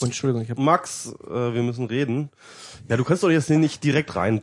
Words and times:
Und 0.00 0.08
Entschuldigung, 0.08 0.42
ich 0.42 0.50
habe 0.50 0.60
Max, 0.62 1.12
äh, 1.28 1.54
wir 1.54 1.62
müssen 1.64 1.86
reden. 1.86 2.28
Ja, 2.88 2.96
du 2.96 3.02
kannst 3.02 3.24
doch 3.24 3.30
jetzt 3.30 3.50
nicht 3.50 3.82
direkt 3.82 4.14
rein. 4.14 4.40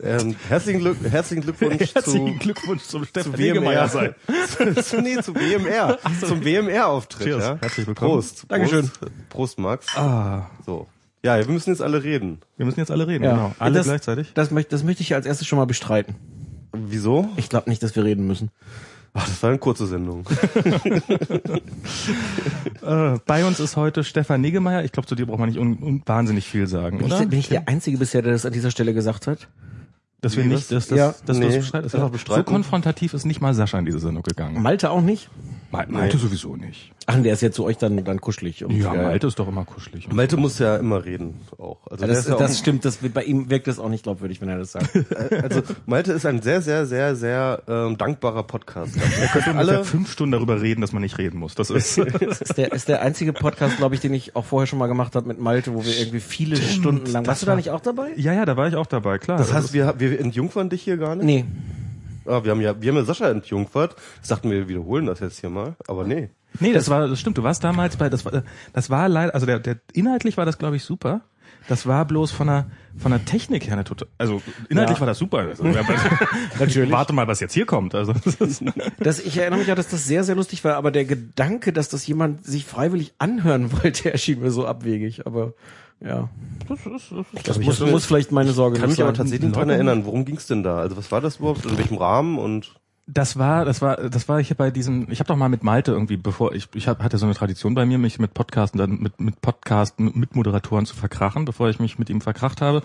Ähm, 0.00 0.36
herzlichen, 0.48 0.78
Glück, 0.78 0.96
herzlichen 1.02 1.42
Glückwunsch 1.42 1.80
Herzlichen 1.94 2.34
zu, 2.34 2.38
Glückwunsch 2.38 2.82
zum 2.84 3.02
zu 3.02 3.08
Stefan 3.08 3.32
WMR. 3.32 3.38
Negemeyer 3.54 3.88
sein. 3.88 4.14
zu, 4.84 5.00
nee, 5.02 5.20
zu 5.20 5.34
WMR. 5.34 5.98
Zum 6.24 6.44
WMR-Auftritt. 6.44 7.26
Cheers. 7.26 7.42
Ja? 7.42 7.58
Herzlich 7.60 7.86
willkommen. 7.88 8.12
Prost. 8.12 8.44
Dankeschön. 8.46 8.88
Prost, 8.90 9.28
Prost 9.28 9.58
Max. 9.58 9.86
Ah, 9.96 10.48
So. 10.64 10.86
Ja, 11.24 11.36
wir 11.38 11.46
müssen 11.48 11.70
jetzt 11.70 11.82
alle 11.82 12.02
reden. 12.04 12.38
wir 12.56 12.66
müssen 12.66 12.78
jetzt 12.80 12.90
alle 12.92 13.06
reden, 13.08 13.24
Ja. 13.24 13.30
genau. 13.32 13.54
Alle 13.58 13.74
Das- 13.78 13.86
gleichzeitig. 13.86 14.32
Das 14.34 14.52
möchte, 14.52 14.70
das 14.70 14.84
möchte 14.84 15.02
ich 15.02 15.14
als 15.16 15.26
erstes 15.26 15.48
schon 15.48 15.58
mal 15.58 15.66
bestreiten. 15.66 16.14
Wieso? 16.72 17.28
Ich 17.36 17.48
glaube 17.48 17.68
nicht, 17.70 17.82
dass 17.82 17.96
wir 17.96 18.04
reden 18.04 18.26
müssen. 18.28 18.50
Ach, 19.14 19.28
das 19.28 19.42
war 19.42 19.50
eine 19.50 19.58
kurze 19.58 19.86
Sendung. 19.86 20.24
Äh, 22.82 23.18
bei 23.26 23.44
uns 23.44 23.60
ist 23.60 23.76
heute 23.76 24.02
Stefan 24.02 24.40
Negemeyer. 24.40 24.84
Ich 24.84 24.90
glaube, 24.92 25.06
zu 25.06 25.14
dir 25.14 25.26
braucht 25.26 25.38
man 25.38 25.48
nicht 25.48 25.58
un 25.58 25.78
un 25.80 26.02
wahnsinnig 26.04 26.46
viel 26.46 26.66
sagen, 26.66 26.98
Bin 26.98 27.06
ich, 27.06 27.12
oder? 27.12 27.26
bin 27.26 27.38
ich 27.38 27.48
der 27.48 27.68
Einzige 27.68 27.96
bisher, 27.98 28.22
der 28.22 28.32
das 28.32 28.44
an 28.46 28.52
dieser 28.52 28.70
Stelle 28.70 28.92
gesagt 28.94 29.26
hat? 29.26 29.48
dass 30.20 30.36
wir 30.36 30.44
Wie, 30.44 30.48
nicht, 30.48 30.70
dass, 30.70 30.86
dass, 30.86 30.98
Ja, 30.98 31.14
dass 31.26 31.36
nee, 31.38 31.46
du 31.46 31.50
es 31.50 31.56
bestreitest. 31.58 31.94
einfach 31.96 32.16
So 32.36 32.42
konfrontativ 32.44 33.12
ist 33.12 33.24
nicht 33.24 33.40
mal 33.40 33.54
Sascha 33.54 33.78
in 33.80 33.84
diese 33.84 33.98
Sendung 33.98 34.22
gegangen. 34.22 34.62
Malte 34.62 34.90
auch 34.90 35.00
nicht? 35.00 35.28
Ma- 35.72 35.84
Malte 35.88 36.16
sowieso 36.16 36.54
nicht. 36.54 36.92
Ach, 37.06 37.16
und 37.16 37.24
der 37.24 37.32
ist 37.32 37.40
jetzt 37.42 37.56
zu 37.56 37.64
euch 37.64 37.76
dann, 37.78 38.04
dann 38.04 38.20
kuschelig. 38.20 38.64
Und, 38.64 38.72
Ja, 38.72 38.92
Malte 38.94 39.26
ist 39.26 39.38
doch 39.38 39.48
immer 39.48 39.64
kuschelig. 39.64 40.06
und 40.08 40.14
Malte 40.16 40.36
muss 40.36 40.58
ja 40.58 40.76
immer 40.76 41.04
reden 41.04 41.34
auch. 41.58 41.78
Also, 41.90 42.02
Ja, 42.04 42.08
das, 42.08 42.18
ist 42.20 42.28
ja 42.28 42.36
das 42.36 42.52
auch, 42.52 42.58
stimmt, 42.58 42.84
das, 42.84 42.96
bei 42.98 43.24
ihm 43.24 43.50
wirkt 43.50 43.66
das 43.66 43.78
auch 43.78 43.88
nicht 43.88 44.04
glaubwürdig, 44.04 44.40
wenn 44.40 44.48
er 44.48 44.58
das 44.58 44.72
sagt. 44.72 44.90
also 45.42 45.62
Malte 45.86 46.12
ist 46.12 46.26
ein 46.26 46.42
sehr, 46.42 46.62
sehr, 46.62 46.86
sehr, 46.86 47.16
sehr 47.16 47.62
ähm, 47.68 47.96
dankbarer 47.98 48.42
Podcaster. 48.44 49.00
Er 49.20 49.26
könnte 49.32 49.54
alle 49.54 49.72
alle 49.72 49.84
fünf 49.84 50.10
Stunden 50.10 50.32
darüber 50.32 50.60
reden, 50.62 50.80
dass 50.80 50.92
man 50.92 51.02
nicht 51.02 51.18
reden 51.18 51.38
muss. 51.38 51.54
Das 51.54 51.70
ist 51.70 51.98
Das 52.20 52.40
ist 52.40 52.56
der, 52.58 52.72
ist 52.72 52.88
der 52.88 53.02
einzige 53.02 53.32
Podcast, 53.32 53.76
glaube 53.78 53.94
ich, 53.94 54.00
den 54.00 54.14
ich 54.14 54.36
auch 54.36 54.44
vorher 54.44 54.66
schon 54.66 54.78
mal 54.78 54.86
gemacht 54.86 55.14
habe 55.16 55.26
mit 55.28 55.40
Malte, 55.40 55.74
wo 55.74 55.84
wir 55.84 55.98
irgendwie 55.98 56.20
viele 56.20 56.56
Stunden 56.56 57.06
lang. 57.10 57.24
das 57.24 57.28
Warst 57.32 57.42
du 57.42 57.46
da 57.46 57.52
war- 57.52 57.56
nicht 57.56 57.70
auch 57.70 57.80
dabei? 57.80 58.10
ja, 58.16 58.32
ja, 58.32 58.44
da 58.44 58.56
war 58.56 58.68
ich 58.68 58.76
auch 58.76 58.86
dabei, 58.86 59.18
klar. 59.18 59.38
Das 59.38 59.52
heißt, 59.52 59.72
wir, 59.72 59.94
wir 59.98 60.20
entjungfern 60.20 60.68
dich 60.70 60.82
hier 60.82 60.96
gar 60.96 61.16
nicht? 61.16 61.24
Nee. 61.24 61.44
Ah, 62.26 62.44
wir 62.44 62.50
haben 62.50 62.60
ja, 62.60 62.80
wir 62.80 62.90
haben 62.90 62.96
ja 62.98 63.04
Sascha 63.04 63.28
entjungfert. 63.28 63.96
Das 64.20 64.28
dachten 64.28 64.50
wir, 64.50 64.58
wir 64.58 64.68
wiederholen 64.68 65.06
das 65.06 65.20
jetzt 65.20 65.40
hier 65.40 65.50
mal. 65.50 65.76
Aber 65.88 66.04
nee. 66.04 66.30
Nee, 66.60 66.72
das 66.72 66.88
war, 66.90 67.08
das 67.08 67.18
stimmt. 67.20 67.38
Du 67.38 67.42
warst 67.42 67.64
damals 67.64 67.96
bei, 67.96 68.08
das 68.10 68.24
war, 68.24 68.42
das 68.72 68.90
war 68.90 69.08
leider, 69.08 69.34
also 69.34 69.46
der, 69.46 69.58
der 69.58 69.80
inhaltlich 69.92 70.36
war 70.36 70.44
das, 70.44 70.58
glaube 70.58 70.76
ich, 70.76 70.84
super. 70.84 71.22
Das 71.68 71.86
war 71.86 72.04
bloß 72.04 72.32
von 72.32 72.48
der, 72.48 72.66
von 72.98 73.12
der 73.12 73.24
Technik 73.24 73.66
her 73.66 73.74
eine 73.74 73.84
total, 73.84 74.08
also 74.18 74.42
inhaltlich 74.68 74.96
Ja. 74.96 75.00
war 75.00 75.06
das 75.06 75.18
super. 75.18 75.38
Also, 75.38 75.62
Natürlich. 76.58 76.90
Warte 76.90 77.12
mal, 77.12 77.28
was 77.28 77.38
jetzt 77.40 77.52
hier 77.54 77.66
kommt. 77.66 77.94
Also, 77.94 78.14
Das, 78.98 79.20
ich 79.20 79.36
erinnere 79.38 79.60
mich 79.60 79.68
ja, 79.68 79.74
dass 79.74 79.88
das 79.88 80.04
sehr, 80.04 80.24
sehr 80.24 80.34
lustig 80.34 80.64
war, 80.64 80.74
aber 80.76 80.90
der 80.90 81.04
Gedanke, 81.04 81.72
dass 81.72 81.88
das 81.88 82.06
jemand 82.06 82.44
sich 82.44 82.64
freiwillig 82.64 83.14
anhören 83.18 83.70
wollte, 83.82 84.12
erschien 84.12 84.40
mir 84.40 84.50
so 84.50 84.66
abwegig. 84.66 85.24
Aber 85.26 85.54
ja, 86.04 86.28
das 86.68 87.58
muss, 87.58 87.80
hatte- 87.80 87.90
muss 87.90 88.06
vielleicht 88.06 88.32
meine 88.32 88.52
Sorge 88.52 88.78
Kann 88.78 88.88
nicht 88.88 88.98
mich 88.98 89.02
aber 89.04 89.10
sein. 89.14 89.24
tatsächlich 89.24 89.52
daran 89.52 89.70
erinnern. 89.70 90.04
Worum 90.04 90.24
ging's 90.24 90.46
denn 90.46 90.62
da? 90.62 90.78
Also 90.78 90.96
was 90.96 91.10
war 91.12 91.20
das 91.20 91.36
überhaupt? 91.36 91.64
In 91.66 91.76
welchem 91.78 91.96
Rahmen? 91.96 92.38
Und 92.38 92.74
das 93.06 93.36
war, 93.38 93.64
das 93.64 93.82
war, 93.82 93.96
das 93.96 94.28
war 94.28 94.42
hier 94.42 94.56
bei 94.56 94.70
diesen, 94.70 95.10
ich 95.10 95.18
habe 95.18 95.28
doch 95.28 95.36
mal 95.36 95.48
mit 95.48 95.64
Malte 95.64 95.92
irgendwie, 95.92 96.16
bevor 96.16 96.54
ich, 96.54 96.68
ich 96.74 96.86
hab, 96.88 97.02
hatte 97.02 97.18
so 97.18 97.26
eine 97.26 97.34
Tradition 97.34 97.74
bei 97.74 97.84
mir, 97.84 97.98
mich 97.98 98.18
mit 98.18 98.32
Podcasten, 98.32 98.78
dann 98.78 98.98
mit, 99.00 99.20
mit 99.20 99.40
Podcast, 99.40 99.98
mit, 99.98 100.14
mit 100.16 100.36
Moderatoren 100.36 100.86
zu 100.86 100.94
verkrachen, 100.94 101.44
bevor 101.44 101.68
ich 101.68 101.80
mich 101.80 101.98
mit 101.98 102.08
ihm 102.10 102.20
verkracht 102.20 102.60
habe. 102.60 102.82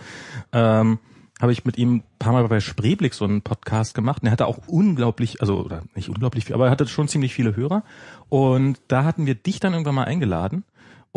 Ähm, 0.51 0.97
habe 1.39 1.51
ich 1.51 1.65
mit 1.65 1.77
ihm 1.77 1.97
ein 1.97 2.03
paar 2.17 2.33
Mal 2.33 2.47
bei 2.47 2.59
Spreeblick 2.59 3.13
so 3.13 3.23
einen 3.23 3.43
Podcast 3.43 3.93
gemacht. 3.93 4.23
Und 4.23 4.27
er 4.27 4.31
hatte 4.31 4.47
auch 4.47 4.57
unglaublich, 4.65 5.39
also 5.39 5.59
oder 5.63 5.83
nicht 5.93 6.09
unglaublich 6.09 6.45
viel, 6.45 6.55
aber 6.55 6.65
er 6.65 6.71
hatte 6.71 6.87
schon 6.87 7.07
ziemlich 7.07 7.31
viele 7.33 7.55
Hörer. 7.55 7.83
Und 8.27 8.81
da 8.87 9.03
hatten 9.03 9.27
wir 9.27 9.35
dich 9.35 9.59
dann 9.59 9.73
irgendwann 9.73 9.93
mal 9.95 10.05
eingeladen. 10.05 10.63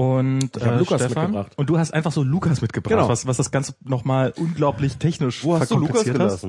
Und 0.01 0.57
Ich 0.57 0.63
äh, 0.63 0.79
Lukas 0.79 1.03
Stefan, 1.05 1.25
mitgebracht. 1.33 1.53
und 1.59 1.69
du 1.69 1.79
hast 1.79 1.93
einfach 1.93 2.11
so 2.13 2.23
Lukas 2.23 2.63
mitgebracht, 2.63 2.95
Genau. 2.95 3.09
was, 3.09 3.27
was 3.27 3.37
das 3.37 3.51
Ganze 3.51 3.75
nochmal 3.85 4.33
unglaublich 4.39 4.97
technisch 4.97 5.45
wo 5.45 5.59
hast 5.59 5.71
du 5.71 5.77
Lukas 5.77 6.05
verkompliziert 6.05 6.19
hast. 6.33 6.47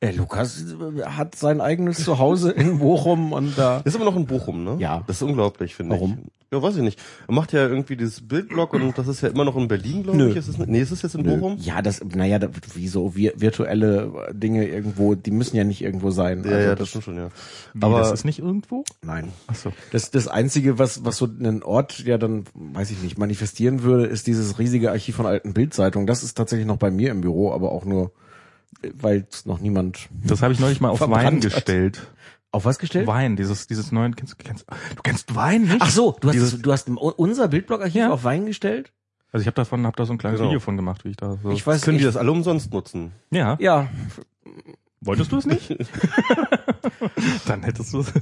Äh, 0.00 0.12
Lukas 0.12 0.62
äh, 0.62 1.02
hat 1.04 1.34
sein 1.34 1.60
eigenes 1.60 2.04
Zuhause 2.04 2.50
in 2.52 2.78
Bochum 2.78 3.32
und 3.32 3.58
da. 3.58 3.80
Ist 3.84 3.96
aber 3.96 4.04
noch 4.04 4.16
in 4.16 4.26
Bochum, 4.26 4.64
ne? 4.64 4.76
Ja. 4.78 5.02
Das 5.06 5.16
ist 5.16 5.22
unglaublich, 5.22 5.74
finde 5.74 5.96
ich. 5.96 6.00
Warum? 6.00 6.18
Ja, 6.50 6.62
weiß 6.62 6.76
ich 6.76 6.82
nicht. 6.82 6.98
Er 7.26 7.34
macht 7.34 7.52
ja 7.52 7.66
irgendwie 7.68 7.96
dieses 7.96 8.26
Bildblog 8.26 8.72
und 8.72 8.96
das 8.96 9.06
ist 9.06 9.20
ja 9.20 9.28
immer 9.28 9.44
noch 9.44 9.54
in 9.56 9.68
Berlin, 9.68 10.02
glaube 10.02 10.16
Nö. 10.16 10.30
ich. 10.30 10.36
Ist 10.36 10.48
es, 10.48 10.56
nee, 10.56 10.80
ist 10.80 10.92
es 10.92 11.02
jetzt 11.02 11.14
in 11.14 11.22
Bochum? 11.24 11.58
Ja, 11.58 11.82
das, 11.82 12.02
naja, 12.02 12.38
da, 12.38 12.48
wie 12.74 12.88
so 12.88 13.14
wir, 13.14 13.34
virtuelle 13.36 14.30
Dinge 14.32 14.66
irgendwo, 14.66 15.14
die 15.14 15.30
müssen 15.30 15.56
ja 15.56 15.64
nicht 15.64 15.82
irgendwo 15.82 16.10
sein. 16.10 16.44
Ja, 16.44 16.52
Also 16.52 16.68
ja, 16.68 16.74
das 16.74 16.88
stimmt 16.88 17.04
schon, 17.04 17.16
ja. 17.16 17.28
Wie, 17.74 17.82
Aber 17.84 17.98
das 17.98 18.12
ist 18.12 18.24
nicht 18.24 18.38
irgendwo? 18.38 18.84
Nein. 19.02 19.30
Ach 19.48 19.56
so. 19.56 19.72
Das, 19.92 20.10
das 20.10 20.26
Einzige, 20.26 20.78
was, 20.78 21.04
was 21.04 21.18
so 21.18 21.26
einen 21.26 21.62
Ort 21.62 21.98
ja 21.98 22.16
dann, 22.16 22.44
weiß 22.54 22.92
ich 22.92 23.02
nicht, 23.02 23.18
manifestieren 23.18 23.82
würde, 23.82 24.06
ist 24.06 24.26
dieses 24.26 24.58
riesige 24.58 24.90
Archiv 24.90 25.16
von 25.16 25.26
alten 25.26 25.52
Bildzeitungen. 25.52 26.06
Das 26.06 26.22
ist 26.22 26.34
tatsächlich 26.34 26.66
noch 26.66 26.78
bei 26.78 26.90
mir 26.90 27.10
im 27.10 27.20
Büro, 27.20 27.52
aber 27.52 27.72
auch 27.72 27.84
nur, 27.84 28.10
weil 28.94 29.26
es 29.30 29.46
noch 29.46 29.60
niemand 29.60 30.08
Das 30.24 30.42
habe 30.42 30.52
ich 30.52 30.60
neulich 30.60 30.80
mal 30.80 30.90
auf 30.90 31.00
Wein 31.00 31.36
hat. 31.36 31.40
gestellt. 31.42 32.10
auf 32.50 32.64
was 32.64 32.78
gestellt? 32.78 33.06
Wein, 33.06 33.36
dieses 33.36 33.66
dieses 33.66 33.92
neuen 33.92 34.16
kennst, 34.16 34.38
kennst 34.38 34.64
du 34.96 35.02
kennst 35.02 35.34
Wein 35.34 35.62
nicht? 35.62 35.76
Ach 35.80 35.90
so, 35.90 36.16
du 36.20 36.28
hast, 36.28 36.34
Dieses- 36.34 36.62
du 36.62 36.72
hast 36.72 36.88
unser 36.88 37.48
Bildblogarchiv 37.48 37.94
Ja. 37.96 38.10
auf 38.10 38.24
Wein 38.24 38.46
gestellt? 38.46 38.92
Also 39.32 39.42
ich 39.42 39.46
habe 39.46 39.54
davon 39.56 39.86
hab 39.86 39.94
da 39.96 40.06
so 40.06 40.12
ein 40.14 40.18
kleines 40.18 40.38
Genau. 40.38 40.48
Video 40.50 40.60
von 40.60 40.76
gemacht, 40.76 41.04
wie 41.04 41.10
ich 41.10 41.16
da 41.16 41.36
so 41.42 41.50
Ich 41.50 41.66
weiß 41.66 41.82
können 41.82 41.98
die 41.98 42.04
nicht. 42.04 42.08
das 42.14 42.16
alle 42.16 42.32
umsonst 42.32 42.72
nutzen? 42.72 43.12
Ja, 43.30 43.56
Ja, 43.60 43.88
wolltest 45.00 45.32
du 45.32 45.38
es 45.38 45.46
nicht? 45.46 45.76
Dann 47.46 47.62
hättest 47.62 47.92
du 47.94 48.00
es. 48.00 48.12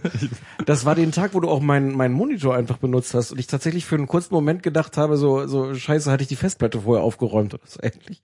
das 0.66 0.84
war 0.84 0.94
den 0.94 1.12
Tag, 1.12 1.34
wo 1.34 1.41
du 1.41 1.48
auch 1.48 1.60
meinen 1.60 1.94
meinen 1.97 2.14
Monitor 2.14 2.54
einfach 2.54 2.78
benutzt 2.78 3.14
hast 3.14 3.32
und 3.32 3.38
ich 3.38 3.47
tatsächlich 3.47 3.84
für 3.87 3.97
einen 3.97 4.06
kurzen 4.06 4.34
Moment 4.34 4.62
gedacht 4.62 4.97
habe, 4.97 5.16
so 5.16 5.47
so 5.47 5.75
scheiße, 5.75 6.10
hatte 6.10 6.22
ich 6.22 6.28
die 6.28 6.36
Festplatte 6.36 6.81
vorher 6.82 7.04
aufgeräumt 7.04 7.54
oder 7.54 7.62
so 7.66 7.81
ähnlich. 7.82 8.22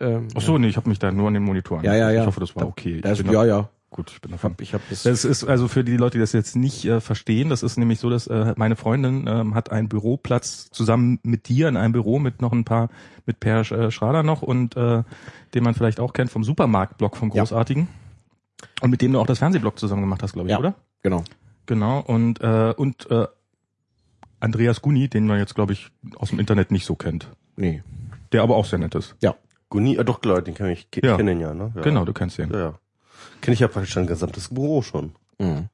Ähm, 0.00 0.28
Ach 0.36 0.40
so, 0.40 0.58
nee, 0.58 0.68
ich 0.68 0.76
habe 0.76 0.88
mich 0.88 0.98
da 0.98 1.10
nur 1.12 1.28
an 1.28 1.34
den 1.34 1.42
Monitor 1.42 1.82
Ja, 1.82 1.94
ja, 1.94 2.10
ja. 2.10 2.20
Ich 2.22 2.26
hoffe, 2.26 2.40
das 2.40 2.54
war 2.56 2.66
okay. 2.66 3.00
das, 3.00 3.18
ja, 3.18 3.24
da- 3.24 3.44
ja. 3.44 3.68
Gut, 3.90 4.12
ich 4.12 4.20
bin 4.20 4.30
davon. 4.30 4.54
ich 4.60 4.72
hab 4.72 4.80
das. 4.88 5.02
Das 5.02 5.24
ist 5.24 5.42
also 5.44 5.66
für 5.66 5.82
die 5.82 5.96
Leute, 5.96 6.12
die 6.12 6.20
das 6.20 6.32
jetzt 6.32 6.54
nicht 6.54 6.84
äh, 6.84 7.00
verstehen, 7.00 7.48
das 7.50 7.62
ist 7.64 7.76
nämlich 7.76 7.98
so, 7.98 8.08
dass 8.08 8.28
äh, 8.28 8.54
meine 8.56 8.76
Freundin 8.76 9.26
ähm, 9.26 9.54
hat 9.56 9.72
einen 9.72 9.88
Büroplatz 9.88 10.70
zusammen 10.70 11.18
mit 11.24 11.48
dir 11.48 11.68
in 11.68 11.76
einem 11.76 11.92
Büro 11.92 12.20
mit 12.20 12.40
noch 12.40 12.52
ein 12.52 12.64
paar, 12.64 12.88
mit 13.26 13.40
Per 13.40 13.60
äh, 13.72 13.90
Schrader 13.90 14.22
noch 14.22 14.42
und 14.42 14.76
äh, 14.76 15.02
den 15.54 15.64
man 15.64 15.74
vielleicht 15.74 15.98
auch 15.98 16.12
kennt 16.12 16.30
vom 16.30 16.44
Supermarktblog 16.44 17.16
vom 17.16 17.30
Ja. 17.32 17.42
Großartigen. 17.42 17.88
Und 18.80 18.90
mit 18.90 19.02
dem 19.02 19.12
du 19.12 19.18
auch 19.20 19.26
das 19.26 19.38
Fernsehblog 19.40 19.78
zusammen 19.78 20.02
gemacht 20.02 20.22
hast, 20.22 20.34
glaube 20.34 20.48
ich, 20.48 20.52
Ja. 20.52 20.58
oder? 20.58 20.74
genau. 21.02 21.24
Genau. 21.66 22.00
Und 22.00 22.40
äh, 22.40 22.72
und 22.76 23.10
äh, 23.10 23.26
Andreas 24.40 24.80
Guni, 24.82 25.08
den 25.08 25.26
man 25.26 25.38
jetzt, 25.38 25.54
glaube 25.54 25.72
ich, 25.72 25.90
aus 26.16 26.30
dem 26.30 26.38
Internet 26.38 26.70
nicht 26.70 26.86
so 26.86 26.94
kennt. 26.94 27.28
Nee. 27.56 27.82
Der 28.32 28.42
aber 28.42 28.56
auch 28.56 28.64
sehr 28.64 28.78
nett 28.78 28.94
ist. 28.94 29.16
Ja. 29.20 29.34
Guni, 29.68 29.98
ah, 29.98 30.02
doch 30.04 30.20
klar, 30.20 30.42
den 30.42 30.54
kenn 30.54 30.70
ich, 30.70 30.90
ke 30.90 31.00
Ja. 31.04 31.16
kenne 31.16 31.32
ihn 31.32 31.40
ja, 31.40 31.54
ne? 31.54 31.72
Ja. 31.74 31.82
Genau, 31.82 32.04
du 32.04 32.12
kennst 32.12 32.38
den. 32.38 32.50
Ja, 32.50 32.58
ja. 32.58 32.74
Kenne 33.40 33.54
ich 33.54 33.60
ja 33.60 33.68
praktisch 33.68 33.96
ein 33.96 34.06
gesamtes 34.06 34.48
Büro 34.48 34.82
schon. 34.82 35.12
Mhm. 35.38 35.68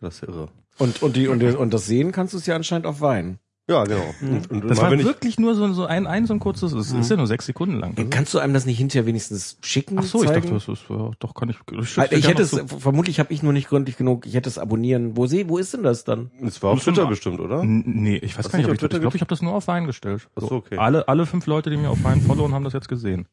Das 0.00 0.16
ist 0.16 0.28
irre. 0.28 0.48
Und 0.78 1.02
und 1.02 1.16
die 1.16 1.28
und, 1.28 1.40
die, 1.40 1.48
und 1.48 1.74
das 1.74 1.86
sehen 1.86 2.12
kannst 2.12 2.34
du 2.34 2.38
es 2.38 2.46
ja 2.46 2.54
anscheinend 2.54 2.86
auf 2.86 3.00
Wein. 3.00 3.38
Ja, 3.68 3.84
genau. 3.84 4.14
Und, 4.22 4.50
und 4.50 4.70
Das 4.70 4.80
war 4.80 4.90
ich, 4.92 5.04
wirklich 5.04 5.38
nur 5.38 5.54
so, 5.54 5.70
so 5.74 5.84
ein, 5.84 6.06
ein 6.06 6.26
so 6.26 6.32
ein 6.32 6.40
kurzes, 6.40 6.72
es 6.72 6.90
ist 6.90 7.10
ja 7.10 7.18
nur 7.18 7.26
sechs 7.26 7.44
Sekunden 7.44 7.78
lang. 7.78 8.08
Kannst 8.08 8.32
du 8.32 8.38
einem 8.38 8.54
das 8.54 8.64
nicht 8.64 8.78
hinterher 8.78 9.04
wenigstens 9.04 9.58
schicken? 9.62 9.98
Ach 9.98 10.04
so, 10.04 10.22
ich 10.22 10.28
zeigen? 10.28 10.40
dachte, 10.40 10.54
das 10.54 10.68
ist, 10.68 10.88
ja, 10.88 11.10
doch 11.18 11.34
kann 11.34 11.50
ich. 11.50 11.56
Ich, 11.72 11.98
Also 11.98 12.16
ich 12.16 12.26
hätte 12.28 12.42
es, 12.42 12.52
so, 12.52 12.66
vermutlich 12.66 13.20
habe 13.20 13.30
ich 13.30 13.42
nur 13.42 13.52
nicht 13.52 13.68
gründlich 13.68 13.98
genug, 13.98 14.24
ich 14.24 14.34
hätte 14.34 14.48
es 14.48 14.56
abonnieren. 14.56 15.18
Wo 15.18 15.26
seh, 15.26 15.50
wo 15.50 15.58
ist 15.58 15.74
denn 15.74 15.82
das 15.82 16.04
dann? 16.04 16.30
es 16.42 16.62
war 16.62 16.70
auf 16.70 16.82
Twitter 16.82 17.04
bestimmt, 17.06 17.40
oder? 17.40 17.62
Nee, 17.62 18.16
ich 18.16 18.38
weiß 18.38 18.46
Hast 18.46 18.52
gar 18.52 18.58
nicht, 18.58 18.68
ob 18.68 18.74
ich, 18.74 18.82
auf 18.82 18.90
ich 18.90 19.00
glaube, 19.00 19.16
ich 19.16 19.20
habe 19.20 19.28
das 19.28 19.42
nur 19.42 19.52
auf 19.52 19.68
Wein 19.68 19.84
gestellt. 19.84 20.28
Ach 20.36 20.42
so, 20.48 20.52
okay. 20.52 20.78
Alle, 20.78 21.06
alle 21.06 21.26
fünf 21.26 21.44
Leute, 21.46 21.68
die 21.68 21.76
mir 21.76 21.90
auf 21.90 22.02
Wein 22.04 22.22
followen, 22.22 22.54
haben 22.54 22.64
das 22.64 22.72
jetzt 22.72 22.88
gesehen. 22.88 23.26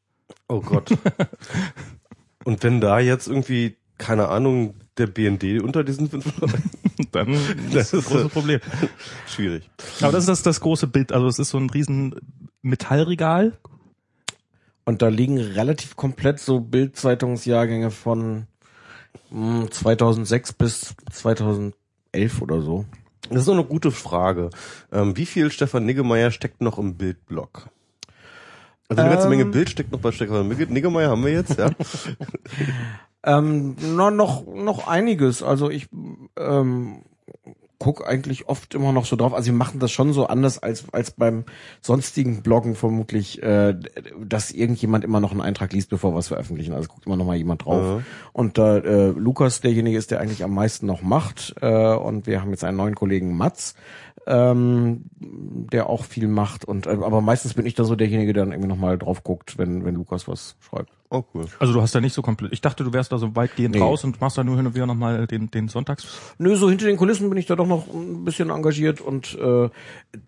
Oh 0.49 0.59
Gott. 0.59 0.89
Und 2.45 2.63
wenn 2.63 2.79
da 2.79 2.99
jetzt 2.99 3.27
irgendwie, 3.27 3.75
keine 3.97 4.29
Ahnung, 4.29 4.75
der 4.97 5.07
BND 5.07 5.61
unter 5.61 5.83
diesen 5.83 6.09
fünf 6.09 6.39
Leuten, 6.39 6.69
Dann 7.11 7.37
Das 7.73 7.93
ist 7.93 8.07
großes 8.07 8.25
äh, 8.25 8.29
Problem. 8.29 8.59
schwierig. 9.27 9.69
Aber 10.01 10.11
das 10.11 10.23
ist 10.23 10.29
das, 10.29 10.43
das 10.43 10.61
große 10.61 10.87
Bild. 10.87 11.11
Also 11.11 11.27
es 11.27 11.39
ist 11.39 11.49
so 11.49 11.57
ein 11.57 11.69
riesen 11.69 12.15
Metallregal. 12.61 13.57
Und 14.85 15.01
da 15.01 15.07
liegen 15.07 15.39
relativ 15.39 15.95
komplett 15.95 16.39
so 16.39 16.59
Bildzeitungsjahrgänge 16.59 17.89
von 17.89 18.45
mh, 19.31 19.71
2006 19.71 20.53
bis 20.53 20.95
2011 21.11 21.73
oder 22.41 22.61
so. 22.61 22.85
Das 23.29 23.41
ist 23.41 23.47
noch 23.47 23.55
eine 23.55 23.63
gute 23.63 23.89
Frage. 23.89 24.51
Ähm, 24.91 25.17
wie 25.17 25.25
viel 25.25 25.49
Stefan 25.51 25.85
Niggemeier 25.85 26.29
steckt 26.29 26.61
noch 26.61 26.77
im 26.77 26.95
Bildblock? 26.95 27.69
Also 28.87 29.01
eine 29.01 29.11
ganze 29.11 29.25
Ähm. 29.25 29.29
Menge 29.31 29.45
Bild 29.45 29.69
steckt 29.69 29.91
noch 29.91 29.99
bei 29.99 30.11
Stefan 30.11 30.47
Nigge- 30.47 30.71
Niggemeier, 30.71 31.09
haben 31.09 31.23
wir 31.25 31.31
jetzt, 31.33 31.57
ja? 31.57 31.71
Ähm, 33.27 33.75
na, 33.95 34.11
noch 34.11 34.45
noch 34.45 34.87
einiges. 34.87 35.41
Also 35.41 35.71
ich 35.71 35.87
ähm, 36.37 36.97
guck 37.79 38.07
eigentlich 38.07 38.47
oft 38.47 38.75
immer 38.75 38.91
noch 38.91 39.05
so 39.05 39.15
drauf. 39.15 39.33
Also 39.33 39.47
wir 39.47 39.57
machen 39.57 39.79
das 39.79 39.91
schon 39.91 40.13
so 40.13 40.27
anders 40.27 40.61
als 40.61 40.85
als 40.93 41.09
beim 41.09 41.43
sonstigen 41.81 42.43
Bloggen 42.43 42.75
vermutlich, 42.75 43.41
äh, 43.41 43.75
dass 44.23 44.51
irgendjemand 44.51 45.03
immer 45.03 45.19
noch 45.19 45.31
einen 45.31 45.41
Eintrag 45.41 45.73
liest, 45.73 45.89
bevor 45.89 46.13
wir 46.13 46.19
es 46.19 46.27
veröffentlichen. 46.27 46.73
Also 46.73 46.87
guckt 46.87 47.07
immer 47.07 47.15
noch 47.15 47.25
mal 47.25 47.35
jemand 47.35 47.65
drauf. 47.65 47.83
Ja. 47.83 48.01
Und 48.31 48.59
da 48.59 48.77
äh, 48.77 49.07
Lukas 49.09 49.59
derjenige 49.59 49.97
ist, 49.97 50.11
der 50.11 50.19
eigentlich 50.21 50.43
am 50.43 50.53
meisten 50.53 50.85
noch 50.85 51.01
macht. 51.01 51.55
Äh, 51.61 51.95
und 51.95 52.27
wir 52.27 52.41
haben 52.41 52.51
jetzt 52.51 52.63
einen 52.63 52.77
neuen 52.77 52.93
Kollegen 52.93 53.35
Mats, 53.35 53.73
ähm, 54.27 55.05
der 55.71 55.89
auch 55.89 56.03
viel 56.05 56.27
macht. 56.27 56.65
Und 56.65 56.85
äh, 56.87 56.91
aber 56.91 57.21
meistens 57.21 57.53
bin 57.53 57.65
ich 57.65 57.73
da 57.73 57.83
so 57.83 57.95
derjenige, 57.95 58.33
der 58.33 58.43
dann 58.43 58.51
irgendwie 58.51 58.69
noch 58.69 58.77
mal 58.77 58.97
drauf 58.97 59.23
guckt, 59.23 59.57
wenn 59.57 59.85
wenn 59.85 59.95
Lukas 59.95 60.27
was 60.27 60.55
schreibt. 60.59 60.91
Oh, 61.09 61.23
cool. 61.33 61.45
Also 61.59 61.71
du 61.73 61.81
hast 61.81 61.95
da 61.95 62.01
nicht 62.01 62.13
so 62.13 62.21
komplett. 62.21 62.51
Ich 62.51 62.61
dachte, 62.61 62.83
du 62.83 62.91
wärst 62.91 63.11
da 63.11 63.17
so 63.17 63.35
weitgehend 63.35 63.75
Nee. 63.75 63.81
raus 63.81 64.03
und 64.03 64.19
machst 64.19 64.37
da 64.37 64.43
nur 64.43 64.57
hin 64.57 64.65
und 64.67 64.75
wieder 64.75 64.85
nochmal 64.87 65.27
den, 65.27 65.49
den 65.51 65.67
Sonntags. 65.69 66.05
Nö, 66.39 66.55
so 66.55 66.69
hinter 66.69 66.87
den 66.87 66.97
Kulissen 66.97 67.29
bin 67.29 67.37
ich 67.37 67.45
da 67.45 67.55
doch 67.55 67.67
noch 67.67 67.87
ein 67.93 68.25
bisschen 68.25 68.49
engagiert 68.49 69.01
und 69.01 69.37
äh, 69.39 69.69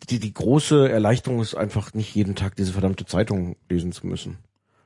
die, 0.09 0.19
die 0.19 0.33
große 0.33 0.89
Erleichterung 0.89 1.41
ist 1.41 1.55
einfach 1.55 1.93
nicht 1.93 2.13
jeden 2.15 2.35
Tag 2.35 2.55
diese 2.55 2.71
verdammte 2.73 3.05
Zeitung 3.05 3.55
lesen 3.69 3.91
zu 3.91 4.07
müssen. 4.07 4.37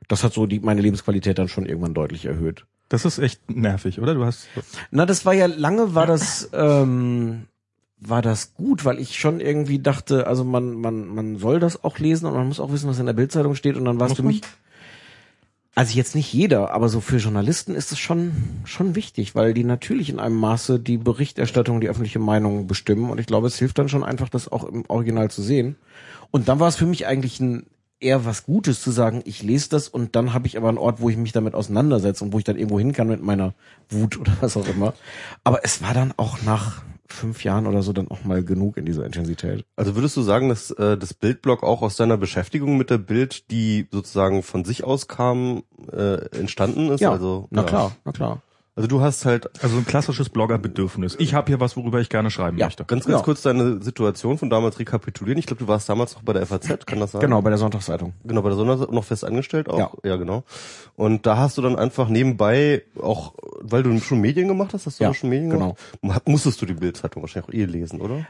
Das 0.07 0.23
hat 0.23 0.33
so 0.33 0.45
die 0.47 0.59
meine 0.59 0.81
Lebensqualität 0.81 1.37
dann 1.37 1.47
schon 1.49 1.65
irgendwann 1.65 1.93
deutlich 1.93 2.25
erhöht. 2.25 2.65
Das 2.89 3.05
ist 3.05 3.19
echt 3.19 3.49
nervig, 3.49 4.01
oder? 4.01 4.13
Du 4.15 4.25
hast. 4.25 4.47
Na, 4.91 5.05
das 5.05 5.25
war 5.25 5.33
ja 5.33 5.45
lange 5.45 5.93
war 5.95 6.05
das 6.07 6.49
ähm, 6.53 7.45
war 8.01 8.21
das 8.21 8.55
gut, 8.55 8.83
weil 8.83 8.99
ich 8.99 9.19
schon 9.19 9.39
irgendwie 9.39 9.79
dachte, 9.79 10.27
also 10.27 10.43
man 10.43 10.73
man 10.73 11.07
man 11.07 11.37
soll 11.37 11.59
das 11.59 11.83
auch 11.83 11.99
lesen 11.99 12.25
und 12.25 12.33
man 12.33 12.47
muss 12.47 12.59
auch 12.59 12.71
wissen, 12.71 12.89
was 12.89 12.99
in 12.99 13.05
der 13.05 13.13
Bildzeitung 13.13 13.55
steht 13.55 13.77
und 13.77 13.85
dann 13.85 13.99
war 13.99 14.07
es 14.07 14.11
Muss 14.11 14.17
für 14.17 14.23
man? 14.23 14.33
mich 14.33 14.41
also 15.73 15.95
jetzt 15.95 16.15
nicht 16.15 16.33
jeder, 16.33 16.71
aber 16.73 16.89
so 16.89 16.99
für 16.99 17.17
Journalisten 17.17 17.75
ist 17.75 17.93
es 17.93 17.99
schon 17.99 18.33
schon 18.65 18.95
wichtig, 18.95 19.35
weil 19.35 19.53
die 19.53 19.63
natürlich 19.63 20.09
in 20.09 20.19
einem 20.19 20.35
Maße 20.35 20.79
die 20.79 20.97
Berichterstattung, 20.97 21.79
die 21.79 21.87
öffentliche 21.87 22.19
Meinung 22.19 22.67
bestimmen 22.67 23.09
und 23.09 23.19
ich 23.19 23.27
glaube, 23.27 23.47
es 23.47 23.57
hilft 23.57 23.77
dann 23.77 23.87
schon 23.87 24.03
einfach, 24.03 24.29
das 24.29 24.51
auch 24.51 24.65
im 24.65 24.83
Original 24.89 25.29
zu 25.31 25.41
sehen. 25.41 25.77
Und 26.31 26.49
dann 26.49 26.59
war 26.59 26.67
es 26.67 26.75
für 26.75 26.85
mich 26.85 27.07
eigentlich 27.07 27.39
ein 27.39 27.67
eher 28.01 28.25
was 28.25 28.45
Gutes 28.45 28.81
zu 28.81 28.91
sagen, 28.91 29.21
ich 29.25 29.43
lese 29.43 29.69
das 29.69 29.87
und 29.87 30.15
dann 30.15 30.33
habe 30.33 30.47
ich 30.47 30.57
aber 30.57 30.69
einen 30.69 30.79
Ort, 30.79 30.99
wo 30.99 31.09
ich 31.09 31.17
mich 31.17 31.31
damit 31.33 31.53
auseinandersetze 31.53 32.23
und 32.23 32.33
wo 32.33 32.39
ich 32.39 32.43
dann 32.43 32.57
irgendwo 32.57 32.79
hin 32.79 32.93
kann 32.93 33.07
mit 33.07 33.21
meiner 33.21 33.53
Wut 33.89 34.19
oder 34.19 34.33
was 34.41 34.57
auch 34.57 34.67
immer. 34.67 34.93
Aber 35.43 35.63
es 35.63 35.83
war 35.83 35.93
dann 35.93 36.13
auch 36.17 36.41
nach 36.41 36.81
fünf 37.11 37.43
Jahren 37.43 37.67
oder 37.67 37.81
so 37.81 37.93
dann 37.93 38.09
auch 38.09 38.23
mal 38.23 38.43
genug 38.43 38.77
in 38.77 38.85
dieser 38.85 39.05
Intensität. 39.05 39.65
Also 39.75 39.95
würdest 39.95 40.17
du 40.17 40.21
sagen, 40.21 40.49
dass 40.49 40.71
äh, 40.71 40.97
das 40.97 41.13
Bildblog 41.13 41.63
auch 41.63 41.81
aus 41.81 41.95
deiner 41.95 42.17
Beschäftigung 42.17 42.77
mit 42.77 42.89
der 42.89 42.97
Bild, 42.97 43.51
die 43.51 43.87
sozusagen 43.91 44.43
von 44.43 44.65
sich 44.65 44.83
aus 44.83 45.07
kam, 45.07 45.63
äh, 45.91 46.25
entstanden 46.37 46.89
ist? 46.89 47.01
Ja, 47.01 47.11
also, 47.11 47.47
na 47.51 47.61
ja. 47.61 47.67
klar, 47.67 47.91
na 48.05 48.11
klar. 48.11 48.41
Also 48.81 48.87
du 48.87 49.01
hast 49.01 49.25
halt 49.25 49.47
Also 49.63 49.77
ein 49.77 49.85
klassisches 49.85 50.29
Bloggerbedürfnis. 50.29 51.15
Ich 51.19 51.35
habe 51.35 51.45
hier 51.51 51.59
was, 51.59 51.77
worüber 51.77 52.01
ich 52.01 52.09
gerne 52.09 52.31
schreiben 52.31 52.57
Ja, 52.57 52.65
möchte. 52.65 52.83
ganz, 52.85 53.05
ganz 53.05 53.19
Ja. 53.19 53.23
kurz 53.23 53.43
deine 53.43 53.79
Situation 53.79 54.39
von 54.39 54.49
damals 54.49 54.79
rekapitulieren. 54.79 55.37
Ich 55.37 55.45
glaube, 55.45 55.59
du 55.63 55.67
warst 55.67 55.87
damals 55.87 56.15
noch 56.15 56.23
bei 56.23 56.33
der 56.33 56.47
FAZ, 56.47 56.87
kann 56.87 56.99
das 56.99 57.11
sein? 57.11 57.21
Genau, 57.21 57.43
bei 57.43 57.51
der 57.51 57.59
Sonntagszeitung. 57.59 58.13
Genau, 58.23 58.41
bei 58.41 58.49
der 58.49 58.57
Sonne 58.57 58.75
noch 58.89 59.03
fest 59.03 59.23
angestellt 59.23 59.69
auch. 59.69 59.77
Ja. 59.77 59.91
ja, 60.03 60.15
genau. 60.15 60.43
Und 60.95 61.27
da 61.27 61.37
hast 61.37 61.59
du 61.59 61.61
dann 61.61 61.75
einfach 61.75 62.09
nebenbei 62.09 62.81
auch, 62.99 63.35
weil 63.59 63.83
du 63.83 63.95
schon 63.99 64.19
Medien 64.19 64.47
gemacht 64.47 64.73
hast, 64.73 64.87
hast 64.87 64.99
du 64.99 65.03
Ja, 65.03 65.13
schon 65.13 65.29
Medien 65.29 65.51
genau. 65.51 65.75
gemacht? 66.01 66.27
Musstest 66.27 66.59
du 66.59 66.65
die 66.65 66.73
Bildzeitung 66.73 67.21
wahrscheinlich 67.21 67.49
auch 67.49 67.53
eh 67.53 67.65
lesen, 67.65 68.01
oder? 68.01 68.25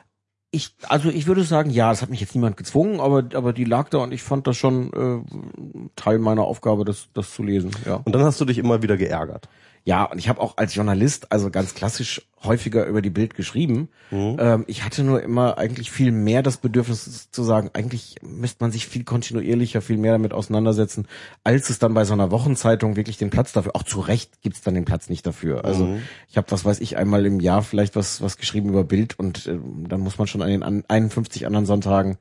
Ich, 0.54 0.76
also 0.90 1.08
ich 1.08 1.28
würde 1.28 1.44
sagen, 1.46 1.70
ja, 1.70 1.92
das 1.92 2.02
hat 2.02 2.10
mich 2.10 2.20
jetzt 2.20 2.36
niemand 2.36 2.58
gezwungen, 2.58 3.00
aber, 3.00 3.24
aber 3.36 3.54
die 3.54 3.64
lag 3.64 3.88
da 3.88 4.00
und 4.00 4.12
ich 4.12 4.22
fand 4.22 4.48
das 4.48 4.58
schon 4.58 4.92
äh, 4.92 5.88
Teil 5.96 6.20
meiner 6.20 6.44
Aufgabe, 6.44 6.84
das, 6.84 7.08
das 7.14 7.32
zu 7.34 7.42
lesen. 7.42 7.72
Ja. 7.86 8.02
Und 8.04 8.14
dann 8.14 8.24
hast 8.24 8.42
du 8.42 8.44
dich 8.44 8.58
immer 8.58 8.84
wieder 8.84 8.98
geärgert. 8.98 9.48
Ja, 9.84 10.04
und 10.04 10.20
ich 10.20 10.30
habe 10.30 10.40
auch 10.40 10.58
als 10.58 10.76
Journalist, 10.76 11.32
also 11.32 11.50
ganz 11.50 11.74
klassisch, 11.74 12.22
häufiger 12.44 12.86
über 12.86 13.02
die 13.02 13.10
Bild 13.10 13.34
geschrieben. 13.36 13.90
Mhm. 14.12 14.38
Ähm, 14.40 14.64
ich 14.68 14.84
hatte 14.84 15.04
nur 15.04 15.22
immer 15.24 15.58
eigentlich 15.58 15.90
viel 15.90 16.12
mehr 16.12 16.44
das 16.44 16.58
Bedürfnis 16.58 17.32
zu 17.32 17.44
sagen, 17.44 17.72
eigentlich 17.74 18.16
müsste 18.22 18.64
man 18.64 18.72
sich 18.72 18.88
viel 18.88 19.04
kontinuierlicher, 19.04 19.82
viel 19.82 19.98
mehr 19.98 20.12
damit 20.12 20.34
auseinandersetzen, 20.34 21.08
als 21.44 21.70
es 21.72 21.80
dann 21.80 21.94
bei 21.96 22.06
so 22.06 22.14
einer 22.14 22.30
Wochenzeitung 22.30 22.96
wirklich 22.96 23.18
den 23.18 23.32
Platz 23.32 23.54
dafür. 23.54 23.76
Auch 23.76 23.84
zu 23.84 24.00
Recht 24.02 24.42
gibt's 24.42 24.62
dann 24.62 24.76
den 24.76 24.86
Platz 24.86 25.10
nicht 25.10 25.26
dafür. 25.26 25.66
Also 25.66 25.86
Mhm. 25.86 26.02
ich 26.30 26.38
habe, 26.38 26.52
was 26.52 26.64
weiß 26.64 26.80
ich, 26.80 26.98
einmal 26.98 27.26
im 27.26 27.40
Jahr 27.40 27.64
vielleicht 27.64 27.96
was, 27.96 28.22
was 28.22 28.38
geschrieben 28.38 28.70
über 28.70 28.84
Bild 28.84 29.18
und 29.18 29.48
äh, 29.48 29.58
dann 29.88 30.02
muss 30.02 30.18
man 30.20 30.28
schon 30.28 30.42
an 30.44 30.50
den 30.50 30.62
an 30.64 30.84
51 30.88 31.48
anderen 31.48 31.66
Sonntagen, 31.66 32.18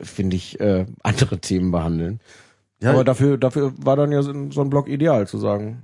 finde 0.00 0.34
ich, 0.36 0.58
äh, 0.60 0.86
andere 1.04 1.38
Themen 1.38 1.70
behandeln. 1.70 2.20
Ja, 2.80 2.90
Aber 2.90 3.04
dafür, 3.04 3.38
dafür 3.38 3.72
war 3.76 3.94
dann 3.96 4.10
ja 4.12 4.22
so 4.22 4.32
ein 4.32 4.50
so 4.50 4.60
ein 4.60 4.68
Blog 4.70 4.88
ideal 4.88 5.26
zu 5.28 5.38
sagen. 5.38 5.82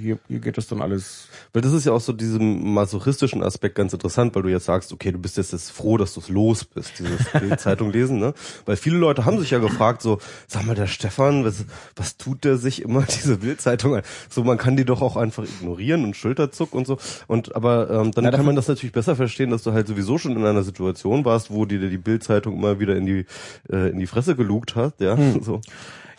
Hier, 0.00 0.16
hier 0.28 0.38
geht 0.38 0.56
das 0.56 0.68
dann 0.68 0.80
alles 0.80 1.28
Weil 1.52 1.60
das 1.60 1.72
ist 1.72 1.84
ja 1.84 1.92
auch 1.92 2.00
so 2.00 2.12
diesem 2.12 2.72
masochistischen 2.72 3.42
Aspekt 3.42 3.74
ganz 3.74 3.92
interessant, 3.92 4.32
weil 4.36 4.42
du 4.42 4.48
jetzt 4.48 4.66
sagst, 4.66 4.92
okay, 4.92 5.10
du 5.10 5.18
bist 5.18 5.36
jetzt, 5.36 5.50
jetzt 5.50 5.72
froh, 5.72 5.96
dass 5.96 6.14
du 6.14 6.20
es 6.20 6.28
los 6.28 6.64
bist, 6.64 7.00
dieses 7.00 7.24
Bildzeitung 7.32 7.90
lesen, 7.90 8.20
ne? 8.20 8.32
Weil 8.64 8.76
viele 8.76 8.96
Leute 8.96 9.24
haben 9.24 9.40
sich 9.40 9.50
ja 9.50 9.58
gefragt, 9.58 10.02
so, 10.02 10.20
sag 10.46 10.64
mal, 10.66 10.76
der 10.76 10.86
Stefan, 10.86 11.44
was, 11.44 11.64
was 11.96 12.16
tut 12.16 12.44
der 12.44 12.58
sich 12.58 12.82
immer 12.82 13.02
diese 13.08 13.38
Bildzeitung 13.38 13.96
an? 13.96 14.02
So, 14.28 14.44
man 14.44 14.56
kann 14.56 14.76
die 14.76 14.84
doch 14.84 15.02
auch 15.02 15.16
einfach 15.16 15.42
ignorieren 15.42 16.04
und 16.04 16.14
Schulterzuck 16.14 16.74
und 16.74 16.86
so. 16.86 16.98
Und 17.26 17.56
aber 17.56 17.90
ähm, 17.90 18.12
dann 18.12 18.22
Na, 18.22 18.30
kann 18.30 18.46
man 18.46 18.54
das 18.54 18.68
natürlich 18.68 18.92
besser 18.92 19.16
verstehen, 19.16 19.50
dass 19.50 19.64
du 19.64 19.72
halt 19.72 19.88
sowieso 19.88 20.16
schon 20.16 20.36
in 20.36 20.46
einer 20.46 20.62
Situation 20.62 21.24
warst, 21.24 21.50
wo 21.50 21.64
dir 21.64 21.90
die 21.90 21.98
Bildzeitung 21.98 22.54
immer 22.54 22.78
wieder 22.78 22.94
in 22.94 23.04
die 23.04 23.26
äh, 23.68 23.90
in 23.90 23.98
die 23.98 24.06
Fresse 24.06 24.36
gelugt 24.36 24.76
hat, 24.76 25.00
ja. 25.00 25.18
So. 25.42 25.60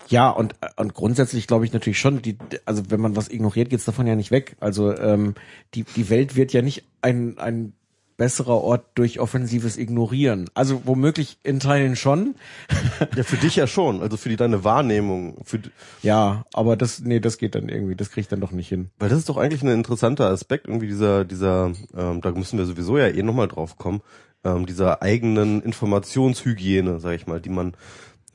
Ja, 0.10 0.30
und, 0.30 0.56
und 0.76 0.94
grundsätzlich 0.94 1.48
glaube 1.48 1.66
ich 1.66 1.74
natürlich 1.74 2.00
schon, 2.00 2.22
die, 2.22 2.38
also 2.66 2.84
wenn 2.90 3.00
man 3.00 3.16
was 3.16 3.30
ignoriert, 3.30 3.70
geht's 3.70 3.86
davon 3.86 4.08
ja 4.08 4.16
nicht 4.16 4.32
weg. 4.32 4.56
Also 4.60 4.96
ähm, 4.98 5.36
die, 5.76 5.84
die 5.84 6.10
Welt 6.10 6.36
wird 6.36 6.52
ja 6.52 6.62
nicht 6.62 6.84
ein, 7.02 7.38
ein 7.38 7.74
besserer 8.20 8.62
Ort 8.62 8.86
durch 8.96 9.20
offensives 9.20 9.78
Ignorieren. 9.78 10.50
Also 10.54 10.82
womöglich 10.86 11.40
in 11.44 11.60
Teilen 11.60 11.96
schon. 11.96 12.36
Ja, 13.16 13.24
für 13.24 13.38
dich 13.38 13.56
ja 13.56 13.66
schon, 13.66 14.02
also 14.02 14.18
für 14.18 14.28
die 14.28 14.36
deine 14.36 14.66
Wahrnehmung, 14.66 15.38
für 15.46 15.62
Ja, 16.04 16.44
aber 16.52 16.76
das, 16.76 17.00
nee, 17.00 17.22
das 17.22 17.38
geht 17.38 17.56
dann 17.56 17.70
irgendwie, 17.70 17.96
das 17.96 18.10
kriege 18.10 18.22
ich 18.22 18.28
dann 18.28 18.42
doch 18.42 18.52
nicht 18.52 18.68
hin. 18.68 18.90
Weil 19.00 19.08
das 19.08 19.20
ist 19.20 19.30
doch 19.30 19.38
eigentlich 19.38 19.64
ein 19.64 19.70
interessanter 19.70 20.30
Aspekt, 20.30 20.68
irgendwie 20.68 20.88
dieser, 20.88 21.24
dieser, 21.24 21.72
ähm, 21.96 22.20
da 22.20 22.32
müssen 22.32 22.60
wir 22.60 22.66
sowieso 22.66 22.98
ja 22.98 23.08
eh 23.08 23.24
nochmal 23.24 23.48
drauf 23.48 23.78
kommen, 23.78 24.02
ähm, 24.44 24.66
dieser 24.66 25.02
eigenen 25.02 25.62
Informationshygiene, 25.62 27.00
sag 27.00 27.16
ich 27.16 27.26
mal, 27.26 27.40
die 27.40 27.50
man 27.50 27.74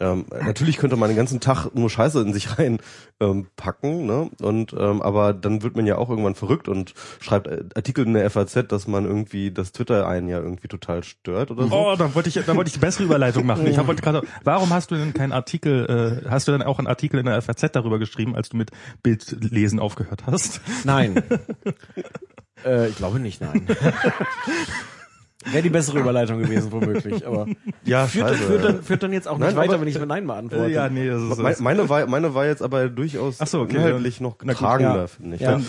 ähm, 0.00 0.26
natürlich 0.30 0.78
könnte 0.78 0.96
man 0.96 1.08
den 1.08 1.16
ganzen 1.16 1.40
Tag 1.40 1.74
nur 1.74 1.88
Scheiße 1.88 2.20
in 2.20 2.32
sich 2.32 2.58
rein 2.58 2.78
ähm, 3.20 3.46
ne? 3.82 4.30
Und 4.40 4.74
ähm, 4.76 5.02
aber 5.02 5.32
dann 5.32 5.62
wird 5.62 5.76
man 5.76 5.86
ja 5.86 5.96
auch 5.96 6.10
irgendwann 6.10 6.34
verrückt 6.34 6.68
und 6.68 6.94
schreibt 7.20 7.46
äh, 7.46 7.64
Artikel 7.74 8.06
in 8.06 8.14
der 8.14 8.28
FAZ, 8.28 8.66
dass 8.68 8.86
man 8.86 9.04
irgendwie 9.04 9.50
das 9.50 9.72
Twitter 9.72 10.06
einen 10.08 10.28
ja 10.28 10.38
irgendwie 10.38 10.68
total 10.68 11.04
stört 11.04 11.50
oder 11.50 11.68
so. 11.68 11.74
Oh, 11.74 11.94
da 11.96 12.14
wollte 12.14 12.28
ich, 12.28 12.34
da 12.34 12.56
wollte 12.56 12.68
ich 12.68 12.74
die 12.74 12.80
bessere 12.80 13.04
Überleitung 13.04 13.46
machen. 13.46 13.66
Ich 13.66 13.86
wollte 13.86 14.02
gerade, 14.02 14.22
warum 14.42 14.70
hast 14.70 14.90
du 14.90 14.96
denn 14.96 15.14
keinen 15.14 15.32
Artikel, 15.32 16.22
äh, 16.24 16.28
hast 16.28 16.48
du 16.48 16.52
denn 16.52 16.62
auch 16.62 16.78
einen 16.78 16.88
Artikel 16.88 17.20
in 17.20 17.26
der 17.26 17.40
FAZ 17.40 17.72
darüber 17.72 17.98
geschrieben, 17.98 18.34
als 18.34 18.48
du 18.48 18.56
mit 18.56 18.70
Bildlesen 19.02 19.78
aufgehört 19.78 20.24
hast? 20.26 20.60
Nein. 20.84 21.22
äh, 22.64 22.88
ich 22.88 22.96
glaube 22.96 23.20
nicht, 23.20 23.40
nein. 23.40 23.66
Wäre 25.50 25.62
die 25.62 25.70
bessere 25.70 25.98
Überleitung 26.00 26.38
gewesen, 26.40 26.72
womöglich. 26.72 27.26
Aber 27.26 27.46
Ja, 27.84 28.06
führt, 28.06 28.28
scheiße. 28.30 28.42
führt, 28.42 28.64
dann, 28.64 28.82
führt 28.82 29.02
dann 29.02 29.12
jetzt 29.12 29.28
auch 29.28 29.36
nicht 29.38 29.46
Nein, 29.48 29.56
weiter, 29.56 29.72
aber- 29.74 29.80
wenn 29.82 29.88
ich 29.88 29.98
mit 29.98 30.08
Nein 30.08 30.26
beantworte. 30.26 30.70
ja, 30.70 30.88
nee, 30.88 31.08
das 31.08 31.22
ist, 31.22 31.38
Me- 31.38 31.56
meine 31.60 31.88
war 31.88 32.06
meine 32.06 32.34
war 32.34 32.46
jetzt 32.46 32.62
aber 32.62 32.88
durchaus 32.88 33.40
Ach 33.40 33.46
so, 33.46 33.60
okay, 33.60 33.76
inhaltlich 33.76 34.20
noch 34.20 34.38
getragender, 34.38 34.96
ja. 35.02 35.06
finde 35.06 35.36
ich. 35.36 35.42
Ja. 35.42 35.60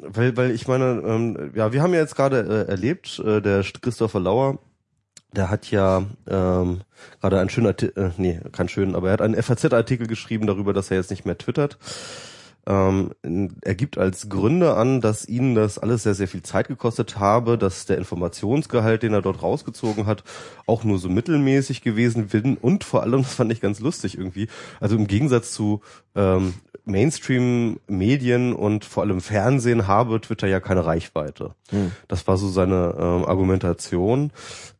Weil, 0.00 0.36
weil 0.36 0.50
ich 0.52 0.68
meine, 0.68 1.02
ähm, 1.06 1.50
ja, 1.54 1.72
wir 1.72 1.82
haben 1.82 1.92
ja 1.94 2.00
jetzt 2.00 2.16
gerade 2.16 2.64
äh, 2.68 2.70
erlebt, 2.70 3.18
äh, 3.24 3.40
der 3.40 3.62
Christopher 3.80 4.20
Lauer, 4.20 4.58
der 5.32 5.50
hat 5.50 5.70
ja 5.70 6.04
ähm, 6.28 6.80
gerade 7.20 7.40
einen 7.40 7.50
schönen 7.50 7.66
Artikel, 7.66 8.04
äh, 8.06 8.10
nee, 8.16 8.40
keinen 8.52 8.68
schönen, 8.68 8.94
aber 8.94 9.08
er 9.08 9.12
hat 9.14 9.22
einen 9.22 9.34
FAZ-Artikel 9.42 10.06
geschrieben 10.06 10.46
darüber, 10.46 10.72
dass 10.72 10.90
er 10.90 10.96
jetzt 10.98 11.10
nicht 11.10 11.26
mehr 11.26 11.36
twittert. 11.36 11.78
Ähm, 12.68 13.12
er 13.62 13.74
gibt 13.76 13.96
als 13.96 14.28
Gründe 14.28 14.74
an, 14.74 15.00
dass 15.00 15.28
ihn 15.28 15.54
das 15.54 15.78
alles 15.78 16.02
sehr, 16.02 16.14
sehr 16.14 16.26
viel 16.26 16.42
Zeit 16.42 16.66
gekostet 16.66 17.18
habe, 17.18 17.58
dass 17.58 17.86
der 17.86 17.96
Informationsgehalt, 17.96 19.04
den 19.04 19.12
er 19.12 19.22
dort 19.22 19.42
rausgezogen 19.42 20.06
hat, 20.06 20.24
auch 20.66 20.82
nur 20.82 20.98
so 20.98 21.08
mittelmäßig 21.08 21.82
gewesen 21.82 22.28
bin. 22.28 22.56
Und 22.56 22.82
vor 22.82 23.02
allem, 23.02 23.22
das 23.22 23.34
fand 23.34 23.52
ich 23.52 23.60
ganz 23.60 23.78
lustig 23.78 24.18
irgendwie, 24.18 24.48
also 24.80 24.96
im 24.96 25.06
Gegensatz 25.06 25.52
zu 25.52 25.80
ähm, 26.16 26.54
Mainstream-Medien 26.86 28.54
und 28.54 28.84
vor 28.84 29.02
allem 29.02 29.20
Fernsehen 29.20 29.88
habe 29.88 30.20
Twitter 30.20 30.46
ja 30.46 30.60
keine 30.60 30.86
Reichweite. 30.86 31.54
Das 32.06 32.26
war 32.28 32.36
so 32.36 32.48
seine 32.48 32.94
ähm, 32.96 33.24
Argumentation. 33.24 34.30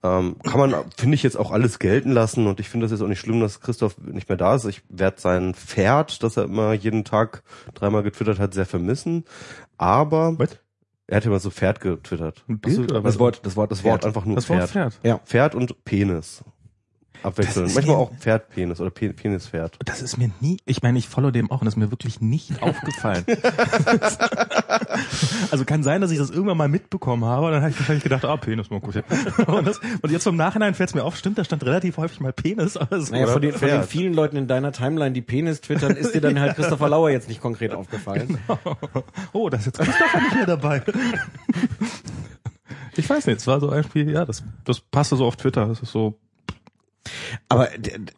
Ähm, 0.05 0.37
kann 0.45 0.61
man, 0.61 0.75
finde 0.97 1.17
ich, 1.17 1.25
jetzt 1.25 1.37
auch 1.37 1.51
alles 1.51 1.81
gelten 1.81 2.13
lassen 2.13 2.47
und 2.47 2.61
ich 2.61 2.69
finde 2.69 2.85
das 2.85 2.93
jetzt 2.93 3.03
auch 3.03 3.09
nicht 3.09 3.19
schlimm, 3.19 3.41
dass 3.41 3.61
Christoph 3.61 3.99
nicht 3.99 4.29
mehr 4.29 4.39
da 4.39 4.55
ist. 4.55 4.65
Ich 4.67 4.83
werde 4.89 5.21
sein 5.21 5.55
Pferd, 5.55 6.23
das 6.23 6.37
er 6.37 6.45
immer 6.45 6.73
jeden 6.73 7.05
Tag 7.05 7.43
dreimal 7.75 8.05
getwittert 8.05 8.39
hat, 8.39 8.55
sehr 8.55 8.67
vermissen. 8.67 9.25
Aber 9.77 10.39
Was? 10.39 10.59
er 11.09 11.17
hat 11.17 11.27
immer 11.27 11.41
so 11.41 11.51
Pferd 11.51 11.81
getwittert. 11.81 12.45
Bild? 12.47 12.93
Das 12.93 13.19
Wort, 13.19 13.41
das 13.45 13.57
Wort, 13.57 13.73
das 13.73 13.83
Wort 13.83 14.07
einfach 14.07 14.25
nur 14.25 14.37
das 14.37 14.49
Wort 14.49 14.69
Pferd. 14.69 14.93
Pferd. 14.93 15.01
Ja. 15.03 15.19
Pferd 15.19 15.55
und 15.57 15.85
Penis. 15.85 16.45
Abwechselnd. 17.27 17.75
Manchmal 17.75 17.97
mir- 17.97 18.03
auch 18.03 18.13
Pferdpenis 18.15 18.81
oder 18.81 18.91
Pe 18.91 19.13
Penispferd. 19.13 19.77
Das 19.85 20.03
ist 20.03 20.17
mir 20.17 20.31
nie, 20.41 20.59
ich 20.65 20.83
meine, 20.83 20.99
ich 20.99 21.09
follow 21.09 21.31
dem 21.31 21.51
auch 21.51 21.61
und 21.61 21.67
das 21.67 21.75
ist 21.75 21.79
mir 21.79 21.91
wirklich 21.91 22.21
nicht 22.21 22.63
aufgefallen. 22.63 23.25
also 25.51 25.65
kann 25.65 25.83
sein, 25.83 26.01
dass 26.01 26.11
ich 26.11 26.19
das 26.19 26.31
irgendwann 26.31 26.57
mal 26.57 26.69
mitbekommen 26.69 27.25
habe 27.25 27.47
und 27.47 27.53
dann 27.53 27.63
habe 27.63 27.71
ich 27.71 27.79
wahrscheinlich 27.79 28.05
gedacht, 28.05 28.25
ah, 28.25 28.37
Penis, 28.37 28.71
mal 28.71 28.81
gut. 28.81 28.97
Und, 29.47 29.67
das, 29.67 29.81
und 30.03 30.11
jetzt 30.11 30.25
vom 30.25 30.37
Nachhinein 30.37 30.75
fällt 30.75 30.91
es 30.91 30.95
mir 30.95 31.05
auf, 31.05 31.17
stimmt, 31.17 31.39
da 31.39 31.45
stand 31.45 31.65
relativ 31.65 31.97
häufig 31.99 32.21
mal 32.21 32.33
Penis, 32.33 32.77
aber 32.77 32.97
es 32.97 33.11
Naja, 33.11 33.27
von 33.27 33.43
den, 33.43 33.53
von 33.53 33.69
den 33.69 33.83
vielen 33.83 34.15
Leuten 34.15 34.37
in 34.37 34.47
deiner 34.47 34.73
Timeline, 34.73 35.13
die 35.13 35.23
Penis 35.23 35.61
twittern, 35.61 35.97
ist 35.97 36.15
dir 36.15 36.21
dann 36.21 36.39
halt 36.41 36.57
Christopher 36.57 36.89
Lauer 36.89 37.11
jetzt 37.11 37.29
nicht 37.29 37.41
konkret 37.41 37.75
aufgefallen. 37.75 38.39
oh, 39.33 39.49
da 39.51 39.59
ist 39.59 39.67
jetzt 39.67 39.79
Christopher 39.79 40.21
nicht 40.21 40.35
mehr 40.37 40.47
dabei. 40.47 40.83
Ich 42.97 43.09
weiß 43.09 43.27
nicht, 43.27 43.39
es 43.39 43.47
war 43.47 43.61
so 43.61 43.71
ein 43.71 43.85
Spiel, 43.85 44.11
ja, 44.11 44.25
das, 44.25 44.43
das 44.65 44.81
passte 44.81 45.17
so 45.17 45.27
auf 45.27 45.37
Twitter, 45.37 45.67
das 45.67 45.81
ist 45.83 45.93
so, 45.93 46.19
Aber 47.49 47.69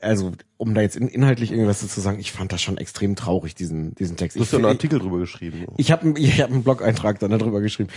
also, 0.01 0.33
um 0.57 0.75
da 0.75 0.81
jetzt 0.81 0.97
in, 0.97 1.07
inhaltlich 1.07 1.53
irgendwas 1.53 1.87
zu 1.87 2.01
sagen, 2.01 2.19
ich 2.19 2.33
fand 2.33 2.51
das 2.51 2.63
schon 2.63 2.79
extrem 2.79 3.15
traurig, 3.15 3.55
diesen, 3.55 3.95
diesen 3.97 4.17
Text. 4.17 4.37
Du 4.39 4.41
hast 4.41 4.53
ja 4.53 4.59
einen 4.59 4.65
Artikel 4.65 4.99
drüber 4.99 5.19
geschrieben. 5.19 5.67
ich 5.77 5.93
habe 5.93 6.19
ich 6.19 6.41
hab 6.41 6.51
einen 6.51 6.63
Blog-Eintrag 6.63 7.19
dann 7.19 7.31
darüber 7.33 7.61
geschrieben, 7.61 7.91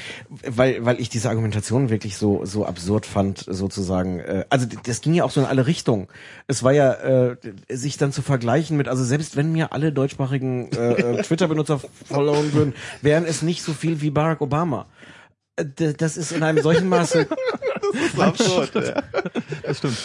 weil, 0.45 0.83
weil 0.83 0.99
ich 0.99 1.07
diese 1.07 1.29
Argumentation 1.29 1.89
wirklich 1.89 2.17
so, 2.17 2.43
so 2.43 2.65
absurd 2.65 3.05
fand, 3.05 3.45
sozusagen. 3.47 4.19
Äh, 4.19 4.43
Also 4.49 4.67
das 4.83 4.99
ging 4.99 5.13
ja 5.13 5.23
auch 5.23 5.31
so 5.31 5.39
in 5.39 5.47
alle 5.47 5.67
Richtungen. 5.67 6.09
Es 6.47 6.63
war 6.63 6.73
ja, 6.73 6.91
äh, 6.93 7.37
sich 7.69 7.95
dann 7.97 8.11
zu 8.11 8.21
vergleichen 8.21 8.75
mit, 8.75 8.89
also 8.89 9.05
selbst 9.05 9.37
wenn 9.37 9.53
mir 9.53 9.71
alle 9.71 9.93
deutschsprachigen 9.93 10.69
äh, 10.73 10.93
äh, 11.19 11.21
Twitter-Benutzer 11.23 11.79
followen 12.09 12.51
würden, 12.51 12.73
wären 13.01 13.23
es 13.25 13.41
nicht 13.41 13.63
so 13.63 13.71
viel 13.71 14.01
wie 14.01 14.09
Barack 14.09 14.41
Obama. 14.41 14.85
Äh, 15.55 15.93
Das 15.93 16.17
ist 16.17 16.33
in 16.33 16.43
einem 16.43 16.61
solchen 16.61 16.89
Maße 16.89 17.25
absurd. 18.17 18.71
ja. 18.75 19.03
das 19.63 19.77
stimmt. 19.77 19.97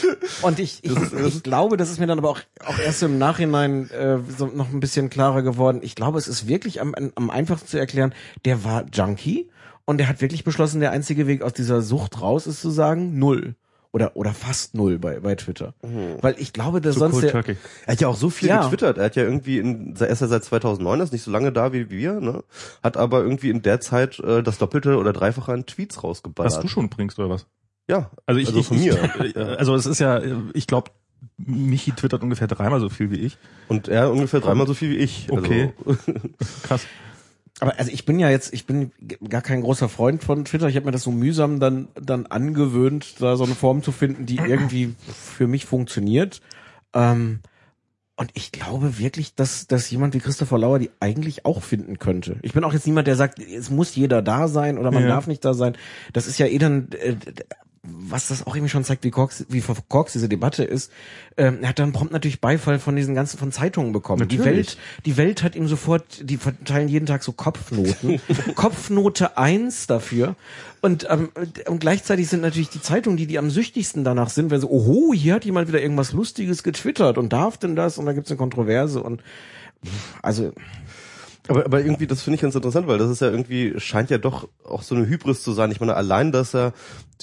Und 0.42 0.58
ich, 0.58 0.82
ich, 0.82 0.92
ich 1.26 1.42
glaube, 1.42 1.76
das 1.76 1.90
ist 1.90 1.98
mir 2.00 2.06
dann 2.06 2.18
aber 2.18 2.30
auch, 2.30 2.40
auch 2.64 2.78
erst 2.78 3.02
im 3.02 3.18
Nachhinein 3.18 3.90
äh, 3.90 4.18
so 4.36 4.46
noch 4.46 4.70
ein 4.72 4.80
bisschen 4.80 5.10
klarer 5.10 5.42
geworden. 5.42 5.80
Ich 5.82 5.94
glaube, 5.94 6.18
es 6.18 6.28
ist 6.28 6.48
wirklich 6.48 6.80
am, 6.80 6.94
am 7.14 7.30
einfachsten 7.30 7.68
zu 7.68 7.78
erklären, 7.78 8.14
der 8.44 8.64
war 8.64 8.84
Junkie 8.92 9.48
und 9.84 9.98
der 9.98 10.08
hat 10.08 10.20
wirklich 10.20 10.44
beschlossen, 10.44 10.80
der 10.80 10.90
einzige 10.90 11.26
Weg 11.26 11.42
aus 11.42 11.52
dieser 11.52 11.82
Sucht 11.82 12.20
raus 12.20 12.46
ist 12.46 12.60
zu 12.60 12.70
sagen, 12.70 13.18
null. 13.18 13.54
Oder, 13.92 14.14
oder 14.14 14.34
fast 14.34 14.74
null 14.74 14.98
bei, 14.98 15.20
bei 15.20 15.34
Twitter. 15.36 15.72
Weil 16.20 16.34
ich 16.38 16.52
glaube, 16.52 16.82
dass 16.82 16.96
So 16.96 17.00
sonst 17.00 17.12
cold 17.12 17.24
der, 17.24 17.32
turkey. 17.32 17.56
Er 17.86 17.92
hat 17.92 18.00
ja 18.02 18.08
auch 18.08 18.16
so 18.16 18.28
viel 18.28 18.48
Ja. 18.48 18.60
getwittert. 18.64 18.98
Er 18.98 19.04
hat 19.06 19.16
ja 19.16 19.22
irgendwie 19.22 19.58
in, 19.58 19.94
er 19.98 20.08
ist 20.08 20.20
ja 20.20 20.26
seit 20.26 20.44
2009, 20.44 21.00
ist 21.00 21.12
nicht 21.14 21.22
so 21.22 21.30
lange 21.30 21.50
da 21.50 21.72
wie 21.72 21.88
wir, 21.88 22.20
ne? 22.20 22.44
Hat 22.82 22.98
aber 22.98 23.20
irgendwie 23.22 23.48
in 23.48 23.62
der 23.62 23.80
Zeit 23.80 24.18
äh, 24.18 24.42
das 24.42 24.58
Doppelte 24.58 24.98
oder 24.98 25.14
Dreifache 25.14 25.50
an 25.50 25.64
Tweets 25.64 26.04
rausgeballert. 26.04 26.52
Was 26.52 26.60
du 26.60 26.68
schon 26.68 26.90
bringst, 26.90 27.18
oder 27.18 27.30
was? 27.30 27.46
Ja. 27.88 28.10
Also 28.26 28.40
ich, 28.40 28.48
Also 28.48 28.60
ich 28.60 28.66
von 28.66 28.78
mir. 28.78 28.98
Ich, 29.24 29.36
also 29.36 29.74
es 29.74 29.86
ist 29.86 29.98
ja, 30.00 30.20
ich 30.54 30.66
glaube, 30.66 30.90
Michi 31.38 31.92
twittert 31.92 32.22
ungefähr 32.22 32.48
dreimal 32.48 32.80
so 32.80 32.88
viel 32.88 33.10
wie 33.10 33.16
ich. 33.18 33.38
Und 33.68 33.88
er 33.88 34.10
ungefähr 34.10 34.40
dreimal 34.40 34.66
so 34.66 34.74
viel 34.74 34.90
wie 34.90 34.96
ich. 34.96 35.28
Okay. 35.30 35.72
Also, 35.84 35.98
Krass. 36.62 36.86
Aber 37.60 37.78
also 37.78 37.90
ich 37.90 38.04
bin 38.04 38.18
ja 38.18 38.28
jetzt, 38.28 38.52
ich 38.52 38.66
bin 38.66 38.90
gar 39.28 39.40
kein 39.40 39.62
großer 39.62 39.88
Freund 39.88 40.22
von 40.22 40.44
Twitter. 40.44 40.68
Ich 40.68 40.76
habe 40.76 40.84
mir 40.86 40.92
das 40.92 41.02
so 41.04 41.10
mühsam 41.10 41.58
dann 41.58 41.88
dann 41.94 42.26
angewöhnt, 42.26 43.20
da 43.20 43.36
so 43.36 43.44
eine 43.44 43.54
Form 43.54 43.82
zu 43.82 43.92
finden, 43.92 44.26
die 44.26 44.36
irgendwie 44.36 44.94
für 45.08 45.46
mich 45.46 45.64
funktioniert. 45.64 46.42
Ähm, 46.92 47.40
und 48.18 48.30
ich 48.34 48.50
glaube 48.52 48.98
wirklich, 48.98 49.34
dass, 49.34 49.66
dass 49.66 49.90
jemand 49.90 50.14
wie 50.14 50.20
Christopher 50.20 50.58
Lauer 50.58 50.78
die 50.78 50.90
eigentlich 51.00 51.44
auch 51.44 51.62
finden 51.62 51.98
könnte. 51.98 52.36
Ich 52.42 52.52
bin 52.54 52.64
auch 52.64 52.72
jetzt 52.72 52.86
niemand, 52.86 53.06
der 53.06 53.16
sagt, 53.16 53.38
es 53.38 53.70
muss 53.70 53.94
jeder 53.94 54.22
da 54.22 54.48
sein 54.48 54.78
oder 54.78 54.90
man 54.90 55.02
Ja. 55.02 55.08
darf 55.10 55.26
nicht 55.26 55.44
da 55.44 55.52
sein. 55.54 55.76
Das 56.14 56.26
ist 56.26 56.38
ja 56.38 56.46
eh 56.46 56.56
dann, 56.58 56.88
äh, 56.92 57.16
was 57.88 58.28
das 58.28 58.46
auch 58.46 58.54
irgendwie 58.54 58.70
schon 58.70 58.84
zeigt, 58.84 59.04
wie 59.04 59.10
Cox, 59.10 59.46
wie 59.48 59.60
verkorkst 59.60 60.14
diese 60.14 60.28
Debatte 60.28 60.64
ist. 60.64 60.90
Ähm, 61.36 61.58
er 61.62 61.70
hat 61.70 61.78
dann 61.78 61.92
prompt 61.92 62.12
natürlich 62.12 62.40
Beifall 62.40 62.78
von 62.78 62.96
diesen 62.96 63.14
ganzen 63.14 63.38
von 63.38 63.52
Zeitungen 63.52 63.92
bekommen. 63.92 64.28
Die 64.28 64.38
Natürlich. 64.38 64.56
Welt, 64.56 64.78
die 65.04 65.16
Welt 65.16 65.42
hat 65.42 65.56
ihm 65.56 65.68
sofort, 65.68 66.28
die 66.28 66.36
verteilen 66.36 66.88
jeden 66.88 67.06
Tag 67.06 67.22
so 67.22 67.32
Kopfnoten. 67.32 68.20
Kopfnote 68.54 69.36
eins 69.36 69.86
dafür. 69.86 70.36
Und, 70.80 71.06
ähm, 71.10 71.30
und 71.66 71.80
gleichzeitig 71.80 72.28
sind 72.28 72.42
natürlich 72.42 72.70
die 72.70 72.80
Zeitungen, 72.80 73.16
die, 73.16 73.26
die 73.26 73.38
am 73.38 73.50
süchtigsten 73.50 74.04
danach 74.04 74.30
sind, 74.30 74.50
wenn 74.50 74.60
so, 74.60 74.70
oho, 74.70 75.12
hier 75.12 75.34
hat 75.34 75.44
jemand 75.44 75.68
wieder 75.68 75.80
irgendwas 75.80 76.12
Lustiges 76.12 76.62
getwittert 76.62 77.18
und 77.18 77.32
darf 77.32 77.56
denn 77.56 77.76
das? 77.76 77.98
Und 77.98 78.06
da 78.06 78.12
gibt's 78.12 78.30
eine 78.30 78.38
Kontroverse 78.38 79.02
und 79.02 79.22
also 80.22 80.52
aber, 81.48 81.64
aber 81.64 81.80
irgendwie, 81.80 82.06
das 82.06 82.22
finde 82.22 82.36
ich 82.36 82.40
ganz 82.42 82.54
interessant, 82.54 82.86
weil 82.88 82.98
das 82.98 83.10
ist 83.10 83.20
ja 83.20 83.30
irgendwie, 83.30 83.74
scheint 83.78 84.10
ja 84.10 84.18
doch 84.18 84.48
auch 84.64 84.82
so 84.82 84.94
eine 84.94 85.06
Hybris 85.06 85.42
zu 85.42 85.52
sein. 85.52 85.70
Ich 85.70 85.80
meine, 85.80 85.94
allein, 85.94 86.32
dass 86.32 86.54
er 86.54 86.72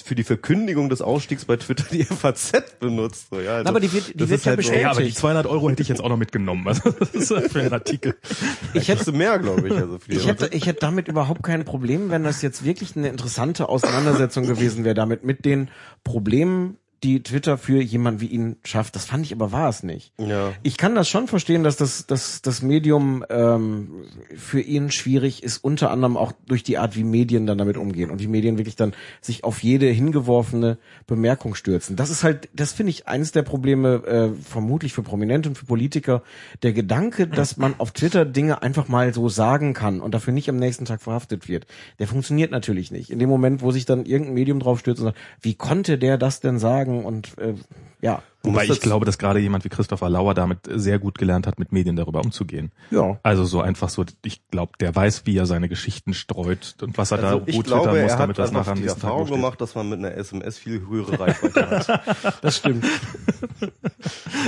für 0.04 0.16
die 0.16 0.24
Verkündigung 0.24 0.90
des 0.90 1.02
Ausstiegs 1.02 1.46
bei 1.46 1.56
Twitter 1.58 1.86
die 1.92 2.04
FAZ 2.04 2.80
benutzt. 2.80 3.28
So, 3.32 3.40
ja, 3.40 3.58
also, 3.58 3.70
aber 3.70 3.80
die 3.80 3.92
wird- 3.94 4.14
die 4.14 4.18
das 4.18 4.30
wird 4.30 4.40
ist 4.40 4.46
ja 4.46 4.50
halt 4.52 4.58
so- 4.58 4.62
bestätigt. 4.70 4.82
Ja, 4.84 4.92
aber 4.92 5.02
die 5.04 5.14
200 5.14 5.46
Euro 5.48 5.70
hätte 5.70 5.82
ich 5.82 5.88
jetzt 5.90 6.02
auch 6.04 6.10
noch 6.10 6.18
mitgenommen. 6.18 6.68
Also, 6.68 6.90
das 6.92 7.10
ist 7.12 7.52
für 7.52 7.60
einen 7.60 7.74
Artikel. 7.74 8.16
ich 8.74 8.88
hätte 8.88 9.12
mehr, 9.12 9.38
glaube 9.40 9.68
ich. 9.68 9.74
Also 9.76 10.00
Ich 10.08 10.26
hätte, 10.28 10.48
ich 10.52 10.66
hätte 10.66 10.80
damit 10.80 11.08
überhaupt 11.08 11.44
kein 11.44 11.64
Problem, 11.66 12.10
wenn 12.10 12.24
das 12.24 12.42
jetzt 12.42 12.64
wirklich 12.64 12.96
eine 12.96 13.10
interessante 13.10 13.70
Auseinandersetzung 13.70 14.46
gewesen 14.48 14.84
wäre, 14.84 14.96
damit 14.96 15.24
mit 15.24 15.46
den 15.46 15.70
Problemen, 16.04 16.78
die 17.04 17.22
Twitter 17.22 17.58
für 17.58 17.82
jemanden 17.82 18.22
wie 18.22 18.28
ihn 18.28 18.56
schafft. 18.64 18.96
Das 18.96 19.06
fand 19.06 19.26
ich 19.26 19.34
aber 19.34 19.52
war 19.52 19.68
es 19.70 19.84
nicht. 19.84 20.14
Ja. 20.18 20.54
Ich 20.64 20.78
kann 20.78 20.96
das 20.96 21.10
schon 21.10 21.28
verstehen, 21.28 21.64
dass 21.64 21.76
das, 21.76 22.08
dass 22.08 22.42
das 22.42 22.62
Medium 22.62 23.26
ähm, 23.30 24.06
für 24.36 24.62
ihn 24.62 24.90
schwierig 24.90 25.44
ist, 25.44 25.58
unter 25.58 25.92
anderem 25.92 26.16
auch 26.16 26.32
durch 26.48 26.64
die 26.64 26.78
Art, 26.78 26.96
wie 26.96 27.04
Medien 27.04 27.46
dann 27.46 27.58
damit 27.58 27.78
umgehen 27.78 28.10
und 28.10 28.22
wie 28.22 28.28
Medien 28.28 28.58
wirklich 28.58 28.78
dann 28.78 28.94
sich 29.22 29.44
auf 29.44 29.62
jede 29.64 29.88
hingeworfene 29.88 30.78
Bemerkung 31.06 31.56
stürzen. 31.56 31.96
Das 31.96 32.10
ist 32.10 32.24
halt, 32.24 32.50
das 32.54 32.72
finde 32.72 32.92
ich 32.92 33.08
eines 33.08 33.34
der 33.34 33.44
Probleme, 33.44 34.04
äh, 34.06 34.42
vermutlich 34.42 34.94
für 34.94 35.04
Prominente 35.04 35.50
und 35.50 35.58
für 35.58 35.66
Politiker. 35.66 36.24
Der 36.62 36.72
Gedanke, 36.72 37.28
dass 37.28 37.58
man 37.58 37.76
auf 37.80 37.92
Twitter 37.92 38.24
Dinge 38.26 38.62
einfach 38.62 38.88
mal 38.88 39.14
so 39.14 39.28
sagen 39.28 39.74
kann 39.74 40.00
und 40.00 40.14
dafür 40.14 40.34
nicht 40.34 40.50
am 40.50 40.56
nächsten 40.56 40.86
Tag 40.86 41.02
verhaftet 41.02 41.50
wird, 41.50 41.68
der 42.00 42.08
funktioniert 42.08 42.52
natürlich 42.52 42.92
nicht. 42.92 43.10
In 43.10 43.20
dem 43.20 43.30
Moment, 43.30 43.62
wo 43.62 43.72
sich 43.72 43.86
dann 43.86 44.06
irgendein 44.06 44.36
Medium 44.36 44.60
drauf 44.60 44.80
stürzt 44.80 45.02
und 45.02 45.08
sagt, 45.08 45.18
wie 45.42 45.56
konnte 45.56 45.98
der 45.98 46.18
das 46.18 46.40
denn 46.40 46.60
sagen 46.60 46.93
und 47.00 47.38
äh, 47.38 47.56
ja. 48.02 48.22
Wobei 48.46 48.68
das- 48.68 48.76
ich 48.78 48.84
glaube, 48.84 49.06
dass 49.06 49.18
gerade 49.18 49.40
jemand 49.40 49.64
wie 49.64 49.70
Christopher 49.70 50.10
Lauer 50.10 50.34
damit 50.34 50.60
sehr 50.70 51.00
gut 51.00 51.18
gelernt 51.18 51.48
hat, 51.48 51.60
mit 51.60 51.72
Medien 51.72 51.96
darüber 51.96 52.20
umzugehen. 52.20 52.72
Ja. 52.92 53.18
Also 53.24 53.46
so 53.46 53.62
einfach 53.62 53.88
so, 53.88 54.04
ich 54.26 54.42
glaube, 54.50 54.74
der 54.82 54.94
weiß, 54.94 55.26
wie 55.26 55.38
er 55.38 55.46
seine 55.46 55.70
Geschichten 55.70 56.14
streut 56.14 56.76
und 56.82 56.98
was 56.98 57.12
er 57.12 57.24
Also 57.24 57.40
da 57.40 57.44
ich 57.46 57.56
gut 57.56 57.68
twittern 57.68 57.80
muss, 57.88 57.96
er 57.96 58.12
hat 58.12 58.20
damit 58.20 58.38
das 58.38 58.52
nachher 58.52 58.76
nächsten 58.76 59.00
Tag 59.00 59.10
Erfahrung 59.10 59.30
gemacht, 59.30 59.62
dass 59.62 59.76
man 59.76 59.88
mit 59.90 60.00
einer 60.00 60.14
SMS 60.16 60.58
viel 60.58 60.86
höhere 60.88 61.18
Reichweite 61.20 61.70
hat. 61.70 62.02
Das 62.42 62.58
stimmt. 62.58 62.86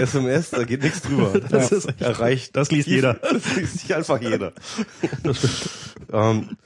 SMS, 0.02 0.50
da 0.50 0.64
geht 0.66 0.84
nichts 0.84 1.02
drüber. 1.04 1.40
Das 1.50 1.72
ist 1.72 1.86
ist 1.86 2.02
erreicht. 2.02 2.56
Das 2.58 2.72
liest 2.72 2.88
jeder. 2.90 3.14
Das 3.22 3.56
liest 3.56 3.80
sich 3.80 3.96
einfach 3.96 4.20
jeder. 4.22 4.52
ähm, 6.12 6.58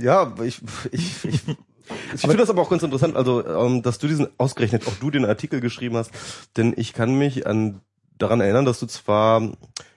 ja, 0.00 0.34
ich, 0.42 0.60
ich, 0.92 1.24
ich, 1.24 1.40
ich 2.14 2.20
finde 2.20 2.36
das 2.38 2.50
aber 2.50 2.62
auch 2.62 2.70
ganz 2.70 2.82
interessant, 2.82 3.16
also 3.16 3.46
ähm, 3.46 3.82
dass 3.82 3.98
du 3.98 4.06
diesen 4.08 4.28
ausgerechnet 4.38 4.86
auch 4.86 4.94
du 5.00 5.10
den 5.10 5.24
Artikel 5.24 5.60
geschrieben 5.60 5.96
hast, 5.96 6.10
denn 6.56 6.74
ich 6.76 6.92
kann 6.92 7.16
mich 7.16 7.46
an 7.46 7.80
daran 8.18 8.40
erinnern, 8.40 8.64
dass 8.64 8.80
du 8.80 8.86
zwar 8.86 9.42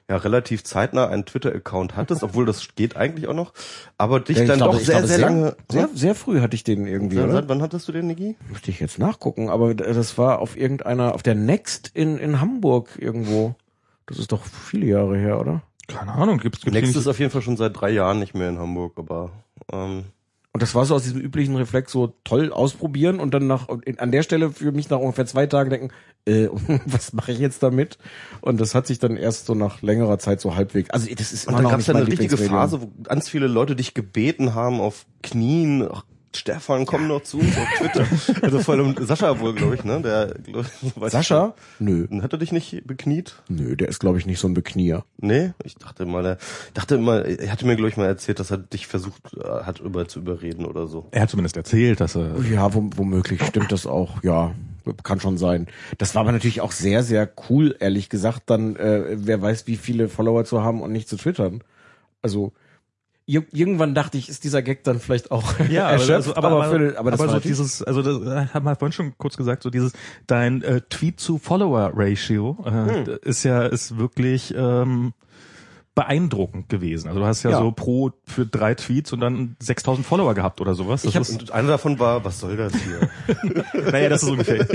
ja 0.09 0.17
relativ 0.17 0.63
zeitnah 0.63 1.07
einen 1.07 1.25
Twitter-Account 1.25 1.95
hattest, 1.95 2.21
obwohl 2.23 2.45
das 2.45 2.67
geht 2.75 2.97
eigentlich 2.97 3.27
auch 3.27 3.33
noch, 3.33 3.53
aber 3.97 4.19
dich 4.19 4.37
Ja, 4.37 4.45
dann 4.45 4.57
glaube- 4.57 4.77
doch 4.77 4.83
sehr, 4.83 4.95
glaube, 4.95 5.07
sehr, 5.07 5.17
lange. 5.19 5.55
Sehr, 5.71 5.89
sehr 5.95 6.15
früh 6.15 6.41
hatte 6.41 6.55
ich 6.55 6.63
den 6.63 6.85
irgendwie, 6.85 7.15
Seit, 7.15 7.25
oder? 7.25 7.33
seit 7.33 7.49
wann 7.49 7.61
hattest 7.61 7.87
du 7.87 7.91
den, 7.93 8.07
Niki? 8.07 8.35
Müsste 8.49 8.71
ich 8.71 8.79
jetzt 8.79 8.99
nachgucken, 8.99 9.49
aber 9.49 9.73
das 9.73 10.17
war 10.17 10.39
auf 10.39 10.57
irgendeiner, 10.57 11.15
auf 11.15 11.23
der 11.23 11.35
Next 11.35 11.89
in, 11.93 12.17
in 12.17 12.41
Hamburg 12.41 12.89
irgendwo. 12.99 13.55
Das 14.05 14.19
ist 14.19 14.31
doch 14.33 14.43
viele 14.43 14.87
Jahre 14.87 15.17
her, 15.17 15.39
oder? 15.39 15.61
Keine 15.87 16.11
Ahnung, 16.11 16.37
gibt's, 16.39 16.59
gibt's 16.61 16.73
Next 16.73 16.87
nicht- 16.89 16.97
ist 16.97 17.07
auf 17.07 17.19
jeden 17.19 17.31
Fall 17.31 17.41
schon 17.41 17.55
seit 17.57 17.79
drei 17.79 17.89
Jahren 17.91 18.19
nicht 18.19 18.33
mehr 18.35 18.49
in 18.49 18.59
Hamburg, 18.59 18.93
aber 18.97 19.31
ähm, 19.71 20.03
Und 20.53 20.61
das 20.61 20.75
war 20.75 20.83
so 20.83 20.95
aus 20.95 21.03
diesem 21.03 21.21
üblichen 21.21 21.55
Reflex 21.55 21.93
so 21.93 22.13
toll 22.25 22.51
ausprobieren 22.51 23.21
und 23.21 23.33
dann 23.33 23.47
nach 23.47 23.69
an 23.69 24.11
der 24.11 24.21
Stelle 24.21 24.51
für 24.51 24.73
mich 24.73 24.89
nach 24.89 24.99
ungefähr 24.99 25.25
zwei 25.25 25.47
Tagen 25.47 25.69
denken, 25.69 25.89
äh, 26.25 26.49
was 26.85 27.13
mache 27.13 27.31
ich 27.31 27.39
jetzt 27.39 27.63
damit? 27.63 27.97
Und 28.41 28.59
das 28.59 28.75
hat 28.75 28.85
sich 28.85 28.99
dann 28.99 29.15
erst 29.15 29.45
so 29.45 29.55
nach 29.55 29.81
längerer 29.81 30.19
Zeit 30.19 30.41
so 30.41 30.55
halbwegs. 30.55 30.89
Also 30.89 31.07
das 31.15 31.31
ist 31.31 31.47
Und 31.47 31.53
immer 31.53 31.57
dann 31.57 31.63
noch 31.63 31.71
gab 31.71 31.79
es 31.79 31.87
ja 31.87 31.95
eine 31.95 32.05
richtige. 32.05 32.37
Phase, 32.37 32.81
wo 32.81 32.91
ganz 33.03 33.29
viele 33.29 33.47
Leute 33.47 33.77
dich 33.77 33.93
gebeten 33.93 34.53
haben 34.53 34.81
auf 34.81 35.05
Knien. 35.23 35.87
Stefan, 36.35 36.85
komm 36.85 37.07
noch 37.07 37.23
zu 37.23 37.39
uns 37.39 37.57
auf 37.57 37.67
Twitter. 37.77 38.05
Also 38.41 38.59
vor 38.59 38.75
allem 38.75 38.95
Sascha 38.99 39.39
wohl, 39.39 39.53
glaube 39.53 39.75
ich, 39.75 39.83
ne? 39.83 40.01
Der, 40.01 40.33
glaub, 40.43 40.65
Sascha? 41.11 41.53
Nö, 41.79 42.07
hat 42.21 42.33
er 42.33 42.39
dich 42.39 42.51
nicht 42.51 42.87
bekniet? 42.87 43.35
nö, 43.49 43.75
der 43.75 43.89
ist 43.89 43.99
glaube 43.99 44.17
ich 44.17 44.25
nicht 44.25 44.39
so 44.39 44.47
ein 44.47 44.53
Beknier. 44.53 45.03
Nee, 45.17 45.51
ich 45.63 45.75
dachte 45.75 46.05
mal, 46.05 46.25
er 46.25 46.37
dachte 46.73 46.95
immer, 46.95 47.25
er 47.25 47.51
hatte 47.51 47.65
mir 47.65 47.75
glaube 47.75 47.89
ich 47.89 47.97
mal 47.97 48.05
erzählt, 48.07 48.39
dass 48.39 48.51
er 48.51 48.57
dich 48.57 48.87
versucht 48.87 49.21
äh, 49.37 49.63
hat 49.63 49.79
über 49.79 50.07
zu 50.07 50.19
überreden 50.19 50.65
oder 50.65 50.87
so. 50.87 51.07
Er 51.11 51.23
hat 51.23 51.29
zumindest 51.29 51.57
erzählt, 51.57 51.99
dass 51.99 52.15
er 52.15 52.39
Ja, 52.49 52.73
wo, 52.73 52.89
womöglich 52.95 53.43
stimmt 53.43 53.71
das 53.71 53.85
auch, 53.85 54.23
ja. 54.23 54.53
Kann 55.03 55.19
schon 55.19 55.37
sein. 55.37 55.67
Das 55.99 56.15
war 56.15 56.21
aber 56.21 56.31
natürlich 56.31 56.61
auch 56.61 56.71
sehr, 56.71 57.03
sehr 57.03 57.29
cool, 57.49 57.75
ehrlich 57.79 58.09
gesagt, 58.09 58.43
dann, 58.47 58.75
äh, 58.77 59.03
wer 59.11 59.39
weiß, 59.39 59.67
wie 59.67 59.75
viele 59.77 60.09
Follower 60.09 60.43
zu 60.43 60.63
haben 60.63 60.81
und 60.81 60.91
nicht 60.91 61.07
zu 61.07 61.17
twittern. 61.17 61.63
Also, 62.23 62.51
irgendwann 63.31 63.95
dachte 63.95 64.17
ich, 64.17 64.29
ist 64.29 64.43
dieser 64.43 64.61
Gag 64.61 64.83
dann 64.83 64.99
vielleicht 64.99 65.31
auch 65.31 65.43
Ja, 65.69 65.83
aber, 65.85 65.93
erschöpft, 65.93 66.11
also, 66.11 66.35
aber, 66.35 66.47
aber, 66.49 66.63
für, 66.69 66.99
aber 66.99 67.11
das 67.11 67.19
war 67.19 67.27
so 67.27 67.33
natürlich- 67.35 67.57
dieses, 67.57 67.83
also 67.83 68.01
das 68.01 68.17
äh, 68.21 68.47
haben 68.53 68.65
wir 68.65 68.75
vorhin 68.75 68.93
schon 68.93 69.17
kurz 69.17 69.37
gesagt, 69.37 69.63
so 69.63 69.69
dieses 69.69 69.93
dein 70.27 70.61
äh, 70.63 70.81
Tweet 70.89 71.19
zu 71.19 71.37
Follower 71.37 71.91
Ratio 71.95 72.57
Hm. 72.63 72.89
äh, 72.89 73.17
ist 73.21 73.43
ja 73.43 73.63
ist 73.63 73.97
wirklich 73.97 74.53
ähm, 74.57 75.13
beeindruckend 75.93 76.69
gewesen. 76.69 77.09
Also 77.09 77.19
du 77.19 77.25
hast 77.25 77.43
ja, 77.43 77.49
Ja. 77.51 77.59
so 77.59 77.71
pro 77.73 78.11
für 78.25 78.45
drei 78.45 78.75
Tweets 78.75 79.11
und 79.11 79.19
dann 79.19 79.57
6000 79.59 80.07
Follower 80.07 80.33
gehabt 80.33 80.61
oder 80.61 80.73
sowas. 80.73 81.01
Das 81.01 81.09
Ich 81.09 81.15
hab- 81.15 81.21
ist, 81.23 81.41
Und 81.41 81.51
einer 81.51 81.67
davon 81.67 81.99
war, 81.99 82.23
was 82.23 82.39
soll 82.39 82.55
das 82.55 82.71
hier? 82.75 83.09
naja, 83.91 84.07
das 84.07 84.23
ist 84.23 84.29
ungefähr. 84.31 84.65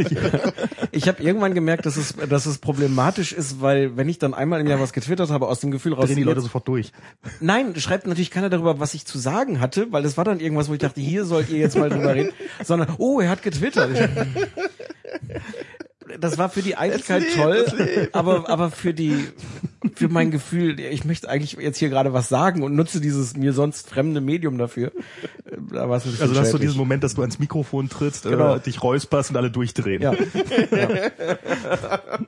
Ich 0.93 1.09
habe 1.09 1.23
irgendwann 1.23 1.55
gemerkt, 1.55 1.87
dass 1.87 1.97
es, 1.97 2.15
dass 2.29 2.45
es 2.45 2.59
problematisch 2.59 3.33
ist, 3.33 3.63
weil 3.63 3.97
wenn 3.97 4.11
ich 4.11 4.19
dann 4.19 4.35
einmal 4.35 4.61
im 4.61 4.67
Jahr 4.67 4.79
was 4.79 4.93
getwittert 4.93 5.31
habe, 5.31 5.49
aus 5.49 5.61
dem 5.61 5.71
Gefühl 5.71 5.95
raus, 5.95 6.07
drehen 6.07 6.17
die 6.17 6.23
Leute 6.23 6.37
jetzt- 6.41 6.45
sofort 6.45 6.69
durch. 6.69 6.93
nein, 7.41 7.75
schreibt 7.77 8.07
natürlich 8.07 8.31
keiner 8.31 8.51
darüber, 8.51 8.79
was 8.79 8.93
ich 8.93 9.07
zu 9.07 9.19
sagen 9.19 9.59
hatte, 9.59 9.91
weil 9.93 10.03
das 10.03 10.19
war 10.19 10.25
dann 10.25 10.39
irgendwas, 10.39 10.69
wo 10.69 10.75
ich 10.75 10.81
dachte, 10.81 11.01
hier 11.01 11.25
sollt 11.25 11.49
ihr 11.49 11.59
jetzt 11.59 11.79
mal 11.79 11.89
drüber 11.89 12.15
reden, 12.15 12.33
sondern, 12.63 12.89
oh, 12.99 13.21
er 13.21 13.31
hat 13.31 13.43
getwittert. 13.43 13.91
Das 16.21 16.39
war 16.39 16.49
für 16.49 16.63
die 16.63 16.77
Eitelkeit 16.77 17.25
toll, 17.35 17.67
aber, 18.13 18.49
aber 18.49 18.71
für 18.71 18.95
die, 18.95 19.27
für 19.95 20.09
mein 20.09 20.31
Gefühl, 20.31 20.79
ich 20.81 21.05
möchte 21.05 21.29
eigentlich 21.29 21.53
jetzt 21.53 21.79
hier 21.79 21.89
gerade 21.89 22.13
was 22.13 22.29
sagen 22.29 22.63
und 22.63 22.75
nutze 22.75 23.01
dieses 23.01 23.37
mir 23.37 23.53
sonst 23.53 23.89
fremde 23.89 24.21
Medium 24.21 24.59
dafür. 24.59 24.93
Äh, 25.77 25.81
Da 25.81 25.89
war 25.89 25.97
es 25.99 26.05
ein 26.05 26.11
bisschen 26.11 26.23
Also 26.23 26.35
du 26.35 26.41
hast 26.41 26.51
so 26.51 26.59
diesen 26.59 26.77
Moment, 26.77 27.05
dass 27.05 27.15
du 27.15 27.21
ans 27.23 27.39
Mikrofon 27.39 27.89
trittst, 27.89 28.25
Genau. 28.25 28.57
äh, 28.57 28.61
dich 28.61 28.83
räusperst 28.83 29.31
und 29.31 29.37
alle 29.37 29.51
durchdrehen. 29.51 30.03
ja. 30.03 30.15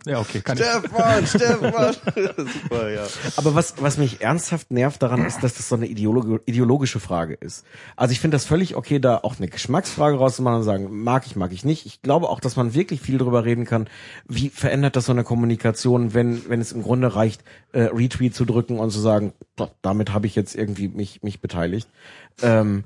ja 0.07 0.19
okay, 0.21 0.40
kann 0.40 0.59
ich. 0.59 0.64
Stefan, 0.64 1.26
Stefan! 1.26 1.95
Super, 2.37 2.90
ja. 2.90 3.02
Aber 3.37 3.55
was, 3.55 3.75
was 3.81 3.99
mich 3.99 4.21
ernsthaft 4.21 4.71
nervt 4.71 5.02
daran 5.02 5.25
ist, 5.25 5.43
dass 5.43 5.55
das 5.55 5.69
so 5.69 5.75
eine 5.76 5.87
ideologi- 5.87 6.40
ideologische 6.47 7.00
Frage 7.00 7.35
ist. 7.35 7.64
Also 7.97 8.12
ich 8.12 8.21
finde 8.21 8.35
das 8.37 8.45
völlig 8.45 8.76
okay, 8.76 8.99
da 8.99 9.19
auch 9.19 9.37
eine 9.38 9.49
Geschmacksfrage 9.49 10.17
rauszumachen 10.17 10.59
und 10.59 10.64
sagen, 10.64 11.02
mag 11.02 11.26
ich, 11.26 11.37
mag 11.37 11.52
ich 11.52 11.64
nicht. 11.64 11.87
Ich 11.87 12.02
glaube 12.02 12.28
auch, 12.28 12.40
dass 12.40 12.57
man 12.57 12.75
wirklich 12.75 13.00
viel 13.00 13.19
darüber 13.19 13.45
reden 13.45 13.64
kann, 13.64 13.88
wie 14.26 14.49
verändert 14.50 14.97
das 14.97 15.07
so 15.07 15.12
eine 15.12 15.25
Kommunikation, 15.25 16.14
wenn, 16.14 16.49
wenn 16.49 16.61
es 16.61 16.73
im 16.73 16.83
Grunde 16.83 17.14
reicht, 17.14 17.43
äh, 17.73 17.83
Retweet 17.83 18.35
zu 18.35 18.45
drücken 18.45 18.78
und 18.78 18.90
zu 18.90 19.00
sagen, 19.00 19.33
doch, 19.57 19.71
damit 19.83 20.12
habe 20.12 20.26
ich 20.26 20.35
jetzt 20.35 20.55
irgendwie 20.55 20.88
mich, 20.88 21.23
mich 21.23 21.40
beteiligt. 21.40 21.88
Ähm, 22.43 22.85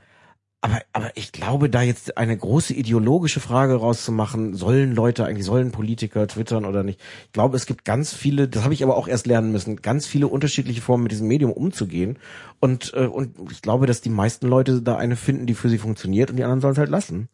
aber, 0.64 0.80
aber 0.92 1.10
ich 1.16 1.32
glaube, 1.32 1.68
da 1.68 1.82
jetzt 1.82 2.16
eine 2.16 2.36
große 2.36 2.72
ideologische 2.72 3.40
Frage 3.40 3.74
rauszumachen, 3.74 4.54
sollen 4.54 4.94
Leute 4.94 5.24
eigentlich, 5.24 5.44
sollen 5.44 5.72
Politiker 5.72 6.28
twittern 6.28 6.64
oder 6.64 6.84
nicht? 6.84 7.00
Ich 7.26 7.32
glaube, 7.32 7.56
es 7.56 7.66
gibt 7.66 7.84
ganz 7.84 8.14
viele, 8.14 8.46
das 8.46 8.62
habe 8.62 8.72
ich 8.72 8.84
aber 8.84 8.96
auch 8.96 9.08
erst 9.08 9.26
lernen 9.26 9.50
müssen, 9.50 9.82
ganz 9.82 10.06
viele 10.06 10.28
unterschiedliche 10.28 10.80
Formen 10.80 11.02
mit 11.02 11.10
diesem 11.10 11.26
Medium 11.26 11.50
umzugehen. 11.52 12.16
Und, 12.60 12.92
äh, 12.94 13.06
und 13.06 13.34
ich 13.50 13.60
glaube, 13.60 13.86
dass 13.86 14.02
die 14.02 14.08
meisten 14.10 14.46
Leute 14.46 14.80
da 14.82 14.96
eine 14.96 15.16
finden, 15.16 15.46
die 15.46 15.54
für 15.54 15.68
sie 15.68 15.78
funktioniert 15.78 16.30
und 16.30 16.36
die 16.36 16.44
anderen 16.44 16.60
sollen 16.60 16.74
es 16.74 16.78
halt 16.78 16.90
lassen. 16.90 17.28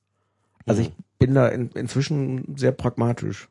Also 0.64 0.80
ich 0.80 0.90
bin 1.18 1.34
da 1.34 1.48
in, 1.48 1.70
inzwischen 1.70 2.54
sehr 2.56 2.70
pragmatisch. 2.72 3.48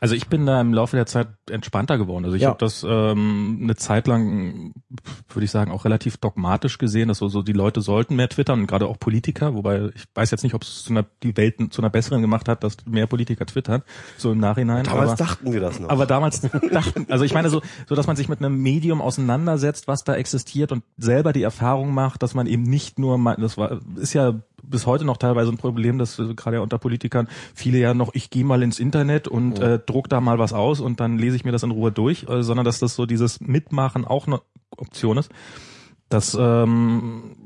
Also 0.00 0.14
ich 0.14 0.28
bin 0.28 0.46
da 0.46 0.58
im 0.60 0.72
Laufe 0.72 0.96
der 0.96 1.04
Zeit 1.04 1.28
entspannter 1.50 1.98
geworden. 1.98 2.24
Also 2.24 2.36
ich 2.36 2.42
Ja. 2.42 2.48
habe 2.48 2.58
das 2.58 2.84
ähm, 2.88 3.60
eine 3.62 3.76
Zeit 3.76 4.06
lang, 4.06 4.72
würde 5.28 5.44
ich 5.44 5.50
sagen, 5.50 5.70
auch 5.70 5.84
relativ 5.84 6.16
dogmatisch 6.16 6.78
gesehen, 6.78 7.08
dass 7.08 7.18
so, 7.18 7.28
so 7.28 7.42
die 7.42 7.52
Leute 7.52 7.82
sollten 7.82 8.16
mehr 8.16 8.28
twittern 8.30 8.60
und 8.60 8.66
gerade 8.66 8.86
auch 8.86 8.98
Politiker, 8.98 9.54
wobei 9.54 9.90
ich 9.94 10.04
weiß 10.14 10.30
jetzt 10.30 10.44
nicht, 10.44 10.54
ob 10.54 10.62
es 10.62 10.84
zu 10.84 10.92
einer, 10.92 11.04
die 11.22 11.36
Welt 11.36 11.56
zu 11.72 11.82
einer 11.82 11.90
besseren 11.90 12.22
gemacht 12.22 12.48
hat, 12.48 12.64
dass 12.64 12.78
mehr 12.86 13.06
Politiker 13.06 13.44
twittern, 13.44 13.82
so 14.16 14.32
im 14.32 14.38
Nachhinein. 14.38 14.84
Damals 14.84 15.10
aber, 15.10 15.16
dachten 15.16 15.52
wir 15.52 15.60
das 15.60 15.78
noch. 15.78 15.90
aber 15.90 16.06
damals 16.06 16.40
dachten, 16.40 17.06
also 17.10 17.24
ich 17.24 17.34
meine 17.34 17.50
so, 17.50 17.60
so, 17.86 17.94
dass 17.94 18.06
man 18.06 18.16
sich 18.16 18.28
mit 18.30 18.38
einem 18.38 18.56
Medium 18.62 19.02
auseinandersetzt, 19.02 19.88
was 19.88 20.04
da 20.04 20.14
existiert 20.14 20.72
und 20.72 20.84
selber 20.96 21.34
die 21.34 21.42
Erfahrung 21.42 21.92
macht, 21.92 22.22
dass 22.22 22.34
man 22.34 22.46
eben 22.46 22.62
nicht 22.62 22.98
nur, 22.98 23.18
das 23.38 23.58
war, 23.58 23.80
ist 23.96 24.14
ja 24.14 24.40
bis 24.62 24.86
heute 24.86 25.04
noch 25.04 25.16
teilweise 25.16 25.50
ein 25.50 25.56
Problem, 25.56 25.98
dass 25.98 26.18
äh, 26.18 26.34
gerade 26.34 26.56
ja 26.56 26.62
unter 26.62 26.78
Politikern 26.78 27.28
viele 27.54 27.78
ja 27.78 27.94
noch, 27.94 28.14
ich 28.14 28.30
gehe 28.30 28.44
mal 28.44 28.62
ins 28.62 28.78
Internet 28.78 29.28
und 29.28 29.58
äh, 29.58 29.78
druck 29.78 30.08
da 30.08 30.20
mal 30.20 30.38
was 30.38 30.52
aus 30.52 30.80
und 30.80 31.00
dann 31.00 31.18
lese 31.18 31.36
ich 31.36 31.44
mir 31.44 31.52
das 31.52 31.62
in 31.62 31.70
Ruhe 31.70 31.92
durch, 31.92 32.28
äh, 32.28 32.42
sondern 32.42 32.64
dass 32.64 32.78
das 32.78 32.94
so 32.94 33.06
dieses 33.06 33.40
Mitmachen 33.40 34.04
auch 34.04 34.26
eine 34.26 34.40
Option 34.76 35.18
ist. 35.18 35.30
Das 36.08 36.36
ähm, 36.38 37.36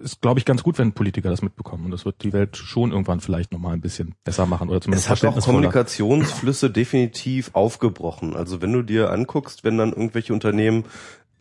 ist, 0.00 0.20
glaube 0.20 0.38
ich, 0.38 0.44
ganz 0.44 0.62
gut, 0.62 0.78
wenn 0.78 0.92
Politiker 0.92 1.30
das 1.30 1.42
mitbekommen 1.42 1.86
und 1.86 1.90
das 1.90 2.04
wird 2.04 2.22
die 2.22 2.32
Welt 2.32 2.56
schon 2.56 2.92
irgendwann 2.92 3.20
vielleicht 3.20 3.52
nochmal 3.52 3.74
ein 3.74 3.80
bisschen 3.80 4.14
besser 4.24 4.46
machen 4.46 4.68
oder 4.68 4.80
zumindest 4.80 5.10
Es 5.10 5.22
hat 5.22 5.28
auch. 5.28 5.40
Kommunikationsflüsse 5.40 6.70
definitiv 6.70 7.50
aufgebrochen. 7.54 8.36
Also 8.36 8.62
wenn 8.62 8.72
du 8.72 8.82
dir 8.82 9.10
anguckst, 9.10 9.64
wenn 9.64 9.78
dann 9.78 9.90
irgendwelche 9.90 10.32
Unternehmen 10.32 10.84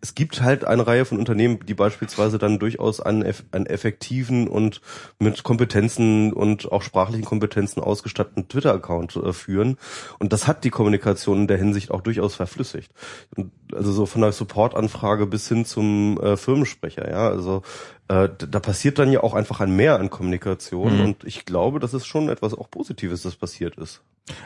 es 0.04 0.16
gibt 0.16 0.42
halt 0.42 0.66
eine 0.66 0.86
Reihe 0.86 1.06
von 1.06 1.18
Unternehmen, 1.18 1.66
die 1.66 1.74
beispielsweise 1.74 2.38
dann 2.38 2.60
durchaus 2.60 3.00
einen, 3.00 3.24
eff- 3.24 3.46
einen 3.54 3.68
effektiven 3.68 4.50
und 4.50 4.82
mit 5.18 5.44
Kompetenzen 5.44 6.34
und 6.34 6.70
auch 6.70 6.82
sprachlichen 6.82 7.24
Kompetenzen 7.24 7.82
ausgestatteten 7.82 8.50
Twitter-Account 8.50 9.16
äh, 9.16 9.32
führen. 9.32 9.78
Und 10.20 10.34
das 10.34 10.46
hat 10.46 10.66
die 10.66 10.72
Kommunikation 10.72 11.38
in 11.38 11.48
der 11.48 11.58
Hinsicht 11.58 11.90
auch 11.90 12.02
durchaus 12.02 12.36
verflüssigt. 12.36 12.92
Und 13.38 13.54
also 13.74 13.94
so 13.94 14.06
von 14.06 14.22
der 14.22 14.34
Supportanfrage 14.34 15.26
bis 15.26 15.48
hin 15.48 15.64
zum 15.64 16.20
äh, 16.20 16.36
Firmensprecher, 16.36 17.10
ja. 17.10 17.30
Also 17.30 17.62
äh, 18.10 18.28
da 18.38 18.60
passiert 18.60 19.00
dann 19.00 19.10
ja 19.10 19.24
auch 19.24 19.34
einfach 19.34 19.62
ein 19.62 19.74
Mehr 19.74 20.02
an 20.02 20.10
Kommunikation. 20.10 20.98
Mhm. 20.98 21.06
Und 21.06 21.24
ich 21.24 21.46
glaube, 21.46 21.80
das 21.80 21.94
ist 21.94 22.08
schon 22.08 22.28
etwas 22.28 22.54
auch 22.54 22.70
Positives, 22.70 23.22
das 23.22 23.38
passiert 23.38 23.78
ist. 23.78 24.02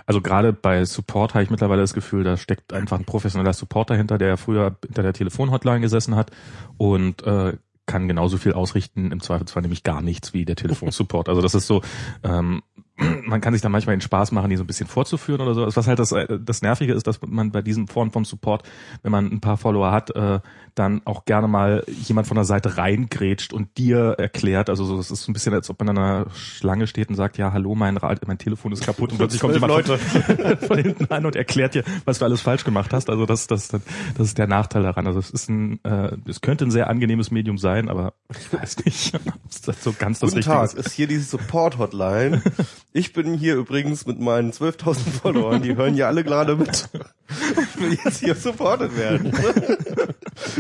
Also 0.06 0.22
gerade 0.22 0.54
bei 0.54 0.84
Support 0.86 1.34
habe 1.34 1.44
ich 1.44 1.50
mittlerweile 1.50 1.82
das 1.82 1.94
Gefühl, 1.94 2.24
da 2.24 2.38
steckt 2.38 2.74
einfach 2.74 2.98
ein 2.98 3.06
professioneller 3.06 3.54
Support 3.54 3.90
dahinter, 3.90 4.18
der 4.18 4.38
früher 4.38 4.76
hinter 4.86 5.04
der 5.04 5.14
Telefonhotline 5.14 5.82
gesessen 5.82 6.16
hat 6.16 6.32
und 6.78 7.24
äh, 7.24 7.58
kann 7.86 8.08
genauso 8.08 8.38
viel 8.38 8.54
ausrichten, 8.54 9.12
im 9.12 9.22
Zweifelsfall 9.22 9.62
nämlich 9.62 9.84
gar 9.84 10.02
nichts 10.02 10.34
wie 10.34 10.46
der 10.46 10.56
Telefonsupport. 10.58 11.30
Also 11.30 11.42
das 11.42 11.56
ist 11.56 11.68
so, 11.68 11.82
ähm, 12.24 12.62
man 13.26 13.42
kann 13.42 13.54
sich 13.54 13.62
da 13.62 13.70
manchmal 13.70 13.96
den 13.96 14.02
Spaß 14.02 14.32
machen, 14.32 14.50
die 14.50 14.58
so 14.58 14.64
ein 14.64 14.68
bisschen 14.68 14.88
vorzuführen 14.88 15.42
oder 15.42 15.54
so. 15.54 15.76
Was 15.76 15.88
halt 15.88 16.00
das, 16.00 16.12
äh, 16.12 16.40
das 16.40 16.62
Nervige 16.62 16.94
ist, 16.94 17.06
dass 17.08 17.20
man 17.26 17.52
bei 17.52 17.62
diesen 17.62 17.88
Formen 17.88 18.12
vom 18.12 18.26
Support, 18.26 18.64
wenn 19.04 19.12
man 19.12 19.32
ein 19.32 19.40
paar 19.40 19.58
Follower 19.58 19.92
hat, 19.92 20.16
äh, 20.16 20.40
dann 20.76 21.02
auch 21.06 21.26
gerne 21.26 21.48
mal 21.48 21.84
jemand 21.88 22.28
von 22.28 22.36
der 22.36 22.46
Seite 22.46 22.78
reingrätscht 22.78 23.54
und 23.54 23.78
dir 23.78 24.16
erklärt, 24.18 24.70
also 24.70 24.86
so, 24.86 25.00
es 25.00 25.12
ist 25.12 25.24
so 25.24 25.32
ein 25.32 25.34
bisschen, 25.34 25.54
als 25.54 25.70
ob 25.70 25.80
man 25.80 25.90
an 25.90 25.98
einer 25.98 26.26
Schlange 26.32 26.88
steht 26.88 27.10
und 27.10 27.16
sagt, 27.16 27.38
ja, 27.38 27.52
hallo, 27.52 27.76
mein, 27.76 27.98
Rad, 27.98 28.28
mein 28.28 28.38
Telefon 28.38 28.72
ist 28.72 28.84
kaputt 28.84 29.12
und 29.12 29.18
plötzlich 29.18 29.42
kommt 29.42 29.54
jemand 29.54 29.74
Leute. 29.74 29.98
Von, 29.98 30.58
von 30.68 30.78
hinten 30.78 31.12
an 31.12 31.26
und 31.26 31.36
erklärt 31.36 31.74
dir, 31.74 31.84
was 32.06 32.20
du 32.20 32.26
alles 32.26 32.42
falsch 32.42 32.64
gemacht 32.64 32.94
hast. 32.94 33.10
Also 33.10 33.26
das, 33.26 33.48
das, 33.48 33.70
das 33.70 33.82
ist 34.20 34.38
der 34.38 34.48
Nachteil 34.48 34.84
daran. 34.84 35.08
Also 35.08 35.20
es 35.20 35.30
ist 35.30 35.50
ein, 35.50 35.84
äh, 35.84 36.16
es 36.28 36.42
könnte 36.42 36.66
ein 36.66 36.72
sehr 36.72 36.90
angenehmes 36.90 37.32
Medium 37.32 37.58
sein, 37.58 37.90
aber 37.90 38.14
ich 38.30 38.54
weiß 38.54 38.86
nicht, 38.86 39.16
ob 39.16 39.66
das 39.66 39.84
so 39.84 39.94
ganz 39.98 40.20
das 40.20 40.30
Guten 40.30 40.38
Richtige 40.38 40.56
Tag, 40.56 40.74
ist. 40.74 40.88
ist 40.88 40.94
hier 40.94 41.08
die 41.08 41.18
Support-Hotline. 41.18 42.42
Ich 42.94 43.14
bin 43.14 43.34
hier 43.34 43.56
übrigens 43.56 44.06
mit 44.06 44.20
meinen 44.20 44.52
12.000 44.52 44.96
Followern, 45.22 45.62
die 45.62 45.76
hören 45.76 45.96
ja 45.96 46.08
alle 46.08 46.24
gerade 46.24 46.56
mit. 46.56 46.90
Ich 47.30 47.82
will 47.82 47.98
jetzt 48.04 48.20
hier 48.20 48.36
supported 48.36 48.98
werden. 48.98 49.34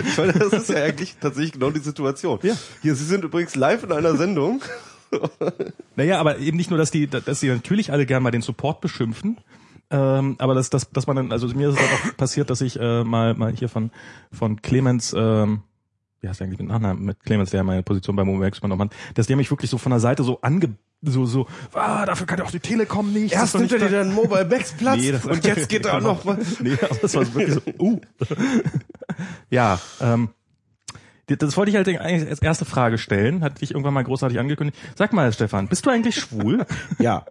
Ich 0.05 0.17
meine, 0.17 0.33
das 0.33 0.53
ist 0.53 0.69
ja 0.69 0.83
eigentlich 0.83 1.15
tatsächlich 1.19 1.53
genau 1.53 1.71
die 1.71 1.79
Situation. 1.79 2.39
Ja. 2.43 2.55
Hier, 2.81 2.95
Sie 2.95 3.05
sind 3.05 3.23
übrigens 3.23 3.55
live 3.55 3.83
in 3.83 3.91
einer 3.91 4.15
Sendung. 4.15 4.61
Naja, 5.95 6.19
aber 6.19 6.37
eben 6.39 6.57
nicht 6.57 6.69
nur, 6.69 6.77
dass 6.77 6.91
die, 6.91 7.07
dass 7.07 7.39
die 7.39 7.47
natürlich 7.47 7.91
alle 7.91 8.05
gern 8.05 8.21
mal 8.21 8.31
den 8.31 8.41
Support 8.41 8.81
beschimpfen, 8.81 9.37
ähm, 9.89 10.35
aber 10.37 10.53
dass, 10.53 10.69
dass, 10.69 10.89
dass 10.91 11.07
man 11.07 11.15
dann, 11.15 11.31
also 11.31 11.47
mir 11.47 11.69
ist 11.69 11.79
es 11.79 11.81
auch 11.81 12.17
passiert, 12.17 12.49
dass 12.49 12.61
ich 12.61 12.79
äh, 12.79 13.03
mal, 13.03 13.33
mal 13.35 13.53
hier 13.53 13.69
von, 13.69 13.91
von 14.31 14.61
Clemens, 14.61 15.15
ähm, 15.17 15.61
wie 16.21 16.27
heißt 16.27 16.41
eigentlich 16.41 16.59
mit 16.59 16.67
Nachnamen, 16.67 17.03
mit 17.03 17.23
Clemens, 17.23 17.51
der 17.51 17.63
meine 17.63 17.83
Position 17.83 18.15
bei 18.15 18.23
Momex 18.23 18.59
übernommen 18.59 18.89
hat, 18.89 18.95
dass 19.15 19.27
der 19.27 19.35
mich 19.35 19.49
wirklich 19.51 19.69
so 19.69 19.77
von 19.77 19.91
der 19.91 19.99
Seite 19.99 20.23
so 20.23 20.41
ange, 20.41 20.75
so, 21.01 21.25
so, 21.25 21.47
ah, 21.73 22.05
dafür 22.05 22.25
kann 22.25 22.39
ja 22.39 22.45
auch 22.45 22.51
die 22.51 22.59
Telekom 22.59 23.13
nicht. 23.13 23.33
Erst 23.33 23.55
nimmt 23.55 23.71
er 23.71 23.79
dir 23.79 23.89
dann 23.89 24.13
Mobile 24.13 24.45
Max 24.45 24.71
Platz 24.77 24.97
Nee, 24.97 25.13
und 25.13 25.45
jetzt 25.45 25.69
geht 25.69 25.85
er 25.85 25.97
auch 25.97 26.01
noch 26.01 26.23
mal. 26.23 26.37
Nee, 26.59 26.77
das 27.01 27.15
war 27.15 27.33
wirklich 27.33 27.53
so, 27.53 27.61
uh. 27.79 28.01
ja, 29.49 29.79
ähm, 30.01 30.29
das 31.27 31.57
wollte 31.57 31.69
ich 31.69 31.75
halt 31.75 31.87
eigentlich 31.87 32.29
als 32.29 32.41
erste 32.41 32.65
Frage 32.65 32.97
stellen, 32.97 33.43
hatte 33.43 33.61
ich 33.61 33.71
irgendwann 33.71 33.93
mal 33.93 34.03
großartig 34.03 34.39
angekündigt. 34.39 34.79
Sag 34.95 35.11
mal, 35.13 35.31
Stefan, 35.33 35.67
bist 35.67 35.85
du 35.85 35.89
eigentlich 35.89 36.15
schwul? 36.15 36.65
Ja. 36.99 37.25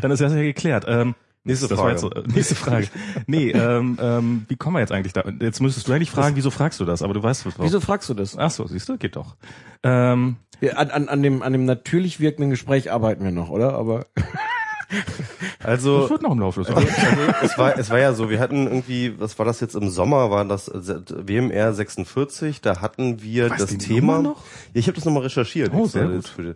Dann 0.00 0.10
ist 0.10 0.20
das 0.20 0.32
ja 0.32 0.42
geklärt. 0.42 0.84
Ähm, 0.88 1.14
Nächste 1.48 1.68
das 1.68 1.78
war 1.78 1.84
Frage. 1.86 1.92
Jetzt, 1.92 2.00
so- 2.02 2.10
äh, 2.12 2.22
nächste 2.34 2.54
Frage. 2.54 2.88
Nee, 3.26 3.50
ähm, 3.54 3.98
ähm, 4.00 4.44
wie 4.48 4.56
kommen 4.56 4.76
wir 4.76 4.80
jetzt 4.80 4.92
eigentlich 4.92 5.12
da? 5.12 5.24
Jetzt 5.40 5.60
müsstest 5.60 5.88
du 5.88 5.92
eigentlich 5.92 6.10
fragen, 6.10 6.36
wieso 6.36 6.50
fragst 6.50 6.78
du 6.80 6.84
das? 6.84 7.02
Aber 7.02 7.14
du 7.14 7.22
weißt 7.22 7.46
doch. 7.46 7.52
Wieso 7.58 7.80
fragst 7.80 8.08
du 8.08 8.14
das? 8.14 8.36
Ach 8.38 8.50
so, 8.50 8.66
siehst 8.66 8.88
du, 8.88 8.96
geht 8.98 9.16
doch. 9.16 9.36
Ähm, 9.82 10.36
Ja, 10.60 10.74
An, 10.74 10.90
an, 10.90 11.08
an, 11.08 11.22
dem, 11.22 11.42
an 11.42 11.52
dem 11.52 11.64
natürlich 11.64 12.20
wirkenden 12.20 12.50
Gespräch 12.50 12.90
arbeiten 12.92 13.24
wir 13.24 13.30
noch, 13.32 13.48
oder? 13.50 13.74
Aber 13.74 14.06
Also, 15.62 16.00
Das 16.02 16.10
wird 16.10 16.22
noch 16.22 16.32
im 16.32 16.38
Laufe 16.40 16.60
des 16.60 16.70
also, 16.70 16.80
also 16.88 17.32
es 17.42 17.58
war 17.58 17.78
es 17.78 17.90
war 17.90 17.98
ja 17.98 18.12
so, 18.14 18.30
wir 18.30 18.38
hatten 18.40 18.66
irgendwie, 18.66 19.18
was 19.20 19.38
war 19.38 19.44
das 19.44 19.60
jetzt 19.60 19.74
im 19.74 19.90
Sommer, 19.90 20.30
war 20.30 20.44
das 20.44 20.68
äh, 20.68 21.00
WMR 21.08 21.74
46, 21.74 22.60
da 22.60 22.80
hatten 22.80 23.20
wir 23.22 23.50
Weißt 23.50 23.60
das 23.62 23.70
die 23.70 23.78
Thema 23.78 24.22
noch? 24.22 24.42
Ja, 24.72 24.80
ich 24.80 24.86
habe 24.86 24.94
das 24.96 25.04
nochmal 25.04 25.24
recherchiert. 25.24 25.72
Oh, 25.74 25.84
sehr 25.86 26.06
die- 26.08 26.54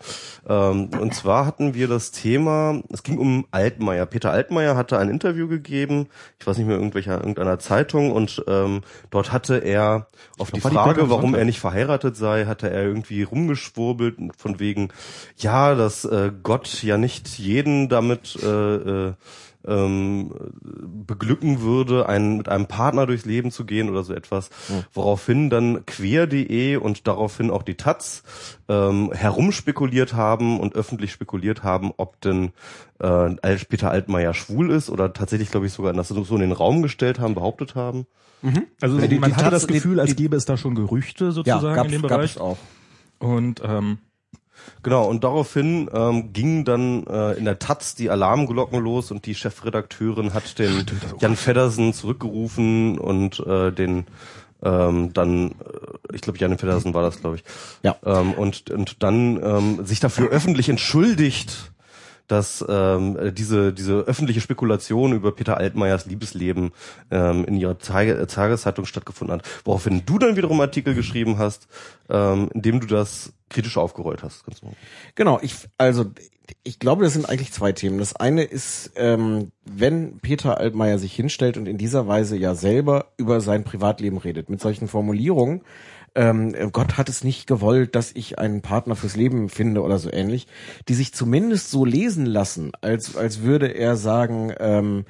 Ähm, 0.49 0.91
und 0.99 1.15
zwar 1.15 1.45
hatten 1.47 1.75
wir 1.75 1.89
das 1.89 2.11
Thema, 2.13 2.81
es 2.91 3.03
ging 3.03 3.19
um 3.19 3.47
Altmaier. 3.51 4.07
Peter 4.07 4.31
Altmaier 4.31 4.77
hatte 4.77 4.99
ein 4.99 5.09
Interview 5.11 5.49
gegeben, 5.49 6.07
ich 6.39 6.47
weiß 6.47 6.57
nicht 6.57 6.67
mehr 6.67 6.77
irgendwelcher 6.77 7.19
irgendeiner 7.19 7.59
Zeitung 7.59 8.13
und 8.13 8.43
ähm, 8.47 8.81
dort 9.11 9.33
hatte 9.33 9.57
er 9.59 10.07
auf 10.39 10.51
die 10.51 10.55
die 10.55 10.61
Frage, 10.61 10.95
Berger 11.01 11.11
warum 11.11 11.35
er 11.35 11.45
nicht 11.45 11.61
verheiratet 11.61 12.17
sei, 12.17 12.47
hatte 12.47 12.71
er 12.71 12.83
irgendwie 12.85 13.25
rumgeschwurbelt 13.25 14.17
von 14.39 14.59
wegen, 14.61 14.89
ja, 15.37 15.75
dass 15.75 16.05
äh, 16.05 16.31
Gott 16.43 16.83
ja 16.83 16.97
nicht 16.97 17.39
jeden 17.39 17.89
damit 17.89 18.22
äh, 18.43 18.47
äh, 19.09 19.13
ähm, 19.65 20.33
beglücken 21.07 21.61
würde, 21.61 22.09
einen, 22.09 22.37
mit 22.39 22.49
einem 22.49 22.67
Partner 22.67 23.07
durchs 23.07 23.25
Leben 23.25 23.53
zu 23.53 23.65
gehen 23.65 23.89
oder 23.91 24.03
so 24.03 24.13
etwas, 24.13 24.51
woraufhin 24.93 25.51
dann 25.51 25.87
quer.de 25.87 26.77
und 26.77 27.07
daraufhin 27.07 27.51
auch 27.51 27.63
die 27.63 27.77
Taz 27.77 28.25
ähm, 28.69 29.13
herumspekuliert 29.13 30.15
haben 30.15 30.59
und 30.59 30.75
öffentlich 30.75 31.13
spekuliert 31.13 31.63
haben, 31.63 31.93
ob 31.97 32.21
denn 32.23 32.51
äh, 32.99 33.57
Peter 33.69 33.91
Altmaier 33.93 34.35
schwul 34.35 34.71
ist 34.73 34.91
oder 34.91 35.13
tatsächlich, 35.13 35.51
glaube 35.53 35.67
ich, 35.67 35.73
sogar 35.73 35.93
das 35.93 36.09
so 36.09 36.35
in 36.35 36.41
den 36.41 36.53
Raum 36.53 36.83
gestellt 36.83 37.21
haben, 37.21 37.35
behauptet 37.35 37.75
haben. 37.77 38.07
Also 38.81 38.99
Die- 38.99 39.19
man 39.21 39.31
die 39.31 39.37
hatte 39.37 39.51
das 39.51 39.63
Taz- 39.63 39.67
die- 39.69 39.75
Gefühl, 39.75 40.01
als 40.01 40.11
die- 40.11 40.17
gäbe 40.17 40.35
es 40.35 40.45
da 40.45 40.57
schon 40.57 40.75
Gerüchte 40.75 41.31
sozusagen 41.31 41.77
gab, 41.77 41.85
in 41.87 41.93
dem 41.93 42.03
gab 42.03 42.11
Bereich. 42.19 42.33
es 42.33 42.39
auch. 42.39 42.59
Und 43.21 43.63
ähm, 43.65 43.99
Genau, 44.83 45.09
und 45.09 45.23
daraufhin 45.23 45.89
ähm, 45.95 46.33
gingen 46.33 46.65
dann 46.65 47.07
äh, 47.07 47.33
in 47.35 47.45
der 47.45 47.59
Taz 47.59 47.95
die 47.95 48.11
Alarmglocken 48.11 48.81
los 48.81 49.11
und 49.11 49.27
die 49.27 49.35
Chefredakteurin 49.35 50.35
hat 50.35 50.59
den 50.59 50.85
Jan 51.21 51.37
Feddersen 51.37 51.93
zurückgerufen 51.93 52.99
und 52.99 53.41
äh, 53.47 53.71
den 53.71 54.07
ähm, 54.63 55.13
dann, 55.13 55.51
äh, 55.51 56.15
ich 56.15 56.21
glaube 56.21 56.39
Jan 56.39 56.57
Feddersen 56.59 56.95
war 56.95 57.03
das, 57.03 57.21
glaube 57.21 57.37
ich. 57.37 57.45
Ja. 57.83 57.97
Ähm, 58.05 58.33
und, 58.33 58.71
und 58.71 59.03
dann 59.03 59.43
ähm, 59.43 59.85
sich 59.85 60.01
dafür 60.01 60.31
öffentlich 60.31 60.69
entschuldigt, 60.69 61.72
dass 62.33 62.65
ähm, 62.67 63.35
diese 63.35 63.75
diese 63.75 63.93
öffentliche 64.01 64.41
Spekulation 64.41 65.13
über 65.13 65.33
Peter 65.33 65.59
Altmaiers 65.59 66.07
Liebesleben 66.07 66.73
ähm, 67.11 67.45
in 67.45 67.57
ihrer 67.57 67.79
Tage, 67.79 68.15
äh, 68.15 68.27
Tageszeitung 68.27 68.87
stattgefunden 68.87 69.37
hat, 69.37 69.47
woraufhin 69.65 70.07
du 70.07 70.19
dann 70.19 70.37
wiederum 70.37 70.59
Artikel 70.63 70.95
geschrieben 70.95 71.37
hast, 71.37 71.69
ähm, 72.09 72.49
in 72.55 72.63
dem 72.63 72.81
du 72.81 72.87
das 72.87 73.35
kritisch 73.51 73.77
aufgerollt 73.77 74.23
hast. 74.23 74.45
Genau, 75.15 75.39
ich 75.43 75.55
also 75.77 76.07
ich 76.65 76.79
glaube, 76.79 77.05
das 77.05 77.13
sind 77.13 77.29
eigentlich 77.29 77.53
zwei 77.53 77.73
Themen. 77.73 77.99
Das 77.99 78.17
eine 78.17 78.45
ist, 78.45 78.93
ähm, 78.97 79.53
wenn 79.65 80.19
Peter 80.19 80.59
Altmaier 80.59 80.99
sich 80.99 81.15
hinstellt 81.15 81.59
und 81.59 81.67
in 81.67 81.79
dieser 81.79 82.09
Weise 82.09 82.37
ja 82.37 82.55
selber 82.55 83.13
über 83.19 83.41
sein 83.41 83.65
Privatleben 83.65 84.19
redet, 84.19 84.49
mit 84.49 84.61
solchen 84.61 84.89
Formulierungen, 84.89 85.63
ähm, 86.15 86.55
Gott 86.73 86.99
hat 86.99 87.09
es 87.09 87.25
nicht 87.25 87.47
gewollt, 87.47 87.95
dass 87.95 88.13
ich 88.13 88.39
einen 88.39 88.61
Partner 88.61 88.97
fürs 88.97 89.17
Leben 89.17 89.49
finde 89.49 89.83
oder 89.83 89.99
so 89.99 90.13
ähnlich, 90.13 90.47
die 90.89 90.95
sich 90.95 91.15
zumindest 91.15 91.71
so 91.71 91.85
lesen 91.85 92.27
lassen, 92.27 92.73
als, 92.81 93.17
als 93.17 93.43
würde 93.43 93.69
er 93.69 93.97
sagen, 93.97 94.53
ähm, 94.59 95.05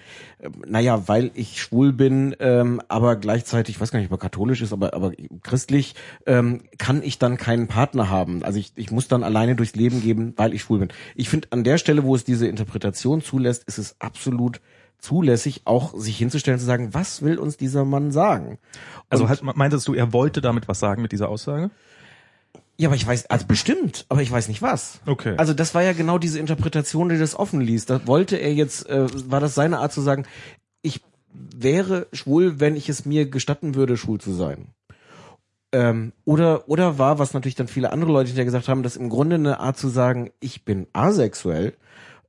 naja, 0.67 1.09
weil 1.09 1.31
ich 1.35 1.61
schwul 1.61 1.93
bin, 1.93 2.37
ähm, 2.41 2.81
aber 2.89 3.17
gleichzeitig, 3.17 3.77
ich 3.77 3.81
weiß 3.81 3.91
gar 3.91 3.99
nicht, 3.99 4.11
ob 4.11 4.19
er 4.19 4.23
katholisch 4.23 4.63
ist, 4.63 4.73
aber, 4.73 4.95
aber 4.95 5.13
christlich, 5.43 5.95
ähm, 6.27 6.63
kann 6.79 7.03
ich 7.03 7.19
dann 7.19 7.37
keinen 7.37 7.69
Partner 7.69 8.11
haben. 8.11 8.43
Also 8.43 8.59
ich, 8.59 8.73
ich 8.77 8.91
muss 8.91 9.09
dann 9.09 9.23
alleine 9.23 9.57
durchs 9.57 9.75
Leben 9.75 10.01
gehen, 10.01 10.35
weil 10.37 10.55
ich 10.55 10.63
schwul 10.63 10.81
bin. 10.81 10.89
Ich 11.15 11.29
finde, 11.29 11.49
an 11.51 11.65
der 11.65 11.79
Stelle, 11.79 12.05
wo 12.05 12.15
es 12.15 12.25
diese 12.25 12.47
Interpretation 12.47 13.23
zulässt, 13.23 13.65
ist 13.65 13.79
es 13.79 13.97
absolut 14.01 14.61
zulässig, 15.03 15.63
auch 15.65 15.93
sich 15.99 16.17
hinzustellen 16.17 16.55
und 16.55 16.61
zu 16.61 16.67
sagen, 16.67 16.95
was 16.95 17.21
will 17.23 17.39
uns 17.39 17.57
dieser 17.59 17.85
Mann 17.85 18.13
sagen? 18.13 18.59
also 19.11 19.25
Und- 19.25 19.31
halt, 19.31 19.43
meintest 19.57 19.87
du, 19.89 19.95
er 19.95 20.13
wollte 20.13 20.41
damit 20.41 20.69
was 20.69 20.79
sagen 20.79 21.03
mit 21.03 21.13
dieser 21.13 21.29
Aussage? 21.29 21.71
Ja, 22.79 22.89
aber 22.89 22.97
ich 22.97 23.07
weiß, 23.07 23.27
also 23.29 23.47
bestimmt, 23.47 24.07
aber 24.09 24.23
ich 24.23 24.31
weiß 24.33 24.49
nicht 24.49 24.63
was. 24.63 25.01
Okay. 25.07 25.35
Also 25.37 25.53
das 25.53 25.75
war 25.75 25.83
ja 25.83 25.93
genau 25.93 26.19
diese 26.19 26.39
Interpretation, 26.39 27.11
die 27.11 27.19
das 27.19 27.39
offen 27.39 27.61
ließ. 27.61 27.85
Da 27.87 28.07
wollte 28.07 28.37
er 28.37 28.55
jetzt, 28.55 28.89
äh, 28.89 29.07
war 29.31 29.41
das 29.41 29.55
seine 29.55 29.79
Art 29.79 29.93
zu 29.93 30.01
sagen, 30.01 30.25
ich 30.81 31.01
wäre 31.33 32.07
schwul, 32.13 32.61
wenn 32.61 32.75
ich 32.77 32.89
es 32.89 33.05
mir 33.05 33.29
gestatten 33.29 33.75
würde, 33.75 33.97
schwul 33.97 34.21
zu 34.21 34.33
sein. 34.33 34.69
Ähm, 35.73 36.13
oder, 36.25 36.69
oder 36.69 36.99
war, 36.99 37.19
was 37.19 37.35
natürlich 37.35 37.55
dann 37.55 37.69
viele 37.69 37.93
andere 37.93 38.13
Leute 38.13 38.29
hinterher 38.29 38.45
gesagt 38.47 38.69
haben, 38.69 38.83
das 38.83 38.97
im 38.97 39.09
Grunde 39.09 39.37
eine 39.37 39.61
Art 39.61 39.79
zu 39.79 39.89
sagen, 39.89 40.31
ich 40.41 40.65
bin 40.65 40.87
asexuell. 40.93 41.75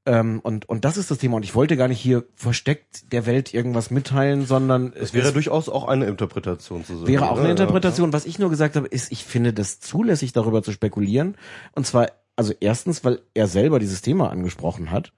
Ähm, 0.05 0.41
und, 0.43 0.67
und 0.67 0.83
das 0.83 0.97
ist 0.97 1.11
das 1.11 1.17
Thema. 1.17 1.37
Und 1.37 1.43
ich 1.43 1.55
wollte 1.55 1.77
gar 1.77 1.87
nicht 1.87 1.99
hier 1.99 2.25
versteckt 2.35 3.11
der 3.13 3.25
Welt 3.25 3.53
irgendwas 3.53 3.89
mitteilen, 3.89 4.45
sondern 4.45 4.91
Es 4.93 5.13
wäre 5.13 5.31
durchaus 5.31 5.69
auch 5.69 5.87
eine 5.87 6.05
Interpretation 6.05 6.83
zu 6.83 6.95
sagen. 6.97 7.07
Wäre 7.07 7.29
auch 7.29 7.37
eine 7.37 7.45
Ja. 7.45 7.51
Interpretation. 7.51 8.11
Was 8.11 8.25
ich 8.25 8.37
nur 8.37 8.49
gesagt 8.49 8.75
habe, 8.75 8.87
ist, 8.87 9.11
ich 9.11 9.23
finde 9.23 9.53
das 9.53 9.79
zulässig, 9.79 10.33
darüber 10.33 10.61
zu 10.61 10.71
spekulieren. 10.73 11.37
Und 11.73 11.87
zwar, 11.87 12.09
also 12.35 12.53
erstens, 12.59 13.05
weil 13.05 13.21
er 13.33 13.47
selber 13.47 13.79
dieses 13.79 14.01
Thema 14.01 14.29
angesprochen 14.29 14.91
hat. 14.91 15.13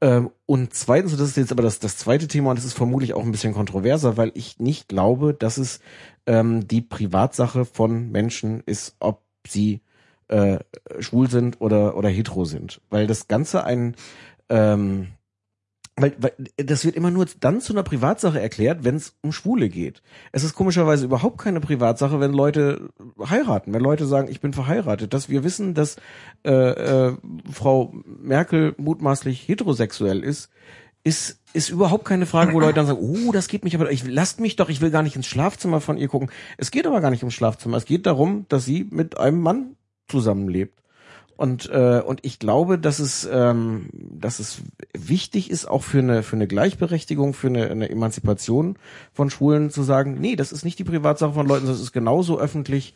Ähm, 0.00 0.30
und 0.46 0.72
zweitens, 0.72 1.12
und 1.12 1.20
das 1.20 1.30
ist 1.30 1.36
jetzt 1.36 1.52
aber 1.52 1.62
das, 1.64 1.80
das 1.80 1.96
zweite 1.96 2.28
Thema, 2.28 2.50
und 2.50 2.56
das 2.58 2.64
ist 2.64 2.74
vermutlich 2.74 3.14
auch 3.14 3.24
ein 3.24 3.32
bisschen 3.32 3.54
kontroverser, 3.54 4.16
weil 4.16 4.30
ich 4.34 4.60
nicht 4.60 4.88
glaube, 4.88 5.34
dass 5.34 5.58
es 5.58 5.80
ähm, 6.26 6.68
die 6.68 6.80
Privatsache 6.80 7.64
von 7.64 8.10
Menschen 8.12 8.62
ist, 8.66 8.94
ob 9.00 9.22
sie 9.46 9.80
äh, 10.28 10.58
schwul 11.00 11.28
sind 11.28 11.60
oder, 11.60 11.96
oder 11.96 12.08
hetero 12.08 12.44
sind. 12.44 12.80
Weil 12.90 13.06
das 13.06 13.28
Ganze 13.28 13.64
ein 13.64 13.96
ähm, 14.48 15.08
weil, 16.00 16.14
weil 16.18 16.32
das 16.56 16.84
wird 16.84 16.94
immer 16.94 17.10
nur 17.10 17.26
dann 17.40 17.60
zu 17.60 17.72
einer 17.72 17.82
Privatsache 17.82 18.40
erklärt, 18.40 18.84
wenn 18.84 18.96
es 18.96 19.16
um 19.20 19.32
Schwule 19.32 19.68
geht. 19.68 20.02
Es 20.32 20.44
ist 20.44 20.54
komischerweise 20.54 21.04
überhaupt 21.04 21.38
keine 21.38 21.60
Privatsache, 21.60 22.20
wenn 22.20 22.32
Leute 22.32 22.90
heiraten, 23.28 23.72
wenn 23.72 23.82
Leute 23.82 24.06
sagen, 24.06 24.28
ich 24.30 24.40
bin 24.40 24.52
verheiratet. 24.52 25.12
Dass 25.12 25.28
wir 25.28 25.42
wissen, 25.42 25.74
dass 25.74 25.96
äh, 26.44 26.52
äh, 26.52 27.16
Frau 27.52 27.92
Merkel 28.04 28.74
mutmaßlich 28.78 29.48
heterosexuell 29.48 30.22
ist, 30.22 30.50
ist 31.02 31.40
ist 31.54 31.70
überhaupt 31.70 32.04
keine 32.04 32.26
Frage, 32.26 32.52
wo 32.52 32.60
Leute 32.60 32.74
dann 32.74 32.86
sagen, 32.86 33.00
oh, 33.00 33.32
das 33.32 33.48
geht 33.48 33.64
mich 33.64 33.74
aber, 33.74 33.90
ich 33.90 34.06
lasst 34.06 34.38
mich 34.38 34.56
doch, 34.56 34.68
ich 34.68 34.80
will 34.80 34.90
gar 34.90 35.02
nicht 35.02 35.16
ins 35.16 35.26
Schlafzimmer 35.26 35.80
von 35.80 35.96
ihr 35.96 36.08
gucken. 36.08 36.30
Es 36.58 36.70
geht 36.70 36.86
aber 36.86 37.00
gar 37.00 37.10
nicht 37.10 37.22
ums 37.22 37.34
Schlafzimmer. 37.34 37.76
Es 37.76 37.86
geht 37.86 38.06
darum, 38.06 38.44
dass 38.48 38.64
sie 38.64 38.86
mit 38.90 39.18
einem 39.18 39.40
Mann 39.40 39.76
zusammenlebt. 40.08 40.78
Und, 41.38 41.70
äh, 41.70 42.02
und 42.04 42.18
ich 42.24 42.40
glaube, 42.40 42.80
dass 42.80 42.98
es, 42.98 43.26
ähm, 43.30 43.90
dass 43.92 44.40
es 44.40 44.60
wichtig 44.92 45.52
ist, 45.52 45.66
auch 45.66 45.84
für 45.84 46.00
eine, 46.00 46.24
für 46.24 46.34
eine 46.34 46.48
Gleichberechtigung, 46.48 47.32
für 47.32 47.46
eine, 47.46 47.70
eine 47.70 47.88
Emanzipation 47.88 48.76
von 49.12 49.30
Schwulen 49.30 49.70
zu 49.70 49.84
sagen, 49.84 50.16
nee, 50.20 50.34
das 50.34 50.50
ist 50.50 50.64
nicht 50.64 50.80
die 50.80 50.84
Privatsache 50.84 51.34
von 51.34 51.46
Leuten, 51.46 51.66
das 51.66 51.80
ist 51.80 51.92
genauso 51.92 52.40
öffentlich 52.40 52.92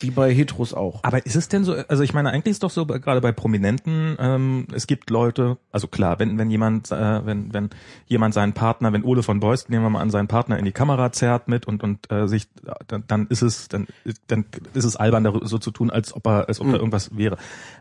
wie 0.00 0.10
bei 0.10 0.34
Heteros 0.34 0.74
auch. 0.74 1.00
Aber 1.04 1.24
ist 1.24 1.36
es 1.36 1.48
denn 1.48 1.64
so, 1.64 1.74
also 1.74 2.02
ich 2.02 2.14
meine, 2.14 2.30
eigentlich 2.30 2.52
ist 2.52 2.62
doch 2.62 2.70
so, 2.70 2.86
gerade 2.86 3.20
bei 3.20 3.32
Prominenten, 3.32 4.16
ähm, 4.18 4.66
es 4.72 4.86
gibt 4.86 5.10
Leute, 5.10 5.58
also 5.70 5.86
klar, 5.86 6.18
wenn, 6.18 6.38
wenn 6.38 6.50
jemand, 6.50 6.90
äh, 6.90 7.24
wenn, 7.24 7.52
wenn 7.52 7.70
jemand 8.06 8.34
seinen 8.34 8.54
Partner, 8.54 8.92
wenn 8.92 9.04
Ole 9.04 9.22
von 9.22 9.40
Beust, 9.40 9.68
nehmen 9.68 9.84
wir 9.84 9.90
mal 9.90 10.00
an, 10.00 10.10
seinen 10.10 10.28
Partner 10.28 10.58
in 10.58 10.64
die 10.64 10.72
Kamera 10.72 11.12
zerrt 11.12 11.48
mit 11.48 11.66
und, 11.66 11.82
und 11.82 12.10
äh, 12.10 12.26
sich, 12.26 12.48
dann, 12.88 13.04
dann 13.06 13.26
ist 13.26 13.42
es, 13.42 13.68
dann, 13.68 13.86
dann 14.26 14.46
ist 14.74 14.84
es 14.84 14.96
albern, 14.96 15.40
so 15.42 15.58
zu 15.58 15.70
tun, 15.70 15.90
als 15.90 16.14
ob 16.14 16.26
er, 16.26 16.48
als 16.48 16.60
ob 16.60 16.70
da 16.70 16.76
irgendwas 16.76 17.16
wäre. 17.16 17.36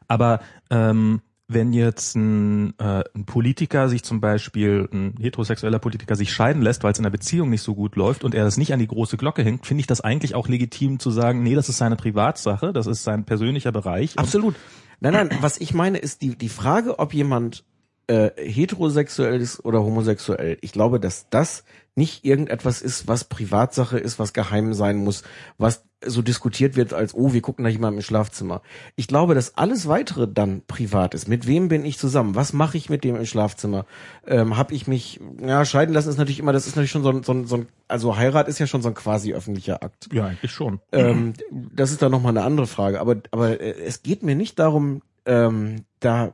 Aber 0.08 0.42
ähm, 0.70 1.22
wenn 1.50 1.74
jetzt 1.74 2.16
ein, 2.16 2.78
äh, 2.80 3.04
ein 3.16 3.26
Politiker 3.26 3.90
sich 3.90 4.04
zum 4.04 4.22
Beispiel, 4.22 4.88
ein 4.94 5.16
heterosexueller 5.20 5.80
Politiker 5.80 6.16
sich 6.16 6.32
scheiden 6.32 6.62
lässt, 6.62 6.84
weil 6.84 6.92
es 6.92 7.00
in 7.00 7.04
der 7.04 7.10
Beziehung 7.10 7.50
nicht 7.50 7.64
so 7.64 7.74
gut 7.74 7.96
läuft 7.96 8.24
und 8.24 8.36
er 8.36 8.44
das 8.44 8.58
nicht 8.58 8.72
an 8.72 8.80
die 8.80 8.88
große 8.88 9.18
Glocke 9.18 9.44
hängt, 9.44 9.66
finde 9.66 9.82
ich 9.82 9.88
das 9.88 10.00
eigentlich 10.00 10.36
auch 10.36 10.48
legitim 10.48 11.00
zu 11.00 11.10
sagen, 11.10 11.42
nee, 11.42 11.56
das 11.56 11.68
ist 11.68 11.78
seine 11.78 11.96
Privatsache, 11.96 12.72
das 12.72 12.86
ist 12.86 13.04
sein 13.04 13.26
persönlicher 13.26 13.72
Bereich. 13.72 14.18
Absolut. 14.18 14.56
Nein, 15.00 15.14
nein, 15.14 15.30
was 15.42 15.60
ich 15.60 15.74
meine 15.74 15.98
ist 15.98 16.22
die, 16.22 16.38
die 16.38 16.50
Frage, 16.50 17.00
ob 17.00 17.14
jemand 17.14 17.64
äh, 18.06 18.30
heterosexuell 18.38 19.42
ist 19.42 19.66
oder 19.66 19.82
homosexuell. 19.82 20.58
Ich 20.62 20.72
glaube, 20.72 21.00
dass 21.00 21.30
das 21.30 21.64
nicht 21.96 22.26
irgendetwas 22.26 22.82
ist, 22.82 23.08
was 23.08 23.24
Privatsache 23.24 23.98
ist, 23.98 24.20
was 24.20 24.34
geheim 24.34 24.74
sein 24.74 24.98
muss, 24.98 25.24
was 25.58 25.84
so 26.06 26.22
diskutiert 26.22 26.76
wird 26.76 26.94
als, 26.94 27.14
oh, 27.14 27.34
wir 27.34 27.42
gucken 27.42 27.66
da 27.66 27.70
jemandem 27.70 28.00
im 28.00 28.04
Schlafzimmer. 28.04 28.62
Ich 28.96 29.08
glaube, 29.08 29.36
dass 29.36 29.58
alles 29.58 29.88
weitere 29.88 30.28
dann 30.28 30.62
privat 30.66 31.14
ist. 31.14 31.28
Mit 31.28 31.46
wem 31.46 31.68
bin 31.68 31.84
ich 31.84 31.98
zusammen? 31.98 32.36
Was 32.36 32.54
mache 32.54 32.78
ich 32.78 32.90
mit 32.90 33.04
dem 33.04 33.16
im 33.16 33.26
Schlafzimmer? 33.26 33.86
Ähm, 34.26 34.58
Hab 34.58 34.72
ich 34.72 34.88
mich, 34.88 35.20
ja, 35.42 35.66
scheiden 35.66 35.94
lassen 35.94 36.10
ist 36.10 36.18
natürlich 36.18 36.40
immer, 36.40 36.54
das 36.54 36.68
ist 36.68 36.76
natürlich 36.76 36.92
schon 36.92 37.04
so 37.04 37.10
ein, 37.10 37.24
so 37.24 37.34
ein, 37.34 37.48
so 37.48 37.58
ein 37.58 37.68
also 37.88 38.16
Heirat 38.16 38.48
ist 38.48 38.60
ja 38.60 38.68
schon 38.68 38.82
so 38.82 38.88
ein 38.88 38.94
quasi 38.94 39.34
öffentlicher 39.34 39.84
Akt. 39.84 40.10
Ja, 40.14 40.28
eigentlich 40.28 40.52
schon. 40.52 40.80
Ähm, 40.92 41.34
das 41.52 41.92
ist 41.92 42.02
dann 42.02 42.12
nochmal 42.12 42.32
eine 42.32 42.46
andere 42.46 42.68
Frage. 42.68 43.02
Aber, 43.02 43.18
aber 43.32 43.60
äh, 43.60 43.76
es 43.82 44.02
geht 44.02 44.24
mir 44.24 44.36
nicht 44.36 44.58
darum, 44.58 45.02
ähm, 45.26 45.84
da 46.00 46.34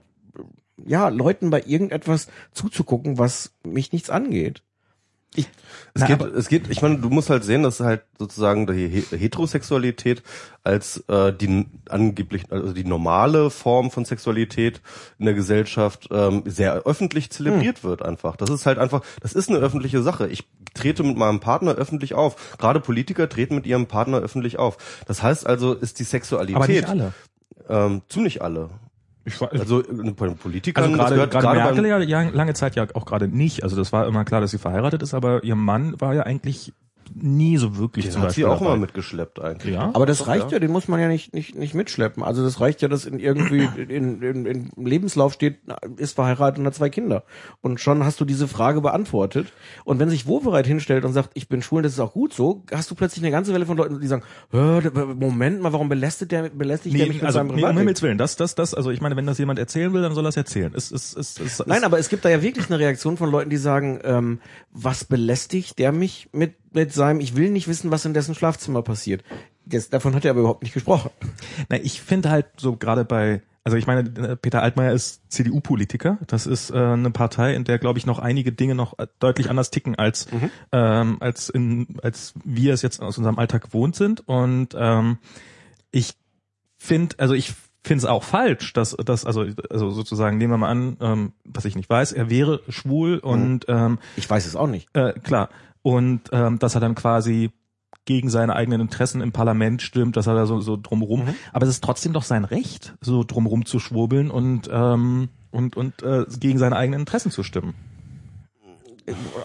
ja 0.86 1.10
Leuten 1.10 1.50
bei 1.50 1.64
irgendetwas 1.66 2.28
zuzugucken, 2.52 3.18
was 3.18 3.54
mich 3.64 3.92
nichts 3.92 4.10
angeht. 4.10 4.62
Es 5.38 6.02
Na, 6.02 6.08
geht, 6.08 6.22
es 6.22 6.50
geht, 6.50 6.70
ich 6.70 6.82
meine, 6.82 6.98
du 6.98 7.10
musst 7.10 7.30
halt 7.30 7.46
sehen, 7.46 7.64
dass 7.64 7.80
halt 7.80 8.02
sozusagen 8.20 8.68
die 8.68 8.88
He- 8.90 9.18
Heterosexualität 9.18 10.24
als 10.64 11.04
äh, 11.08 11.32
die 11.32 11.68
angeblich, 11.90 12.44
also 12.50 12.74
die 12.74 12.84
normale 12.84 13.50
Form 13.50 13.92
von 13.92 14.04
Sexualität 14.04 14.82
in 15.20 15.26
der 15.26 15.36
Gesellschaft 15.36 16.10
ähm, 16.12 16.44
sehr 16.46 16.74
öffentlich 16.86 17.30
zelebriert 17.30 17.84
wird 17.86 18.02
einfach. 18.02 18.36
Das 18.36 18.50
ist 18.50 18.66
halt 18.66 18.78
einfach, 18.78 19.04
das 19.22 19.32
ist 19.34 19.50
eine 19.50 19.60
öffentliche 19.60 20.02
Sache. 20.04 20.28
Ich 20.28 20.44
trete 20.74 21.04
mit 21.04 21.16
meinem 21.18 21.40
Partner 21.40 21.76
öffentlich 21.76 22.14
auf. 22.14 22.58
Gerade 22.58 22.82
Politiker 22.82 23.30
treten 23.30 23.56
mit 23.56 23.66
ihrem 23.66 23.86
Partner 23.86 24.18
öffentlich 24.18 24.60
auf. 24.60 24.78
Das 25.08 25.24
heißt 25.24 25.48
also, 25.48 25.74
ist 25.74 26.00
die 26.00 26.04
Sexualität 26.04 26.56
Aber 26.58 26.68
nicht 26.68 26.90
alle. 26.90 27.14
Ähm, 27.70 28.02
ziemlich 28.10 28.42
alle. 28.42 28.70
Ich, 29.26 29.42
war- 29.42 29.52
Also 29.52 29.82
äh, 29.82 30.12
bei 30.12 30.28
den 30.28 30.38
Politikern, 30.38 30.84
Also 30.84 30.96
gerade 30.96 31.16
gehört 31.16 31.32
gerade 31.32 31.44
gerade 31.60 31.82
Merkel 31.82 32.08
ja, 32.10 32.22
ja 32.22 32.30
lange 32.30 32.54
Zeit 32.54 32.76
ja 32.76 32.86
auch 32.94 33.06
gerade 33.06 33.28
nicht. 33.28 33.64
Also 33.64 33.76
das 33.76 33.92
war 33.92 34.08
immer 34.08 34.24
klar, 34.24 34.40
dass 34.42 34.52
sie 34.52 34.58
verheiratet 34.60 35.02
ist, 35.02 35.14
aber 35.14 35.44
ihr 35.44 35.56
Mann 35.56 36.00
war 36.00 36.14
ja 36.14 36.24
eigentlich 36.24 36.74
nie 37.14 37.58
so 37.58 37.78
wirklich 37.78 38.06
den 38.06 38.14
zum 38.14 38.22
hat 38.24 38.32
sie 38.32 38.42
Beispiel 38.42 38.46
auch 38.56 38.60
dabei. 38.60 38.72
immer 38.74 38.82
mitgeschleppt 38.82 39.42
eigentlich. 39.42 39.74
Ja. 39.76 39.92
Aber 39.94 40.06
das 40.06 40.20
Doch, 40.20 40.28
reicht 40.28 40.48
ja. 40.48 40.54
ja. 40.54 40.60
den 40.60 40.72
muss 40.72 40.88
man 40.88 41.00
ja 41.00 41.08
nicht, 41.08 41.34
nicht, 41.34 41.56
nicht 41.56 41.74
mitschleppen. 41.74 42.24
Also 42.24 42.44
das 42.44 42.60
reicht 42.60 42.82
ja, 42.82 42.88
dass 42.88 43.06
in 43.06 43.20
irgendwie 43.20 43.68
in, 43.90 44.22
in, 44.22 44.46
in 44.46 44.70
im 44.76 44.86
Lebenslauf 44.86 45.34
steht, 45.34 45.60
ist 45.98 46.14
verheiratet 46.14 46.60
und 46.60 46.66
hat 46.66 46.76
zwei 46.76 46.90
Kinder. 46.90 47.24
Und 47.62 47.80
schon 47.80 48.04
hast 48.04 48.20
du 48.22 48.26
diese 48.26 48.48
Frage 48.48 48.82
beantwortet. 48.82 49.54
Und 49.84 50.00
wenn 50.00 50.10
sich 50.10 50.28
Wovereit 50.28 50.68
hinstellt 50.68 51.06
und 51.06 51.14
sagt, 51.14 51.32
ich 51.34 51.48
bin 51.50 51.62
schwul, 51.62 51.82
das 51.82 51.94
ist 51.94 52.00
auch 52.00 52.14
gut 52.14 52.34
so, 52.34 52.64
hast 52.72 52.90
du 52.92 52.96
plötzlich 52.96 53.24
eine 53.24 53.32
ganze 53.32 53.54
Welle 53.54 53.66
von 53.66 53.78
Leuten, 53.78 54.00
die 54.00 54.08
sagen, 54.08 54.24
"Hä, 54.52 54.82
Moment 55.18 55.62
mal, 55.62 55.74
warum 55.74 55.90
belästigt 55.90 56.32
der, 56.32 56.50
belästigt 56.50 56.94
der 56.98 57.08
mich 57.08 57.16
Nee, 57.16 57.22
mit 57.22 57.24
also, 57.26 57.38
seinem 57.38 57.48
nee, 57.48 57.54
um 57.54 57.56
Privatleben? 57.58 57.78
Himmels 57.80 58.02
Willen, 58.02 58.18
das, 58.18 58.36
das, 58.36 58.56
das, 58.56 58.74
also 58.74 58.92
ich 58.92 59.02
meine, 59.02 59.16
wenn 59.16 59.26
das 59.26 59.38
jemand 59.38 59.60
erzählen 59.60 59.94
will, 59.94 60.02
dann 60.02 60.14
soll 60.14 60.26
er 60.26 60.30
es 60.30 60.38
erzählen. 60.38 60.74
Es, 60.76 60.92
es, 60.92 61.16
es, 61.16 61.40
es, 61.40 61.60
es, 61.60 61.68
Nein, 61.68 61.84
aber 61.84 62.00
es 62.00 62.10
gibt 62.10 62.26
da 62.26 62.30
ja 62.30 62.42
wirklich 62.42 62.68
eine 62.68 62.80
Reaktion 62.80 63.18
von 63.18 63.30
Leuten, 63.32 63.50
die 63.50 63.58
sagen, 63.58 64.00
ähm, 64.04 64.40
was 64.72 65.04
belästigt 65.06 65.80
der 65.80 65.92
mich 65.92 66.30
mit, 66.32 66.56
mit 66.76 66.94
seinem, 66.94 67.20
ich 67.20 67.36
will 67.36 67.50
nicht 67.50 67.68
wissen, 67.68 67.92
was 67.92 68.06
in 68.06 68.14
dessen 68.14 68.36
Schlafzimmer 68.36 68.82
passiert. 68.82 69.24
Das, 69.66 69.90
davon 69.90 70.14
hat 70.14 70.26
er 70.26 70.32
aber 70.32 70.42
überhaupt 70.42 70.62
nicht 70.64 70.74
gesprochen. 70.74 71.10
Na, 71.70 71.78
ich 71.78 72.02
finde 72.02 72.30
halt 72.30 72.46
so 72.58 72.76
gerade 72.76 73.04
bei, 73.04 73.42
also 73.64 73.78
ich 73.78 73.88
meine, 73.88 74.04
Peter 74.36 74.62
Altmaier 74.62 74.94
ist 74.94 75.22
CDU-Politiker. 75.32 76.20
Das 76.28 76.46
ist 76.46 76.70
äh, 76.70 76.76
eine 76.78 77.10
Partei, 77.10 77.56
in 77.56 77.64
der, 77.64 77.80
glaube 77.80 77.98
ich, 77.98 78.06
noch 78.06 78.20
einige 78.20 78.52
Dinge 78.52 78.76
noch 78.76 78.94
deutlich 79.20 79.50
anders 79.50 79.72
ticken 79.72 79.96
als 79.96 80.28
ähm, 80.72 81.18
als 81.20 81.50
in 81.50 81.88
als 82.04 82.34
wir 82.44 82.76
es 82.76 82.84
jetzt 82.84 83.02
aus 83.02 83.18
unserem 83.18 83.40
Alltag 83.40 83.64
gewohnt 83.64 83.96
sind. 83.96 84.28
Und 84.28 84.76
ähm, 84.78 85.18
ich 85.90 86.14
finde, 86.78 87.16
also 87.18 87.34
ich 87.34 87.54
finde 87.84 88.00
es 88.00 88.06
auch 88.06 88.24
falsch, 88.24 88.72
dass 88.74 88.96
das 89.04 89.26
also 89.26 89.46
also 89.72 89.90
sozusagen 89.90 90.38
nehmen 90.38 90.54
wir 90.54 90.58
mal 90.58 90.70
an, 90.70 90.98
ähm, 91.02 91.34
was 91.44 91.66
ich 91.66 91.76
nicht 91.76 91.90
weiß, 91.90 92.12
er 92.12 92.30
wäre 92.30 92.62
schwul 92.70 93.18
und 93.18 93.66
ähm, 93.68 93.98
Ich 94.16 94.30
weiß 94.30 94.46
es 94.46 94.56
auch 94.56 94.68
nicht. 94.68 94.90
äh, 94.96 95.14
klar. 95.14 95.50
Und 95.86 96.22
ähm, 96.32 96.58
dass 96.58 96.74
er 96.74 96.82
dann 96.82 96.96
quasi 96.96 97.52
gegen 98.06 98.32
seine 98.32 98.56
eigenen 98.56 98.82
Interessen 98.82 99.22
im 99.22 99.32
Parlament 99.32 99.84
stimmt, 99.84 100.18
dass 100.18 100.26
er 100.26 100.34
da 100.34 100.48
so, 100.48 100.60
so 100.60 100.78
drumrum. 100.82 101.28
Aber 101.54 101.68
es 101.68 101.70
ist 101.70 101.84
trotzdem 101.84 102.12
doch 102.12 102.24
sein 102.24 102.44
Recht, 102.44 102.96
so 103.02 103.24
drumrum 103.24 103.68
zu 103.68 103.78
schwurbeln 103.78 104.32
und 104.32 104.68
ähm, 104.72 105.30
und 105.52 105.78
und 105.78 106.02
äh, 106.02 106.26
gegen 106.40 106.58
seine 106.58 106.76
eigenen 106.76 107.02
Interessen 107.02 107.30
zu 107.30 107.44
stimmen. 107.44 107.76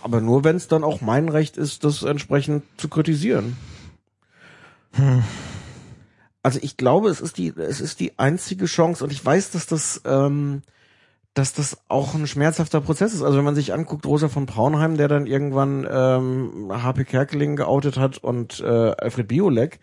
Aber 0.02 0.22
nur, 0.22 0.42
wenn 0.42 0.56
es 0.56 0.66
dann 0.66 0.82
auch 0.82 1.02
mein 1.02 1.28
Recht 1.28 1.58
ist, 1.58 1.84
das 1.84 2.04
entsprechend 2.04 2.62
zu 2.78 2.88
kritisieren. 2.88 3.58
Also 6.42 6.58
ich 6.62 6.78
glaube, 6.78 7.10
es 7.10 7.20
ist 7.20 7.36
die, 7.36 7.48
es 7.54 7.82
ist 7.82 8.00
die 8.00 8.18
einzige 8.18 8.64
Chance 8.64 9.04
und 9.04 9.12
ich 9.12 9.22
weiß, 9.22 9.50
dass 9.50 9.66
das, 9.66 10.00
ähm, 10.06 10.62
dass 11.34 11.52
das 11.52 11.78
auch 11.88 12.14
ein 12.14 12.26
schmerzhafter 12.26 12.80
Prozess 12.80 13.14
ist. 13.14 13.22
Also 13.22 13.38
wenn 13.38 13.44
man 13.44 13.54
sich 13.54 13.72
anguckt, 13.72 14.04
Rosa 14.06 14.28
von 14.28 14.46
Braunheim, 14.46 14.96
der 14.96 15.08
dann 15.08 15.26
irgendwann 15.26 15.86
ähm, 15.90 16.70
HP 16.70 17.04
Kerkeling 17.04 17.56
geoutet 17.56 17.96
hat 17.98 18.18
und 18.18 18.60
äh, 18.60 18.66
Alfred 18.66 19.28
Biolek, 19.28 19.78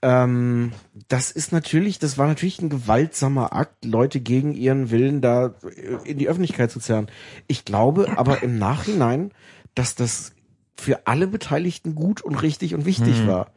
ähm, 0.00 0.72
das 1.08 1.30
ist 1.30 1.52
natürlich, 1.52 1.98
das 1.98 2.18
war 2.18 2.26
natürlich 2.26 2.60
ein 2.60 2.70
gewaltsamer 2.70 3.52
Akt, 3.52 3.84
Leute 3.84 4.20
gegen 4.20 4.52
ihren 4.52 4.90
Willen 4.90 5.20
da 5.20 5.54
äh, 5.64 6.10
in 6.10 6.18
die 6.18 6.28
Öffentlichkeit 6.28 6.70
zu 6.70 6.80
zerren. 6.80 7.06
Ich 7.46 7.64
glaube 7.64 8.16
aber 8.16 8.42
im 8.42 8.58
Nachhinein, 8.58 9.30
dass 9.74 9.94
das 9.94 10.32
für 10.74 11.06
alle 11.06 11.28
Beteiligten 11.28 11.94
gut 11.94 12.22
und 12.22 12.42
richtig 12.42 12.74
und 12.74 12.84
wichtig 12.84 13.26
war. 13.26 13.52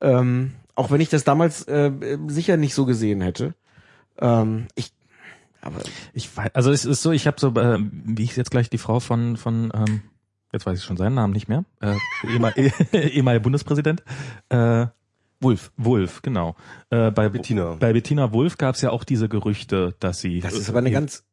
Ähm, 0.00 0.52
auch 0.74 0.90
wenn 0.90 1.00
ich 1.00 1.08
das 1.08 1.24
damals 1.24 1.62
äh, 1.62 2.18
sicher 2.26 2.58
nicht 2.58 2.74
so 2.74 2.84
gesehen 2.84 3.22
hätte. 3.22 3.54
Ähm, 4.18 4.66
ich, 4.74 4.92
aber 5.66 5.80
Ich 6.12 6.34
weiß, 6.36 6.54
also 6.54 6.70
es 6.70 6.84
ist 6.84 7.02
so, 7.02 7.12
ich 7.12 7.26
habe 7.26 7.38
so, 7.40 7.48
äh, 7.54 7.78
wie 7.80 8.22
ich 8.24 8.36
jetzt 8.36 8.50
gleich 8.50 8.70
die 8.70 8.78
Frau 8.78 9.00
von 9.00 9.36
von 9.36 9.70
ähm, 9.74 10.02
jetzt 10.52 10.64
weiß 10.66 10.78
ich 10.78 10.84
schon 10.84 10.96
seinen 10.96 11.14
Namen 11.14 11.32
nicht 11.32 11.48
mehr, 11.48 11.64
äh, 11.80 11.94
ehemal, 12.26 12.54
ehemaliger 12.92 13.42
Bundespräsident. 13.42 14.02
Äh, 14.48 14.86
Wulf, 15.40 15.70
Wulf, 15.76 16.22
genau. 16.22 16.56
Äh, 16.88 17.10
bei 17.10 17.28
Bettina. 17.28 17.74
Bei 17.78 17.92
Bettina 17.92 18.32
Wulf 18.32 18.56
gab 18.56 18.74
es 18.74 18.80
ja 18.80 18.88
auch 18.90 19.04
diese 19.04 19.28
Gerüchte, 19.28 19.94
dass 20.00 20.20
sie. 20.20 20.40
das 20.40 20.54
ist 20.54 20.70
aber 20.70 20.78
eine 20.78 20.90
ganz, 20.90 21.24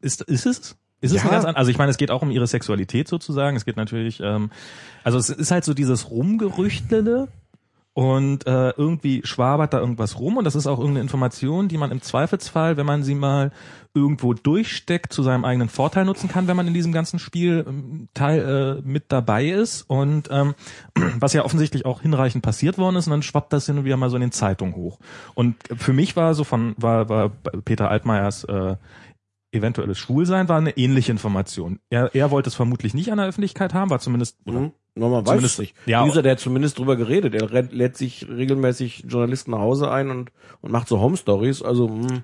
Ist, 0.00 0.20
ist 0.22 0.46
es? 0.46 0.76
Ist 1.00 1.10
es 1.10 1.14
Ja. 1.16 1.22
ein 1.24 1.30
ganz 1.30 1.44
an, 1.44 1.56
also 1.56 1.70
ich 1.70 1.76
meine, 1.76 1.90
es 1.90 1.96
geht 1.96 2.12
auch 2.12 2.22
um 2.22 2.30
ihre 2.30 2.46
Sexualität 2.46 3.08
sozusagen. 3.08 3.56
Es 3.56 3.64
geht 3.64 3.76
natürlich, 3.76 4.20
ähm, 4.20 4.50
also 5.02 5.18
es 5.18 5.30
ist 5.30 5.50
halt 5.50 5.64
so 5.64 5.74
dieses 5.74 6.10
Rumgerüchtlele 6.10 7.26
und 7.94 8.46
äh, 8.48 8.70
irgendwie 8.70 9.22
schwabert 9.24 9.72
da 9.72 9.78
irgendwas 9.78 10.18
rum 10.18 10.36
und 10.36 10.44
das 10.44 10.56
ist 10.56 10.66
auch 10.66 10.78
irgendeine 10.78 11.02
Information, 11.02 11.68
die 11.68 11.78
man 11.78 11.92
im 11.92 12.02
Zweifelsfall, 12.02 12.76
wenn 12.76 12.86
man 12.86 13.04
sie 13.04 13.14
mal 13.14 13.52
irgendwo 13.94 14.34
durchsteckt, 14.34 15.12
zu 15.12 15.22
seinem 15.22 15.44
eigenen 15.44 15.68
Vorteil 15.68 16.04
nutzen 16.04 16.28
kann, 16.28 16.48
wenn 16.48 16.56
man 16.56 16.66
in 16.66 16.74
diesem 16.74 16.92
ganzen 16.92 17.20
Spiel 17.20 17.64
ähm, 17.66 18.08
Teil 18.12 18.82
äh, 18.84 18.88
mit 18.88 19.04
dabei 19.08 19.46
ist 19.46 19.82
und 19.82 20.28
ähm, 20.32 20.56
was 21.20 21.32
ja 21.32 21.44
offensichtlich 21.44 21.86
auch 21.86 22.02
hinreichend 22.02 22.42
passiert 22.42 22.78
worden 22.78 22.96
ist 22.96 23.06
und 23.06 23.12
dann 23.12 23.22
schwappt 23.22 23.52
das 23.52 23.66
hin 23.66 23.78
und 23.78 23.84
wieder 23.84 23.96
mal 23.96 24.10
so 24.10 24.16
in 24.16 24.22
den 24.22 24.32
Zeitungen 24.32 24.74
hoch. 24.74 24.98
Und 25.34 25.54
für 25.76 25.92
mich 25.92 26.16
war 26.16 26.34
so 26.34 26.42
von 26.42 26.74
war 26.76 27.08
war 27.08 27.30
Peter 27.64 27.88
Altmaiers 27.88 28.42
äh, 28.44 28.74
eventuelles 29.54 29.98
Schwulsein 29.98 30.48
war 30.48 30.58
eine 30.58 30.76
ähnliche 30.76 31.12
Information. 31.12 31.78
Er, 31.90 32.14
er 32.14 32.30
wollte 32.30 32.48
es 32.48 32.54
vermutlich 32.54 32.92
nicht 32.94 33.10
an 33.12 33.18
der 33.18 33.26
Öffentlichkeit 33.26 33.72
haben, 33.74 33.90
war 33.90 33.98
zumindest 34.00 34.36
oder 34.46 34.58
hm, 34.58 34.72
nur 34.96 35.08
man 35.10 35.20
weiß 35.22 35.28
Zumindest- 35.30 35.54
es 35.54 35.58
nicht. 35.60 35.74
ja. 35.86 36.04
Dieser, 36.04 36.22
der 36.22 36.32
hat 36.32 36.40
zumindest 36.40 36.78
drüber 36.78 36.96
geredet. 36.96 37.34
Er 37.34 37.62
lädt 37.62 37.96
sich 37.96 38.26
regelmäßig 38.28 39.04
Journalisten 39.08 39.52
nach 39.52 39.58
Hause 39.60 39.90
ein 39.90 40.10
und, 40.10 40.30
und 40.60 40.72
macht 40.72 40.88
so 40.88 41.00
Home 41.00 41.16
Stories. 41.16 41.62
Also, 41.62 41.88
hm. 41.88 42.22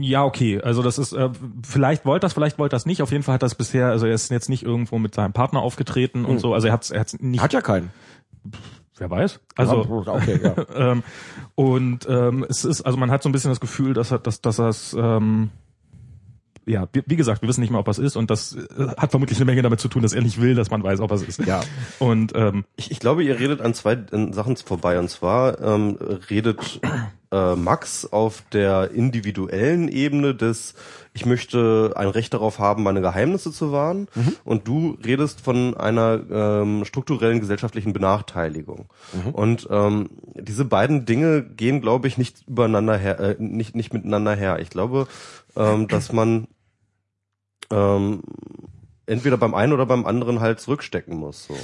Ja, 0.00 0.24
okay. 0.24 0.60
Also 0.60 0.82
das 0.82 0.98
ist 0.98 1.12
äh, 1.12 1.30
vielleicht 1.64 2.04
wollte 2.04 2.24
das, 2.24 2.32
vielleicht 2.32 2.58
wollte 2.58 2.74
das 2.74 2.84
nicht. 2.84 3.00
Auf 3.00 3.12
jeden 3.12 3.22
Fall 3.22 3.34
hat 3.34 3.44
das 3.44 3.54
bisher, 3.54 3.86
also 3.90 4.06
er 4.06 4.12
ist 4.14 4.28
jetzt 4.30 4.48
nicht 4.48 4.64
irgendwo 4.64 4.98
mit 4.98 5.14
seinem 5.14 5.32
Partner 5.32 5.60
aufgetreten 5.60 6.24
und 6.24 6.32
Hm. 6.32 6.38
so. 6.40 6.52
Also 6.54 6.66
er 6.66 6.72
hat 6.72 6.90
er 6.90 6.98
hat's 7.00 7.16
nicht. 7.20 7.40
hat 7.40 7.52
ja 7.52 7.60
keinen. 7.60 7.90
wer 8.96 9.08
weiß? 9.08 9.38
Also 9.54 10.02
Ja, 10.04 10.12
okay, 10.14 10.40
ja. 10.42 10.56
ähm, 10.92 11.04
und 11.54 12.08
ähm, 12.08 12.44
es 12.48 12.64
ist, 12.64 12.82
also 12.82 12.98
man 12.98 13.12
hat 13.12 13.22
so 13.22 13.28
ein 13.28 13.32
bisschen 13.32 13.52
das 13.52 13.60
Gefühl, 13.60 13.94
dass 13.94 14.10
er, 14.10 14.18
dass, 14.18 14.40
dass 14.40 14.58
er 14.58 14.68
es 14.68 14.96
ähm, 14.98 15.50
ja, 16.68 16.86
wie, 16.92 17.16
gesagt, 17.16 17.42
wir 17.42 17.48
wissen 17.48 17.60
nicht 17.60 17.70
mal, 17.70 17.78
ob 17.78 17.88
er 17.88 17.92
es 17.92 17.98
ist 17.98 18.16
und 18.16 18.30
das 18.30 18.54
äh, 18.54 18.88
hat 18.96 19.10
vermutlich 19.10 19.38
eine 19.38 19.46
Menge 19.46 19.62
damit 19.62 19.80
zu 19.80 19.88
tun, 19.88 20.02
dass 20.02 20.12
er 20.12 20.22
nicht 20.22 20.40
will, 20.40 20.54
dass 20.54 20.70
man 20.70 20.82
weiß, 20.82 21.00
ob 21.00 21.10
er 21.10 21.16
es 21.16 21.22
ist. 21.22 21.44
Ja. 21.46 21.62
Und 21.98 22.32
ähm, 22.34 22.64
Ich, 22.76 22.90
ich 22.90 23.00
glaube, 23.00 23.24
ihr 23.24 23.40
redet 23.40 23.60
an 23.60 23.74
zwei 23.74 23.94
äh, 23.94 24.32
Sachen 24.32 24.56
vorbei. 24.56 24.98
Und 24.98 25.08
zwar 25.08 25.60
ähm, 25.60 25.98
redet 26.30 26.80
äh, 27.32 27.54
Max 27.54 28.04
auf 28.06 28.42
der 28.52 28.90
individuellen 28.90 29.88
Ebene 29.88 30.34
des, 30.34 30.74
ich 31.12 31.26
möchte 31.26 31.92
ein 31.96 32.08
Recht 32.08 32.34
darauf 32.34 32.58
haben, 32.58 32.82
meine 32.82 33.00
Geheimnisse 33.00 33.52
zu 33.52 33.72
wahren. 33.72 34.08
Und 34.44 34.68
du 34.68 34.98
redest 35.04 35.40
von 35.40 35.76
einer 35.76 36.20
ähm, 36.30 36.84
strukturellen 36.84 37.40
gesellschaftlichen 37.40 37.92
Benachteiligung. 37.92 38.86
Und 39.32 39.68
ähm, 39.70 40.10
diese 40.34 40.64
beiden 40.64 41.06
Dinge 41.06 41.42
gehen, 41.42 41.80
glaube 41.80 42.08
ich, 42.08 42.18
nicht 42.18 42.46
übereinander 42.46 42.96
her, 42.96 43.20
äh, 43.20 43.36
nicht, 43.38 43.74
nicht 43.74 43.92
miteinander 43.92 44.34
her. 44.34 44.58
Ich 44.60 44.70
glaube, 44.70 45.06
ähm, 45.56 45.88
dass 45.88 46.12
man 46.12 46.46
ähm, 47.70 48.22
entweder 49.06 49.36
beim 49.36 49.54
einen 49.54 49.72
oder 49.72 49.86
beim 49.86 50.06
anderen 50.06 50.40
halt 50.40 50.60
zurückstecken 50.60 51.16
muss. 51.16 51.46
So. 51.46 51.56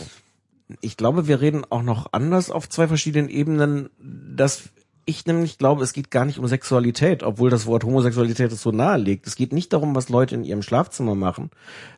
ich 0.80 0.96
glaube, 0.96 1.28
wir 1.28 1.40
reden 1.40 1.64
auch 1.68 1.82
noch 1.82 2.12
anders 2.12 2.50
auf 2.50 2.68
zwei 2.68 2.88
verschiedenen 2.88 3.28
Ebenen, 3.28 3.90
dass 4.00 4.70
ich 5.06 5.26
nämlich 5.26 5.58
glaube, 5.58 5.84
es 5.84 5.92
geht 5.92 6.10
gar 6.10 6.24
nicht 6.24 6.38
um 6.38 6.46
Sexualität, 6.46 7.22
obwohl 7.22 7.50
das 7.50 7.66
Wort 7.66 7.84
Homosexualität 7.84 8.52
es 8.52 8.62
so 8.62 8.70
nahe 8.70 8.98
liegt. 8.98 9.26
Es 9.26 9.36
geht 9.36 9.52
nicht 9.52 9.72
darum, 9.72 9.94
was 9.94 10.08
Leute 10.08 10.34
in 10.34 10.44
ihrem 10.44 10.62
Schlafzimmer 10.62 11.14
machen, 11.14 11.50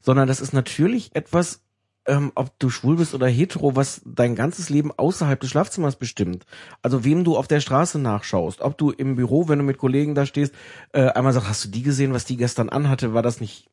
sondern 0.03 0.27
das 0.27 0.41
ist 0.41 0.53
natürlich 0.53 1.15
etwas, 1.15 1.61
ähm, 2.07 2.33
ob 2.35 2.59
du 2.59 2.71
schwul 2.71 2.97
bist 2.97 3.15
oder 3.15 3.29
hetero, 3.29 3.77
was 3.77 4.01
dein 4.05 4.35
ganzes 4.35 4.71
Leben 4.71 4.93
außerhalb 4.97 5.39
des 5.39 5.51
Schlafzimmers 5.51 5.97
bestimmt. 5.97 6.47
Also 6.83 7.05
wem 7.05 7.25
du 7.25 7.37
auf 7.37 7.49
der 7.49 7.61
Straße 7.61 7.99
nachschaust, 7.99 8.61
ob 8.61 8.79
du 8.79 8.91
im 8.91 9.17
Büro, 9.17 9.49
wenn 9.49 9.59
du 9.59 9.65
mit 9.65 9.79
Kollegen 9.79 10.15
da 10.15 10.27
stehst, 10.27 10.55
äh, 10.93 11.09
einmal 11.09 11.33
sagst, 11.33 11.49
hast 11.49 11.65
du 11.65 11.69
die 11.69 11.83
gesehen, 11.83 12.13
was 12.13 12.25
die 12.25 12.37
gestern 12.37 12.69
anhatte, 12.69 13.15
war 13.15 13.23
das 13.23 13.41
nicht 13.41 13.69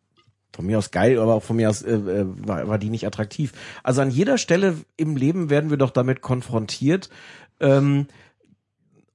von 0.53 0.65
mir 0.65 0.77
aus 0.77 0.91
geil, 0.91 1.19
aber 1.19 1.33
auch 1.33 1.43
von 1.43 1.55
mir 1.55 1.69
aus 1.69 1.81
äh, 1.81 1.93
äh, 1.93 2.25
war, 2.25 2.67
war 2.67 2.77
die 2.77 2.89
nicht 2.89 3.07
attraktiv. 3.07 3.53
Also 3.83 4.01
an 4.01 4.11
jeder 4.11 4.37
Stelle 4.37 4.77
im 4.95 5.17
Leben 5.17 5.49
werden 5.49 5.69
wir 5.69 5.77
doch 5.77 5.89
damit 5.89 6.21
konfrontiert, 6.21 7.09
ähm, 7.59 8.07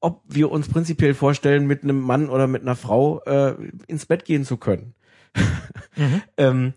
ob 0.00 0.22
wir 0.26 0.50
uns 0.50 0.68
prinzipiell 0.68 1.14
vorstellen, 1.14 1.66
mit 1.66 1.82
einem 1.82 2.00
Mann 2.00 2.28
oder 2.28 2.46
mit 2.46 2.62
einer 2.62 2.76
Frau 2.76 3.20
äh, 3.24 3.54
ins 3.86 4.06
Bett 4.06 4.24
gehen 4.24 4.44
zu 4.44 4.56
können. 4.56 4.94
ähm, 6.36 6.74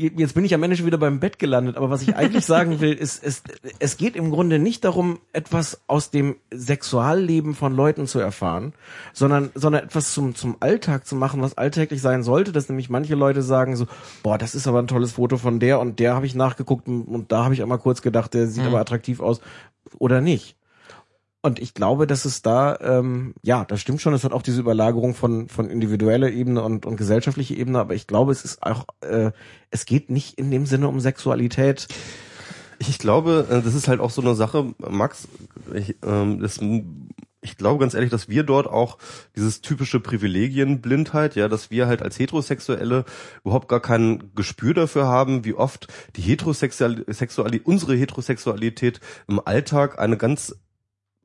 jetzt 0.00 0.34
bin 0.34 0.44
ich 0.44 0.54
am 0.54 0.62
Ende 0.62 0.76
schon 0.76 0.86
wieder 0.86 0.98
beim 0.98 1.20
Bett 1.20 1.38
gelandet, 1.38 1.76
aber 1.76 1.90
was 1.90 2.02
ich 2.02 2.16
eigentlich 2.16 2.46
sagen 2.46 2.80
will, 2.80 2.92
ist, 2.92 3.22
es, 3.22 3.42
es 3.78 3.96
geht 3.96 4.16
im 4.16 4.30
Grunde 4.30 4.58
nicht 4.58 4.84
darum, 4.84 5.18
etwas 5.32 5.82
aus 5.86 6.10
dem 6.10 6.36
Sexualleben 6.52 7.54
von 7.54 7.74
Leuten 7.74 8.06
zu 8.06 8.18
erfahren, 8.18 8.72
sondern, 9.12 9.50
sondern 9.54 9.84
etwas 9.84 10.14
zum, 10.14 10.34
zum 10.34 10.56
Alltag 10.60 11.06
zu 11.06 11.14
machen, 11.16 11.42
was 11.42 11.58
alltäglich 11.58 12.00
sein 12.00 12.22
sollte, 12.22 12.52
dass 12.52 12.68
nämlich 12.68 12.88
manche 12.90 13.14
Leute 13.14 13.42
sagen 13.42 13.76
so, 13.76 13.86
boah, 14.22 14.38
das 14.38 14.54
ist 14.54 14.66
aber 14.66 14.78
ein 14.80 14.86
tolles 14.86 15.12
Foto 15.12 15.36
von 15.36 15.60
der 15.60 15.80
und 15.80 15.98
der 15.98 16.14
habe 16.14 16.26
ich 16.26 16.34
nachgeguckt 16.34 16.88
und, 16.88 17.02
und 17.02 17.32
da 17.32 17.44
habe 17.44 17.54
ich 17.54 17.62
einmal 17.62 17.78
kurz 17.78 18.02
gedacht, 18.02 18.34
der 18.34 18.46
sieht 18.46 18.62
Mhm. 18.62 18.68
aber 18.68 18.80
attraktiv 18.80 19.20
aus 19.20 19.40
oder 19.98 20.20
nicht. 20.20 20.56
Und 21.42 21.58
ich 21.58 21.72
glaube, 21.72 22.06
dass 22.06 22.26
es 22.26 22.42
da, 22.42 22.76
ähm, 22.80 23.34
ja, 23.42 23.64
das 23.64 23.80
stimmt 23.80 24.02
schon, 24.02 24.12
es 24.12 24.24
hat 24.24 24.32
auch 24.32 24.42
diese 24.42 24.60
Überlagerung 24.60 25.14
von, 25.14 25.48
von 25.48 25.70
individueller 25.70 26.30
Ebene 26.30 26.62
und, 26.62 26.84
und 26.84 26.96
gesellschaftlicher 26.96 27.56
Ebene, 27.56 27.78
aber 27.78 27.94
ich 27.94 28.06
glaube, 28.06 28.32
es 28.32 28.44
ist 28.44 28.62
auch, 28.62 28.84
äh, 29.00 29.32
es 29.70 29.86
geht 29.86 30.10
nicht 30.10 30.38
in 30.38 30.50
dem 30.50 30.66
Sinne 30.66 30.88
um 30.88 31.00
Sexualität. 31.00 31.88
Ich 32.78 32.98
glaube, 32.98 33.46
äh, 33.50 33.62
das 33.62 33.74
ist 33.74 33.88
halt 33.88 34.00
auch 34.00 34.10
so 34.10 34.20
eine 34.20 34.34
Sache, 34.34 34.74
Max, 34.78 35.28
ich, 35.74 35.96
ähm, 36.04 36.40
das, 36.40 36.60
ich 37.40 37.56
glaube 37.56 37.80
ganz 37.80 37.94
ehrlich, 37.94 38.10
dass 38.10 38.28
wir 38.28 38.42
dort 38.42 38.66
auch 38.66 38.98
dieses 39.34 39.62
typische 39.62 39.98
Privilegienblindheit, 39.98 41.36
ja, 41.36 41.48
dass 41.48 41.70
wir 41.70 41.86
halt 41.86 42.02
als 42.02 42.18
Heterosexuelle 42.18 43.06
überhaupt 43.44 43.68
gar 43.68 43.80
kein 43.80 44.30
Gespür 44.34 44.74
dafür 44.74 45.06
haben, 45.06 45.46
wie 45.46 45.54
oft 45.54 45.88
die 46.16 46.22
Heterosexualität, 46.22 47.66
unsere 47.66 47.96
Heterosexualität 47.96 49.00
im 49.26 49.40
Alltag 49.42 49.98
eine 49.98 50.18
ganz 50.18 50.54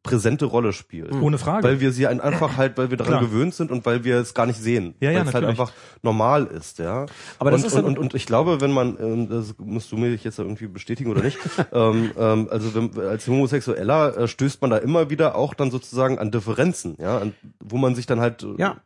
präsente 0.05 0.45
Rolle 0.45 0.71
spielt. 0.71 1.11
Ohne 1.13 1.37
Frage. 1.37 1.67
Weil 1.67 1.81
wir 1.81 1.91
sie 1.91 2.07
ein- 2.07 2.21
einfach 2.21 2.55
halt, 2.55 2.77
weil 2.77 2.89
wir 2.91 2.97
daran 2.97 3.19
Klar. 3.19 3.21
gewöhnt 3.25 3.53
sind 3.53 3.71
und 3.71 3.85
weil 3.85 4.03
wir 4.05 4.17
es 4.17 4.33
gar 4.33 4.45
nicht 4.45 4.59
sehen. 4.61 4.95
Ja, 5.01 5.11
ja, 5.11 5.19
weil 5.19 5.27
es 5.27 5.33
halt 5.33 5.45
einfach 5.45 5.71
normal 6.01 6.45
ist, 6.45 6.79
ja. 6.79 7.05
Aber 7.39 7.51
das 7.51 7.61
und, 7.61 7.67
ist 7.67 7.73
und, 7.75 7.85
und, 7.85 7.97
und 7.97 8.13
ich 8.13 8.25
glaube, 8.25 8.61
wenn 8.61 8.71
man, 8.71 8.97
ähm, 9.01 9.27
das 9.29 9.55
musst 9.57 9.91
du 9.91 9.97
mir 9.97 10.13
jetzt 10.15 10.39
irgendwie 10.39 10.67
bestätigen 10.67 11.11
oder 11.11 11.23
nicht, 11.23 11.37
ähm, 11.73 12.11
ähm, 12.17 12.47
also 12.49 12.73
wenn, 12.73 12.97
als 13.05 13.27
Homosexueller 13.27 14.17
äh, 14.17 14.27
stößt 14.27 14.61
man 14.61 14.69
da 14.71 14.77
immer 14.77 15.09
wieder 15.09 15.35
auch 15.35 15.53
dann 15.53 15.71
sozusagen 15.71 16.19
an 16.19 16.31
Differenzen, 16.31 16.95
ja, 16.99 17.17
an, 17.17 17.33
wo 17.59 17.77
man 17.77 17.95
sich 17.95 18.05
dann 18.05 18.21
halt 18.21 18.43
äh, 18.43 18.53
Ja. 18.57 18.77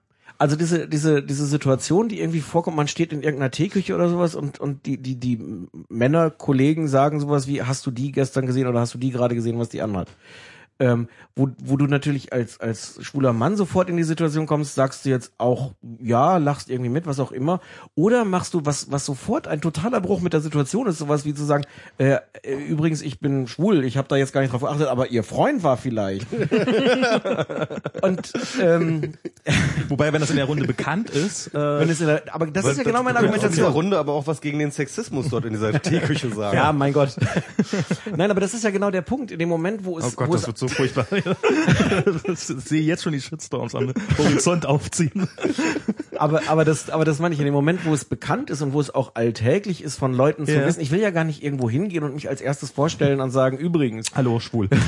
Also 0.42 0.56
diese, 0.56 0.88
diese, 0.88 1.22
diese 1.22 1.46
Situation, 1.46 2.08
die 2.08 2.22
irgendwie 2.22 2.40
vorkommt, 2.40 2.78
man 2.78 2.88
steht 2.88 3.12
in 3.12 3.24
irgendeiner 3.24 3.52
Teeküche 3.52 3.94
oder 3.94 4.08
sowas 4.08 4.36
und, 4.36 4.58
und 4.58 4.86
die, 4.86 4.96
die, 4.98 5.18
die 5.20 5.38
Männer, 5.90 6.30
Kollegen 6.30 6.88
sagen 6.88 7.20
sowas 7.20 7.46
wie, 7.48 7.62
hast 7.64 7.86
du 7.86 7.92
die 7.92 8.14
gestern 8.14 8.46
gesehen 8.46 8.66
oder 8.68 8.80
hast 8.80 8.94
du 8.94 8.98
die 8.98 9.12
gerade 9.12 9.36
gesehen, 9.36 9.60
was 9.60 9.68
die 9.68 9.82
anhat? 9.82 10.08
Ähm, 10.80 11.08
wo, 11.36 11.50
wo 11.58 11.78
du 11.78 11.88
natürlich 11.88 12.32
als, 12.34 12.60
als 12.60 13.00
schwuler 13.02 13.34
Mann 13.34 13.58
sofort 13.58 13.89
in 13.89 13.98
die 13.98 14.04
Situation 14.04 14.46
kommst, 14.46 14.76
sagst 14.76 15.06
du 15.06 15.10
jetzt 15.10 15.34
auch, 15.38 15.74
ja, 16.02 16.38
lachst 16.38 16.70
irgendwie 16.70 16.89
mit, 16.89 17.06
was 17.06 17.20
auch 17.20 17.32
immer. 17.32 17.60
Oder 17.96 18.26
machst 18.26 18.54
du 18.54 18.62
was, 18.63 18.92
was 18.92 19.06
sofort 19.06 19.48
ein 19.48 19.62
totaler 19.62 20.02
Bruch 20.02 20.22
mit 20.22 20.34
der 20.34 20.42
Situation 20.42 20.88
ist, 20.88 20.98
sowas 20.98 21.26
wie 21.26 21.34
zu 21.34 21.44
sagen, 21.44 21.65
äh, 21.98 22.18
äh, 22.44 22.56
übrigens, 22.56 23.02
ich 23.02 23.20
bin 23.20 23.48
schwul, 23.48 23.84
ich 23.84 23.98
habe 23.98 24.08
da 24.08 24.15
jetzt 24.15 24.34
gar 24.34 24.42
nicht 24.42 24.54
drauf 24.54 24.62
geachtet, 24.62 24.88
aber 24.88 25.08
ihr 25.08 25.24
Freund 25.24 25.63
war 25.63 25.78
vielleicht. 25.78 26.28
und 28.02 28.34
ähm, 28.62 29.13
Wobei, 29.89 30.13
wenn 30.13 30.22
das 30.22 30.30
in 30.30 30.36
der 30.36 30.46
Runde 30.46 30.65
bekannt 30.65 31.10
ist, 31.10 31.54
äh, 31.54 31.80
wenn 31.80 31.89
es 31.89 32.02
in 32.02 32.08
der, 32.08 32.24
aber 32.34 32.48
das 32.48 32.65
ist 32.65 32.78
ja 32.78 32.84
genau 32.84 33.04
meine 33.04 33.20
kannst 33.20 33.26
in 33.26 33.52
dieser 33.52 33.68
Argumentation. 33.68 33.72
Runde 33.72 34.00
aber 34.00 34.13
auch 34.13 34.28
was 34.28 34.42
gegen 34.42 34.60
den 34.60 34.72
Sexismus 34.72 35.30
dort 35.30 35.46
in 35.46 35.54
dieser 35.54 35.72
Teeküche 35.82 36.30
sagen. 36.34 36.56
Ja, 36.56 36.72
mein 36.72 36.94
Gott. 36.94 37.15
Nein, 38.15 38.32
aber 38.32 38.39
das 38.39 38.54
ist 38.54 38.63
ja 38.63 38.70
genau 38.70 38.92
der 38.92 39.02
Punkt. 39.02 39.32
In 39.32 39.39
dem 39.39 39.50
Moment, 39.50 39.86
wo 39.86 39.98
es, 39.98 40.06
Oh 40.06 40.12
Gott, 40.15 40.30
wo 40.30 40.34
das 40.34 40.42
es 40.42 40.48
wird 40.48 40.58
so 40.58 40.68
furchtbar. 40.74 41.06
ich 42.26 42.40
sehe 42.40 42.82
jetzt 42.82 43.04
schon 43.04 43.14
die 43.14 43.22
Shitstorms 43.22 43.76
am 43.76 43.94
Horizont 44.18 44.66
aufziehen. 44.66 45.28
aber, 46.18 46.42
aber 46.48 46.66
das, 46.66 46.90
aber 46.90 47.06
das 47.06 47.20
meine 47.20 47.34
ich 47.34 47.40
in 47.40 47.46
dem 47.46 47.54
Moment, 47.54 47.86
wo 47.86 47.94
es 47.94 48.06
bekannt 48.06 48.50
ist 48.50 48.62
und 48.62 48.74
wo 48.74 48.80
es 48.82 48.94
auch 48.94 49.16
alltäglich 49.16 49.84
ist 49.84 49.98
von 49.98 50.14
Leuten 50.14 50.46
zu 50.46 50.54
Ja. 50.54 50.66
wissen. 50.66 50.82
Ich 50.82 50.92
will 50.92 51.00
ja 51.00 51.12
gar 51.12 51.24
nicht 51.24 51.44
irgendwo 51.44 51.70
hingehen 51.70 52.04
und 52.04 52.14
mich 52.16 52.30
als 52.30 52.42
erstes 52.42 52.72
vorstellen 52.72 53.22
und 53.22 53.32
sagen, 53.32 53.58
übrigens. 53.58 54.08
Hallo, 54.16 54.40
schwul. 54.40 54.70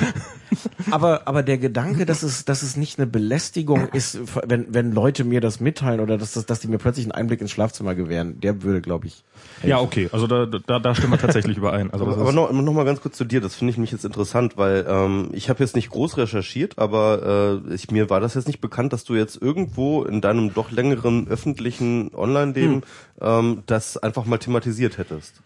Aber, 0.89 1.21
aber 1.25 1.43
der 1.43 1.57
Gedanke, 1.59 2.05
dass 2.05 2.23
es, 2.23 2.43
dass 2.43 2.63
es 2.63 2.75
nicht 2.75 2.97
eine 2.97 3.05
Belästigung 3.07 3.89
ist, 3.89 4.19
wenn, 4.47 4.73
wenn 4.73 4.91
Leute 4.91 5.23
mir 5.23 5.39
das 5.39 5.59
mitteilen 5.59 5.99
oder 5.99 6.17
dass, 6.17 6.33
das, 6.33 6.45
dass 6.47 6.59
die 6.59 6.67
mir 6.67 6.79
plötzlich 6.79 7.05
einen 7.05 7.11
Einblick 7.13 7.39
ins 7.39 7.51
Schlafzimmer 7.51 7.93
gewähren, 7.95 8.39
der 8.41 8.63
würde, 8.63 8.81
glaube 8.81 9.07
ich. 9.07 9.23
Ja, 9.63 9.79
okay, 9.79 10.09
also 10.11 10.27
da, 10.27 10.45
da, 10.47 10.79
da 10.79 10.95
stimmen 10.95 11.13
wir 11.13 11.19
tatsächlich 11.19 11.55
überein. 11.57 11.91
Also 11.93 12.05
das 12.05 12.17
Aber 12.17 12.29
ist- 12.29 12.35
noch, 12.35 12.51
noch 12.51 12.73
mal 12.73 12.83
ganz 12.83 12.99
kurz 12.99 13.15
zu 13.15 13.23
dir, 13.25 13.41
das 13.41 13.55
finde 13.55 13.71
ich 13.71 13.77
mich 13.77 13.91
jetzt 13.91 14.03
interessant, 14.05 14.57
weil 14.57 14.85
ähm, 14.89 15.29
ich 15.33 15.49
habe 15.49 15.59
jetzt 15.63 15.70
nicht 15.75 15.89
groß 15.89 16.17
recherchiert, 16.17 16.77
aber 16.77 17.61
äh, 17.67 17.73
ich, 17.73 17.91
mir 17.91 18.09
war 18.09 18.19
das 18.19 18.33
jetzt 18.35 18.47
nicht 18.47 18.61
bekannt, 18.61 18.93
dass 18.93 19.03
du 19.03 19.15
jetzt 19.15 19.41
irgendwo 19.41 20.03
in 20.03 20.21
deinem 20.21 20.53
doch 20.53 20.71
längeren 20.71 21.27
öffentlichen 21.27 22.11
Online-Leben 22.15 22.81
ähm, 23.19 23.63
das 23.65 23.97
einfach 23.97 24.25
mal 24.25 24.37
thematisiert 24.37 24.97
hättest. 24.97 25.41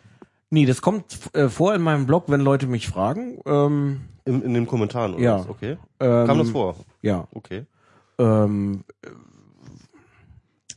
Nee, 0.50 0.66
das 0.66 0.82
kommt 0.82 1.18
äh, 1.34 1.50
vor 1.50 1.74
in 1.74 1.82
meinem 1.82 2.06
Blog, 2.06 2.26
wenn 2.28 2.42
Leute 2.42 2.68
mich 2.68 2.88
fragen. 2.88 3.40
Ähm, 3.46 4.02
In, 4.26 4.42
in 4.42 4.54
den 4.54 4.68
Kommentaren, 4.68 5.16
oder? 5.16 5.24
Ja. 5.24 5.40
was? 5.40 5.50
Okay. 5.50 5.78
ähm, 6.00 6.28
Kam 6.28 6.38
das 6.38 6.50
vor? 6.50 6.76
Ja. 7.02 7.28
Okay. 7.34 7.66
Ähm, 8.18 8.84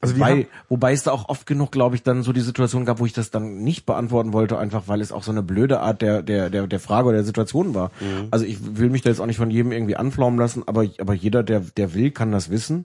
also 0.00 0.14
Wobei, 0.14 0.46
wobei 0.68 0.92
es 0.92 1.02
da 1.02 1.10
auch 1.10 1.28
oft 1.28 1.44
genug, 1.46 1.72
glaube 1.72 1.96
ich, 1.96 2.02
dann 2.02 2.22
so 2.22 2.32
die 2.32 2.40
Situation 2.40 2.84
gab, 2.84 3.00
wo 3.00 3.06
ich 3.06 3.12
das 3.12 3.30
dann 3.30 3.58
nicht 3.58 3.84
beantworten 3.84 4.32
wollte, 4.32 4.56
einfach 4.58 4.84
weil 4.86 5.00
es 5.00 5.10
auch 5.10 5.24
so 5.24 5.32
eine 5.32 5.42
blöde 5.42 5.80
Art 5.80 6.02
der, 6.02 6.22
der, 6.22 6.50
der, 6.50 6.66
der 6.66 6.80
Frage 6.80 7.08
oder 7.08 7.16
der 7.18 7.24
Situation 7.24 7.74
war. 7.74 7.90
Also 8.30 8.44
ich 8.44 8.58
will 8.78 8.90
mich 8.90 9.02
da 9.02 9.10
jetzt 9.10 9.20
auch 9.20 9.26
nicht 9.26 9.38
von 9.38 9.50
jedem 9.50 9.72
irgendwie 9.72 9.96
anflaumen 9.96 10.38
lassen, 10.38 10.62
aber, 10.66 10.86
aber 10.98 11.14
jeder, 11.14 11.42
der, 11.42 11.60
der 11.60 11.94
will, 11.94 12.10
kann 12.12 12.30
das 12.30 12.48
wissen. 12.48 12.84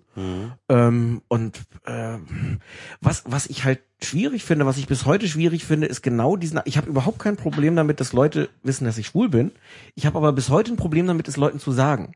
Ähm, 0.69 1.21
und 1.27 1.57
äh, 1.85 2.17
was, 3.01 3.23
was 3.27 3.45
ich 3.45 3.63
halt 3.63 3.79
schwierig 4.05 4.43
finde, 4.43 4.65
was 4.65 4.77
ich 4.77 4.87
bis 4.87 5.05
heute 5.05 5.27
schwierig 5.27 5.65
finde, 5.65 5.87
ist 5.87 6.01
genau 6.01 6.35
diesen. 6.35 6.59
Ich 6.65 6.77
habe 6.77 6.89
überhaupt 6.89 7.19
kein 7.19 7.35
Problem 7.35 7.75
damit, 7.75 7.99
dass 7.99 8.13
Leute 8.13 8.49
wissen, 8.63 8.85
dass 8.85 8.97
ich 8.97 9.07
schwul 9.07 9.29
bin. 9.29 9.51
Ich 9.95 10.05
habe 10.05 10.17
aber 10.17 10.31
bis 10.33 10.49
heute 10.49 10.71
ein 10.73 10.77
Problem 10.77 11.07
damit, 11.07 11.27
es 11.27 11.37
Leuten 11.37 11.59
zu 11.59 11.71
sagen. 11.71 12.13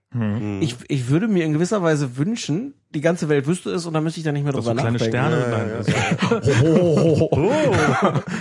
Ich, 0.61 0.75
ich 0.87 1.09
würde 1.09 1.27
mir 1.27 1.45
in 1.45 1.53
gewisser 1.53 1.83
Weise 1.83 2.17
wünschen, 2.17 2.73
die 2.95 3.01
ganze 3.01 3.27
Welt 3.29 3.45
wüsste 3.47 3.69
es 3.71 3.85
und 3.85 3.93
dann 3.93 4.03
müsste 4.03 4.19
ich 4.19 4.23
da 4.23 4.31
nicht 4.31 4.43
mehr 4.43 4.53
so 4.53 4.59
drüber 4.61 4.75
kleine 4.81 4.97
nachdenken. 4.97 5.17
Sterne. 5.17 5.45
Nein, 5.51 5.71
also- 5.77 7.29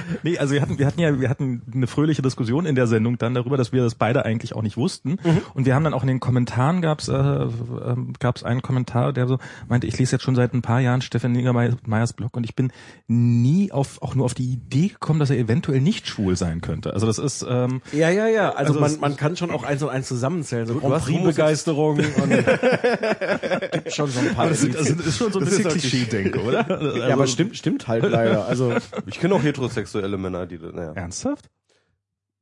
nee, 0.23 0.39
also 0.39 0.55
wir 0.55 0.63
hatten, 0.63 0.79
wir 0.79 0.87
hatten 0.87 1.01
ja, 1.01 1.21
wir 1.21 1.29
hatten 1.29 1.63
eine 1.75 1.87
fröhliche 1.87 2.23
Diskussion 2.23 2.65
in 2.67 2.75
der 2.75 2.87
Sendung 2.87 3.19
dann 3.19 3.35
darüber, 3.35 3.57
dass 3.57 3.73
wir 3.73 3.83
das 3.83 3.95
beide 3.97 4.25
eigentlich 4.25 4.55
auch 4.55 4.63
nicht 4.63 4.77
wussten. 4.77 5.19
Und 5.55 5.67
wir 5.67 5.75
haben 5.75 5.85
dann 5.85 5.95
auch 5.95 6.03
in 6.03 6.09
den 6.09 6.21
Kommentaren 6.21 6.81
gab's 6.81 7.09
äh, 7.09 7.13
ähm, 7.17 8.13
gab's 8.19 8.43
einen 8.45 8.63
Kommentar, 8.63 9.13
der 9.13 9.27
so 9.27 9.39
meinte, 9.69 9.87
ich 9.87 9.99
lese 9.99 10.13
jetzt 10.13 10.23
schon 10.23 10.37
seit 10.37 10.55
ein 10.55 10.63
paar 10.63 10.81
Jahren 10.81 11.03
Stefan 11.03 11.33
Niggemeyers 11.33 12.13
Blog 12.13 12.37
und 12.37 12.45
ich 12.45 12.55
bin 12.55 12.73
nie 13.09 13.36
auf 13.73 14.03
auch 14.03 14.15
nur 14.15 14.25
auf 14.25 14.35
die 14.35 14.45
Idee 14.45 14.89
gekommen, 14.89 15.21
dass 15.21 15.31
er 15.31 15.37
eventuell 15.39 15.81
nicht 15.81 16.07
schwul 16.07 16.37
sein 16.37 16.61
könnte. 16.61 16.93
Also 16.93 17.07
das 17.07 17.19
ist 17.19 17.45
ähm, 17.49 17.81
Ja, 17.93 18.11
ja, 18.11 18.27
ja. 18.27 18.51
Also, 18.51 18.75
Also 18.75 18.81
man, 18.81 19.01
man 19.01 19.17
kann 19.17 19.37
schon 19.37 19.51
auch 19.51 19.63
eins 19.63 19.83
und 19.83 19.89
eins 19.89 20.09
zusammenzählen. 20.09 20.67
So 20.67 20.75
Du 20.75 20.81
Grand 20.81 20.95
hast 20.95 21.05
Prix-Begeisterung 21.05 21.99
und 21.99 22.31
gibt 23.73 23.93
schon 23.93 24.11
so 24.11 24.21
ein 24.21 24.35
paar. 24.35 24.49
das, 24.49 24.61
sind, 24.61 24.77
also 24.77 24.95
das 24.95 25.07
ist 25.07 25.19
schon 25.19 25.33
so 25.33 25.39
ein 25.39 25.45
bisschen 25.45 25.69
Klischee-Denke, 25.69 26.41
oder? 26.43 26.71
Also, 26.71 26.99
ja, 26.99 27.09
aber 27.13 27.27
stimmt, 27.27 27.57
stimmt 27.57 27.89
halt 27.89 28.05
leider. 28.05 28.47
Also, 28.47 28.73
Ich 29.07 29.19
kenne 29.21 29.35
auch 29.35 29.43
heterosexuelle 29.43 30.17
Männer, 30.19 30.47
die, 30.47 30.59
naja. 30.59 30.93
Ernsthaft? 30.93 31.51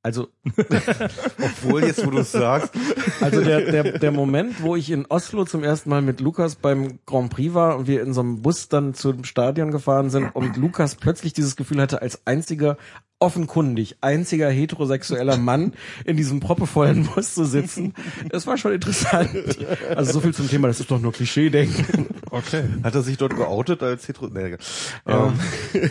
Also, 0.05 0.29
Obwohl, 1.43 1.85
jetzt 1.85 2.07
wo 2.07 2.11
du 2.11 2.19
es 2.19 2.31
sagst, 2.31 2.75
also 3.23 3.41
der, 3.41 3.63
der, 3.63 3.99
der 3.99 4.13
Moment, 4.13 4.63
wo 4.63 4.77
ich 4.77 4.91
in 4.91 5.07
Oslo 5.07 5.47
zum 5.47 5.65
ersten 5.65 5.89
Mal 5.89 6.03
mit 6.03 6.21
Lukas 6.21 6.57
beim 6.57 6.99
Grand 7.07 7.31
Prix 7.31 7.55
war 7.55 7.79
und 7.79 7.87
wir 7.87 8.03
in 8.03 8.13
so 8.13 8.21
einem 8.21 8.43
Bus 8.43 8.69
dann 8.69 8.93
zum 8.93 9.25
Stadion 9.25 9.71
gefahren 9.71 10.11
sind 10.11 10.29
und 10.37 10.59
Lukas 10.59 10.97
plötzlich 10.97 11.33
dieses 11.33 11.57
Gefühl 11.57 11.81
hatte, 11.81 12.03
als 12.03 12.27
einziger 12.27 12.77
offenkundig 13.21 13.97
einziger 14.01 14.51
heterosexueller 14.51 15.37
Mann 15.37 15.73
in 16.05 16.17
diesem 16.17 16.41
proppevollen 16.41 17.07
Bus 17.07 17.35
zu 17.35 17.45
sitzen. 17.45 17.95
Das 18.29 18.47
war 18.47 18.59
schon 18.59 18.73
interessant. 18.73 19.31
Also 19.95 20.13
so 20.13 20.21
viel 20.21 20.35
zum 20.35 20.49
Thema, 20.49 20.69
das 20.69 20.81
ist 20.81 20.91
doch 20.91 21.01
nur 21.01 21.13
Klischee-Denken. 21.13 22.07
Okay. 22.31 22.65
hat 22.83 22.95
er 22.95 23.03
sich 23.03 23.17
dort 23.17 23.37
geoutet 23.37 23.83
als 23.83 24.09
hetero... 24.09 24.29
Nee. 24.29 24.57
Ja. 25.07 25.27
Ähm, 25.27 25.91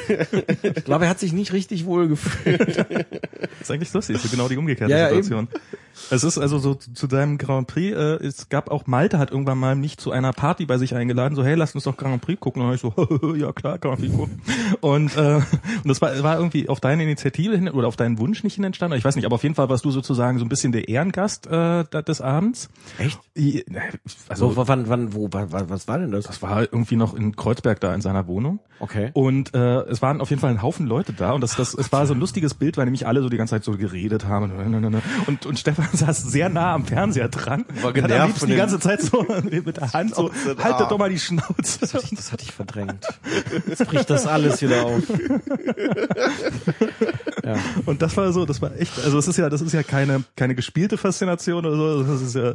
Ich 0.61 0.83
glaube, 0.85 1.05
er 1.05 1.09
hat 1.09 1.19
sich 1.19 1.33
nicht 1.33 1.53
richtig 1.53 1.85
wohl 1.85 2.07
gefühlt. 2.07 2.59
Das 2.59 3.61
ist 3.61 3.71
eigentlich 3.71 3.93
lustig, 3.93 4.15
ist 4.17 4.29
genau 4.31 4.47
die 4.47 4.57
umgekehrte 4.57 4.91
Ja, 4.91 4.99
ja, 4.99 5.07
Situation. 5.09 5.47
Es 6.09 6.23
ist 6.23 6.37
also 6.37 6.57
so 6.57 6.73
zu, 6.75 7.07
deinem 7.07 7.37
Grand 7.37 7.67
Prix, 7.67 7.95
äh, 7.95 8.25
es 8.25 8.49
gab 8.49 8.71
auch 8.71 8.87
Malte 8.87 9.19
hat 9.19 9.31
irgendwann 9.31 9.59
mal 9.59 9.75
mich 9.75 9.97
zu 9.97 10.11
einer 10.11 10.33
Party 10.33 10.65
bei 10.65 10.77
sich 10.77 10.95
eingeladen, 10.95 11.35
so 11.35 11.43
hey, 11.43 11.55
lass 11.55 11.75
uns 11.75 11.83
doch 11.83 11.97
Grand 11.97 12.21
Prix 12.21 12.39
gucken. 12.39 12.61
Und 12.61 12.69
dann 12.69 12.75
ich 12.75 12.81
so, 12.81 13.35
ja 13.35 13.51
klar, 13.53 13.77
Grand 13.77 13.99
Prix 13.99 14.13
gucken. 14.13 14.41
Und, 14.81 15.15
äh, 15.15 15.35
und 15.35 15.45
das 15.85 16.01
war, 16.01 16.21
war 16.23 16.37
irgendwie 16.37 16.67
auf 16.67 16.79
deine 16.79 17.05
Initiative 17.13 17.55
hin 17.55 17.69
oder 17.69 17.87
auf 17.87 17.95
deinen 17.95 18.17
Wunsch 18.17 18.43
nicht 18.43 18.55
hin 18.55 18.63
entstanden. 18.63 18.97
Ich 18.97 19.05
weiß 19.05 19.15
nicht, 19.15 19.25
aber 19.25 19.35
auf 19.35 19.43
jeden 19.43 19.55
Fall 19.55 19.69
warst 19.69 19.85
du 19.85 19.91
sozusagen 19.91 20.39
so 20.39 20.45
ein 20.45 20.49
bisschen 20.49 20.71
der 20.71 20.89
Ehrengast 20.89 21.47
äh, 21.47 21.83
des 22.03 22.21
Abends. 22.21 22.69
Echt? 22.97 23.19
Also 24.29 24.51
So, 24.51 24.67
wann, 24.67 24.89
wann, 24.89 25.13
wo, 25.13 25.29
wa- 25.31 25.51
wa- 25.51 25.65
was 25.67 25.87
war 25.87 25.99
denn 25.99 26.11
das? 26.11 26.25
das 26.25 26.41
war 26.41 26.61
irgendwie 26.61 26.95
noch 26.95 27.13
in 27.13 27.35
Kreuzberg 27.35 27.79
da 27.79 27.93
in 27.93 28.01
seiner 28.01 28.27
Wohnung. 28.27 28.59
Okay. 28.79 29.11
Und 29.13 29.53
äh, 29.53 29.81
es 29.83 30.01
waren 30.01 30.19
auf 30.19 30.29
jeden 30.29 30.41
Fall 30.41 30.49
ein 30.51 30.61
Haufen 30.61 30.87
Leute 30.87 31.13
da 31.13 31.31
und 31.31 31.41
das, 31.41 31.55
das, 31.55 31.73
es 31.73 31.91
war 31.91 32.05
so 32.05 32.13
ein 32.13 32.19
lustiges 32.19 32.53
Bild, 32.53 32.75
weil 32.77 32.85
nämlich 32.85 33.07
alle 33.07 33.21
so 33.21 33.29
die 33.29 33.37
ganze 33.37 33.55
Zeit 33.55 33.63
so 33.63 33.77
geredet 33.77 34.25
haben 34.25 34.51
und, 35.27 35.45
und 35.45 35.59
Stefan 35.59 35.87
saß 35.93 36.23
sehr 36.23 36.49
nah 36.49 36.73
am 36.73 36.85
Fernseher 36.85 37.29
dran. 37.29 37.65
War 37.81 37.93
Hat 37.93 37.97
am 37.97 38.07
genervt 38.07 38.27
liebsten 38.27 38.47
die 38.47 38.55
ganze 38.55 38.79
Zeit 38.79 39.01
so 39.01 39.25
mit 39.43 39.77
der 39.77 39.93
Hand 39.93 40.15
so, 40.15 40.31
Schnauze, 40.33 40.63
haltet 40.63 40.81
ah. 40.81 40.89
doch 40.89 40.97
mal 40.97 41.09
die 41.09 41.19
Schnauze. 41.19 41.79
Das 41.79 41.93
hatte 42.31 42.43
ich 42.43 42.51
verdrängt. 42.51 43.05
Jetzt 43.67 43.85
bricht 43.87 44.09
das 44.09 44.25
alles 44.27 44.61
wieder 44.61 44.85
auf. 44.85 45.03
Ja. 47.45 47.55
Und 47.85 48.01
das 48.01 48.15
war 48.15 48.31
so, 48.31 48.45
das 48.45 48.61
war 48.61 48.71
echt, 48.79 49.03
also 49.03 49.17
es 49.17 49.27
ist 49.27 49.35
ja, 49.37 49.49
das 49.49 49.61
ist 49.61 49.73
ja 49.73 49.83
keine, 49.83 50.23
keine 50.37 50.55
gespielte 50.55 50.95
Faszination 50.97 51.65
oder 51.65 51.75
so, 51.75 52.03
das 52.03 52.21
ist 52.21 52.35
ja, 52.35 52.53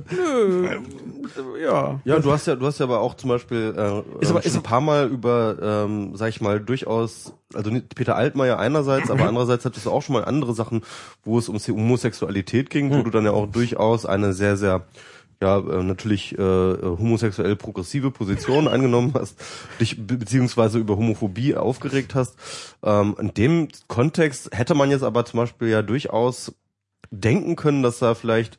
Ja. 1.62 2.00
Ja, 2.04 2.18
du 2.18 2.32
hast 2.32 2.46
ja, 2.46 2.56
du 2.56 2.64
hast 2.66 2.78
ja 2.78 2.86
aber 2.86 3.00
auch 3.00 3.14
zum 3.14 3.28
Beispiel 3.30 3.74
äh, 3.76 4.22
Ist 4.22 4.30
aber- 4.30 4.40
ähm, 4.40 4.46
ist 4.46 4.56
ein 4.56 4.62
paar 4.62 4.80
Mal 4.80 5.08
über, 5.08 5.56
ähm, 5.60 6.12
sag 6.16 6.28
ich 6.30 6.40
mal, 6.40 6.60
durchaus, 6.60 7.34
also 7.54 7.70
Peter 7.94 8.16
Altmaier 8.16 8.58
einerseits, 8.58 9.10
aber 9.10 9.26
andererseits 9.28 9.64
hattest 9.64 9.86
du 9.86 9.90
auch 9.90 10.02
schon 10.02 10.14
mal 10.14 10.24
andere 10.24 10.54
Sachen, 10.54 10.82
wo 11.24 11.38
es 11.38 11.48
um 11.48 11.58
Homosexualität 11.58 12.70
ging, 12.70 12.90
wo 12.90 13.02
du 13.02 13.10
dann 13.10 13.24
ja 13.24 13.32
auch 13.32 13.46
durchaus 13.46 14.06
eine 14.06 14.32
sehr, 14.32 14.56
sehr 14.56 14.86
ja, 15.42 15.58
äh, 15.58 15.82
natürlich 15.84 16.36
äh, 16.36 16.38
homosexuell 16.82 17.54
progressive 17.56 18.10
Position 18.10 18.66
eingenommen 18.68 19.12
hast, 19.18 19.38
dich 19.80 19.96
be 20.06 20.16
beziehungsweise 20.18 20.78
über 20.78 20.96
Homophobie 20.96 21.54
aufgeregt 21.56 22.14
hast. 22.14 22.36
Ähm, 22.82 23.16
in 23.20 23.34
dem 23.34 23.68
Kontext 23.86 24.50
hätte 24.52 24.74
man 24.74 24.90
jetzt 24.90 25.04
aber 25.04 25.24
zum 25.24 25.38
Beispiel 25.38 25.68
ja 25.68 25.82
durchaus 25.82 26.52
denken 27.10 27.56
können, 27.56 27.82
dass 27.82 27.98
da 28.00 28.14
vielleicht 28.14 28.58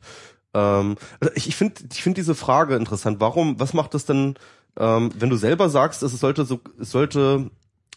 ähm, 0.54 0.96
also 1.20 1.32
ich, 1.36 1.48
ich 1.48 1.56
finde 1.56 1.74
ich 1.92 2.02
finde 2.02 2.20
diese 2.20 2.34
Frage 2.34 2.76
interessant. 2.76 3.20
Warum, 3.20 3.60
was 3.60 3.72
macht 3.74 3.94
es 3.94 4.06
denn, 4.06 4.34
ähm, 4.78 5.10
wenn 5.16 5.30
du 5.30 5.36
selber 5.36 5.68
sagst, 5.68 6.02
es 6.02 6.18
sollte 6.18 6.44
so, 6.44 6.60
es 6.80 6.90
sollte 6.90 7.50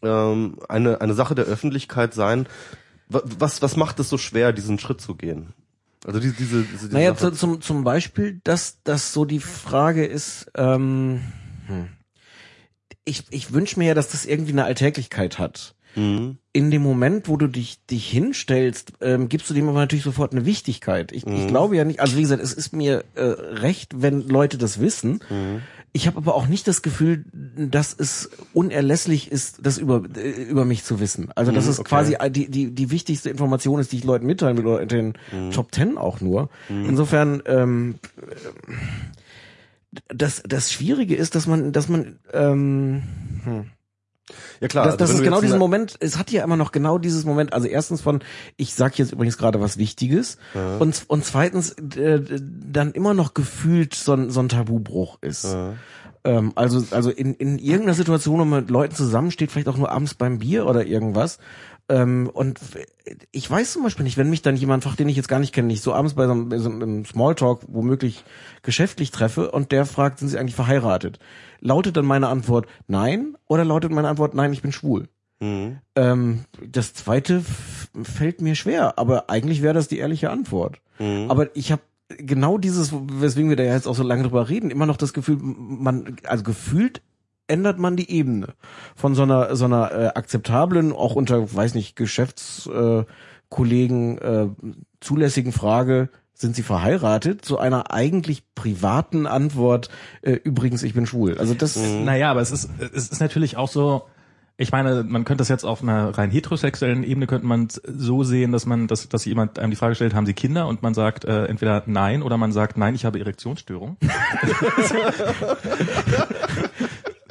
ähm, 0.04 0.60
eine 0.70 1.02
eine 1.02 1.14
Sache 1.14 1.36
der 1.36 1.46
Öffentlichkeit 1.46 2.14
sein? 2.14 2.48
wa- 3.10 3.24
Was 3.40 3.62
was 3.62 3.76
macht 3.78 4.00
es 4.00 4.10
so 4.10 4.18
schwer, 4.20 4.52
diesen 4.54 4.78
Schritt 4.78 5.02
zu 5.02 5.16
gehen? 5.16 5.54
Also 6.06 6.20
diese 6.20 6.34
diese, 6.36 6.64
diese, 6.64 6.88
Naja, 6.88 7.16
Sache- 7.16 7.32
zu, 7.32 7.38
zum, 7.38 7.62
zum 7.62 7.84
Beispiel, 7.84 8.42
dass 8.44 8.80
das 8.84 9.14
so 9.14 9.26
die 9.26 9.40
Frage 9.40 10.06
ist, 10.06 10.52
ähm, 10.56 11.22
hm. 11.68 11.88
ich, 13.06 13.24
ich 13.30 13.54
wünsche 13.54 13.80
mir 13.80 13.88
ja, 13.88 13.94
dass 13.94 14.10
das 14.10 14.26
irgendwie 14.26 14.52
eine 14.52 14.66
Alltäglichkeit 14.66 15.40
hat. 15.40 15.76
Mhm. 15.96 16.38
In 16.54 16.72
dem 16.72 16.82
Moment, 16.82 17.28
wo 17.28 17.38
du 17.38 17.48
dich, 17.48 17.86
dich 17.86 18.10
hinstellst, 18.10 18.94
ähm, 19.02 19.30
gibst 19.30 19.50
du 19.50 19.54
dem 19.54 19.70
aber 19.70 19.80
natürlich 19.80 20.04
sofort 20.04 20.32
eine 20.32 20.44
Wichtigkeit. 20.46 21.12
Ich, 21.12 21.26
Mhm. 21.26 21.36
ich 21.36 21.48
glaube 21.48 21.76
ja 21.76 21.84
nicht, 21.86 22.00
also 22.00 22.18
wie 22.18 22.22
gesagt, 22.22 22.42
es 22.42 22.54
ist 22.54 22.74
mir 22.74 23.04
äh, 23.16 23.22
recht, 23.24 24.02
wenn 24.02 24.28
Leute 24.28 24.58
das 24.58 24.80
wissen. 24.80 25.20
Mhm. 25.30 25.62
Ich 25.96 26.08
habe 26.08 26.18
aber 26.18 26.34
auch 26.34 26.48
nicht 26.48 26.68
das 26.68 26.82
Gefühl, 26.82 27.24
dass 27.56 27.96
es 27.98 28.32
unerlässlich 28.54 29.32
ist, 29.32 29.60
das 29.64 29.78
über, 29.78 30.02
äh, 30.18 30.32
über 30.44 30.66
mich 30.66 30.84
zu 30.84 31.00
wissen. 31.00 31.30
Also 31.36 31.52
dass 31.52 31.66
Mhm, 31.66 31.70
es 31.72 31.80
okay. 31.80 31.90
quasi 31.90 32.18
die, 32.32 32.50
die, 32.50 32.72
die 32.72 32.90
wichtigste 32.90 33.30
Information 33.30 33.80
ist, 33.80 33.92
die 33.92 33.98
ich 33.98 34.04
Leuten 34.04 34.26
mitteilen 34.26 34.58
will, 34.58 34.66
oder 34.66 34.82
in 34.82 34.88
den 34.88 35.14
Mhm. 35.32 35.52
Top 35.52 35.72
Ten 35.72 35.98
auch 36.00 36.20
nur. 36.20 36.50
Insofern, 36.70 37.44
ähm, 37.46 37.96
das, 40.08 40.42
das 40.48 40.72
Schwierige 40.72 41.16
ist, 41.16 41.36
dass 41.36 41.46
man, 41.46 41.72
dass 41.72 41.88
man, 41.90 42.18
ähm, 42.34 43.04
ja 44.62 44.68
klar, 44.68 44.86
das, 44.86 44.98
das 44.98 45.10
ist 45.12 45.24
genau 45.24 45.42
diesen 45.42 45.60
Moment, 45.60 45.96
es 46.00 46.18
hat 46.18 46.32
ja 46.32 46.44
immer 46.44 46.58
noch 46.58 46.72
genau 46.72 46.98
dieses 46.98 47.26
Moment, 47.26 47.54
also 47.54 47.68
erstens 47.68 48.02
von, 48.02 48.24
ich 48.58 48.74
sag 48.74 48.98
jetzt 48.98 49.12
übrigens 49.12 49.38
gerade 49.38 49.60
was 49.60 49.78
Wichtiges 49.78 50.38
Ja. 50.54 50.78
und, 50.78 51.04
und 51.08 51.26
zweitens 51.26 51.72
äh, 51.72 52.22
dann 52.40 52.92
immer 52.94 53.14
noch 53.14 53.34
gefühlt 53.34 53.94
so 53.94 54.14
ein, 54.14 54.30
so 54.30 54.40
ein 54.40 54.50
Tabubruch 54.50 55.18
ist. 55.22 55.46
Ja. 55.46 55.74
Ähm, 56.24 56.54
also, 56.56 56.84
also 56.96 57.10
in, 57.10 57.34
in 57.34 57.60
irgendeiner 57.60 57.96
Situation, 57.96 58.40
wo 58.40 58.46
man 58.46 58.62
mit 58.62 58.70
Leuten 58.70 58.96
zusammensteht, 58.96 59.52
vielleicht 59.52 59.68
auch 59.68 59.78
nur 59.78 59.92
abends 59.92 60.14
beim 60.14 60.40
Bier 60.40 60.66
oder 60.68 60.86
irgendwas. 60.86 61.38
Ähm, 61.94 62.28
und 62.34 62.60
ich 63.32 63.50
weiß 63.50 63.74
zum 63.74 63.84
Beispiel 63.84 64.04
nicht, 64.04 64.18
wenn 64.18 64.30
mich 64.30 64.42
dann 64.42 64.56
jemand 64.56 64.84
den 64.98 65.10
ich 65.10 65.16
jetzt 65.16 65.28
gar 65.28 65.40
nicht 65.40 65.54
kenne, 65.54 65.68
nicht 65.68 65.84
so 65.84 65.94
abends 65.94 66.16
bei 66.16 66.26
so 66.26 66.32
einem, 66.32 66.60
so 66.60 66.70
einem 66.70 67.06
Smalltalk 67.06 67.60
womöglich 67.68 68.24
geschäftlich 68.64 69.12
treffe 69.12 69.52
und 69.52 69.72
der 69.72 69.86
fragt, 69.86 70.18
sind 70.18 70.30
Sie 70.30 70.40
eigentlich 70.40 70.56
verheiratet? 70.56 71.20
Lautet 71.60 71.96
dann 71.96 72.06
meine 72.06 72.30
Antwort 72.30 72.66
nein 72.88 73.38
oder 73.48 73.64
lautet 73.64 73.92
meine 73.92 74.08
Antwort 74.08 74.34
nein, 74.34 74.54
ich 74.54 74.64
bin 74.64 74.72
schwul? 74.72 75.08
Mhm. 75.40 75.78
Ähm, 75.96 76.46
das 76.66 76.96
zweite 76.96 77.44
fällt 78.02 78.42
mir 78.42 78.56
schwer, 78.56 78.98
aber 78.98 79.30
eigentlich 79.30 79.62
wäre 79.62 79.76
das 79.76 79.88
die 79.88 80.00
ehrliche 80.00 80.32
Antwort. 80.32 80.82
Mhm. 80.98 81.30
Aber 81.30 81.56
ich 81.56 81.72
habe 81.72 81.84
genau 82.18 82.58
dieses, 82.58 82.92
weswegen 82.92 83.50
wir 83.50 83.56
da 83.56 83.64
jetzt 83.64 83.88
auch 83.88 83.96
so 83.96 84.04
lange 84.04 84.24
drüber 84.24 84.50
reden, 84.50 84.72
immer 84.72 84.88
noch 84.88 84.98
das 84.98 85.14
Gefühl, 85.14 85.38
man, 85.40 86.16
also 86.24 86.44
gefühlt 86.44 87.04
ändert 87.54 87.78
man 87.78 87.96
die 87.96 88.10
Ebene 88.10 88.56
von 88.96 89.14
so 89.14 89.22
einer 89.22 89.56
so 89.56 89.66
einer 89.66 89.92
äh, 89.92 90.08
akzeptablen, 90.08 90.92
auch 90.92 91.14
unter, 91.16 91.54
weiß 91.54 91.76
nicht, 91.76 91.96
Geschäftskollegen 91.96 94.18
äh, 94.18 94.44
äh, 94.44 94.50
zulässigen 95.00 95.52
Frage, 95.52 96.10
sind 96.34 96.56
sie 96.56 96.64
verheiratet, 96.64 97.46
zu 97.46 97.60
einer 97.60 97.92
eigentlich 97.92 98.42
privaten 98.56 99.28
Antwort, 99.28 99.90
äh, 100.24 100.32
übrigens, 100.32 100.82
ich 100.82 100.96
bin 100.96 101.06
schwul. 101.06 101.38
Also 101.38 101.54
das, 101.54 101.78
naja, 101.78 102.32
aber 102.32 102.42
es 102.42 102.50
ist, 102.52 102.72
es 102.80 103.10
ist 103.10 103.22
natürlich 103.22 103.56
auch 103.56 103.70
so, 103.70 104.08
ich 104.58 104.72
meine, 104.72 105.04
man 105.04 105.26
könnte 105.26 105.42
das 105.42 105.50
jetzt 105.50 105.64
auf 105.64 105.84
einer 105.84 106.18
rein 106.18 106.32
heterosexuellen 106.32 107.04
Ebene 107.04 107.28
könnte 107.28 107.46
man 107.46 107.68
so 107.70 108.24
sehen, 108.24 108.52
dass 108.52 108.66
man, 108.66 108.88
dass, 108.88 109.08
dass 109.10 109.26
jemand 109.26 109.60
einem 109.60 109.72
die 109.72 109.76
Frage 109.76 109.96
stellt, 109.96 110.14
haben 110.14 110.26
Sie 110.26 110.34
Kinder? 110.34 110.68
Und 110.68 110.84
man 110.84 110.94
sagt 110.94 111.26
äh, 111.26 111.46
entweder 111.46 111.84
nein 111.86 112.22
oder 112.22 112.38
man 112.38 112.52
sagt 112.52 112.78
nein, 112.78 112.96
ich 112.96 113.06
habe 113.06 113.20
Erektionsstörung. 113.20 113.98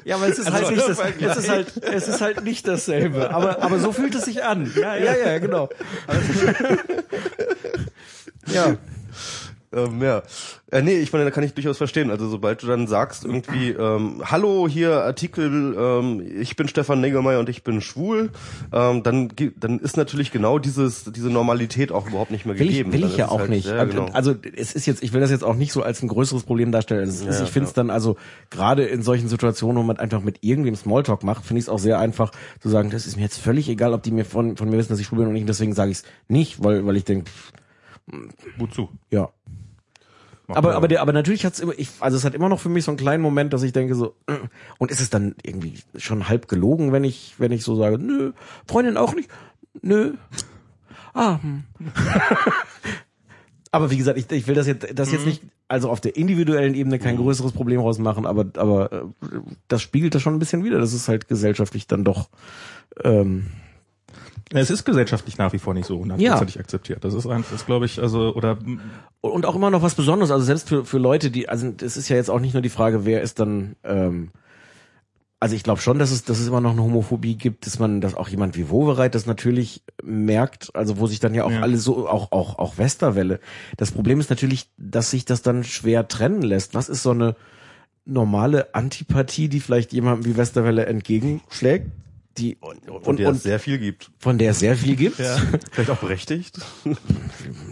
Ja, 0.05 0.16
aber 0.16 0.28
es 0.28 0.38
ist 0.38 0.50
halt 0.50 0.70
nicht 0.70 0.88
das, 0.88 0.98
es 0.98 1.36
ist 1.36 1.48
halt, 1.48 1.82
es 1.82 2.09
ist 2.09 2.20
halt 2.20 2.44
nicht 2.44 2.66
dasselbe. 2.66 3.30
Aber, 3.30 3.62
aber 3.62 3.78
so 3.78 3.92
fühlt 3.92 4.14
es 4.14 4.24
sich 4.24 4.44
an. 4.44 4.72
Ja, 4.76 4.96
ja, 4.96 5.16
ja, 5.16 5.38
genau. 5.38 5.68
ja. 8.46 8.76
Ähm, 9.72 10.02
ja. 10.02 10.22
Äh, 10.70 10.82
nee, 10.82 10.96
ich 10.96 11.12
meine, 11.12 11.24
da 11.24 11.30
kann 11.30 11.44
ich 11.44 11.54
durchaus 11.54 11.78
verstehen. 11.78 12.10
Also 12.10 12.28
sobald 12.28 12.62
du 12.62 12.66
dann 12.66 12.86
sagst 12.86 13.24
irgendwie, 13.24 13.70
ähm, 13.70 14.22
hallo, 14.24 14.68
hier 14.68 15.02
Artikel, 15.02 15.74
ähm, 15.78 16.22
ich 16.40 16.56
bin 16.56 16.68
Stefan 16.68 17.00
Negermeier 17.00 17.40
und 17.40 17.48
ich 17.48 17.62
bin 17.62 17.80
schwul, 17.80 18.30
ähm, 18.72 19.02
dann, 19.02 19.30
dann 19.56 19.78
ist 19.78 19.96
natürlich 19.96 20.30
genau 20.32 20.58
dieses, 20.58 21.04
diese 21.04 21.30
Normalität 21.30 21.92
auch 21.92 22.06
überhaupt 22.06 22.30
nicht 22.30 22.46
mehr 22.46 22.58
Will 22.58 22.68
gegeben. 22.68 22.90
ich, 22.90 22.94
will 22.94 23.00
Dann 23.02 23.10
ich 23.10 23.16
ja 23.16 23.28
auch 23.28 23.40
halt, 23.40 23.50
nicht. 23.50 23.66
Ja, 23.66 23.84
genau. 23.84 24.06
Also 24.12 24.34
es 24.56 24.72
ist 24.74 24.86
jetzt, 24.86 25.02
ich 25.02 25.12
will 25.12 25.20
das 25.20 25.30
jetzt 25.30 25.44
auch 25.44 25.56
nicht 25.56 25.72
so 25.72 25.82
als 25.82 26.02
ein 26.02 26.08
größeres 26.08 26.44
Problem 26.44 26.72
darstellen. 26.72 27.00
Also, 27.00 27.24
es 27.24 27.34
ist, 27.34 27.40
Ja, 27.40 27.44
ich 27.44 27.50
finde 27.50 27.68
es 27.68 27.74
dann 27.74 27.90
also 27.90 28.16
gerade 28.50 28.84
in 28.84 29.02
solchen 29.02 29.28
Situationen, 29.28 29.78
wo 29.78 29.82
man 29.82 29.98
einfach 29.98 30.22
mit 30.22 30.38
irgendwem 30.42 30.76
Smalltalk 30.76 31.22
macht, 31.22 31.44
finde 31.44 31.58
ich 31.58 31.66
es 31.66 31.68
auch 31.68 31.78
sehr 31.78 31.98
einfach 31.98 32.32
zu 32.60 32.68
sagen, 32.68 32.90
das 32.90 33.06
ist 33.06 33.16
mir 33.16 33.22
jetzt 33.22 33.38
völlig 33.38 33.68
egal, 33.68 33.92
ob 33.94 34.02
die 34.02 34.10
mir 34.10 34.24
von, 34.24 34.56
von 34.56 34.68
mir 34.68 34.78
wissen, 34.78 34.90
dass 34.90 35.00
ich 35.00 35.06
schwul 35.06 35.18
bin 35.18 35.26
oder 35.26 35.34
nicht. 35.34 35.48
Deswegen 35.48 35.74
sage 35.74 35.90
ich 35.90 35.98
es 35.98 36.04
nicht, 36.28 36.62
weil, 36.62 36.86
weil 36.86 36.96
ich 36.96 37.04
denke, 37.04 37.30
Wozu? 38.58 38.88
ja. 39.10 39.30
Aber, 40.55 40.74
aber, 40.74 40.88
der, 40.88 41.03
aber 41.03 41.12
natürlich 41.12 41.44
hat's 41.44 41.61
immer, 41.61 41.72
ich, 41.76 41.90
also 42.00 42.16
es 42.16 42.24
hat 42.24 42.34
immer 42.34 42.48
noch 42.48 42.61
für 42.61 42.68
mich 42.68 42.84
so 42.84 42.90
einen 42.90 42.98
kleinen 42.98 43.22
Moment, 43.22 43.53
dass 43.53 43.62
ich 43.62 43.72
denke 43.72 43.94
so, 43.94 44.14
und 44.78 44.90
ist 44.90 45.00
es 45.00 45.11
dann 45.11 45.34
irgendwie 45.42 45.74
schon 45.96 46.28
halb 46.28 46.48
gelogen, 46.48 46.92
wenn 46.92 47.05
ich, 47.05 47.34
wenn 47.38 47.53
ich 47.53 47.62
so 47.62 47.76
sage, 47.76 47.98
nö, 47.98 48.32
Freundin 48.66 48.96
auch 48.96 49.14
nicht, 49.14 49.30
nö, 49.80 50.14
ah, 51.14 51.40
hm. 51.42 51.64
aber 53.72 53.90
wie 53.90 53.96
gesagt, 53.96 54.18
ich, 54.18 54.30
ich 54.30 54.46
will 54.46 54.55
das 54.55 54.66
jetzt, 54.66 54.86
das 54.94 55.12
jetzt 55.12 55.26
nicht, 55.26 55.42
also 55.68 55.90
auf 55.90 56.00
der 56.00 56.16
individuellen 56.16 56.74
Ebene 56.74 56.98
kein 56.98 57.16
größeres 57.16 57.53
Problem 57.53 57.80
rausmachen, 57.80 58.26
aber, 58.26 58.46
aber 58.57 58.92
äh, 58.92 59.03
das 59.68 59.82
spiegelt 59.82 60.14
das 60.14 60.22
schon 60.22 60.34
ein 60.34 60.38
bisschen 60.38 60.64
wieder, 60.64 60.78
das 60.78 60.92
ist 60.92 61.09
halt 61.09 61.28
gesellschaftlich 61.28 61.86
dann 61.86 62.05
doch, 62.05 62.28
ähm, 63.03 63.46
Es 64.55 64.70
ist 64.70 64.84
gesellschaftlich 64.84 65.38
nach 65.38 65.53
wie 65.53 65.59
vor 65.59 65.74
nicht 65.74 65.86
so 65.86 65.98
hundertprozentig 65.98 66.59
akzeptiert. 66.61 67.05
Das 67.05 67.14
ist 67.14 67.26
einfach, 67.26 67.50
das 67.53 67.66
glaube 67.66 67.86
ich, 67.86 68.00
also, 68.00 68.34
oder 68.34 68.59
und 69.20 69.46
auch 69.46 69.55
immer 69.55 69.70
noch 69.70 69.82
was 69.82 69.94
Besonderes, 69.94 70.30
also 70.30 70.44
selbst 70.44 70.68
für, 70.68 70.84
für 70.84 70.98
Leute, 70.98 71.30
die, 71.30 71.48
also 71.48 71.72
es 71.80 71.96
ist 71.96 72.09
ja 72.09 72.16
jetzt 72.16 72.30
auch 72.30 72.40
nicht 72.40 72.53
nur 72.53 72.62
die 72.62 72.68
Frage, 72.68 73.05
wer 73.05 73.22
ist 73.22 73.38
dann, 73.38 73.76
ähm, 73.84 74.30
also 75.40 75.57
ich 75.57 75.62
glaube 75.62 75.80
schon, 75.80 75.98
dass 75.98 76.11
es, 76.12 76.24
dass 76.24 76.38
es 76.38 76.46
immer 76.48 76.61
noch 76.61 76.72
eine 76.72 76.82
Homophobie 76.82 77.36
gibt, 77.36 77.66
dass 77.66 77.78
man, 77.78 78.00
dass 78.00 78.14
auch 78.14 78.28
jemand 78.28 78.57
wie 78.57 78.68
Wovereit 78.68 79.14
das 79.14 79.26
natürlich 79.26 79.82
merkt, 80.03 80.70
also 80.74 80.98
wo 80.98 81.07
sich 81.07 81.18
dann 81.20 81.34
ja 81.34 81.44
auch 81.44 81.50
Ja. 81.50 81.62
alle 81.62 81.78
so, 81.78 82.09
auch, 82.09 82.30
auch, 82.30 82.59
auch 82.59 82.78
Westerwelle. 82.78 83.40
Das 83.76 83.90
Problem 83.90 84.20
ist 84.20 84.30
natürlich, 84.30 84.70
dass 84.76 85.11
sich 85.11 85.24
das 85.24 85.42
dann 85.42 85.64
schwer 85.64 86.07
trennen 86.09 86.42
lässt. 86.42 86.74
Was 86.74 86.88
ist 86.88 87.03
so 87.03 87.11
eine 87.11 87.34
normale 88.05 88.74
Antipathie, 88.74 89.48
die 89.48 89.61
vielleicht 89.61 89.92
jemandem 89.92 90.26
wie 90.26 90.36
Westerwelle 90.36 90.86
entgegenschlägt? 90.86 91.90
Die, 92.39 92.57
und, 92.61 92.89
und 92.89 93.07
und, 93.07 93.18
der 93.18 93.28
und 93.28 93.37
es 93.37 93.43
sehr 93.43 93.59
viel 93.59 93.78
gibt. 93.78 94.11
von 94.18 94.39
der 94.39 94.53
es 94.53 94.61
sehr 94.61 94.76
viel 94.76 94.97
gibt. 94.97 95.16
Vielleicht 95.70 95.91
auch 95.91 95.99
berechtigt. 95.99 96.59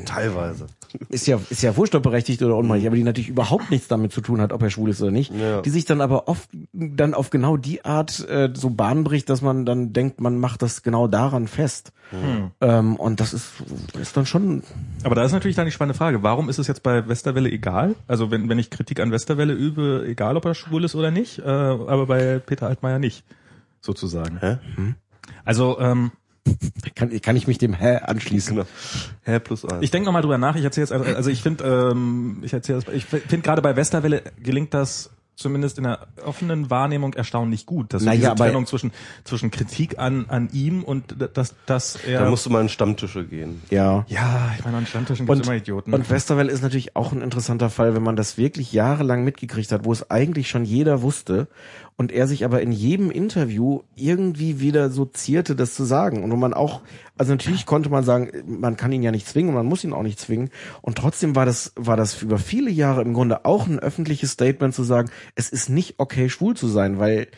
Teilweise. 0.05 0.67
ist 1.09 1.27
ja 1.27 1.41
ist 1.49 1.63
ja 1.63 1.77
wurscht, 1.77 1.95
ob 1.95 2.03
berechtigt 2.03 2.43
oder 2.43 2.57
unberechtigt, 2.57 2.89
aber 2.89 2.97
die 2.97 3.05
natürlich 3.05 3.29
überhaupt 3.29 3.71
nichts 3.71 3.89
damit 3.89 4.13
zu 4.13 4.21
tun 4.21 4.41
hat, 4.41 4.53
ob 4.53 4.63
er 4.63 4.71
schwul 4.71 4.91
ist 4.91 5.01
oder 5.01 5.11
nicht. 5.11 5.33
Ja. 5.35 5.63
Die 5.63 5.71
sich 5.71 5.85
dann 5.85 6.01
aber 6.01 6.29
oft 6.29 6.51
dann 6.73 7.15
auf 7.15 7.31
genau 7.31 7.57
die 7.57 7.85
Art 7.85 8.29
äh, 8.29 8.51
so 8.53 8.71
Bahn 8.71 9.05
bricht, 9.05 9.31
dass 9.31 9.41
man 9.41 9.65
dann 9.65 9.93
denkt, 9.93 10.21
man 10.21 10.39
macht 10.39 10.63
das 10.63 10.83
genau 10.83 11.07
daran 11.07 11.47
fest. 11.49 11.93
Ähm, 12.61 12.97
und 12.97 13.21
das 13.21 13.33
ist 13.33 13.53
ist 14.01 14.17
dann 14.17 14.27
schon 14.27 14.63
Aber 15.05 15.15
da 15.15 15.25
ist 15.25 15.33
natürlich 15.33 15.57
dann 15.57 15.67
die 15.67 15.73
spannende 15.73 15.97
Frage, 15.97 16.23
warum 16.23 16.49
ist 16.49 16.59
es 16.59 16.67
jetzt 16.67 16.83
bei 16.83 17.07
Westerwelle 17.09 17.49
egal? 17.49 17.95
Also 18.09 18.31
wenn, 18.31 18.49
wenn 18.49 18.59
ich 18.59 18.71
Kritik 18.71 19.01
an 19.01 19.13
Westerwelle 19.13 19.53
übe, 19.53 20.05
egal 20.09 20.37
ob 20.37 20.45
er 20.45 20.55
schwul 20.55 20.85
ist 20.85 20.95
oder 20.95 21.11
nicht, 21.11 21.39
äh, 21.39 21.43
aber 21.43 22.07
bei 22.07 22.41
Peter 22.41 22.67
Altmaier 22.67 22.99
nicht, 22.99 23.25
sozusagen. 23.81 24.39
Hä? 24.41 24.59
Also, 25.45 25.79
ähm, 25.81 26.13
Kann, 26.95 27.21
kann 27.21 27.37
ich 27.37 27.47
mich 27.47 27.59
dem 27.59 27.75
Hä 27.75 27.99
anschließen? 27.99 28.57
Genau. 28.57 28.69
Hä 29.23 29.39
plus 29.41 29.65
eins. 29.65 29.83
Ich 29.83 29.91
denke 29.91 30.07
nochmal 30.07 30.23
drüber 30.23 30.39
nach. 30.39 30.57
Ich 30.57 30.65
erzähle 30.65 30.85
jetzt, 30.85 30.93
also, 30.93 31.05
also 31.15 31.31
ich 31.31 31.43
finde, 31.43 31.65
ähm, 31.93 32.39
ich 32.43 32.53
erzähle, 32.53 32.83
ich 32.93 33.05
finde 33.05 33.41
gerade 33.41 33.63
bei 33.63 33.77
Westerwelle 33.77 34.23
gelingt 34.43 34.73
das 34.75 35.11
zumindest 35.37 35.79
in 35.79 35.85
der 35.85 36.07
offenen 36.25 36.69
Wahrnehmung 36.69 37.15
erstaunlich 37.15 37.65
gut, 37.65 37.95
dass 37.95 38.03
Naja, 38.03 38.35
diese 38.35 38.35
Trennung 38.35 38.67
zwischen 38.67 38.93
zwischen 39.25 39.51
Kritik 39.51 39.99
an 39.99 40.27
an 40.29 40.51
ihm 40.53 40.85
und 40.85 41.17
dass 41.35 41.55
dass 41.65 41.97
er 41.97 42.25
da 42.25 42.31
musst 42.31 42.45
du 42.45 42.51
mal 42.51 42.61
in 42.61 42.69
Stammtische 42.69 43.25
gehen. 43.25 43.63
Ja. 43.71 44.05
ja, 44.09 44.53
ich 44.59 44.65
meine 44.65 44.77
an 44.77 44.87
Stammtischen 44.87 45.27
gibt 45.27 45.39
Und, 45.39 45.47
immer 45.47 45.57
Idioten. 45.57 45.95
und 45.95 46.11
Westerwelle 46.11 46.53
ist 46.53 46.63
natürlich 46.63 46.95
auch 46.95 47.13
ein 47.13 47.23
interessanter 47.23 47.71
Fall, 47.71 47.95
wenn 47.95 48.03
man 48.03 48.17
das 48.17 48.37
wirklich 48.37 48.73
jahrelang 48.73 49.25
mitgekriegt 49.25 49.73
hat, 49.73 49.85
wo 49.87 49.93
es 49.93 50.11
eigentlich 50.11 50.51
schon 50.51 50.65
jeder 50.67 51.01
wusste 51.01 51.49
und 52.01 52.13
er 52.13 52.27
sich 52.27 52.47
aber 52.47 52.63
in 52.63 52.73
jedem 52.73 53.11
Interview 53.11 53.83
irgendwie 53.95 54.59
wieder 54.59 54.89
so 54.89 55.05
zierte, 55.05 55.55
das 55.55 55.75
zu 55.75 55.85
sagen. 55.85 56.25
Und 56.25 56.31
wo 56.31 56.37
man 56.37 56.55
auch, 56.55 56.81
also 57.19 57.31
natürlich 57.33 57.67
konnte 57.67 57.91
man 57.91 58.05
sagen, 58.05 58.31
man 58.47 58.79
kann 58.79 58.91
ihn 58.91 59.03
ja 59.03 59.11
nicht 59.11 59.27
zwingen 59.27 59.51
und 59.51 59.55
man 59.55 59.67
muss 59.67 59.85
ihn 59.85 59.93
auch 59.93 60.03
nicht 60.03 60.19
zwingen. 60.19 60.49
Und 60.81 60.97
trotzdem 60.97 61.37
war 61.37 61.45
das, 61.45 61.75
war 61.77 61.99
das 61.99 62.23
über 62.23 62.39
viele 62.39 62.71
Jahre 62.71 63.03
im 63.03 63.13
Grunde 63.13 63.45
auch 63.45 63.67
ein 63.67 63.79
öffentliches 63.79 64.31
Statement 64.31 64.75
zu 64.75 64.83
sagen, 64.83 65.11
es 65.35 65.51
ist 65.51 65.69
nicht 65.69 65.97
okay, 65.99 66.31
schwul 66.31 66.57
zu 66.57 66.69
sein, 66.69 66.99
weil, 66.99 67.29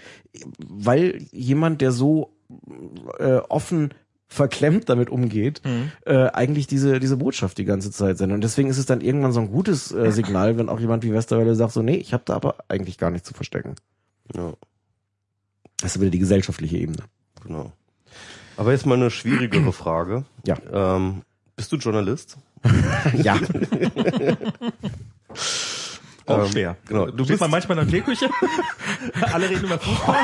weil 0.64 1.26
jemand, 1.32 1.80
der 1.80 1.90
so 1.90 2.32
äh, 3.18 3.38
offen 3.48 3.92
verklemmt 4.28 4.88
damit 4.88 5.10
umgeht, 5.10 5.60
äh, 6.06 6.28
eigentlich 6.28 6.68
diese 6.68 7.00
diese 7.00 7.16
Botschaft 7.16 7.58
die 7.58 7.64
ganze 7.64 7.90
Zeit 7.90 8.16
sendet. 8.16 8.36
Und 8.36 8.44
deswegen 8.44 8.70
ist 8.70 8.78
es 8.78 8.86
dann 8.86 9.00
irgendwann 9.00 9.32
so 9.32 9.40
ein 9.40 9.50
gutes 9.50 9.90
äh, 9.90 10.12
Signal, 10.12 10.56
wenn 10.56 10.68
auch 10.68 10.78
jemand 10.78 11.02
wie 11.02 11.12
Westerwelle 11.12 11.56
sagt, 11.56 11.72
so 11.72 11.82
nee, 11.82 11.96
ich 11.96 12.12
habe 12.14 12.22
da 12.24 12.34
aber 12.34 12.58
eigentlich 12.68 12.96
gar 12.96 13.10
nichts 13.10 13.26
zu 13.26 13.34
verstecken. 13.34 13.74
Ja, 14.34 14.52
Das 15.78 15.94
ist 15.96 16.00
wieder 16.00 16.10
die 16.10 16.18
gesellschaftliche 16.18 16.78
Ebene. 16.78 17.04
genau. 17.42 17.72
Aber 18.56 18.72
jetzt 18.72 18.84
mal 18.86 18.94
eine 18.94 19.10
schwierigere 19.10 19.72
Frage. 19.82 20.24
Ja. 20.46 20.56
Ähm, 20.72 21.22
bist 21.56 21.72
du 21.72 21.76
Journalist? 21.76 22.36
ja, 23.16 23.34
auch 26.26 26.44
ähm, 26.44 26.50
schwer. 26.52 26.76
genau. 26.86 27.06
Du 27.06 27.26
bist 27.26 27.40
man 27.40 27.50
manchmal 27.50 27.78
in 27.78 27.84
der 27.88 27.92
Teeküche. 27.98 28.28
Alle 29.32 29.50
reden 29.50 29.64
über 29.64 29.78
Fußball. 29.78 30.16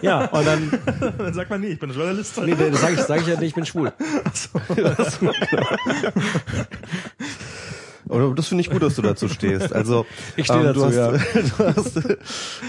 ja. 0.00 0.24
Und 0.26 0.46
dann, 0.46 0.70
Dann 1.18 1.34
sagt 1.34 1.50
man, 1.50 1.60
nee, 1.60 1.68
ich 1.68 1.78
bin 1.78 1.90
Journalist. 1.90 2.38
nee, 2.38 2.54
das 2.54 2.80
sage 2.80 2.94
ich, 2.94 3.00
sag 3.00 3.20
ich 3.20 3.26
ja, 3.26 3.34
nicht, 3.34 3.48
ich 3.48 3.54
bin 3.54 3.66
schwul. 3.66 3.92
Oder 8.08 8.34
das 8.34 8.48
finde 8.48 8.62
ich 8.62 8.70
gut, 8.70 8.82
dass 8.82 8.96
du 8.96 9.02
dazu 9.02 9.28
stehst. 9.28 9.72
Also 9.72 10.06
Ich 10.36 10.46
stehe 10.46 10.60
ähm, 10.60 10.74
du 10.74 10.80
dazu, 10.80 10.86
hast, 10.86 11.58
du, 11.58 11.66
hast, 11.76 12.18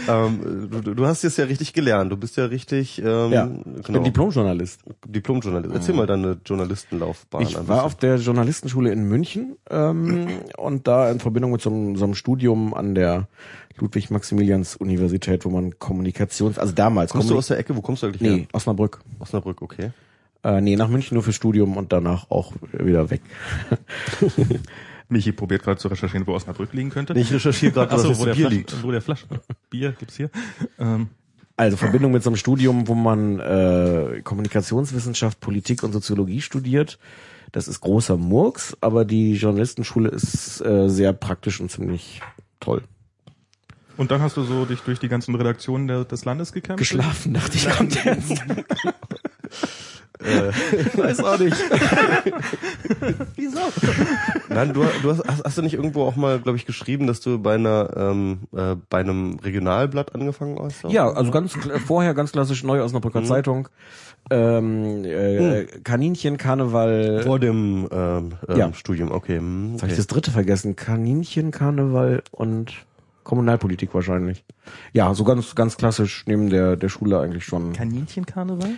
ähm, 0.07 0.69
du, 0.83 0.93
du 0.93 1.05
hast 1.05 1.23
jetzt 1.23 1.37
ja 1.37 1.45
richtig 1.45 1.73
gelernt. 1.73 2.11
Du 2.11 2.17
bist 2.17 2.37
ja 2.37 2.45
richtig 2.45 2.99
ähm, 3.03 3.31
Ja, 3.31 3.49
ich 3.79 3.87
bin 3.87 4.03
Diplomjournalist. 4.03 4.81
Diplomjournalist. 5.07 5.73
Erzähl 5.75 5.95
mal 5.95 6.07
deine 6.07 6.37
Journalistenlaufbahn. 6.45 7.41
Ich 7.43 7.67
war 7.67 7.83
auf 7.83 7.95
der 7.95 8.17
Journalistenschule 8.17 8.91
in 8.91 9.03
München 9.03 9.55
ähm, 9.69 10.27
und 10.57 10.87
da 10.87 11.11
in 11.11 11.19
Verbindung 11.19 11.51
mit 11.51 11.61
so 11.61 11.69
einem, 11.69 11.95
so 11.95 12.05
einem 12.05 12.15
Studium 12.15 12.73
an 12.73 12.95
der 12.95 13.27
Ludwig-Maximilians-Universität, 13.77 15.43
wo 15.45 15.49
man 15.49 15.77
Kommunikations, 15.79 16.57
also 16.57 16.73
damals 16.73 17.11
Kommst 17.11 17.25
du 17.29 17.33
Kommunik- 17.33 17.37
aus 17.39 17.47
der 17.47 17.57
Ecke? 17.59 17.75
Wo 17.75 17.81
kommst 17.81 18.03
du 18.03 18.07
eigentlich 18.07 18.21
Nee, 18.21 18.37
her? 18.37 18.47
Osnabrück. 18.53 18.99
Osnabrück, 19.19 19.61
okay. 19.61 19.91
Äh, 20.43 20.61
nee, 20.61 20.75
nach 20.75 20.87
München 20.89 21.15
nur 21.15 21.23
für 21.23 21.33
Studium 21.33 21.75
und 21.75 21.91
danach 21.91 22.29
auch 22.29 22.53
wieder 22.71 23.09
weg. 23.09 23.21
Michi 25.09 25.31
probiert 25.31 25.63
gerade 25.63 25.79
zu 25.79 25.87
recherchieren, 25.87 26.25
wo 26.27 26.33
Osnabrück 26.33 26.73
liegen 26.73 26.89
könnte. 26.89 27.13
Ich 27.13 27.31
recherchiere 27.31 27.71
gerade, 27.71 27.91
Ach 27.91 27.95
was 27.95 28.01
so, 28.03 28.09
das 28.09 28.19
wo 28.19 28.25
der 28.25 28.33
Bier 28.33 28.47
Flasch, 28.47 28.53
liegt. 28.57 28.83
Wo 28.83 28.91
der 28.91 29.01
Flasch 29.01 29.25
Bier 29.69 29.91
gibt's 29.99 30.17
hier. 30.17 30.29
Ähm, 30.79 31.09
Also 31.57 31.77
Verbindung 31.77 32.11
mit 32.11 32.23
so 32.23 32.29
einem 32.29 32.37
Studium, 32.37 32.87
wo 32.87 32.95
man 32.95 33.39
äh, 33.39 34.21
Kommunikationswissenschaft, 34.23 35.39
Politik 35.39 35.83
und 35.83 35.93
Soziologie 35.93 36.41
studiert. 36.41 36.97
Das 37.51 37.67
ist 37.69 37.79
großer 37.81 38.17
Murks, 38.17 38.75
aber 38.81 39.05
die 39.05 39.33
Journalistenschule 39.35 40.09
ist 40.09 40.59
äh, 40.61 40.89
sehr 40.89 41.13
praktisch 41.13 41.61
und 41.61 41.71
ziemlich 41.71 42.21
toll. 42.59 42.81
und 43.95 44.11
dann 44.11 44.21
hast 44.21 44.35
du 44.35 44.43
so 44.43 44.65
dich 44.65 44.81
durch 44.81 44.99
die 44.99 45.07
ganzen 45.07 45.33
Redaktionen 45.35 45.87
der, 45.87 46.03
des 46.03 46.25
Landes 46.25 46.51
gekämpft. 46.51 46.79
Geschlafen, 46.79 47.33
dachte 47.33 47.55
ich, 47.57 47.69
kommt 47.69 48.03
jetzt. 48.03 48.43
Äh, 50.23 50.97
Weiß 50.97 51.19
auch 51.23 51.37
nicht. 51.39 51.55
Wieso? 53.35 53.59
Nein, 54.49 54.73
du, 54.73 54.85
du 55.01 55.11
hast, 55.11 55.23
hast, 55.27 55.43
hast 55.43 55.57
du 55.57 55.61
nicht 55.61 55.73
irgendwo 55.73 56.03
auch 56.03 56.15
mal, 56.15 56.39
glaube 56.39 56.57
ich, 56.57 56.65
geschrieben, 56.65 57.07
dass 57.07 57.21
du 57.21 57.39
bei 57.39 57.55
einer 57.55 57.89
ähm, 57.95 58.39
äh, 58.55 58.75
bei 58.89 58.99
einem 58.99 59.37
Regionalblatt 59.43 60.15
angefangen 60.15 60.57
hast? 60.61 60.83
Ja, 60.87 61.09
also 61.11 61.31
ganz 61.31 61.53
kl- 61.55 61.79
vorher 61.79 62.13
ganz 62.13 62.31
klassisch 62.31 62.63
neu 62.63 62.81
Osnabrücker 62.83 63.23
Zeitung. 63.23 63.67
Ähm, 64.31 65.03
äh, 65.05 65.65
Kaninchen, 65.83 66.37
Karneval. 66.37 67.21
vor 67.23 67.39
dem 67.39 67.87
ähm, 67.91 68.31
ähm, 68.47 68.57
Ja. 68.57 68.73
Studium. 68.73 69.11
Okay. 69.11 69.37
hm, 69.37 69.73
Jetzt 69.73 69.81
habe 69.83 69.91
ich 69.91 69.93
okay. 69.93 69.97
das 69.97 70.07
dritte 70.07 70.31
vergessen. 70.31 70.75
Kaninchen, 70.75 71.51
Karneval 71.51 72.23
und 72.31 72.73
Kommunalpolitik 73.23 73.93
wahrscheinlich. 73.93 74.43
Ja, 74.93 75.13
so 75.13 75.23
ganz 75.23 75.53
ganz 75.55 75.77
klassisch 75.77 76.23
neben 76.27 76.49
der 76.49 76.75
der 76.75 76.89
Schule 76.89 77.19
eigentlich 77.19 77.45
schon. 77.45 77.73
Kaninchenkarneval? 77.73 78.69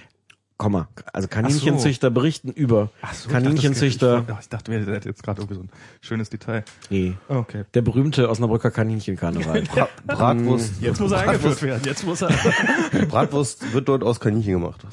Komma. 0.57 0.87
Also 1.13 1.27
Kaninchenzüchter 1.27 2.09
berichten 2.09 2.49
über 2.49 2.89
Ach 3.03 3.13
so, 3.13 3.29
Kaninchenzüchter. 3.29 4.19
Ich 4.19 4.25
dachte, 4.25 4.39
ich 4.41 4.49
dachte, 4.49 4.71
wir 4.71 4.79
hätten 4.95 5.07
jetzt 5.07 5.21
gerade 5.21 5.41
irgendwie 5.41 5.53
so 5.55 5.61
ein 5.61 5.69
schönes 6.01 6.29
Detail. 6.31 6.63
Nee. 6.89 7.13
Okay. 7.27 7.65
Der 7.75 7.83
berühmte 7.83 8.27
Osnabrücker 8.29 8.71
Kaninchenkarneval. 8.71 9.61
Bra 9.73 9.87
Bratwurst. 10.07 10.81
Jetzt 10.81 10.99
muss 10.99 11.11
er 11.11 11.19
eingeführt 11.19 11.61
werden. 11.61 11.83
Jetzt 11.85 12.05
muss 12.05 12.21
er. 12.23 12.29
Bratwurst 13.09 13.71
wird 13.71 13.87
dort 13.87 14.03
aus 14.03 14.19
Kaninchen 14.19 14.53
gemacht. 14.53 14.83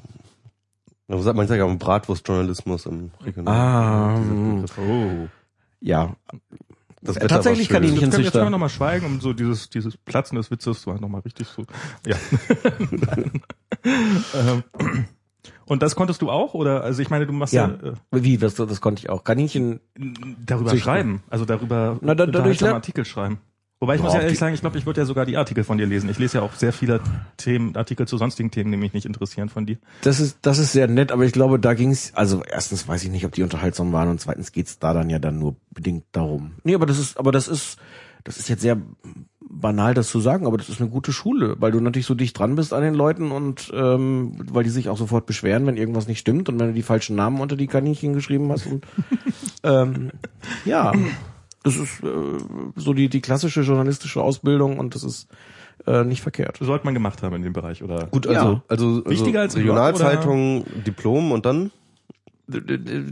Man 1.08 1.22
sagt, 1.22 1.36
man 1.36 1.46
sagt 1.48 1.58
ja 1.58 1.66
Bratwurstjournalismus 1.66 2.86
im 2.86 3.10
Regional. 3.24 3.54
Ah, 3.54 4.16
hm. 4.16 4.64
Oh. 4.78 5.28
ja. 5.80 6.14
Das 7.00 7.16
Wetter 7.16 7.28
tatsächlich 7.28 7.70
war 7.70 7.80
schön. 7.82 7.90
Kaninchen- 7.90 8.00
Jetzt 8.00 8.10
können, 8.12 8.24
jetzt 8.24 8.32
können 8.32 8.46
wir 8.46 8.50
nochmal 8.50 8.68
schweigen, 8.70 9.04
um 9.06 9.20
so 9.20 9.32
dieses, 9.34 9.68
dieses 9.70 9.96
Platzen 9.96 10.36
des 10.36 10.50
Witzes 10.50 10.82
so 10.82 10.92
nochmal 10.94 11.20
richtig 11.22 11.48
so. 11.48 11.64
Ja. 12.06 12.16
und 15.66 15.82
das 15.82 15.96
konntest 15.96 16.22
du 16.22 16.30
auch? 16.30 16.54
Oder 16.54 16.82
also 16.84 17.00
ich 17.02 17.10
meine, 17.10 17.26
du 17.26 17.32
machst 17.32 17.52
ja, 17.54 17.68
Ja. 17.82 17.92
Wie, 18.10 18.36
das, 18.38 18.54
das 18.54 18.80
konnte 18.80 19.00
ich 19.02 19.10
auch. 19.10 19.24
Kaninchen, 19.24 19.80
äh, 19.98 20.02
darüber 20.46 20.70
Züchten. 20.70 20.84
schreiben. 20.84 21.22
Also 21.30 21.44
darüber 21.44 21.98
Na, 22.00 22.14
da- 22.14 22.26
dadurch 22.26 22.62
Artikel 22.64 23.04
schreiben. 23.04 23.38
Wobei 23.80 23.96
ich 23.96 24.02
muss 24.02 24.14
Ja, 24.14 24.20
ehrlich 24.20 24.38
sagen, 24.38 24.54
ich 24.54 24.60
glaube, 24.60 24.78
ich 24.78 24.86
würde 24.86 25.00
ja 25.00 25.04
sogar 25.04 25.26
die 25.26 25.36
Artikel 25.36 25.62
von 25.62 25.76
dir 25.76 25.86
lesen. 25.86 26.08
Ich 26.08 26.18
lese 26.18 26.38
ja 26.38 26.42
auch 26.44 26.54
sehr 26.54 26.72
viele 26.72 27.00
Themen, 27.36 27.76
Artikel 27.76 28.06
zu 28.08 28.16
sonstigen 28.16 28.50
Themen, 28.50 28.70
die 28.70 28.78
mich 28.78 28.94
nicht 28.94 29.04
interessieren 29.04 29.48
von 29.50 29.66
dir. 29.66 29.76
das 30.02 30.20
ist, 30.20 30.38
das 30.42 30.58
ist 30.58 30.72
sehr 30.72 30.86
nett, 30.88 31.12
aber 31.12 31.24
ich 31.24 31.32
glaube, 31.32 31.58
da 31.58 31.74
ging's, 31.74 32.12
also 32.14 32.42
erstens 32.44 32.88
weiß 32.88 33.04
ich 33.04 33.10
nicht, 33.10 33.26
ob 33.26 33.32
die 33.32 33.42
unterhaltsam 33.42 33.92
waren 33.92 34.08
und 34.08 34.20
zweitens 34.20 34.52
geht's 34.52 34.78
da 34.78 34.94
dann 34.94 35.10
ja 35.10 35.18
dann 35.18 35.38
nur 35.38 35.56
bedingt 35.70 36.04
darum. 36.12 36.52
Nee, 36.62 36.74
aber 36.76 36.86
das 36.86 36.98
ist, 36.98 37.18
aber 37.18 37.30
das 37.32 37.46
ist, 37.48 37.76
das 38.22 38.38
ist 38.38 38.48
jetzt 38.48 38.62
sehr 38.62 38.80
banal, 39.60 39.94
das 39.94 40.08
zu 40.08 40.20
sagen, 40.20 40.46
aber 40.46 40.56
das 40.56 40.68
ist 40.68 40.80
eine 40.80 40.90
gute 40.90 41.12
Schule, 41.12 41.56
weil 41.58 41.72
du 41.72 41.80
natürlich 41.80 42.06
so 42.06 42.14
dicht 42.14 42.38
dran 42.38 42.56
bist 42.56 42.72
an 42.72 42.82
den 42.82 42.94
Leuten 42.94 43.30
und 43.30 43.70
ähm, 43.74 44.36
weil 44.50 44.64
die 44.64 44.70
sich 44.70 44.88
auch 44.88 44.98
sofort 44.98 45.26
beschweren, 45.26 45.66
wenn 45.66 45.76
irgendwas 45.76 46.08
nicht 46.08 46.18
stimmt 46.18 46.48
und 46.48 46.58
wenn 46.58 46.68
du 46.68 46.74
die 46.74 46.82
falschen 46.82 47.16
Namen 47.16 47.40
unter 47.40 47.56
die 47.56 47.66
Kaninchen 47.66 48.12
geschrieben 48.12 48.50
hast 48.50 48.66
und 48.66 48.86
ähm, 49.62 50.10
ja, 50.64 50.92
das 51.62 51.76
ist 51.76 52.02
äh, 52.02 52.06
so 52.76 52.92
die 52.92 53.08
die 53.08 53.20
klassische 53.20 53.62
journalistische 53.62 54.22
Ausbildung 54.22 54.78
und 54.78 54.94
das 54.94 55.04
ist 55.04 55.28
äh, 55.86 56.04
nicht 56.04 56.22
verkehrt. 56.22 56.58
Sollte 56.60 56.84
man 56.84 56.94
gemacht 56.94 57.22
haben 57.22 57.36
in 57.36 57.42
dem 57.42 57.52
Bereich, 57.52 57.82
oder? 57.82 58.06
Gut, 58.06 58.26
Ja. 58.26 58.32
also, 58.32 58.62
also, 58.68 59.04
Wichtiger 59.06 59.40
also 59.40 59.56
als 59.56 59.56
Regionalzeitung, 59.56 60.64
Diplom 60.86 61.32
und 61.32 61.46
dann? 61.46 61.70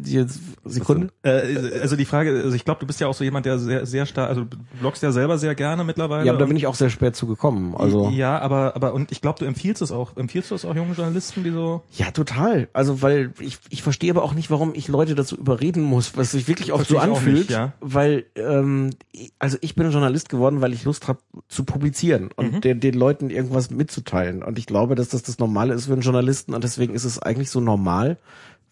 Jetzt 0.05 0.41
Sekunde. 0.64 1.09
Äh, 1.22 1.80
also 1.80 1.97
die 1.97 2.05
Frage, 2.05 2.43
also 2.45 2.55
ich 2.55 2.64
glaube, 2.64 2.80
du 2.80 2.87
bist 2.87 3.01
ja 3.01 3.07
auch 3.07 3.14
so 3.14 3.24
jemand, 3.24 3.47
der 3.47 3.59
sehr, 3.59 3.87
sehr 3.87 4.05
stark, 4.07 4.28
also 4.28 4.45
du 4.45 4.57
bloggst 4.80 5.03
ja 5.03 5.11
selber 5.11 5.39
sehr 5.39 5.55
gerne 5.55 5.85
mittlerweile. 5.85 6.26
Ja, 6.26 6.33
aber 6.33 6.39
da 6.41 6.47
bin 6.47 6.57
ich 6.57 6.66
auch 6.66 6.74
sehr 6.74 6.91
spät 6.91 7.16
zu 7.16 7.26
gekommen. 7.26 7.74
Also 7.74 8.11
ja, 8.11 8.39
aber 8.39 8.76
aber 8.76 8.93
und 8.93 9.11
ich 9.11 9.20
glaube, 9.20 9.39
du 9.39 9.45
empfiehlst 9.47 9.80
es 9.80 9.91
auch. 9.91 10.16
Empfiehlst 10.16 10.51
du 10.51 10.55
es 10.55 10.64
auch 10.64 10.74
jungen 10.74 10.95
Journalisten, 10.95 11.45
die 11.45 11.51
so 11.51 11.83
ja, 11.93 12.11
total. 12.11 12.68
Also 12.72 13.01
weil 13.01 13.33
ich 13.41 13.59
ich 13.70 13.83
verstehe 13.83 14.11
aber 14.11 14.22
auch 14.22 14.35
nicht, 14.35 14.51
warum 14.51 14.72
ich 14.74 14.89
Leute 14.89 15.14
dazu 15.14 15.37
überreden 15.37 15.83
muss, 15.83 16.16
was 16.16 16.33
sich 16.33 16.47
wirklich 16.49 16.72
auch 16.72 16.76
Verstehe 16.76 16.99
so 16.99 17.03
anfühlt. 17.03 17.39
nicht, 17.39 17.51
ja. 17.51 17.72
Weil 17.80 18.26
ähm, 18.37 18.91
also 19.39 19.57
ich 19.61 19.74
bin 19.74 19.91
Journalist 19.91 20.28
geworden, 20.28 20.61
weil 20.61 20.72
ich 20.72 20.85
Lust 20.85 21.09
habe 21.09 21.20
zu 21.49 21.64
publizieren 21.64 22.30
und 22.37 22.53
Mhm. 22.53 22.61
den, 22.61 22.80
den 22.80 22.95
Leuten 22.95 23.30
irgendwas 23.30 23.70
mitzuteilen. 23.70 24.43
Und 24.43 24.59
ich 24.59 24.66
glaube, 24.66 24.95
dass 24.95 25.09
das 25.09 25.22
das 25.22 25.39
Normale 25.39 25.72
ist 25.74 25.87
für 25.87 25.93
einen 25.93 26.03
Journalisten 26.03 26.53
und 26.55 26.64
deswegen 26.64 26.95
ist 26.95 27.05
es 27.05 27.18
eigentlich 27.18 27.51
so 27.51 27.61
normal. 27.61 28.18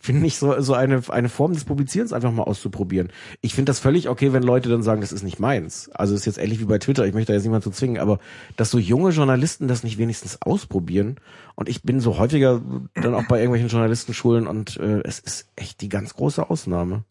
Finde 0.02 0.26
ich 0.26 0.38
so, 0.38 0.58
so 0.62 0.72
eine, 0.72 1.02
eine 1.10 1.28
Form 1.28 1.52
des 1.52 1.66
Publizierens 1.66 2.14
einfach 2.14 2.32
mal 2.32 2.44
auszuprobieren. 2.44 3.10
Ich 3.42 3.54
finde 3.54 3.68
das 3.68 3.80
völlig 3.80 4.08
okay, 4.08 4.32
wenn 4.32 4.42
Leute 4.42 4.70
dann 4.70 4.82
sagen, 4.82 5.02
das 5.02 5.12
ist 5.12 5.22
nicht 5.22 5.38
meins. 5.38 5.90
Also 5.92 6.14
ist 6.14 6.24
jetzt 6.24 6.38
ähnlich 6.38 6.58
wie 6.58 6.64
bei 6.64 6.78
Twitter, 6.78 7.04
ich 7.04 7.12
möchte 7.12 7.32
da 7.32 7.34
jetzt 7.34 7.44
niemand 7.44 7.64
zu 7.64 7.70
zwingen, 7.70 8.00
aber 8.00 8.18
dass 8.56 8.70
so 8.70 8.78
junge 8.78 9.10
Journalisten 9.10 9.68
das 9.68 9.84
nicht 9.84 9.98
wenigstens 9.98 10.38
ausprobieren. 10.40 11.16
Und 11.54 11.68
ich 11.68 11.82
bin 11.82 12.00
so 12.00 12.16
häufiger 12.16 12.62
dann 12.94 13.14
auch 13.14 13.28
bei 13.28 13.36
irgendwelchen 13.36 13.68
Journalistenschulen 13.68 14.46
und 14.46 14.78
äh, 14.78 15.02
es 15.04 15.18
ist 15.18 15.50
echt 15.54 15.82
die 15.82 15.90
ganz 15.90 16.14
große 16.14 16.48
Ausnahme. 16.48 17.04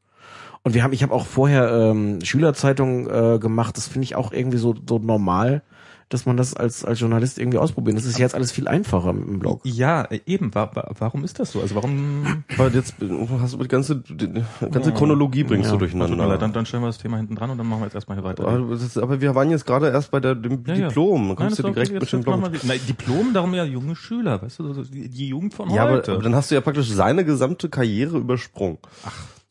Und 0.63 0.73
wir 0.73 0.81
haben, 0.81 0.93
ich 0.93 1.03
habe 1.03 1.13
auch 1.13 1.27
vorher 1.27 1.69
ähm, 1.69 2.19
Schülerzeitungen 2.23 3.07
äh, 3.07 3.37
gemacht, 3.37 3.77
das 3.77 3.87
finde 3.87 4.05
ich 4.05 4.15
auch 4.15 4.31
irgendwie 4.31 4.57
so, 4.57 4.75
so 4.87 4.97
normal. 4.97 5.61
Dass 6.09 6.25
man 6.25 6.37
das 6.37 6.55
als, 6.55 6.83
als 6.83 6.99
Journalist 6.99 7.37
irgendwie 7.37 7.59
ausprobieren. 7.59 7.95
Das 7.95 8.05
ist 8.05 8.17
jetzt 8.17 8.33
alles 8.33 8.51
viel 8.51 8.67
einfacher 8.67 9.11
im 9.11 9.39
Blog. 9.39 9.61
Ja, 9.63 10.07
eben. 10.25 10.53
Wa 10.55 10.69
wa 10.73 10.91
warum 10.97 11.23
ist 11.23 11.39
das 11.39 11.51
so? 11.51 11.61
Also 11.61 11.75
warum? 11.75 12.43
Aber 12.57 12.69
jetzt 12.69 12.95
hast 13.41 13.53
du 13.53 13.57
die 13.59 13.67
ganze, 13.67 13.97
die 13.97 14.43
ganze 14.71 14.91
Chronologie 14.91 15.43
bringst 15.43 15.69
Ja. 15.71 15.77
du 15.77 15.85
mir 15.85 15.91
leid, 15.91 15.93
durcheinander. 16.09 16.37
Dann, 16.39 16.51
dann 16.51 16.65
stellen 16.65 16.81
wir 16.83 16.87
das 16.87 16.97
Thema 16.97 17.17
hinten 17.17 17.35
dran 17.35 17.51
und 17.51 17.57
dann 17.59 17.67
machen 17.67 17.81
wir 17.81 17.85
jetzt 17.85 17.93
erstmal 17.95 18.17
hier 18.17 18.23
weiter. 18.23 18.47
Aber, 18.47 18.59
das 18.73 18.81
ist, 18.81 18.97
aber 18.97 19.21
wir 19.21 19.35
waren 19.35 19.51
jetzt 19.51 19.65
gerade 19.67 19.89
erst 19.89 20.09
bei 20.09 20.19
der, 20.19 20.33
dem 20.35 20.63
Ja, 20.65 20.73
ja. 20.73 20.87
Diplom. 20.87 21.27
Nein, 21.27 21.35
kommst 21.35 21.59
das 21.59 21.65
du 21.65 21.71
direkt 21.71 21.93
mit 21.93 22.11
dem 22.11 22.23
Blog. 22.23 22.41
Nein, 22.63 22.79
Diplom, 22.87 23.33
darum 23.33 23.53
ja 23.53 23.63
junge 23.63 23.95
Schüler, 23.95 24.41
weißt 24.41 24.59
du, 24.59 24.83
die, 24.83 25.09
die 25.09 25.27
Jugend 25.27 25.53
von 25.53 25.69
Ja, 25.69 25.83
aber, 25.83 25.97
heute. 25.97 26.13
aber 26.13 26.23
dann 26.23 26.33
hast 26.33 26.49
du 26.49 26.55
ja 26.55 26.61
praktisch 26.61 26.89
seine 26.89 27.23
gesamte 27.23 27.69
Karriere 27.69 28.17
übersprungen. 28.17 28.79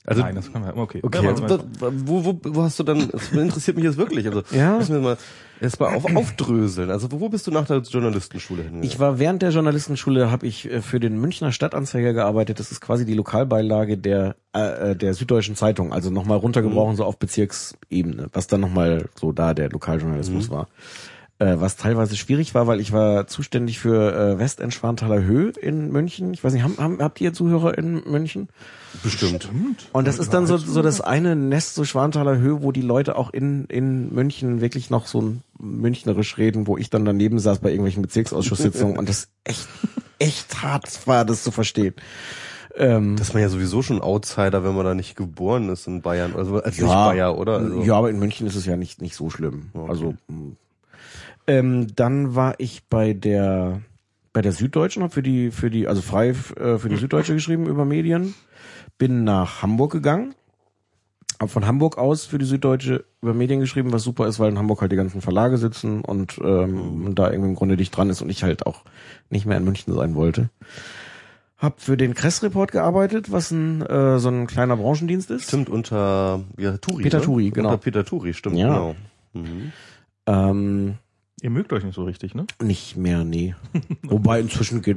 Also, 0.09 0.23
Nein, 0.23 0.37
das 0.37 0.51
kann 0.51 0.63
man, 0.63 0.79
okay. 0.79 1.01
Okay, 1.03 1.23
Ja, 1.23 1.29
also, 1.29 1.43
warte, 1.43 1.59
da, 1.81 1.93
wo, 1.93 2.25
wo, 2.25 2.41
wo 2.43 2.63
hast 2.63 2.79
du 2.79 2.83
dann, 2.83 3.11
das 3.11 3.31
interessiert 3.31 3.77
mich 3.77 3.85
jetzt 3.85 3.99
wirklich, 3.99 4.27
also, 4.27 4.43
Ja. 4.53 4.79
müssen 4.79 4.95
wir 4.95 5.03
mal 5.03 5.19
erst 5.61 5.79
mal 5.81 5.95
auf, 5.95 6.17
aufdröseln. 6.17 6.91
Also, 6.91 7.09
wo, 7.13 7.29
bist 7.29 7.47
du 7.47 7.51
nach 7.51 7.67
der 7.67 7.79
Journalistenschule 7.81 8.63
hingegangen? 8.63 8.85
Ich 8.91 8.99
war 8.99 9.19
während 9.19 9.43
der 9.43 9.51
Journalistenschule, 9.51 10.31
habe 10.31 10.47
ich 10.47 10.71
äh, 10.71 10.81
für 10.81 10.99
den 10.99 11.21
Münchner 11.21 11.53
Stadtanzeiger 11.53 12.15
gearbeitet. 12.15 12.59
Das 12.59 12.73
ist 12.73 12.81
quasi 12.81 13.05
die 13.05 13.13
Lokalbeilage 13.13 13.99
der 13.99 14.37
äh, 14.57 14.93
äh, 14.93 14.97
der 14.97 15.13
Süddeutschen 15.13 15.57
Zeitung, 15.57 15.93
also 15.93 16.09
nochmal 16.09 16.39
runtergebrochen 16.39 16.97
so 16.97 17.05
auf 17.05 17.19
Bezirksebene, 17.19 18.29
was 18.33 18.47
dann 18.47 18.63
nochmal 18.63 19.11
so 19.15 19.31
da 19.33 19.53
der 19.53 19.69
Lokaljournalismus 19.69 20.49
war. 20.49 20.69
Äh, 21.41 21.61
was 21.61 21.77
teilweise 21.77 22.17
schwierig 22.17 22.55
war, 22.55 22.67
weil 22.67 22.81
ich 22.81 22.93
war 22.93 23.29
zuständig 23.29 23.79
für 23.79 24.13
äh, 24.13 24.39
Westend-Schwanthaler 24.41 25.23
Höhe 25.23 25.51
in 25.51 25.93
München. 25.93 26.35
Ich 26.35 26.43
weiß 26.43 26.53
nicht, 26.53 26.65
haben, 26.65 26.79
haben, 26.79 26.99
habt 27.01 27.21
ihr 27.21 27.33
Zuhörer 27.33 27.79
in 27.79 28.03
München? 28.11 28.49
Bestimmt. 29.05 29.49
Und 29.93 30.09
das 30.09 30.19
ist 30.19 30.35
dann 30.35 30.49
so, 30.49 30.57
so 30.57 30.83
das 30.83 31.01
eine 31.01 31.37
Nest, 31.37 31.77
so 31.77 31.85
Schwanthaler 31.85 32.39
Höhe, 32.39 32.63
wo 32.63 32.73
die 32.73 32.83
Leute 32.83 33.15
auch 33.15 33.33
in, 33.33 33.67
in 33.67 34.13
München 34.13 34.61
wirklich 34.61 34.91
noch 34.91 35.07
so 35.07 35.23
ein 35.23 35.43
münchnerisch 35.61 36.39
reden, 36.39 36.67
wo 36.67 36.77
ich 36.77 36.91
dann 36.91 37.05
daneben 37.05 37.39
saß 37.39 37.61
bei 37.61 37.69
irgendwelchen 37.69 38.03
Bezirksausschusssitzungen 38.03 38.99
und 38.99 39.09
das 39.09 39.29
echt, 39.45 39.69
echt 40.19 40.61
hart 40.61 41.07
war, 41.07 41.25
das 41.25 41.45
zu 41.45 41.53
verstehen. 41.53 41.95
Ähm, 42.77 43.15
Das 43.17 43.29
ist 43.29 43.35
man 43.35 43.43
ja 43.43 43.49
sowieso 43.49 43.83
schon 43.83 44.01
Outsider, 44.01 44.65
wenn 44.65 44.75
man 44.75 44.85
da 44.85 44.95
nicht 44.95 45.15
geboren 45.15 45.69
ist 45.69 45.87
in 45.87 46.03
Bayern. 46.03 46.35
Also 46.35 46.57
als 46.57 46.79
nicht 46.79 46.89
ja, 46.89 47.07
Bayer, 47.11 47.39
oder? 47.39 47.59
Also, 47.59 47.83
ja, 47.83 47.95
aber 47.95 48.11
in 48.11 48.19
München 48.19 48.47
ist 48.49 48.57
es 48.57 48.67
ja 48.67 48.77
nicht, 48.77 49.01
nicht 49.01 49.15
so 49.15 49.31
schlimm. 49.31 49.71
Also, 49.89 50.15
mh. 50.27 50.57
Ähm, 51.49 51.89
dann 51.97 52.35
war 52.37 52.55
ich 52.59 52.85
bei 52.89 53.15
der, 53.15 53.81
bei 54.33 54.43
der 54.43 54.53
Süddeutschen, 54.53 55.03
hab 55.03 55.13
für 55.13 55.23
die, 55.23 55.51
für 55.51 55.71
die, 55.71 55.89
also 55.89 56.03
frei 56.03 56.29
äh, 56.29 56.79
für 56.79 56.89
die 56.89 56.97
Süddeutsche 56.97 57.35
geschrieben 57.35 57.67
über 57.67 57.85
Medien, 57.85 58.35
bin 58.99 59.25
nach 59.25 59.63
Hamburg 59.63 59.91
gegangen, 59.91 60.35
hab 61.41 61.51
von 61.51 61.67
Hamburg 61.67 61.99
aus 61.99 62.27
für 62.27 62.39
die 62.39 62.45
Süddeutsche 62.45 63.05
über 63.23 63.33
Medien 63.33 63.61
geschrieben, 63.61 63.93
was 63.93 64.03
super 64.03 64.27
ist, 64.29 64.39
weil 64.39 64.51
in 64.51 64.59
Hamburg 64.59 64.81
halt 64.83 64.93
die 64.93 64.97
ganzen 64.97 65.23
Verlage 65.23 65.57
sitzen 65.57 66.03
und 66.03 66.39
ähm, 66.45 67.15
da 67.15 67.31
irgendwie 67.31 67.51
im 67.51 67.57
Grunde 67.57 67.77
dicht 67.77 67.97
dran 67.97 68.11
ist 68.11 68.21
und 68.23 68.29
ich 68.29 68.43
halt 68.43 68.67
auch 68.67 68.83
nicht 69.31 69.47
mehr 69.47 69.57
in 69.57 69.65
München 69.65 69.95
sein 69.95 70.15
wollte. 70.15 70.51
Hab 71.57 71.81
für 71.81 71.97
den 71.97 72.15
Kress-Report 72.15 72.71
gearbeitet, 72.71 73.33
was 73.33 73.51
ein 73.51 73.83
äh, 73.83 74.19
so 74.19 74.29
ein 74.29 74.47
kleiner 74.47 74.77
Branchendienst 74.77 75.31
ist. 75.31 75.49
Stimmt, 75.49 75.69
unter 75.69 76.45
ja, 76.57 76.77
Turi. 76.77 77.03
Peter 77.03 77.19
ne? 77.19 77.25
Turi, 77.25 77.51
genau. 77.51 77.71
Unter 77.71 77.83
Peter 77.83 78.05
Turi, 78.05 78.35
stimmt, 78.35 78.57
Ja. 78.57 78.69
genau. 78.69 78.97
Mhm. 79.33 79.73
Ähm, 80.27 80.95
Ihr 81.41 81.51
mögt 81.51 81.73
euch 81.73 81.85
nicht 81.85 81.95
so 81.95 82.05
richtig, 82.05 82.35
ne? 82.35 82.47
Nicht 82.63 82.97
mehr, 82.97 83.25
nee. 83.25 83.55
Wobei 84.03 84.41
inzwischen 84.41 84.79
äh, 84.85 84.95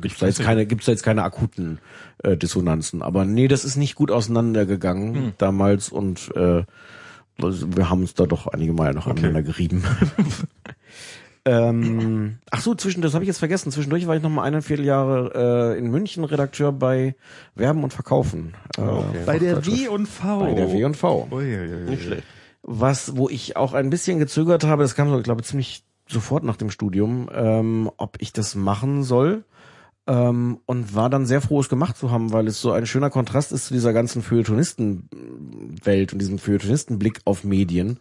gibt's 0.00 0.18
da 0.18 0.26
jetzt 0.26 0.40
keine, 0.40 0.66
gibt's 0.66 0.86
da 0.86 0.92
jetzt 0.92 1.02
keine 1.04 1.22
akuten 1.22 1.78
äh, 2.22 2.36
Dissonanzen. 2.36 3.00
Aber 3.02 3.24
nee, 3.24 3.48
das 3.48 3.64
ist 3.64 3.76
nicht 3.76 3.94
gut 3.94 4.10
auseinandergegangen 4.10 5.14
Hm. 5.14 5.32
damals 5.38 5.88
und 5.88 6.30
äh, 6.36 6.64
also 7.40 7.76
wir 7.76 7.88
haben 7.88 8.00
uns 8.02 8.14
da 8.14 8.26
doch 8.26 8.46
einige 8.48 8.72
Mal 8.72 8.92
noch 8.94 9.06
aneinander 9.06 9.42
gerieben. 9.42 9.84
ähm, 11.44 12.38
ach 12.50 12.60
so, 12.60 12.74
zwischen, 12.74 13.00
das 13.00 13.14
habe 13.14 13.24
ich 13.24 13.28
jetzt 13.28 13.38
vergessen. 13.38 13.70
Zwischendurch 13.72 14.06
war 14.06 14.16
ich 14.16 14.22
noch 14.22 14.30
mal 14.30 14.42
eineinviertel 14.42 14.84
Jahre 14.84 15.74
äh, 15.74 15.78
in 15.78 15.90
München 15.90 16.24
Redakteur 16.24 16.72
bei 16.72 17.14
Werben 17.54 17.84
und 17.84 17.92
Verkaufen. 17.92 18.54
Äh, 18.76 18.82
Okay. 18.82 19.18
Bei 19.24 19.38
der. 19.38 19.64
W 19.64 19.88
und 19.88 20.06
V. 20.06 20.40
Bei 20.40 20.52
der 20.54 20.72
W&V. 20.72 21.28
Nicht 21.88 22.02
schlecht. 22.02 22.24
Was, 22.68 23.16
wo 23.16 23.30
ich 23.30 23.56
auch 23.56 23.72
ein 23.72 23.88
bisschen 23.88 24.18
gezögert 24.18 24.64
habe, 24.64 24.82
das 24.82 24.94
kam 24.94 25.08
so, 25.08 25.16
ich 25.16 25.24
glaube, 25.24 25.42
ziemlich 25.42 25.84
sofort 26.06 26.44
nach 26.44 26.56
dem 26.56 26.70
Studium, 26.70 27.28
ähm, 27.32 27.90
ob 27.96 28.16
ich 28.20 28.32
das 28.32 28.54
machen 28.54 29.02
soll. 29.02 29.44
Ähm, 30.06 30.60
und 30.64 30.94
war 30.94 31.10
dann 31.10 31.26
sehr 31.26 31.42
froh, 31.42 31.60
es 31.60 31.68
gemacht 31.68 31.98
zu 31.98 32.10
haben, 32.10 32.32
weil 32.32 32.46
es 32.46 32.62
so 32.62 32.72
ein 32.72 32.86
schöner 32.86 33.10
Kontrast 33.10 33.52
ist 33.52 33.66
zu 33.66 33.74
dieser 33.74 33.92
ganzen 33.92 34.22
Feuilletonistenwelt 34.22 36.14
und 36.14 36.18
diesem 36.18 36.38
Feuilletonistenblick 36.38 37.20
auf 37.26 37.44
Medien. 37.44 37.98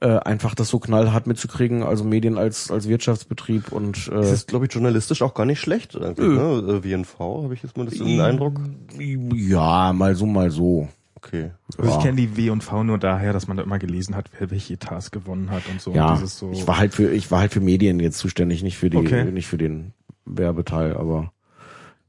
Äh, 0.00 0.18
einfach 0.18 0.54
das 0.54 0.68
so 0.68 0.78
knallhart 0.78 1.26
mitzukriegen, 1.26 1.82
also 1.82 2.04
Medien 2.04 2.38
als, 2.38 2.70
als 2.70 2.88
Wirtschaftsbetrieb 2.88 3.72
und 3.72 4.08
Das 4.08 4.30
äh, 4.30 4.34
ist, 4.34 4.48
glaube 4.48 4.66
ich, 4.66 4.72
journalistisch 4.72 5.22
auch 5.22 5.34
gar 5.34 5.46
nicht 5.46 5.58
schlecht. 5.58 5.98
Ne? 5.98 6.14
Äh, 6.16 6.84
WNV, 6.84 7.18
habe 7.18 7.54
ich 7.54 7.62
jetzt 7.64 7.76
mal 7.76 7.86
das 7.86 7.94
den 7.94 8.20
Eindruck. 8.20 8.60
ja, 8.96 9.92
mal 9.92 10.14
so, 10.14 10.26
mal 10.26 10.50
so. 10.52 10.88
Okay. 11.18 11.50
Also 11.76 11.90
Ja. 11.90 11.96
ich 11.96 12.02
kenne 12.02 12.16
die 12.16 12.36
W 12.36 12.50
und 12.50 12.62
V 12.62 12.84
nur 12.84 12.96
daher, 12.98 13.32
dass 13.32 13.48
man 13.48 13.56
da 13.56 13.62
immer 13.64 13.78
gelesen 13.80 14.14
hat, 14.14 14.30
wer 14.38 14.50
welche 14.52 14.74
Etats 14.74 15.10
gewonnen 15.10 15.50
hat 15.50 15.66
und 15.68 15.80
so. 15.80 15.92
Ja, 15.92 16.14
Und 16.14 16.28
so 16.28 16.50
ich 16.52 16.66
war 16.68 16.78
halt 16.78 16.94
für 16.94 17.10
ich 17.10 17.30
war 17.32 17.40
halt 17.40 17.52
für 17.52 17.60
Medien 17.60 17.98
jetzt 18.00 18.18
zuständig, 18.18 18.62
nicht 18.62 18.78
für 18.78 18.88
die 18.88 18.96
Okay. 18.98 19.24
nicht 19.24 19.48
für 19.48 19.58
den 19.58 19.92
Werbeteil, 20.24 20.96
aber 20.96 21.32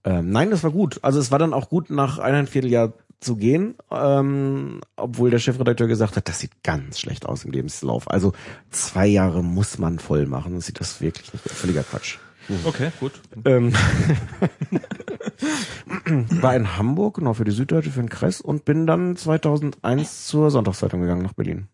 ähm, 0.04 0.30
nein, 0.32 0.52
das 0.52 0.64
war 0.64 0.72
gut. 0.72 1.00
Also 1.02 1.20
es 1.20 1.32
war 1.32 1.40
dann 1.40 1.54
auch 1.54 1.70
gut 1.70 1.90
nach 1.90 2.20
eineinviertel 2.20 2.70
Jahr 2.70 2.94
zu 3.20 3.36
gehen, 3.36 3.76
ähm, 3.92 4.80
obwohl 4.96 5.30
der 5.32 5.40
Chefredakteur 5.40 5.88
gesagt 5.88 6.16
hat, 6.16 6.30
das 6.30 6.40
sieht 6.40 6.64
ganz 6.64 7.00
schlecht 7.00 7.26
aus 7.26 7.44
im 7.44 7.52
Lebenslauf. 7.52 8.10
Also 8.10 8.32
zwei 8.70 9.08
Jahre 9.08 9.44
muss 9.44 9.78
man 9.80 10.00
voll 10.00 10.26
machen, 10.28 10.54
das 10.56 10.68
sieht 10.68 10.80
das 10.80 11.02
wirklich 11.02 11.34
nicht. 11.34 11.50
Völliger 11.50 11.84
Quatsch. 11.84 12.18
Okay, 12.64 12.92
gut. 13.00 13.12
Ähm, 13.46 13.74
war 16.42 16.56
in 16.56 16.78
Hamburg, 16.78 17.16
genau 17.16 17.34
für 17.34 17.44
die 17.46 17.52
Süddeutsche, 17.52 17.92
für 17.92 18.00
den 18.02 18.10
Kress 18.10 18.42
und 18.42 18.66
bin 18.66 18.88
dann 18.88 19.16
2001 19.16 20.28
zur 20.28 20.52
Sonntagszeitung 20.52 21.02
gegangen 21.02 21.24
nach 21.24 21.34
Berlin. 21.34 21.68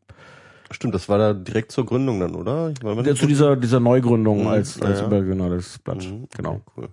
Stimmt, 0.71 0.95
das 0.95 1.07
war 1.09 1.17
da 1.19 1.33
direkt 1.33 1.71
zur 1.71 1.85
Gründung 1.85 2.19
dann, 2.19 2.33
oder? 2.35 2.73
Meine, 2.83 3.07
Ja, 3.07 3.15
zu 3.15 3.27
dieser 3.27 3.55
dieser 3.55 3.79
Neugründung 3.79 4.41
Mhm, 4.41 4.47
als 4.47 4.81
als 4.81 4.99
ja. 4.99 5.05
überregionales 5.07 5.77
Blatt. 5.79 6.03
Mhm, 6.03 6.27
Genau. 6.35 6.61
Cool. 6.75 6.89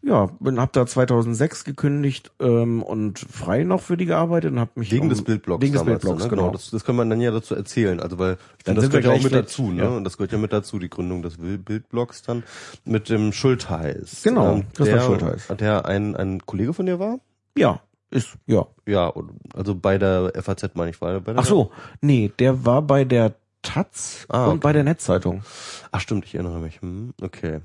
Ja, 0.00 0.30
bin 0.38 0.60
hab 0.60 0.72
da 0.72 0.86
2006 0.86 1.64
gekündigt 1.64 2.30
ähm, 2.38 2.82
und 2.84 3.18
frei 3.18 3.64
noch 3.64 3.80
für 3.80 3.96
die 3.96 4.06
gearbeitet 4.06 4.52
und 4.52 4.60
hab 4.60 4.76
mich 4.76 4.92
Wegen 4.92 5.04
um, 5.04 5.08
des 5.08 5.22
Bildblogs 5.22 5.60
wegen 5.60 5.72
des 5.72 5.82
damals, 5.82 6.02
Bildblogs 6.02 6.22
ne? 6.24 6.30
genau. 6.30 6.50
Das, 6.50 6.70
das 6.70 6.84
kann 6.84 6.94
man 6.94 7.10
dann 7.10 7.20
ja 7.20 7.32
dazu 7.32 7.56
erzählen, 7.56 7.98
also 7.98 8.16
weil 8.18 8.38
ich 8.58 8.64
Dann 8.64 8.76
finde, 8.76 8.80
das 8.82 8.90
gehört 8.90 9.04
ja 9.04 9.10
auch 9.20 9.24
mit 9.24 9.32
dazu, 9.32 9.70
ne? 9.72 9.82
ja. 9.82 9.88
Und 9.88 10.04
das 10.04 10.16
gehört 10.16 10.30
ja 10.30 10.38
mit 10.38 10.52
dazu, 10.52 10.78
die 10.78 10.88
Gründung 10.88 11.22
des 11.22 11.36
Bild- 11.38 11.64
Bildblogs 11.64 12.22
dann 12.22 12.44
mit 12.84 13.08
dem 13.08 13.32
Schultheiß. 13.32 14.22
Genau, 14.22 14.62
Christoph 14.74 14.86
der, 14.88 15.00
Schultheiß. 15.00 15.48
Der 15.58 15.84
ein, 15.86 16.14
ein 16.14 16.46
Kollege 16.46 16.72
von 16.74 16.86
dir 16.86 17.00
war? 17.00 17.18
Ja, 17.56 17.80
ist 18.10 18.36
ja. 18.46 18.66
Ja, 18.86 19.12
also 19.54 19.74
bei 19.74 19.98
der 19.98 20.32
FAZ 20.40 20.70
meine 20.74 20.90
ich, 20.90 21.00
war 21.00 21.10
er 21.14 21.20
bei 21.20 21.32
der 21.32 21.42
Ach 21.42 21.46
so, 21.46 21.72
nee, 22.00 22.30
der 22.38 22.64
war 22.64 22.82
bei 22.82 23.04
der 23.04 23.34
Taz 23.62 24.26
Ah, 24.28 24.44
und 24.44 24.50
okay. 24.50 24.58
bei 24.62 24.72
der 24.72 24.84
Netzzeitung. 24.84 25.42
Ach 25.90 26.00
stimmt, 26.00 26.24
ich 26.24 26.36
erinnere 26.36 26.60
mich. 26.60 26.80
Hm, 26.80 27.12
okay. 27.20 27.58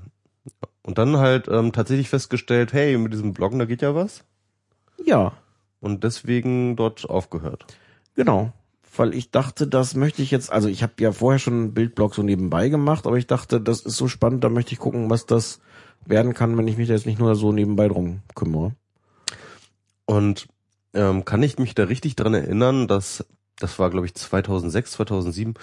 Und 0.82 0.98
dann 0.98 1.16
halt 1.16 1.48
ähm, 1.48 1.72
tatsächlich 1.72 2.10
festgestellt, 2.10 2.72
hey, 2.72 2.96
mit 2.98 3.12
diesem 3.12 3.32
Bloggen, 3.32 3.58
da 3.58 3.64
geht 3.64 3.82
ja 3.82 3.94
was. 3.94 4.24
Ja, 5.02 5.32
Und 5.80 6.04
deswegen 6.04 6.76
dort 6.76 7.08
aufgehört. 7.08 7.66
genau. 8.14 8.52
Weil 8.96 9.12
ich 9.12 9.32
dachte, 9.32 9.66
das 9.66 9.96
möchte 9.96 10.22
ich 10.22 10.30
jetzt, 10.30 10.52
also 10.52 10.68
ich 10.68 10.84
habe 10.84 10.92
ja 11.00 11.10
vorher 11.10 11.40
schon 11.40 11.54
einen 11.54 11.74
Bildblog 11.74 12.14
so 12.14 12.22
nebenbei 12.22 12.68
gemacht, 12.68 13.08
aber 13.08 13.16
ich 13.16 13.26
dachte, 13.26 13.60
das 13.60 13.80
ist 13.80 13.96
so 13.96 14.06
spannend, 14.06 14.44
da 14.44 14.48
möchte 14.48 14.72
ich 14.72 14.78
gucken, 14.78 15.10
was 15.10 15.26
das 15.26 15.58
werden 16.06 16.32
kann, 16.32 16.56
wenn 16.56 16.68
ich 16.68 16.76
mich 16.76 16.86
da 16.86 16.94
jetzt 16.94 17.06
nicht 17.06 17.18
nur 17.18 17.34
so 17.34 17.50
nebenbei 17.50 17.88
drum 17.88 18.20
kümmere. 18.36 18.76
Und 20.04 20.46
ähm, 20.92 21.24
kann 21.24 21.42
ich 21.42 21.58
mich 21.58 21.74
da 21.74 21.84
richtig 21.84 22.14
dran 22.14 22.34
erinnern, 22.34 22.86
dass 22.86 23.24
das 23.58 23.78
war, 23.78 23.90
glaube 23.90 24.06
ich, 24.06 24.14
2006, 24.14 24.92
2007, 24.92 25.54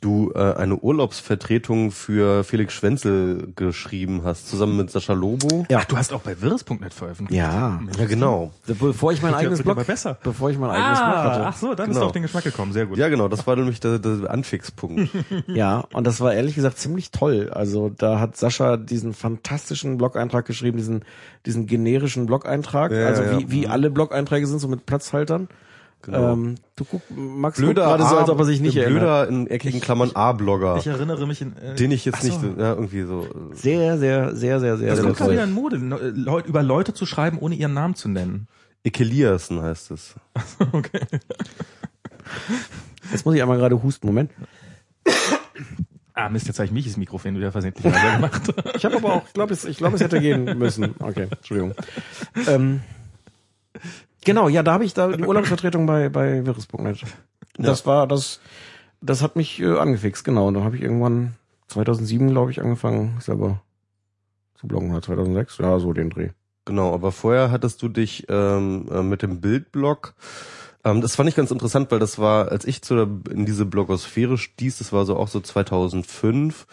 du 0.00 0.32
äh, 0.34 0.38
eine 0.54 0.76
Urlaubsvertretung 0.76 1.90
für 1.90 2.44
Felix 2.44 2.74
Schwenzel 2.74 3.52
geschrieben 3.56 4.22
hast, 4.24 4.48
zusammen 4.48 4.76
mit 4.76 4.90
Sascha 4.90 5.12
Lobo. 5.12 5.66
Ja. 5.68 5.78
Ach, 5.80 5.84
du 5.86 5.96
hast 5.96 6.12
auch 6.12 6.20
bei 6.22 6.40
wirres.net 6.40 6.92
veröffentlicht. 6.94 7.36
Ja, 7.42 7.80
Ja, 7.98 8.04
genau. 8.06 8.52
bevor 8.66 9.12
ich 9.12 9.22
mein 9.22 9.32
ja- 9.32 9.38
eigenes 9.38 9.62
Blog, 9.62 9.84
besser. 9.86 10.18
bevor 10.22 10.50
ich 10.50 10.58
mein 10.58 10.70
eigenes 10.70 10.98
Blog 10.98 11.08
Ah, 11.08 11.24
hatte. 11.24 11.46
ach 11.46 11.56
so, 11.56 11.66
dann 11.74 11.86
bist 11.86 11.88
Genau. 11.88 12.00
du 12.00 12.06
auf 12.06 12.12
den 12.12 12.22
Geschmack 12.22 12.44
gekommen. 12.44 12.72
Sehr 12.72 12.86
gut. 12.86 12.98
Ja, 12.98 13.08
genau, 13.08 13.28
das 13.28 13.46
war 13.46 13.56
nämlich 13.56 13.80
der, 13.80 13.98
der 13.98 14.30
Anfixpunkt. 14.30 15.10
Ja, 15.46 15.84
und 15.92 16.06
das 16.06 16.20
war 16.20 16.34
ehrlich 16.34 16.54
gesagt 16.54 16.78
ziemlich 16.78 17.10
toll. 17.10 17.50
Also 17.52 17.90
da 17.96 18.20
hat 18.20 18.36
Sascha 18.36 18.76
diesen 18.76 19.14
fantastischen 19.14 19.96
Blog-Eintrag 19.98 20.44
geschrieben, 20.46 20.76
diesen, 20.76 21.04
diesen 21.46 21.66
generischen 21.66 22.26
Blog-Eintrag, 22.26 22.92
Ja, 22.92 23.06
also 23.06 23.22
ja. 23.22 23.38
wie, 23.38 23.50
wie 23.50 23.66
alle 23.68 23.90
Blog-Einträge 23.90 24.46
sind, 24.46 24.58
so 24.58 24.68
mit 24.68 24.86
Platzhaltern. 24.86 25.48
Genau. 26.06 26.32
Ähm, 26.32 26.54
du 26.76 26.84
guck, 26.84 27.02
Max 27.10 27.58
blöder 27.58 27.84
gerade 27.84 28.04
so, 28.04 28.16
als 28.16 28.28
ob 28.30 28.38
er 28.38 28.44
sich 28.44 28.60
nicht 28.60 28.76
erinnert. 28.76 29.00
Blöder 29.00 29.28
in 29.28 29.46
eckigen 29.48 29.80
Klammern 29.80 30.12
A-Blogger, 30.14 30.76
Ich 30.78 30.86
erinnere 30.86 31.26
mich 31.26 31.42
in, 31.42 31.56
äh, 31.56 31.74
den 31.74 31.90
ich 31.90 32.04
jetzt 32.04 32.22
so. 32.22 32.28
nicht, 32.28 32.58
ja, 32.58 32.74
irgendwie 32.74 33.02
so. 33.02 33.22
äh, 33.24 33.54
Sehr, 33.54 33.98
sehr, 33.98 34.34
sehr, 34.36 34.60
sehr, 34.60 34.76
sehr, 34.78 34.88
Das 34.88 34.96
sehr 34.98 35.04
kommt 35.04 35.16
gerade 35.18 35.32
wieder 35.32 35.44
in 35.44 35.52
Mode, 35.52 35.76
über 36.46 36.62
Leute 36.62 36.94
zu 36.94 37.06
schreiben, 37.06 37.38
ohne 37.38 37.56
ihren 37.56 37.74
Namen 37.74 37.96
zu 37.96 38.08
nennen. 38.08 38.46
Ekeliasen 38.84 39.60
heißt 39.60 39.90
es. 39.90 40.14
okay. 40.72 41.00
Jetzt 43.10 43.26
muss 43.26 43.34
ich 43.34 43.42
einmal 43.42 43.58
gerade 43.58 43.82
husten, 43.82 44.06
Moment. 44.06 44.30
Ah, 46.14 46.28
Mist, 46.30 46.46
jetzt 46.46 46.58
habe 46.58 46.66
ich 46.66 46.72
mich 46.72 46.86
das 46.86 46.96
Mikrofon 46.96 47.36
wieder 47.36 47.52
versehentlich 47.52 47.92
gemacht. 47.92 48.42
Ich 48.76 48.84
habe 48.84 48.96
aber 48.96 49.12
auch, 49.14 49.26
ich 49.26 49.32
glaube, 49.34 49.52
es, 49.52 49.64
ich 49.64 49.76
glaube, 49.76 49.96
es 49.96 50.02
hätte 50.02 50.20
gehen 50.20 50.56
müssen. 50.56 50.94
Okay, 50.98 51.26
Entschuldigung. 51.30 51.74
Ähm, 52.46 52.80
genau, 54.26 54.48
ja, 54.48 54.62
da 54.62 54.74
habe 54.74 54.84
ich 54.84 54.92
da 54.92 55.08
die 55.08 55.24
Urlaubsvertretung 55.24 55.86
bei 55.86 56.10
bei 56.10 56.44
virus.net. 56.44 57.04
Das 57.56 57.86
war 57.86 58.06
das, 58.06 58.40
das 59.00 59.22
hat 59.22 59.36
mich 59.36 59.60
äh, 59.60 59.78
angefixt. 59.78 60.24
Genau, 60.24 60.48
und 60.48 60.54
dann 60.54 60.64
habe 60.64 60.76
ich 60.76 60.82
irgendwann 60.82 61.34
2007, 61.68 62.28
glaube 62.30 62.50
ich, 62.50 62.60
angefangen 62.60 63.16
selber 63.20 63.62
zu 64.56 64.68
bloggen 64.68 64.90
oder 64.90 65.00
2006, 65.00 65.58
ja, 65.58 65.78
so 65.78 65.94
den 65.94 66.10
Dreh. 66.10 66.30
Genau, 66.66 66.92
aber 66.92 67.12
vorher 67.12 67.50
hattest 67.50 67.80
du 67.80 67.88
dich 67.88 68.26
ähm, 68.28 68.88
äh, 68.92 69.02
mit 69.02 69.22
dem 69.22 69.40
Bildblog 69.40 70.14
ähm, 70.86 71.00
das 71.00 71.16
fand 71.16 71.28
ich 71.28 71.34
ganz 71.34 71.50
interessant, 71.50 71.90
weil 71.90 71.98
das 71.98 72.20
war, 72.20 72.52
als 72.52 72.64
ich 72.64 72.80
zu 72.80 72.94
der, 72.94 73.08
in 73.34 73.44
diese 73.44 73.66
Blogosphäre 73.66 74.38
stieß, 74.38 74.78
das 74.78 74.92
war 74.92 75.04
so 75.04 75.16
auch 75.16 75.26
so 75.26 75.40
2005. 75.40 76.66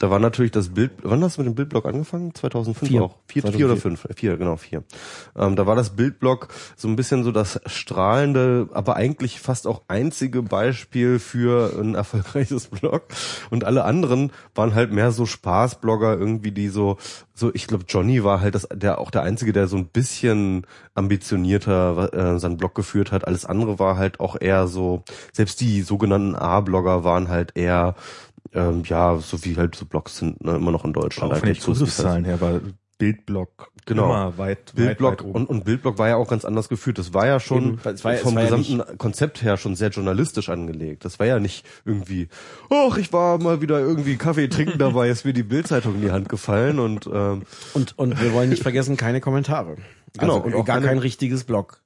Da 0.00 0.10
war 0.10 0.18
natürlich 0.18 0.50
das 0.50 0.70
Bild, 0.70 0.90
wann 1.02 1.22
hast 1.22 1.38
du 1.38 1.42
mit 1.42 1.52
dem 1.52 1.54
Bildblog 1.54 1.86
angefangen? 1.86 2.34
2005 2.34 2.90
Vier. 2.90 3.02
auch? 3.02 3.16
Vier, 3.28 3.42
2004. 3.42 3.56
vier 3.56 3.66
oder 3.66 3.80
fünf? 3.80 4.04
Äh, 4.06 4.14
Vier, 4.14 4.36
genau, 4.36 4.56
vier. 4.56 4.82
Ähm, 5.36 5.54
da 5.54 5.66
war 5.66 5.76
das 5.76 5.90
Bildblog 5.90 6.48
so 6.74 6.88
ein 6.88 6.96
bisschen 6.96 7.22
so 7.22 7.30
das 7.30 7.60
strahlende, 7.66 8.68
aber 8.72 8.96
eigentlich 8.96 9.38
fast 9.38 9.68
auch 9.68 9.82
einzige 9.86 10.42
Beispiel 10.42 11.20
für 11.20 11.78
ein 11.78 11.94
erfolgreiches 11.94 12.66
Blog. 12.66 13.04
Und 13.50 13.64
alle 13.64 13.84
anderen 13.84 14.32
waren 14.56 14.74
halt 14.74 14.92
mehr 14.92 15.12
so 15.12 15.26
Spaßblogger 15.26 16.18
irgendwie, 16.18 16.50
die 16.50 16.68
so, 16.70 16.98
so, 17.32 17.54
ich 17.54 17.68
glaube, 17.68 17.84
Johnny 17.88 18.24
war 18.24 18.40
halt 18.40 18.56
das, 18.56 18.66
der 18.74 18.98
auch 18.98 19.12
der 19.12 19.22
einzige, 19.22 19.52
der 19.52 19.68
so 19.68 19.76
ein 19.76 19.86
bisschen 19.86 20.66
ambitionierter 20.94 22.34
äh, 22.34 22.38
seinen 22.40 22.56
Blog 22.56 22.74
geführt 22.74 23.12
hat. 23.12 23.28
Alles 23.28 23.44
andere 23.44 23.78
war 23.78 23.96
halt 23.96 24.18
auch 24.18 24.40
eher 24.40 24.66
so, 24.66 25.04
selbst 25.32 25.60
die 25.60 25.82
sogenannten 25.82 26.34
A-Blogger 26.34 27.04
waren 27.04 27.28
halt 27.28 27.52
eher 27.54 27.94
ähm, 28.54 28.82
ja, 28.86 29.18
so 29.18 29.44
wie 29.44 29.56
halt 29.56 29.74
so 29.74 29.84
Blogs 29.86 30.18
sind, 30.18 30.42
ne, 30.44 30.56
immer 30.56 30.70
noch 30.70 30.84
in 30.84 30.92
Deutschland. 30.92 31.32
Auch 31.32 31.38
von 31.38 31.46
den. 31.48 31.58
Zugriffszahlen 31.60 32.24
her 32.24 32.40
war 32.40 32.60
Bildblock 32.98 33.70
Genau. 33.86 34.04
immer 34.06 34.38
weit, 34.38 34.72
Bildblog 34.74 35.12
weit, 35.12 35.24
weit 35.26 35.34
und, 35.34 35.46
und 35.50 35.64
Bildblog 35.64 35.98
war 35.98 36.08
ja 36.08 36.16
auch 36.16 36.28
ganz 36.28 36.46
anders 36.46 36.70
geführt. 36.70 36.96
Das 36.98 37.12
war 37.12 37.26
ja 37.26 37.38
schon 37.38 37.64
Eben, 37.74 37.84
war- 37.84 38.16
vom 38.16 38.34
war 38.34 38.42
ja 38.44 38.56
gesamten 38.56 38.96
Konzept 38.98 39.42
her 39.42 39.58
schon 39.58 39.76
sehr 39.76 39.90
journalistisch 39.90 40.48
angelegt. 40.48 41.04
Das 41.04 41.18
war 41.18 41.26
ja 41.26 41.38
nicht 41.38 41.66
irgendwie, 41.84 42.28
ach, 42.70 42.96
ich 42.96 43.12
war 43.12 43.36
mal 43.38 43.60
wieder 43.60 43.78
irgendwie 43.80 44.16
Kaffee 44.16 44.48
trinken 44.48 44.78
dabei, 44.78 45.10
ist 45.10 45.26
mir 45.26 45.34
die 45.34 45.42
Bildzeitung 45.42 45.96
in 45.96 46.00
die 46.00 46.12
Hand 46.12 46.30
gefallen 46.30 46.78
und 46.78 47.06
ähm, 47.12 47.42
Und 47.74 47.98
und 47.98 48.22
wir 48.22 48.32
wollen 48.32 48.48
nicht 48.48 48.62
vergessen, 48.62 48.96
keine 48.96 49.20
Kommentare. 49.20 49.76
Genau, 50.18 50.36
also, 50.36 50.46
und 50.46 50.54
und 50.54 50.60
auch 50.60 50.64
gar 50.64 50.76
keine- 50.76 50.86
kein 50.88 50.98
richtiges 50.98 51.44
Blog. 51.44 51.82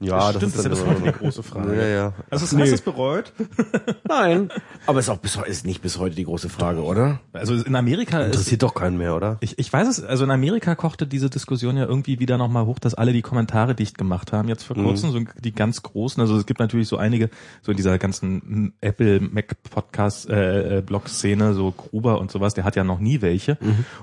Ja, 0.00 0.30
Stimmt, 0.30 0.42
das 0.42 0.54
ist 0.56 0.64
ja 0.64 0.70
bis 0.70 0.80
dann 0.80 0.88
heute 0.90 1.02
die 1.02 1.12
große 1.12 1.42
Frage. 1.42 1.76
Ja, 1.76 1.86
ja. 1.86 2.12
Also 2.30 2.44
das 2.44 2.52
Nee. 2.52 2.62
hast 2.62 2.70
du 2.70 2.74
es 2.74 2.80
bereut? 2.82 3.32
Nein, 4.08 4.50
aber 4.86 5.00
ist 5.00 5.08
auch 5.08 5.18
bis 5.18 5.36
heute 5.38 5.48
ist 5.50 5.64
nicht 5.66 5.82
bis 5.82 5.98
heute 5.98 6.14
die 6.16 6.24
große 6.24 6.48
Frage, 6.48 6.82
oder? 6.82 7.20
Also 7.32 7.54
in 7.54 7.74
Amerika 7.76 8.20
ist, 8.20 8.26
Interessiert 8.26 8.62
doch 8.62 8.74
keinen 8.74 8.98
mehr, 8.98 9.14
oder? 9.14 9.38
ich, 9.40 9.58
ich 9.58 9.72
weiß 9.72 9.88
es, 9.88 10.02
also 10.02 10.24
in 10.24 10.30
Amerika 10.30 10.74
kochte 10.74 11.06
diese 11.06 11.30
Diskussion 11.30 11.76
ja 11.76 11.84
irgendwie 11.84 12.18
wieder 12.20 12.38
nochmal 12.38 12.66
hoch, 12.66 12.78
dass 12.78 12.94
alle 12.94 13.12
die 13.12 13.22
Kommentare 13.22 13.74
dicht 13.74 13.96
gemacht 13.98 14.32
haben 14.32 14.48
jetzt 14.48 14.64
vor 14.64 14.76
kurzem, 14.76 15.10
so 15.10 15.20
die 15.42 15.52
ganz 15.52 15.82
großen. 15.82 16.20
Also 16.20 16.36
es 16.36 16.46
gibt 16.46 16.60
natürlich 16.60 16.88
so 16.88 16.96
einige, 16.96 17.30
so 17.62 17.70
in 17.72 17.76
dieser 17.76 17.98
ganzen 17.98 18.74
Apple 18.80 19.20
Mac 19.20 19.56
Podcast 19.70 20.28
äh, 20.28 20.78
äh, 20.78 20.82
Blog 20.82 21.08
Szene, 21.08 21.54
so 21.54 21.70
Gruber 21.72 22.18
und 22.18 22.30
sowas, 22.30 22.54
der 22.54 22.64
hat 22.64 22.76
ja 22.76 22.84
noch 22.84 22.98
nie 22.98 23.22
welche. 23.22 23.56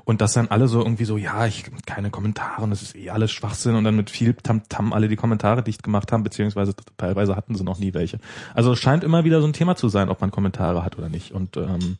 Und 0.06 0.22
dass 0.22 0.34
dann 0.34 0.48
alle 0.48 0.68
so 0.68 0.80
irgendwie 0.80 1.06
so, 1.06 1.18
ja, 1.18 1.46
ich 1.46 1.66
keine 1.86 2.10
Kommentare 2.10 2.62
und 2.64 2.70
das 2.70 2.82
ist 2.82 2.96
eh 2.96 3.10
alles 3.10 3.32
Schwachsinn 3.32 3.76
und 3.76 3.84
dann 3.84 3.96
mit 3.96 4.10
viel 4.10 4.34
Tamtam 4.34 4.94
alle 4.94 5.08
die 5.08 5.16
Kommentare 5.16 5.64
dicht 5.64 5.80
gemacht 5.84 6.11
haben, 6.11 6.23
beziehungsweise 6.23 6.73
teilweise 6.97 7.36
hatten 7.36 7.55
sie 7.55 7.63
noch 7.63 7.79
nie 7.79 7.93
welche. 7.93 8.19
Also 8.53 8.73
es 8.73 8.79
scheint 8.79 9.03
immer 9.03 9.23
wieder 9.23 9.41
so 9.41 9.47
ein 9.47 9.53
Thema 9.53 9.75
zu 9.75 9.89
sein, 9.89 10.09
ob 10.09 10.21
man 10.21 10.32
Kommentare 10.32 10.84
hat 10.84 10.97
oder 10.97 11.09
nicht. 11.09 11.32
Und 11.32 11.57
ähm, 11.57 11.97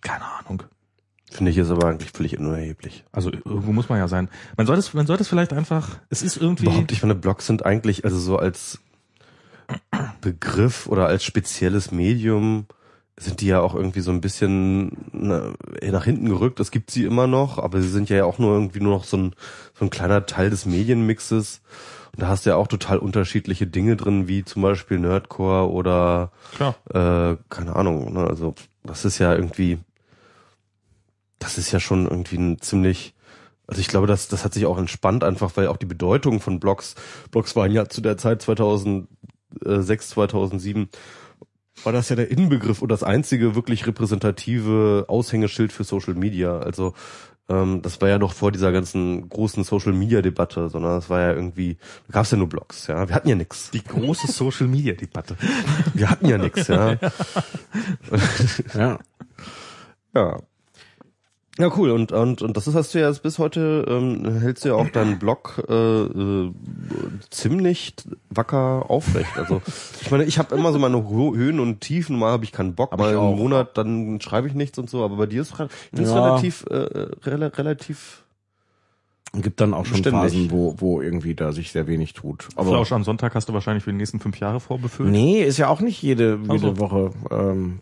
keine 0.00 0.24
Ahnung. 0.24 0.62
Finde 1.30 1.50
ich 1.50 1.56
jetzt 1.56 1.70
aber 1.70 1.88
eigentlich 1.88 2.10
völlig 2.10 2.38
unerheblich. 2.38 3.04
Also 3.12 3.30
irgendwo 3.30 3.72
muss 3.72 3.90
man 3.90 3.98
ja 3.98 4.08
sein. 4.08 4.30
Man 4.56 4.66
sollte 4.66 4.80
es, 4.80 4.94
man 4.94 5.06
sollte 5.06 5.22
es 5.22 5.28
vielleicht 5.28 5.52
einfach, 5.52 5.98
es 6.08 6.22
ist 6.22 6.38
irgendwie, 6.38 6.64
Überhaupt, 6.64 6.92
ich 6.92 7.00
finde, 7.00 7.14
Blogs 7.14 7.46
sind 7.46 7.66
eigentlich, 7.66 8.04
also 8.04 8.18
so 8.18 8.38
als 8.38 8.80
Begriff 10.22 10.86
oder 10.86 11.06
als 11.06 11.24
spezielles 11.24 11.92
Medium 11.92 12.66
sind 13.18 13.40
die 13.40 13.46
ja 13.46 13.60
auch 13.60 13.74
irgendwie 13.74 14.00
so 14.00 14.10
ein 14.10 14.20
bisschen 14.20 14.92
na, 15.12 15.52
nach 15.82 16.04
hinten 16.04 16.28
gerückt. 16.28 16.60
Es 16.60 16.70
gibt 16.70 16.90
sie 16.90 17.04
immer 17.04 17.26
noch, 17.26 17.58
aber 17.58 17.82
sie 17.82 17.88
sind 17.88 18.08
ja 18.08 18.24
auch 18.24 18.38
nur 18.38 18.54
irgendwie 18.54 18.80
nur 18.80 18.94
noch 18.94 19.04
so 19.04 19.16
ein, 19.16 19.34
so 19.74 19.84
ein 19.84 19.90
kleiner 19.90 20.24
Teil 20.26 20.50
des 20.50 20.66
Medienmixes. 20.66 21.60
Da 22.18 22.26
hast 22.26 22.44
du 22.44 22.50
ja 22.50 22.56
auch 22.56 22.66
total 22.66 22.98
unterschiedliche 22.98 23.68
Dinge 23.68 23.96
drin, 23.96 24.26
wie 24.26 24.44
zum 24.44 24.60
Beispiel 24.60 24.98
Nerdcore 24.98 25.70
oder 25.70 26.32
klar. 26.56 26.74
äh, 26.90 27.36
keine 27.48 27.76
Ahnung. 27.76 28.12
Ne? 28.12 28.26
Also 28.26 28.56
das 28.82 29.04
ist 29.04 29.18
ja 29.18 29.32
irgendwie, 29.34 29.78
das 31.38 31.58
ist 31.58 31.70
ja 31.70 31.78
schon 31.78 32.08
irgendwie 32.08 32.36
ein 32.36 32.60
ziemlich, 32.60 33.14
also 33.68 33.80
ich 33.80 33.86
glaube, 33.86 34.08
das, 34.08 34.26
das 34.26 34.44
hat 34.44 34.52
sich 34.52 34.66
auch 34.66 34.78
entspannt 34.78 35.22
einfach, 35.22 35.52
weil 35.56 35.68
auch 35.68 35.76
die 35.76 35.86
Bedeutung 35.86 36.40
von 36.40 36.58
Blogs, 36.58 36.96
Blogs 37.30 37.54
waren 37.54 37.70
ja 37.70 37.88
zu 37.88 38.00
der 38.00 38.16
Zeit 38.16 38.42
2006, 38.42 39.06
2007, 40.08 40.88
war 41.84 41.92
das 41.92 42.08
ja 42.08 42.16
der 42.16 42.32
Inbegriff 42.32 42.82
und 42.82 42.88
das 42.88 43.04
einzige 43.04 43.54
wirklich 43.54 43.86
repräsentative 43.86 45.04
Aushängeschild 45.06 45.72
für 45.72 45.84
Social 45.84 46.14
Media. 46.14 46.58
Also 46.58 46.94
ähm, 47.48 47.82
das 47.82 48.00
war 48.00 48.08
ja 48.08 48.18
noch 48.18 48.32
vor 48.32 48.52
dieser 48.52 48.72
ganzen 48.72 49.28
großen 49.28 49.64
Social 49.64 49.92
Media 49.92 50.22
Debatte, 50.22 50.68
sondern 50.68 50.96
das 50.96 51.08
war 51.08 51.20
ja 51.20 51.32
irgendwie, 51.32 51.78
da 52.06 52.12
gab 52.12 52.24
es 52.24 52.30
ja 52.30 52.36
nur 52.36 52.48
Blogs, 52.48 52.86
ja. 52.86 53.08
Wir 53.08 53.14
hatten 53.14 53.28
ja 53.28 53.34
nix. 53.34 53.70
Die 53.70 53.82
große 53.82 54.30
Social 54.30 54.66
Media 54.66 54.94
Debatte. 54.94 55.36
Wir 55.94 56.10
hatten 56.10 56.28
ja 56.28 56.38
nix, 56.38 56.68
ja. 56.68 56.96
Ja. 58.74 58.98
Ja. 60.14 60.40
Ja, 61.58 61.70
cool. 61.76 61.90
Und, 61.90 62.12
und, 62.12 62.40
und 62.40 62.56
das 62.56 62.68
ist, 62.68 62.74
hast 62.76 62.94
du 62.94 63.00
ja 63.00 63.10
bis 63.10 63.38
heute, 63.40 63.84
ähm, 63.88 64.38
hältst 64.40 64.64
du 64.64 64.68
ja 64.68 64.74
auch 64.76 64.88
deinen 64.90 65.18
Blog 65.18 65.60
äh, 65.68 65.72
äh, 65.74 66.52
ziemlich 67.30 67.94
wacker 68.30 68.88
aufrecht. 68.88 69.36
Also 69.36 69.60
ich 70.00 70.10
meine, 70.12 70.24
ich 70.24 70.38
habe 70.38 70.54
immer 70.54 70.72
so 70.72 70.78
meine 70.78 71.08
Höhen 71.08 71.58
und 71.58 71.80
Tiefen, 71.80 72.16
mal 72.16 72.30
habe 72.30 72.44
ich 72.44 72.52
keinen 72.52 72.74
Bock, 72.76 72.92
Hab 72.92 73.00
mal 73.00 73.12
ich 73.12 73.18
einen. 73.18 73.36
Monat, 73.36 73.76
dann 73.76 74.20
schreibe 74.20 74.46
ich 74.46 74.54
nichts 74.54 74.78
und 74.78 74.88
so, 74.88 75.04
aber 75.04 75.16
bei 75.16 75.26
dir 75.26 75.42
ist 75.42 75.52
es 75.52 75.58
Ja. 76.08 76.24
relativ, 76.28 76.64
äh, 76.70 77.08
rela 77.24 77.48
relativ 77.48 78.22
Und 79.32 79.42
gibt 79.42 79.60
dann 79.60 79.74
auch 79.74 79.84
schon 79.84 80.00
Beständig. 80.02 80.32
Phasen, 80.32 80.50
wo, 80.52 80.76
wo 80.78 81.02
irgendwie 81.02 81.34
da 81.34 81.50
sich 81.50 81.72
sehr 81.72 81.88
wenig 81.88 82.12
tut. 82.14 82.48
Aber 82.54 82.70
Flausch 82.70 82.92
am 82.92 83.02
Sonntag 83.02 83.34
hast 83.34 83.48
du 83.48 83.52
wahrscheinlich 83.52 83.82
für 83.82 83.90
die 83.90 83.96
nächsten 83.98 84.20
fünf 84.20 84.38
Jahre 84.38 84.60
vorbefüllt. 84.60 85.10
nee, 85.10 85.42
ist 85.42 85.58
ja 85.58 85.66
auch 85.68 85.80
nicht 85.80 86.00
jede, 86.02 86.38
jede 86.44 86.58
so. 86.58 86.78
Woche. 86.78 87.10
Ähm, 87.32 87.80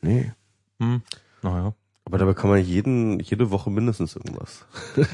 nee. 0.00 0.30
Hm. 0.78 1.02
Naja. 1.42 1.74
Aber 2.10 2.18
dabei 2.18 2.34
kann 2.34 2.50
man 2.50 2.60
jeden, 2.60 3.20
jede 3.20 3.52
Woche 3.52 3.70
mindestens 3.70 4.16
irgendwas. 4.16 4.66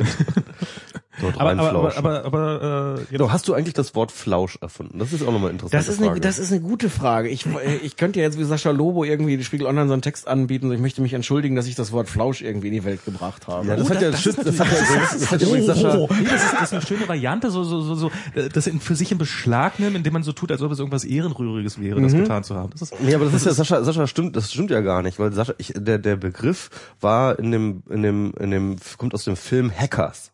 Dort 1.21 1.41
Aber, 1.41 1.51
aber, 1.53 1.97
aber, 1.97 1.97
aber, 1.97 2.25
aber 2.25 2.99
äh, 3.01 3.05
Genau, 3.11 3.31
hast 3.31 3.49
du 3.49 3.55
eigentlich 3.55 3.75
das 3.75 3.95
Wort 3.95 4.13
Flausch 4.13 4.59
erfunden? 4.61 4.99
Das 4.99 5.13
ist 5.13 5.23
auch 5.27 5.33
nochmal 5.33 5.51
interessant. 5.51 5.75
Das 5.75 5.89
ist, 5.89 6.03
eine, 6.03 6.21
das 6.21 6.39
ist 6.39 6.53
eine 6.53 6.61
gute 6.61 6.91
Frage. 6.91 7.29
Ich, 7.29 7.47
äh, 7.47 7.77
ich 7.83 7.97
könnte 7.97 8.21
jetzt 8.21 8.39
wie 8.39 8.45
Sascha 8.45 8.71
Lobo 8.71 9.05
irgendwie 9.05 9.37
die 9.37 9.45
Spiegel 9.45 9.67
Online 9.67 9.87
so 9.87 9.93
einen 9.95 10.03
Text 10.03 10.29
anbieten. 10.29 10.71
Ich 10.73 10.81
möchte 10.81 11.01
mich 11.01 11.15
entschuldigen, 11.15 11.57
dass 11.57 11.67
ich 11.67 11.75
das 11.75 11.93
Wort 11.93 12.09
Flausch 12.09 12.43
irgendwie 12.43 12.69
in 12.69 12.75
die 12.75 12.85
Welt 12.85 13.05
gebracht 13.05 13.47
habe. 13.49 13.67
Ja, 13.67 13.77
das 13.77 13.89
hat 13.89 14.03
ja, 14.03 14.11
das 14.11 14.23
Schütz, 14.23 14.39
ist 14.39 14.47
das 14.47 14.61
hat 14.61 14.69
ja, 14.73 15.01
das 15.13 15.31
hat 15.31 15.41
ja 15.41 15.49
übrigens 15.49 15.67
Sascha, 15.67 15.97
Oh, 15.97 16.09
nee, 16.11 16.25
das 16.25 16.45
ist, 16.45 16.53
das 16.53 16.63
ist 16.63 16.73
eine 16.73 16.83
schöne 16.83 17.09
Variante, 17.09 17.51
so, 17.51 17.65
so, 17.65 17.81
so, 17.81 17.95
so, 17.95 18.11
äh, 18.35 18.49
das 18.49 18.67
in, 18.67 18.81
für 18.81 18.95
sich 18.95 19.11
in 19.13 19.19
Beschlag 19.19 19.79
nehmen, 19.79 19.97
indem 19.97 20.13
man 20.13 20.23
so 20.23 20.33
tut, 20.33 20.53
als 20.53 20.63
ob 20.63 20.73
es 20.73 20.79
irgendwas 20.79 21.05
Ehrenrühriges 21.05 21.81
wäre, 21.81 22.01
das 22.01 22.13
getan 22.13 22.45
zu 22.45 22.55
haben. 22.55 22.71
Das 22.71 22.83
ist, 22.83 23.01
Nee, 23.01 23.15
aber 23.15 23.27
das 23.27 23.35
ist 23.35 23.47
ja 23.47 23.53
Sascha, 23.55 23.83
Sascha 23.83 24.07
stimmt, 24.07 24.37
das 24.37 24.53
stimmt 24.53 24.71
ja 24.71 24.81
gar 24.81 25.03
nicht, 25.03 25.19
weil 25.19 25.33
Sascha, 25.33 25.55
ich, 25.59 25.73
der, 25.77 25.99
der 25.99 26.17
Begriff 26.17 26.71
war 27.01 27.39
in 27.39 27.51
dem, 27.51 27.83
in 27.89 28.03
dem, 28.03 28.35
in 28.39 28.51
dem, 28.51 28.77
kommt 28.99 29.15
aus 29.15 29.25
dem 29.25 29.37
Film 29.37 29.73
Hackers. 29.75 30.33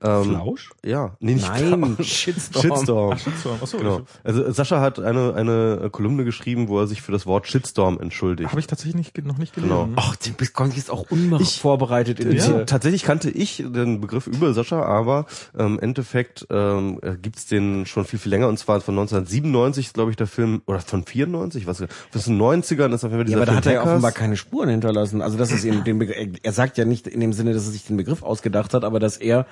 Ähm, 0.00 0.24
Flausch? 0.24 0.70
Ja, 0.84 1.16
nee, 1.18 1.34
nicht 1.34 1.48
Nein, 1.48 1.94
Flausch. 1.96 2.08
Shitstorm. 2.08 2.62
Shitstorm. 2.62 3.12
Ach, 3.14 3.18
Shitstorm. 3.18 3.56
Achso, 3.60 3.78
Genau. 3.78 4.00
Also 4.22 4.50
Sascha 4.52 4.80
hat 4.80 5.00
eine, 5.00 5.34
eine 5.34 5.88
Kolumne 5.90 6.24
geschrieben, 6.24 6.68
wo 6.68 6.78
er 6.78 6.86
sich 6.86 7.02
für 7.02 7.10
das 7.10 7.26
Wort 7.26 7.48
Shitstorm 7.48 7.98
entschuldigt. 8.00 8.50
habe 8.50 8.60
ich 8.60 8.66
tatsächlich 8.68 8.94
nicht, 8.94 9.26
noch 9.26 9.38
nicht 9.38 9.54
Genau. 9.54 9.84
gelesen. 9.86 9.94
Ach, 9.96 10.14
du 10.16 10.30
bist 10.34 10.52
kommst 10.54 10.76
jetzt 10.76 10.90
auch 10.90 11.10
unvorbereitet 11.10 12.20
in 12.20 12.32
Ja. 12.36 12.64
Tatsächlich 12.64 13.02
kannte 13.02 13.30
ich 13.30 13.56
den 13.66 14.00
Begriff 14.00 14.26
über 14.26 14.52
Sascha, 14.54 14.82
aber 14.82 15.26
ähm, 15.58 15.74
im 15.74 15.80
Endeffekt 15.80 16.46
ähm, 16.50 17.00
gibt's 17.20 17.46
den 17.46 17.84
schon 17.86 18.04
viel, 18.04 18.18
viel 18.18 18.30
länger 18.30 18.48
und 18.48 18.58
zwar 18.58 18.80
von 18.80 18.94
1997 18.98 19.86
ist, 19.86 19.94
glaube 19.94 20.10
ich, 20.10 20.16
der 20.16 20.26
Film, 20.26 20.62
oder 20.66 20.80
von 20.80 21.04
94, 21.04 21.66
was 21.66 21.82
aus 21.82 22.24
den 22.24 22.40
90ern 22.40 22.94
ist 22.94 23.04
auf 23.04 23.10
jeden 23.10 23.12
Fall 23.12 23.18
Ja, 23.18 23.24
dieser 23.24 23.36
aber 23.38 23.46
da 23.46 23.54
hat 23.56 23.66
er 23.66 23.72
ja 23.72 23.82
offenbar 23.82 24.12
keine 24.12 24.36
Spuren 24.36 24.68
hinterlassen. 24.68 25.22
Also 25.22 25.36
das 25.38 25.50
ist 25.50 25.64
eben 25.64 25.82
den 25.84 25.98
Begriff, 25.98 26.16
er 26.42 26.52
sagt 26.52 26.78
ja 26.78 26.84
nicht 26.84 27.06
in 27.06 27.20
dem 27.20 27.32
Sinne, 27.32 27.52
dass 27.52 27.66
er 27.66 27.72
sich 27.72 27.84
den 27.84 27.96
Begriff 27.96 28.22
ausgedacht 28.22 28.74
hat, 28.74 28.84
aber 28.84 29.00
dass 29.00 29.16
er 29.16 29.46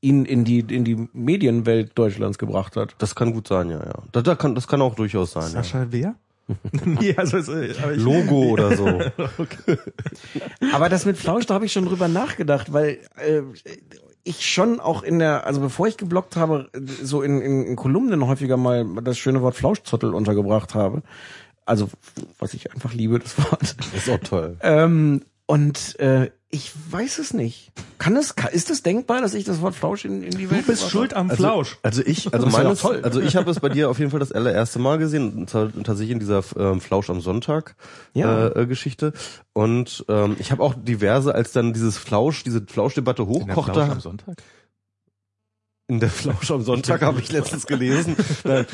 ihn 0.00 0.24
in 0.24 0.44
die 0.44 0.60
in 0.60 0.84
die 0.84 1.08
Medienwelt 1.12 1.96
Deutschlands 1.96 2.38
gebracht 2.38 2.76
hat. 2.76 2.94
Das 2.98 3.14
kann 3.14 3.32
gut 3.32 3.48
sein, 3.48 3.70
ja, 3.70 3.78
ja. 3.78 4.02
Das, 4.12 4.22
das, 4.22 4.38
kann, 4.38 4.54
das 4.54 4.66
kann 4.66 4.80
auch 4.82 4.94
durchaus 4.94 5.32
sein. 5.32 5.44
Ja. 5.44 5.62
Sascha 5.62 5.86
wer? 5.90 6.14
nee, 6.84 7.14
also, 7.16 7.36
äh, 7.52 7.74
aber 7.80 7.92
ich, 7.92 8.02
Logo 8.02 8.42
oder 8.50 8.76
so. 8.76 8.86
Aber 10.72 10.88
das 10.88 11.06
mit 11.06 11.16
Flausch, 11.16 11.46
da 11.46 11.54
habe 11.54 11.66
ich 11.66 11.72
schon 11.72 11.84
drüber 11.84 12.08
nachgedacht, 12.08 12.72
weil 12.72 12.98
äh, 13.16 13.42
ich 14.24 14.46
schon 14.48 14.80
auch 14.80 15.02
in 15.02 15.18
der, 15.18 15.46
also 15.46 15.60
bevor 15.60 15.86
ich 15.86 15.96
geblockt 15.96 16.36
habe, 16.36 16.68
so 17.02 17.22
in, 17.22 17.40
in, 17.40 17.64
in 17.64 17.76
Kolumnen 17.76 18.26
häufiger 18.26 18.56
mal 18.56 18.84
das 19.02 19.18
schöne 19.18 19.42
Wort 19.42 19.54
Flauschzottel 19.54 20.14
untergebracht 20.14 20.74
habe. 20.74 21.02
Also, 21.66 21.88
was 22.38 22.54
ich 22.54 22.72
einfach 22.72 22.94
liebe, 22.94 23.18
das 23.18 23.38
Wort. 23.38 23.76
Das 23.78 23.94
ist 23.94 24.10
auch 24.10 24.18
toll. 24.18 24.56
Ähm, 24.62 25.22
und 25.50 25.98
äh, 25.98 26.30
ich 26.52 26.72
weiß 26.90 27.18
es 27.18 27.32
nicht. 27.32 27.70
Kann 27.98 28.16
es, 28.16 28.34
kann, 28.34 28.52
ist 28.52 28.70
es 28.70 28.82
denkbar, 28.82 29.20
dass 29.20 29.34
ich 29.34 29.44
das 29.44 29.60
Wort 29.60 29.74
Flausch 29.74 30.04
in, 30.04 30.22
in 30.22 30.30
die 30.30 30.50
Welt 30.50 30.62
Du 30.62 30.66
bist 30.66 30.88
schuld 30.90 31.14
am 31.14 31.30
Also, 31.30 31.42
Flausch. 31.42 31.78
also 31.82 32.02
ich, 32.04 32.32
also 32.32 32.46
ist 32.46 32.82
ja 32.82 32.90
also 33.02 33.20
ich 33.20 33.36
habe 33.36 33.50
es 33.52 33.60
bei 33.60 33.68
dir 33.68 33.88
auf 33.90 33.98
jeden 33.98 34.10
Fall 34.10 34.20
das 34.20 34.32
allererste 34.32 34.78
Mal 34.80 34.98
gesehen, 34.98 35.32
und 35.36 35.50
zwar 35.50 35.70
tatsächlich 35.84 36.10
in 36.12 36.18
dieser 36.18 36.42
ähm, 36.56 36.80
Flausch 36.80 37.08
am 37.10 37.20
Sonntag 37.20 37.76
Ja. 38.14 38.46
äh, 38.48 38.62
äh, 38.62 38.66
Geschichte. 38.66 39.12
Und 39.52 40.04
ähm, 40.08 40.36
ich 40.38 40.50
habe 40.50 40.62
auch 40.62 40.74
diverse, 40.74 41.34
als 41.34 41.52
dann 41.52 41.72
dieses 41.72 41.98
Flausch, 41.98 42.42
diese 42.42 42.62
Flauschdebatte 42.66 43.26
hochkochte, 43.26 43.72
Flausch 43.72 43.90
am 43.90 44.00
Sonntag? 44.00 44.36
In 45.90 45.98
der 45.98 46.08
Flausch 46.08 46.52
am 46.52 46.62
Sonntag 46.62 47.02
habe 47.02 47.20
ich 47.20 47.32
letztens 47.32 47.66
gelesen. 47.66 48.16
Äh? 48.44 48.64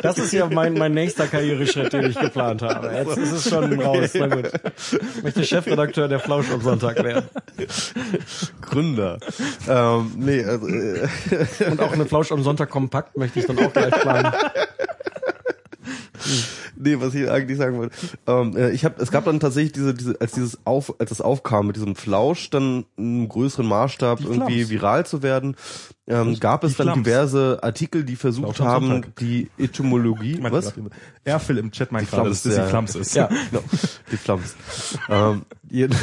Das 0.00 0.16
ist 0.16 0.32
ja 0.32 0.46
mein, 0.46 0.74
mein 0.74 0.92
nächster 0.92 1.26
Karriereschritt, 1.26 1.92
den 1.92 2.10
ich 2.10 2.18
geplant 2.18 2.62
habe. 2.62 2.92
Jetzt 2.94 3.18
ist 3.18 3.32
es 3.32 3.50
schon 3.50 3.80
raus. 3.80 4.10
Na 4.14 4.28
gut. 4.28 4.50
Ich 5.16 5.22
möchte 5.22 5.44
Chefredakteur 5.44 6.06
der 6.06 6.20
Flausch 6.20 6.50
am 6.52 6.60
Sonntag 6.60 7.02
werden. 7.02 7.28
Gründer. 8.60 9.18
ähm, 9.68 10.12
nee, 10.16 10.44
also, 10.44 10.68
äh, 10.68 11.08
Und 11.68 11.80
auch 11.80 11.92
eine 11.92 12.06
Flausch 12.06 12.30
am 12.30 12.42
Sonntag 12.44 12.70
kompakt 12.70 13.16
möchte 13.16 13.40
ich 13.40 13.46
dann 13.46 13.58
auch 13.58 13.72
gleich 13.72 13.94
planen. 14.00 14.32
nee, 16.76 16.96
was 16.98 17.14
ich 17.14 17.30
eigentlich 17.30 17.58
sagen 17.58 17.78
wollte. 17.78 17.96
Ähm, 18.26 18.56
äh, 18.56 18.70
ich 18.70 18.84
habe, 18.84 19.00
es 19.02 19.10
gab 19.10 19.24
dann 19.24 19.40
tatsächlich 19.40 19.72
diese, 19.72 19.94
diese, 19.94 20.20
als 20.20 20.32
dieses 20.32 20.58
auf, 20.64 20.94
als 20.98 21.10
das 21.10 21.20
aufkam 21.20 21.66
mit 21.66 21.76
diesem 21.76 21.96
Flausch 21.96 22.50
dann 22.50 22.84
im 22.96 23.28
größeren 23.28 23.66
Maßstab 23.66 24.20
irgendwie 24.20 24.70
viral 24.70 25.06
zu 25.06 25.22
werden, 25.22 25.56
ähm, 26.08 26.40
gab 26.40 26.64
es 26.64 26.76
dann 26.76 26.94
diverse 26.94 27.58
Artikel, 27.62 28.02
die 28.02 28.16
versucht 28.16 28.56
Flausch 28.56 28.66
haben, 28.66 29.04
die 29.20 29.50
Etymologie, 29.58 30.38
was? 30.40 30.72
Er 31.24 31.38
Phil 31.38 31.58
im 31.58 31.70
Chat 31.70 31.92
meint 31.92 32.10
gerade, 32.10 32.30
dass 32.30 32.42
das 32.42 32.54
die. 32.54 32.62
Flams 32.62 32.94
ist. 32.94 33.14
Ja. 33.14 33.26
Genau, 33.26 33.62
die 34.10 34.16
Flams. 34.16 34.56
ähm, 35.10 35.42
jeden, 35.68 35.94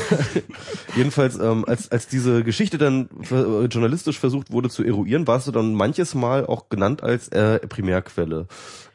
jedenfalls, 0.95 1.39
ähm, 1.39 1.66
als, 1.66 1.91
als 1.91 2.07
diese 2.07 2.43
Geschichte 2.43 2.78
dann 2.78 3.09
äh, 3.32 3.66
journalistisch 3.66 4.20
versucht 4.20 4.51
wurde 4.51 4.70
zu 4.70 4.84
eruieren, 4.84 5.26
warst 5.26 5.47
du 5.47 5.51
dann 5.51 5.74
manches 5.74 6.13
Mal 6.13 6.45
auch 6.45 6.70
genannt 6.70 7.01
als 7.01 7.30
äh, 7.30 7.59
Primärquelle. 7.68 8.47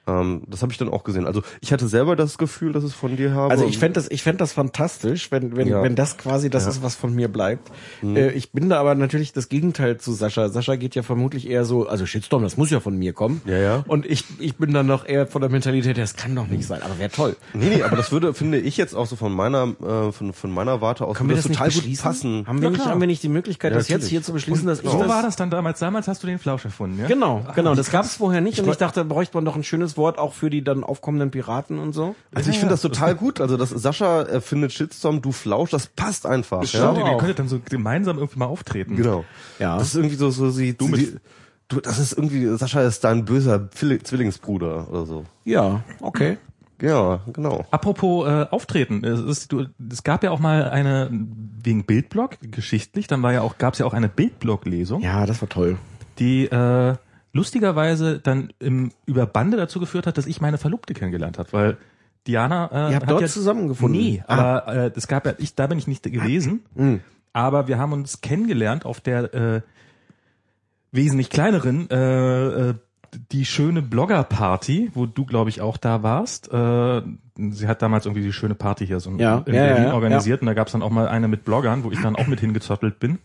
Ähm, 0.07 0.43
das 0.49 0.63
habe 0.63 0.73
ich 0.73 0.79
dann 0.79 0.89
auch 0.89 1.05
gesehen. 1.05 1.27
Also 1.27 1.43
ich 1.61 1.73
hatte 1.73 1.87
selber 1.89 2.17
das 2.17 2.39
Gefühl, 2.39 2.73
dass 2.73 2.85
es 2.85 2.95
von 2.95 3.17
dir 3.17 3.33
habe. 3.35 3.51
Also 3.51 3.67
ich 3.67 3.79
fände 3.79 3.95
das, 3.95 4.11
ich 4.11 4.23
fänd 4.23 4.41
das 4.41 4.53
fantastisch, 4.53 5.31
wenn, 5.31 5.57
wenn, 5.57 5.69
Ja. 5.69 5.83
wenn 5.83 5.95
das 5.95 6.17
quasi 6.19 6.51
das 6.51 6.67
ist, 6.67 6.83
was 6.83 6.95
von 6.95 7.15
mir 7.15 7.29
bleibt. 7.29 7.71
Äh, 8.03 8.31
ich 8.33 8.53
bin 8.53 8.69
da 8.69 8.81
aber 8.81 8.95
natürlich 8.95 9.33
das 9.33 9.49
Gegenteil 9.49 9.99
zu 9.99 10.13
Sascha. 10.13 10.49
Sascha 10.49 10.77
geht 10.77 10.95
ja 10.95 11.03
vermutlich 11.03 11.49
eher 11.49 11.65
so, 11.65 11.87
also 11.87 12.07
Shitstorm, 12.07 12.43
das 12.43 12.57
muss 12.57 12.71
ja 12.71 12.81
von 12.81 12.97
mir 12.97 13.13
kommen. 13.13 13.43
Ja, 13.45 13.59
ja. 13.59 13.85
Und 13.87 14.07
ich, 14.07 14.25
ich 14.39 14.57
bin 14.57 14.73
dann 14.73 14.87
noch 14.87 15.07
eher 15.07 15.27
von 15.27 15.41
der 15.43 15.51
Mentalität, 15.51 15.99
das 15.99 16.17
kann 16.17 16.35
doch 16.35 16.47
nicht 16.47 16.67
sein, 16.67 16.83
aber 16.83 16.99
wäre 16.99 17.11
toll. 17.11 17.37
Nee, 17.55 17.69
nee, 17.77 17.83
aber 17.83 17.97
das 17.97 18.11
würde, 18.13 18.35
finde 18.35 18.59
ich 18.59 18.77
jetzt 18.77 18.95
auch 18.95 19.07
so 19.07 19.17
von 19.17 19.33
meiner, 19.33 19.75
äh, 19.83 20.13
von, 20.13 20.33
von 20.33 20.51
meiner 20.51 20.81
Warte 20.81 21.05
aus, 21.05 21.17
Können 21.17 21.29
wir 21.31 21.37
würde 21.37 21.43
das 21.43 21.49
nicht 21.51 21.59
total 21.59 21.91
gut 21.91 22.03
passen. 22.03 22.47
Haben 22.47 22.61
wir, 22.63 22.71
Ja, 22.71 22.77
nicht, 22.77 22.87
haben 22.87 23.01
wir 23.01 23.07
nicht 23.07 23.23
die 23.23 23.29
Möglichkeit, 23.29 23.73
Ja, 23.73 23.79
das 23.79 23.89
jetzt 23.89 23.99
natürlich. 23.99 24.11
hier 24.11 24.23
zu 24.23 24.33
beschließen, 24.33 24.67
dass 24.67 24.81
ich 24.81 24.91
So 24.91 24.99
das... 24.99 25.09
war 25.09 25.23
das 25.23 25.37
dann 25.37 25.51
damals. 25.51 25.79
Damals 25.79 26.09
hast 26.09 26.23
du 26.23 26.27
den 26.27 26.39
Flausch 26.39 26.65
erfunden, 26.65 26.99
ja? 27.01 27.07
Genau, 27.07 27.45
genau. 27.55 27.75
Das 27.75 27.91
gab 27.91 28.05
es 28.05 28.15
vorher 28.17 28.41
nicht 28.41 28.59
und 28.61 28.69
ich 28.69 28.77
dachte, 28.77 29.01
da 29.01 29.05
bräuchte 29.05 29.37
man 29.37 29.45
doch 29.45 29.57
ein 29.57 29.65
schönes 29.65 29.90
Wort 29.97 30.19
auch 30.19 30.33
für 30.33 30.51
die 30.51 30.63
dann 30.65 30.85
aufkommenden 30.85 31.31
Piraten 31.31 31.79
und 31.79 31.93
so. 31.93 32.15
Also 32.35 32.51
ich 32.51 32.59
finde 32.59 32.73
das 32.75 32.83
total 32.83 33.15
gut. 33.15 33.41
Also 33.41 33.57
das 33.57 33.71
Sascha 33.71 34.23
erfindet 34.23 34.73
Shitstorm, 34.73 35.23
du 35.23 35.33
Flausch, 35.33 35.71
das 35.71 35.87
passt 35.87 36.27
einfach. 36.27 36.65
Stimmt, 36.65 36.99
Ja? 36.99 37.11
ihr 37.13 37.17
könntet 37.19 37.39
dann 37.39 37.49
so 37.49 37.61
gemeinsam 37.65 38.19
irgendwie 38.19 38.39
mal 38.39 38.47
auftreten. 38.47 38.97
Genau. 38.97 39.25
Ja. 39.59 39.77
Das 39.79 39.89
ist 39.89 39.95
irgendwie 39.97 40.17
so, 40.17 40.31
so 40.31 40.51
sie, 40.51 40.75
du 40.77 40.89
mit- 40.89 41.21
du, 41.69 41.81
das 41.81 41.99
ist 41.99 42.13
irgendwie, 42.13 42.47
Sascha 42.57 42.83
ist 42.83 43.05
dein 43.05 43.25
böser 43.25 43.69
Zwilli- 43.75 44.03
Zwillingsbruder 44.03 44.89
oder 44.91 45.07
so. 45.07 45.25
Ja, 45.45 45.83
okay. 46.01 46.39
Ja, 46.83 47.21
genau. 47.33 47.67
Apropos 47.71 48.27
äh, 48.27 48.47
Auftreten, 48.51 49.05
es, 49.05 49.21
ist, 49.21 49.53
du, 49.53 49.67
es 49.93 50.03
gab 50.03 50.25
ja 50.25 50.31
auch 50.31 50.39
mal 50.41 50.71
eine 50.71 51.11
wegen 51.63 51.85
Bildblog 51.85 52.39
geschichtlich, 52.41 53.07
dann 53.07 53.23
war 53.23 53.35
ja 53.35 53.43
auch 53.43 53.59
gab 53.59 53.75
es 53.75 53.81
ja 53.81 53.85
auch 53.87 53.93
eine 53.93 54.09
Bildblog-Lesung, 54.09 55.03
Ja, 55.03 55.27
das 55.27 55.43
war 55.43 55.49
toll. 55.51 55.77
die 56.19 56.47
äh, 56.47 56.95
lustigerweise 57.33 58.19
dann 58.19 58.53
im 58.59 58.91
über 59.07 59.27
Bande 59.27 59.57
dazu 59.57 59.81
geführt 59.81 60.07
hat, 60.07 60.19
dass 60.19 60.27
ich 60.27 60.41
meine 60.41 60.59
Verlobte 60.59 60.95
kennengelernt 60.95 61.39
habe, 61.39 61.53
weil 61.53 61.77
Diana 62.27 62.67
äh, 62.67 62.75
Ihr 62.91 62.95
habt 62.97 63.03
hat 63.07 63.11
dort 63.11 63.23
ja, 63.23 63.29
zusammengefunden? 63.29 64.01
Nee, 64.01 64.23
Ah. 64.27 64.35
aber 64.63 64.75
äh, 64.75 64.93
es 64.95 65.07
gab 65.09 65.27
ja 65.27 65.35
ich 65.39 65.55
da 65.55 65.67
bin 65.67 65.79
ich 65.79 65.87
nicht 65.87 66.03
gewesen, 66.05 66.65
Mhm. 66.75 67.01
aber 67.33 67.67
wir 67.69 67.79
haben 67.79 67.93
uns 67.93 68.21
kennengelernt 68.21 68.85
auf 68.85 69.01
der 69.01 69.33
äh, 69.35 69.61
wesentlich 70.93 71.31
kleineren 71.31 71.89
äh, 71.91 72.71
äh, 72.71 72.75
die 73.33 73.45
schöne 73.45 73.83
Blogger-Party, 73.83 74.93
wo 74.95 75.05
du, 75.05 75.25
glaube 75.25 75.51
ich, 75.51 75.61
auch 75.61 75.79
da 75.79 76.05
warst. 76.05 76.53
Äh, 76.53 77.03
sie 77.37 77.67
hat 77.67 77.83
damals 77.83 78.07
irgendwie 78.07 78.23
die 78.23 78.33
schöne 78.33 78.55
Party 78.55 78.87
hier 78.87 79.01
so 79.01 79.11
in, 79.11 79.19
Ja, 79.19 79.43
in 79.47 79.55
ja, 79.55 79.65
Berlin 79.67 79.85
ja, 79.89 79.95
organisiert 79.95 80.43
und 80.43 80.47
da 80.47 80.55
gab 80.55 80.69
es 80.69 80.73
dann 80.75 80.83
auch 80.83 80.91
mal 80.91 81.09
eine 81.09 81.27
mit 81.27 81.45
Bloggern, 81.45 81.83
wo 81.83 81.91
ich 81.91 82.01
dann 82.01 82.15
auch 82.15 82.29
mit 82.29 82.39
hingezottelt 82.41 83.01
bin. 83.01 83.19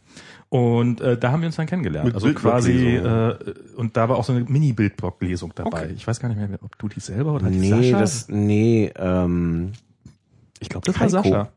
Und 0.56 1.02
äh, 1.02 1.18
da 1.18 1.32
haben 1.32 1.42
wir 1.42 1.48
uns 1.48 1.58
dann 1.58 1.66
kennengelernt. 1.66 2.06
Mit 2.06 2.16
also 2.16 2.34
quasi 2.34 2.96
äh, 2.96 3.36
und 3.76 3.98
da 3.98 4.08
war 4.08 4.16
auch 4.16 4.24
so 4.24 4.32
eine 4.32 4.46
Mini-Bildblog-Lesung 4.46 5.52
dabei. 5.54 5.84
Okay. 5.86 5.94
Ich 5.98 6.08
weiß 6.08 6.20
gar 6.22 6.30
nicht 6.30 6.38
mehr, 6.38 6.58
ob 6.64 6.78
du 6.78 6.88
die 6.88 7.02
selber 7.02 7.34
oder 7.34 7.50
die 7.50 7.58
Nee, 7.58 7.70
Sascha. 7.92 8.00
das, 8.00 8.30
nee, 8.30 8.92
ähm, 8.96 9.74
ich 10.60 10.70
glaube, 10.70 10.86
das 10.86 10.96
war 10.98 11.08
Heiko. 11.08 11.24
Sascha. 11.24 11.50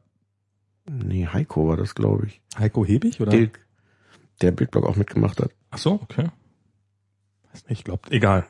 nee, 0.91 1.29
Heiko 1.33 1.69
war 1.69 1.77
das, 1.77 1.95
glaube 1.95 2.27
ich. 2.27 2.41
Heiko 2.59 2.85
Hebig 2.85 3.21
oder? 3.21 3.31
Dilk, 3.31 3.61
der 4.43 4.51
Bildblog 4.51 4.85
auch 4.85 4.97
mitgemacht 4.97 5.39
hat. 5.41 5.51
Ach 5.71 5.79
so, 5.79 5.93
okay. 6.03 6.27
Weiß 7.53 7.69
nicht, 7.69 7.79
ich 7.81 7.85
glaube, 7.85 8.03
egal. 8.11 8.47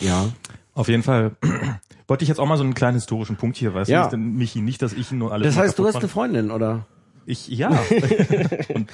Ja. 0.00 0.28
Auf 0.74 0.88
jeden 0.88 1.02
Fall 1.02 1.32
wollte 2.08 2.24
ich 2.24 2.28
jetzt 2.28 2.40
auch 2.40 2.46
mal 2.46 2.58
so 2.58 2.62
einen 2.64 2.74
kleinen 2.74 2.96
historischen 2.96 3.36
Punkt 3.36 3.56
hier, 3.56 3.72
weißt 3.72 3.88
Ja. 3.90 4.04
du, 4.04 4.10
denn 4.10 4.34
Michi, 4.36 4.60
nicht, 4.60 4.82
dass 4.82 4.92
ich 4.92 5.10
ihn 5.12 5.18
nur 5.18 5.32
alles 5.32 5.54
Das 5.54 5.56
heißt, 5.56 5.78
du 5.78 5.86
hast 5.86 5.96
eine 5.96 6.08
Freundin, 6.08 6.50
oder? 6.50 6.86
Ich, 7.28 7.46
ja. 7.48 7.68
und 8.74 8.88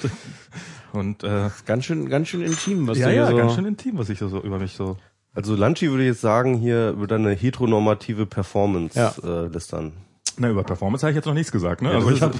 und 0.91 1.23
äh, 1.23 1.49
Ganz 1.65 1.85
schön, 1.85 2.09
ganz 2.09 2.27
schön 2.27 2.41
intim, 2.41 2.85
was 2.85 2.97
ja, 2.97 3.07
du 3.07 3.13
hier 3.13 3.21
ja, 3.21 3.29
so... 3.29 3.37
ganz 3.37 3.55
schön 3.55 3.65
intim, 3.65 3.97
was 3.97 4.09
ich 4.09 4.19
so 4.19 4.41
über 4.41 4.59
mich 4.59 4.73
so. 4.73 4.97
Also 5.33 5.55
Lanchi 5.55 5.89
würde 5.89 6.03
jetzt 6.05 6.19
sagen, 6.19 6.57
hier 6.57 6.89
über 6.89 7.07
deine 7.07 7.31
heteronormative 7.31 8.25
Performance 8.25 8.99
Ja. 8.99 9.13
äh, 9.23 9.47
lästern. 9.47 9.93
Na, 10.37 10.49
über 10.49 10.63
Performance 10.63 11.05
habe 11.05 11.11
ich 11.11 11.15
jetzt 11.15 11.25
noch 11.25 11.33
nichts 11.33 11.49
gesagt, 11.53 11.81
ne? 11.81 11.91
Ja, 11.91 11.95
also 11.95 12.11
ich 12.11 12.19
das 12.19 12.33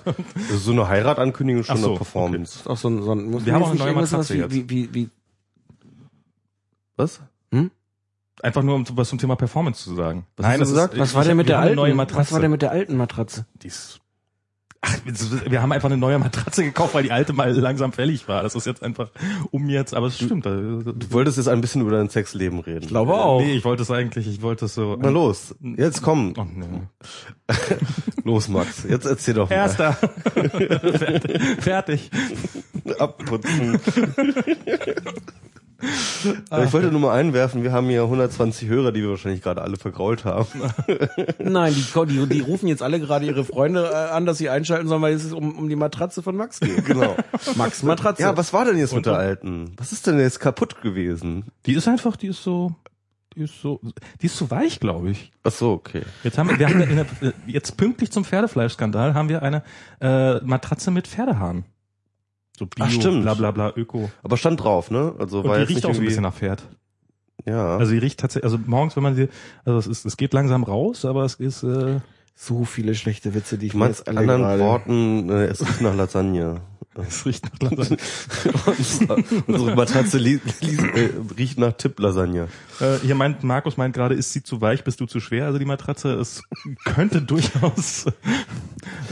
ist 0.49 0.65
so 0.65 0.71
eine 0.73 0.85
Heiratankündigung 0.89 1.63
schon 1.63 1.77
so, 1.77 1.87
eine 1.87 1.95
Performance. 1.95 2.59
Ist 2.59 2.67
auch 2.67 2.75
so 2.75 2.89
ein, 2.89 3.01
so 3.01 3.13
ein 3.13 3.31
muss 3.31 3.45
Wir 3.45 3.53
haben 3.53 3.63
auch 3.63 3.69
eine 3.69 3.79
neue 3.79 3.93
Matratze 3.93 4.51
wie, 4.51 4.69
wie, 4.69 4.69
wie, 4.69 4.93
wie, 4.93 5.09
Was? 6.97 7.21
einfach 8.41 8.63
nur 8.63 8.75
um 8.75 8.85
was 8.97 9.07
zum 9.09 9.17
Thema 9.17 9.35
Performance 9.37 9.81
zu 9.83 9.95
sagen. 9.95 10.25
Was 10.35 10.53
du 10.53 10.59
das 10.59 10.69
gesagt? 10.69 10.93
Ist, 10.93 10.99
was 10.99 11.09
ich- 11.11 11.15
war 11.15 11.23
denn 11.23 11.37
mit 11.37 11.47
der 11.47 11.57
eine 11.59 11.67
alten, 11.67 11.75
neue 11.77 11.95
Matratze? 11.95 12.19
was 12.19 12.31
war 12.33 12.41
denn 12.41 12.51
mit 12.51 12.61
der 12.61 12.71
alten 12.71 12.97
Matratze? 12.97 13.45
Die 13.63 13.67
ist- 13.67 14.01
Ach, 14.87 14.97
wir 15.49 15.61
haben 15.63 15.71
einfach 15.71 15.89
eine 15.89 15.97
neue 15.97 16.19
Matratze 16.19 16.63
gekauft, 16.63 16.93
weil 16.93 17.01
die 17.03 17.11
alte 17.11 17.33
mal 17.33 17.51
langsam 17.51 17.91
fällig 17.91 18.27
war. 18.27 18.43
Das 18.43 18.53
ist 18.53 18.67
jetzt 18.67 18.83
einfach 18.83 19.09
um 19.49 19.67
jetzt, 19.67 19.95
aber 19.95 20.07
es 20.07 20.15
stimmt. 20.15 20.45
Du 20.45 20.83
Du 20.83 21.11
wolltest 21.11 21.37
jetzt 21.37 21.47
ein 21.47 21.61
bisschen 21.61 21.81
über 21.81 21.91
dein 21.91 22.09
Sexleben 22.09 22.59
reden. 22.59 22.83
Ich 22.83 22.89
glaube 22.89 23.13
auch. 23.15 23.41
Nee, 23.41 23.55
ich 23.55 23.65
wollte 23.65 23.81
es 23.81 23.89
eigentlich, 23.89 24.27
ich 24.27 24.43
wollte 24.43 24.65
es 24.65 24.75
so. 24.75 24.95
Na 24.99 25.09
los, 25.09 25.55
jetzt 25.77 26.03
komm. 26.03 26.33
Oh, 26.37 26.45
nee. 26.53 26.65
Los, 28.23 28.47
Max. 28.47 28.83
Jetzt 28.87 29.05
erzähl 29.05 29.33
doch 29.33 29.49
mal. 29.49 29.55
Erster. 29.55 29.93
Fertig. 29.93 31.41
Fertig. 31.59 32.11
Abputzen. 32.99 33.79
ich 35.81 36.73
wollte 36.73 36.91
nur 36.91 37.01
mal 37.01 37.13
einwerfen, 37.13 37.63
wir 37.63 37.71
haben 37.71 37.89
hier 37.89 38.03
120 38.03 38.69
Hörer, 38.69 38.91
die 38.91 39.01
wir 39.01 39.09
wahrscheinlich 39.09 39.41
gerade 39.41 39.61
alle 39.61 39.77
vergrault 39.77 40.25
haben. 40.25 40.47
Nein, 41.39 41.73
die, 41.73 42.05
die, 42.05 42.27
die 42.27 42.39
rufen 42.39 42.67
jetzt 42.67 42.81
alle 42.81 42.99
gerade 42.99 43.25
ihre 43.25 43.43
Freunde 43.43 43.89
äh, 43.91 43.95
an, 43.95 44.25
dass 44.25 44.37
sie 44.37 44.49
einschalten 44.49 44.87
sollen, 44.87 45.01
weil 45.01 45.13
es 45.13 45.31
um, 45.33 45.57
um 45.57 45.69
die 45.69 45.75
Matratze 45.75 46.23
von 46.23 46.35
Max 46.35 46.59
geht. 46.59 46.85
Genau. 46.85 47.15
Max 47.55 47.83
Matratze. 47.83 48.21
Ja, 48.21 48.37
was 48.37 48.53
war 48.53 48.65
denn 48.65 48.77
jetzt 48.77 48.95
mit 48.95 49.05
der 49.05 49.17
alten? 49.17 49.71
Was 49.77 49.91
ist 49.91 50.07
denn 50.07 50.19
jetzt 50.19 50.39
kaputt 50.39 50.81
gewesen? 50.81 51.45
Die 51.65 51.73
ist 51.73 51.87
einfach, 51.87 52.15
die 52.15 52.27
ist 52.27 52.43
so, 52.43 52.73
die 53.35 53.43
ist 53.43 53.61
so, 53.61 53.81
die 54.21 54.27
ist 54.27 54.37
zu 54.37 54.49
weich, 54.49 54.79
glaube 54.79 55.09
ich. 55.09 55.31
Ach 55.43 55.51
so, 55.51 55.71
okay. 55.71 56.03
Jetzt 56.23 56.37
haben 56.37 56.49
wir, 56.49 56.59
wir 56.59 56.69
haben 56.69 56.79
der, 56.79 57.33
jetzt 57.47 57.75
pünktlich 57.75 58.11
zum 58.11 58.23
Pferdefleischskandal 58.23 59.13
haben 59.13 59.29
wir 59.29 59.41
eine 59.41 59.63
äh, 59.99 60.35
Matratze 60.43 60.91
mit 60.91 61.07
Pferdehaaren. 61.07 61.65
So 62.57 62.65
Bio, 62.65 62.85
Ach, 62.85 62.91
stimmt. 62.91 63.23
bla 63.23 63.33
bla 63.33 63.51
bla, 63.51 63.73
Öko. 63.75 64.09
Aber 64.23 64.37
stand 64.37 64.63
drauf, 64.63 64.89
ne? 64.91 65.13
Also 65.19 65.39
Und 65.39 65.47
war 65.49 65.55
die 65.55 65.61
jetzt 65.61 65.69
riecht 65.69 65.75
nicht 65.77 65.85
auch 65.85 65.89
so 65.89 65.89
ein 65.89 65.95
irgendwie. 65.95 66.07
bisschen 66.07 66.23
nach 66.23 66.33
Pferd. 66.33 66.63
ja. 67.45 67.77
Also 67.77 67.91
die 67.91 67.97
riecht 67.99 68.19
tatsächlich, 68.19 68.45
also 68.45 68.59
morgens, 68.65 68.95
wenn 68.95 69.03
man 69.03 69.15
sie, 69.15 69.27
also 69.65 69.77
es 69.79 69.87
ist, 69.87 70.05
es 70.05 70.15
geht 70.17 70.33
langsam 70.33 70.63
raus, 70.63 71.03
aber 71.05 71.23
es 71.25 71.35
ist, 71.35 71.63
äh, 71.63 71.99
so 72.37 72.65
viele 72.65 72.95
schlechte 72.95 73.33
Witze, 73.33 73.57
die 73.57 73.67
ich 73.67 73.71
du 73.71 73.77
mir 73.77 73.85
meinst 73.85 73.99
jetzt 73.99 74.09
alle 74.09 74.19
anderen 74.19 74.41
gerade... 74.41 74.61
Worten, 74.61 75.29
äh, 75.29 75.45
es 75.45 75.61
riecht 75.61 75.81
nach 75.81 75.95
Lasagne. 75.95 76.61
Es 77.07 77.25
riecht 77.25 77.45
nach 77.45 77.59
langsam. 77.71 77.97
Unsere 79.47 79.75
Matratze 79.75 80.17
li 80.17 80.39
li 80.61 80.77
äh, 80.77 81.09
riecht 81.37 81.57
nach 81.59 81.73
Tipp-Lasagne. 81.73 82.47
äh, 82.79 82.97
hier 83.01 83.15
meint, 83.15 83.43
Markus 83.43 83.77
meint 83.77 83.93
gerade, 83.93 84.15
ist 84.15 84.33
sie 84.33 84.43
zu 84.43 84.61
weich, 84.61 84.83
bist 84.83 84.99
du 84.99 85.05
zu 85.05 85.19
schwer? 85.19 85.45
Also 85.45 85.59
die 85.59 85.65
Matratze, 85.65 86.13
es 86.13 86.43
könnte 86.85 87.21
durchaus, 87.21 88.05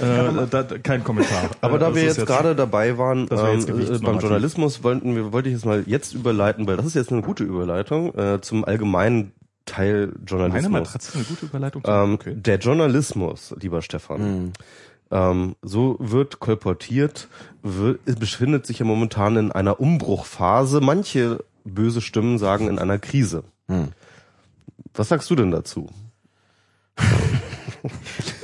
äh, 0.01 0.47
da, 0.49 0.63
kein 0.81 1.03
Kommentar. 1.03 1.49
Aber 1.61 1.75
Äh, 1.75 1.79
da 1.79 1.85
das 1.87 1.95
wir 1.95 2.07
ist 2.07 2.17
jetzt 2.17 2.27
gerade 2.27 2.55
dabei 2.55 2.97
waren 2.97 3.27
Das 3.27 3.41
ähm, 3.41 3.59
jetzt 3.59 3.69
äh, 3.69 3.99
beim. 4.05 4.19
Journalismus, 4.19 4.83
wollten 4.83 5.15
wir, 5.15 5.31
wollte 5.33 5.49
ich 5.49 5.55
jetzt 5.55 5.65
mal 5.65 5.83
jetzt 5.85 6.13
überleiten, 6.13 6.67
weil 6.67 6.77
das 6.77 6.85
ist 6.85 6.93
jetzt 6.95 7.11
eine 7.11 7.21
gute 7.21 7.43
Überleitung 7.43 8.13
äh, 8.17 8.39
zum 8.41 8.63
allgemeinen 8.65 9.31
Teiljournalismus. 9.65 10.71
Meine 10.71 10.83
Matratze 10.83 11.09
ist 11.09 11.15
eine 11.15 11.23
gute 11.25 11.45
Überleitung. 11.45 11.83
Ähm, 11.85 12.19
Der 12.43 12.57
Journalismus, 12.57 13.55
lieber 13.59 13.81
Stefan, 13.81 14.51
ähm, 15.11 15.55
so 15.61 15.97
wird 15.99 16.39
kolportiert, 16.39 17.27
wird, 17.61 18.03
befindet 18.19 18.65
sich 18.65 18.79
ja 18.79 18.85
momentan 18.85 19.37
in 19.37 19.51
einer 19.51 19.79
Umbruchphase. 19.79 20.81
Manche 20.81 21.43
böse 21.63 22.01
Stimmen 22.01 22.37
sagen 22.37 22.67
in 22.67 22.79
einer 22.79 22.99
Krise. 22.99 23.43
Was 24.93 25.09
sagst 25.09 25.29
du 25.29 25.35
denn 25.35 25.51
dazu? 25.51 25.89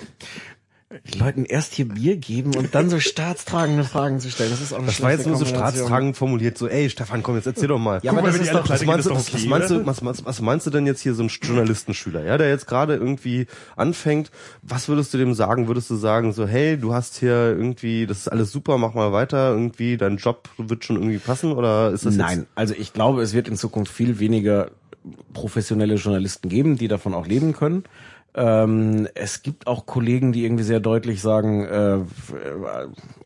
Leuten 1.15 1.45
erst 1.45 1.73
hier 1.73 1.87
Bier 1.87 2.17
geben 2.17 2.55
und 2.55 2.75
dann 2.75 2.89
so 2.89 2.99
staatstragende 2.99 3.83
Fragen 3.83 4.19
zu 4.19 4.29
stellen. 4.29 4.51
Das 4.51 4.61
ist 4.61 4.73
auch 4.73 4.77
eine 4.77 4.87
Das 4.87 5.01
war 5.01 5.11
jetzt 5.11 5.27
nur 5.27 5.37
so 5.37 5.45
staatstragend 5.45 6.17
formuliert, 6.17 6.57
so, 6.57 6.67
ey, 6.67 6.89
Stefan, 6.89 7.23
komm, 7.23 7.35
jetzt 7.35 7.47
erzähl 7.47 7.67
doch 7.67 7.79
mal. 7.79 7.99
Ja, 8.03 8.11
aber 8.11 8.23
das 8.23 8.37
ist 8.37 8.53
doch, 8.53 8.69
Was 8.69 8.85
meinst, 8.85 9.09
du, 9.09 9.15
was, 9.15 9.45
meinst 9.45 9.69
du, 9.69 9.85
was, 9.85 10.05
was, 10.05 10.25
was 10.25 10.41
meinst 10.41 10.67
du 10.67 10.71
denn 10.71 10.85
jetzt 10.85 11.01
hier 11.01 11.13
so 11.13 11.23
ein 11.23 11.29
Journalistenschüler, 11.29 12.23
ja, 12.23 12.37
der 12.37 12.49
jetzt 12.49 12.67
gerade 12.67 12.95
irgendwie 12.95 13.47
anfängt? 13.75 14.31
Was 14.61 14.87
würdest 14.87 15.13
du 15.13 15.17
dem 15.17 15.33
sagen? 15.33 15.67
Würdest 15.67 15.89
du 15.89 15.95
sagen 15.95 16.33
so, 16.33 16.47
hey, 16.47 16.77
du 16.77 16.93
hast 16.93 17.17
hier 17.17 17.31
irgendwie, 17.31 18.05
das 18.05 18.19
ist 18.19 18.27
alles 18.27 18.51
super, 18.51 18.77
mach 18.77 18.93
mal 18.93 19.11
weiter, 19.11 19.51
irgendwie 19.51 19.97
dein 19.97 20.17
Job 20.17 20.49
wird 20.57 20.85
schon 20.85 20.97
irgendwie 20.97 21.17
passen 21.17 21.51
oder 21.51 21.91
ist 21.91 22.05
das 22.05 22.15
Nein, 22.15 22.45
also 22.55 22.73
ich 22.77 22.93
glaube, 22.93 23.21
es 23.21 23.33
wird 23.33 23.47
in 23.47 23.55
Zukunft 23.55 23.93
viel 23.93 24.19
weniger 24.19 24.71
professionelle 25.33 25.95
Journalisten 25.95 26.49
geben, 26.49 26.77
die 26.77 26.87
davon 26.87 27.13
auch 27.13 27.25
leben 27.25 27.53
können. 27.53 27.83
Ähm, 28.35 29.07
es 29.15 29.41
gibt 29.41 29.67
auch 29.67 29.85
Kollegen, 29.85 30.31
die 30.31 30.45
irgendwie 30.45 30.63
sehr 30.63 30.79
deutlich 30.79 31.21
sagen, 31.21 31.63
äh, 31.65 31.99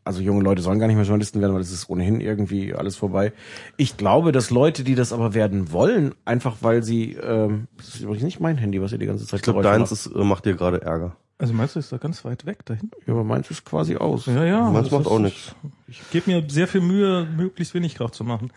also 0.04 0.22
junge 0.22 0.44
Leute 0.44 0.62
sollen 0.62 0.80
gar 0.80 0.88
nicht 0.88 0.96
mehr 0.96 1.06
Journalisten 1.06 1.42
werden, 1.42 1.54
weil 1.54 1.62
es 1.62 1.72
ist 1.72 1.90
ohnehin 1.90 2.22
irgendwie 2.22 2.74
alles 2.74 2.96
vorbei. 2.96 3.34
Ich 3.78 3.98
glaube, 3.98 4.32
dass 4.32 4.50
Leute, 4.50 4.84
die 4.84 4.96
das 4.96 5.12
aber 5.14 5.34
werden 5.34 5.72
wollen, 5.72 6.16
einfach 6.26 6.58
weil 6.62 6.84
sie, 6.84 7.14
ähm, 7.14 7.68
das 7.78 7.90
ist 7.96 8.02
übrigens 8.02 8.24
nicht 8.24 8.40
mein 8.40 8.58
Handy, 8.58 8.82
was 8.82 8.92
ihr 8.94 8.98
die 8.98 9.06
ganze 9.06 9.26
Zeit 9.28 9.40
Ich 9.40 9.44
glaube, 9.44 9.62
deins 9.62 9.92
macht. 9.92 9.92
ist, 9.92 10.06
äh, 10.08 10.24
macht 10.24 10.46
dir 10.46 10.56
gerade 10.56 10.82
Ärger. 10.82 11.16
Also 11.38 11.54
meinst 11.54 11.76
du, 11.76 11.80
ist 11.80 11.92
da 11.92 11.98
ganz 11.98 12.24
weit 12.24 12.46
weg 12.46 12.64
dahin? 12.66 12.90
Ja, 13.06 13.14
aber 13.14 13.24
meins 13.26 13.52
ist 13.52 13.66
quasi 13.66 13.98
aus. 13.98 14.28
Ja, 14.28 14.46
ja. 14.46 14.70
Meins 14.70 14.86
das 14.86 14.92
macht 14.92 15.02
ist- 15.02 15.08
auch 15.12 15.20
nichts. 15.20 15.56
Ich 15.88 16.02
gebe 16.12 16.32
mir 16.32 16.44
sehr 16.48 16.68
viel 16.68 16.82
Mühe, 16.82 17.28
möglichst 17.36 17.74
wenig 17.74 17.96
drauf 17.96 18.12
zu 18.12 18.24
machen. 18.24 18.52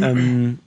Ähm, 0.00 0.58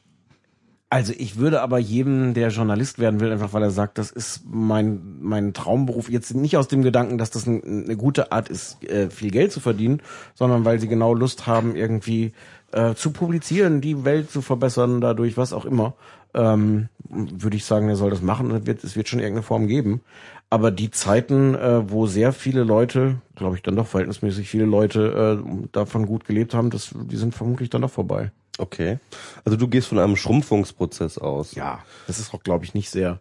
also 0.90 1.14
ich 1.18 1.38
würde 1.38 1.62
aber 1.62 1.80
jedem, 1.80 2.34
der 2.34 2.50
Journalist 2.50 2.98
werden 2.98 3.20
will, 3.20 3.32
einfach 3.32 3.52
weil 3.52 3.64
er 3.64 3.72
sagt, 3.72 3.98
das 3.98 4.10
ist 4.10 4.44
mein, 4.50 5.20
mein 5.20 5.54
Traumberuf, 5.54 6.10
jetzt 6.10 6.34
nicht 6.34 6.56
aus 6.56 6.70
dem 6.70 6.82
Gedanken, 6.82 7.18
dass 7.18 7.30
das 7.30 7.46
ein, 7.46 7.86
eine 7.86 7.98
gute 7.98 8.32
Art 8.32 8.48
ist, 8.48 8.82
äh, 8.86 9.10
viel 9.10 9.32
Geld 9.32 9.52
zu 9.52 9.60
verdienen, 9.60 10.02
sondern 10.34 10.64
weil 10.64 10.80
sie 10.80 10.88
genau 10.88 11.14
Lust 11.14 11.46
haben, 11.46 11.76
irgendwie 11.76 12.32
äh, 12.72 12.94
zu 12.94 13.12
publizieren, 13.12 13.82
die 13.82 14.06
Welt 14.06 14.32
zu 14.32 14.42
verbessern, 14.42 15.02
dadurch 15.02 15.36
was 15.36 15.52
auch 15.52 15.66
immer, 15.66 15.94
ähm, 16.34 16.88
würde 17.10 17.58
ich 17.58 17.66
sagen, 17.66 17.90
er 17.90 17.96
soll 17.96 18.10
das 18.10 18.22
machen. 18.22 18.52
Es 18.52 18.66
wird, 18.66 18.84
es 18.84 18.96
wird 18.96 19.10
schon 19.10 19.20
irgendeine 19.20 19.44
Form 19.44 19.68
geben. 19.68 20.02
Aber 20.50 20.72
die 20.72 20.92
Zeiten, 20.92 21.56
äh, 21.56 21.90
wo 21.92 22.08
sehr 22.08 22.32
viele 22.32 22.64
Leute, 22.64 23.16
glaube 23.36 23.58
ich 23.58 23.62
dann 23.62 23.76
doch 23.76 23.88
verhältnismäßig 23.88 24.48
viele 24.48 24.66
Leute 24.66 25.44
äh, 25.44 25.68
davon 25.74 26.06
gut 26.06 26.24
gelebt 26.26 26.54
haben, 26.54 26.70
das, 26.70 26.94
die 26.94 27.18
sind 27.18 27.36
vermutlich 27.36 27.70
dann 27.70 27.82
doch 27.82 27.92
vorbei. 27.92 28.32
Okay. 28.58 29.00
Also 29.46 29.58
du 29.58 29.68
gehst 29.68 29.88
von 29.88 30.00
einem 30.00 30.16
Schrumpfungsprozess 30.16 31.18
aus. 31.18 31.56
Ja, 31.56 31.84
das 32.08 32.20
ist 32.20 32.34
auch, 32.34 32.44
glaube 32.44 32.66
ich, 32.66 32.74
nicht 32.74 32.90
sehr, 32.90 33.20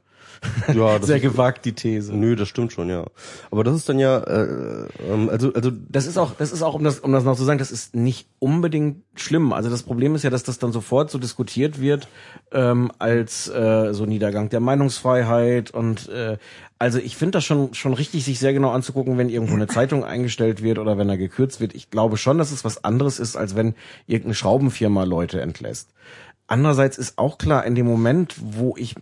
Ja, 0.72 0.98
das 0.98 1.06
sehr 1.06 1.20
gewagt, 1.20 1.64
die 1.64 1.72
These. 1.72 2.14
nö, 2.14 2.36
das 2.36 2.48
stimmt 2.48 2.72
schon, 2.72 2.88
ja. 2.88 3.04
Aber 3.50 3.64
das 3.64 3.76
ist 3.76 3.88
dann 3.88 3.98
ja, 3.98 4.18
äh, 4.18 4.86
ähm, 5.08 5.28
also, 5.28 5.52
also 5.52 5.70
Das 5.88 6.06
ist 6.06 6.18
auch, 6.18 6.34
das 6.36 6.52
ist 6.52 6.62
auch, 6.62 6.74
um 6.74 6.84
das, 6.84 7.00
um 7.00 7.12
das 7.12 7.24
noch 7.24 7.36
zu 7.36 7.44
sagen, 7.44 7.58
das 7.58 7.70
ist 7.70 7.94
nicht 7.94 8.28
unbedingt 8.38 9.02
schlimm. 9.14 9.52
Also 9.52 9.70
das 9.70 9.82
Problem 9.82 10.14
ist 10.14 10.22
ja, 10.22 10.30
dass 10.30 10.42
das 10.42 10.58
dann 10.58 10.72
sofort 10.72 11.10
so 11.10 11.18
diskutiert 11.18 11.80
wird 11.80 12.08
ähm, 12.52 12.90
als 12.98 13.48
äh, 13.48 13.92
so 13.92 14.06
Niedergang 14.06 14.48
der 14.48 14.60
Meinungsfreiheit 14.60 15.70
und 15.70 16.08
äh, 16.08 16.38
also 16.78 16.98
ich 16.98 17.16
finde 17.16 17.32
das 17.32 17.44
schon 17.44 17.72
schon 17.72 17.94
richtig, 17.94 18.24
sich 18.24 18.38
sehr 18.38 18.52
genau 18.52 18.70
anzugucken, 18.70 19.16
wenn 19.16 19.30
irgendwo 19.30 19.54
eine 19.54 19.66
Zeitung 19.66 20.04
eingestellt 20.04 20.62
wird 20.62 20.78
oder 20.78 20.98
wenn 20.98 21.08
da 21.08 21.16
gekürzt 21.16 21.60
wird. 21.60 21.74
Ich 21.74 21.90
glaube 21.90 22.18
schon, 22.18 22.36
dass 22.36 22.52
es 22.52 22.64
was 22.64 22.84
anderes 22.84 23.18
ist, 23.18 23.36
als 23.36 23.56
wenn 23.56 23.74
irgendeine 24.06 24.34
Schraubenfirma 24.34 25.04
Leute 25.04 25.40
entlässt. 25.40 25.90
Andererseits 26.48 26.96
ist 26.96 27.18
auch 27.18 27.38
klar, 27.38 27.64
in 27.64 27.74
dem 27.74 27.86
Moment, 27.86 28.36
wo 28.40 28.76
ich 28.76 28.94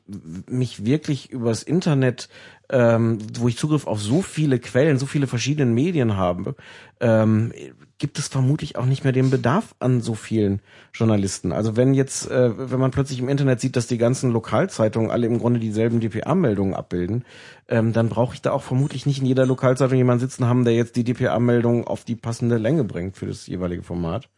mich 0.48 0.86
wirklich 0.86 1.30
übers 1.30 1.62
Internet, 1.62 2.28
ähm, 2.70 3.18
wo 3.38 3.48
ich 3.48 3.58
Zugriff 3.58 3.86
auf 3.86 4.00
so 4.00 4.22
viele 4.22 4.58
Quellen, 4.58 4.98
so 4.98 5.04
viele 5.04 5.26
verschiedene 5.26 5.70
Medien 5.70 6.16
habe, 6.16 6.56
ähm, 7.00 7.52
gibt 7.98 8.18
es 8.18 8.28
vermutlich 8.28 8.76
auch 8.76 8.86
nicht 8.86 9.04
mehr 9.04 9.12
den 9.12 9.30
Bedarf 9.30 9.74
an 9.78 10.00
so 10.00 10.14
vielen 10.14 10.62
Journalisten. 10.94 11.52
Also 11.52 11.76
wenn 11.76 11.92
jetzt, 11.92 12.30
äh, 12.30 12.70
wenn 12.70 12.80
man 12.80 12.90
plötzlich 12.90 13.18
im 13.18 13.28
Internet 13.28 13.60
sieht, 13.60 13.76
dass 13.76 13.86
die 13.86 13.98
ganzen 13.98 14.30
Lokalzeitungen 14.30 15.10
alle 15.10 15.26
im 15.26 15.38
Grunde 15.38 15.60
dieselben 15.60 16.00
DPA-Meldungen 16.00 16.74
abbilden, 16.74 17.24
ähm, 17.68 17.92
dann 17.92 18.08
brauche 18.08 18.34
ich 18.34 18.42
da 18.42 18.52
auch 18.52 18.62
vermutlich 18.62 19.04
nicht 19.04 19.20
in 19.20 19.26
jeder 19.26 19.44
Lokalzeitung 19.44 19.98
jemanden 19.98 20.20
sitzen 20.20 20.46
haben, 20.46 20.64
der 20.64 20.74
jetzt 20.74 20.96
die 20.96 21.04
DPA-Meldung 21.04 21.86
auf 21.86 22.04
die 22.04 22.16
passende 22.16 22.56
Länge 22.56 22.84
bringt 22.84 23.16
für 23.16 23.26
das 23.26 23.46
jeweilige 23.46 23.82
Format. 23.82 24.30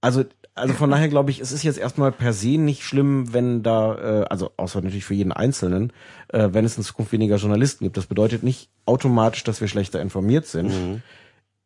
Also, 0.00 0.24
also 0.58 0.74
von 0.74 0.90
daher 0.90 1.08
glaube 1.08 1.30
ich, 1.30 1.40
es 1.40 1.52
ist 1.52 1.62
jetzt 1.62 1.78
erstmal 1.78 2.12
per 2.12 2.32
se 2.32 2.58
nicht 2.58 2.82
schlimm, 2.82 3.32
wenn 3.32 3.62
da, 3.62 4.22
äh, 4.22 4.24
also 4.28 4.50
außer 4.56 4.80
natürlich 4.80 5.04
für 5.04 5.14
jeden 5.14 5.32
Einzelnen, 5.32 5.92
äh, 6.28 6.48
wenn 6.52 6.64
es 6.64 6.76
in 6.76 6.82
Zukunft 6.82 7.12
weniger 7.12 7.36
Journalisten 7.36 7.84
gibt. 7.84 7.96
Das 7.96 8.06
bedeutet 8.06 8.42
nicht 8.42 8.68
automatisch, 8.84 9.44
dass 9.44 9.60
wir 9.60 9.68
schlechter 9.68 10.00
informiert 10.00 10.46
sind. 10.46 11.02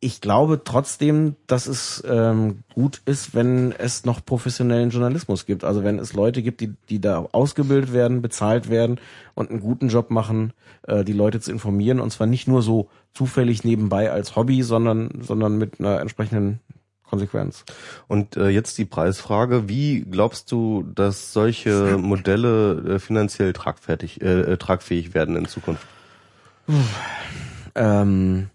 Ich 0.05 0.21
glaube 0.21 0.63
trotzdem, 0.65 1.37
dass 1.47 1.69
es 1.69 2.03
ähm, 2.05 2.65
gut 2.75 3.03
ist, 3.05 3.37
wenn 3.37 3.71
es 3.71 4.05
noch 4.05 4.25
professionellen 4.25 4.91
Journalismus 4.91 5.47
gibt. 5.47 5.63
Also 5.63 5.85
wenn 5.85 6.01
es 6.01 6.13
Leute 6.13 6.43
gibt, 6.43 6.61
die, 6.61 6.75
die 6.89 7.01
da 7.01 7.29
ausgebildet 7.31 7.93
werden, 7.93 8.21
bezahlt 8.21 8.69
werden 8.69 8.99
und 9.35 9.51
einen 9.51 9.61
guten 9.61 9.89
Job 9.89 10.11
machen, 10.11 10.55
äh, 10.89 11.05
die 11.05 11.13
Leute 11.13 11.39
zu 11.39 11.53
informieren. 11.53 12.01
Und 12.01 12.11
zwar 12.11 12.27
nicht 12.27 12.49
nur 12.49 12.63
so 12.63 12.89
zufällig 13.15 13.63
nebenbei 13.63 14.11
als 14.11 14.35
Hobby, 14.35 14.65
sondern, 14.65 15.21
sondern 15.21 15.57
mit 15.57 15.79
einer 15.79 16.01
entsprechenden 16.01 16.59
Konsequenz. 17.13 17.67
Und 18.09 18.39
äh, 18.39 18.49
jetzt 18.49 18.79
die 18.79 18.87
Preisfrage: 18.87 19.69
Wie 19.69 20.01
glaubst 20.01 20.51
du, 20.51 20.83
dass 20.95 21.35
solche 21.35 21.99
Modelle 21.99 22.95
äh, 22.95 22.99
finanziell 22.99 23.53
tragfertig, 23.53 24.23
äh, 24.23 24.41
äh, 24.41 24.57
tragfähig 24.57 25.13
werden 25.13 25.37
in 25.37 25.45
Zukunft? 25.45 25.87
Ähm, 27.75 28.49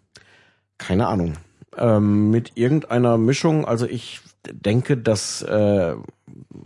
keine 0.79 1.05
Ahnung. 1.05 1.33
Ähm, 1.77 2.31
mit 2.31 2.53
irgendeiner 2.55 3.19
Mischung, 3.19 3.65
also 3.65 3.85
ich 3.85 4.21
denke, 4.51 4.97
dass 4.97 5.43
äh, 5.43 5.93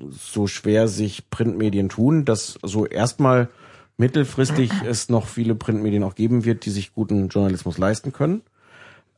so 0.10 0.48
schwer 0.48 0.88
sich 0.88 1.30
Printmedien 1.30 1.90
tun, 1.90 2.24
dass 2.24 2.58
so 2.64 2.86
erstmal 2.86 3.50
mittelfristig 3.98 4.72
es 4.88 5.10
noch 5.10 5.28
viele 5.28 5.56
Printmedien 5.56 6.04
auch 6.04 6.16
geben 6.16 6.46
wird, 6.46 6.66
die 6.66 6.70
sich 6.70 6.94
guten 6.94 7.28
Journalismus 7.28 7.78
leisten 7.78 8.14
können. 8.14 8.44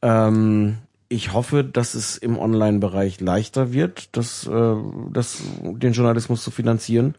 Ähm, 0.01 0.77
ich 1.13 1.31
hoffe, 1.31 1.63
dass 1.63 1.93
es 1.93 2.17
im 2.17 2.39
Online-Bereich 2.39 3.21
leichter 3.21 3.71
wird, 3.71 4.15
das, 4.17 4.47
äh, 4.47 4.75
das, 5.11 5.43
den 5.61 5.93
Journalismus 5.93 6.43
zu 6.43 6.49
finanzieren. 6.49 7.15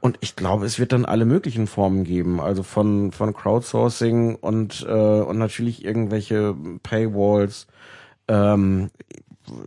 Und 0.00 0.18
ich 0.20 0.36
glaube, 0.36 0.66
es 0.66 0.78
wird 0.78 0.92
dann 0.92 1.04
alle 1.04 1.24
möglichen 1.24 1.66
Formen 1.66 2.04
geben, 2.04 2.40
also 2.40 2.62
von 2.62 3.12
von 3.12 3.32
Crowdsourcing 3.32 4.34
und 4.34 4.84
äh, 4.86 4.92
und 4.92 5.38
natürlich 5.38 5.84
irgendwelche 5.84 6.56
Paywalls, 6.82 7.68
ähm, 8.26 8.90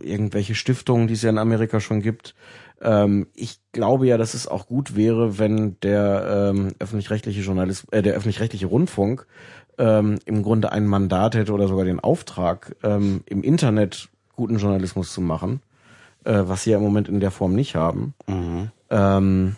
irgendwelche 0.02 0.54
Stiftungen, 0.54 1.08
die 1.08 1.14
es 1.14 1.22
ja 1.22 1.30
in 1.30 1.38
Amerika 1.38 1.80
schon 1.80 2.02
gibt. 2.02 2.34
Ähm, 2.82 3.28
ich 3.34 3.60
glaube 3.72 4.06
ja, 4.06 4.18
dass 4.18 4.34
es 4.34 4.46
auch 4.46 4.66
gut 4.66 4.94
wäre, 4.94 5.38
wenn 5.38 5.80
der 5.80 6.52
ähm, 6.54 6.74
öffentlich-rechtliche 6.78 7.40
Journalist, 7.40 7.90
äh, 7.92 8.02
der 8.02 8.14
öffentlich-rechtliche 8.14 8.66
Rundfunk 8.66 9.26
ähm, 9.78 10.18
im 10.24 10.42
Grunde 10.42 10.72
ein 10.72 10.86
Mandat 10.86 11.34
hätte 11.34 11.52
oder 11.52 11.68
sogar 11.68 11.84
den 11.84 12.00
Auftrag, 12.00 12.76
ähm, 12.82 13.22
im 13.26 13.42
Internet 13.42 14.08
guten 14.34 14.58
Journalismus 14.58 15.12
zu 15.12 15.20
machen, 15.20 15.60
äh, 16.24 16.42
was 16.44 16.64
sie 16.64 16.70
ja 16.70 16.78
im 16.78 16.82
Moment 16.84 17.08
in 17.08 17.20
der 17.20 17.30
Form 17.30 17.54
nicht 17.54 17.74
haben. 17.74 18.14
Ähm, 18.90 19.56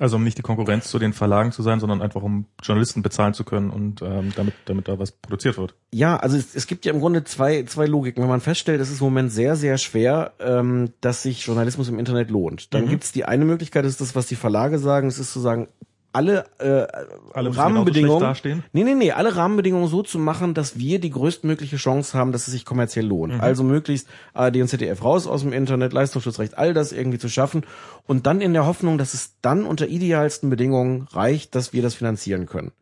Also 0.00 0.16
um 0.16 0.24
nicht 0.24 0.38
die 0.38 0.42
Konkurrenz 0.42 0.88
zu 0.88 0.98
den 0.98 1.12
Verlagen 1.12 1.52
zu 1.52 1.62
sein, 1.62 1.78
sondern 1.78 2.00
einfach 2.00 2.22
um 2.22 2.46
Journalisten 2.62 3.02
bezahlen 3.02 3.34
zu 3.34 3.44
können 3.44 3.68
und 3.68 4.00
ähm, 4.00 4.32
damit, 4.34 4.54
damit 4.64 4.88
da 4.88 4.98
was 4.98 5.12
produziert 5.12 5.58
wird. 5.58 5.74
Ja, 5.92 6.16
also 6.16 6.38
es, 6.38 6.54
es 6.54 6.66
gibt 6.66 6.86
ja 6.86 6.92
im 6.94 7.00
Grunde 7.00 7.22
zwei, 7.24 7.64
zwei 7.64 7.84
Logiken. 7.84 8.22
Wenn 8.22 8.30
man 8.30 8.40
feststellt, 8.40 8.80
es 8.80 8.90
ist 8.90 9.00
im 9.02 9.08
Moment 9.08 9.30
sehr, 9.30 9.56
sehr 9.56 9.76
schwer, 9.76 10.32
ähm, 10.40 10.94
dass 11.02 11.22
sich 11.22 11.44
Journalismus 11.44 11.90
im 11.90 11.98
Internet 11.98 12.30
lohnt. 12.30 12.72
Dann 12.72 12.88
gibt's 12.88 13.12
die 13.12 13.26
eine 13.26 13.44
Möglichkeit, 13.44 13.84
das 13.84 13.92
ist 13.92 14.00
das, 14.00 14.16
was 14.16 14.26
die 14.26 14.36
Verlage 14.36 14.78
sagen, 14.78 15.06
es 15.06 15.18
ist 15.18 15.34
zu 15.34 15.40
sagen, 15.40 15.68
alle, 16.12 16.44
äh, 16.58 16.86
Alle 17.32 17.56
Rahmenbedingungen, 17.56 18.20
dastehen? 18.20 18.64
nee, 18.72 18.84
nee, 18.84 18.94
nee, 18.94 19.12
alle 19.12 19.36
Rahmenbedingungen 19.36 19.88
so 19.88 20.02
zu 20.02 20.18
machen, 20.18 20.54
dass 20.54 20.78
wir 20.78 20.98
die 20.98 21.10
größtmögliche 21.10 21.76
Chance 21.76 22.18
haben, 22.18 22.32
dass 22.32 22.46
es 22.48 22.52
sich 22.52 22.64
kommerziell 22.64 23.06
lohnt. 23.06 23.34
Mhm. 23.34 23.40
Also 23.40 23.62
möglichst 23.62 24.08
ARD 24.34 24.56
und 24.56 24.68
ZDF 24.68 25.04
raus 25.04 25.26
aus 25.26 25.42
dem 25.42 25.52
Internet, 25.52 25.92
Leistungsschutzrecht, 25.92 26.58
all 26.58 26.74
das 26.74 26.92
irgendwie 26.92 27.18
zu 27.18 27.28
schaffen 27.28 27.64
und 28.06 28.26
dann 28.26 28.40
in 28.40 28.52
der 28.52 28.66
Hoffnung, 28.66 28.98
dass 28.98 29.14
es 29.14 29.34
dann 29.42 29.64
unter 29.64 29.86
idealsten 29.88 30.50
Bedingungen 30.50 31.06
reicht, 31.12 31.54
dass 31.54 31.72
wir 31.72 31.82
das 31.82 31.94
finanzieren 31.94 32.46
können 32.46 32.72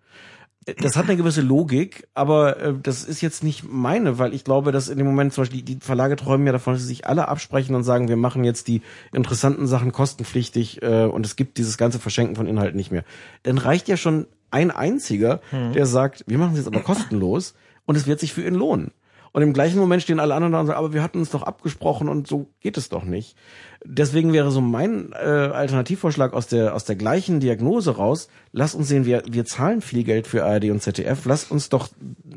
das 0.77 0.97
hat 0.97 1.07
eine 1.07 1.17
gewisse 1.17 1.41
Logik, 1.41 2.09
aber 2.15 2.61
äh, 2.61 2.75
das 2.83 3.05
ist 3.05 3.21
jetzt 3.21 3.43
nicht 3.43 3.65
meine, 3.71 4.19
weil 4.19 4.35
ich 4.35 4.45
glaube, 4.45 4.73
dass 4.73 4.89
in 4.89 4.99
dem 4.99 5.07
Moment 5.07 5.33
zum 5.33 5.43
Beispiel 5.43 5.63
die, 5.63 5.77
die 5.77 5.85
Verlage 5.85 6.17
träumen 6.17 6.47
ja 6.47 6.53
davon, 6.53 6.75
dass 6.75 6.83
sie 6.83 6.89
sich 6.89 7.07
alle 7.07 7.29
absprechen 7.29 7.75
und 7.75 7.85
sagen, 7.85 8.09
wir 8.09 8.17
machen 8.17 8.45
jetzt 8.45 8.69
die 8.69 8.83
interessanten 9.13 9.67
Sachen 9.67 9.93
kostenpflichtig 9.93 10.83
äh, 10.83 11.05
und 11.05 11.25
es 11.25 11.37
gibt 11.37 11.59
dieses 11.59 11.79
ganze 11.79 11.99
Verschenken 11.99 12.37
von 12.37 12.47
Inhalten 12.47 12.77
nicht 12.77 12.91
mehr. 12.91 13.05
Dann 13.43 13.59
reicht 13.59 13.89
ja 13.89 13.97
schon 13.97 14.27
ein 14.51 14.71
einziger, 14.71 15.41
der 15.53 15.85
sagt, 15.85 16.25
wir 16.27 16.39
machen 16.39 16.53
es 16.53 16.59
jetzt 16.61 16.69
aber 16.69 16.81
kostenlos 16.81 17.55
und 17.85 17.97
es 17.97 18.07
wird 18.07 18.19
sich 18.19 18.33
für 18.33 18.47
ihn 18.47 18.55
lohnen. 18.55 18.93
Und 19.33 19.43
im 19.43 19.53
gleichen 19.53 19.79
Moment 19.79 20.03
stehen 20.03 20.21
alle 20.21 20.35
anderen 20.35 20.53
da 20.53 20.61
und 20.61 20.67
sagen, 20.67 20.79
aber 20.79 20.93
wir 20.93 21.03
hatten 21.03 21.19
uns 21.19 21.31
doch 21.31 21.43
abgesprochen 21.43 22.09
und 22.09 22.27
so 22.27 22.49
geht 22.61 22.77
es 22.77 22.89
doch 22.89 23.05
nicht. 23.05 23.37
Deswegen 23.85 24.33
wäre 24.33 24.51
so 24.51 24.61
mein 24.61 25.13
äh, 25.13 25.17
Alternativvorschlag 25.17 26.33
aus 26.33 26.49
der 26.49 26.75
aus 26.75 26.85
der 26.85 26.97
gleichen 26.97 27.39
Diagnose 27.39 27.97
raus, 27.97 28.29
lass 28.53 28.75
uns 28.75 28.89
sehen, 28.89 29.05
wir 29.05 29.23
wir 29.29 29.45
zahlen 29.45 29.81
viel 29.81 30.03
Geld 30.03 30.27
für 30.27 30.45
ARD 30.45 30.65
und 30.71 30.83
ZDF, 30.83 31.25
lass 31.27 31.45
uns 31.45 31.69
doch 31.69 31.89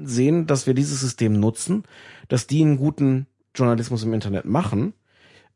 sehen, 0.04 0.46
dass 0.46 0.68
wir 0.68 0.76
dieses 0.76 1.00
System 1.00 1.40
nutzen, 1.40 1.84
dass 2.28 2.46
die 2.46 2.62
einen 2.62 2.78
guten 2.78 3.26
Journalismus 3.56 4.04
im 4.04 4.14
Internet 4.14 4.46
machen. 4.46 4.94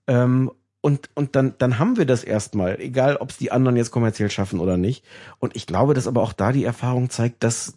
Ähm, 0.08 0.52
und, 0.86 1.10
und 1.16 1.36
dann, 1.36 1.56
dann 1.58 1.80
haben 1.80 1.98
wir 1.98 2.06
das 2.06 2.24
erstmal, 2.24 2.80
egal 2.80 3.16
ob 3.16 3.32
es 3.32 3.38
die 3.38 3.52
anderen 3.52 3.76
jetzt 3.76 3.90
kommerziell 3.90 4.30
schaffen 4.30 4.60
oder 4.60 4.78
nicht. 4.78 5.04
Und 5.40 5.56
ich 5.56 5.66
glaube, 5.66 5.96
dass 5.96 6.06
aber 6.06 6.22
auch 6.22 6.32
da 6.32 6.52
die 6.52 6.64
Erfahrung 6.64 7.10
zeigt, 7.10 7.44
dass 7.44 7.74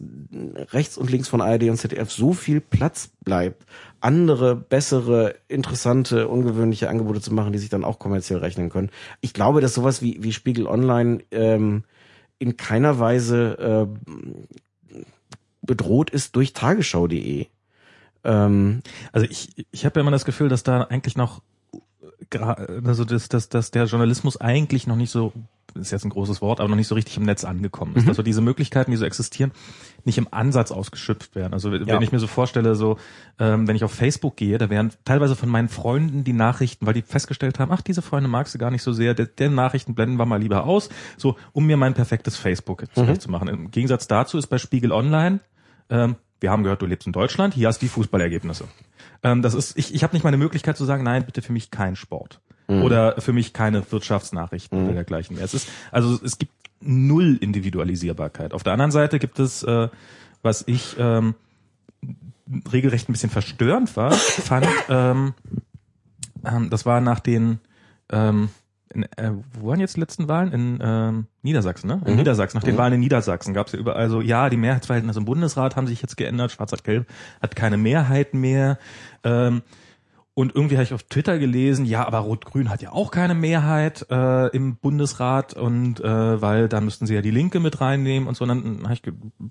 rechts 0.73 0.95
und 0.95 1.09
links 1.09 1.27
von 1.27 1.41
ARD 1.41 1.63
und 1.63 1.77
ZDF 1.77 2.11
so 2.11 2.33
viel 2.33 2.61
Platz 2.61 3.09
bleibt, 3.25 3.65
andere, 3.99 4.55
bessere, 4.55 5.33
interessante, 5.47 6.27
ungewöhnliche 6.27 6.87
Angebote 6.87 7.19
zu 7.19 7.33
machen, 7.33 7.51
die 7.51 7.57
sich 7.57 7.69
dann 7.69 7.83
auch 7.83 7.97
kommerziell 7.97 8.37
rechnen 8.37 8.69
können. 8.69 8.91
Ich 9.21 9.33
glaube, 9.33 9.59
dass 9.59 9.73
sowas 9.73 10.03
wie, 10.03 10.21
wie 10.21 10.31
Spiegel 10.31 10.67
Online 10.67 11.23
ähm, 11.31 11.85
in 12.37 12.57
keiner 12.57 12.99
Weise 12.99 13.87
äh, 14.93 15.01
bedroht 15.63 16.11
ist 16.11 16.35
durch 16.35 16.53
tagesschau.de. 16.53 17.47
Ähm, 18.23 18.83
Also 19.11 19.25
ich, 19.27 19.65
ich 19.71 19.85
habe 19.85 19.99
ja 19.99 20.01
immer 20.01 20.11
das 20.11 20.25
Gefühl, 20.25 20.49
dass 20.49 20.61
da 20.61 20.83
eigentlich 20.83 21.17
noch 21.17 21.41
also 22.83 23.05
dass, 23.05 23.29
dass, 23.29 23.49
dass 23.49 23.71
der 23.71 23.85
Journalismus 23.85 24.37
eigentlich 24.39 24.87
noch 24.87 24.95
nicht 24.95 25.11
so 25.11 25.33
ist 25.75 25.91
jetzt 25.91 26.03
ein 26.03 26.09
großes 26.09 26.41
Wort, 26.41 26.59
aber 26.59 26.69
noch 26.69 26.75
nicht 26.75 26.87
so 26.87 26.95
richtig 26.95 27.17
im 27.17 27.23
Netz 27.23 27.43
angekommen 27.43 27.95
ist. 27.95 28.07
Also 28.07 28.23
diese 28.23 28.41
Möglichkeiten, 28.41 28.91
die 28.91 28.97
so 28.97 29.05
existieren, 29.05 29.51
nicht 30.03 30.17
im 30.17 30.27
Ansatz 30.31 30.71
ausgeschöpft 30.71 31.35
werden. 31.35 31.53
Also 31.53 31.71
wenn 31.71 31.85
Ja. 31.85 32.01
ich 32.01 32.11
mir 32.11 32.19
so 32.19 32.27
vorstelle, 32.27 32.75
so 32.75 32.97
ähm, 33.37 33.67
wenn 33.67 33.75
ich 33.75 33.83
auf 33.83 33.91
Facebook 33.91 34.35
gehe, 34.35 34.57
da 34.57 34.69
werden 34.69 34.91
teilweise 35.05 35.35
von 35.35 35.49
meinen 35.49 35.69
Freunden 35.69 36.23
die 36.23 36.33
Nachrichten, 36.33 36.85
weil 36.85 36.93
die 36.93 37.01
festgestellt 37.01 37.59
haben, 37.59 37.71
ach 37.71 37.81
diese 37.81 38.01
Freunde 38.01 38.29
magst 38.29 38.53
du 38.55 38.57
gar 38.57 38.71
nicht 38.71 38.83
so 38.83 38.93
sehr, 38.93 39.13
der, 39.13 39.27
der 39.27 39.49
Nachrichten 39.49 39.95
blenden 39.95 40.17
wir 40.17 40.25
mal 40.25 40.41
lieber 40.41 40.63
aus, 40.65 40.89
so 41.17 41.35
um 41.53 41.65
mir 41.65 41.77
mein 41.77 41.93
perfektes 41.93 42.35
Facebook 42.35 42.85
zurecht 42.93 43.21
zu 43.21 43.29
machen. 43.29 43.47
Im 43.47 43.71
Gegensatz 43.71 44.07
dazu 44.07 44.37
ist 44.37 44.47
bei 44.47 44.57
Spiegel 44.57 44.91
Online 44.91 45.39
ähm, 45.89 46.15
wir 46.39 46.51
haben 46.51 46.63
gehört, 46.63 46.81
du 46.81 46.85
lebst 46.85 47.07
in 47.07 47.13
Deutschland, 47.13 47.53
hier 47.53 47.67
hast 47.67 47.81
du 47.81 47.85
die 47.85 47.89
Fußballergebnisse. 47.89 48.65
Ähm, 49.23 49.41
das 49.41 49.53
ist, 49.53 49.77
ich, 49.77 49.93
ich 49.93 50.03
habe 50.03 50.13
nicht 50.13 50.23
mal 50.23 50.29
eine 50.29 50.37
Möglichkeit 50.37 50.77
zu 50.77 50.85
sagen, 50.85 51.03
nein, 51.03 51.25
bitte 51.25 51.41
für 51.41 51.53
mich 51.53 51.71
kein 51.71 51.95
Sport. 51.95 52.41
Oder 52.69 53.19
für 53.19 53.33
mich 53.33 53.51
keine 53.51 53.91
Wirtschaftsnachrichten 53.91 54.83
oder 54.83 54.93
dergleichen 54.93 55.35
mehr. 55.35 55.43
Es 55.43 55.55
ist, 55.55 55.67
also 55.91 56.19
es 56.23 56.37
gibt 56.37 56.53
null 56.81 57.35
Individualisierbarkeit. 57.41 58.53
Auf 58.53 58.61
der 58.61 58.73
anderen 58.73 58.91
Seite 58.91 59.17
gibt 59.17 59.39
es, 59.39 59.63
äh, 59.63 59.89
was 60.43 60.63
ich 60.67 60.95
ähm, 60.99 61.33
regelrecht 62.71 63.09
ein 63.09 63.13
bisschen 63.13 63.31
verstörend 63.31 63.95
war, 63.97 64.11
fand, 64.11 64.67
ähm, 64.87 65.33
ähm, 66.45 66.69
das 66.69 66.85
war 66.85 67.01
nach 67.01 67.19
den 67.19 67.59
ähm, 68.11 68.49
in, 68.93 69.03
äh, 69.03 69.31
wo 69.53 69.67
waren 69.67 69.79
jetzt 69.79 69.95
die 69.95 69.99
letzten 69.99 70.27
Wahlen? 70.27 70.51
In 70.51 70.79
ähm, 70.81 71.27
Niedersachsen, 71.41 71.87
ne? 71.87 72.01
In 72.05 72.15
Niedersachsen. 72.15 72.57
Nach 72.57 72.63
den 72.63 72.77
Wahlen 72.77 72.93
in 72.93 72.99
Niedersachsen 72.99 73.53
gab 73.53 73.67
es 73.67 73.73
ja 73.73 73.79
überall 73.79 74.09
so, 74.09 74.21
ja, 74.21 74.49
die 74.49 74.57
Mehrheitsverhältnisse 74.57 75.19
im 75.19 75.25
Bundesrat 75.25 75.75
haben 75.75 75.87
sich 75.87 76.01
jetzt 76.01 76.17
geändert, 76.17 76.51
Schwarz-Gelb 76.51 77.07
hat 77.41 77.55
keine 77.55 77.77
Mehrheit 77.77 78.33
mehr. 78.33 78.79
Ähm, 79.23 79.61
und 80.33 80.55
irgendwie 80.55 80.75
habe 80.75 80.83
ich 80.83 80.93
auf 80.93 81.03
Twitter 81.03 81.37
gelesen, 81.37 81.85
ja, 81.85 82.07
aber 82.07 82.19
Rot-Grün 82.19 82.69
hat 82.69 82.81
ja 82.81 82.93
auch 82.93 83.11
keine 83.11 83.35
Mehrheit 83.35 84.05
äh, 84.09 84.47
im 84.55 84.77
Bundesrat 84.77 85.53
und 85.53 85.99
äh, 85.99 86.41
weil 86.41 86.69
da 86.69 86.79
müssten 86.79 87.05
sie 87.05 87.15
ja 87.15 87.21
die 87.21 87.29
Linke 87.29 87.59
mit 87.59 87.81
reinnehmen 87.81 88.27
und 88.27 88.37
so. 88.37 88.45
Und 88.45 88.49
dann 88.49 88.89
ich, 88.93 89.01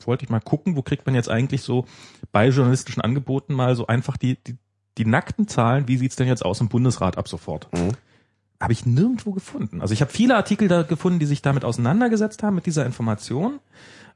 wollte 0.07 0.25
ich 0.25 0.31
mal 0.31 0.41
gucken, 0.41 0.77
wo 0.77 0.83
kriegt 0.83 1.05
man 1.05 1.15
jetzt 1.15 1.29
eigentlich 1.29 1.61
so 1.61 1.85
bei 2.33 2.49
journalistischen 2.49 3.03
Angeboten 3.03 3.53
mal 3.53 3.77
so 3.77 3.87
einfach 3.87 4.17
die, 4.17 4.43
die, 4.43 4.57
die 4.97 5.05
nackten 5.05 5.47
Zahlen, 5.47 5.89
wie 5.89 5.99
sieht's 5.99 6.17
denn 6.17 6.27
jetzt 6.27 6.45
aus 6.45 6.61
im 6.63 6.71
Bundesrat 6.71 7.19
ab 7.19 7.29
sofort? 7.29 7.69
Habe 8.61 8.73
ich 8.73 8.87
nirgendwo 8.87 9.33
gefunden. 9.33 9.81
Also 9.81 9.95
ich 9.95 10.01
habe 10.01 10.11
viele 10.11 10.35
Artikel 10.37 10.69
da 10.69 10.83
gefunden, 10.83 11.19
die 11.19 11.27
sich 11.27 11.43
damit 11.43 11.65
auseinandergesetzt 11.65 12.43
haben, 12.43 12.57
mit 12.57 12.67
dieser 12.67 12.85
Information, 12.85 13.61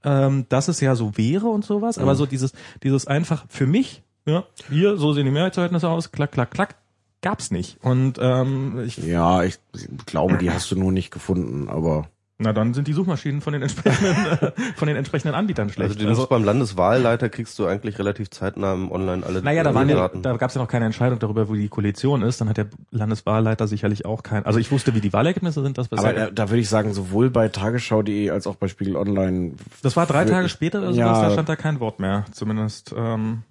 ähm, 0.04 0.46
dass 0.48 0.68
es 0.68 0.80
ja 0.80 0.96
so 0.96 1.16
wäre 1.16 1.46
und 1.48 1.64
sowas. 1.64 1.98
Aber 1.98 2.14
so 2.14 2.26
dieses, 2.26 2.52
dieses 2.82 3.06
einfach 3.06 3.44
für 3.48 3.66
mich, 3.66 4.02
ja, 4.24 4.44
hier, 4.68 4.96
so 4.96 5.12
sehen 5.12 5.26
die 5.26 5.30
Mehrheitsverhältnisse 5.30 5.88
aus, 5.88 6.10
klack, 6.10 6.32
klack, 6.32 6.50
klack, 6.50 6.76
gab's 7.20 7.50
nicht. 7.50 7.78
Und 7.82 8.18
ähm, 8.20 8.82
ich, 8.84 8.98
ja, 8.98 9.44
ich 9.44 9.58
glaube, 10.06 10.38
die 10.38 10.50
hast 10.50 10.70
du 10.70 10.76
nur 10.76 10.92
nicht 10.92 11.10
gefunden, 11.10 11.68
aber 11.68 12.08
na 12.42 12.52
dann 12.52 12.74
sind 12.74 12.88
die 12.88 12.92
Suchmaschinen 12.92 13.40
von 13.40 13.52
den 13.52 13.62
entsprechenden, 13.62 14.14
äh, 14.14 14.52
von 14.76 14.88
den 14.88 14.96
entsprechenden 14.96 15.34
Anbietern 15.34 15.70
schlecht. 15.70 15.94
Also, 15.94 16.06
du 16.06 16.14
musst 16.14 16.28
beim 16.28 16.44
Landeswahlleiter 16.44 17.28
kriegst 17.28 17.58
du 17.58 17.66
eigentlich 17.66 17.98
relativ 17.98 18.30
zeitnah 18.30 18.74
im 18.74 18.90
Online 18.92 19.24
alle 19.24 19.42
Naja, 19.42 19.62
da 19.62 19.74
waren 19.74 19.88
ja, 19.88 20.08
da 20.08 20.36
gab 20.36 20.50
es 20.50 20.54
ja 20.54 20.60
noch 20.60 20.68
keine 20.68 20.84
Entscheidung 20.86 21.18
darüber, 21.18 21.48
wo 21.48 21.54
die 21.54 21.68
Koalition 21.68 22.22
ist. 22.22 22.40
Dann 22.40 22.48
hat 22.48 22.56
der 22.56 22.66
Landeswahlleiter 22.90 23.66
sicherlich 23.66 24.04
auch 24.04 24.22
kein. 24.22 24.44
Also 24.44 24.58
ich 24.58 24.70
wusste, 24.70 24.94
wie 24.94 25.00
die 25.00 25.12
Wahlergebnisse 25.12 25.62
sind. 25.62 25.78
Das, 25.78 25.90
aber 25.92 26.12
da, 26.12 26.30
da 26.30 26.50
würde 26.50 26.60
ich 26.60 26.68
sagen, 26.68 26.92
sowohl 26.92 27.30
bei 27.30 27.48
tagesschau.de 27.48 28.30
als 28.30 28.46
auch 28.46 28.56
bei 28.56 28.68
Spiegel 28.68 28.96
Online 28.96 29.52
das 29.82 29.96
war 29.96 30.06
drei 30.06 30.24
Tage 30.24 30.48
später 30.48 30.80
oder 30.80 30.90
Ja. 30.90 31.06
sowas. 31.14 31.20
Da 31.28 31.30
stand 31.32 31.48
da 31.48 31.56
kein 31.56 31.80
Wort 31.80 32.00
mehr. 32.00 32.24
Zumindest. 32.32 32.94
Ähm, 32.96 33.42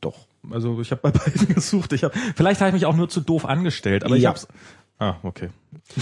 doch. 0.00 0.26
also 0.50 0.80
ich 0.80 0.90
habe 0.90 1.02
bei 1.02 1.10
beiden 1.10 1.48
gesucht. 1.54 1.92
Ich 1.92 2.04
hab, 2.04 2.12
vielleicht 2.34 2.60
habe 2.60 2.68
ich 2.68 2.74
mich 2.74 2.86
auch 2.86 2.96
nur 2.96 3.08
zu 3.08 3.20
doof 3.20 3.44
angestellt. 3.44 4.04
Aber 4.04 4.16
ich 4.16 4.22
Ja. 4.22 4.34
Ah, 4.98 5.16
okay. 5.22 5.50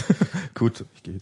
Gut, 0.55 0.85
ich 0.95 1.03
gehe. 1.03 1.19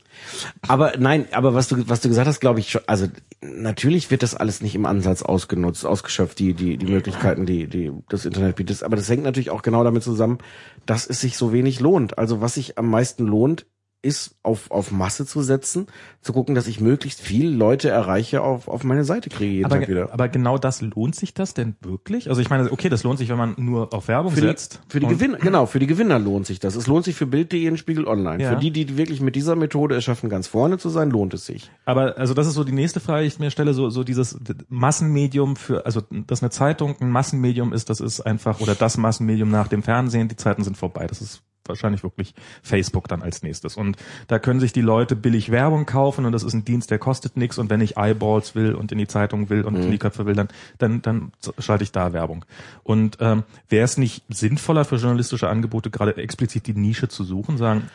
Aber 0.68 0.94
nein, 0.98 1.26
aber 1.32 1.54
was 1.54 1.68
du 1.68 1.88
was 1.88 2.02
du 2.02 2.08
gesagt 2.08 2.28
hast, 2.28 2.40
glaube 2.40 2.60
ich 2.60 2.70
schon. 2.70 2.82
Also 2.86 3.06
natürlich 3.40 4.10
wird 4.10 4.22
das 4.22 4.34
alles 4.34 4.60
nicht 4.60 4.74
im 4.74 4.84
Ansatz 4.84 5.22
ausgenutzt, 5.22 5.86
ausgeschöpft, 5.86 6.38
die 6.38 6.52
die 6.52 6.76
die 6.76 6.86
Möglichkeiten, 6.86 7.46
die 7.46 7.66
die 7.66 7.90
das 8.10 8.26
Internet 8.26 8.56
bietet. 8.56 8.82
Aber 8.82 8.96
das 8.96 9.08
hängt 9.08 9.24
natürlich 9.24 9.50
auch 9.50 9.62
genau 9.62 9.84
damit 9.84 10.02
zusammen, 10.02 10.38
dass 10.84 11.06
es 11.06 11.22
sich 11.22 11.38
so 11.38 11.52
wenig 11.54 11.80
lohnt. 11.80 12.18
Also 12.18 12.42
was 12.42 12.54
sich 12.54 12.76
am 12.76 12.90
meisten 12.90 13.26
lohnt, 13.26 13.64
ist 14.03 14.34
auf 14.42 14.70
auf 14.70 14.90
Masse 14.90 15.26
zu 15.26 15.42
setzen, 15.42 15.86
zu 16.20 16.32
gucken, 16.32 16.55
dass 16.55 16.66
ich 16.66 16.80
möglichst 16.80 17.20
viele 17.20 17.50
Leute 17.50 17.88
erreiche, 17.88 18.42
auf 18.42 18.68
auf 18.68 18.82
meine 18.84 19.05
Seite 19.05 19.30
kriege 19.30 19.53
jeden 19.53 19.66
Aber, 19.66 19.78
Tag 19.78 19.88
wieder. 19.88 20.12
aber 20.12 20.28
genau 20.28 20.59
das 20.59 20.80
lohnt 20.82 21.14
sich 21.14 21.34
das 21.34 21.55
denn 21.55 21.76
wirklich? 21.80 22.28
Also 22.28 22.40
ich 22.40 22.50
meine, 22.50 22.70
okay, 22.72 22.88
das 22.88 23.05
lohnt 23.05 23.18
sich, 23.18 23.28
wenn 23.28 23.38
man 23.38 23.55
nur 23.57 23.94
auf 23.94 24.09
Werbung 24.09 24.32
Für 24.32 24.40
die, 24.40 24.46
setzt. 24.48 24.80
für 24.88 25.00
die 25.00 25.07
Gewinner, 25.07 25.38
genau, 25.38 25.66
für 25.66 25.78
die 25.78 25.86
Gewinner 25.86 26.18
lohnt 26.18 26.46
sich 26.46 26.59
das. 26.59 26.74
Es 26.74 26.86
lohnt 26.88 27.05
sich 27.05 27.14
für 27.14 27.26
Bild.de 27.26 27.68
und 27.68 27.76
Spiegel 27.76 28.07
Online. 28.07 28.42
Ja. 28.42 28.50
Für 28.50 28.57
die, 28.57 28.70
die 28.72 28.96
wirklich 28.96 29.20
mit 29.20 29.36
dieser 29.36 29.55
Methode 29.57 29.94
es 29.94 30.05
schaffen, 30.05 30.28
ganz 30.28 30.48
vorne 30.48 30.78
zu 30.78 30.88
sein, 30.88 31.11
lohnt 31.11 31.32
es 31.34 31.46
sich. 31.46 31.70
Aber 31.84 32.18
also 32.18 32.34
das 32.34 32.48
ist 32.48 32.55
so 32.55 32.64
die 32.64 32.72
nächste 32.72 32.98
Frage, 33.00 33.22
die 33.22 33.28
ich 33.28 33.38
mir 33.38 33.50
stelle, 33.50 33.72
so, 33.72 33.88
so 33.88 34.03
dieses 34.03 34.38
Massenmedium 34.68 35.55
für, 35.57 35.86
also 35.86 36.03
dass 36.26 36.42
eine 36.42 36.50
Zeitung 36.50 36.96
ein 37.00 37.11
Massenmedium 37.11 37.72
ist, 37.72 37.88
das 37.88 38.00
ist 38.00 38.20
einfach, 38.20 38.61
oder 38.61 38.74
das 38.74 38.96
Massenmedium 38.96 39.50
nach 39.50 39.68
dem 39.68 39.82
Fernsehen, 39.82 40.28
die 40.28 40.36
Zeiten 40.36 40.64
sind 40.64 40.76
vorbei. 40.76 41.07
Das 41.07 41.20
ist 41.20 41.42
wahrscheinlich 41.66 42.02
wirklich 42.02 42.34
Facebook 42.62 43.08
dann 43.08 43.22
als 43.22 43.42
nächstes. 43.42 43.76
Und 43.76 43.96
da 44.28 44.38
können 44.38 44.60
sich 44.60 44.72
die 44.72 44.80
Leute 44.80 45.16
billig 45.16 45.50
Werbung 45.50 45.86
kaufen 45.86 46.24
und 46.24 46.32
das 46.32 46.42
ist 46.42 46.54
ein 46.54 46.64
Dienst, 46.64 46.90
der 46.90 46.98
kostet 46.98 47.36
nichts 47.36 47.58
und 47.58 47.70
wenn 47.70 47.80
ich 47.80 47.96
Eyeballs 47.96 48.54
will 48.54 48.74
und 48.74 48.92
in 48.92 48.98
die 48.98 49.06
Zeitung 49.06 49.50
will 49.50 49.62
und 49.62 49.76
in 49.76 49.90
die 49.90 49.98
Köpfe 49.98 50.26
will, 50.26 50.34
dann, 50.34 50.48
dann, 50.78 51.02
dann 51.02 51.32
schalte 51.58 51.84
ich 51.84 51.92
da 51.92 52.12
Werbung. 52.12 52.44
Und 52.82 53.18
ähm, 53.20 53.44
wäre 53.68 53.84
es 53.84 53.98
nicht 53.98 54.24
sinnvoller 54.28 54.84
für 54.84 54.96
journalistische 54.96 55.48
Angebote, 55.48 55.90
gerade 55.90 56.16
explizit 56.16 56.66
die 56.66 56.74
Nische 56.74 57.08
zu 57.08 57.24
suchen, 57.24 57.58
sagen, 57.58 57.88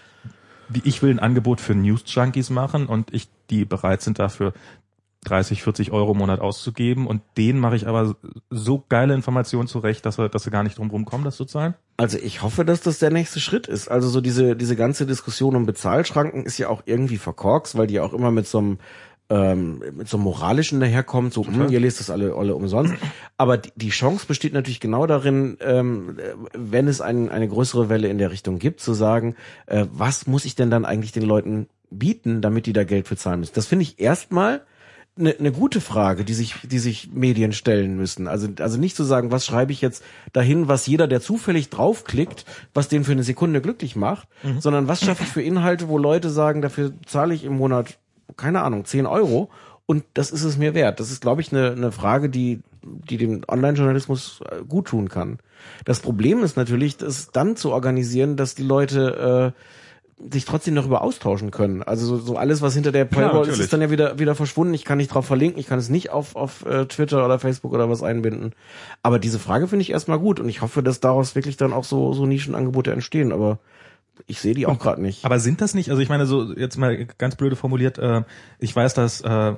wie 0.70 0.82
ich 0.84 1.02
will 1.02 1.12
ein 1.12 1.20
Angebot 1.20 1.62
für 1.62 1.76
News-Junkies 1.76 2.50
machen 2.50 2.88
und 2.88 3.14
ich, 3.14 3.30
die 3.50 3.66
bereit 3.66 4.02
sind 4.02 4.20
dafür 4.20 4.54
30, 5.30 5.64
40 5.64 5.92
Euro 5.92 6.12
im 6.12 6.18
Monat 6.18 6.40
auszugeben 6.40 7.08
und 7.08 7.22
denen 7.38 7.60
mache 7.60 7.76
ich 7.76 7.88
aber 7.88 8.16
so 8.50 8.84
geile 8.90 9.14
Informationen 9.14 9.68
zurecht, 9.68 10.06
dass 10.06 10.16
sie, 10.16 10.30
dass 10.30 10.44
sie 10.44 10.52
gar 10.52 10.64
nicht 10.64 10.78
drum 10.78 10.90
rumkommen, 10.90 11.26
das 11.26 11.38
zu 11.38 11.46
zahlen. 11.46 11.76
Also 11.98 12.18
ich 12.18 12.42
hoffe, 12.42 12.66
dass 12.66 12.82
das 12.82 13.00
der 13.00 13.10
nächste 13.10 13.40
Schritt 13.40 13.68
ist. 13.68 13.90
Also 13.90 14.10
so 14.10 14.22
diese, 14.22 14.56
diese 14.56 14.76
ganze 14.76 15.06
Diskussion 15.06 15.56
um 15.56 15.66
Bezahlschranken 15.66 16.46
ist 16.46 16.58
ja 16.58 16.70
auch 16.70 16.84
irgendwie 16.86 17.18
verkorkst, 17.18 17.78
weil 17.78 17.88
die 17.88 18.00
auch 18.00 18.14
immer 18.14 18.32
mit 18.32 18.48
so 18.48 18.60
einem 18.60 18.78
ähm, 19.30 19.84
mit 19.94 20.08
so 20.08 20.18
einem 20.18 20.24
moralischen 20.24 20.80
daherkommt, 20.80 21.34
so, 21.34 21.46
hm, 21.46 21.70
ihr 21.70 21.80
lest 21.80 22.00
das 22.00 22.10
alle, 22.10 22.34
alle 22.36 22.56
umsonst. 22.56 22.94
Aber 23.38 23.58
die, 23.58 23.72
die 23.76 23.90
Chance 23.90 24.26
besteht 24.26 24.54
natürlich 24.54 24.80
genau 24.80 25.06
darin, 25.06 25.58
ähm, 25.60 26.18
äh, 26.18 26.34
wenn 26.54 26.88
es 26.88 27.02
ein, 27.02 27.30
eine 27.30 27.48
größere 27.48 27.90
Welle 27.90 28.08
in 28.08 28.20
der 28.20 28.32
Richtung 28.32 28.58
gibt, 28.58 28.80
zu 28.80 28.94
sagen, 28.94 29.36
äh, 29.66 29.86
was 29.92 30.28
muss 30.28 30.46
ich 30.46 30.56
denn 30.56 30.72
dann 30.72 30.86
eigentlich 30.86 31.12
den 31.12 31.24
Leuten 31.24 31.68
bieten, 31.90 32.42
damit 32.42 32.66
die 32.66 32.74
da 32.74 32.84
Geld 32.84 33.08
für 33.08 33.18
zahlen 33.18 33.42
müssen. 33.42 33.56
Das 33.56 33.66
finde 33.66 33.84
ich 33.84 34.00
erstmal 34.00 34.62
eine 35.18 35.36
ne 35.40 35.52
gute 35.52 35.82
Frage, 35.82 36.24
die 36.24 36.34
sich, 36.34 36.56
die 36.64 36.80
sich 36.80 37.10
Medien 37.14 37.52
stellen 37.52 37.96
müssen. 37.98 38.28
Also, 38.28 38.48
also 38.60 38.78
nicht 38.78 38.96
zu 38.96 39.04
sagen, 39.04 39.32
was 39.32 39.46
schreibe 39.46 39.72
ich 39.72 39.82
jetzt 39.82 40.04
dahin, 40.34 40.68
was 40.68 40.88
jeder, 40.88 41.08
der 41.08 41.22
zufällig 41.22 41.70
draufklickt, 41.70 42.46
was 42.74 42.88
den 42.88 43.04
für 43.04 43.14
eine 43.14 43.24
Sekunde 43.24 43.62
glücklich 43.62 43.96
macht, 43.96 44.28
sondern 44.60 44.88
was 44.88 45.04
schaffe 45.04 45.24
ich 45.24 45.30
für 45.30 45.42
Inhalte, 45.42 45.90
wo 45.90 45.98
Leute 45.98 46.30
sagen, 46.30 46.62
dafür 46.62 46.94
zahle 47.06 47.34
ich 47.34 47.44
im 47.44 47.58
Monat, 47.58 47.98
keine 48.36 48.62
Ahnung, 48.62 48.86
10 48.86 49.06
Euro 49.06 49.50
Und 49.86 50.04
das 50.14 50.32
ist 50.32 50.44
es 50.44 50.58
mir 50.58 50.74
wert. 50.74 51.00
Das 51.00 51.12
ist, 51.12 51.22
glaube 51.22 51.42
ich, 51.42 51.52
eine, 51.52 51.72
eine 51.72 51.92
Frage, 51.94 52.30
die, 52.30 52.62
die 52.84 53.18
dem 53.18 53.42
Online-Journalismus 53.48 54.42
äh, 54.50 54.64
gut 54.68 54.88
tun 54.88 55.08
kann. 55.08 55.40
Das 55.86 56.02
Problem 56.02 56.44
ist 56.44 56.58
natürlich, 56.58 56.98
das 56.98 57.32
dann 57.32 57.56
zu 57.56 57.72
organisieren, 57.72 58.36
dass 58.36 58.54
die 58.54 58.64
Leute 58.64 59.54
äh, 59.56 59.62
sich 60.20 60.46
trotzdem 60.46 60.74
darüber 60.74 61.02
austauschen 61.02 61.52
können. 61.52 61.84
Also 61.84 62.06
so, 62.06 62.18
so 62.18 62.38
alles, 62.38 62.62
was 62.62 62.74
hinter 62.74 62.92
der 62.92 63.06
Paywall 63.06 63.48
ist, 63.48 63.60
ist 63.60 63.72
dann 63.72 63.82
ja 63.82 63.92
wieder 63.92 64.18
wieder 64.18 64.34
verschwunden. 64.34 64.74
Ich 64.74 64.84
kann 64.84 64.98
nicht 64.98 65.14
drauf 65.14 65.26
verlinken, 65.26 65.60
ich 65.60 65.68
kann 65.68 65.78
es 65.78 65.90
nicht 65.90 66.10
auf 66.10 66.36
auf 66.36 66.66
äh, 66.66 66.86
Twitter 66.86 67.24
oder 67.24 67.38
Facebook 67.38 67.74
oder 67.74 67.90
was 67.90 68.02
einbinden. 68.02 68.54
Aber 69.04 69.20
diese 69.20 69.38
Frage 69.38 69.68
finde 69.68 69.84
ich 69.84 69.92
erstmal 69.92 70.20
gut 70.20 70.40
und 70.40 70.50
ich 70.50 70.62
hoffe, 70.62 70.82
dass 70.82 71.00
daraus 71.00 71.36
wirklich 71.36 71.58
dann 71.58 71.72
auch 71.72 71.84
so 71.84 72.14
so 72.14 72.26
Nischenangebote 72.26 72.92
entstehen. 72.92 73.32
Aber 73.32 73.60
ich 74.26 74.40
sehe 74.40 74.54
die 74.54 74.66
auch 74.66 74.80
gerade 74.80 75.02
nicht. 75.02 75.26
Aber 75.26 75.40
sind 75.40 75.62
das 75.62 75.74
nicht, 75.74 75.90
also 75.90 76.02
ich 76.02 76.10
meine, 76.10 76.26
so 76.26 76.54
jetzt 76.54 76.78
mal 76.78 77.06
ganz 77.18 77.36
blöde 77.36 77.56
formuliert, 77.56 77.98
äh, 77.98 78.24
ich 78.60 78.76
weiß, 78.76 78.94
dass 78.94 79.22
äh, 79.22 79.54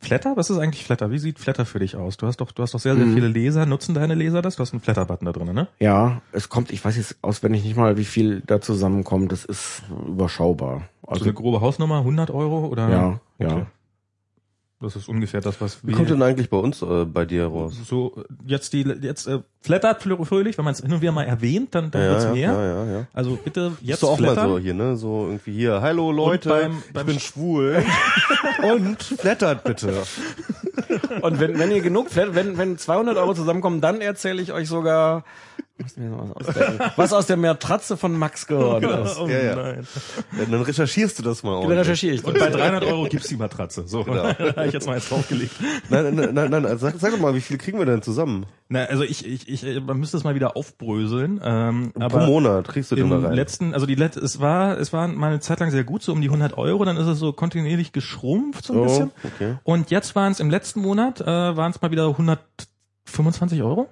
Flatter, 0.00 0.36
was 0.36 0.50
ist 0.50 0.58
eigentlich 0.58 0.84
Flatter? 0.84 1.10
Wie 1.10 1.18
sieht 1.18 1.38
Flatter 1.38 1.64
für 1.64 1.78
dich 1.78 1.96
aus? 1.96 2.18
Du 2.18 2.26
hast 2.26 2.36
doch, 2.36 2.52
du 2.52 2.62
hast 2.62 2.74
doch 2.74 2.80
sehr, 2.80 2.94
sehr 2.94 3.06
viele 3.06 3.26
Leser. 3.28 3.64
Nutzen 3.64 3.94
deine 3.94 4.14
Leser 4.14 4.42
das? 4.42 4.56
Du 4.56 4.60
hast 4.60 4.72
einen 4.72 4.80
Flatter-Button 4.82 5.24
da 5.24 5.32
drin, 5.32 5.54
ne? 5.54 5.68
Ja, 5.80 6.20
es 6.32 6.50
kommt, 6.50 6.70
ich 6.70 6.84
weiß 6.84 6.96
jetzt 6.98 7.16
auswendig 7.22 7.64
nicht 7.64 7.76
mal, 7.76 7.96
wie 7.96 8.04
viel 8.04 8.42
da 8.46 8.60
zusammenkommt. 8.60 9.32
Das 9.32 9.46
ist 9.46 9.82
überschaubar. 10.06 10.88
Also 11.02 11.12
Also 11.20 11.24
eine 11.24 11.32
grobe 11.32 11.62
Hausnummer, 11.62 11.98
100 11.98 12.30
Euro 12.30 12.66
oder? 12.66 12.88
ja, 12.90 13.20
ja. 13.38 13.66
Das 14.84 14.96
ist 14.96 15.08
ungefähr 15.08 15.40
das, 15.40 15.60
was 15.60 15.78
Wie 15.86 15.92
kommt 15.92 16.10
denn 16.10 16.22
eigentlich 16.22 16.50
bei 16.50 16.58
uns 16.58 16.82
äh, 16.82 17.04
bei 17.06 17.24
dir 17.24 17.46
raus? 17.46 17.74
so 17.88 18.22
jetzt 18.46 18.72
die 18.74 18.82
jetzt 18.82 19.26
äh, 19.26 19.38
flattert 19.62 20.02
fröhlich, 20.02 20.58
wenn 20.58 20.64
man 20.66 20.74
es 20.74 20.80
hin 20.80 20.92
und 20.92 21.00
wieder 21.00 21.12
mal 21.12 21.24
erwähnt, 21.24 21.74
dann, 21.74 21.90
dann 21.90 22.02
Ja, 22.02 22.10
wird's 22.10 22.24
ja, 22.24 22.32
mehr. 22.32 22.52
ja, 22.52 22.64
ja, 22.84 22.92
ja. 22.98 23.06
Also 23.14 23.36
bitte 23.42 23.70
Bist 23.70 23.82
jetzt 23.82 24.02
du 24.02 24.08
auch 24.08 24.18
flattern. 24.18 24.50
mal 24.50 24.56
so 24.56 24.58
hier, 24.58 24.74
ne? 24.74 24.96
So 24.96 25.26
irgendwie 25.26 25.52
hier, 25.52 25.80
hallo 25.80 26.12
Leute, 26.12 26.48
beim- 26.50 26.82
beim- 26.92 27.06
ich 27.08 27.14
bin 27.14 27.20
schwul 27.20 27.82
und 28.62 29.02
flattert 29.02 29.64
bitte. 29.64 29.94
Und 31.22 31.40
wenn, 31.40 31.58
wenn 31.58 31.70
ihr 31.70 31.80
genug, 31.80 32.10
Flat- 32.10 32.34
wenn, 32.34 32.58
wenn 32.58 32.76
200 32.78 33.16
Euro 33.16 33.34
zusammenkommen, 33.34 33.80
dann 33.80 34.00
erzähle 34.00 34.42
ich 34.42 34.52
euch 34.52 34.68
sogar, 34.68 35.24
was, 35.76 35.96
was, 35.96 36.46
ausdenken, 36.46 36.84
was 36.96 37.12
aus 37.12 37.26
der 37.26 37.36
Matratze 37.36 37.96
von 37.96 38.16
Max 38.16 38.46
geworden 38.46 38.88
ist. 39.04 39.18
Oh 39.18 39.26
Ja, 39.26 39.42
ja. 39.42 39.56
nein. 39.56 39.86
Ja, 40.38 40.44
dann 40.48 40.62
recherchierst 40.62 41.18
du 41.18 41.22
das 41.24 41.42
mal 41.42 41.60
Dann 41.62 41.72
recherchiere 41.78 42.14
ich. 42.14 42.24
Und 42.24 42.38
bei 42.38 42.48
300 42.48 42.84
Euro 42.84 43.04
gibt's 43.08 43.26
die 43.28 43.36
Matratze. 43.36 43.86
So, 43.88 44.04
Genau. 44.04 44.22
da 44.38 44.38
habe 44.56 44.66
ich 44.66 44.72
jetzt 44.72 44.86
mal 44.86 44.94
jetzt 44.96 45.10
draufgelegt. 45.10 45.52
Nein, 45.90 46.14
nein, 46.14 46.30
nein, 46.32 46.50
nein, 46.50 46.66
also 46.66 46.86
sag, 46.86 46.94
sag 47.00 47.10
doch 47.12 47.18
mal, 47.18 47.34
wie 47.34 47.40
viel 47.40 47.58
kriegen 47.58 47.78
wir 47.78 47.86
denn 47.86 48.02
zusammen? 48.02 48.46
Na, 48.68 48.84
also 48.84 49.02
ich, 49.02 49.26
ich, 49.26 49.48
ich, 49.48 49.82
man 49.82 49.98
müsste 49.98 50.16
es 50.16 50.22
mal 50.24 50.34
wieder 50.36 50.56
aufbröseln. 50.56 51.40
Ähm, 51.42 51.92
Pro 51.92 52.02
aber 52.04 52.26
Monat 52.26 52.68
kriegst 52.68 52.92
du 52.92 52.94
denn 52.96 53.10
da 53.10 53.16
im 53.16 53.24
rein? 53.24 53.34
letzten, 53.34 53.74
also 53.74 53.84
die 53.86 53.94
let, 53.96 54.16
es 54.16 54.40
war, 54.40 54.78
es 54.78 54.92
war 54.92 55.08
mal 55.08 55.26
eine 55.28 55.40
Zeit 55.40 55.58
lang 55.60 55.70
sehr 55.72 55.84
gut, 55.84 56.02
so 56.02 56.12
um 56.12 56.20
die 56.20 56.28
100 56.28 56.56
Euro, 56.56 56.84
dann 56.84 56.96
ist 56.96 57.06
es 57.06 57.18
so 57.18 57.32
kontinuierlich 57.32 57.92
geschrumpft 57.92 58.64
so 58.66 58.72
ein 58.74 58.78
Oh, 58.78 58.84
bisschen. 58.84 59.10
okay. 59.24 59.56
Und 59.64 59.90
jetzt 59.90 60.14
waren 60.14 60.30
es 60.32 60.38
im 60.40 60.50
letzten 60.50 60.80
Monat, 60.80 61.20
äh, 61.20 61.26
waren 61.26 61.72
es 61.72 61.82
mal 61.82 61.90
wieder 61.90 62.06
125 62.08 63.62
Euro. 63.62 63.88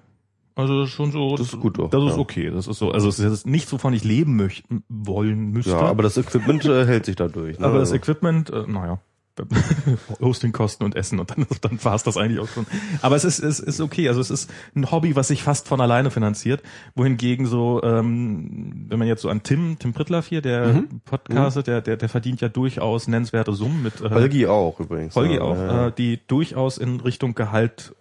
Also 0.54 0.86
schon 0.86 1.12
so. 1.12 1.36
Das 1.36 1.52
ist 1.52 1.60
gut 1.60 1.78
doch, 1.78 1.90
Das 1.90 2.02
ist 2.02 2.10
ja. 2.10 2.18
okay. 2.18 2.50
Das 2.50 2.66
ist 2.66 2.78
so. 2.78 2.90
Also 2.90 3.08
es 3.08 3.18
ist 3.18 3.24
jetzt 3.24 3.46
nichts, 3.46 3.72
wovon 3.72 3.94
ich 3.94 4.04
leben 4.04 4.36
möchten 4.36 4.84
wollen 4.88 5.50
müsste. 5.50 5.72
Ja, 5.72 5.80
aber 5.80 6.02
das 6.02 6.16
Equipment 6.16 6.64
äh, 6.64 6.86
hält 6.86 7.06
sich 7.06 7.16
da 7.16 7.28
durch. 7.28 7.58
Ne? 7.58 7.66
Aber 7.66 7.78
das 7.78 7.90
Also, 7.90 7.96
Equipment, 7.96 8.50
äh, 8.50 8.64
naja. 8.66 8.98
Hostingkosten 10.20 10.84
und 10.84 10.94
Essen 10.94 11.18
und 11.18 11.30
dann, 11.30 11.46
dann 11.62 11.82
war 11.82 11.94
es 11.94 12.02
das 12.02 12.18
eigentlich 12.18 12.38
auch 12.38 12.48
schon. 12.48 12.66
Aber 13.00 13.16
es 13.16 13.24
ist, 13.24 13.38
es 13.38 13.60
ist 13.60 13.80
okay. 13.80 14.08
Also 14.08 14.20
es 14.20 14.30
ist 14.30 14.50
ein 14.74 14.90
Hobby, 14.90 15.16
was 15.16 15.28
sich 15.28 15.42
fast 15.42 15.68
von 15.68 15.80
alleine 15.80 16.10
finanziert. 16.10 16.62
Wohingegen 16.94 17.46
so, 17.46 17.82
ähm, 17.82 18.86
wenn 18.88 18.98
man 18.98 19.08
jetzt 19.08 19.22
so 19.22 19.30
an 19.30 19.42
Tim, 19.42 19.78
Tim 19.78 19.94
Prittlaff 19.94 20.26
hier, 20.26 20.42
der 20.42 20.84
podcastet, 21.06 21.66
der, 21.66 21.80
der, 21.80 21.96
der 21.96 22.08
verdient 22.10 22.42
ja 22.42 22.48
durchaus 22.48 23.08
nennenswerte 23.08 23.54
Summen 23.54 23.82
mit 23.82 24.02
äh, 24.02 24.10
Holgi 24.10 24.46
auch 24.46 24.78
übrigens. 24.80 25.16
Holgi 25.16 25.36
ja, 25.36 25.40
auch, 25.40 25.56
ja. 25.56 25.86
Äh, 25.86 25.92
die 25.92 26.20
durchaus 26.26 26.76
in 26.76 27.00
Richtung 27.00 27.34
Gehalt 27.34 27.94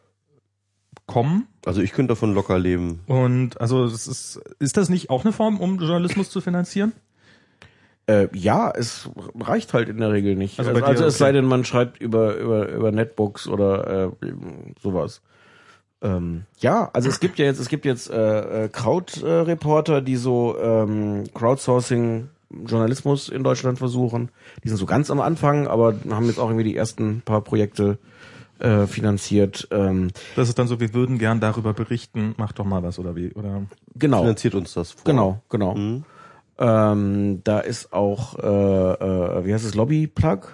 kommen. 1.11 1.47
Also 1.65 1.81
ich 1.81 1.91
könnte 1.91 2.13
davon 2.13 2.33
locker 2.33 2.57
leben. 2.57 3.01
Und 3.07 3.59
also 3.59 3.83
es 3.83 4.07
ist, 4.07 4.41
ist 4.59 4.77
das 4.77 4.89
nicht 4.89 5.09
auch 5.09 5.23
eine 5.23 5.33
Form, 5.33 5.59
um 5.59 5.77
Journalismus 5.77 6.29
zu 6.29 6.41
finanzieren? 6.41 6.93
Äh, 8.07 8.29
ja, 8.33 8.71
es 8.71 9.09
reicht 9.39 9.73
halt 9.73 9.89
in 9.89 9.97
der 9.97 10.11
Regel 10.11 10.35
nicht. 10.35 10.57
Also 10.57 10.71
Also, 10.71 10.83
also, 10.83 11.05
es 11.05 11.15
okay. 11.15 11.19
sei 11.19 11.31
denn, 11.33 11.45
man 11.45 11.65
schreibt 11.65 12.01
über, 12.01 12.37
über, 12.37 12.69
über 12.69 12.91
Netbooks 12.91 13.47
oder 13.47 14.07
äh, 14.07 14.11
sowas. 14.81 15.21
Ähm, 16.01 16.45
ja, 16.57 16.89
also 16.93 17.09
es 17.09 17.19
gibt 17.19 17.37
ja 17.37 17.45
jetzt, 17.45 17.59
es 17.59 17.67
gibt 17.67 17.85
jetzt 17.85 18.09
äh, 18.09 18.65
äh, 18.65 18.69
Crowd-Reporter, 18.69 20.01
die 20.01 20.15
so 20.15 20.57
ähm, 20.59 21.25
Crowdsourcing 21.33 22.29
Journalismus 22.65 23.29
in 23.29 23.43
Deutschland 23.43 23.77
versuchen. 23.77 24.29
Die 24.63 24.69
sind 24.69 24.77
so 24.77 24.85
ganz 24.85 25.11
am 25.11 25.21
Anfang, 25.21 25.67
aber 25.67 25.95
haben 26.09 26.25
jetzt 26.25 26.39
auch 26.39 26.47
irgendwie 26.49 26.69
die 26.69 26.75
ersten 26.75 27.21
paar 27.21 27.41
Projekte 27.41 27.97
äh, 28.61 28.87
finanziert. 28.87 29.67
Ähm, 29.71 30.11
Das 30.35 30.47
ist 30.49 30.57
dann 30.59 30.67
so, 30.67 30.79
wir 30.79 30.93
würden 30.93 31.17
gern 31.17 31.39
darüber 31.39 31.73
berichten, 31.73 32.33
mach 32.37 32.51
doch 32.53 32.65
mal 32.65 32.83
was 32.83 32.99
oder 32.99 33.15
wie, 33.15 33.31
oder? 33.33 33.63
genau. 33.95 34.21
Finanziert 34.21 34.55
uns 34.55 34.73
das 34.73 34.91
vor. 34.91 35.03
Genau, 35.05 35.41
genau. 35.49 35.75
Mhm. 35.75 36.03
Ähm, 36.57 37.41
da 37.43 37.59
ist 37.59 37.91
auch, 37.91 38.37
äh, 38.37 38.45
äh, 38.47 39.45
wie 39.45 39.53
heißt 39.53 39.65
es, 39.65 39.73
Lobby-Plug? 39.75 40.47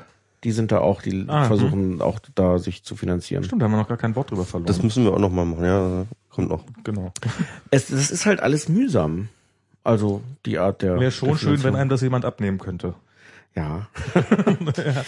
Die 0.43 0.51
sind 0.51 0.71
da 0.71 0.79
auch, 0.79 1.01
die 1.01 1.25
Ah, 1.27 1.45
versuchen 1.45 1.99
auch 2.01 2.19
da 2.35 2.59
sich 2.59 2.83
zu 2.83 2.95
finanzieren. 2.95 3.43
Stimmt, 3.43 3.61
da 3.61 3.65
haben 3.65 3.71
wir 3.73 3.77
noch 3.79 3.87
gar 3.87 3.97
kein 3.97 4.15
Wort 4.15 4.29
drüber 4.31 4.45
verloren. 4.45 4.67
Das 4.67 4.81
müssen 4.83 5.03
wir 5.03 5.11
auch 5.13 5.19
noch 5.19 5.31
mal 5.31 5.45
machen. 5.45 5.65
Ja, 5.65 6.05
kommt 6.29 6.49
noch. 6.49 6.63
genau. 6.83 7.11
Es, 7.71 7.89
es 7.89 8.11
ist 8.11 8.25
halt 8.25 8.39
alles 8.39 8.69
mühsam. 8.69 9.29
Also 9.83 10.21
die 10.45 10.59
Art 10.59 10.81
der. 10.83 10.99
Wäre 10.99 11.11
schon 11.11 11.37
schön, 11.37 11.63
wenn 11.63 11.75
einem 11.75 11.89
das 11.89 12.01
jemand 12.01 12.23
abnehmen 12.23 12.59
könnte. 12.59 12.93
Ja. 13.57 13.87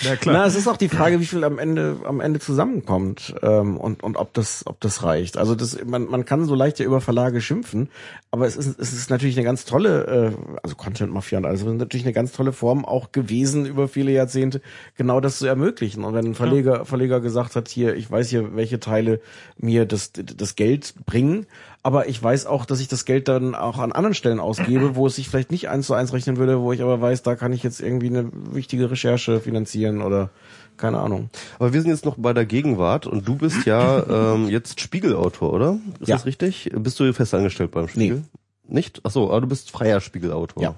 Ja, 0.01 0.15
Na, 0.25 0.45
es 0.45 0.55
ist 0.55 0.67
auch 0.67 0.77
die 0.77 0.89
Frage, 0.89 1.19
wie 1.19 1.25
viel 1.25 1.43
am 1.43 1.59
Ende 1.59 1.97
am 2.03 2.19
Ende 2.19 2.39
zusammenkommt 2.39 3.35
ähm, 3.43 3.77
und 3.77 4.01
und 4.01 4.17
ob 4.17 4.33
das 4.33 4.65
ob 4.65 4.79
das 4.79 5.03
reicht. 5.03 5.37
Also 5.37 5.53
das 5.53 5.77
man 5.85 6.09
man 6.09 6.25
kann 6.25 6.45
so 6.45 6.55
leicht 6.55 6.79
ja 6.79 6.85
über 6.85 7.01
Verlage 7.01 7.41
schimpfen, 7.41 7.89
aber 8.31 8.47
es 8.47 8.55
ist 8.55 8.79
es 8.79 8.93
ist 8.93 9.09
natürlich 9.09 9.37
eine 9.37 9.43
ganz 9.43 9.65
tolle 9.65 10.33
äh, 10.33 10.57
also 10.63 10.75
Content 10.75 11.13
Mafia 11.13 11.37
und 11.37 11.45
alles 11.45 11.61
ist 11.61 11.67
natürlich 11.67 12.05
eine 12.05 12.13
ganz 12.13 12.31
tolle 12.31 12.53
Form 12.53 12.85
auch 12.85 13.11
gewesen 13.11 13.65
über 13.65 13.87
viele 13.87 14.11
Jahrzehnte 14.11 14.61
genau 14.95 15.19
das 15.19 15.39
zu 15.39 15.45
ermöglichen. 15.45 16.03
Und 16.03 16.13
wenn 16.15 16.25
ein 16.25 16.35
Verleger 16.35 16.85
Verleger 16.85 17.19
gesagt 17.19 17.55
hat, 17.55 17.67
hier 17.67 17.95
ich 17.95 18.09
weiß 18.09 18.29
hier 18.29 18.55
welche 18.55 18.79
Teile 18.79 19.19
mir 19.57 19.85
das 19.85 20.11
das 20.13 20.55
Geld 20.55 20.95
bringen, 21.05 21.45
aber 21.83 22.07
ich 22.09 22.21
weiß 22.21 22.45
auch, 22.45 22.65
dass 22.65 22.79
ich 22.79 22.87
das 22.87 23.05
Geld 23.05 23.27
dann 23.27 23.55
auch 23.55 23.77
an 23.77 23.91
anderen 23.91 24.13
Stellen 24.13 24.39
ausgebe, 24.39 24.95
wo 24.95 25.07
es 25.07 25.15
sich 25.15 25.29
vielleicht 25.29 25.51
nicht 25.51 25.69
eins 25.69 25.87
zu 25.87 25.93
eins 25.93 26.13
rechnen 26.13 26.37
würde, 26.37 26.59
wo 26.59 26.73
ich 26.73 26.81
aber 26.81 26.99
weiß, 27.01 27.23
da 27.23 27.35
kann 27.35 27.53
ich 27.53 27.63
jetzt 27.63 27.79
irgendwie 27.81 28.07
eine 28.07 28.29
wichtige 28.51 28.91
Recherche 28.91 29.39
finanzieren 29.39 30.01
oder 30.01 30.29
keine 30.77 30.99
Ahnung. 30.99 31.29
Aber 31.57 31.73
wir 31.73 31.81
sind 31.81 31.91
jetzt 31.91 32.05
noch 32.05 32.15
bei 32.17 32.33
der 32.33 32.45
Gegenwart 32.45 33.07
und 33.07 33.27
du 33.27 33.35
bist 33.35 33.65
ja 33.65 34.33
ähm, 34.35 34.47
jetzt 34.49 34.79
Spiegelautor, 34.79 35.53
oder? 35.53 35.79
Ist 35.99 36.09
Ja. 36.09 36.15
das 36.15 36.25
richtig? 36.25 36.69
Bist 36.73 36.99
du 36.99 37.13
festangestellt 37.13 37.71
beim 37.71 37.87
Spiegel? 37.87 38.23
Nicht? 38.67 39.01
Ach 39.03 39.11
so, 39.11 39.29
aber 39.29 39.41
du 39.41 39.47
bist 39.47 39.71
freier 39.71 39.99
Spiegelautor. 40.01 40.61
Ja. 40.61 40.75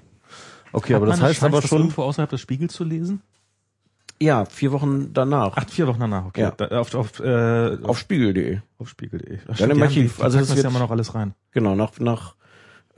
Okay, 0.72 0.94
aber 0.94 1.06
das 1.06 1.20
heißt 1.20 1.42
aber 1.42 1.60
schon 1.62 1.82
irgendwo 1.82 2.02
außerhalb 2.02 2.30
des 2.30 2.40
Spiegels 2.40 2.72
zu 2.72 2.84
lesen? 2.84 3.20
Ja, 4.22 4.44
vier 4.44 4.72
Wochen 4.72 5.12
danach. 5.12 5.52
Ach, 5.56 5.68
vier 5.68 5.86
Wochen 5.86 6.00
danach, 6.00 6.26
okay. 6.26 6.42
Ja. 6.42 6.50
Da, 6.52 6.80
auf, 6.80 6.94
auf, 6.94 7.18
äh, 7.20 7.78
auf 7.82 7.98
spiegel.de. 7.98 8.58
auf 8.78 8.88
spiegel.de. 8.88 9.38
Dann 9.58 9.70
im 9.70 9.82
Archiv. 9.82 10.16
Die, 10.16 10.22
Also 10.22 10.38
das 10.38 10.48
das 10.48 10.56
ja 10.58 10.62
wird- 10.64 10.70
immer 10.72 10.78
noch 10.80 10.90
alles 10.90 11.14
rein. 11.14 11.34
Genau, 11.52 11.74
nach, 11.74 11.98
nach 11.98 12.34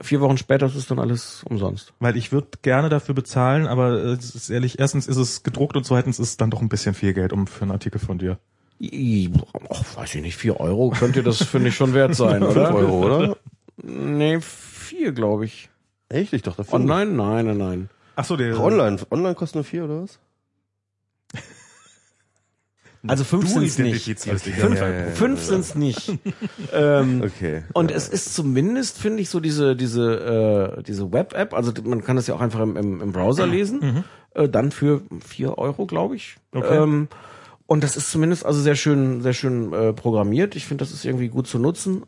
vier 0.01 0.21
Wochen 0.21 0.37
später 0.37 0.65
ist 0.65 0.75
es 0.75 0.87
dann 0.87 0.99
alles 0.99 1.43
umsonst. 1.49 1.93
Weil 1.99 2.17
ich 2.17 2.31
würde 2.31 2.47
gerne 2.61 2.89
dafür 2.89 3.15
bezahlen, 3.15 3.65
aber 3.65 3.93
äh, 4.03 4.07
es 4.13 4.35
ist 4.35 4.49
ehrlich, 4.49 4.77
erstens 4.79 5.07
ist 5.07 5.17
es 5.17 5.41
gedruckt 5.43 5.75
und 5.77 5.85
zweitens 5.85 6.19
ist 6.19 6.29
es 6.29 6.37
dann 6.37 6.51
doch 6.51 6.61
ein 6.61 6.69
bisschen 6.69 6.93
viel 6.93 7.13
Geld 7.13 7.33
um 7.33 7.47
für 7.47 7.61
einen 7.63 7.71
Artikel 7.71 7.99
von 7.99 8.17
dir. 8.17 8.37
I- 8.81 9.31
Ach, 9.69 9.83
weiß 9.97 10.15
ich 10.15 10.21
nicht, 10.21 10.35
vier 10.35 10.59
Euro 10.59 10.89
könnte 10.89 11.23
das, 11.23 11.41
finde 11.43 11.69
ich, 11.69 11.75
schon 11.75 11.93
wert 11.93 12.13
sein, 12.13 12.41
fünf 12.43 12.55
oder? 12.55 12.75
Euro, 12.75 13.05
oder? 13.05 13.37
Nee, 13.81 14.39
vier, 14.41 15.11
glaube 15.13 15.45
ich. 15.45 15.69
Echt? 16.09 16.33
Ich 16.33 16.41
dachte 16.43 16.61
Oh 16.61 16.65
fünf. 16.75 16.85
nein, 16.85 17.15
nein, 17.15 17.45
nein, 17.45 17.57
nein. 17.57 17.89
Ach 18.17 18.25
so, 18.25 18.35
der 18.37 18.59
Online, 18.59 18.97
online 19.11 19.35
kostet 19.35 19.55
nur 19.55 19.63
vier, 19.63 19.85
oder 19.85 20.03
was? 20.03 20.19
Also 23.07 23.23
fünf 23.23 23.43
du 23.45 23.59
sind's 23.59 23.77
nicht. 23.77 24.19
Fünf, 24.19 24.79
Ja, 24.79 24.89
ja, 24.89 25.05
fünf 25.11 25.41
sind's 25.41 25.75
nicht. 25.75 26.11
ähm, 26.73 27.21
Okay. 27.23 27.63
Und 27.73 27.91
es 27.91 28.07
ist 28.07 28.33
zumindest, 28.33 28.97
finde 28.97 29.21
ich, 29.21 29.29
so 29.29 29.39
diese, 29.39 29.75
diese, 29.75 30.77
äh, 30.79 30.83
diese 30.83 31.11
Web-App, 31.11 31.53
also 31.53 31.71
man 31.83 32.03
kann 32.03 32.15
das 32.15 32.27
ja 32.27 32.35
auch 32.35 32.41
einfach 32.41 32.59
im, 32.61 32.77
im, 32.77 33.01
im 33.01 33.11
Browser 33.11 33.47
lesen, 33.47 34.03
äh, 34.33 34.49
dann 34.49 34.71
für 34.71 35.01
vier 35.25 35.57
Euro, 35.57 35.85
glaube 35.85 36.15
ich. 36.15 36.37
Okay. 36.53 36.77
Ähm, 36.77 37.07
und 37.67 37.83
das 37.83 37.97
ist 37.97 38.11
zumindest 38.11 38.45
also 38.45 38.61
sehr 38.61 38.75
schön, 38.75 39.21
sehr 39.21 39.33
schön 39.33 39.73
äh, 39.73 39.93
programmiert. 39.93 40.55
Ich 40.55 40.65
finde, 40.65 40.83
das 40.83 40.93
ist 40.93 41.03
irgendwie 41.03 41.29
gut 41.29 41.47
zu 41.47 41.57
nutzen. 41.57 42.03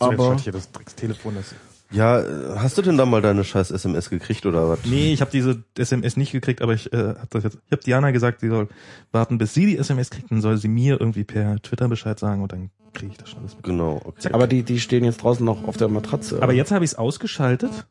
Jetzt 0.00 0.12
Aber 0.12 0.34
ich 0.34 0.42
hier 0.42 0.52
das 0.52 0.70
Dreckstelefon. 0.70 1.34
Das 1.34 1.54
Ja, 1.90 2.20
äh, 2.20 2.56
hast 2.56 2.76
du 2.76 2.82
denn 2.82 2.96
da 2.96 3.06
mal 3.06 3.22
deine 3.22 3.44
scheiß 3.44 3.70
SMS 3.70 4.10
gekriegt 4.10 4.44
oder 4.46 4.68
was? 4.68 4.84
nee, 4.84 5.12
ich 5.12 5.20
habe 5.20 5.30
diese 5.30 5.62
SMS 5.76 6.16
nicht 6.16 6.32
gekriegt, 6.32 6.60
aber 6.60 6.74
ich 6.74 6.92
äh, 6.92 7.14
hab 7.18 7.30
das 7.30 7.44
jetzt. 7.44 7.58
Ich 7.66 7.72
habe 7.72 7.82
Diana 7.82 8.10
gesagt, 8.10 8.40
sie 8.40 8.48
soll 8.48 8.68
warten, 9.10 9.38
bis 9.38 9.54
sie 9.54 9.66
die 9.66 9.78
SMS 9.78 10.10
kriegt, 10.10 10.30
dann 10.30 10.40
soll 10.40 10.58
sie 10.58 10.68
mir 10.68 11.00
irgendwie 11.00 11.24
per 11.24 11.56
Twitter 11.62 11.88
Bescheid 11.88 12.18
sagen 12.18 12.42
und 12.42 12.52
dann 12.52 12.70
kriege 12.92 13.12
ich 13.12 13.18
das 13.18 13.30
schon 13.30 13.40
alles 13.40 13.54
mit. 13.54 13.64
Genau, 13.64 14.00
okay. 14.04 14.30
aber 14.32 14.46
die, 14.46 14.62
die 14.62 14.80
stehen 14.80 15.04
jetzt 15.04 15.22
draußen 15.22 15.44
noch 15.44 15.66
auf 15.66 15.76
der 15.76 15.88
Matratze. 15.88 16.42
Aber 16.42 16.52
jetzt 16.52 16.72
habe 16.72 16.84
ich 16.84 16.92
es 16.92 16.98
ausgeschaltet. 16.98 17.86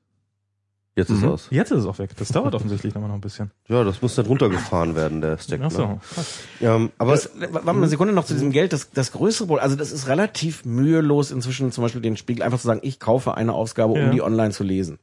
Jetzt 0.97 1.11
ist 1.11 1.21
Mhm. 1.21 1.29
aus. 1.29 1.47
Jetzt 1.51 1.71
ist 1.71 1.77
es 1.81 1.85
auch 1.85 1.99
weg. 1.99 2.09
Das 2.17 2.29
dauert 2.29 2.55
offensichtlich 2.55 2.93
noch 2.95 3.01
mal 3.01 3.07
noch 3.07 3.15
ein 3.15 3.21
bisschen. 3.21 3.51
Ja, 3.69 3.83
das 3.83 4.01
muss 4.01 4.15
dann 4.15 4.25
runtergefahren 4.25 4.95
werden, 4.95 5.21
der 5.21 5.37
Stack. 5.37 5.61
Ach 5.63 5.69
so. 5.71 5.85
Ne? 5.85 5.99
Ja, 6.59 6.89
aber 6.97 7.11
Das, 7.11 7.29
w- 7.39 7.47
warte 7.51 7.65
mal 7.67 7.75
eine 7.75 7.87
Sekunde 7.87 8.13
noch 8.13 8.25
zu 8.25 8.33
diesem 8.33 8.51
Geld. 8.51 8.73
Das, 8.73 8.89
das 8.91 9.11
größere 9.11 9.45
Problem, 9.47 9.63
also 9.63 9.75
das 9.75 9.91
ist 9.91 10.07
relativ 10.07 10.65
mühelos 10.65 11.29
inzwischen 11.31 11.71
zum 11.71 11.83
Beispiel 11.83 12.01
den 12.01 12.17
Spiegel 12.17 12.41
einfach 12.43 12.59
zu 12.59 12.65
sagen, 12.67 12.79
ich 12.83 12.99
kaufe 12.99 13.35
eine 13.35 13.53
Ausgabe, 13.53 13.93
um 13.93 13.99
Ja. 13.99 14.09
die 14.09 14.21
online 14.23 14.51
zu 14.51 14.63
lesen. 14.63 14.97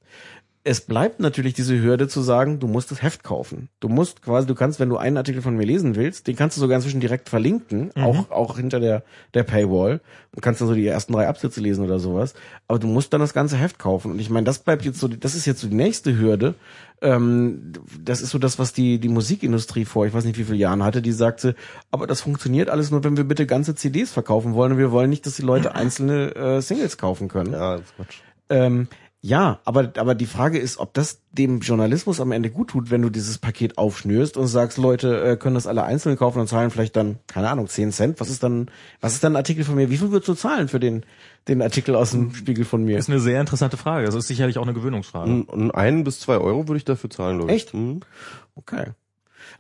Es 0.67 0.81
bleibt 0.81 1.21
natürlich 1.21 1.53
diese 1.53 1.79
Hürde 1.79 2.09
zu 2.09 2.23
sagen, 2.23 2.59
du 2.59 2.67
musst 2.67 2.91
das 2.91 3.03
Heft 3.03 3.23
kaufen. 3.23 3.69
Du 3.81 3.91
musst 3.91 4.23
quasi, 4.23 4.47
du 4.47 4.55
kannst, 4.55 4.81
wenn 4.81 4.89
du 4.89 4.97
einen 4.97 5.19
Artikel 5.19 5.43
von 5.43 5.55
mir 5.55 5.67
lesen 5.67 5.95
willst, 5.95 6.27
den 6.27 6.37
kannst 6.37 6.57
du 6.57 6.61
sogar 6.63 6.77
inzwischen 6.77 7.01
direkt 7.01 7.29
verlinken, 7.29 7.91
auch, 7.97 8.31
auch 8.31 8.57
hinter 8.57 8.81
der, 8.81 9.03
der 9.35 9.43
Paywall 9.43 10.01
und 10.35 10.41
kannst 10.41 10.63
dann 10.63 10.69
so 10.69 10.75
die 10.75 10.87
ersten 10.87 11.13
drei 11.13 11.29
Absätze 11.29 11.61
lesen 11.61 11.85
oder 11.85 11.99
sowas. 11.99 12.33
Aber 12.67 12.79
du 12.79 12.87
musst 12.87 13.13
dann 13.13 13.21
das 13.21 13.35
ganze 13.35 13.59
Heft 13.59 13.79
kaufen. 13.79 14.13
Und 14.13 14.19
ich 14.19 14.31
meine, 14.31 14.47
das 14.47 14.59
bleibt 14.59 14.87
jetzt 14.87 15.01
so, 15.01 15.07
das 15.07 15.35
ist 15.35 15.45
jetzt 15.45 15.61
so 15.61 15.69
die 15.69 15.75
nächste 15.75 16.19
Hürde. 16.19 16.55
Ähm, 17.03 17.75
das 18.03 18.23
ist 18.23 18.31
so 18.31 18.39
das, 18.39 18.59
was 18.59 18.73
die, 18.73 18.99
die 18.99 19.11
Musikindustrie 19.11 19.85
vor, 19.85 20.07
ich 20.07 20.15
weiß 20.15 20.25
nicht 20.25 20.39
wie 20.39 20.45
viele 20.45 20.57
Jahren 20.57 20.83
hatte, 20.83 21.03
die 21.03 21.13
sagte, 21.13 21.57
aber 21.91 22.07
das 22.07 22.23
funktioniert 22.23 22.71
alles 22.71 22.91
nur, 22.91 23.05
wenn 23.05 23.19
wir 23.19 23.25
bitte 23.25 23.45
ganze 23.45 23.75
CDs 23.75 24.13
verkaufen 24.13 24.55
wollen 24.55 24.73
und 24.73 24.79
wir 24.79 24.93
wollen 24.93 25.11
nicht, 25.11 25.27
dass 25.27 25.37
die 25.37 25.43
Leute 25.43 25.75
einzelne 25.75 26.35
äh, 26.35 26.63
Singles 26.63 26.97
kaufen 26.97 27.29
können. 27.29 27.53
ja, 27.53 27.77
das 27.77 27.83
ist 27.83 27.97
Quatsch. 27.97 28.17
Ähm, 28.51 28.89
ja, 29.27 29.59
aber, 29.65 29.91
aber 29.97 30.15
die 30.15 30.27
Frage 30.27 30.59
ist, 30.59 30.77
ob 30.77 30.93
das 30.93 31.23
dem 31.33 31.61
Journalismus 31.61 32.21
am 32.21 32.31
Ende 32.31 32.51
gut 32.51 32.69
tut, 32.69 32.91
wenn 32.91 33.01
du 33.01 33.09
dieses 33.09 33.39
Paket 33.39 33.79
aufschnürst 33.79 34.37
und 34.37 34.49
sagst, 34.49 34.77
Leute 34.77 35.19
äh, 35.25 35.37
können 35.39 35.55
das 35.55 35.67
alle 35.67 35.83
einzeln 35.83 36.19
kaufen 36.19 36.41
und 36.41 36.47
zahlen 36.47 36.71
vielleicht 36.71 36.95
dann, 36.95 37.17
keine 37.27 37.49
Ahnung, 37.49 37.67
10 37.67 37.91
Cent. 37.93 38.21
Was 38.21 38.29
ist 38.29 38.43
dann, 38.43 38.71
was 39.01 39.15
ist 39.15 39.25
dann 39.25 39.33
ein 39.33 39.37
Artikel 39.37 39.65
von 39.65 39.77
mir? 39.77 39.89
Wie 39.89 39.97
viel 39.97 40.11
würdest 40.11 40.29
du 40.29 40.35
zahlen 40.35 40.69
für 40.69 40.79
den, 40.79 41.07
den 41.49 41.63
Artikel 41.63 41.97
aus 41.97 42.11
dem 42.11 42.35
Spiegel 42.35 42.67
von 42.67 42.85
mir? 42.85 42.97
Das 42.97 43.07
ist 43.07 43.13
eine 43.13 43.21
sehr 43.21 43.41
interessante 43.41 43.79
Frage. 43.79 44.05
Das 44.05 44.15
ist 44.15 44.29
sicherlich 44.29 44.59
auch 44.59 44.65
eine 44.65 44.75
Gewöhnungsfrage. 44.75 45.31
Und, 45.31 45.45
und 45.45 45.71
ein 45.71 46.05
bis 46.05 46.21
zwei 46.21 46.37
Euro 46.37 46.69
würde 46.69 46.77
ich 46.77 46.85
dafür 46.85 47.09
zahlen, 47.09 47.39
glaube 47.39 47.51
ich. 47.51 47.63
Echt? 47.63 47.73
Mhm. 47.73 48.01
Okay. 48.57 48.89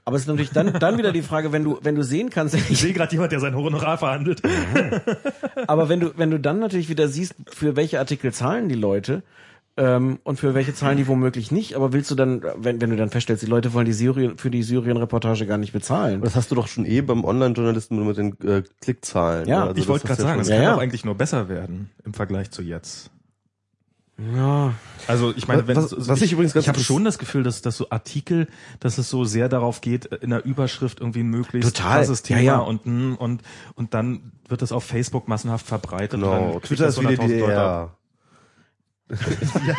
Aber 0.04 0.16
es 0.16 0.22
ist 0.24 0.28
natürlich 0.28 0.50
dann, 0.50 0.74
dann 0.74 0.98
wieder 0.98 1.10
die 1.10 1.22
Frage, 1.22 1.52
wenn 1.52 1.64
du, 1.64 1.78
wenn 1.80 1.94
du 1.94 2.04
sehen 2.04 2.28
kannst, 2.28 2.54
Ich 2.54 2.80
sehe 2.80 2.92
gerade 2.92 3.12
jemand, 3.12 3.32
der 3.32 3.40
sein 3.40 3.56
Honorar 3.56 3.96
verhandelt. 3.96 4.42
aber 5.66 5.88
wenn 5.88 6.00
du, 6.00 6.12
wenn 6.18 6.30
du 6.30 6.38
dann 6.38 6.58
natürlich 6.58 6.90
wieder 6.90 7.08
siehst, 7.08 7.34
für 7.50 7.76
welche 7.76 7.98
Artikel 7.98 8.30
zahlen 8.30 8.68
die 8.68 8.74
Leute, 8.74 9.22
ähm, 9.76 10.18
und 10.22 10.38
für 10.38 10.54
welche 10.54 10.72
zahlen 10.74 10.96
die 10.96 11.08
womöglich 11.08 11.50
nicht, 11.50 11.74
aber 11.74 11.92
willst 11.92 12.10
du 12.10 12.14
dann, 12.14 12.42
wenn, 12.56 12.80
wenn 12.80 12.90
du 12.90 12.96
dann 12.96 13.10
feststellst, 13.10 13.42
die 13.42 13.48
Leute 13.48 13.72
wollen 13.72 13.86
die 13.86 13.92
Syrien, 13.92 14.38
für 14.38 14.50
die 14.50 14.62
Syrien-Reportage 14.62 15.46
gar 15.46 15.58
nicht 15.58 15.72
bezahlen. 15.72 16.20
Das 16.22 16.36
hast 16.36 16.50
du 16.50 16.54
doch 16.54 16.68
schon 16.68 16.86
eh 16.86 17.00
beim 17.00 17.24
Online-Journalisten 17.24 18.06
mit 18.06 18.16
den 18.16 18.38
äh, 18.46 18.62
Klickzahlen. 18.80 19.48
Ja, 19.48 19.60
ne? 19.60 19.66
Also 19.70 19.80
ich 19.80 19.88
wollte 19.88 20.06
gerade 20.06 20.22
sagen, 20.22 20.40
es 20.40 20.48
Ja, 20.48 20.54
kann 20.56 20.64
ja. 20.64 20.74
auch 20.76 20.78
eigentlich 20.80 21.04
nur 21.04 21.16
besser 21.16 21.48
werden 21.48 21.90
im 22.04 22.14
Vergleich 22.14 22.50
zu 22.52 22.62
jetzt. 22.62 23.10
Ja. 24.36 24.74
Also 25.08 25.34
ich 25.36 25.48
meine, 25.48 25.66
wenn 25.66 25.76
Was- 25.76 25.90
so- 25.90 26.08
was 26.08 26.22
ich 26.22 26.30
übrigens 26.32 26.52
ganz 26.54 26.64
ich 26.64 26.68
habe 26.68 26.78
schon 26.78 27.02
das 27.04 27.18
Gefühl, 27.18 27.42
dass 27.42 27.62
dass 27.62 27.76
so 27.76 27.90
Artikel, 27.90 28.46
dass 28.78 28.96
es 28.96 29.10
so 29.10 29.24
sehr 29.24 29.48
darauf 29.48 29.80
geht, 29.80 30.04
in 30.06 30.30
der 30.30 30.44
Überschrift 30.44 31.00
irgendwie 31.00 31.20
ein 31.24 31.30
möglichst 31.30 31.74
Total. 31.76 31.98
krasses 31.98 32.22
Thema 32.22 32.38
Ja, 32.40 32.44
ja. 32.44 32.58
und 32.58 32.86
mm, 32.86 33.14
und 33.18 33.42
und 33.74 33.92
dann 33.92 34.30
wird 34.48 34.62
das 34.62 34.70
auf 34.70 34.84
Facebook 34.84 35.26
massenhaft 35.26 35.66
verbreitet. 35.66 36.14
und 36.22 36.30
Genau, 36.30 36.60
Twitter 36.60 36.86
ist 36.86 37.00
wieder 37.00 37.10
die 37.10 37.16
100.000 37.18 37.40
Leute 37.40 37.60
ab. 37.60 37.98
Ja. 39.10 39.76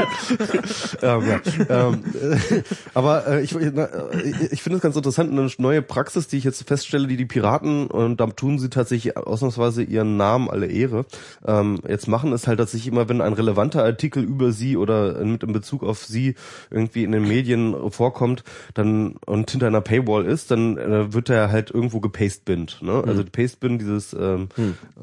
ähm, 1.18 1.23
ja. 1.27 1.88
ähm, 1.88 2.03
äh, 2.14 2.61
aber 2.93 3.27
äh, 3.27 3.41
ich, 3.41 3.56
na, 3.73 3.85
äh, 3.85 4.34
ich 4.52 4.61
finde 4.61 4.77
es 4.77 4.84
ganz 4.84 4.95
interessant, 4.95 5.31
eine 5.31 5.49
neue 5.57 5.81
Praxis, 5.81 6.27
die 6.27 6.38
ich 6.38 6.43
jetzt 6.43 6.68
feststelle, 6.68 7.07
die 7.07 7.18
die 7.18 7.26
Piraten, 7.26 7.88
und 7.88 8.19
da 8.19 8.27
tun 8.27 8.60
sie 8.60 8.69
tatsächlich 8.69 9.18
ausnahmsweise 9.18 9.84
ihren 9.84 10.15
Namen 10.18 10.49
alle 10.49 10.68
Ehre, 10.68 11.06
ähm, 11.45 11.80
jetzt 11.88 12.07
machen, 12.07 12.34
ist 12.34 12.47
halt, 12.47 12.60
dass 12.60 12.72
sich 12.72 12.88
immer, 12.88 13.10
wenn 13.10 13.22
ein 13.22 13.34
relevanter 13.34 13.84
Artikel 13.84 14.23
über 14.23 14.52
sie 14.52 14.77
oder 14.77 15.23
mit 15.26 15.43
in 15.43 15.53
Bezug 15.53 15.84
auf 15.84 16.06
sie 16.06 16.35
irgendwie 16.69 17.03
in 17.03 17.11
den 17.11 17.27
Medien 17.27 17.76
vorkommt, 17.91 18.43
dann 18.73 19.15
und 19.26 19.49
hinter 19.49 19.68
einer 19.68 19.81
Paywall 19.81 20.26
ist, 20.26 20.52
dann 20.52 20.77
äh, 20.77 21.14
wird 21.14 21.30
er 21.30 21.52
halt 21.52 21.72
irgendwo 21.72 21.99
gepastebinnt. 21.99 22.81
Ne? 22.81 23.03
Also 23.06 23.23
Hm. 23.23 23.31
Pastebin, 23.31 23.80
dieses, 23.80 24.14
ähm, 24.14 24.49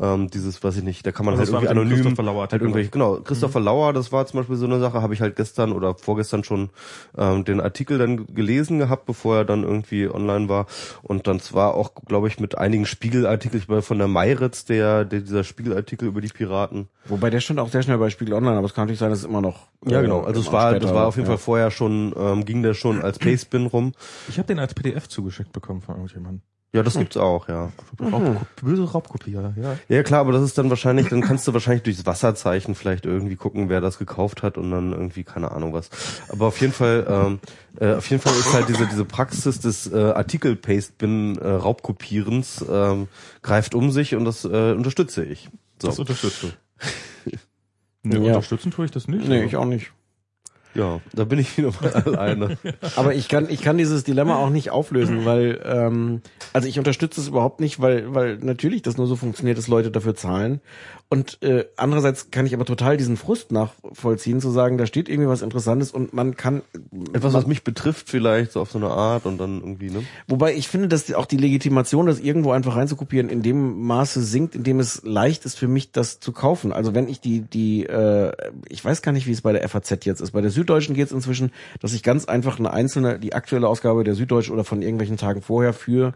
ähm, 0.01 0.31
dieses, 0.31 0.62
weiß 0.62 0.77
ich 0.77 0.85
nicht, 0.85 1.07
da 1.07 1.12
kann 1.12 1.27
man 1.27 1.39
Also 1.39 1.53
halt 1.55 1.65
irgendwie 1.65 1.81
anonym 1.81 2.03
Christopher 2.03 2.23
Lauer 2.23 2.49
halt 2.51 2.62
irgendwelche, 2.62 2.90
genau, 2.90 3.16
Christopher 3.16 3.61
Lauer, 3.61 3.93
das 3.93 4.11
war 4.12 4.26
zum 4.26 4.40
Beispiel 4.40 4.56
so 4.56 4.66
eine 4.66 4.78
Sache, 4.78 5.02
habe 5.02 5.14
ich 5.14 5.20
halt 5.20 5.36
gestern 5.36 5.72
oder 5.72 5.94
vorgestern 5.94 6.44
schon 6.44 6.70
ähm, 7.16 7.44
den 7.44 7.60
Artikel 7.60 7.98
dann 7.98 8.26
gelesen 8.26 8.78
gehabt, 8.78 9.06
bevor 9.06 9.39
er 9.39 9.44
dann 9.44 9.64
irgendwie 9.64 10.09
online 10.09 10.48
war. 10.48 10.66
Und 11.02 11.26
dann 11.26 11.40
zwar 11.40 11.74
auch, 11.74 11.94
glaube 12.06 12.28
ich, 12.28 12.39
mit 12.39 12.56
einigen 12.59 12.86
Spiegelartikeln, 12.86 13.82
von 13.82 13.98
der 13.98 14.09
Meiritz, 14.09 14.64
der, 14.64 15.05
der 15.05 15.20
dieser 15.20 15.44
Spiegelartikel 15.44 16.09
über 16.09 16.20
die 16.20 16.28
Piraten. 16.28 16.89
Wobei 17.06 17.30
der 17.30 17.40
stand 17.40 17.59
auch 17.59 17.68
sehr 17.68 17.82
schnell 17.82 17.98
bei 17.98 18.10
Spiegel 18.10 18.34
Online, 18.34 18.56
aber 18.56 18.66
es 18.66 18.74
kann 18.74 18.84
natürlich 18.84 19.01
sein, 19.01 19.10
dass 19.10 19.20
es 19.20 19.24
immer 19.24 19.40
noch. 19.40 19.66
Ja, 19.86 19.98
äh, 19.98 20.02
genau. 20.02 20.20
Also 20.20 20.40
es 20.40 20.52
war, 20.52 20.70
später 20.70 20.86
das 20.86 20.94
war 20.94 21.06
auf 21.06 21.16
jeden 21.16 21.26
ja. 21.26 21.36
Fall 21.36 21.43
vorher 21.43 21.70
schon, 21.70 22.14
ähm, 22.16 22.44
ging 22.44 22.62
der 22.62 22.74
schon 22.74 23.02
als 23.02 23.18
Pastebin 23.18 23.66
rum. 23.66 23.93
Ich 24.28 24.39
habe 24.39 24.47
den 24.47 24.59
als 24.59 24.74
PDF 24.74 25.09
zugeschickt 25.09 25.52
bekommen 25.52 25.80
von 25.80 25.97
irgendjemandem. 25.97 26.43
Ja, 26.74 26.82
das 26.82 26.94
gibt's 26.97 27.19
auch, 27.19 27.49
ja. 27.51 27.70
Raub, 28.01 28.47
böse 28.62 28.85
Raubkopierer, 28.90 29.53
ja. 29.61 29.77
Ja 29.90 30.03
klar, 30.03 30.20
aber 30.20 30.32
das 30.32 30.43
ist 30.43 30.57
dann 30.57 30.70
wahrscheinlich, 30.70 31.09
dann 31.09 31.20
kannst 31.20 31.47
du 31.47 31.53
wahrscheinlich 31.53 31.82
durchs 31.82 32.07
Wasserzeichen 32.07 32.74
vielleicht 32.74 33.05
irgendwie 33.05 33.36
gucken, 33.36 33.69
wer 33.69 33.82
das 33.82 33.99
gekauft 33.99 34.43
hat 34.43 34.57
und 34.57 34.70
dann 34.70 34.93
irgendwie 34.93 35.23
keine 35.23 35.53
Ahnung 35.53 35.74
was. 35.74 35.90
Aber 36.31 36.47
auf 36.47 36.59
jeden 36.62 36.73
Fall, 36.73 37.07
ähm, 37.09 37.40
äh, 37.78 37.94
auf 37.97 38.09
jeden 38.09 38.23
Fall 38.23 38.32
ist 38.32 38.55
halt 38.55 38.70
diese 38.70 38.86
diese 38.86 39.05
Praxis 39.05 39.61
des 39.61 39.93
äh, 39.93 39.97
Artikel-Paste-Bin 39.99 41.36
äh, 41.36 41.47
Raubkopierens 41.47 42.65
ähm, 42.70 43.09
greift 43.43 43.74
um 43.74 43.90
sich 43.90 44.15
und 44.15 44.24
das 44.24 44.47
äh, 44.47 44.73
unterstütze 44.73 45.24
ich. 45.27 45.51
So. 45.81 45.89
Das 45.89 45.99
unterstützt 45.99 46.43
du. 46.43 46.47
Nee, 48.05 48.16
Ja. 48.16 48.35
unterstützen 48.35 48.73
tue 48.73 48.85
ich 48.86 48.90
das 48.90 49.07
nicht. 49.07 49.28
Nee, 49.28 49.36
aber- 49.39 49.44
ich 49.47 49.57
auch 49.57 49.65
nicht. 49.65 49.93
Ja, 50.74 51.01
da 51.12 51.24
bin 51.24 51.39
ich 51.39 51.57
wieder 51.59 51.73
mal 51.81 51.93
alleine. 51.93 52.59
Aber 52.97 53.15
ich 53.15 53.28
kann, 53.28 53.49
ich 53.51 53.62
kann 53.62 53.78
dieses 53.78 54.05
Dilemma 54.05 54.36
auch 54.36 54.51
nicht 54.51 54.70
auflösen, 54.70 55.24
weil, 55.24 55.61
ähm, 55.65 56.23
also 56.53 56.69
ich 56.69 56.78
unterstütze 56.78 57.20
es 57.20 57.28
überhaupt 57.28 57.61
nicht, 57.61 57.81
weil, 57.81 58.15
weil 58.15 58.39
natürlich 58.39 58.82
das 58.82 58.97
nur 58.97 59.07
so 59.07 59.16
funktioniert, 59.16 59.59
dass 59.59 59.69
Leute 59.69 59.90
dafür 59.90 60.15
zahlen. 60.15 60.61
Und 61.12 61.43
äh, 61.43 61.66
andererseits 61.77 62.31
kann 62.31 62.47
ich 62.47 62.55
aber 62.55 62.65
total 62.65 62.97
diesen 62.97 63.19
Frust 63.19 63.53
nachvollziehen, 63.53 64.40
zu 64.40 64.51
sagen, 64.51 64.78
da 64.78 64.86
steht 64.86 65.11
irgendwie 65.11 65.28
was 65.28 65.43
Interessantes 65.43 65.90
und 65.90 66.15
man 66.15 66.39
kann. 66.39 66.62
Etwas, 67.12 67.35
was 67.35 67.47
mich 67.47 67.65
betrifft 67.65 68.09
vielleicht, 68.09 68.53
so 68.53 68.62
auf 68.62 68.70
so 68.70 68.78
eine 68.78 68.89
Art 68.89 69.27
und 69.27 69.36
dann 69.36 69.61
irgendwie, 69.61 69.90
ne? 69.90 70.05
Wobei 70.27 70.55
ich 70.55 70.69
finde, 70.69 70.89
dass 70.89 71.12
auch 71.12 71.27
die 71.27 71.36
Legitimation, 71.36 72.07
das 72.07 72.19
irgendwo 72.19 72.53
einfach 72.53 72.77
reinzukopieren, 72.77 73.28
in 73.28 73.43
dem 73.43 73.82
Maße 73.82 74.23
sinkt, 74.23 74.55
in 74.55 74.62
dem 74.62 74.81
es 74.81 75.03
leicht 75.05 75.44
ist 75.44 75.59
für 75.59 75.69
mich, 75.69 75.93
das 75.93 76.19
zu 76.19 76.32
kaufen. 76.32 76.73
Also 76.73 76.94
wenn 76.94 77.07
ich 77.09 77.20
die, 77.20 77.43
die, 77.43 77.85
äh, 77.85 78.32
ich 78.70 78.82
weiß 78.82 79.03
gar 79.03 79.12
nicht, 79.12 79.27
wie 79.27 79.32
es 79.32 79.43
bei 79.43 79.53
der 79.53 79.69
FAZ 79.69 80.07
jetzt 80.07 80.23
ist. 80.23 80.31
Bei 80.31 80.40
der 80.40 80.51
Süddeutschen 80.62 80.94
geht 80.94 81.06
es 81.06 81.12
inzwischen, 81.12 81.51
dass 81.80 81.93
ich 81.93 82.02
ganz 82.02 82.24
einfach 82.26 82.59
eine 82.59 82.72
einzelne, 82.72 83.18
die 83.18 83.34
aktuelle 83.34 83.68
Ausgabe 83.68 84.05
der 84.05 84.14
Süddeutschen 84.14 84.55
oder 84.55 84.64
von 84.64 84.80
irgendwelchen 84.80 85.16
Tagen 85.16 85.43
vorher 85.43 85.72
für, 85.72 86.14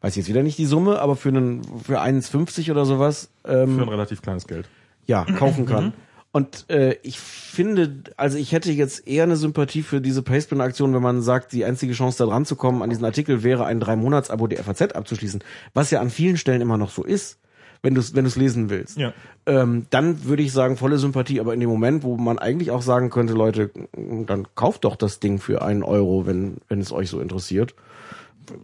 weiß 0.00 0.16
jetzt 0.16 0.28
wieder 0.28 0.42
nicht 0.42 0.58
die 0.58 0.66
Summe, 0.66 1.00
aber 1.00 1.16
für 1.16 1.28
einen, 1.28 1.62
für 1.84 2.00
1,50 2.00 2.70
oder 2.70 2.84
sowas, 2.84 3.30
ähm, 3.46 3.76
Für 3.76 3.82
ein 3.82 3.88
relativ 3.88 4.22
kleines 4.22 4.46
Geld. 4.46 4.66
ja, 5.06 5.24
kaufen 5.24 5.66
kann. 5.66 5.92
Und 6.32 6.68
äh, 6.68 6.96
ich 7.04 7.20
finde, 7.20 8.02
also 8.16 8.38
ich 8.38 8.50
hätte 8.50 8.72
jetzt 8.72 9.06
eher 9.06 9.22
eine 9.22 9.36
Sympathie 9.36 9.82
für 9.82 10.00
diese 10.00 10.20
Pastebin-Aktion, 10.20 10.92
wenn 10.92 11.00
man 11.00 11.22
sagt, 11.22 11.52
die 11.52 11.64
einzige 11.64 11.92
Chance 11.92 12.18
da 12.18 12.24
dran 12.24 12.44
zu 12.44 12.56
kommen 12.56 12.82
an 12.82 12.90
diesen 12.90 13.04
Artikel 13.04 13.44
wäre, 13.44 13.66
ein 13.66 13.78
Drei-Monats-Abo 13.78 14.48
der 14.48 14.64
FAZ 14.64 14.94
abzuschließen, 14.94 15.44
was 15.74 15.92
ja 15.92 16.00
an 16.00 16.10
vielen 16.10 16.36
Stellen 16.36 16.60
immer 16.60 16.76
noch 16.76 16.90
so 16.90 17.04
ist, 17.04 17.38
wenn 17.84 17.94
du 17.94 18.00
es 18.00 18.14
wenn 18.14 18.24
du's 18.24 18.36
lesen 18.36 18.70
willst. 18.70 18.96
Ja. 18.96 19.12
Ähm, 19.46 19.86
dann 19.90 20.24
würde 20.24 20.42
ich 20.42 20.52
sagen, 20.52 20.76
volle 20.76 20.98
Sympathie, 20.98 21.38
aber 21.38 21.52
in 21.52 21.60
dem 21.60 21.68
Moment, 21.68 22.02
wo 22.02 22.16
man 22.16 22.38
eigentlich 22.38 22.70
auch 22.70 22.82
sagen 22.82 23.10
könnte, 23.10 23.34
Leute, 23.34 23.70
dann 23.92 24.46
kauft 24.54 24.84
doch 24.84 24.96
das 24.96 25.20
Ding 25.20 25.38
für 25.38 25.62
einen 25.62 25.82
Euro, 25.82 26.26
wenn, 26.26 26.56
wenn 26.68 26.80
es 26.80 26.92
euch 26.92 27.10
so 27.10 27.20
interessiert. 27.20 27.74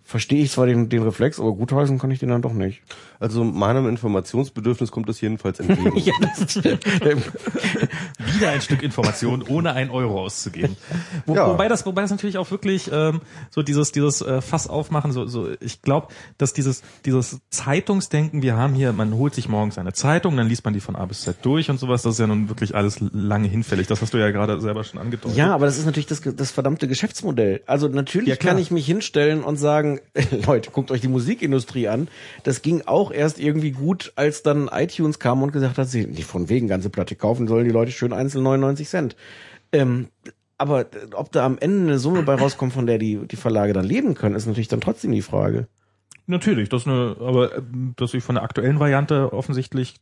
Verstehe 0.04 0.42
ich 0.42 0.50
zwar 0.50 0.66
den, 0.66 0.88
den 0.88 1.02
Reflex, 1.02 1.38
aber 1.38 1.52
gutheißen 1.52 1.98
kann 1.98 2.10
ich 2.10 2.18
den 2.18 2.30
dann 2.30 2.42
doch 2.42 2.54
nicht. 2.54 2.82
Also 3.20 3.44
meinem 3.44 3.86
Informationsbedürfnis 3.86 4.90
kommt 4.90 5.08
das 5.10 5.20
jedenfalls 5.20 5.60
entgegen. 5.60 5.94
ja, 5.96 6.14
das 6.20 6.52
stimmt. 6.52 6.84
Wieder 8.34 8.50
ein 8.50 8.62
Stück 8.62 8.82
Information, 8.82 9.42
ohne 9.46 9.74
einen 9.74 9.90
Euro 9.90 10.22
auszugeben. 10.22 10.76
Wo, 11.26 11.34
Ja. 11.34 11.46
Wobei 11.48 11.68
das, 11.68 11.84
wobei 11.84 12.00
das 12.00 12.10
natürlich 12.10 12.38
auch 12.38 12.50
wirklich 12.50 12.90
ähm, 12.90 13.20
so 13.50 13.62
dieses, 13.62 13.92
dieses 13.92 14.22
äh, 14.22 14.40
Fass 14.40 14.68
aufmachen. 14.68 15.12
So, 15.12 15.26
so, 15.26 15.48
ich 15.60 15.82
glaube, 15.82 16.08
dass 16.38 16.54
dieses, 16.54 16.82
dieses 17.04 17.40
Zeitungsdenken, 17.50 18.40
wir 18.40 18.56
haben 18.56 18.72
hier, 18.72 18.94
man 18.94 19.12
holt 19.12 19.34
sich 19.34 19.50
morgens 19.50 19.76
eine 19.76 19.92
Zeitung, 19.92 20.38
dann 20.38 20.48
liest 20.48 20.64
man 20.64 20.72
die 20.72 20.80
von 20.80 20.96
A 20.96 21.04
bis 21.04 21.20
Z 21.20 21.36
durch 21.42 21.68
und 21.68 21.78
sowas. 21.78 22.00
Das 22.00 22.14
ist 22.14 22.20
ja 22.20 22.26
nun 22.26 22.48
wirklich 22.48 22.74
alles 22.74 23.00
lange 23.12 23.48
hinfällig. 23.48 23.86
Das 23.86 24.00
hast 24.00 24.14
du 24.14 24.18
ja 24.18 24.30
gerade 24.30 24.62
selber 24.62 24.82
schon 24.82 24.98
angedeutet. 24.98 25.36
Ja, 25.36 25.54
aber 25.54 25.66
das 25.66 25.76
ist 25.76 25.84
natürlich 25.84 26.06
das, 26.06 26.22
das 26.22 26.50
verdammte 26.50 26.88
Geschäftsmodell. 26.88 27.60
Also 27.66 27.88
natürlich 27.88 28.30
Ja, 28.30 28.36
kann 28.36 28.56
ich 28.56 28.70
mich 28.70 28.86
hinstellen 28.86 29.44
und 29.44 29.58
sagen, 29.58 30.00
Leute, 30.46 30.70
guckt 30.70 30.90
euch 30.90 31.02
die 31.02 31.08
Musikindustrie 31.08 31.88
an. 31.88 32.08
Das 32.44 32.62
ging 32.62 32.82
auch 32.86 33.09
erst 33.12 33.38
irgendwie 33.38 33.72
gut, 33.72 34.12
als 34.16 34.42
dann 34.42 34.68
iTunes 34.68 35.18
kam 35.18 35.42
und 35.42 35.52
gesagt 35.52 35.78
hat, 35.78 35.88
sie 35.88 36.06
nicht 36.06 36.24
von 36.24 36.48
wegen 36.48 36.68
ganze 36.68 36.90
Platte 36.90 37.16
kaufen, 37.16 37.48
sollen 37.48 37.64
die 37.64 37.72
Leute 37.72 37.92
schön 37.92 38.12
einzeln 38.12 38.44
99 38.44 38.88
Cent. 38.88 39.16
Ähm, 39.72 40.08
aber 40.58 40.86
ob 41.14 41.32
da 41.32 41.46
am 41.46 41.58
Ende 41.58 41.92
eine 41.92 41.98
Summe 41.98 42.22
bei 42.22 42.34
rauskommt, 42.34 42.72
von 42.72 42.86
der 42.86 42.98
die, 42.98 43.16
die 43.26 43.36
Verlage 43.36 43.72
dann 43.72 43.84
leben 43.84 44.14
können, 44.14 44.34
ist 44.34 44.46
natürlich 44.46 44.68
dann 44.68 44.82
trotzdem 44.82 45.12
die 45.12 45.22
Frage. 45.22 45.68
Natürlich, 46.26 46.68
das 46.68 46.82
ist 46.82 46.88
eine, 46.88 47.16
aber 47.20 47.56
ähm, 47.56 47.94
dass 47.96 48.14
ich 48.14 48.22
von 48.22 48.34
der 48.34 48.44
aktuellen 48.44 48.78
Variante 48.78 49.32
offensichtlich 49.32 49.96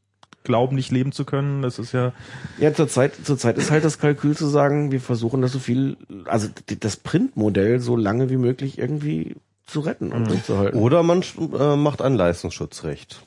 glauben, 0.44 0.76
nicht 0.76 0.90
leben 0.90 1.12
zu 1.12 1.24
können. 1.24 1.62
Das 1.62 1.78
ist 1.78 1.93
ja. 1.93 2.12
Ja, 2.59 2.72
zurzeit, 2.72 3.14
zurzeit 3.22 3.56
ist 3.59 3.70
halt 3.70 3.85
das 3.85 3.98
Kalkül 3.98 4.36
zu 4.36 4.47
sagen, 4.47 4.90
wir 4.90 5.01
versuchen 5.01 5.43
das 5.43 5.52
so 5.52 5.59
viel, 5.59 5.97
also 6.24 6.48
das 6.80 6.97
Printmodell 6.97 7.80
so 7.80 7.97
lange 7.97 8.30
wie 8.30 8.36
möglich 8.36 8.78
irgendwie 8.78 9.36
zu 9.68 9.80
retten 9.80 10.12
und 10.12 10.28
durchzuhalten. 10.28 10.80
Oder 10.80 11.02
man 11.02 11.22
äh, 11.22 11.76
macht 11.76 12.02
ein 12.02 12.14
Leistungsschutzrecht. 12.14 13.22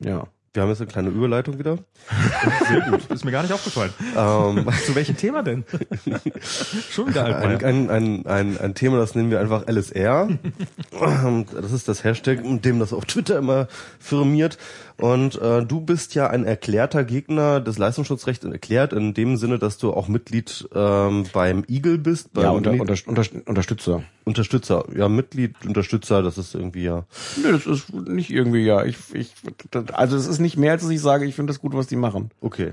Ja. 0.00 0.26
Wir 0.54 0.62
haben 0.62 0.70
jetzt 0.70 0.80
eine 0.80 0.90
kleine 0.90 1.08
Überleitung 1.08 1.58
wieder. 1.58 1.78
Sehr 2.68 2.82
gut. 2.82 3.10
Ist 3.10 3.24
mir 3.24 3.32
gar 3.32 3.42
nicht 3.42 3.52
aufgefallen. 3.52 3.92
Ähm, 4.16 4.68
Zu 4.86 4.94
welchem 4.94 5.16
Thema 5.16 5.42
denn? 5.42 5.64
Schon 6.90 7.08
wieder 7.08 7.24
ein, 7.24 7.64
ein, 7.64 7.90
ein, 7.90 8.26
ein, 8.26 8.60
ein 8.60 8.74
Thema, 8.76 8.98
das 8.98 9.16
nennen 9.16 9.32
wir 9.32 9.40
einfach 9.40 9.66
LSR. 9.66 10.28
Das 11.52 11.72
ist 11.72 11.88
das 11.88 12.04
Hashtag, 12.04 12.44
mit 12.44 12.64
dem 12.64 12.78
das 12.78 12.92
auf 12.92 13.04
Twitter 13.04 13.38
immer 13.38 13.66
firmiert. 13.98 14.56
Und 14.96 15.40
äh, 15.42 15.64
du 15.64 15.80
bist 15.80 16.14
ja 16.14 16.28
ein 16.28 16.44
erklärter 16.44 17.02
Gegner 17.04 17.60
des 17.60 17.78
Leistungsschutzrechts, 17.78 18.44
erklärt 18.44 18.92
in 18.92 19.12
dem 19.12 19.36
Sinne, 19.36 19.58
dass 19.58 19.76
du 19.76 19.92
auch 19.92 20.06
Mitglied 20.06 20.68
ähm, 20.74 21.24
beim 21.32 21.64
Eagle 21.68 21.98
bist. 21.98 22.32
Beim 22.32 22.44
Ja, 22.44 22.50
unter, 22.50 22.70
Nee, 22.72 22.80
unter, 22.80 22.94
unter, 23.06 23.24
Unterstützer. 23.46 24.02
Unterstützer. 24.24 24.84
Ja, 24.96 25.08
Mitglied, 25.08 25.56
Unterstützer, 25.66 26.22
das 26.22 26.38
ist 26.38 26.54
irgendwie 26.54 26.84
ja. 26.84 27.04
Nö, 27.42 27.50
das 27.52 27.66
ist 27.66 27.92
nicht 27.92 28.30
irgendwie, 28.30 28.64
ja. 28.64 28.84
Ich, 28.84 28.96
ich, 29.12 29.32
das- 29.72 29.90
also 29.90 30.16
es 30.16 30.26
ist 30.28 30.38
nicht 30.38 30.56
mehr, 30.56 30.72
als 30.72 30.82
dass 30.82 30.90
ich 30.90 31.00
sage, 31.00 31.24
ich 31.26 31.34
finde 31.34 31.52
das 31.52 31.60
gut, 31.60 31.74
was 31.74 31.88
die 31.88 31.96
machen. 31.96 32.30
Okay. 32.40 32.72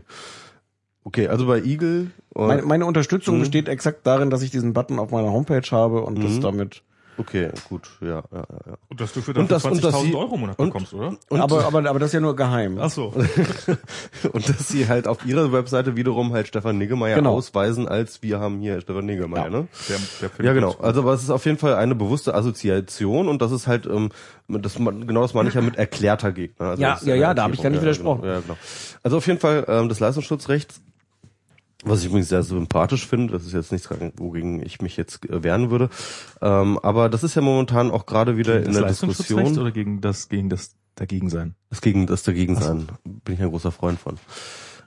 Okay, 1.04 1.28
also 1.28 1.48
bei 1.48 1.62
Eagle. 1.64 2.12
Meine, 2.36 2.62
meine 2.62 2.86
Unterstützung 2.86 3.38
Mhm. 3.38 3.40
besteht 3.42 3.68
exakt 3.68 4.06
darin, 4.06 4.30
dass 4.30 4.44
ich 4.44 4.52
diesen 4.52 4.74
Button 4.74 5.00
auf 5.00 5.10
meiner 5.10 5.32
Homepage 5.32 5.68
habe 5.72 6.02
und 6.04 6.24
das 6.24 6.34
Mhm. 6.34 6.42
damit. 6.42 6.84
Okay, 7.18 7.50
gut, 7.70 7.90
ja, 8.02 8.08
ja, 8.10 8.22
ja. 8.32 8.44
ja. 8.68 8.78
Und 8.90 9.00
dass 9.02 9.14
du 9.14 9.22
für 9.22 9.34
dass 9.34 9.66
20.000 9.66 10.02
sie- 10.06 10.16
Euro 10.16 10.36
im 10.36 10.42
Monat 10.42 10.60
und- 10.60 10.68
bekommst, 10.68 10.94
oder? 10.94 11.16
Und, 11.30 11.42
aber, 11.42 11.66
aber, 11.66 11.88
aber 11.90 12.00
das 12.00 12.10
ist 12.10 12.14
ja 12.14 12.20
nur 12.20 12.36
geheim. 12.36 12.78
Ach 12.80 12.90
so. 12.90 13.14
und 14.34 14.50
dass 14.50 14.68
sie 14.68 14.88
halt 14.88 15.08
auf 15.08 15.26
ihrer 15.26 15.52
Webseite 15.52 15.96
wiederum 15.96 16.34
halt 16.34 16.48
Stefan 16.48 16.78
Niggemeier 16.78 17.16
Genau. 17.18 17.34
ausweisen, 17.34 17.88
als 17.88 18.22
wir 18.24 18.40
haben 18.40 18.60
hier 18.60 18.82
Stefan 18.82 19.06
Niggemeier, 19.06 19.44
Ja. 19.46 19.50
ne? 19.50 19.68
Der, 19.90 19.98
der 20.22 20.30
Film 20.30 20.46
Ja, 20.48 20.54
genau. 20.54 20.76
Also, 20.82 21.02
aber 21.02 21.14
es 21.14 21.24
ist 21.24 21.30
auf 21.30 21.46
jeden 21.46 21.58
Fall 21.58 21.76
eine 21.76 21.96
bewusste 21.96 22.34
Assoziation 22.36 23.28
und 23.28 23.42
das 23.42 23.52
ist 23.52 23.68
halt, 23.68 23.86
ähm, 23.86 24.10
das, 24.48 24.76
genau 24.76 25.22
das 25.22 25.34
meine 25.34 25.50
ich 25.50 25.56
ja 25.56 25.62
mit 25.62 25.76
erklärter 25.78 26.32
Gegner. 26.32 26.70
Also 26.72 26.82
Ja, 26.82 27.00
ja, 27.04 27.16
ja, 27.16 27.34
da 27.34 27.44
habe 27.44 27.54
ich 27.54 27.62
gar 27.62 27.70
nicht 27.70 27.84
Erklärung. 27.84 28.22
widersprochen. 28.22 28.26
Ja, 28.30 28.40
genau. 28.42 28.58
Also 29.04 29.18
auf 29.18 29.28
jeden 29.28 29.40
Fall 29.40 29.66
ähm, 29.68 29.90
das 29.90 30.00
Leistungsschutzrecht, 30.00 30.74
was 31.84 32.02
ich 32.02 32.08
übrigens 32.08 32.30
sehr 32.30 32.44
sympathisch 32.44 33.08
finde, 33.08 33.34
das 33.34 33.46
ist 33.46 33.54
jetzt 33.54 33.72
nichts, 33.72 33.90
wogegen 34.18 34.64
ich 34.66 34.82
mich 34.82 34.98
jetzt 34.98 35.28
äh, 35.30 35.44
wehren 35.44 35.72
würde. 35.72 35.90
Ähm, 36.42 36.80
aber 36.80 37.10
das 37.10 37.24
ist 37.24 37.36
ja 37.36 37.42
momentan 37.42 37.92
auch 37.92 38.06
gerade 38.06 38.38
wieder 38.38 38.58
in 38.60 38.74
das 38.74 39.00
der 39.00 39.08
Diskussion. 39.08 39.58
oder 39.58 39.72
gegen 39.72 40.02
das, 40.02 40.30
gegen 40.30 40.50
das 40.50 40.76
Dagegensein? 40.96 41.56
Das 41.70 41.82
gegen 41.82 42.06
das 42.06 42.24
dagegen 42.24 42.56
sein. 42.56 42.88
Bin 43.04 43.36
ich 43.36 43.42
ein 43.42 43.50
großer 43.50 43.72
Freund 43.72 44.00
von. 44.00 44.18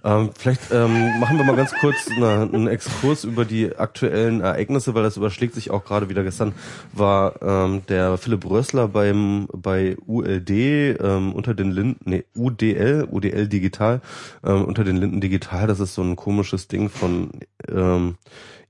Ähm, 0.04 0.30
vielleicht 0.36 0.70
ähm, 0.70 1.18
machen 1.18 1.38
wir 1.38 1.44
mal 1.44 1.56
ganz 1.56 1.72
kurz 1.72 2.08
eine, 2.14 2.42
einen 2.42 2.66
Exkurs 2.66 3.24
über 3.24 3.44
die 3.46 3.74
aktuellen 3.74 4.42
Ereignisse, 4.42 4.94
weil 4.94 5.02
das 5.02 5.16
überschlägt 5.16 5.54
sich 5.54 5.70
auch 5.70 5.84
gerade 5.84 6.10
wieder. 6.10 6.22
Gestern 6.22 6.52
war 6.92 7.40
ähm, 7.42 7.82
der 7.88 8.18
Philipp 8.18 8.44
Rössler 8.48 8.88
beim 8.88 9.48
bei 9.52 9.96
ULD 10.06 10.50
ähm, 10.50 11.32
unter 11.32 11.54
den 11.54 11.70
Linden, 11.70 12.10
nee, 12.10 12.24
UDL, 12.34 13.08
UDL 13.10 13.48
Digital, 13.48 14.02
ähm, 14.44 14.64
unter 14.64 14.84
den 14.84 14.96
Linden 14.96 15.22
Digital. 15.22 15.66
Das 15.66 15.80
ist 15.80 15.94
so 15.94 16.02
ein 16.02 16.16
komisches 16.16 16.68
Ding 16.68 16.90
von 16.90 17.30
ähm, 17.68 18.16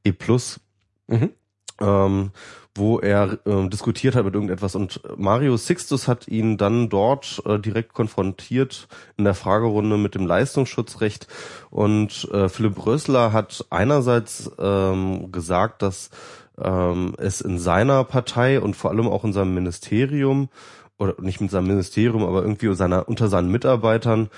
E 0.05 0.13
Plus 0.13 0.61
Mhm. 1.07 1.31
ähm, 1.81 2.31
wo 2.77 2.99
er 2.99 3.39
ähm, 3.47 3.71
diskutiert 3.71 4.17
hat 4.17 4.25
mit 4.25 4.35
irgendetwas. 4.35 4.75
Und 4.75 5.01
Mario 5.17 5.57
Sixtus 5.57 6.09
hat 6.09 6.27
ihn 6.27 6.57
dann 6.57 6.89
dort 6.89 7.43
äh, 7.47 7.59
direkt 7.59 7.95
konfrontiert 7.95 8.89
in 9.17 9.25
der 9.25 9.35
Fragerunde 9.35 9.97
mit 9.97 10.15
dem 10.15 10.27
Leistungsschutzrecht. 10.27 11.29
Und 11.71 12.29
äh, 12.33 12.49
Philipp 12.49 12.85
Rösler 12.85 13.33
hat 13.33 13.65
einerseits 13.71 14.51
ähm, 14.59 15.31
gesagt, 15.31 15.83
dass 15.83 16.11
ähm, 16.61 17.15
es 17.19 17.41
in 17.41 17.59
seiner 17.59 18.05
Partei 18.05 18.61
und 18.61 18.75
vor 18.75 18.91
allem 18.91 19.09
auch 19.09 19.25
in 19.25 19.33
seinem 19.33 19.55
Ministerium 19.55 20.49
oder 20.99 21.15
nicht 21.21 21.41
mit 21.41 21.51
seinem 21.51 21.67
Ministerium, 21.67 22.25
aber 22.25 22.43
irgendwie 22.43 22.73
seiner, 22.75 23.09
unter 23.09 23.29
seinen 23.29 23.51
Mitarbeitern 23.51 24.31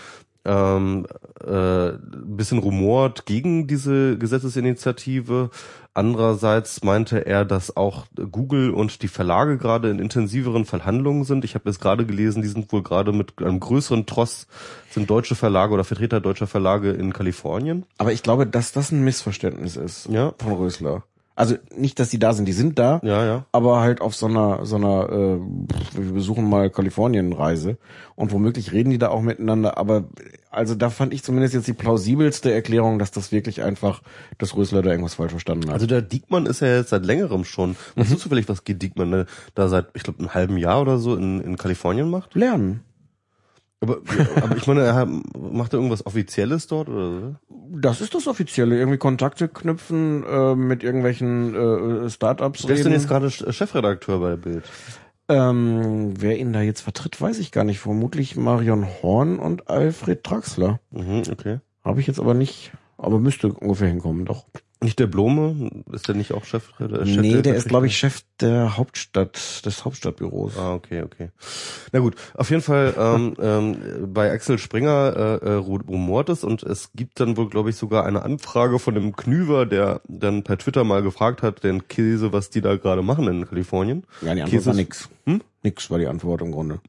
ähm, 0.47 1.07
äh, 1.45 1.89
ein 1.91 2.37
bisschen 2.37 2.59
rumort 2.59 3.27
gegen 3.27 3.67
diese 3.67 4.17
Gesetzesinitiative. 4.17 5.51
Andererseits 5.95 6.85
meinte 6.85 7.25
er, 7.27 7.45
dass 7.47 7.77
auch 7.77 8.05
Google 8.31 8.71
und 8.71 9.03
die 9.03 9.09
Verlage 9.09 9.57
gerade 9.57 9.89
in 9.91 9.99
intensiveren 9.99 10.67
Verhandlungen 10.67 11.25
sind. 11.25 11.45
Ich 11.45 11.55
habe 11.55 11.69
jetzt 11.71 11.81
gerade 11.81 12.05
gelesen, 12.05 12.43
die 12.43 12.49
sind 12.49 12.71
wohl 12.71 12.83
gerade 12.83 13.13
mit 13.13 13.33
einem 13.43 13.61
größeren 13.61 14.05
Tross, 14.05 14.47
sind 14.91 15.09
deutsche 15.09 15.35
Verlage 15.35 15.73
oder 15.73 15.85
Vertreter 15.85 16.21
deutscher 16.21 16.47
Verlage 16.47 16.91
in 16.91 17.13
Kalifornien. 17.15 17.87
Aber 17.99 18.13
ich 18.13 18.23
glaube, 18.23 18.47
dass 18.47 18.73
das 18.73 18.93
ein 18.93 19.05
Missverständnis 19.05 19.77
ist 19.77 20.07
Ja. 20.11 20.35
von 20.39 20.53
Rösler. 20.53 21.03
Also 21.37 21.57
nicht, 21.77 22.01
dass 22.01 22.09
die 22.09 22.19
da 22.19 22.33
sind, 22.33 22.47
die 22.47 22.53
sind 22.53 22.79
da, 22.79 22.99
Ja, 23.05 23.25
ja. 23.25 23.45
aber 23.53 23.81
halt 23.81 24.01
auf 24.01 24.17
so 24.17 24.27
einer, 24.27 24.65
so 24.65 24.77
einer, 24.77 25.09
äh, 25.11 25.39
wir 25.93 26.13
besuchen 26.15 26.49
mal 26.49 26.71
Kalifornien-Reise 26.71 27.77
und 28.15 28.33
womöglich 28.33 28.73
reden 28.73 28.89
die 28.89 28.97
da 28.97 29.09
auch 29.09 29.21
miteinander, 29.21 29.77
aber 29.77 30.05
also 30.51 30.75
da 30.75 30.89
fand 30.89 31.13
ich 31.13 31.23
zumindest 31.23 31.53
jetzt 31.53 31.69
die 31.69 31.75
plausibelste 31.75 32.51
Erklärung, 32.51 32.99
dass 32.99 33.11
das 33.11 33.33
wirklich 33.33 33.63
einfach, 33.63 34.01
dass 34.39 34.57
Rösler 34.57 34.81
da 34.81 34.91
irgendwas 34.91 35.15
falsch 35.17 35.33
verstanden 35.33 35.67
hat. 35.69 35.75
Also 35.75 35.87
der 35.87 36.01
Diekmann 36.01 36.47
ist 36.47 36.61
ja 36.61 36.69
jetzt 36.69 36.89
seit 36.89 37.05
längerem 37.05 37.45
schon. 37.45 37.77
Weißt 37.97 38.13
du 38.13 38.17
zufällig, 38.17 38.49
was 38.49 38.65
geht 38.65 38.81
Diekmann 38.81 39.11
ne, 39.11 39.27
da 39.55 39.69
seit, 39.69 39.89
ich 39.93 40.03
glaube, 40.03 40.21
einem 40.21 40.33
halben 40.33 40.57
Jahr 40.57 40.81
oder 40.81 40.97
so 40.97 41.15
in, 41.15 41.43
in 41.43 41.57
Kalifornien 41.59 42.09
macht? 42.09 42.35
lernen. 42.35 42.81
Aber, 43.81 43.99
aber 44.43 44.57
ich 44.57 44.67
meine, 44.67 44.83
er 44.83 44.95
hat, 44.95 45.09
macht 45.39 45.73
er 45.73 45.79
irgendwas 45.79 46.07
Offizielles 46.07 46.67
dort 46.67 46.89
oder 46.89 47.11
so? 47.11 47.37
Das 47.73 48.01
ist 48.01 48.15
das 48.15 48.27
Offizielle. 48.27 48.79
Irgendwie 48.79 48.97
Kontakte 48.99 49.49
knüpfen, 49.49 50.25
äh, 50.25 50.55
mit 50.55 50.83
irgendwelchen 50.83 51.55
äh, 51.55 52.09
Startups 52.11 52.67
Wer 52.67 52.75
ist 52.77 52.85
denn 52.85 52.93
jetzt 52.93 53.07
gerade 53.09 53.27
Ch- 53.29 53.53
Chefredakteur 53.53 54.19
bei 54.21 54.37
Bild? 54.37 54.65
Ähm, 55.29 56.15
wer 56.19 56.39
ihn 56.39 56.53
da 56.53 56.63
jetzt 56.63 56.81
vertritt, 56.83 57.21
weiß 57.21 57.39
ich 57.39 57.53
gar 57.53 57.65
nicht. 57.65 57.81
Vermutlich 57.81 58.37
Marion 58.37 58.87
Horn 59.03 59.39
und 59.39 59.69
Alfred 59.69 60.23
Traxler. 60.25 60.81
Mhm, 60.91 61.25
okay. 61.31 61.59
Habe 61.85 62.01
ich 62.01 62.07
jetzt 62.07 62.21
aber 62.21 62.35
nicht, 62.35 62.73
aber 62.97 63.19
müsste 63.19 63.49
ungefähr 63.53 63.89
hinkommen, 63.89 64.25
doch. 64.25 64.47
Nicht 64.83 64.99
der 64.99 65.07
Blome? 65.07 65.71
Ist 65.91 66.07
der 66.07 66.15
nicht 66.15 66.33
auch 66.33 66.45
Chef? 66.45 66.71
Chef 66.79 67.07
nee, 67.07 67.41
der 67.41 67.55
ist, 67.55 67.69
glaube 67.69 67.87
ich, 67.87 67.97
Chef 67.97 68.21
der 68.41 68.77
Hauptstadt, 68.77 69.65
des 69.65 69.85
Hauptstadtbüros. 69.87 70.59
Ah, 70.59 70.75
okay, 70.75 71.01
okay. 71.01 71.31
Na 71.93 72.01
gut, 72.01 72.15
auf 72.35 72.51
jeden 72.51 72.61
Fall 72.61 72.95
ähm, 72.99 73.37
ähm, 73.41 74.13
bei 74.13 74.31
Axel 74.31 74.59
Springer 74.59 75.41
äh, 75.43 75.47
äh, 75.47 75.53
rumort 75.55 76.29
es 76.29 76.45
und 76.45 76.63
es 76.63 76.91
gibt 76.95 77.21
dann 77.21 77.39
wohl, 77.39 77.49
glaube 77.49 77.71
ich, 77.71 77.77
sogar 77.77 78.05
eine 78.05 78.23
Anfrage 78.23 78.79
von 78.79 78.95
einem 78.95 79.17
Knüver, 79.17 79.65
der 79.65 80.03
dann 80.09 80.43
per 80.43 80.59
Twitter 80.59 80.85
mal 80.85 81.03
gefragt 81.03 81.43
hat, 81.43 81.65
den 81.65 81.89
Käse, 81.89 82.35
was 82.35 82.51
die 82.51 82.61
da 82.61 82.77
gerade 82.77 83.01
machen 83.01 83.29
in 83.29 83.47
Kalifornien. 83.47 84.05
Ja, 84.21 84.35
die 84.35 84.43
Antwort 84.43 84.51
Käse 84.51 84.67
war 84.67 84.75
nix. 84.75 85.09
Hm? 85.25 85.41
Nix 85.63 85.91
war 85.91 85.99
die 85.99 86.07
Antwort 86.07 86.43
im 86.43 86.53
Grunde. 86.53 86.81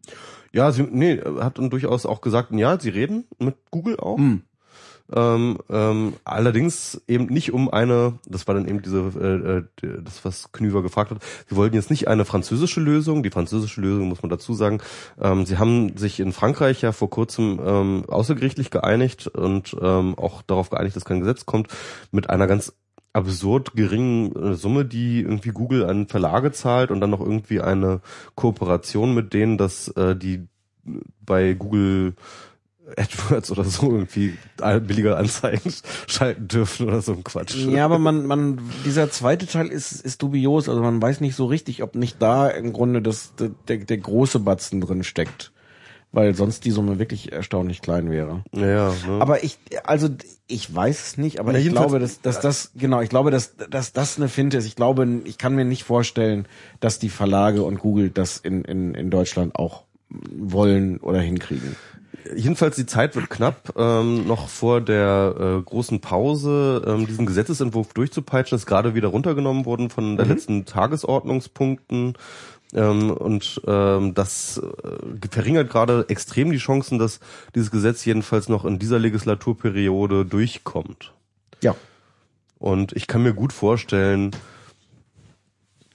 Ja, 0.52 0.72
sie, 0.74 0.84
nee, 0.84 1.22
hat 1.40 1.58
dann 1.58 1.70
durchaus 1.70 2.06
auch 2.06 2.20
gesagt, 2.20 2.52
ja, 2.52 2.78
sie 2.80 2.90
reden 2.90 3.26
mit 3.40 3.56
Google 3.72 3.98
auch. 3.98 4.18
Hm. 4.18 4.42
Ähm, 5.14 5.58
ähm, 5.70 6.14
allerdings 6.26 7.02
eben 7.08 7.28
nicht 7.28 7.54
um 7.54 7.70
eine, 7.70 8.20
das 8.26 8.48
war 8.48 8.56
dann 8.56 8.68
eben 8.68 8.82
diese, 8.82 9.00
äh, 9.82 9.86
äh, 9.86 10.02
das 10.04 10.26
was 10.26 10.52
Knüver 10.52 10.84
gefragt 10.84 11.12
hat, 11.12 11.20
sie 11.48 11.56
wollten 11.56 11.76
jetzt 11.76 11.90
nicht 11.90 12.08
eine 12.08 12.26
französische 12.26 12.82
Lösung, 12.82 13.24
die 13.24 13.30
französische 13.30 13.80
Lösung 13.80 14.10
muss 14.10 14.22
man 14.22 14.30
dazu 14.30 14.54
sagen, 14.54 14.82
ähm, 15.22 15.46
sie 15.46 15.58
haben 15.58 15.98
sich 15.98 16.20
in 16.20 16.34
Frankreich 16.34 16.82
ja 16.82 16.92
vor 16.92 17.10
kurzem 17.10 17.60
ähm, 17.66 18.04
außergerichtlich 18.08 18.70
geeinigt 18.70 19.28
und 19.28 19.78
ähm, 19.82 20.16
auch 20.18 20.42
darauf 20.42 20.70
geeinigt, 20.70 20.96
dass 20.96 21.06
kein 21.06 21.22
Gesetz 21.22 21.46
kommt, 21.46 21.70
mit 22.12 22.30
einer 22.30 22.48
ganz 22.48 22.74
absurd 23.14 23.76
geringen 23.76 24.36
äh, 24.36 24.54
Summe, 24.56 24.86
die 24.86 25.22
irgendwie 25.22 25.50
Google 25.50 25.86
an 25.86 26.08
Verlage 26.08 26.52
zahlt 26.52 26.92
und 26.92 27.00
dann 27.02 27.10
noch 27.10 27.22
irgendwie 27.22 27.62
eine 27.62 28.02
Kooperation 28.36 29.16
mit 29.16 29.34
denen, 29.34 29.58
dass 29.58 29.88
äh, 29.90 30.16
die 30.16 30.48
bei 31.26 31.54
Google 31.54 32.16
AdWords 32.96 33.52
oder 33.52 33.66
so 33.66 33.92
irgendwie 33.92 34.38
billiger 34.58 35.18
Anzeigen 35.18 35.74
schalten 36.08 36.48
dürfen 36.48 36.88
oder 36.88 37.02
so 37.02 37.14
ein 37.14 37.24
Quatsch. 37.24 37.56
Ja, 37.56 37.86
aber 37.86 38.00
man, 38.00 38.26
man, 38.26 38.62
dieser 38.86 39.12
zweite 39.12 39.46
Teil 39.46 39.68
ist, 39.68 39.92
ist 39.92 40.22
dubios. 40.22 40.70
Also 40.70 40.82
man 40.82 41.02
weiß 41.02 41.20
nicht 41.22 41.36
so 41.36 41.46
richtig, 41.46 41.84
ob 41.84 41.96
nicht 41.96 42.22
da 42.22 42.48
im 42.48 42.72
Grunde 42.74 43.02
das, 43.02 43.34
der, 43.38 43.78
der 43.78 43.98
große 43.98 44.40
Batzen 44.40 44.82
drin 44.82 45.04
steckt. 45.04 45.52
Weil 46.14 46.34
sonst 46.36 46.64
die 46.64 46.72
Summe 46.72 47.00
wirklich 47.00 47.34
erstaunlich 47.34 47.82
klein 47.82 48.10
wäre. 48.10 48.44
Ja, 48.54 48.94
ne? 49.08 49.20
Aber 49.20 49.44
ich, 49.44 49.60
also 49.84 50.08
ich 50.48 50.74
weiß 50.74 51.06
es 51.06 51.18
nicht, 51.18 51.42
aber 51.42 51.52
Na, 51.52 51.60
ich 51.60 51.68
glaube, 51.68 52.00
dass, 52.00 52.22
dass 52.22 52.40
das, 52.40 52.72
genau, 52.76 53.02
ich 53.02 53.10
glaube, 53.10 53.30
dass, 53.30 53.58
dass 53.58 53.92
das 53.92 54.18
eine 54.18 54.30
Finte 54.30 54.58
ist. 54.58 54.66
Ich 54.66 54.78
glaube, 54.78 55.06
ich 55.26 55.38
kann 55.38 55.54
mir 55.54 55.66
nicht 55.66 55.84
vorstellen, 55.84 56.48
dass 56.80 56.98
die 56.98 57.10
Verlage 57.10 57.62
und 57.64 57.80
Google 57.80 58.10
das 58.10 58.38
in, 58.38 58.64
in, 58.64 58.96
in 58.96 59.10
Deutschland 59.10 59.56
auch 59.56 59.84
wollen 60.10 60.98
oder 61.00 61.20
hinkriegen. 61.20 61.76
Jedenfalls 62.36 62.76
die 62.76 62.86
Zeit 62.86 63.16
wird 63.16 63.30
knapp, 63.30 63.74
ähm, 63.78 64.28
noch 64.28 64.50
vor 64.50 64.82
der 64.82 65.36
äh, 65.40 65.62
großen 65.62 66.02
Pause 66.02 66.84
ähm, 66.86 67.08
diesen 67.08 67.26
Gesetzesentwurf 67.26 67.94
durchzupeitschen, 67.94 68.56
ist 68.56 68.66
gerade 68.66 68.96
wieder 68.96 69.10
runtergenommen 69.10 69.66
worden 69.66 69.90
von 69.90 70.18
der 70.18 70.26
letzten 70.26 70.66
Tagesordnungspunkten, 70.66 72.16
Ähm, 72.74 73.12
und 73.12 73.62
ähm, 73.66 74.14
das 74.14 74.58
äh, 74.58 75.28
verringert 75.32 75.70
gerade 75.70 76.06
extrem 76.10 76.52
die 76.52 76.58
Chancen, 76.58 77.00
dass 77.00 77.22
dieses 77.56 77.72
Gesetz 77.72 78.04
jedenfalls 78.04 78.50
noch 78.50 78.66
in 78.66 78.78
dieser 78.78 79.00
Legislaturperiode 79.00 80.26
durchkommt. 80.26 81.14
Ja. 81.62 81.76
Und 82.60 82.92
ich 82.92 83.08
kann 83.08 83.24
mir 83.24 83.34
gut 83.34 83.54
vorstellen, 83.54 84.32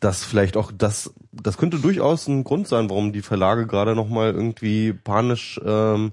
dass 0.00 0.24
vielleicht 0.24 0.56
auch 0.56 0.72
das, 0.72 1.12
das 1.32 1.56
könnte 1.56 1.78
durchaus 1.78 2.28
ein 2.28 2.44
Grund 2.44 2.68
sein, 2.68 2.90
warum 2.90 3.12
die 3.12 3.22
Verlage 3.22 3.66
gerade 3.66 3.94
noch 3.94 4.08
mal 4.08 4.32
irgendwie 4.32 4.92
panisch 4.92 5.60
ähm, 5.64 6.12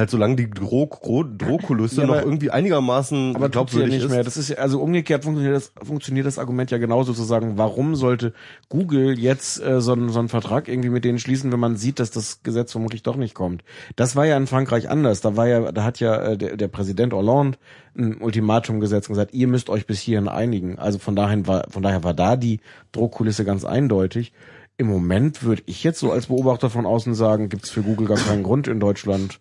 halt 0.00 0.10
solange 0.10 0.36
die 0.36 0.50
Droh, 0.50 0.86
Droh, 0.86 1.24
Drohkulisse 1.24 2.00
Ja, 2.02 2.06
noch 2.06 2.16
irgendwie 2.16 2.50
einigermaßen 2.50 3.36
Aber 3.36 3.38
sie 3.38 3.42
ja 3.42 3.48
glaubwürdig 3.48 3.94
nicht 3.94 4.04
ist. 4.04 4.10
mehr. 4.10 4.24
Das 4.24 4.36
ist 4.36 4.48
ja, 4.48 4.56
also 4.56 4.80
umgekehrt 4.80 5.24
funktioniert 5.24 5.54
das, 5.56 5.72
funktioniert 5.82 6.26
das 6.26 6.38
Argument 6.38 6.70
ja 6.70 6.78
genauso 6.78 7.12
zu 7.12 7.22
sagen, 7.22 7.52
warum 7.56 7.94
sollte 7.94 8.32
Google 8.68 9.18
jetzt 9.18 9.62
äh, 9.62 9.80
so, 9.80 9.92
einen, 9.92 10.08
so 10.08 10.18
einen 10.18 10.28
Vertrag 10.28 10.68
irgendwie 10.68 10.90
mit 10.90 11.04
denen 11.04 11.18
schließen, 11.18 11.52
wenn 11.52 11.60
man 11.60 11.76
sieht, 11.76 12.00
dass 12.00 12.10
das 12.10 12.42
Gesetz 12.42 12.72
vermutlich 12.72 13.02
doch 13.02 13.16
nicht 13.16 13.34
kommt. 13.34 13.62
Das 13.96 14.16
war 14.16 14.26
ja 14.26 14.36
in 14.36 14.46
Frankreich 14.46 14.88
anders. 14.88 15.20
Da 15.20 15.36
war 15.36 15.46
ja, 15.46 15.70
da 15.72 15.84
hat 15.84 16.00
ja 16.00 16.16
äh, 16.16 16.38
der, 16.38 16.56
der 16.56 16.68
Präsident 16.68 17.12
Hollande 17.12 17.58
ein 17.96 18.20
Ultimatum 18.20 18.80
gesetzt 18.80 19.08
und 19.08 19.14
gesagt, 19.14 19.34
ihr 19.34 19.48
müsst 19.48 19.68
euch 19.68 19.86
bis 19.86 20.00
hierhin 20.00 20.28
einigen. 20.28 20.78
Also 20.78 20.98
von 20.98 21.16
daher 21.16 21.46
war, 21.46 21.66
von 21.68 21.82
daher 21.82 22.04
war 22.04 22.14
da 22.14 22.36
die 22.36 22.60
Drohkulisse 22.92 23.44
ganz 23.44 23.64
eindeutig. 23.64 24.32
Im 24.80 24.86
Moment 24.86 25.42
würde 25.42 25.62
ich 25.66 25.84
jetzt 25.84 25.98
so 25.98 26.10
als 26.10 26.28
Beobachter 26.28 26.70
von 26.70 26.86
außen 26.86 27.14
sagen, 27.14 27.50
gibt 27.50 27.66
es 27.66 27.70
für 27.70 27.82
Google 27.82 28.06
gar 28.06 28.16
keinen 28.16 28.42
Grund 28.42 28.66
in 28.66 28.80
Deutschland 28.80 29.38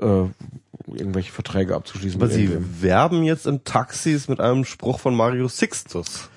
äh, 0.00 0.24
irgendwelche 0.88 1.30
Verträge 1.30 1.76
abzuschließen. 1.76 2.20
Aber 2.20 2.28
sie 2.28 2.50
werben 2.82 3.22
jetzt 3.22 3.46
in 3.46 3.62
Taxis 3.62 4.26
mit 4.26 4.40
einem 4.40 4.64
Spruch 4.64 4.98
von 4.98 5.14
Mario 5.14 5.46
Sixtus. 5.46 6.28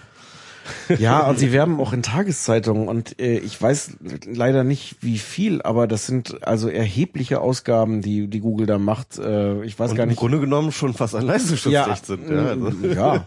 Ja, 0.98 1.28
und 1.28 1.40
sie 1.40 1.52
werben 1.52 1.80
auch 1.80 1.94
in 1.94 2.04
Tageszeitungen 2.04 2.88
und 2.88 3.20
äh, 3.20 3.38
ich 3.38 3.62
weiß 3.62 3.98
leider 4.26 4.64
nicht 4.64 4.98
wie 5.02 5.18
viel, 5.18 5.62
aber 5.62 5.88
das 5.88 6.06
sind 6.06 6.46
also 6.46 6.70
erhebliche 6.70 7.42
Ausgaben, 7.42 8.02
die 8.02 8.28
die 8.28 8.40
Google 8.40 8.66
da 8.66 8.78
macht. 8.78 9.18
Äh, 9.18 9.64
ich 9.64 9.78
weiß 9.78 9.92
Und 9.92 9.98
gar 9.98 10.04
im 10.04 10.10
nicht. 10.10 10.20
Grunde 10.20 10.40
genommen 10.40 10.72
schon 10.72 10.94
fast 10.94 11.16
ein 11.16 11.26
Leistungsschutzrecht 11.26 12.06
sind. 12.06 12.30
Ja, 12.30 12.46
also. 12.46 12.70
mm, 12.70 12.94
ja. 12.94 13.24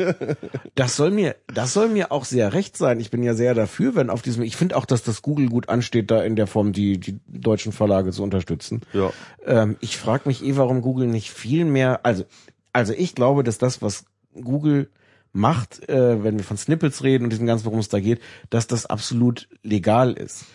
Das 0.74 0.96
soll 0.96 1.10
mir, 1.10 1.36
das 1.52 1.72
soll 1.72 1.88
mir 1.88 2.12
auch 2.12 2.24
sehr 2.24 2.52
recht 2.52 2.76
sein. 2.76 3.00
Ich 3.00 3.10
bin 3.10 3.22
ja 3.22 3.34
sehr 3.34 3.54
dafür, 3.54 3.94
wenn 3.94 4.10
auf 4.10 4.22
diesem, 4.22 4.42
ich 4.42 4.56
finde 4.56 4.76
auch, 4.76 4.84
dass 4.84 5.02
das 5.02 5.22
Google 5.22 5.48
gut 5.48 5.68
ansteht, 5.68 6.10
da 6.10 6.22
in 6.22 6.36
der 6.36 6.46
Form 6.46 6.72
die, 6.72 6.98
die 6.98 7.18
deutschen 7.28 7.72
Verlage 7.72 8.12
zu 8.12 8.22
unterstützen. 8.22 8.82
ja. 8.92 9.10
Ähm, 9.44 9.76
ich 9.80 9.96
frage 9.96 10.24
mich 10.26 10.44
eh, 10.44 10.56
warum 10.56 10.82
Google 10.82 11.06
nicht 11.06 11.30
viel 11.30 11.64
mehr, 11.64 12.00
also, 12.04 12.24
also 12.72 12.92
ich 12.92 13.14
glaube, 13.14 13.44
dass 13.44 13.58
das, 13.58 13.80
was 13.80 14.04
Google 14.34 14.90
macht, 15.36 15.88
äh, 15.88 16.22
wenn 16.24 16.36
wir 16.36 16.44
von 16.44 16.56
Snippets 16.56 17.02
reden 17.04 17.24
und 17.24 17.30
diesem 17.30 17.46
ganzen, 17.46 17.66
worum 17.66 17.78
es 17.78 17.88
da 17.88 18.00
geht, 18.00 18.20
dass 18.50 18.66
das 18.66 18.86
absolut 18.86 19.48
legal 19.62 20.12
ist. 20.14 20.46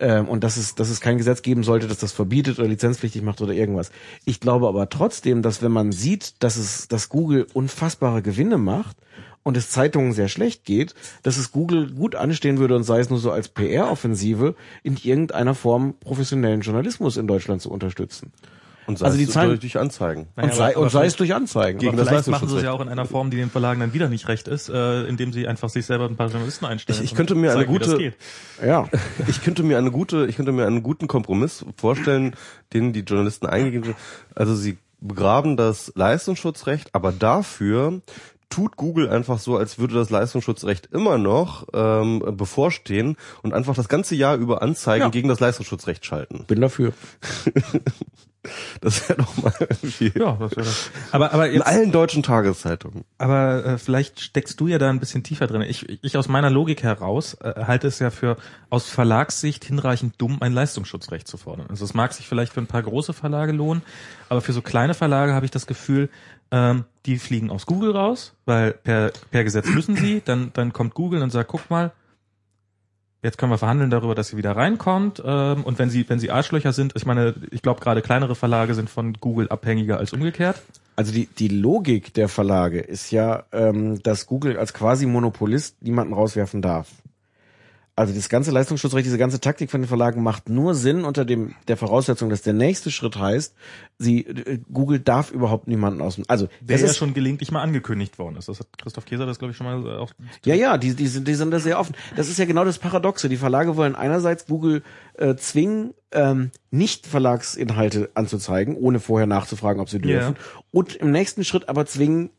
Ähm, 0.00 0.28
und 0.28 0.44
dass 0.44 0.56
es, 0.56 0.74
dass 0.76 0.90
es 0.90 1.00
kein 1.00 1.18
Gesetz 1.18 1.42
geben 1.42 1.64
sollte, 1.64 1.88
das 1.88 1.98
das 1.98 2.12
verbietet 2.12 2.58
oder 2.58 2.68
lizenzpflichtig 2.68 3.22
macht 3.22 3.40
oder 3.40 3.52
irgendwas. 3.52 3.90
Ich 4.24 4.40
glaube 4.40 4.68
aber 4.68 4.88
trotzdem, 4.88 5.42
dass 5.42 5.60
wenn 5.60 5.72
man 5.72 5.90
sieht, 5.92 6.42
dass 6.42 6.56
es, 6.56 6.88
dass 6.88 7.08
Google 7.08 7.46
unfassbare 7.52 8.22
Gewinne 8.22 8.58
macht 8.58 8.96
und 9.42 9.56
es 9.56 9.70
Zeitungen 9.70 10.12
sehr 10.12 10.28
schlecht 10.28 10.64
geht, 10.64 10.94
dass 11.22 11.36
es 11.36 11.50
Google 11.50 11.90
gut 11.92 12.14
anstehen 12.14 12.58
würde 12.58 12.76
und 12.76 12.84
sei 12.84 13.00
es 13.00 13.10
nur 13.10 13.18
so 13.18 13.32
als 13.32 13.48
PR-Offensive, 13.48 14.54
in 14.84 14.96
irgendeiner 14.96 15.54
Form 15.54 15.94
professionellen 15.98 16.60
Journalismus 16.60 17.16
in 17.16 17.26
Deutschland 17.26 17.60
zu 17.60 17.70
unterstützen. 17.70 18.32
Und 18.88 18.98
sei 18.98 19.04
Also 19.06 19.18
die 19.18 19.24
es 19.24 19.30
Zahlen- 19.30 19.60
durch 19.60 19.78
Anzeigen. 19.78 20.28
Naja, 20.34 20.48
und 20.48 20.54
sei, 20.56 20.70
aber- 20.74 20.80
und 20.84 20.90
sei 20.90 20.98
es 21.06 21.14
vielleicht- 21.14 21.20
durch 21.20 21.34
Anzeigen. 21.34 21.78
Gegen 21.78 21.90
Aber 21.92 21.98
das 21.98 22.08
vielleicht 22.08 22.28
machen 22.28 22.48
sie 22.48 22.56
es 22.56 22.62
ja 22.62 22.72
auch 22.72 22.80
in 22.80 22.88
einer 22.88 23.04
Form, 23.04 23.30
die 23.30 23.36
den 23.36 23.50
Verlagen 23.50 23.80
dann 23.80 23.92
wieder 23.92 24.08
nicht 24.08 24.26
recht 24.28 24.48
ist, 24.48 24.68
äh, 24.70 25.04
indem 25.04 25.32
sie 25.32 25.46
einfach 25.46 25.68
sich 25.68 25.84
selber 25.86 26.06
ein 26.06 26.16
paar 26.16 26.28
Journalisten 26.28 26.64
einstellen. 26.64 26.98
Ich- 26.98 27.12
ich 27.12 27.14
könnte 27.14 27.34
mir 27.34 27.52
eine 27.52 27.60
zeigen, 27.60 27.72
gute- 27.72 28.14
ja. 28.66 28.88
Ich 29.28 29.42
könnte 29.42 29.62
mir 29.62 29.76
eine 29.78 29.90
gute, 29.90 30.26
ich 30.26 30.36
könnte 30.36 30.52
mir 30.52 30.66
einen 30.66 30.82
guten 30.82 31.06
Kompromiss 31.06 31.64
vorstellen, 31.76 32.34
den 32.72 32.92
die 32.94 33.00
Journalisten 33.00 33.46
eingegeben 33.46 33.88
haben. 33.88 33.96
Also 34.34 34.54
sie 34.56 34.78
begraben 35.00 35.56
das 35.56 35.92
Leistungsschutzrecht, 35.94 36.88
aber 36.94 37.12
dafür 37.12 38.00
tut 38.50 38.76
Google 38.76 39.08
einfach 39.10 39.38
so, 39.38 39.56
als 39.56 39.78
würde 39.78 39.94
das 39.94 40.10
Leistungsschutzrecht 40.10 40.86
immer 40.92 41.18
noch 41.18 41.66
ähm, 41.74 42.22
bevorstehen 42.36 43.16
und 43.42 43.52
einfach 43.54 43.74
das 43.74 43.88
ganze 43.88 44.14
Jahr 44.14 44.36
über 44.36 44.62
Anzeigen 44.62 45.04
Ja. 45.04 45.10
gegen 45.10 45.28
das 45.28 45.40
Leistungsschutzrecht 45.40 46.04
schalten. 46.06 46.44
Bin 46.46 46.60
dafür. 46.60 46.92
Das 48.80 49.06
wäre 49.08 49.18
doch 49.20 49.36
mal 49.42 49.52
irgendwie 49.60 50.12
Ja, 50.18 50.36
das 50.38 50.52
wäre 50.52 50.64
das. 50.64 50.90
Aber, 51.10 51.32
aber 51.34 51.50
in 51.50 51.60
allen 51.60 51.90
deutschen 51.92 52.22
Tageszeitungen. 52.22 53.04
aber 53.18 53.64
äh, 53.66 53.78
vielleicht 53.78 54.20
steckst 54.20 54.58
du 54.60 54.68
ja 54.68 54.78
da 54.78 54.88
ein 54.88 55.00
bisschen 55.00 55.22
tiefer 55.22 55.46
drin. 55.48 55.60
Ich, 55.62 55.86
ich 56.02 56.16
aus 56.16 56.28
meiner 56.28 56.48
Logik 56.48 56.82
heraus 56.84 57.34
äh, 57.42 57.64
halte 57.66 57.88
es 57.88 57.98
ja 57.98 58.10
für 58.10 58.36
aus 58.70 58.88
Verlagssicht 58.88 59.64
hinreichend 59.64 60.14
dumm, 60.18 60.38
ein 60.40 60.52
Leistungsschutzrecht 60.52 61.26
zu 61.28 61.36
fordern. 61.36 61.66
Also 61.68 61.84
es 61.84 61.92
mag 61.94 62.12
sich 62.14 62.26
vielleicht 62.28 62.52
für 62.54 62.60
ein 62.60 62.68
paar 62.68 62.82
große 62.82 63.12
Verlage 63.12 63.52
lohnen, 63.52 63.82
aber 64.28 64.40
für 64.40 64.52
so 64.52 64.62
kleine 64.62 64.94
Verlage 64.94 65.34
habe 65.34 65.44
ich 65.44 65.50
das 65.50 65.66
Gefühl, 65.66 66.08
ähm, 66.50 66.84
die 67.06 67.18
fliegen 67.18 67.50
aus 67.50 67.66
Google 67.66 67.92
raus, 67.92 68.34
weil 68.44 68.72
per, 68.72 69.12
per 69.30 69.44
Gesetz 69.44 69.68
müssen 69.68 69.96
sie, 69.96 70.20
dann, 70.24 70.50
dann 70.54 70.72
kommt 70.72 70.94
Google 70.94 71.22
und 71.22 71.30
sagt, 71.30 71.50
guck 71.50 71.70
mal, 71.70 71.92
jetzt 73.22 73.38
können 73.38 73.52
wir 73.52 73.58
verhandeln 73.58 73.90
darüber, 73.90 74.14
dass 74.14 74.28
sie 74.28 74.36
wieder 74.36 74.56
reinkommt. 74.56 75.22
Ähm, 75.24 75.64
und 75.64 75.78
wenn 75.78 75.90
sie, 75.90 76.08
wenn 76.08 76.18
sie 76.18 76.30
Arschlöcher 76.30 76.72
sind, 76.72 76.94
ich 76.96 77.06
meine, 77.06 77.34
ich 77.50 77.62
glaube 77.62 77.80
gerade 77.80 78.02
kleinere 78.02 78.34
Verlage 78.34 78.74
sind 78.74 78.90
von 78.90 79.14
Google 79.14 79.48
abhängiger 79.48 79.98
als 79.98 80.12
umgekehrt. 80.12 80.60
Also 80.96 81.12
die, 81.12 81.26
die 81.26 81.48
Logik 81.48 82.12
der 82.14 82.28
Verlage 82.28 82.80
ist 82.80 83.10
ja, 83.10 83.44
ähm, 83.52 84.02
dass 84.02 84.26
Google 84.26 84.56
als 84.56 84.74
quasi 84.74 85.06
Monopolist 85.06 85.82
niemanden 85.82 86.12
rauswerfen 86.12 86.62
darf. 86.62 86.88
Also 87.98 88.14
das 88.14 88.28
ganze 88.28 88.52
Leistungsschutzrecht, 88.52 89.04
diese 89.04 89.18
ganze 89.18 89.40
Taktik 89.40 89.72
von 89.72 89.80
den 89.82 89.88
Verlagen 89.88 90.22
macht 90.22 90.48
nur 90.48 90.76
Sinn 90.76 91.02
unter 91.02 91.24
dem 91.24 91.56
der 91.66 91.76
Voraussetzung, 91.76 92.30
dass 92.30 92.42
der 92.42 92.52
nächste 92.52 92.92
Schritt 92.92 93.18
heißt, 93.18 93.56
sie 93.98 94.20
äh, 94.20 94.60
Google 94.72 95.00
darf 95.00 95.32
überhaupt 95.32 95.66
niemanden 95.66 96.00
aus 96.00 96.14
dem 96.14 96.24
also 96.28 96.46
Der 96.60 96.76
das 96.76 96.82
ja 96.82 96.86
ist 96.86 96.96
schon 96.96 97.12
gelegentlich 97.12 97.50
mal 97.50 97.60
angekündigt 97.60 98.20
worden 98.20 98.36
ist. 98.36 98.48
Das 98.48 98.60
hat 98.60 98.68
Christoph 98.80 99.04
Käser 99.04 99.26
das, 99.26 99.40
glaube 99.40 99.50
ich, 99.50 99.56
schon 99.56 99.66
mal 99.66 99.98
auch. 99.98 100.12
Ja, 100.44 100.54
ja, 100.54 100.78
die, 100.78 100.94
die, 100.94 101.08
sind, 101.08 101.26
die 101.26 101.34
sind 101.34 101.50
da 101.50 101.58
sehr 101.58 101.80
offen. 101.80 101.96
Das 102.14 102.28
ist 102.28 102.38
ja 102.38 102.44
genau 102.44 102.64
das 102.64 102.78
Paradoxe. 102.78 103.28
Die 103.28 103.36
Verlage 103.36 103.74
wollen 103.74 103.96
einerseits 103.96 104.46
Google 104.46 104.84
äh, 105.14 105.34
zwingen, 105.34 105.92
ähm, 106.12 106.52
nicht 106.70 107.04
Verlagsinhalte 107.04 108.10
anzuzeigen, 108.14 108.76
ohne 108.76 109.00
vorher 109.00 109.26
nachzufragen, 109.26 109.82
ob 109.82 109.90
sie 109.90 109.98
dürfen. 109.98 110.36
Und 110.70 110.94
im 110.94 111.10
nächsten 111.10 111.42
Schritt 111.42 111.68
aber 111.68 111.84
zwingen, 111.84 112.30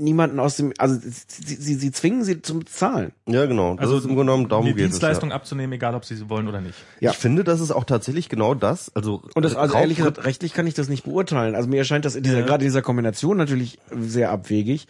niemanden 0.00 0.40
aus 0.40 0.56
dem, 0.56 0.72
also 0.78 0.96
sie, 1.00 1.54
sie, 1.54 1.74
sie 1.74 1.92
zwingen 1.92 2.24
sie 2.24 2.42
zum 2.42 2.66
Zahlen. 2.66 3.12
Ja, 3.26 3.46
genau. 3.46 3.74
Das 3.74 3.82
Also 3.84 3.98
ist 3.98 4.04
im 4.04 4.14
Grunde 4.16 4.32
genommen 4.32 4.48
darum 4.48 4.66
die 4.66 4.72
geht 4.74 4.84
es, 4.84 4.90
Dienstleistung 4.90 5.32
abzunehmen, 5.32 5.72
egal 5.72 5.94
ob 5.94 6.04
sie 6.04 6.16
sie 6.16 6.28
wollen 6.28 6.48
oder 6.48 6.60
nicht. 6.60 6.74
Ja. 7.00 7.10
Ich 7.12 7.16
finde, 7.18 7.44
das 7.44 7.60
ist 7.60 7.70
auch 7.70 7.84
tatsächlich 7.84 8.28
genau 8.28 8.54
das. 8.54 8.90
Also 8.94 9.22
Und 9.34 9.44
das, 9.44 9.54
also 9.54 9.76
ehrlich 9.76 9.98
gesagt, 9.98 10.24
rechtlich 10.24 10.52
kann 10.54 10.66
ich 10.66 10.74
das 10.74 10.88
nicht 10.88 11.04
beurteilen. 11.04 11.54
Also 11.54 11.68
mir 11.68 11.76
erscheint 11.78 12.04
das 12.04 12.16
in 12.16 12.22
dieser, 12.22 12.40
Ja. 12.40 12.46
gerade 12.46 12.64
in 12.64 12.68
dieser 12.68 12.82
Kombination 12.82 13.36
natürlich 13.36 13.78
sehr 13.90 14.30
abwegig. 14.30 14.86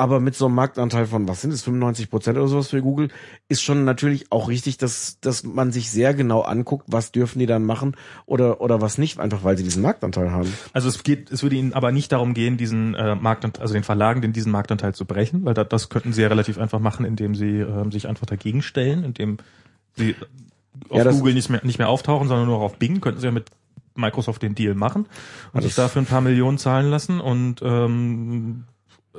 Aber 0.00 0.18
mit 0.18 0.34
so 0.34 0.46
einem 0.46 0.54
Marktanteil 0.54 1.04
von, 1.04 1.28
was 1.28 1.42
sind 1.42 1.52
es, 1.52 1.60
95 1.60 2.08
Prozent 2.08 2.38
oder 2.38 2.48
sowas 2.48 2.68
für 2.68 2.80
Google, 2.80 3.08
ist 3.50 3.60
schon 3.60 3.84
natürlich 3.84 4.32
auch 4.32 4.48
richtig, 4.48 4.78
dass, 4.78 5.20
dass 5.20 5.44
man 5.44 5.72
sich 5.72 5.90
sehr 5.90 6.14
genau 6.14 6.40
anguckt, 6.40 6.86
was 6.88 7.12
dürfen 7.12 7.38
die 7.38 7.44
dann 7.44 7.64
machen 7.64 7.94
oder, 8.24 8.62
oder 8.62 8.80
was 8.80 8.96
nicht, 8.96 9.20
einfach 9.20 9.44
weil 9.44 9.58
sie 9.58 9.62
diesen 9.62 9.82
Marktanteil 9.82 10.30
haben. 10.30 10.50
Also 10.72 10.88
es 10.88 11.02
geht, 11.02 11.30
es 11.30 11.42
würde 11.42 11.56
ihnen 11.56 11.74
aber 11.74 11.92
nicht 11.92 12.12
darum 12.12 12.32
gehen, 12.32 12.56
diesen 12.56 12.94
äh, 12.94 13.14
Marktanteil, 13.14 13.60
also 13.60 13.74
den 13.74 13.82
Verlagen, 13.82 14.22
den 14.22 14.32
diesen 14.32 14.50
Marktanteil 14.50 14.94
zu 14.94 15.04
brechen, 15.04 15.44
weil 15.44 15.52
da, 15.52 15.64
das 15.64 15.90
könnten 15.90 16.14
sie 16.14 16.22
ja 16.22 16.28
relativ 16.28 16.56
einfach 16.56 16.80
machen, 16.80 17.04
indem 17.04 17.34
sie 17.34 17.58
ähm, 17.58 17.92
sich 17.92 18.08
einfach 18.08 18.24
dagegen 18.24 18.62
stellen, 18.62 19.04
indem 19.04 19.36
sie 19.96 20.16
auf 20.88 20.96
Ja, 20.96 21.10
Google 21.10 21.34
nicht 21.34 21.50
mehr 21.50 21.60
nicht 21.62 21.78
mehr 21.78 21.90
auftauchen, 21.90 22.26
sondern 22.26 22.46
nur 22.46 22.60
auf 22.60 22.78
Bing, 22.78 23.02
könnten 23.02 23.20
sie 23.20 23.26
ja 23.26 23.32
mit 23.32 23.50
Microsoft 23.96 24.42
den 24.42 24.54
Deal 24.54 24.74
machen 24.74 25.02
und 25.02 25.56
Also 25.56 25.68
sich 25.68 25.74
dafür 25.74 26.00
ein 26.00 26.06
paar 26.06 26.22
Millionen 26.22 26.56
zahlen 26.56 26.90
lassen 26.90 27.20
und 27.20 27.60
ähm, 27.62 28.64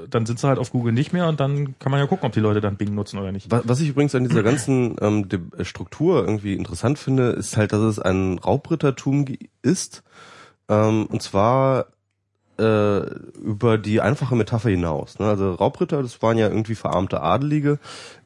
dann 0.09 0.25
sind 0.25 0.39
sie 0.39 0.47
halt 0.47 0.57
auf 0.59 0.71
Google 0.71 0.93
nicht 0.93 1.11
mehr 1.13 1.27
und 1.27 1.39
dann 1.39 1.75
kann 1.79 1.91
man 1.91 1.99
ja 1.99 2.07
gucken, 2.07 2.25
ob 2.25 2.33
die 2.33 2.39
Leute 2.39 2.61
dann 2.61 2.77
Bing 2.77 2.93
nutzen 2.95 3.19
oder 3.19 3.31
nicht. 3.31 3.51
Wa- 3.51 3.61
Was 3.65 3.81
ich 3.81 3.89
übrigens 3.89 4.15
an 4.15 4.23
dieser 4.23 4.43
ganzen 4.43 4.95
ähm, 5.01 5.27
äh, 5.57 5.63
Struktur 5.65 6.21
irgendwie 6.21 6.53
interessant 6.55 6.97
finde, 6.97 7.31
ist 7.31 7.57
halt, 7.57 7.73
dass 7.73 7.81
es 7.81 7.99
ein 7.99 8.37
Raubrittertum 8.39 9.25
ist. 9.61 10.03
Ähm, 10.69 11.05
und 11.07 11.21
zwar 11.21 11.87
äh, 12.61 12.99
über 13.39 13.77
die 13.77 14.01
einfache 14.01 14.35
Metapher 14.35 14.69
hinaus. 14.69 15.17
Ne? 15.19 15.25
Also 15.25 15.53
Raubritter, 15.53 16.01
das 16.03 16.21
waren 16.21 16.37
ja 16.37 16.47
irgendwie 16.47 16.75
verarmte 16.75 17.21
Adelige, 17.21 17.79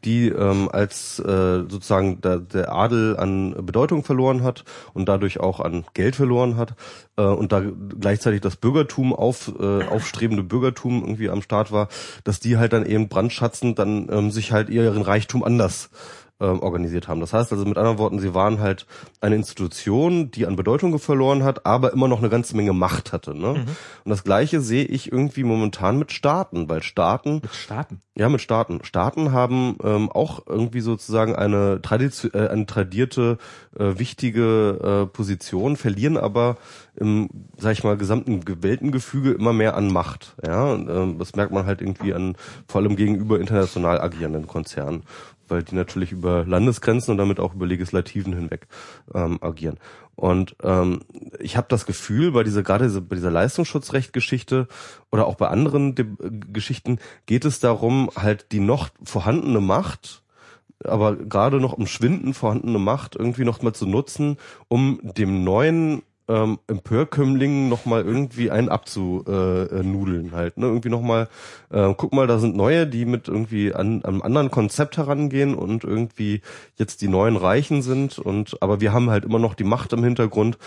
die 0.03 0.27
ähm, 0.27 0.69
als 0.71 1.19
äh, 1.19 1.63
sozusagen 1.67 2.19
da, 2.21 2.37
der 2.37 2.73
Adel 2.73 3.17
an 3.17 3.65
Bedeutung 3.65 4.03
verloren 4.03 4.43
hat 4.43 4.65
und 4.93 5.07
dadurch 5.07 5.39
auch 5.39 5.59
an 5.59 5.85
Geld 5.93 6.15
verloren 6.15 6.57
hat 6.57 6.75
äh, 7.17 7.23
und 7.23 7.51
da 7.51 7.63
gleichzeitig 7.99 8.41
das 8.41 8.57
Bürgertum 8.57 9.13
auf 9.13 9.51
äh, 9.59 9.83
aufstrebende 9.85 10.43
Bürgertum 10.43 11.01
irgendwie 11.01 11.29
am 11.29 11.41
Start 11.41 11.71
war, 11.71 11.87
dass 12.23 12.39
die 12.39 12.57
halt 12.57 12.73
dann 12.73 12.85
eben 12.85 13.07
brandschatzend 13.07 13.79
dann 13.79 14.09
ähm, 14.11 14.31
sich 14.31 14.51
halt 14.51 14.69
ihren 14.69 15.01
Reichtum 15.01 15.43
anders 15.43 15.89
ähm, 16.39 16.59
organisiert 16.61 17.07
haben. 17.07 17.19
Das 17.19 17.33
heißt 17.33 17.51
also 17.51 17.65
mit 17.65 17.77
anderen 17.77 17.97
Worten, 17.97 18.19
sie 18.19 18.33
waren 18.33 18.59
halt 18.59 18.85
eine 19.21 19.35
Institution, 19.35 20.31
die 20.31 20.45
an 20.45 20.55
Bedeutung 20.55 20.97
verloren 20.99 21.43
hat, 21.43 21.65
aber 21.65 21.91
immer 21.91 22.07
noch 22.07 22.19
eine 22.19 22.29
ganze 22.29 22.55
Menge 22.55 22.73
Macht 22.73 23.11
hatte. 23.11 23.35
Ne? 23.35 23.49
Und 23.49 24.09
das 24.09 24.23
Gleiche 24.23 24.61
sehe 24.61 24.85
ich 24.85 25.11
irgendwie 25.11 25.43
momentan 25.43 25.97
mit 25.97 26.11
Staaten, 26.11 26.69
weil 26.69 26.83
Staaten 26.83 27.35
Mit 27.41 27.53
Staaten. 27.53 28.01
ja, 28.15 28.29
mit 28.29 28.41
Staaten. 28.41 28.83
Staaten 28.83 29.31
haben, 29.31 29.77
ähm, 29.83 29.95
ähm, 30.05 30.11
auch 30.11 30.45
irgendwie 30.47 30.81
sozusagen 30.81 31.35
eine, 31.35 31.81
Tradition, 31.81 32.31
äh, 32.33 32.47
eine 32.47 32.65
tradierte, 32.65 33.37
äh, 33.77 33.97
wichtige 33.97 35.05
äh, 35.05 35.05
Position, 35.07 35.77
verlieren 35.77 36.17
aber 36.17 36.57
im, 36.95 37.29
sag 37.57 37.73
ich 37.73 37.83
mal, 37.83 37.97
gesamten 37.97 38.41
Weltengefüge 38.63 39.31
immer 39.31 39.53
mehr 39.53 39.75
an 39.75 39.91
Macht. 39.91 40.35
Ja, 40.45 40.65
und, 40.73 40.89
ähm, 40.89 41.17
das 41.17 41.35
merkt 41.35 41.51
man 41.51 41.65
halt 41.65 41.81
irgendwie 41.81 42.13
an 42.13 42.35
vor 42.67 42.81
allem 42.81 42.95
gegenüber 42.95 43.39
international 43.39 43.99
agierenden 43.99 44.47
Konzernen 44.47 45.03
weil 45.47 45.63
die 45.63 45.75
natürlich 45.75 46.11
über 46.11 46.45
Landesgrenzen 46.45 47.11
und 47.11 47.17
damit 47.17 47.39
auch 47.39 47.53
über 47.53 47.65
Legislativen 47.65 48.33
hinweg 48.33 48.67
ähm, 49.13 49.39
agieren. 49.41 49.77
Und 50.15 50.55
ähm, 50.63 51.01
ich 51.39 51.57
habe 51.57 51.67
das 51.69 51.85
Gefühl, 51.85 52.31
bei 52.31 52.43
dieser 52.43 52.63
gerade 52.63 52.85
diese, 52.85 53.01
bei 53.01 53.15
dieser 53.15 53.31
Leistungsschutzrechtgeschichte 53.31 54.67
oder 55.11 55.27
auch 55.27 55.35
bei 55.35 55.47
anderen 55.47 55.95
De 55.95 56.05
Geschichten 56.53 56.99
geht 57.25 57.45
es 57.45 57.59
darum, 57.59 58.09
halt 58.15 58.51
die 58.51 58.59
noch 58.59 58.89
vorhandene 59.03 59.61
Macht 59.61 60.21
aber 60.83 61.15
gerade 61.15 61.59
noch 61.61 61.77
im 61.77 61.87
Schwinden 61.87 62.33
vorhandene 62.33 62.79
Macht 62.79 63.15
irgendwie 63.15 63.45
noch 63.45 63.61
mal 63.61 63.73
zu 63.73 63.85
nutzen, 63.85 64.37
um 64.67 64.99
dem 65.01 65.43
neuen 65.43 66.03
ähm, 66.27 66.59
Empörkömmlingen 66.67 67.69
noch 67.69 67.85
mal 67.85 68.03
irgendwie 68.03 68.49
einen 68.49 68.69
abzunudeln 68.69 70.31
halt. 70.31 70.57
Ne? 70.57 70.65
Irgendwie 70.65 70.89
noch 70.89 71.01
mal, 71.01 71.27
äh, 71.69 71.93
guck 71.95 72.13
mal, 72.13 72.27
da 72.27 72.39
sind 72.39 72.55
neue, 72.55 72.87
die 72.87 73.05
mit 73.05 73.27
irgendwie 73.27 73.73
an 73.73 74.03
einem 74.03 74.21
anderen 74.21 74.51
Konzept 74.51 74.97
herangehen 74.97 75.55
und 75.55 75.83
irgendwie 75.83 76.41
jetzt 76.77 77.01
die 77.01 77.07
neuen 77.07 77.37
Reichen 77.37 77.81
sind 77.81 78.17
und 78.17 78.61
aber 78.61 78.81
wir 78.81 78.93
haben 78.93 79.09
halt 79.09 79.25
immer 79.25 79.39
noch 79.39 79.53
die 79.53 79.63
Macht 79.63 79.93
im 79.93 80.03
Hintergrund. 80.03 80.57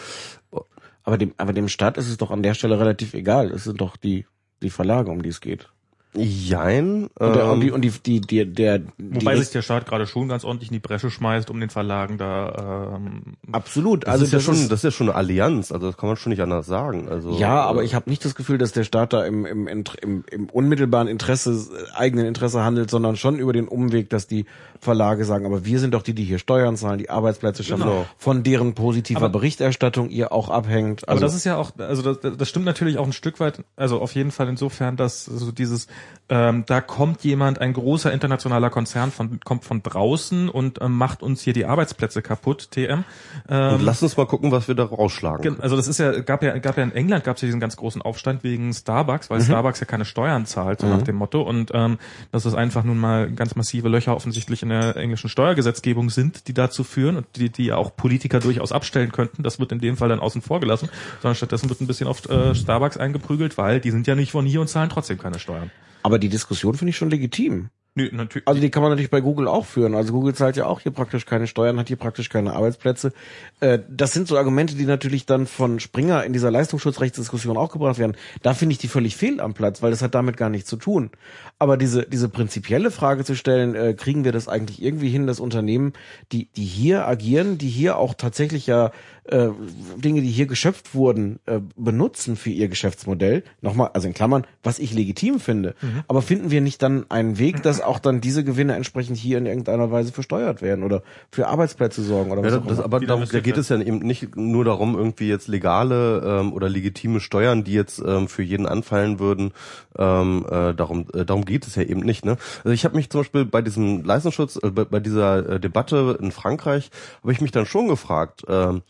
Aber 1.03 1.17
dem, 1.17 1.33
aber 1.39 1.53
dem 1.53 1.69
Staat 1.69 1.97
ist 1.97 2.09
es 2.09 2.19
doch 2.19 2.31
an 2.31 2.43
der 2.43 2.55
Stelle 2.55 2.79
relativ 2.79 3.15
egal. 3.15 3.51
Es 3.51 3.65
sind 3.65 3.81
doch 3.81 3.97
die, 3.97 4.27
die 4.63 4.71
Verlage, 4.71 5.11
um 5.11 5.23
die 5.23 5.31
es 5.31 5.41
geht. 5.41 5.71
Jein. 6.19 7.09
Und, 7.19 7.35
der, 7.35 7.51
und 7.53 7.61
die, 7.61 7.69
Ähm, 7.69 7.75
und 7.75 7.81
die, 7.83 7.91
die, 7.91 8.21
die, 8.21 8.45
der, 8.53 8.81
Wobei 8.99 9.35
die, 9.35 9.41
sich 9.41 9.51
der 9.51 9.63
Staat 9.63 9.87
gerade 9.87 10.07
schon 10.07 10.29
ganz 10.29 10.45
ordentlich 10.45 10.71
in 10.71 10.75
die 10.75 10.81
Bresche 10.81 11.11
schmeißt, 11.11 11.51
um 11.51 11.61
den 11.61 11.71
Verlagen 11.71 12.19
da 12.19 12.97
ähm, 12.97 13.35
absolut. 13.53 14.05
das 14.07 14.13
Also 14.13 14.25
ist 14.25 14.33
ja 14.33 14.41
schon, 14.41 14.55
das 14.69 14.81
ist 14.81 14.85
ja 14.85 14.91
schon 14.91 15.09
eine 15.09 15.17
Allianz, 15.17 15.73
also 15.73 15.87
das 15.87 15.97
kann 15.97 16.09
man 16.09 16.17
schon 16.17 16.31
nicht 16.31 16.43
anders 16.43 16.67
sagen. 16.67 17.09
Also 17.09 17.39
Ja, 17.39 17.63
aber 17.63 17.83
äh, 17.83 17.85
ich 17.85 17.95
habe 17.95 18.09
nicht 18.11 18.25
das 18.25 18.35
Gefühl, 18.35 18.59
dass 18.59 18.73
der 18.73 18.85
Staat 18.85 19.13
da 19.13 19.25
im, 19.25 19.47
im, 19.47 19.67
im, 19.67 20.25
im 20.31 20.47
unmittelbaren 20.51 21.09
Interesse, 21.09 21.51
äh, 21.53 21.97
eigenen 21.97 22.27
Interesse 22.27 22.63
handelt, 22.65 22.91
sondern 22.91 23.17
schon 23.17 23.39
über 23.39 23.53
den 23.53 23.69
Umweg, 23.69 24.11
dass 24.11 24.27
die 24.27 24.47
Verlage 24.81 25.25
sagen, 25.25 25.45
aber 25.47 25.65
wir 25.65 25.81
sind 25.81 25.95
doch 25.95 26.03
die, 26.03 26.15
die 26.15 26.25
hier 26.25 26.39
Steuern 26.39 26.77
zahlen, 26.77 26.99
die 26.99 27.11
Arbeitsplätze 27.11 27.65
schaffen, 27.65 27.83
Genau. 27.83 28.07
von 28.17 28.43
deren 28.43 28.75
positiver 28.75 29.19
Aber- 29.23 29.29
Berichterstattung 29.31 30.09
ihr 30.11 30.33
auch 30.33 30.49
abhängt. 30.51 31.03
Aber 31.05 31.13
Also 31.13 31.25
das 31.25 31.35
ist 31.35 31.45
ja 31.45 31.57
auch, 31.57 31.73
also 31.79 32.03
das, 32.15 32.37
das 32.37 32.49
stimmt 32.49 32.65
natürlich 32.65 32.99
auch 32.99 33.07
ein 33.07 33.13
Stück 33.13 33.41
weit, 33.41 33.65
also 33.77 34.01
auf 34.01 34.15
jeden 34.15 34.31
Fall 34.31 34.49
insofern, 34.49 34.97
dass 34.97 35.25
so 35.25 35.51
dieses, 35.53 35.89
ähm, 36.31 36.65
da 36.67 36.83
kommt 36.83 37.25
jemand, 37.25 37.59
ein 37.59 37.73
großer 37.73 38.13
internationaler 38.13 38.69
Konzern 38.69 39.11
von, 39.11 39.41
kommt 39.41 39.65
von 39.65 39.83
draußen 39.83 40.51
und 40.51 40.79
ähm, 40.83 40.93
macht 40.93 41.23
uns 41.23 41.41
hier 41.41 41.55
die 41.55 41.65
Arbeitsplätze 41.65 42.21
kaputt, 42.21 42.71
TM. 42.71 43.05
Ähm, 43.49 43.75
und 43.75 43.83
lass 43.83 44.03
uns 44.03 44.17
mal 44.19 44.27
gucken, 44.27 44.53
was 44.53 44.69
wir 44.69 44.75
da 44.75 44.85
rausschlagen. 44.85 45.41
Gen- 45.43 45.61
Also 45.63 45.75
das 45.77 45.89
ist 45.89 45.97
ja, 45.99 46.21
gab 46.21 46.43
ja, 46.43 46.59
gab 46.59 46.77
ja 46.77 46.83
in 46.83 46.93
England 46.93 47.25
gab 47.25 47.37
es 47.37 47.43
ja 47.43 47.47
diesen 47.47 47.61
ganz 47.61 47.77
großen 47.77 48.03
Aufstand 48.03 48.45
wegen 48.45 48.75
Starbucks, 48.75 49.31
Mhm. 49.31 49.35
weil 49.35 49.41
Starbucks 49.41 49.81
ja 49.81 49.87
keine 49.87 50.05
Steuern 50.05 50.45
zahlt, 50.45 50.81
so 50.81 50.87
nach 50.87 51.01
dem 51.03 51.17
Motto. 51.17 51.41
Und 51.41 51.71
ähm, 51.73 51.99
dass 52.31 52.45
es 52.45 52.55
einfach 52.55 52.85
nun 52.85 52.99
mal 52.99 53.31
ganz 53.33 53.57
massive 53.57 53.89
Löcher 53.89 54.15
offensichtlich 54.15 54.63
in 54.63 54.69
der 54.69 54.97
englischen 54.97 55.31
Steuergesetzgebung 55.31 56.11
sind, 56.11 56.47
die 56.49 56.53
dazu 56.53 56.85
führen 56.85 57.17
und 57.17 57.27
die, 57.37 57.49
die 57.49 57.65
ja 57.67 57.77
auch 57.77 57.97
Politiker 57.97 58.39
durchaus 58.41 58.71
abstellen 58.73 59.13
könnten. 59.13 59.43
Das 59.43 59.59
wird 59.61 59.73
in 59.73 59.79
dem 59.81 59.97
Fall 59.97 60.11
dann 60.11 60.21
außen 60.21 60.43
vor 60.43 60.61
gelassen, 60.61 60.91
sondern 61.23 61.37
stattdessen 61.37 61.71
wird 61.71 61.81
ein 61.81 61.87
bisschen 61.87 62.07
auf 62.07 62.29
äh, 62.29 62.55
Starbucks 62.55 62.99
eingeprügelt, 62.99 63.57
weil 63.57 63.81
die 63.81 63.91
sind 63.91 64.07
ja 64.07 64.15
nicht 64.15 64.33
von 64.33 64.45
hier 64.45 64.61
und 64.61 64.69
zahlen 64.69 64.91
trotzdem 64.91 65.17
keine 65.19 65.39
Steuern. 65.39 65.71
Aber 66.09 66.19
die 66.19 66.31
Diskussion 66.31 66.75
finde 66.75 66.89
ich 66.89 66.97
schon 66.97 67.11
legitim. 67.11 67.69
Nö, 67.95 68.09
natürlich. 68.13 68.47
Also 68.47 68.61
die 68.61 68.71
kann 68.71 68.83
man 68.83 68.93
natürlich 68.93 69.11
bei 69.11 69.21
Google 69.21 69.49
auch 69.49 69.67
führen. 69.67 69.95
Also 69.97 70.13
Google 70.13 70.33
zahlt 70.33 70.57
ja 70.57 70.67
auch 70.67 70.81
hier 70.81 70.93
praktisch 70.93 71.27
keine 71.27 71.49
Steuern, 71.49 71.81
hat 71.81 71.89
hier 71.89 71.97
praktisch 71.97 72.29
keine 72.29 72.53
Arbeitsplätze. 72.53 73.13
Äh, 73.59 73.81
Das 73.89 74.13
sind 74.13 74.29
so 74.29 74.37
Argumente, 74.39 74.77
die 74.77 74.85
natürlich 74.85 75.27
dann 75.27 75.47
von 75.49 75.81
Springer 75.81 76.23
in 76.23 76.33
dieser 76.33 76.51
Leistungsschutzrechtsdiskussion 76.53 77.57
auch 77.57 77.73
gebracht 77.73 77.99
werden. 77.99 78.17
Da 78.43 78.55
finde 78.55 78.75
ich 78.75 78.79
die 78.79 78.87
völlig 78.87 79.17
fehl 79.17 79.41
am 79.41 79.53
Platz, 79.53 79.83
weil 79.83 79.91
das 79.91 80.01
hat 80.01 80.15
damit 80.15 80.37
gar 80.37 80.49
nichts 80.49 80.71
zu 80.71 80.77
tun. 80.77 81.11
Aber 81.59 81.77
diese, 81.77 82.07
diese 82.07 82.29
prinzipielle 82.29 82.93
Frage 82.93 83.25
zu 83.25 83.35
stellen, 83.35 83.75
äh, 83.75 83.95
kriegen 83.95 84.25
wir 84.25 84.31
das 84.31 84.47
eigentlich 84.47 84.81
irgendwie 84.81 85.09
hin, 85.09 85.27
dass 85.27 85.41
Unternehmen, 85.41 85.93
die, 86.31 86.47
die 86.57 86.65
hier 86.65 87.09
agieren, 87.09 87.59
die 87.59 87.69
hier 87.69 87.99
auch 87.99 88.15
tatsächlich 88.15 88.69
ja 88.69 88.93
äh, 89.25 89.49
Dinge, 89.97 90.23
die 90.23 90.31
hier 90.31 90.47
geschöpft 90.47 90.95
wurden, 90.95 91.41
äh, 91.47 91.61
benutzen 91.77 92.37
für 92.37 92.51
ihr 92.51 92.69
Geschäftsmodell. 92.69 93.43
Nochmal, 93.61 93.91
also 93.93 94.07
in 94.07 94.15
Klammern, 94.15 94.47
was 94.63 94.79
ich 94.79 94.95
legitim 94.95 95.41
finde. 95.41 95.75
Aber 96.07 96.23
finden 96.23 96.51
wir 96.51 96.61
nicht 96.61 96.81
dann 96.81 97.11
einen 97.11 97.39
Weg, 97.39 97.63
dass 97.63 97.78
auch 97.81 97.99
dann 97.99 98.21
diese 98.21 98.45
Gewinne 98.45 98.75
entsprechend 98.75 99.17
hier 99.17 99.39
in 99.39 99.47
irgendeiner 99.47 99.91
Weise 99.91 100.13
versteuert 100.13 100.63
werden 100.63 100.85
oder 100.85 101.03
für 101.31 101.49
Arbeitsplätze 101.49 102.03
sorgen 102.03 102.31
oder 102.31 102.43
was 102.43 102.53
Ja, 102.53 102.59
auch 102.59 102.67
das, 102.67 102.79
immer? 102.79 102.85
aber 102.85 103.01
darum, 103.01 103.25
da 103.31 103.41
geht 103.41 103.57
es 103.57 103.69
ja 103.69 103.81
eben 103.81 103.99
nicht 103.99 104.37
nur 104.37 104.65
darum, 104.65 104.97
irgendwie 104.97 105.29
jetzt 105.29 105.49
legale 105.49 106.23
ähm, 106.25 106.53
oder 106.53 106.69
legitime 106.69 107.21
Steuern, 107.21 107.65
die 107.65 107.73
jetzt 107.73 108.03
ähm, 108.05 108.29
für 108.29 108.43
jeden 108.43 108.67
anfallen 108.67 109.19
würden. 109.19 109.53
Ähm, 109.97 110.45
äh, 110.49 110.75
darum, 110.75 111.07
äh, 111.15 111.25
darum 111.25 111.45
geht 111.45 111.67
es 111.67 111.75
ja 111.75 111.83
eben 111.83 112.01
nicht. 112.01 112.25
Ne? 112.25 112.37
Also 112.65 112.71
ich 112.71 112.85
habe 112.85 112.97
mich 112.97 113.11
zum 113.11 113.21
Beispiel 113.21 113.45
bei 113.45 113.63
diesem 113.63 114.05
Leistungsschutz, 114.05 114.59
äh, 114.63 114.71
bei, 114.71 114.85
bei 114.85 115.01
dieser 115.01 115.49
äh, 115.49 115.61
Debatte 115.61 116.19
in 116.21 116.33
Frankreich, 116.33 116.91
habe 117.23 117.33
ich 117.33 117.41
mich 117.41 117.51
dann 117.51 117.67
schon 117.67 117.89
gefragt. 117.89 118.43
Ähm, 118.49 118.83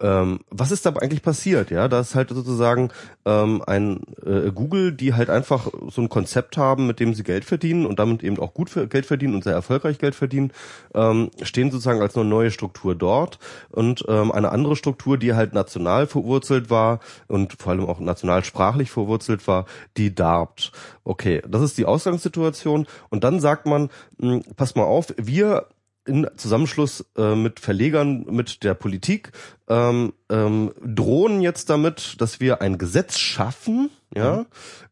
ähm, 0.00 0.40
was 0.50 0.70
ist 0.70 0.86
da 0.86 0.90
eigentlich 0.90 1.22
passiert? 1.22 1.70
Ja, 1.70 1.88
da 1.88 2.00
ist 2.00 2.14
halt 2.14 2.30
sozusagen 2.30 2.90
ähm, 3.24 3.62
ein 3.66 4.00
äh, 4.24 4.50
Google, 4.52 4.92
die 4.92 5.14
halt 5.14 5.30
einfach 5.30 5.68
so 5.88 6.00
ein 6.00 6.08
Konzept 6.08 6.56
haben, 6.56 6.86
mit 6.86 7.00
dem 7.00 7.14
sie 7.14 7.22
Geld 7.22 7.44
verdienen 7.44 7.86
und 7.86 7.98
damit 7.98 8.22
eben 8.22 8.38
auch 8.38 8.54
gut 8.54 8.70
Geld 8.90 9.06
verdienen 9.06 9.34
und 9.34 9.44
sehr 9.44 9.52
erfolgreich 9.52 9.98
Geld 9.98 10.14
verdienen, 10.14 10.52
ähm, 10.94 11.30
stehen 11.42 11.70
sozusagen 11.70 12.00
als 12.00 12.16
eine 12.16 12.24
neue 12.24 12.50
Struktur 12.50 12.94
dort 12.94 13.38
und 13.70 14.04
ähm, 14.08 14.32
eine 14.32 14.50
andere 14.50 14.76
Struktur, 14.76 15.18
die 15.18 15.34
halt 15.34 15.52
national 15.52 16.06
verwurzelt 16.06 16.70
war 16.70 17.00
und 17.26 17.54
vor 17.58 17.72
allem 17.72 17.86
auch 17.86 18.00
nationalsprachlich 18.00 18.90
verwurzelt 18.90 19.46
war, 19.48 19.66
die 19.96 20.14
darbt. 20.14 20.72
Okay, 21.04 21.42
das 21.48 21.62
ist 21.62 21.78
die 21.78 21.86
Ausgangssituation 21.86 22.86
und 23.08 23.24
dann 23.24 23.40
sagt 23.40 23.66
man, 23.66 23.90
mh, 24.18 24.40
pass 24.56 24.74
mal 24.74 24.84
auf, 24.84 25.14
wir 25.16 25.66
in 26.08 26.26
Zusammenschluss 26.36 27.04
äh, 27.16 27.34
mit 27.34 27.60
Verlegern, 27.60 28.24
mit 28.30 28.64
der 28.64 28.74
Politik, 28.74 29.32
ähm, 29.68 30.12
ähm, 30.30 30.72
drohen 30.84 31.40
jetzt 31.40 31.70
damit, 31.70 32.20
dass 32.20 32.40
wir 32.40 32.60
ein 32.62 32.78
Gesetz 32.78 33.18
schaffen, 33.18 33.90
ja, 34.14 34.46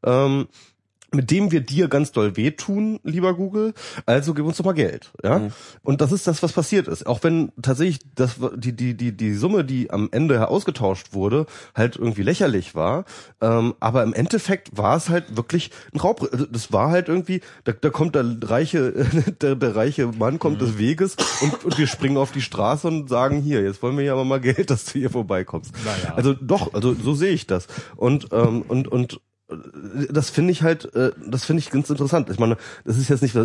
ähm, 0.05 0.47
mit 1.17 1.31
dem 1.31 1.51
wir 1.51 1.61
dir 1.61 1.89
ganz 1.89 2.13
doll 2.13 2.37
wehtun, 2.37 3.01
lieber 3.03 3.35
Google, 3.35 3.75
also 4.05 4.35
gib 4.35 4.45
uns 4.45 4.59
doch 4.59 4.65
mal 4.65 4.73
Geld, 4.73 5.13
ja. 5.25 5.49
Und 5.83 6.01
das 6.01 6.13
ist 6.13 6.27
das, 6.27 6.43
was 6.43 6.53
passiert 6.53 6.89
ist. 6.89 7.07
Auch 7.07 7.25
wenn 7.25 7.53
tatsächlich 7.61 8.01
das, 8.15 8.37
die, 8.57 8.73
die, 8.75 8.95
die, 8.95 9.17
die 9.17 9.35
Summe, 9.35 9.65
die 9.65 9.91
am 9.91 10.09
Ende 10.13 10.49
ausgetauscht 10.49 11.13
wurde, 11.13 11.47
halt 11.75 11.97
irgendwie 11.97 12.23
lächerlich 12.23 12.75
war, 12.75 13.05
ähm, 13.41 13.75
aber 13.81 14.03
im 14.03 14.15
Endeffekt 14.15 14.77
war 14.77 14.97
es 14.97 15.09
halt 15.09 15.37
wirklich 15.37 15.71
ein 15.95 16.01
Raub, 16.01 16.29
also 16.31 16.47
das 16.47 16.73
war 16.73 16.91
halt 16.91 17.09
irgendwie, 17.09 17.41
da, 17.65 17.73
da 17.73 17.91
kommt 17.91 18.15
der 18.15 18.25
reiche, 18.43 18.93
der, 19.41 19.57
der 19.57 19.77
reiche 19.77 20.07
Mann 20.07 20.39
kommt 20.39 20.61
des 20.61 20.79
Weges 20.79 21.17
und, 21.41 21.65
und 21.65 21.79
wir 21.79 21.87
springen 21.87 22.17
auf 22.17 22.33
die 22.33 22.43
Straße 22.43 22.87
und 22.87 23.09
sagen, 23.09 23.41
hier, 23.41 23.63
jetzt 23.63 23.83
wollen 23.83 23.97
wir 23.97 24.05
ja 24.05 24.13
aber 24.13 24.25
mal 24.25 24.41
Geld, 24.41 24.71
dass 24.71 24.85
du 24.87 24.99
hier 24.99 25.11
vorbeikommst. 25.11 25.73
Naja. 25.85 26.15
Also 26.15 26.35
doch, 26.35 26.75
also 26.75 26.95
so 26.95 27.15
sehe 27.15 27.33
ich 27.33 27.47
das. 27.47 27.67
Und, 27.97 28.29
ähm, 28.33 28.63
und, 28.63 28.89
und 28.89 29.21
das 30.11 30.31
finde 30.31 30.53
ich 30.53 30.63
halt, 30.63 30.95
äh, 30.95 31.13
das 31.27 31.45
finde 31.45 31.61
ich 31.61 31.71
ganz 31.71 31.89
interessant. 31.91 32.31
Ich 32.31 32.39
meine, 32.39 32.57
das 32.85 32.97
ist 32.97 33.09
jetzt 33.09 33.23
nicht, 33.23 33.37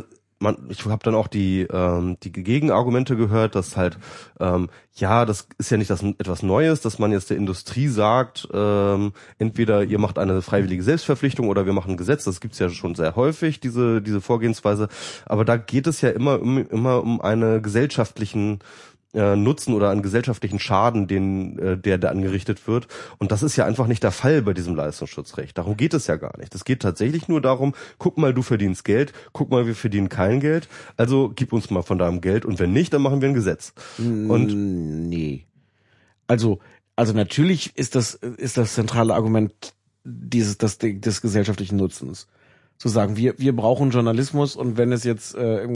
man, 0.42 0.58
ich 0.70 0.84
habe 0.86 1.04
dann 1.04 1.16
auch 1.16 1.28
die 1.28 1.68
ähm, 1.72 2.18
die 2.24 2.32
Gegenargumente 2.32 3.16
gehört, 3.16 3.56
dass 3.56 3.78
halt 3.78 4.00
ähm, 4.40 4.70
ja, 4.94 5.26
das 5.26 5.48
ist 5.58 5.70
ja 5.70 5.78
nicht 5.78 5.90
das 5.90 6.04
etwas 6.04 6.44
Neues, 6.44 6.82
dass 6.82 7.00
man 7.00 7.12
jetzt 7.12 7.30
der 7.30 7.38
Industrie 7.38 7.88
sagt, 7.88 8.48
ähm, 8.52 9.14
entweder 9.38 9.84
ihr 9.84 10.00
macht 10.00 10.18
eine 10.18 10.42
freiwillige 10.42 10.84
Selbstverpflichtung 10.84 11.48
oder 11.48 11.66
wir 11.66 11.74
machen 11.74 11.92
ein 11.92 11.98
Gesetz. 11.98 12.24
Das 12.24 12.42
gibt's 12.42 12.60
ja 12.60 12.70
schon 12.70 12.96
sehr 12.96 13.16
häufig 13.16 13.60
diese 13.60 14.02
diese 14.02 14.22
Vorgehensweise. 14.22 14.90
Aber 15.26 15.46
da 15.46 15.58
geht 15.58 15.88
es 15.88 16.02
ja 16.02 16.10
immer 16.10 16.42
um, 16.42 16.58
immer 16.58 17.04
um 17.04 17.22
eine 17.22 17.62
gesellschaftlichen 17.62 18.60
äh, 19.14 19.36
Nutzen 19.36 19.74
oder 19.74 19.90
einen 19.90 20.02
gesellschaftlichen 20.02 20.60
Schaden, 20.60 21.08
den 21.08 21.60
äh, 21.60 21.78
der 21.78 21.98
da 21.98 22.10
angerichtet 22.10 22.68
wird. 22.68 22.88
Und 23.18 23.32
das 23.32 23.44
ist 23.44 23.56
ja 23.56 23.66
einfach 23.66 23.88
nicht 23.88 24.04
der 24.04 24.12
Fall 24.12 24.42
bei 24.42 24.54
diesem 24.54 24.76
Leistungsschutzrecht. 24.76 25.58
Darum 25.58 25.78
geht 25.78 25.94
es 25.94 26.08
ja 26.08 26.16
gar 26.16 26.38
nicht. 26.38 26.56
Es 26.56 26.66
geht 26.66 26.82
tatsächlich 26.82 27.28
nur 27.28 27.42
darum, 27.42 27.74
guck 27.98 28.18
mal, 28.18 28.34
du 28.34 28.42
verdienst 28.42 28.86
Geld, 28.86 29.14
guck 29.34 29.50
mal, 29.50 29.66
wir 29.68 29.76
verdienen 29.76 30.10
kein 30.10 30.40
Geld. 30.40 30.70
Also 30.98 31.32
gib 31.36 31.54
uns 31.54 31.70
mal 31.70 31.82
von 31.84 31.98
deinem 31.98 32.22
Geld 32.22 32.46
und 32.46 32.60
wenn 32.60 32.74
nicht, 32.74 32.94
dann 32.94 33.02
machen 33.02 33.22
wir 33.22 33.30
ein 33.30 33.34
Gesetz. 33.34 33.74
Und 33.98 35.10
nee. 35.10 35.46
Also, 36.28 36.60
also 36.96 37.14
natürlich 37.14 37.78
ist 37.78 37.96
das, 37.96 38.14
ist 38.14 38.58
das 38.58 38.76
zentrale 38.76 39.14
Argument 39.14 39.74
dieses, 40.04 40.58
das, 40.58 40.78
des 40.78 41.22
gesellschaftlichen 41.22 41.78
Nutzens. 41.78 42.28
Zu 42.82 42.90
sagen, 42.90 43.16
wir, 43.16 43.36
wir 43.38 43.56
brauchen 43.56 43.92
Journalismus 43.92 44.56
und 44.56 44.76
wenn 44.76 44.92
es 44.92 45.04
jetzt, 45.04 45.36
äh, 45.36 45.68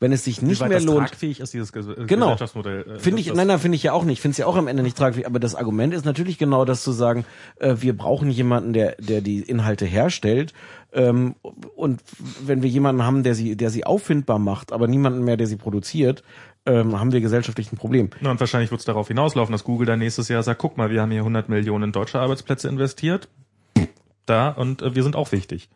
wenn 0.00 0.12
es 0.12 0.22
sich 0.22 0.42
nicht 0.42 0.60
mehr 0.68 0.78
lohnt, 0.80 1.08
tragfähig 1.08 1.40
ist, 1.40 1.54
dieses 1.54 1.72
Ges 1.72 1.86
Genau. 2.06 2.26
Gesellschaftsmodell. 2.26 2.96
äh, 2.96 2.98
Finde 2.98 3.22
ich, 3.22 3.32
nein, 3.32 3.46
nein, 3.46 3.58
finde 3.58 3.76
ich 3.76 3.84
ja 3.84 3.94
auch 3.94 4.04
nicht. 4.04 4.20
Finde 4.20 4.32
es 4.32 4.38
ja 4.38 4.44
auch 4.44 4.56
am 4.56 4.68
Ende 4.68 4.82
nicht 4.82 4.98
tragfähig. 4.98 5.26
Aber 5.26 5.40
das 5.40 5.54
Argument 5.54 5.94
ist 5.94 6.04
natürlich 6.04 6.36
genau 6.36 6.66
das 6.66 6.82
zu 6.82 6.92
sagen, 6.92 7.24
äh, 7.58 7.76
wir 7.78 7.96
brauchen 7.96 8.28
jemanden, 8.28 8.74
der, 8.74 8.96
der 8.98 9.22
die 9.22 9.40
Inhalte 9.40 9.86
herstellt. 9.86 10.52
Ähm, 10.92 11.36
und 11.74 12.02
wenn 12.44 12.62
wir 12.62 12.68
jemanden 12.68 13.02
haben, 13.02 13.22
der 13.22 13.34
sie, 13.34 13.56
der 13.56 13.70
sie 13.70 13.86
auffindbar 13.86 14.38
macht, 14.38 14.72
aber 14.72 14.86
niemanden 14.88 15.24
mehr, 15.24 15.38
der 15.38 15.46
sie 15.46 15.56
produziert, 15.56 16.22
ähm, 16.66 17.00
haben 17.00 17.12
wir 17.12 17.22
gesellschaftlich 17.22 17.72
ein 17.72 17.78
Problem. 17.78 18.10
Na, 18.20 18.30
und 18.30 18.40
wahrscheinlich 18.40 18.70
wird 18.70 18.80
es 18.80 18.84
darauf 18.84 19.08
hinauslaufen, 19.08 19.52
dass 19.52 19.64
Google 19.64 19.86
dann 19.86 20.00
nächstes 20.00 20.28
Jahr 20.28 20.42
sagt, 20.42 20.60
guck 20.60 20.76
mal, 20.76 20.90
wir 20.90 21.00
haben 21.00 21.10
hier 21.12 21.20
100 21.20 21.48
Millionen 21.48 21.92
deutsche 21.92 22.20
Arbeitsplätze 22.20 22.68
investiert. 22.68 23.28
Da, 24.26 24.50
und 24.50 24.82
äh, 24.82 24.94
wir 24.94 25.02
sind 25.02 25.16
auch 25.16 25.32
wichtig. 25.32 25.70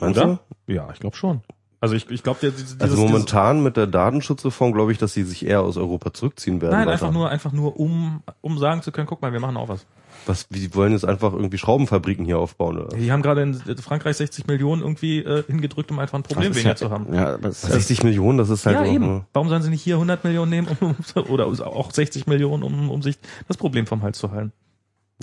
Meinst 0.00 0.18
Oder? 0.20 0.40
du? 0.66 0.72
Ja, 0.72 0.88
ich 0.92 1.00
glaube 1.00 1.16
schon. 1.16 1.40
Also 1.82 1.94
ich, 1.94 2.10
ich 2.10 2.22
glaube, 2.22 2.40
Also 2.42 2.56
dieses- 2.86 2.96
momentan 2.98 3.62
mit 3.62 3.76
der 3.78 3.86
Datenschutzreform 3.86 4.72
glaube 4.72 4.92
ich, 4.92 4.98
dass 4.98 5.14
sie 5.14 5.22
sich 5.22 5.46
eher 5.46 5.62
aus 5.62 5.78
Europa 5.78 6.12
zurückziehen 6.12 6.60
werden. 6.60 6.72
Nein, 6.72 6.80
weiter. 6.82 6.92
einfach 6.92 7.10
nur, 7.12 7.30
einfach 7.30 7.52
nur, 7.52 7.80
um, 7.80 8.22
um 8.42 8.58
sagen 8.58 8.82
zu 8.82 8.92
können, 8.92 9.06
guck 9.06 9.22
mal, 9.22 9.32
wir 9.32 9.40
machen 9.40 9.56
auch 9.56 9.68
was. 9.68 9.86
Was, 10.26 10.46
die 10.48 10.74
wollen 10.74 10.92
jetzt 10.92 11.06
einfach 11.06 11.32
irgendwie 11.32 11.56
Schraubenfabriken 11.56 12.26
hier 12.26 12.38
aufbauen, 12.38 12.76
oder? 12.78 12.94
Die 12.98 13.10
haben 13.10 13.22
gerade 13.22 13.40
in 13.40 13.54
Frankreich 13.78 14.18
60 14.18 14.46
Millionen 14.46 14.82
irgendwie 14.82 15.20
äh, 15.20 15.42
hingedrückt, 15.46 15.90
um 15.90 15.98
einfach 15.98 16.18
ein 16.18 16.22
Problem 16.22 16.48
Das 16.48 16.56
weniger 16.56 16.70
ja- 16.72 16.76
zu 16.76 16.90
haben. 16.90 17.14
Ja, 17.14 17.36
ist 17.36 17.62
60 17.62 18.02
Millionen, 18.02 18.36
das 18.36 18.50
ist 18.50 18.66
halt 18.66 18.76
Ja, 18.76 18.82
auch, 18.82 18.92
eben. 18.92 19.24
Warum 19.32 19.48
sollen 19.48 19.62
sie 19.62 19.70
nicht 19.70 19.82
hier 19.82 19.94
100 19.94 20.22
Millionen 20.24 20.50
nehmen, 20.50 20.68
um, 20.80 20.94
um, 21.14 21.30
oder 21.30 21.46
auch 21.46 21.90
60 21.92 22.26
Millionen, 22.26 22.62
um, 22.62 22.90
um 22.90 23.00
sich 23.00 23.16
das 23.48 23.56
Problem 23.56 23.86
vom 23.86 24.02
Hals 24.02 24.18
zu 24.18 24.30
halten? 24.30 24.52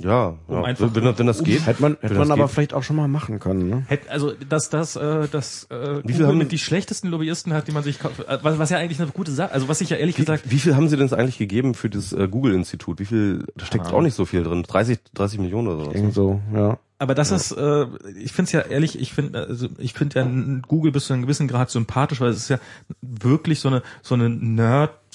Ja, 0.02 0.36
Um 0.48 0.56
ja. 0.56 0.64
einfach- 0.64 0.94
wenn, 0.94 1.18
wenn 1.18 1.26
das 1.28 1.40
um- 1.40 1.46
geht. 1.46 1.66
hätte 1.66 1.82
man, 1.82 1.98
hätte 2.02 2.14
man 2.14 2.30
aber 2.32 2.44
geht. 2.44 2.52
vielleicht 2.54 2.74
auch 2.74 2.84
schon 2.84 2.96
mal 2.96 3.08
machen 3.08 3.40
können. 3.40 3.68
Ne? 3.68 3.84
Hätt, 3.88 4.08
also 4.10 4.34
dass 4.48 4.70
das 4.70 4.96
äh, 4.96 5.28
das 5.32 5.64
äh, 5.72 6.02
Wie 6.04 6.14
viel 6.14 6.28
haben- 6.28 6.38
mit 6.38 6.52
die 6.52 6.60
schlechtesten 6.60 7.08
Lobbyisten 7.08 7.52
hat, 7.54 7.68
die 7.68 7.72
man 7.72 7.84
sich 7.84 8.00
äh, 8.02 8.38
was, 8.42 8.60
was 8.60 8.70
ja 8.70 8.78
eigentlich 8.78 9.02
eine 9.02 9.10
gute 9.12 9.32
Sache, 9.32 9.52
also 9.52 9.68
was 9.68 9.82
ich 9.82 9.90
ja 9.90 9.98
ehrlich 9.98 10.16
gesagt 10.16 10.44
Wie, 10.46 10.52
wie 10.52 10.60
viel 10.60 10.76
haben 10.76 10.88
sie 10.88 10.98
denn 10.98 11.12
eigentlich 11.14 11.38
gegeben 11.40 11.74
für 11.74 11.90
das 11.90 12.14
äh, 12.14 12.28
Google-Institut? 12.28 13.00
Wie 13.00 13.06
viel, 13.06 13.46
da 13.56 13.66
steckt 13.66 13.88
auch 13.92 14.02
nicht 14.02 14.14
so 14.16 14.26
viel 14.26 14.44
drin. 14.44 14.64
30, 14.64 15.00
30 15.16 15.40
Millionen 15.40 15.68
oder 15.68 15.86
sowas. 15.86 15.96
Irgend 15.96 16.14
so, 16.14 16.42
ja. 16.54 16.78
Aber 17.00 17.14
das 17.14 17.30
ist, 17.32 17.52
äh, 17.52 17.86
ich 18.20 18.34
finde 18.34 18.48
es 18.48 18.52
ja 18.54 18.62
ehrlich, 18.62 19.00
ich 19.00 19.14
finde, 19.14 19.48
also 19.48 19.68
ich 19.78 19.94
finde 19.94 20.20
ja 20.20 20.62
Google 20.68 20.92
bis 20.92 21.06
zu 21.06 21.14
einem 21.14 21.22
gewissen 21.22 21.48
Grad 21.48 21.70
sympathisch, 21.70 22.22
weil 22.22 22.30
es 22.30 22.38
ist 22.38 22.50
ja 22.50 22.58
wirklich 23.02 23.60
so 23.60 23.68
eine 23.70 23.84
so 24.02 24.16
eine 24.16 24.28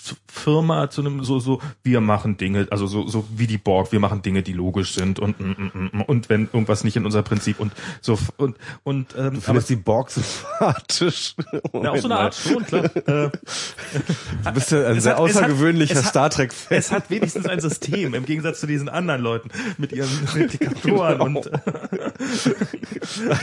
Nerd-Firma 0.06 0.90
zu 0.90 1.00
einem 1.02 1.22
so 1.24 1.38
so 1.38 1.60
wir 1.82 2.00
machen 2.00 2.36
Dinge, 2.36 2.66
also 2.70 2.86
so 2.86 3.06
so 3.06 3.24
wie 3.36 3.46
die 3.46 3.58
Borg, 3.58 3.92
wir 3.92 4.00
machen 4.00 4.22
Dinge, 4.22 4.42
die 4.42 4.52
logisch 4.52 4.94
sind 4.94 5.18
und 5.20 5.38
mm, 5.38 5.44
mm, 5.44 5.90
mm, 5.96 6.00
und 6.02 6.28
wenn 6.28 6.42
irgendwas 6.52 6.84
nicht 6.84 6.96
in 6.96 7.04
unser 7.04 7.22
Prinzip 7.22 7.60
und 7.60 7.72
so 8.00 8.18
und 8.36 8.56
und 8.82 9.14
ähm, 9.16 9.34
Du 9.34 9.40
findest 9.40 9.68
die 9.70 9.76
Borg 9.76 10.10
sympathisch. 10.10 11.34
ja, 11.72 11.90
auf 11.90 12.00
so 12.00 12.08
eine 12.08 12.16
Art 12.18 12.34
schon 12.34 12.64
klar. 12.64 12.84
Äh, 12.96 13.30
Du 14.44 14.52
bist 14.52 14.70
ja 14.72 14.86
ein 14.88 15.00
sehr 15.00 15.12
hat- 15.12 15.20
außergewöhnlicher 15.20 15.96
hat- 15.96 16.04
Star 16.06 16.30
Trek-Fan. 16.30 16.78
es 16.78 16.90
hat 16.92 17.10
wenigstens 17.10 17.46
ein 17.46 17.60
System 17.60 18.14
im 18.14 18.24
Gegensatz 18.24 18.60
zu 18.60 18.66
diesen 18.66 18.88
anderen 18.88 19.20
Leuten 19.22 19.50
mit 19.78 19.92
ihren 19.92 20.08
Replikatoren 20.34 21.20
und 21.20 21.46
äh, 21.46 21.60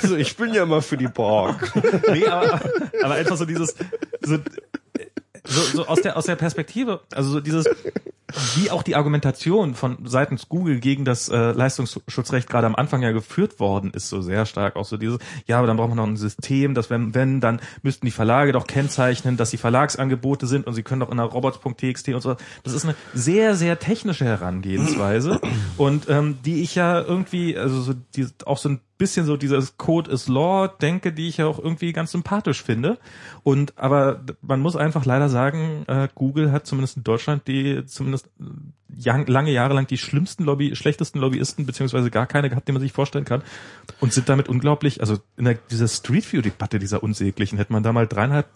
Also 0.02 0.16
ich 0.16 0.36
bin 0.36 0.54
ja 0.54 0.66
mal 0.66 0.82
für 0.82 0.98
die 0.98 1.08
Borg. 1.08 1.72
nee, 2.12 2.26
aber, 2.28 2.60
aber 3.04 3.14
einfach 3.16 3.38
so 3.38 3.46
dieses 3.46 3.76
so, 4.22 4.38
so, 5.50 5.62
so 5.78 5.86
aus 5.88 6.02
der 6.02 6.16
aus 6.18 6.26
der 6.26 6.36
Perspektive, 6.36 7.02
also 7.14 7.30
so 7.32 7.40
dieses 7.40 7.68
wie 8.56 8.72
auch 8.72 8.84
die 8.84 8.96
Argumentation 8.96 9.76
von 9.76 9.98
seitens 10.06 10.50
Google 10.50 10.80
gegen 10.80 11.06
das 11.06 11.30
äh, 11.30 11.52
Leistungsschutzrecht 11.52 12.50
gerade 12.50 12.68
am 12.68 12.76
Anfang 12.76 13.02
ja 13.02 13.12
geführt 13.12 13.60
worden 13.60 13.92
ist, 13.92 14.10
so 14.10 14.22
sehr 14.22 14.46
stark 14.46 14.76
auch 14.76 14.86
so 14.86 14.98
dieses, 14.98 15.20
ja, 15.48 15.58
aber 15.58 15.68
dann 15.68 15.78
braucht 15.78 15.90
man 15.90 15.98
noch 15.98 16.08
ein 16.08 16.18
System, 16.18 16.74
dass 16.74 16.90
wenn, 16.90 17.14
wenn, 17.16 17.42
dann 17.42 17.62
müssten 17.82 18.06
die 18.06 18.12
Verlage 18.12 18.52
doch 18.52 18.68
kennzeichnen, 18.68 19.38
dass 19.38 19.52
sie 19.52 19.58
Verlagsangebote 19.58 20.48
sind 20.48 20.68
und 20.68 20.74
sie 20.74 20.84
können 20.84 21.02
doch 21.02 21.12
in 21.12 21.18
der 21.18 21.26
robots.txt 21.26 22.10
und 22.10 22.22
so. 22.22 22.36
Das 22.64 22.74
ist 22.74 22.86
eine 22.86 22.96
sehr, 23.14 23.56
sehr 23.56 23.80
technische 23.80 24.26
Herangehensweise 24.26 25.40
und 25.78 26.10
ähm, 26.10 26.38
die 26.46 26.62
ich 26.62 26.76
ja 26.76 27.02
irgendwie, 27.02 27.58
also 27.58 27.82
so 27.82 27.94
die, 28.16 28.28
auch 28.46 28.58
so 28.58 28.70
ein 28.70 28.82
bisschen 29.00 29.26
so 29.26 29.38
dieses 29.38 29.78
Code 29.78 30.12
is 30.12 30.28
Law 30.28 30.68
denke, 30.68 31.12
die 31.12 31.30
ich 31.30 31.38
ja 31.38 31.48
auch 31.48 31.58
irgendwie 31.58 31.94
ganz 31.94 32.12
sympathisch 32.12 32.62
finde. 32.62 33.00
Und 33.44 33.76
aber 33.78 34.22
man 34.42 34.60
muss 34.60 34.76
einfach 34.76 35.06
leider 35.06 35.30
sagen, 35.30 35.86
äh, 35.88 36.10
Google 36.14 36.52
hat 36.52 36.68
zumindest 36.68 36.98
in 36.98 37.04
Deutschland 37.04 37.48
die 37.48 37.86
zumindest 37.86 38.19
äh, 38.40 38.44
jang, 38.98 39.26
lange 39.28 39.52
Jahre 39.52 39.74
lang 39.74 39.88
die 39.88 39.98
schlimmsten 39.98 40.44
Lobby, 40.44 40.76
schlechtesten 40.76 41.20
Lobbyisten 41.20 41.66
beziehungsweise 41.66 42.10
gar 42.12 42.28
keine 42.28 42.50
gehabt, 42.50 42.68
die 42.68 42.72
man 42.72 42.82
sich 42.82 42.92
vorstellen 42.92 43.26
kann 43.26 43.44
und 44.00 44.14
sind 44.14 44.30
damit 44.30 44.50
unglaublich, 44.50 45.02
also 45.02 45.18
in 45.38 45.46
der, 45.46 45.56
dieser 45.70 45.88
Street 45.88 46.32
View 46.32 46.42
Debatte 46.42 46.80
dieser 46.80 47.04
unsäglichen 47.04 47.58
hätte 47.58 47.74
man 47.74 47.84
da 47.84 47.94
mal 47.94 48.08
dreieinhalb 48.08 48.48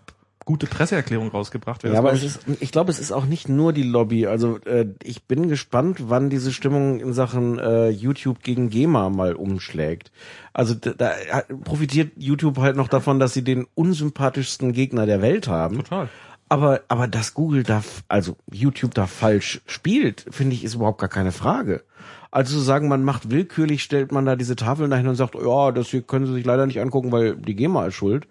gute 0.46 0.68
Presseerklärungen 0.68 1.32
rausgebracht. 1.32 1.84
Ja, 1.84 1.94
aber 1.98 2.12
es 2.12 2.22
ist, 2.22 2.42
ich 2.60 2.74
glaube, 2.74 2.92
es 2.92 3.00
ist 3.00 3.14
auch 3.14 3.24
nicht 3.24 3.48
nur 3.48 3.72
die 3.72 3.84
Lobby. 3.84 4.28
Also 4.28 4.60
äh, 4.66 4.88
ich 5.02 5.24
bin 5.24 5.48
gespannt, 5.48 6.10
wann 6.10 6.30
diese 6.30 6.52
Stimmung 6.52 7.00
in 7.00 7.14
Sachen 7.14 7.60
äh, 7.60 7.88
YouTube 7.88 8.44
gegen 8.44 8.70
GEMA 8.70 9.10
mal 9.10 9.36
umschlägt. 9.36 10.12
Also 10.52 10.74
da, 10.74 10.92
da 10.92 11.14
hat- 11.32 11.48
profitiert 11.64 12.12
YouTube 12.18 12.58
halt 12.58 12.76
noch 12.76 12.90
davon, 12.90 13.22
dass 13.22 13.34
sie 13.34 13.46
den 13.46 13.66
unsympathischsten 13.74 14.74
Gegner 14.74 15.06
der 15.06 15.22
Welt 15.22 15.48
haben. 15.48 15.78
Total. 15.78 16.10
Aber 16.50 16.82
aber 16.88 17.08
dass 17.08 17.34
Google 17.34 17.64
da, 17.64 17.84
also 18.08 18.36
YouTube 18.52 18.94
da 18.94 19.08
falsch 19.08 19.62
spielt, 19.66 20.26
finde 20.30 20.56
ich, 20.56 20.64
ist 20.64 20.76
überhaupt 20.76 21.00
gar 21.00 21.10
keine 21.10 21.32
Frage. 21.32 21.84
Also 22.32 22.56
zu 22.56 22.62
sagen, 22.62 22.88
man 22.88 23.04
macht 23.04 23.30
willkürlich, 23.32 23.84
stellt 23.84 24.12
man 24.12 24.26
da 24.26 24.36
diese 24.36 24.56
Tafeln 24.56 24.90
dahin 24.92 25.08
und 25.08 25.16
sagt, 25.16 25.36
ja, 25.36 25.72
das 25.72 25.88
hier 25.90 26.02
können 26.02 26.26
Sie 26.26 26.34
sich 26.34 26.46
leider 26.46 26.66
nicht 26.66 26.80
angucken, 26.82 27.12
weil 27.12 27.36
die 27.36 27.56
GEMA 27.56 27.88
ist 27.88 27.96
schuld. 27.96 28.28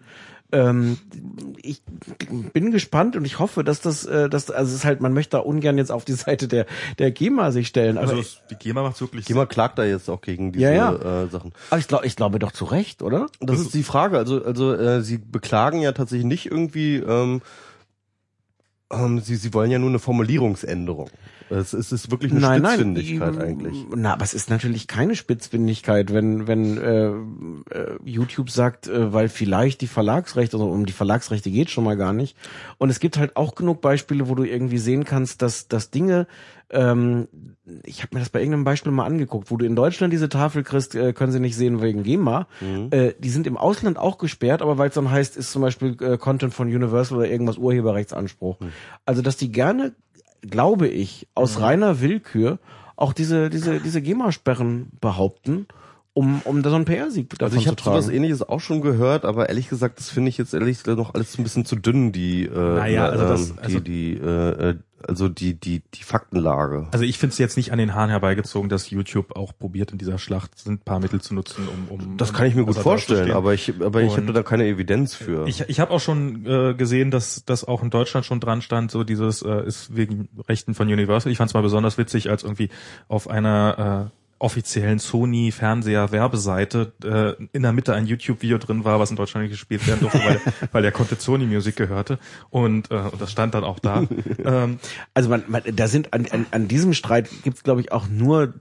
Ähm, 0.54 0.98
ich 1.62 1.82
bin 2.52 2.72
gespannt 2.72 3.16
und 3.16 3.24
ich 3.24 3.38
hoffe, 3.38 3.64
dass 3.64 3.80
das, 3.80 4.04
äh, 4.04 4.28
dass, 4.28 4.50
also 4.50 4.68
es 4.70 4.80
ist 4.80 4.84
halt, 4.84 5.00
man 5.00 5.14
möchte 5.14 5.38
da 5.38 5.38
ungern 5.38 5.78
jetzt 5.78 5.90
auf 5.90 6.04
die 6.04 6.12
Seite 6.12 6.46
der 6.46 6.66
der 6.98 7.10
GEMA 7.10 7.52
sich 7.52 7.68
stellen, 7.68 7.96
Also 7.96 8.18
es- 8.18 8.38
die 8.50 8.56
GEMA 8.56 8.82
macht 8.82 9.00
wirklich 9.00 9.24
GEMA 9.24 9.46
klagt 9.46 9.78
da 9.78 9.84
jetzt 9.84 10.10
auch 10.10 10.20
gegen 10.20 10.52
diese 10.52 10.66
Ja, 10.66 10.92
ja. 10.92 11.22
Äh, 11.24 11.28
Sachen. 11.28 11.52
aber 11.70 11.78
ich 11.80 11.88
glaube, 11.88 12.06
ich 12.06 12.16
glaube 12.16 12.38
doch 12.38 12.52
zu 12.52 12.66
Recht, 12.66 13.02
oder? 13.02 13.28
Das 13.40 13.60
ist 13.60 13.72
die 13.72 13.82
Frage. 13.82 14.18
Also, 14.18 14.44
also 14.44 14.74
äh, 14.74 15.00
sie 15.02 15.16
beklagen 15.18 15.80
ja 15.80 15.92
tatsächlich 15.92 16.26
nicht 16.26 16.46
irgendwie. 16.50 16.96
Ähm, 16.96 17.40
ähm, 18.92 19.20
sie, 19.20 19.36
sie 19.36 19.52
wollen 19.54 19.70
ja 19.70 19.78
nur 19.78 19.88
eine 19.88 19.98
Formulierungsänderung. 19.98 21.10
Es 21.50 21.74
ist, 21.74 21.92
es 21.92 22.04
ist 22.04 22.10
wirklich 22.10 22.32
eine 22.32 22.40
Nein, 22.40 22.62
nein. 22.62 22.72
Spitzfindigkeit 22.80 23.34
die- 23.34 23.40
eigentlich. 23.40 23.84
Na, 23.94 24.14
aber 24.14 24.24
es 24.24 24.32
ist 24.32 24.48
natürlich 24.48 24.86
keine 24.86 25.14
Spitzfindigkeit, 25.16 26.12
wenn 26.12 26.46
wenn 26.46 26.78
äh, 26.78 27.08
äh, 27.08 27.98
YouTube 28.04 28.48
sagt, 28.50 28.86
äh, 28.86 29.12
weil 29.12 29.28
vielleicht 29.28 29.82
die 29.82 29.86
Verlagsrechte, 29.86 30.56
also 30.56 30.70
um 30.70 30.86
die 30.86 30.92
Verlagsrechte 30.94 31.50
geht 31.50 31.68
schon 31.70 31.84
mal 31.84 31.96
gar 31.98 32.14
nicht. 32.14 32.36
Und 32.78 32.88
es 32.88 33.00
gibt 33.00 33.18
halt 33.18 33.36
auch 33.36 33.54
genug 33.54 33.82
Beispiele, 33.82 34.28
wo 34.30 34.34
du 34.34 34.44
irgendwie 34.44 34.78
sehen 34.78 35.04
kannst, 35.04 35.42
dass 35.42 35.68
dass 35.68 35.90
Dinge 35.90 36.26
ähm, 36.72 37.28
ich 37.84 38.02
habe 38.02 38.14
mir 38.14 38.20
das 38.20 38.30
bei 38.30 38.40
irgendeinem 38.40 38.64
Beispiel 38.64 38.90
mal 38.92 39.04
angeguckt, 39.06 39.50
wo 39.50 39.56
du 39.56 39.64
in 39.64 39.76
Deutschland 39.76 40.12
diese 40.12 40.28
Tafel 40.28 40.62
kriegst, 40.64 40.94
äh, 40.94 41.12
können 41.12 41.30
sie 41.32 41.40
nicht 41.40 41.56
sehen 41.56 41.80
wegen 41.82 42.02
GEMA. 42.02 42.46
Äh, 42.90 43.12
die 43.18 43.30
sind 43.30 43.46
im 43.46 43.56
Ausland 43.56 43.98
auch 43.98 44.18
gesperrt, 44.18 44.62
aber 44.62 44.78
weil 44.78 44.88
es 44.88 44.94
dann 44.94 45.10
heißt, 45.10 45.36
ist 45.36 45.52
zum 45.52 45.62
Beispiel 45.62 45.96
äh, 46.00 46.16
Content 46.18 46.52
von 46.54 46.68
Universal 46.68 47.18
oder 47.18 47.28
irgendwas 47.28 47.58
Urheberrechtsanspruch. 47.58 48.56
Also, 49.06 49.22
dass 49.22 49.36
die 49.36 49.52
gerne, 49.52 49.92
glaube 50.42 50.88
ich, 50.88 51.28
aus 51.34 51.60
reiner 51.60 52.00
Willkür 52.00 52.58
auch 52.96 53.12
diese 53.12 53.48
diese 53.50 53.80
diese 53.80 54.00
GEMA-Sperren 54.02 54.90
behaupten, 55.00 55.66
um 56.14 56.40
um 56.44 56.62
da 56.62 56.70
so 56.70 56.76
einen 56.76 56.84
PR-Sieg 56.84 57.30
davon 57.30 57.44
Also 57.46 57.56
ich 57.56 57.64
zu 57.64 57.70
habe 57.70 57.82
sowas 58.02 58.08
ähnliches 58.14 58.42
auch 58.42 58.60
schon 58.60 58.80
gehört, 58.80 59.24
aber 59.24 59.48
ehrlich 59.48 59.68
gesagt, 59.68 59.98
das 59.98 60.08
finde 60.10 60.28
ich 60.28 60.38
jetzt 60.38 60.52
ehrlich 60.54 60.78
gesagt 60.78 60.98
noch 60.98 61.14
alles 61.14 61.36
ein 61.38 61.42
bisschen 61.42 61.64
zu 61.64 61.74
dünn, 61.76 62.12
die, 62.12 62.44
äh, 62.44 62.50
Naja, 62.54 63.06
also 63.08 63.24
das- 63.26 63.50
ähm, 63.50 63.56
also- 63.62 63.80
die, 63.80 64.14
die, 64.14 64.20
äh, 64.22 64.70
äh, 64.70 64.74
also 65.08 65.28
die, 65.28 65.54
die, 65.54 65.82
die 65.94 66.02
Faktenlage. 66.02 66.88
Also 66.92 67.04
ich 67.04 67.18
finde 67.18 67.32
es 67.32 67.38
jetzt 67.38 67.56
nicht 67.56 67.72
an 67.72 67.78
den 67.78 67.94
Haaren 67.94 68.10
herbeigezogen, 68.10 68.68
dass 68.68 68.90
YouTube 68.90 69.36
auch 69.36 69.52
probiert 69.56 69.92
in 69.92 69.98
dieser 69.98 70.18
Schlacht 70.18 70.52
ein 70.66 70.78
paar 70.78 71.00
Mittel 71.00 71.20
zu 71.20 71.34
nutzen, 71.34 71.68
um 71.68 72.00
um 72.00 72.16
Das 72.16 72.32
kann 72.32 72.46
ich 72.46 72.54
mir 72.54 72.62
gut 72.62 72.76
also 72.76 72.82
vorstellen, 72.82 73.30
aber 73.32 73.54
ich, 73.54 73.72
aber 73.80 74.02
ich 74.02 74.16
habe 74.16 74.32
da 74.32 74.42
keine 74.42 74.66
Evidenz 74.66 75.14
für. 75.14 75.46
Ich, 75.46 75.68
ich 75.68 75.80
habe 75.80 75.92
auch 75.92 76.00
schon 76.00 76.46
äh, 76.46 76.74
gesehen, 76.74 77.10
dass 77.10 77.44
das 77.44 77.64
auch 77.64 77.82
in 77.82 77.90
Deutschland 77.90 78.26
schon 78.26 78.40
dran 78.40 78.62
stand, 78.62 78.90
so 78.90 79.04
dieses 79.04 79.42
äh, 79.42 79.66
ist 79.66 79.94
wegen 79.96 80.28
Rechten 80.48 80.74
von 80.74 80.88
Universal. 80.88 81.30
Ich 81.30 81.38
fand 81.38 81.50
es 81.50 81.54
mal 81.54 81.62
besonders 81.62 81.98
witzig, 81.98 82.30
als 82.30 82.42
irgendwie 82.42 82.70
auf 83.08 83.28
einer 83.28 84.10
äh, 84.12 84.21
offiziellen 84.42 84.98
Sony 84.98 85.52
Fernseher 85.52 86.10
Werbeseite 86.10 86.92
äh, 87.04 87.44
in 87.52 87.62
der 87.62 87.72
Mitte 87.72 87.94
ein 87.94 88.06
YouTube-Video 88.06 88.58
drin 88.58 88.84
war, 88.84 88.98
was 88.98 89.10
in 89.10 89.16
Deutschland 89.16 89.44
nicht 89.44 89.52
gespielt 89.52 89.86
werden 89.86 90.00
durfte, 90.00 90.18
weil, 90.18 90.40
weil 90.72 90.82
der 90.82 90.92
Content 90.92 91.20
Sony 91.20 91.46
Music 91.46 91.76
gehörte 91.76 92.18
und, 92.50 92.90
äh, 92.90 92.94
und 92.96 93.20
das 93.20 93.30
stand 93.30 93.54
dann 93.54 93.64
auch 93.64 93.78
da. 93.78 94.04
ähm, 94.44 94.78
Also 95.14 95.28
man, 95.28 95.44
man 95.46 95.62
da 95.72 95.86
sind 95.86 96.12
an, 96.12 96.26
an, 96.30 96.46
an 96.50 96.66
diesem 96.68 96.92
Streit 96.92 97.28
gibt's 97.44 97.62
glaube 97.62 97.80
ich 97.80 97.92
auch 97.92 98.08
nur 98.08 98.54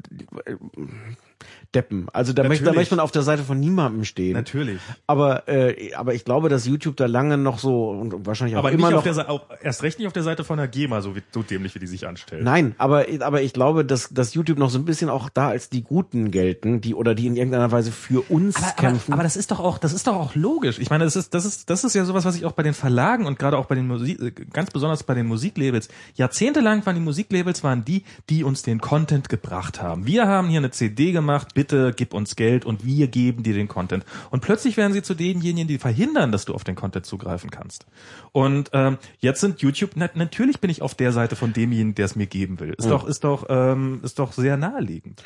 Deppen. 1.73 2.07
Also 2.11 2.34
da 2.34 2.43
möchte, 2.43 2.65
da 2.65 2.73
möchte 2.73 2.95
man 2.95 3.03
auf 3.03 3.11
der 3.11 3.22
Seite 3.22 3.43
von 3.43 3.60
niemandem 3.60 4.03
stehen. 4.03 4.34
Natürlich. 4.34 4.80
Aber, 5.07 5.48
äh, 5.48 5.93
aber 5.93 6.14
ich 6.14 6.26
glaube, 6.26 6.49
dass 6.49 6.65
YouTube 6.65 6.98
da 6.98 7.06
lange 7.06 7.38
noch 7.38 7.60
so 7.60 7.89
und 7.91 8.26
wahrscheinlich 8.26 8.56
auch 8.56 8.60
Aber 8.60 8.72
immer 8.72 8.88
nicht 8.88 8.91
noch 8.91 8.98
auf 8.99 9.03
der 9.03 9.14
Seite, 9.14 9.30
auch 9.30 9.45
erst 9.61 9.84
recht 9.84 9.98
nicht 9.98 10.07
auf 10.07 10.14
der 10.14 10.23
Seite 10.23 10.43
von 10.43 10.57
der 10.57 10.68
GEMA, 10.68 11.02
so, 11.02 11.15
wie, 11.15 11.23
so 11.31 11.43
dämlich, 11.43 11.73
wie 11.76 11.80
die 11.80 11.88
sich 11.88 12.06
anstellen. 12.07 12.43
Nein, 12.43 12.76
aber, 12.77 13.06
aber 13.22 13.41
ich 13.41 13.53
glaube, 13.53 13.85
dass, 13.85 14.10
dass 14.10 14.34
YouTube 14.34 14.57
noch 14.57 14.69
so 14.69 14.80
ein 14.80 14.85
bisschen 14.85 15.10
auch 15.10 15.30
da 15.30 15.48
als 15.49 15.69
die 15.69 15.81
Guten 15.81 16.31
gelten, 16.31 16.81
die 16.81 16.93
oder 16.93 17.15
die 17.15 17.27
in 17.27 17.38
irgendeiner 17.38 17.72
Weise 17.72 17.91
für 17.91 18.22
uns 18.30 18.57
Aber, 18.57 18.65
aber, 18.65 18.76
kämpfen. 18.76 19.14
aber 19.14 19.23
das 19.23 19.38
ist 19.38 19.52
doch 19.52 19.61
auch, 19.61 19.77
das 19.77 19.93
ist 19.93 20.07
doch 20.07 20.15
auch 20.15 20.35
logisch. 20.35 20.77
Ich 20.80 20.89
meine, 20.89 21.06
das 21.06 21.15
ist, 21.15 21.34
das 21.34 21.45
ist, 21.45 21.69
das 21.69 21.85
ist 21.85 21.95
ja 21.95 22.03
sowas, 22.03 22.26
was 22.26 22.35
ich 22.35 22.45
auch 22.45 22.52
bei 22.52 22.64
den 22.64 22.73
Verlagen 22.73 23.26
und 23.26 23.39
gerade 23.39 23.57
auch 23.57 23.65
bei 23.65 23.76
den 23.76 23.88
Musik, 23.88 24.22
äh, 24.22 24.31
ganz 24.31 24.72
besonders 24.72 25.03
bei 25.03 25.14
den 25.14 25.27
Musiklabels, 25.27 25.88
jahrzehntelang 26.15 26.85
waren 26.85 26.95
die 26.95 27.02
Musiklabels 27.02 27.64
waren 27.64 27.85
die, 27.85 28.03
die 28.30 28.43
uns 28.43 28.61
den 28.61 28.81
Content 28.81 29.30
gebracht 29.30 29.81
haben. 29.81 30.06
Wir 30.06 30.27
haben 30.27 30.49
hier 30.49 30.60
eine 30.60 30.72
CD 30.72 31.14
gemacht, 31.14 31.56
bitte 31.61 31.93
gib 31.95 32.15
uns 32.15 32.35
Geld 32.35 32.65
und 32.65 32.83
wir 32.88 33.07
geben 33.07 33.43
dir 33.43 33.53
den 33.53 33.67
Content. 33.67 34.03
Und 34.31 34.41
plötzlich 34.41 34.77
werden 34.77 34.93
sie 34.93 35.03
zu 35.03 35.13
denjenigen, 35.13 35.67
die 35.67 35.77
verhindern, 35.77 36.31
dass 36.31 36.45
du 36.45 36.55
auf 36.55 36.63
den 36.63 36.73
Content 36.73 37.05
zugreifen 37.05 37.51
kannst. 37.51 37.85
Und 38.31 38.71
ähm, 38.73 38.97
jetzt 39.19 39.41
sind 39.41 39.61
YouTube, 39.61 39.91
na, 39.93 40.09
natürlich 40.15 40.59
bin 40.59 40.71
ich 40.71 40.81
auf 40.81 40.95
der 40.95 41.11
Seite 41.11 41.35
von 41.35 41.53
demjenigen, 41.53 41.93
der 41.93 42.05
es 42.05 42.15
mir 42.15 42.25
geben 42.25 42.59
will. 42.59 42.73
Ist 42.75 42.89
doch, 42.89 43.05
ist 43.05 43.23
doch, 43.23 43.45
ähm, 43.49 43.99
ist 44.01 44.17
doch 44.17 44.33
sehr 44.33 44.57
naheliegend. 44.57 45.21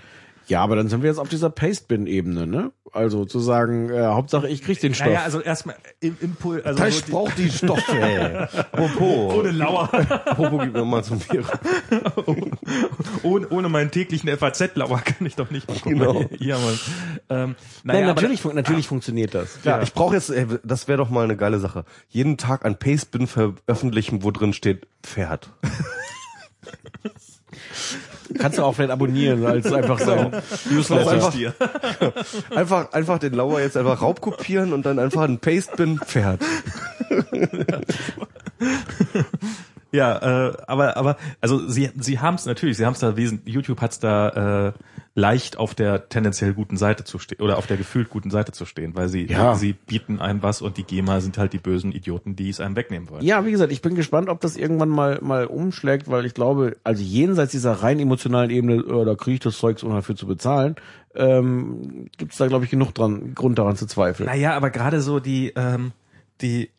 Ja, 0.48 0.62
aber 0.62 0.76
dann 0.76 0.88
sind 0.90 1.02
wir 1.02 1.10
jetzt 1.10 1.20
auf 1.20 1.30
dieser 1.30 1.50
Paste-Bin-Ebene, 1.50 2.46
ne? 2.48 2.72
Also 2.92 3.26
zu 3.26 3.40
sagen, 3.40 3.90
äh, 3.90 4.06
Hauptsache 4.06 4.48
ich 4.48 4.62
krieg 4.62 4.80
den 4.80 4.94
Stoff. 4.94 5.08
Naja, 5.08 5.24
also 5.24 5.42
erstmal 5.42 5.76
im 6.00 6.16
Impul, 6.22 6.62
also 6.64 6.80
Teich 6.80 7.04
so 7.06 7.28
die- 7.38 7.50
Stoffe, 7.50 7.92
ey. 8.00 8.48
Ohne 9.00 9.52
Lauer. 9.52 9.94
Apropos, 9.94 10.62
gib 10.64 10.74
mir 10.74 10.86
mal 10.86 11.04
zum 11.04 11.20
Bier. 11.20 11.44
ohne, 13.24 13.50
ohne 13.50 13.70
meinen 13.70 13.92
täglichen 13.92 14.30
FAZ-Lauer 14.38 15.02
kann 15.02 15.28
ich 15.28 15.36
doch 15.36 15.52
nicht 15.52 15.68
bekommen. 15.68 16.00
Genau. 16.00 16.24
Hier, 16.38 16.58
Mann. 16.58 16.80
Ähm, 17.30 17.56
Nein, 17.84 17.96
naja, 18.02 18.06
natürlich, 18.08 18.42
fun 18.42 18.56
natürlich 18.56 18.88
funktioniert 18.88 19.34
das. 19.34 19.60
Ja, 19.64 19.82
ich 19.82 19.94
brauche 19.94 20.16
jetzt, 20.16 20.30
ey, 20.30 20.46
das 20.64 20.88
wäre 20.88 20.98
doch 20.98 21.10
mal 21.10 21.26
eine 21.26 21.36
geile 21.36 21.60
Sache. 21.60 21.84
Jeden 22.08 22.38
Tag 22.38 22.66
ein 22.66 22.78
Pastebin 22.80 23.28
veröffentlichen, 23.28 24.24
wo 24.24 24.32
drin 24.32 24.54
steht 24.54 24.88
Pferd. 25.04 25.50
Kannst 28.38 28.58
du 28.58 28.64
auch 28.64 28.74
vielleicht 28.74 28.92
abonnieren 28.92 29.46
als 29.46 29.72
einfach 29.72 30.00
sein 30.00 30.32
Newsletter. 30.70 31.12
einfach- 31.12 31.32
dir. 31.34 31.54
Einfach, 32.56 32.92
einfach 32.94 33.20
den 33.20 33.34
Lauer 33.34 33.60
jetzt 33.62 33.78
einfach 33.78 34.02
raubkopieren 34.02 34.74
und 34.74 34.86
dann 34.86 35.00
einfach 35.00 35.22
ein 35.24 35.40
Pastebin 35.40 36.00
Pferd. 36.00 36.42
Ja, 39.92 40.48
äh, 40.50 40.54
aber 40.68 40.98
aber 40.98 41.18
also 41.40 41.70
sie 41.70 41.90
sie 41.98 42.20
haben 42.20 42.36
es 42.36 42.46
natürlich, 42.46 42.76
sie 42.78 42.86
haben 42.86 42.94
es 42.94 43.00
da 43.00 43.16
wesentlich 43.16 43.54
YouTube 43.56 43.80
hat 43.80 43.92
es 43.92 44.00
da 44.00 44.68
äh, 44.68 44.72
leicht 45.18 45.56
auf 45.58 45.74
der 45.74 46.10
tendenziell 46.10 46.54
guten 46.54 46.76
Seite 46.76 47.06
zu 47.06 47.20
stehen 47.20 47.42
oder 47.42 47.58
auf 47.58 47.68
der 47.68 47.78
gefühlt 47.78 48.10
guten 48.10 48.30
Seite 48.32 48.52
zu 48.52 48.66
stehen, 48.66 48.96
weil 48.96 49.08
sie 49.08 49.26
Ja. 49.28 49.56
sie 49.56 49.72
bieten 49.72 50.20
einem 50.20 50.44
was 50.44 50.62
und 50.62 50.76
die 50.76 50.84
GEMA 50.84 51.22
sind 51.22 51.38
halt 51.38 51.54
die 51.54 51.58
bösen 51.58 51.94
Idioten, 51.94 52.36
die 52.36 52.50
es 52.50 52.60
einem 52.60 52.76
wegnehmen 52.76 53.10
wollen. 53.10 53.24
Ja, 53.24 53.46
wie 53.46 53.52
gesagt, 53.52 53.72
ich 53.72 53.82
bin 53.82 53.96
gespannt, 53.96 54.28
ob 54.28 54.42
das 54.42 54.58
irgendwann 54.58 54.90
mal 54.90 55.20
mal 55.22 55.46
umschlägt, 55.46 56.10
weil 56.10 56.26
ich 56.26 56.34
glaube, 56.34 56.76
also 56.84 57.02
jenseits 57.02 57.54
dieser 57.54 57.72
rein 57.82 57.98
emotionalen 58.00 58.50
Ebene, 58.52 58.76
äh, 58.76 59.06
da 59.06 59.16
kriege 59.16 59.36
ich 59.36 59.40
das 59.40 59.58
Zeugs, 59.58 59.84
um 59.84 59.92
dafür 59.92 60.18
zu 60.18 60.28
bezahlen, 60.28 60.76
ähm, 61.16 62.08
gibt 62.18 62.34
es 62.34 62.38
da, 62.38 62.48
glaube 62.48 62.66
ich, 62.66 62.72
genug 62.72 62.94
dran, 62.94 63.34
Grund 63.36 63.58
daran 63.58 63.78
zu 63.78 63.86
zweifeln. 63.88 64.28
Naja, 64.28 64.54
aber 64.54 64.70
gerade 64.70 65.00
so 65.00 65.22
die, 65.22 65.54
ähm, 65.56 65.94
die, 66.42 66.70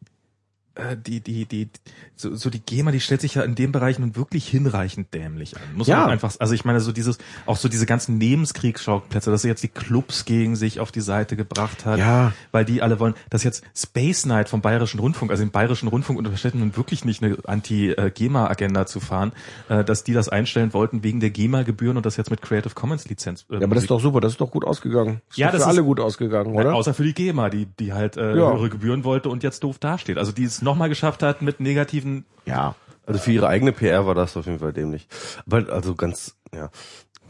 äh, 0.74 0.94
die, 0.94 1.20
die, 1.20 1.46
die, 1.46 1.70
so, 2.16 2.34
so 2.34 2.50
die 2.50 2.60
GEMA, 2.60 2.90
die 2.90 3.00
stellt 3.00 3.20
sich 3.20 3.34
ja 3.34 3.42
in 3.42 3.54
dem 3.54 3.72
Bereich 3.72 3.98
nun 3.98 4.16
wirklich 4.16 4.48
hinreichend 4.48 5.12
dämlich 5.14 5.56
an. 5.56 5.62
Muss 5.74 5.86
Ja. 5.86 6.00
man 6.00 6.10
einfach, 6.10 6.34
also 6.38 6.54
ich 6.54 6.64
meine, 6.64 6.80
so 6.80 6.90
dieses, 6.92 7.18
auch 7.44 7.56
so 7.56 7.68
diese 7.68 7.84
ganzen 7.86 8.16
Nebenskriegsschauplätze, 8.18 9.30
dass 9.30 9.42
sie 9.42 9.48
jetzt 9.48 9.62
die 9.62 9.68
Clubs 9.68 10.24
gegen 10.24 10.56
sich 10.56 10.80
auf 10.80 10.90
die 10.92 11.00
Seite 11.02 11.36
gebracht 11.36 11.84
hat, 11.84 11.98
Ja. 11.98 12.32
weil 12.52 12.64
die 12.64 12.80
alle 12.82 12.98
wollen, 13.00 13.14
dass 13.30 13.44
jetzt 13.44 13.62
Space 13.76 14.24
Night 14.26 14.48
vom 14.48 14.60
Bayerischen 14.62 14.98
Rundfunk, 14.98 15.30
also 15.30 15.42
im 15.42 15.50
Bayerischen 15.50 15.88
Rundfunk 15.88 16.18
unterstellt 16.18 16.54
nun 16.54 16.76
wirklich 16.76 17.04
nicht 17.04 17.22
eine 17.22 17.36
Anti-GEMA-Agenda 17.44 18.86
zu 18.86 19.00
fahren, 19.00 19.32
äh, 19.68 19.84
dass 19.84 20.04
die 20.04 20.12
das 20.12 20.28
einstellen 20.28 20.72
wollten 20.72 21.02
wegen 21.02 21.20
der 21.20 21.30
GEMA-Gebühren 21.30 21.96
und 21.96 22.06
das 22.06 22.16
jetzt 22.16 22.30
mit 22.30 22.42
Creative 22.42 22.74
Commons 22.74 23.08
Lizenz. 23.08 23.44
äh, 23.50 23.54
Ja, 23.56 23.60
aber 23.64 23.74
das 23.74 23.84
ist 23.84 23.90
doch 23.90 24.00
super, 24.00 24.20
das 24.20 24.32
ist 24.32 24.40
doch 24.40 24.50
gut 24.50 24.64
ausgegangen. 24.64 25.20
Das 25.28 25.36
ist 25.36 25.38
Ja, 25.38 25.46
das 25.50 25.56
für 25.56 25.70
ist- 25.70 25.76
alle 25.76 25.84
gut 25.84 26.00
ausgegangen, 26.00 26.54
oder? 26.54 26.74
Außer 26.74 26.94
für 26.94 27.04
die 27.04 27.14
GEMA, 27.14 27.50
die, 27.50 27.66
die 27.78 27.92
halt 27.92 28.16
äh, 28.16 28.30
Ja. 28.36 28.52
höhere 28.52 28.70
Gebühren 28.70 29.04
wollte 29.04 29.28
und 29.28 29.42
jetzt 29.42 29.62
doof 29.64 29.78
dasteht. 29.78 30.18
Also 30.18 30.32
die 30.32 30.44
es 30.44 30.62
nochmal 30.62 30.88
geschafft 30.88 31.22
hat 31.22 31.42
mit 31.42 31.60
negativen. 31.60 32.05
Ja. 32.44 32.74
Also 33.06 33.20
für 33.20 33.32
ihre 33.32 33.48
eigene 33.48 33.72
PR 33.72 34.06
war 34.06 34.16
das 34.16 34.36
auf 34.36 34.46
jeden 34.46 34.58
Fall 34.58 34.72
dämlich. 34.72 35.06
Aber 35.46 35.72
also 35.72 35.94
ganz, 35.94 36.34
ja. 36.52 36.70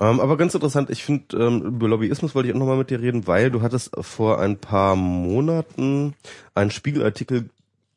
Ähm, 0.01 0.20
aber 0.20 0.36
ganz 0.36 0.55
interessant, 0.55 0.90
ich 0.90 1.05
finde, 1.05 1.36
ähm, 1.36 1.62
über 1.62 1.89
Lobbyismus 1.89 2.35
wollte 2.35 2.48
ich 2.48 2.55
auch 2.55 2.59
nochmal 2.59 2.77
mit 2.78 2.90
dir 2.90 3.01
reden, 3.01 3.27
weil 3.27 3.51
du 3.51 3.62
hattest 3.62 3.90
vor 4.01 4.40
ein 4.40 4.59
paar 4.59 4.97
Monaten 4.97 6.15
einen 6.55 6.70
Spiegelartikel 6.70 7.48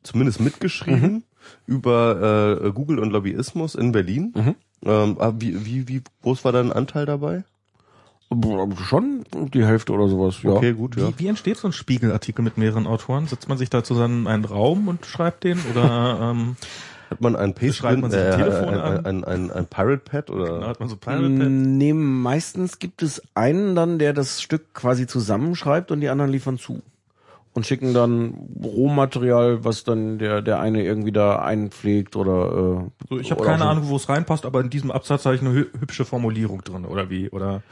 zumindest 0.02 0.40
mitgeschrieben 0.40 1.24
über 1.66 2.60
äh, 2.62 2.70
Google 2.70 2.98
und 2.98 3.10
Lobbyismus 3.10 3.74
in 3.74 3.92
Berlin. 3.92 4.32
Ähm, 4.82 5.18
aber 5.18 5.40
wie, 5.40 5.64
wie, 5.66 5.88
wie 5.88 6.02
groß 6.22 6.44
war 6.44 6.52
dein 6.52 6.72
Anteil 6.72 7.06
dabei? 7.06 7.44
Schon 8.84 9.24
die 9.32 9.64
Hälfte 9.64 9.92
oder 9.92 10.06
sowas, 10.06 10.40
ja. 10.42 10.50
Okay, 10.50 10.72
gut, 10.72 10.96
ja. 10.96 11.08
Wie, 11.08 11.18
wie 11.18 11.26
entsteht 11.26 11.56
so 11.56 11.66
ein 11.66 11.72
Spiegelartikel 11.72 12.44
mit 12.44 12.58
mehreren 12.58 12.86
Autoren? 12.86 13.26
Setzt 13.26 13.48
man 13.48 13.58
sich 13.58 13.70
da 13.70 13.82
zusammen 13.82 14.22
in 14.22 14.26
einen 14.28 14.44
Raum 14.44 14.86
und 14.86 15.04
schreibt 15.04 15.42
den? 15.42 15.58
Oder 15.72 16.18
ähm, 16.30 16.56
Hat 17.10 17.20
man 17.20 17.34
ein 17.34 17.54
Schreibt 17.54 17.60
Pastebin, 17.60 18.00
man 18.02 18.10
sich 18.12 18.20
äh, 18.20 18.30
Telefon 18.30 18.68
ein, 18.68 18.80
an? 18.80 19.06
ein, 19.06 19.24
ein, 19.24 19.50
ein 19.50 19.66
Pirate 19.66 20.02
Pad 20.04 20.30
oder? 20.30 20.64
hat 20.68 20.78
man 20.78 20.88
so 20.88 20.94
Pirate 20.94 21.28
Pad? 21.28 21.48
Nee, 21.48 21.92
meistens 21.92 22.78
gibt 22.78 23.02
es 23.02 23.20
einen 23.34 23.74
dann, 23.74 23.98
der 23.98 24.12
das 24.12 24.40
Stück 24.40 24.74
quasi 24.74 25.08
zusammenschreibt 25.08 25.90
und 25.90 26.00
die 26.00 26.08
anderen 26.08 26.30
liefern 26.30 26.56
zu. 26.56 26.82
Und 27.52 27.66
schicken 27.66 27.94
dann 27.94 28.34
Rohmaterial, 28.62 29.64
was 29.64 29.82
dann 29.82 30.20
der, 30.20 30.40
der 30.40 30.60
eine 30.60 30.84
irgendwie 30.84 31.10
da 31.10 31.40
einpflegt 31.40 32.14
oder 32.14 32.84
äh, 32.86 33.06
So, 33.08 33.18
ich 33.18 33.32
habe 33.32 33.42
keine. 33.42 33.64
Ahnung, 33.64 33.88
wo 33.88 33.96
es 33.96 34.08
reinpasst, 34.08 34.46
aber 34.46 34.60
in 34.60 34.70
diesem 34.70 34.92
Absatz 34.92 35.26
habe 35.26 35.34
ich 35.34 35.40
eine 35.40 35.50
hü 35.50 35.66
hübsche 35.80 36.04
Formulierung 36.04 36.62
drin, 36.62 36.84
oder 36.84 37.10
wie? 37.10 37.28
Oder 37.28 37.62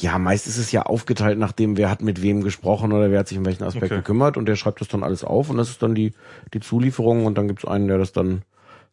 Ja, 0.00 0.18
meist 0.18 0.46
ist 0.46 0.58
es 0.58 0.72
ja 0.72 0.82
aufgeteilt 0.82 1.38
nach 1.38 1.52
dem, 1.52 1.76
wer 1.76 1.90
hat 1.90 2.02
mit 2.02 2.22
wem 2.22 2.42
gesprochen 2.42 2.92
oder 2.92 3.10
wer 3.10 3.20
hat 3.20 3.28
sich 3.28 3.38
um 3.38 3.44
welchen 3.44 3.64
Aspekt 3.64 3.86
Okay. 3.86 3.96
gekümmert 3.96 4.36
und 4.36 4.46
der 4.46 4.56
schreibt 4.56 4.80
das 4.80 4.88
dann 4.88 5.02
alles 5.02 5.24
auf 5.24 5.50
und 5.50 5.56
das 5.56 5.70
ist 5.70 5.82
dann 5.82 5.94
die, 5.94 6.12
die 6.54 6.60
Zulieferung 6.60 7.26
und 7.26 7.36
dann 7.38 7.48
gibt 7.48 7.64
es 7.64 7.68
einen, 7.68 7.88
der 7.88 7.98
das 7.98 8.12
dann 8.12 8.42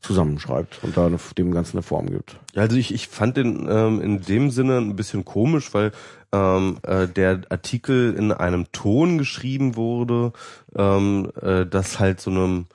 zusammenschreibt 0.02 0.84
und 0.84 0.96
da 0.98 1.10
dem 1.38 1.52
Ganzen 1.52 1.78
eine 1.78 1.84
Form 1.84 2.10
gibt. 2.10 2.38
Ja, 2.54 2.64
also 2.64 2.78
ich, 2.78 2.94
ich 2.94 3.08
fand 3.08 3.38
den 3.38 3.68
ähm, 3.70 4.02
in 4.02 4.22
dem 4.22 4.52
Sinne 4.52 4.78
ein 4.78 4.96
bisschen 4.96 5.26
komisch, 5.26 5.74
weil 5.74 5.92
ähm, 6.32 6.78
äh, 6.84 7.08
der 7.08 7.42
Artikel 7.50 8.14
in 8.14 8.32
einem 8.32 8.72
Ton 8.72 9.18
geschrieben 9.18 9.76
wurde, 9.76 10.34
ähm, 10.76 11.32
äh, 11.42 11.66
das 11.66 12.00
halt 12.00 12.22
so 12.22 12.30
einem 12.32 12.66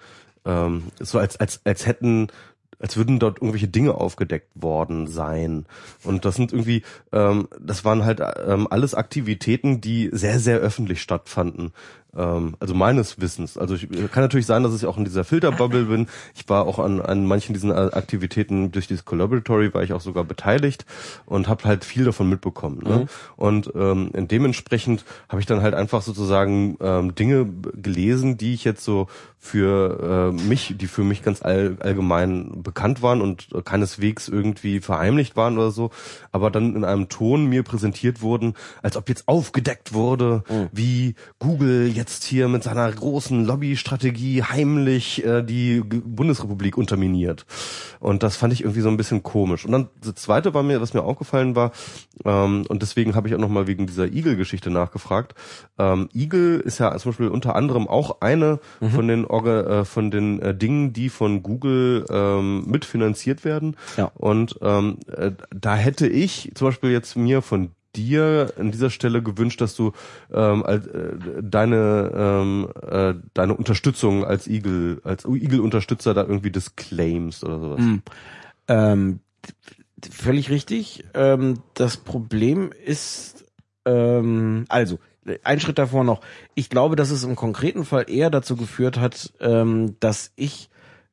ähm, 0.45 0.85
so 0.99 1.19
als 1.19 1.39
als 1.39 1.61
als 1.65 1.87
hätten 1.87 2.29
als 2.81 2.97
würden 2.97 3.19
dort 3.19 3.39
irgendwelche 3.39 3.69
Dinge 3.69 3.95
aufgedeckt 3.95 4.49
worden 4.55 5.07
sein. 5.07 5.67
Und 6.03 6.25
das 6.25 6.37
sind 6.37 6.53
irgendwie, 6.53 6.83
ähm, 7.13 7.49
das 7.61 7.85
waren 7.85 8.05
halt 8.05 8.21
ähm, 8.47 8.67
alles 8.71 8.95
Aktivitäten, 8.95 9.81
die 9.81 10.09
sehr, 10.13 10.41
sehr 10.41 10.59
öffentlich 10.59 11.03
stattfanden. 11.03 11.73
Ähm, 12.17 12.57
also 12.59 12.75
meines 12.75 13.21
Wissens. 13.21 13.57
Also 13.57 13.75
ich 13.75 13.89
kann 14.11 14.23
natürlich 14.23 14.47
sein, 14.47 14.63
dass 14.63 14.75
ich 14.75 14.87
auch 14.87 14.97
in 14.97 15.05
dieser 15.05 15.25
Filterbubble 15.25 15.85
bin. 15.85 16.09
Ich 16.35 16.49
war 16.49 16.67
auch 16.67 16.79
an, 16.79 17.01
an 17.01 17.27
manchen 17.27 17.53
diesen 17.53 17.73
Aktivitäten 17.73 18.73
durch 18.73 18.89
dieses 18.89 19.05
Collaboratory 19.05 19.73
war 19.75 19.83
ich 19.83 19.93
auch 19.93 20.01
sogar 20.01 20.25
beteiligt 20.25 20.87
und 21.27 21.49
habe 21.49 21.65
halt 21.65 21.85
viel 21.85 22.05
davon 22.05 22.29
mitbekommen. 22.29 22.81
Ne? 22.83 23.07
Und 23.37 23.71
ähm, 23.75 24.11
dementsprechend 24.15 25.05
habe 25.29 25.41
ich 25.41 25.47
dann 25.47 25.63
halt 25.63 25.75
einfach 25.75 26.03
sozusagen 26.03 26.77
ähm, 26.81 27.15
Dinge 27.15 27.47
gelesen, 27.75 28.37
die 28.37 28.55
ich 28.55 28.65
jetzt 28.65 28.85
so 28.85 29.07
für 29.43 30.33
äh, 30.39 30.43
mich, 30.49 30.75
die 30.77 30.87
für 30.87 31.03
mich 31.03 31.23
ganz 31.23 31.41
all, 31.41 31.79
allgemein 31.81 32.63
bekannt 32.63 33.01
waren 33.01 33.23
und 33.23 33.49
äh, 33.55 33.63
keineswegs 33.63 34.29
irgendwie 34.29 34.81
verheimlicht 34.81 35.35
waren 35.35 35.57
oder 35.57 35.71
so, 35.71 35.91
aber 36.31 36.51
dann 36.51 36.77
in 36.77 36.85
einem 36.85 37.09
Ton 37.09 37.47
mir 37.47 37.63
präsentiert 37.63 38.21
wurden, 38.21 38.53
als 38.83 38.99
ob 38.99 39.09
jetzt 39.09 39.29
aufgedeckt 39.29 39.95
wurde, 39.95 40.45
wie 40.73 41.15
Google 41.39 41.89
jetzt 41.89 42.25
hier 42.25 42.49
mit 42.49 42.63
seiner 42.63 42.93
großen 42.93 43.47
Lobbystrategie 43.47 44.43
heimlich 44.43 45.25
äh, 45.25 45.43
die 45.43 45.83
G- 45.89 46.03
Bundesrepublik 46.05 46.77
unterminiert. 46.77 47.47
Und 47.99 48.23
das 48.23 48.37
fand 48.37 48.53
ich 48.53 48.61
irgendwie 48.61 48.83
so 48.83 48.91
ein 48.91 48.99
bisschen 48.99 49.23
komisch. 49.23 49.65
Und 49.65 49.73
dann 49.73 49.89
das 50.03 50.17
zweite 50.17 50.53
war 50.53 50.63
mir, 50.63 50.83
was 50.83 50.93
mir 50.93 51.03
aufgefallen 51.03 51.57
war, 51.57 51.73
ähm, 52.27 52.67
und 52.69 52.83
deswegen 52.83 53.15
habe 53.15 53.27
ich 53.29 53.35
auch 53.35 53.39
nochmal 53.39 53.67
wegen 53.67 53.87
dieser 53.87 54.05
Eagle-Geschichte 54.13 54.71
nachgefragt. 54.71 55.35
Ähm, 55.79 56.11
Eagle 56.13 56.57
ist 56.61 56.79
ja 56.79 56.95
zum 56.99 57.13
Beispiel 57.13 57.29
unter 57.29 57.57
anderem 57.57 57.89
auch 57.89 58.21
eine 58.21 58.61
von 58.81 59.09
den 59.09 59.30
Orga, 59.31 59.81
äh, 59.81 59.85
von 59.85 60.11
den 60.11 60.41
äh, 60.43 60.55
Dingen, 60.55 60.93
die 60.93 61.09
von 61.09 61.43
Google 61.43 62.05
ähm, 62.11 62.65
mitfinanziert 62.67 63.45
werden. 63.45 63.77
Ja. 63.97 64.11
Und 64.15 64.59
ähm, 64.63 64.99
äh, 65.17 65.33
da 65.55 65.77
hätte 65.77 66.07
ich 66.07 66.53
zum 66.55 66.69
Beispiel 66.69 66.91
jetzt 66.91 67.17
mir 67.17 67.41
von 67.43 67.71
dir 67.97 68.53
an 68.59 68.71
dieser 68.71 68.91
Stelle 68.91 69.23
gewünscht, 69.23 69.61
dass 69.61 69.75
du 69.75 69.93
ähm, 70.33 70.63
als, 70.63 70.87
äh, 70.87 71.15
deine 71.43 72.13
ähm, 72.15 72.69
äh, 72.89 73.15
deine 73.35 73.55
Unterstützung 73.55 74.25
als 74.25 74.47
Eagle 74.47 75.01
als 75.05 75.25
Eagle 75.25 75.61
Unterstützer 75.61 76.15
da 76.15 76.23
irgendwie 76.23 76.53
disclaimst 76.53 77.43
oder 77.43 77.59
sowas. 77.59 77.81
Ähm, 78.69 79.21
d- 79.45 79.53
d- 79.97 80.11
völlig 80.13 80.51
richtig. 80.51 81.05
Ähm, 81.15 81.59
das 81.75 81.97
Problem 81.97 82.71
ist 82.85 83.45
Ähm, 83.87 84.67
also, 84.69 84.99
ein 85.45 85.61
Schritt 85.61 85.79
davor 85.79 86.05
noch. 86.05 86.21
Ich 86.55 86.71
glaube, 86.71 86.97
dass 86.97 87.11
es 87.11 87.25
im 87.25 87.37
konkreten 87.37 87.85
Fall 87.85 88.07
eher 88.09 88.31
dazu 88.31 88.57
geführt 88.57 88.99
hat, 88.99 89.33
ähm, 89.41 89.97
dass 90.01 90.33
ich 90.37 90.71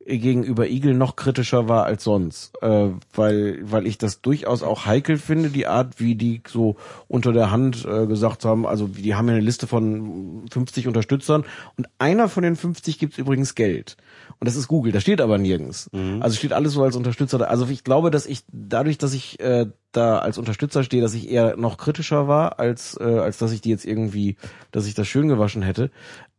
gegenüber 0.07 0.69
Igel 0.69 0.93
noch 0.93 1.17
kritischer 1.17 1.67
war 1.67 1.85
als 1.85 2.05
sonst, 2.05 2.53
äh, 2.61 2.89
weil 3.13 3.59
weil 3.61 3.85
ich 3.85 3.97
das 3.97 4.21
durchaus 4.21 4.63
auch 4.63 4.85
heikel 4.85 5.17
finde, 5.17 5.49
die 5.49 5.67
Art, 5.67 5.99
wie 5.99 6.15
die 6.15 6.41
so 6.47 6.77
unter 7.09 7.33
der 7.33 7.51
Hand 7.51 7.85
äh, 7.85 8.07
gesagt 8.07 8.45
haben, 8.45 8.65
also 8.65 8.87
die 8.87 9.15
haben 9.15 9.27
ja 9.27 9.33
eine 9.33 9.43
Liste 9.43 9.67
von 9.67 10.45
50 10.49 10.87
Unterstützern. 10.87 11.43
Und 11.75 11.87
einer 11.99 12.29
von 12.29 12.43
den 12.43 12.55
50 12.55 12.99
gibt's 12.99 13.17
übrigens 13.17 13.53
Geld 13.53 13.97
und 14.39 14.45
das 14.45 14.55
ist 14.55 14.67
Google, 14.67 14.91
da 14.91 14.99
steht 14.99 15.19
aber 15.19 15.37
nirgends. 15.37 15.89
Also 16.21 16.35
steht 16.37 16.53
alles 16.53 16.73
so 16.73 16.83
als 16.83 16.95
Unterstützer. 16.95 17.37
da. 17.37 17.45
Also 17.45 17.67
ich 17.67 17.83
glaube, 17.83 18.11
dass 18.11 18.25
ich 18.25 18.43
dadurch, 18.51 18.97
dass 18.97 19.13
ich 19.13 19.39
äh, 19.39 19.67
da 19.91 20.19
als 20.19 20.37
Unterstützer 20.37 20.83
stehe, 20.83 21.01
dass 21.01 21.15
ich 21.15 21.29
eher 21.29 21.57
noch 21.57 21.77
kritischer 21.77 22.27
war, 22.27 22.59
als 22.59 22.97
äh, 22.99 23.03
als 23.03 23.37
dass 23.37 23.51
ich 23.51 23.61
die 23.61 23.69
jetzt 23.69 23.85
irgendwie, 23.85 24.35
dass 24.71 24.85
ich 24.85 24.93
das 24.93 25.07
schön 25.07 25.27
gewaschen 25.27 25.63
hätte. 25.63 25.89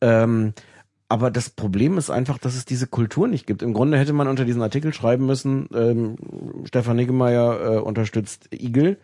Ähm, 0.01 0.55
aber 1.09 1.31
das 1.31 1.51
Problem 1.51 1.97
ist 1.97 2.11
einfach, 2.11 2.39
dass 2.39 2.55
es 2.55 2.67
diese 2.67 2.87
Kultur 2.87 3.29
nicht 3.29 3.47
gibt. 3.47 3.63
Im 3.63 3.73
Grunde 3.73 3.99
hätte 3.99 4.13
man 4.13 4.29
unter 4.29 4.45
diesen 4.45 4.63
Artikel 4.63 4.93
schreiben 4.93 5.25
müssen, 5.27 5.69
ähm, 5.75 6.17
Stefan 6.67 6.97
Niggemeier 6.97 7.61
äh, 7.61 7.79
unterstützt 7.79 8.49
Igel. 8.53 8.99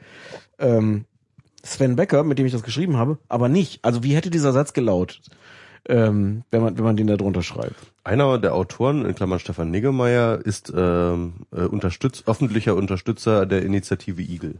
Ähm, 0.59 1.07
Sven 1.65 1.97
Becker, 1.97 2.23
mit 2.25 2.39
dem 2.39 2.45
ich 2.45 2.53
das 2.53 2.63
geschrieben 2.63 2.99
habe, 2.99 3.19
aber 3.29 3.49
nicht. 3.49 3.83
Also 3.83 4.05
wie 4.05 4.15
hätte 4.15 4.29
dieser 4.31 4.53
Satz 4.53 4.75
gelautet, 4.75 5.31
ähm, 5.89 6.45
wenn 6.51 6.63
man 6.63 6.77
wenn 6.77 6.85
man 6.85 6.97
den 6.97 7.07
da 7.07 7.17
drunter 7.17 7.43
schreibt? 7.43 7.77
Einer 8.05 8.39
der 8.39 8.55
Autoren, 8.55 9.05
in 9.07 9.15
Klammern 9.15 9.39
Stefan 9.39 9.71
Niggemeier, 9.71 10.39
ist 10.45 10.73
ähm, 10.77 11.47
äh, 11.53 11.63
unterstützt, 11.63 12.25
öffentlicher 12.27 12.75
Unterstützer 12.75 13.47
der 13.47 13.63
Initiative 13.63 14.21
Igel. 14.21 14.57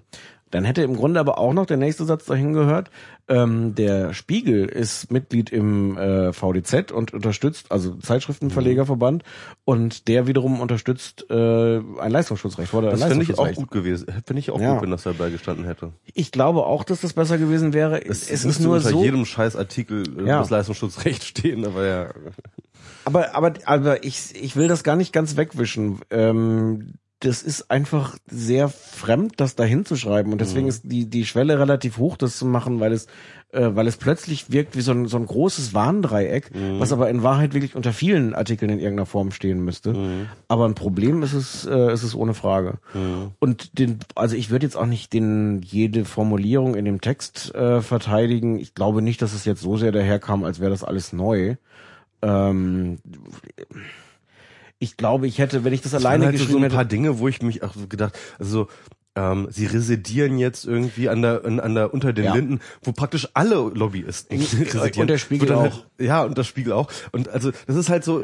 Dann 0.55 0.63
hätte 0.63 0.83
im 0.83 0.95
Grunde 0.95 1.19
aber 1.19 1.37
auch 1.39 1.53
noch 1.53 1.67
der 1.67 1.79
nächste 1.79 2.05
Satz 2.05 2.27
dahin 2.27 2.53
gehört. 2.53 2.89
Ähm, 3.27 3.75
der 3.75 4.15
Spiegel 4.15 4.67
ist 4.67 5.11
Mitglied 5.11 5.51
im 5.51 5.99
äh, 5.99 6.33
VDZ 6.33 6.93
und 6.93 7.13
unterstützt, 7.13 7.73
also 7.73 7.97
Zeitschriftenverlegerverband, 7.97 9.25
und 9.65 10.07
der 10.07 10.29
wiederum 10.29 10.61
unterstützt 10.61 11.27
äh, 11.29 11.79
ein 11.99 12.11
Leistungsschutzrecht. 12.13 12.73
Oder 12.73 12.93
Das 12.93 13.03
finde 13.03 13.25
ich 13.25 13.37
auch 13.37 13.53
gut 13.55 13.73
gewesen. 13.73 14.07
Finde 14.25 14.39
ich 14.39 14.53
auch 14.53 14.61
Ja. 14.61 14.75
gut, 14.75 14.83
wenn 14.85 14.93
das 14.93 15.03
dabei 15.03 15.31
gestanden 15.31 15.65
hätte. 15.65 15.91
Ich 16.13 16.31
glaube 16.31 16.65
auch, 16.67 16.85
dass 16.85 17.01
das 17.01 17.15
besser 17.15 17.37
gewesen 17.37 17.73
wäre. 17.73 18.01
Es, 18.07 18.31
ist 18.31 18.45
müsste 18.45 18.63
nur 18.63 18.77
unter 18.77 18.91
so. 18.91 19.03
jedem 19.03 19.25
Scheißartikel 19.25 20.21
äh, 20.21 20.29
Ja. 20.29 20.39
das 20.39 20.51
Leistungsschutzrecht 20.51 21.25
stehen, 21.25 21.67
aber 21.67 21.85
ja. 21.85 22.11
Aber, 23.05 23.35
aber, 23.35 23.55
aber 23.65 24.05
ich, 24.05 24.41
ich 24.41 24.55
will 24.55 24.69
das 24.69 24.85
gar 24.85 24.95
nicht 24.95 25.13
ganz 25.13 25.37
wegwischen. 25.37 25.99
Ähm, 26.11 26.95
das 27.21 27.43
ist 27.43 27.71
einfach 27.71 28.19
sehr 28.27 28.69
fremd, 28.69 29.35
das 29.39 29.55
da 29.55 29.65
hinzuschreiben. 29.65 30.33
Und 30.33 30.41
deswegen 30.41 30.69
ist 30.69 30.83
die, 30.85 31.09
die 31.09 31.25
Schwelle 31.25 31.59
relativ 31.59 31.97
hoch, 31.97 32.17
das 32.17 32.37
zu 32.37 32.45
machen, 32.45 32.81
weil 32.81 32.93
es, 32.93 33.07
äh, 33.53 33.71
weil 33.75 33.87
es 33.87 33.97
plötzlich 33.97 34.51
wirkt 34.51 34.77
wie 34.77 34.83
so 34.83 34.93
ein, 34.93 35.07
so 35.07 35.17
ein 35.17 35.25
großes 35.25 35.73
Warndreieck, 35.73 36.51
was 36.79 36.93
aber 36.93 37.09
in 37.09 37.23
Wahrheit 37.23 37.55
wirklich 37.55 37.77
unter 37.77 37.93
vielen 37.93 38.35
Artikeln 38.35 38.71
in 38.71 38.79
irgendeiner 38.79 39.07
Form 39.07 39.31
stehen 39.31 39.65
müsste. 39.65 39.93
Aber 40.49 40.67
ein 40.67 40.75
Problem 40.75 41.23
ist 41.23 41.33
es, 41.33 41.65
äh, 41.65 41.93
ist 41.93 42.03
es 42.03 42.15
ohne 42.15 42.35
Frage. 42.35 42.79
Und 43.39 43.79
den, 43.79 44.01
also 44.15 44.37
ich 44.37 44.51
würde 44.51 44.67
jetzt 44.67 44.77
auch 44.77 44.87
nicht 44.87 45.13
den, 45.13 45.63
jede 45.63 46.05
Formulierung 46.05 46.75
in 46.75 46.85
dem 46.85 47.01
Text 47.01 47.55
äh, 47.55 47.81
verteidigen. 47.81 48.59
Ich 48.59 48.75
glaube 48.75 49.01
nicht, 49.01 49.23
dass 49.23 49.33
es 49.33 49.45
jetzt 49.47 49.63
so 49.63 49.77
sehr 49.77 49.93
daherkam, 49.93 50.45
als 50.45 50.61
wäre 50.61 50.71
das 50.71 50.85
alles 50.85 51.13
neu. 51.13 51.57
Ähm, 52.21 52.99
ich 54.85 54.97
glaube, 54.97 55.27
ich 55.27 55.39
hätte, 55.39 55.65
wenn 55.65 55.73
ich 55.73 55.81
das 55.83 55.93
Es 55.93 56.05
alleine 56.05 56.27
halt 56.27 56.39
so 56.39 56.45
geschrieben 56.45 56.65
ein 56.65 56.71
paar 56.71 56.81
hätte. 56.81 56.89
Dinge, 56.91 57.19
wo 57.19 57.27
ich 57.29 57.43
mich 57.43 57.63
auch 57.63 57.75
so 57.75 57.87
gedacht, 57.89 58.17
also 58.39 58.69
ähm, 59.17 59.49
sie 59.51 59.67
residieren 59.67 60.39
jetzt 60.39 60.65
irgendwie 60.65 61.09
an 61.09 61.23
der, 61.23 61.45
an, 61.45 61.61
an 61.61 61.75
der 61.75 61.95
unter 61.95 62.13
den 62.13 62.25
Ja. 62.25 62.35
Linden, 62.35 62.61
wo 62.83 62.93
praktisch 62.93 63.29
alle 63.35 63.55
Lobbyisten 63.57 64.39
residieren. 64.41 64.93
Und 65.01 65.07
der 65.09 65.19
Spiegel 65.19 65.49
dann 65.49 65.59
auch. 65.59 65.63
Halt, 65.63 65.87
ja, 65.99 66.23
und 66.25 66.37
das 66.39 66.47
Spiegel 66.47 66.73
auch. 66.73 66.89
Und 67.13 67.29
also 67.29 67.51
das 67.67 67.77
ist 67.77 67.89
halt 67.91 68.05
so. 68.05 68.23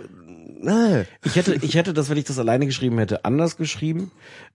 Äh, 0.63 1.05
Ich 1.25 1.37
hätte, 1.37 1.55
ich 1.55 1.75
hätte 1.75 1.95
das, 1.95 2.11
wenn 2.11 2.19
ich 2.19 2.25
das 2.25 2.39
alleine 2.39 2.67
geschrieben 2.67 2.99
hätte, 2.99 3.25
anders 3.25 3.57
geschrieben. 3.57 4.11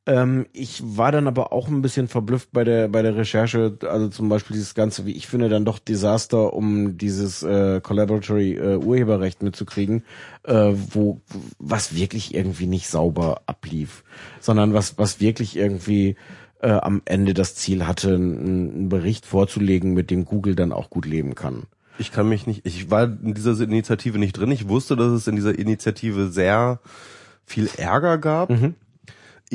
Ähm, 0.07 0.45
ich 0.53 0.83
war 0.83 1.11
dann 1.11 1.27
aber 1.27 1.51
auch 1.51 1.67
ein 1.67 1.81
bisschen 1.81 2.07
verblüfft 2.07 2.49
bei 2.51 2.63
der 2.63 2.87
bei 2.89 3.01
der 3.01 3.15
Recherche. 3.15 3.77
Also 3.89 4.07
zum 4.09 4.29
Beispiel 4.29 4.55
dieses 4.55 4.75
ganze, 4.75 5.05
wie 5.05 5.13
ich 5.13 5.27
finde, 5.27 5.49
dann 5.49 5.65
doch 5.65 5.79
Desaster, 5.79 6.53
um 6.53 6.97
dieses 6.97 7.41
äh, 7.41 7.81
Collaboratory 7.81 8.53
äh, 8.53 8.77
Urheberrecht 8.77 9.41
mitzukriegen, 9.41 10.03
äh, 10.43 10.73
wo 10.91 11.21
was 11.57 11.95
wirklich 11.95 12.35
irgendwie 12.35 12.67
nicht 12.67 12.87
sauber 12.87 13.41
ablief, 13.47 14.03
sondern 14.39 14.73
was 14.73 14.99
was 14.99 15.19
wirklich 15.19 15.55
irgendwie 15.55 16.15
äh, 16.61 16.69
am 16.69 17.01
Ende 17.05 17.33
das 17.33 17.55
Ziel 17.55 17.87
hatte, 17.87 18.13
einen, 18.13 18.39
einen 18.39 18.89
Bericht 18.89 19.25
vorzulegen, 19.25 19.93
mit 19.93 20.11
dem 20.11 20.25
Google 20.25 20.55
dann 20.55 20.71
auch 20.71 20.91
gut 20.91 21.07
leben 21.07 21.33
kann. 21.33 21.63
ich 21.97 22.11
kann 22.11 22.29
mich 22.29 22.45
nicht, 22.45 22.65
ich 22.65 22.91
war 22.91 23.05
in 23.05 23.33
dieser 23.33 23.59
Initiative 23.59 24.19
nicht 24.19 24.37
drin. 24.37 24.51
Ich 24.51 24.67
wusste, 24.67 24.95
dass 24.95 25.11
es 25.11 25.27
in 25.27 25.35
dieser 25.35 25.57
Initiative 25.57 26.27
sehr 26.27 26.79
viel 27.45 27.69
Ärger 27.77 28.17
gab. 28.17 28.49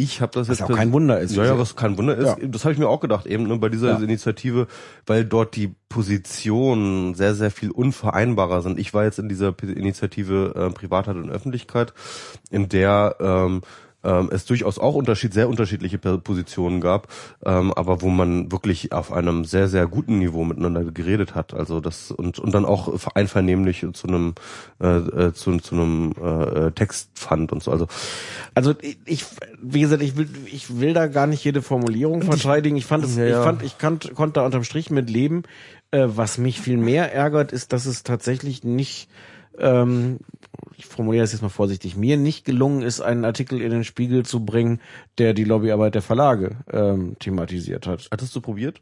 Ich 0.02 0.20
habe 0.20 0.32
das 0.32 0.48
Was 0.48 0.58
jetzt 0.60 0.70
auch 0.70 0.74
kein 0.76 0.92
Wunder 0.92 1.20
ist. 1.20 1.34
Ja, 1.36 1.44
ja, 1.44 1.58
was 1.58 1.76
kein 1.76 1.98
Wunder 1.98 2.16
ist. 2.16 2.26
Ja. 2.26 2.36
Das 2.48 2.64
habe 2.64 2.72
ich 2.72 2.78
mir 2.78 2.88
auch 2.88 3.00
gedacht, 3.00 3.26
eben 3.26 3.46
ne, 3.46 3.56
bei 3.58 3.68
dieser 3.68 3.90
Ja. 3.92 3.98
Initiative, 3.98 4.66
weil 5.06 5.24
dort 5.24 5.56
die 5.56 5.74
Positionen 5.88 7.14
sehr, 7.14 7.34
sehr 7.34 7.50
viel 7.50 7.70
unvereinbarer 7.70 8.62
sind. 8.62 8.78
Ich 8.78 8.94
war 8.94 9.04
jetzt 9.04 9.18
in 9.18 9.28
dieser 9.28 9.52
P- 9.52 9.72
Initiative 9.72 10.54
äh, 10.56 10.70
Privatheit 10.72 11.16
und 11.16 11.30
Öffentlichkeit, 11.30 11.92
in 12.50 12.68
der 12.68 13.16
ähm, 13.20 13.60
ähm, 14.04 14.30
es 14.32 14.44
durchaus 14.46 14.78
auch 14.78 14.94
Unterschied, 14.94 15.34
sehr 15.34 15.48
unterschiedliche 15.48 15.98
Positionen 15.98 16.80
gab, 16.80 17.08
ähm, 17.44 17.72
aber 17.72 18.02
wo 18.02 18.08
man 18.08 18.50
wirklich 18.52 18.92
auf 18.92 19.12
einem 19.12 19.44
sehr, 19.44 19.68
sehr 19.68 19.86
guten 19.86 20.18
Niveau 20.18 20.44
miteinander 20.44 20.84
geredet 20.84 21.34
hat. 21.34 21.54
Also 21.54 21.80
das 21.80 22.10
und 22.10 22.38
und 22.38 22.54
dann 22.54 22.64
auch 22.64 22.94
einvernehmlich 23.14 23.86
zu 23.92 24.08
einem 24.08 24.34
äh, 24.80 24.86
äh, 24.86 25.32
zu, 25.32 25.56
zu 25.58 25.74
einem 25.74 26.12
äh, 26.12 26.70
Text 26.72 27.10
fand 27.14 27.52
und 27.52 27.62
so. 27.62 27.70
Also 27.70 27.86
Also 28.54 28.74
ich, 29.04 29.24
wie 29.62 29.80
gesagt, 29.80 30.02
ich 30.02 30.16
will, 30.16 30.28
ich 30.46 30.80
will 30.80 30.92
da 30.92 31.06
gar 31.06 31.26
nicht 31.26 31.44
jede 31.44 31.62
Formulierung 31.62 32.22
verteidigen. 32.22 32.76
Ich 32.76 32.86
fand 32.86 33.04
es, 33.04 33.16
Ja, 33.16 33.24
ja. 33.24 33.38
ich 33.38 33.44
fand, 33.44 33.62
ich 33.62 33.78
kann, 33.78 33.98
konnte 34.14 34.40
da 34.40 34.46
unterm 34.46 34.64
Strich 34.64 34.90
mit 34.90 35.10
leben. 35.10 35.42
Äh, 35.90 36.06
was 36.08 36.38
mich 36.38 36.60
viel 36.60 36.76
mehr 36.76 37.12
ärgert, 37.12 37.52
ist, 37.52 37.72
dass 37.72 37.86
es 37.86 38.02
tatsächlich 38.02 38.62
nicht, 38.64 39.08
ähm, 39.58 40.18
ich 40.76 40.86
formuliere 40.86 41.24
das 41.24 41.32
jetzt 41.32 41.42
mal 41.42 41.48
vorsichtig, 41.48 41.96
mir 41.96 42.16
nicht 42.16 42.44
gelungen 42.44 42.82
ist, 42.82 43.00
einen 43.00 43.24
Artikel 43.24 43.60
in 43.60 43.70
den 43.70 43.84
Spiegel 43.84 44.24
zu 44.24 44.44
bringen, 44.44 44.80
der 45.18 45.34
die 45.34 45.44
Lobbyarbeit 45.44 45.94
der 45.94 46.02
Verlage 46.02 46.56
ähm, 46.70 47.16
thematisiert 47.18 47.86
hat. 47.86 48.08
hattest 48.10 48.34
du 48.34 48.40
probiert? 48.40 48.80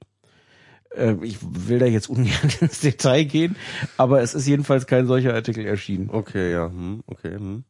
Äh, 0.94 1.16
ich 1.22 1.38
will 1.40 1.78
da 1.78 1.86
jetzt 1.86 2.08
ungern 2.08 2.50
ins 2.60 2.80
Detail 2.80 3.24
gehen, 3.24 3.56
aber 3.96 4.22
es 4.22 4.34
ist 4.34 4.46
jedenfalls 4.46 4.86
kein 4.86 5.06
solcher 5.06 5.34
Artikel 5.34 5.66
erschienen. 5.66 6.10
Okay, 6.10 6.52
ja, 6.52 6.66
hm, 6.66 7.02
okay. 7.06 7.34
Hm. 7.34 7.64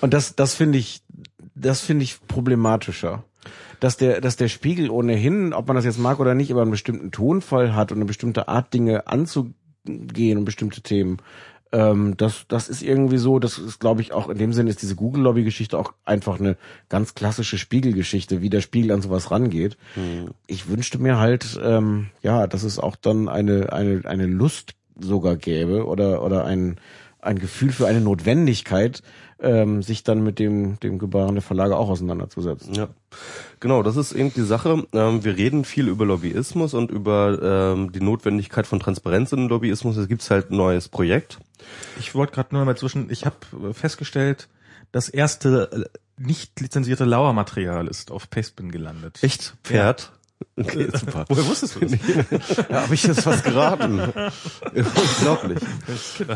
Und 0.00 0.14
das, 0.14 0.34
das 0.36 0.54
finde 0.54 0.78
ich, 0.78 1.02
das 1.54 1.80
finde 1.80 2.04
ich 2.04 2.26
problematischer. 2.26 3.24
Dass 3.80 3.96
der, 3.96 4.20
dass 4.20 4.34
der 4.34 4.48
Spiegel 4.48 4.90
ohnehin, 4.90 5.52
ob 5.52 5.68
man 5.68 5.76
das 5.76 5.84
jetzt 5.84 6.00
mag 6.00 6.18
oder 6.18 6.34
nicht, 6.34 6.50
aber 6.50 6.62
einen 6.62 6.72
bestimmten 6.72 7.12
Tonfall 7.12 7.76
hat 7.76 7.92
und 7.92 7.98
eine 7.98 8.06
bestimmte 8.06 8.48
Art, 8.48 8.74
Dinge 8.74 9.06
anzugehen 9.06 10.38
und 10.38 10.44
bestimmte 10.44 10.82
Themen. 10.82 11.18
Ähm, 11.72 12.16
das, 12.16 12.46
das 12.48 12.68
ist 12.68 12.82
irgendwie 12.82 13.18
so, 13.18 13.38
das 13.38 13.58
ist, 13.58 13.78
glaube 13.78 14.00
ich, 14.00 14.12
auch 14.12 14.28
in 14.28 14.38
dem 14.38 14.52
Sinne 14.52 14.70
ist 14.70 14.82
diese 14.82 14.96
Google-Lobby-Geschichte 14.96 15.78
auch 15.78 15.92
einfach 16.04 16.40
eine 16.40 16.56
ganz 16.88 17.14
klassische 17.14 17.58
Spiegelgeschichte, 17.58 18.40
wie 18.40 18.50
der 18.50 18.60
Spiegel 18.60 18.92
an 18.92 19.02
sowas 19.02 19.30
rangeht. 19.30 19.76
Ich 20.46 20.68
wünschte 20.68 20.98
mir 20.98 21.18
halt, 21.18 21.58
ähm, 21.62 22.08
ja, 22.22 22.46
dass 22.46 22.62
es 22.62 22.78
auch 22.78 22.96
dann 22.96 23.28
eine, 23.28 23.72
eine, 23.72 24.02
eine 24.04 24.26
Lust 24.26 24.74
sogar 24.98 25.36
gäbe 25.36 25.86
oder, 25.86 26.22
oder 26.22 26.44
ein, 26.44 26.76
ein 27.20 27.38
Gefühl 27.38 27.70
für 27.70 27.86
eine 27.86 28.00
Notwendigkeit, 28.00 29.02
ähm, 29.40 29.82
sich 29.82 30.02
dann 30.02 30.22
mit 30.22 30.38
dem, 30.38 30.80
dem 30.80 30.98
Gebaren 30.98 31.34
der 31.34 31.42
Verlage 31.42 31.76
auch 31.76 31.88
auseinanderzusetzen. 31.88 32.74
Ja, 32.74 32.88
genau, 33.60 33.82
das 33.82 33.96
ist 33.96 34.12
eben 34.12 34.32
die 34.34 34.42
Sache. 34.42 34.86
Ähm, 34.92 35.24
wir 35.24 35.36
reden 35.36 35.64
viel 35.64 35.88
über 35.88 36.04
Lobbyismus 36.04 36.74
und 36.74 36.90
über 36.90 37.38
ähm, 37.74 37.92
die 37.92 38.00
Notwendigkeit 38.00 38.66
von 38.66 38.80
Transparenz 38.80 39.32
in 39.32 39.48
Lobbyismus. 39.48 39.96
Es 39.96 40.08
gibt 40.08 40.28
halt 40.30 40.50
ein 40.50 40.56
neues 40.56 40.88
Projekt. 40.88 41.38
Ich 41.98 42.14
wollte 42.14 42.32
gerade 42.32 42.54
nur 42.54 42.64
mal 42.64 42.76
zwischen, 42.76 43.10
ich 43.10 43.26
habe 43.26 43.36
festgestellt, 43.74 44.48
das 44.92 45.08
erste 45.08 45.88
äh, 45.94 45.98
nicht 46.20 46.58
lizenzierte 46.60 47.04
Lauermaterial 47.04 47.86
ist 47.86 48.10
auf 48.10 48.28
Pastebin 48.30 48.72
gelandet. 48.72 49.18
Echt? 49.22 49.54
Pferd? 49.62 50.12
Okay, 50.56 50.88
super. 50.96 51.24
Woher 51.28 51.46
wusstest 51.46 51.76
du 51.76 51.80
das? 51.80 51.92
Ja, 52.68 52.82
habe 52.82 52.94
ich 52.94 53.02
jetzt 53.04 53.26
was 53.26 53.42
geraten? 53.42 54.00
unglaublich. 54.74 55.58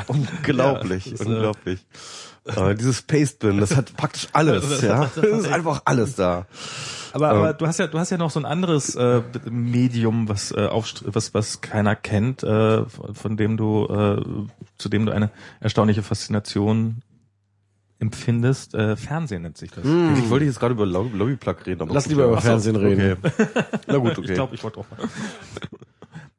Unglaublich, 0.09 1.07
Ja, 1.07 1.13
äh, 1.13 1.25
unglaublich. 1.25 1.87
Äh, 2.45 2.75
dieses 2.75 3.03
Pastebin, 3.03 3.59
das 3.61 3.77
hat 3.77 3.97
praktisch 3.97 4.29
alles, 4.33 4.83
ja. 4.83 5.09
Das 5.15 5.25
ist 5.25 5.53
einfach 5.53 5.83
alles 5.85 6.17
da. 6.17 6.47
Aber, 7.13 7.29
aber 7.31 7.53
du 7.53 7.67
hast 7.67 7.79
ja, 7.79 7.87
du 7.87 7.99
hast 7.99 8.11
ja 8.11 8.17
noch 8.19 8.31
so 8.31 8.41
ein 8.41 8.47
anderes 8.47 8.95
äh, 8.97 9.21
Medium, 9.51 10.29
was 10.29 10.51
äh, 10.51 10.67
aufst- 10.67 11.05
was 11.07 11.35
was 11.35 11.61
keiner 11.61 11.95
kennt, 11.95 12.43
äh, 12.43 12.85
von 12.87 13.15
von 13.15 13.37
dem 13.37 13.57
du 13.57 13.87
äh, 13.87 14.25
zu 14.79 14.89
dem 14.89 15.07
du 15.07 15.13
eine 15.13 15.31
erstaunliche 15.61 16.03
Faszination 16.03 17.03
empfindest. 17.99 18.75
Äh, 18.75 18.97
Fernsehen 18.97 19.43
nennt 19.43 19.59
sich 19.59 19.71
das. 19.71 19.85
Ich 19.85 20.31
wollte 20.31 20.47
jetzt 20.47 20.59
gerade 20.59 20.73
über 20.75 20.87
Lob- 20.87 21.15
Lobbyplug 21.15 21.67
reden. 21.67 21.83
Aber 21.83 21.95
Lass 21.95 22.07
lieber 22.07 22.25
über 22.25 22.41
Fernsehen 22.41 22.75
reden. 22.77 23.19
Okay. 23.23 23.47
Na 23.87 23.99
gut, 23.99 24.13
okay. 24.19 24.23
Ich 24.31 24.35
glaube, 24.35 24.55
ich 24.57 24.65
wollte 24.65 24.81
auch. 24.81 24.87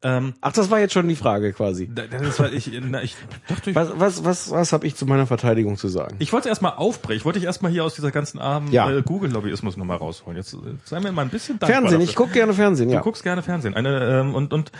Ähm, 0.03 0.33
Ach, 0.41 0.51
das 0.51 0.69
war 0.69 0.79
jetzt 0.79 0.93
schon 0.93 1.07
die 1.07 1.15
Frage 1.15 1.53
quasi. 1.53 1.89
da- 1.93 2.07
das 2.07 2.37
war 2.39 2.51
ich, 2.51 2.69
na, 2.83 3.01
ich 3.01 3.15
dachte, 3.47 3.69
ich, 3.69 3.75
Was, 3.75 3.91
was, 3.95 4.23
was, 4.25 4.51
was 4.51 4.73
habe 4.73 4.85
ich 4.85 4.95
zu 4.95 5.05
meiner 5.05 5.25
Verteidigung 5.27 5.77
zu 5.77 5.87
sagen? 5.87 6.15
ich 6.19 6.33
wollte 6.33 6.49
erstmal 6.49 6.73
aufbrechen. 6.73 7.17
Ich 7.19 7.25
wollte 7.25 7.39
dich 7.39 7.45
erstmal 7.45 7.71
hier 7.71 7.85
aus 7.85 7.95
dieser 7.95 8.11
ganzen 8.11 8.37
armen 8.39 8.71
Ja. 8.71 8.91
äh, 8.91 9.01
Google-Lobbyismus 9.01 9.77
nochmal 9.77 9.97
rausholen. 9.97 10.35
Jetzt 10.37 10.53
äh, 10.53 10.57
sei 10.83 10.99
mir 10.99 11.11
mal 11.13 11.21
ein 11.21 11.29
bisschen 11.29 11.57
dankbar 11.59 11.69
Fernsehen, 11.79 11.99
dafür. 11.99 12.09
ich 12.09 12.15
gucke 12.15 12.33
gerne 12.33 12.53
Fernsehen, 12.53 12.89
Du 12.89 12.95
ja. 12.95 13.01
guckst 13.01 13.23
gerne 13.23 13.41
Fernsehen. 13.41 13.73
Eine 13.75 14.19
ähm, 14.21 14.35
und 14.35 14.51
und 14.53 14.71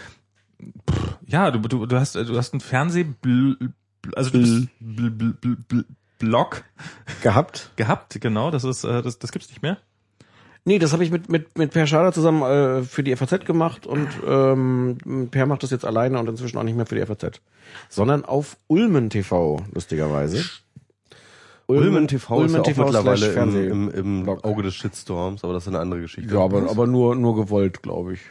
pff, 0.92 1.18
ja, 1.26 1.52
du 1.52 1.60
du 1.60 1.86
du 1.86 1.98
hast 1.98 2.16
du 2.16 2.38
hast 2.38 2.54
einen 2.54 2.62
Fernseh 2.62 3.06
also 4.16 4.30
du 4.30 4.40
bist 4.40 4.68
bl, 4.80 5.10
bl, 5.10 5.34
bl, 5.34 5.56
bl, 5.68 5.86
Blog 6.20 6.64
Gehabt? 7.22 7.72
gehabt, 7.76 8.20
genau, 8.22 8.52
das 8.52 8.64
ist 8.64 8.84
äh, 8.84 9.02
das 9.02 9.20
das 9.20 9.32
gibt's 9.32 9.50
nicht 9.50 9.62
mehr. 9.62 9.78
Nee, 10.66 10.80
das 10.80 10.94
habe 10.94 11.04
ich 11.04 11.12
mit, 11.12 11.30
mit, 11.30 11.58
mit 11.58 11.72
Per 11.72 11.88
Schader 11.88 12.14
zusammen 12.14 12.42
äh, 12.44 12.84
für 12.84 13.04
die 13.04 13.16
FAZ 13.16 13.46
gemacht 13.46 13.86
und 13.86 14.08
ähm, 14.26 15.28
Per 15.30 15.46
macht 15.46 15.64
das 15.64 15.72
jetzt 15.72 15.86
alleine 15.86 16.20
und 16.20 16.30
inzwischen 16.30 16.58
auch 16.58 16.64
nicht 16.64 16.78
mehr 16.78 16.86
für 16.86 16.96
die 16.96 17.06
FAZ. 17.06 17.42
Sondern 17.90 18.24
auf 18.24 18.56
Ulmen 18.68 19.10
TV, 19.10 19.62
lustigerweise. 19.74 20.44
Ulmen 21.68 22.08
TV 22.08 22.44
ist 22.44 22.54
ja 22.54 22.60
auch 22.62 22.64
TV 22.64 22.84
mittlerweile 22.86 23.18
slash 23.18 23.36
im, 23.36 23.90
im, 23.90 24.26
im. 24.26 24.30
Auge 24.30 24.64
des 24.64 24.76
Shitstorms, 24.76 25.44
aber 25.44 25.54
das 25.54 25.64
ist 25.64 25.70
eine 25.70 25.80
andere 25.80 26.02
Geschichte. 26.02 26.34
Ja, 26.34 26.42
aber, 26.42 26.70
aber 26.70 26.88
nur, 26.88 27.16
nur 27.16 27.36
gewollt, 27.36 27.82
glaube 27.84 28.14
ich. 28.14 28.22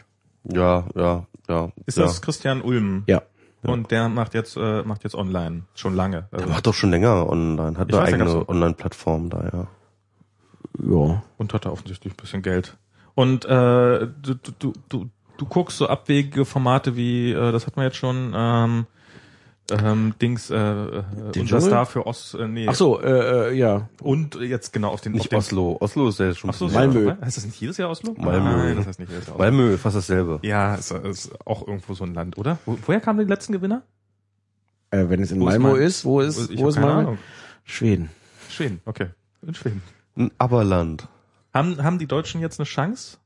Ja, 0.43 0.85
ja, 0.95 1.25
ja. 1.49 1.71
Ist 1.85 1.97
ja. 1.97 2.03
das 2.03 2.21
Christian 2.21 2.61
Ulm? 2.61 3.03
Ja. 3.07 3.21
Und 3.61 3.91
der 3.91 4.09
macht 4.09 4.33
jetzt 4.33 4.57
äh, 4.57 4.83
macht 4.83 5.03
jetzt 5.03 5.15
online 5.15 5.63
schon 5.73 5.95
lange. 5.95 6.27
Also, 6.31 6.45
Der 6.45 6.53
macht 6.53 6.67
doch 6.67 6.73
schon 6.73 6.91
länger 6.91 7.29
online, 7.29 7.77
hat 7.77 7.89
Ich 7.89 7.95
eine 7.95 8.05
eigene 8.05 8.29
so. 8.29 8.47
Online-Plattform 8.47 9.29
da, 9.29 9.49
ja. 9.53 9.67
Ja. 10.79 11.23
und 11.37 11.53
hat 11.53 11.65
da 11.65 11.69
offensichtlich 11.69 12.13
ein 12.13 12.17
bisschen 12.17 12.41
Geld. 12.41 12.77
Und 13.15 13.45
äh, 13.45 13.49
du, 13.49 14.33
du, 14.59 14.73
du, 14.89 15.09
du, 15.37 15.45
guckst 15.45 15.77
so 15.77 15.87
abwegige 15.87 16.45
Formate 16.45 16.95
wie, 16.95 17.31
äh, 17.31 17.51
das 17.51 17.67
hat 17.67 17.75
man 17.75 17.85
jetzt 17.85 17.97
schon, 17.97 18.33
ähm, 18.35 18.85
ähm, 19.71 20.13
Dings, 20.21 20.49
äh, 20.49 20.55
äh, 20.57 21.03
unser 21.17 21.31
Dschungel? 21.31 21.61
Star 21.61 21.85
für 21.85 22.05
Ost, 22.05 22.35
äh, 22.35 22.47
nee. 22.47 22.67
Ach 22.67 22.75
so, 22.75 23.01
äh, 23.01 23.51
äh, 23.51 23.57
ja. 23.57 23.87
Und 24.01 24.35
jetzt 24.35 24.73
genau 24.73 24.89
auf 24.89 25.01
den 25.01 25.13
Nicht 25.13 25.25
auf 25.25 25.29
den, 25.29 25.37
Oslo. 25.37 25.77
Oslo 25.79 26.09
ist 26.09 26.19
ja 26.19 26.33
schon 26.33 26.49
Ach 26.49 26.53
so. 26.53 26.67
Malmö. 26.67 27.07
Ja, 27.07 27.17
heißt 27.21 27.37
das 27.37 27.45
nicht 27.45 27.61
jedes 27.61 27.77
Jahr 27.77 27.89
Oslo? 27.89 28.13
Malmö. 28.17 28.49
Nein, 28.49 28.75
das 28.75 28.87
heißt 28.87 28.99
nicht 28.99 29.09
jedes 29.09 29.27
Jahr 29.27 29.35
Oslo. 29.35 29.43
Malmö, 29.45 29.77
fast 29.77 29.95
dasselbe. 29.95 30.39
Ja, 30.41 30.75
ist, 30.75 30.91
ist 30.91 31.31
auch 31.47 31.65
irgendwo 31.65 31.93
so 31.93 32.03
ein 32.03 32.13
Land, 32.13 32.37
oder? 32.37 32.59
Wo, 32.65 32.77
woher 32.85 32.99
kamen 32.99 33.19
die 33.19 33.25
letzten 33.25 33.53
Gewinner? 33.53 33.83
Äh, 34.91 35.05
wenn 35.07 35.21
es 35.21 35.31
in 35.31 35.39
Wo 35.39 35.47
ist 35.47 35.53
Malmö 35.53 35.77
Mal- 35.77 35.81
ist, 35.81 36.03
wo 36.03 36.19
ist, 36.19 36.57
wo 36.57 36.67
ist 36.67 36.79
Malmö? 36.79 36.99
Ahnung. 36.99 37.17
Schweden. 37.63 38.09
Schweden, 38.49 38.81
okay. 38.85 39.07
In 39.47 39.55
Schweden. 39.55 39.81
Ein 40.15 40.31
Aberland. 40.37 41.07
Haben, 41.53 41.83
haben 41.83 41.99
die 41.99 42.07
Deutschen 42.07 42.41
jetzt 42.41 42.59
eine 42.59 42.65
Chance? 42.65 43.17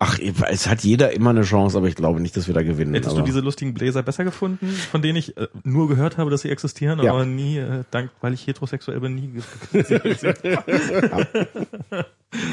Ach, 0.00 0.18
es 0.18 0.66
hat 0.66 0.82
jeder 0.82 1.12
immer 1.12 1.30
eine 1.30 1.42
Chance, 1.42 1.78
aber 1.78 1.86
ich 1.86 1.94
glaube 1.94 2.20
nicht, 2.20 2.36
dass 2.36 2.48
wir 2.48 2.54
da 2.54 2.62
gewinnen. 2.64 2.94
Hättest 2.94 3.12
aber 3.12 3.20
du 3.20 3.26
diese 3.26 3.40
lustigen 3.40 3.74
Bläser 3.74 4.02
besser 4.02 4.24
gefunden, 4.24 4.68
von 4.68 5.02
denen 5.02 5.16
ich 5.16 5.36
äh, 5.36 5.46
nur 5.62 5.88
gehört 5.88 6.18
habe, 6.18 6.30
dass 6.30 6.42
sie 6.42 6.50
existieren, 6.50 7.00
Ja. 7.00 7.12
aber 7.12 7.24
nie, 7.24 7.58
äh, 7.58 7.84
dank, 7.92 8.10
weil 8.20 8.34
ich 8.34 8.46
heterosexuell 8.46 8.98
bin, 9.00 9.14
nie 9.14 9.30
gesehen 9.72 10.00
habe. 11.12 11.46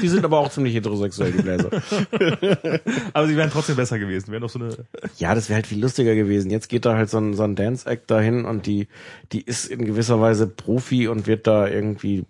die 0.03 0.07
sind 0.07 0.23
aber 0.23 0.38
auch 0.38 0.51
ziemlich 0.51 0.76
heterosexuell, 0.76 1.31
die 1.31 1.41
Bläser. 1.41 1.69
Aber 3.13 3.27
sie 3.27 3.35
wären 3.35 3.49
trotzdem 3.49 3.76
besser 3.76 3.97
gewesen. 3.97 4.31
Wären 4.31 4.41
doch 4.43 4.49
so 4.49 4.59
eine. 4.59 4.77
Ja, 5.18 5.34
das 5.34 5.49
wäre 5.49 5.55
halt 5.55 5.68
viel 5.68 5.81
lustiger 5.81 6.13
gewesen. 6.13 6.51
Jetzt 6.51 6.69
geht 6.69 6.85
da 6.85 6.95
halt 6.95 7.09
so 7.09 7.18
ein, 7.18 7.34
so 7.34 7.41
ein 7.43 7.55
Dance-Act 7.55 8.09
dahin 8.11 8.45
und 8.45 8.68
die, 8.68 8.88
die 9.31 9.41
ist 9.41 9.65
in 9.65 9.84
gewisser 9.85 10.22
Weise 10.22 10.45
Profi 10.47 11.07
und 11.07 11.26
wird 11.26 11.47
da 11.47 11.68
irgendwie 11.68 12.26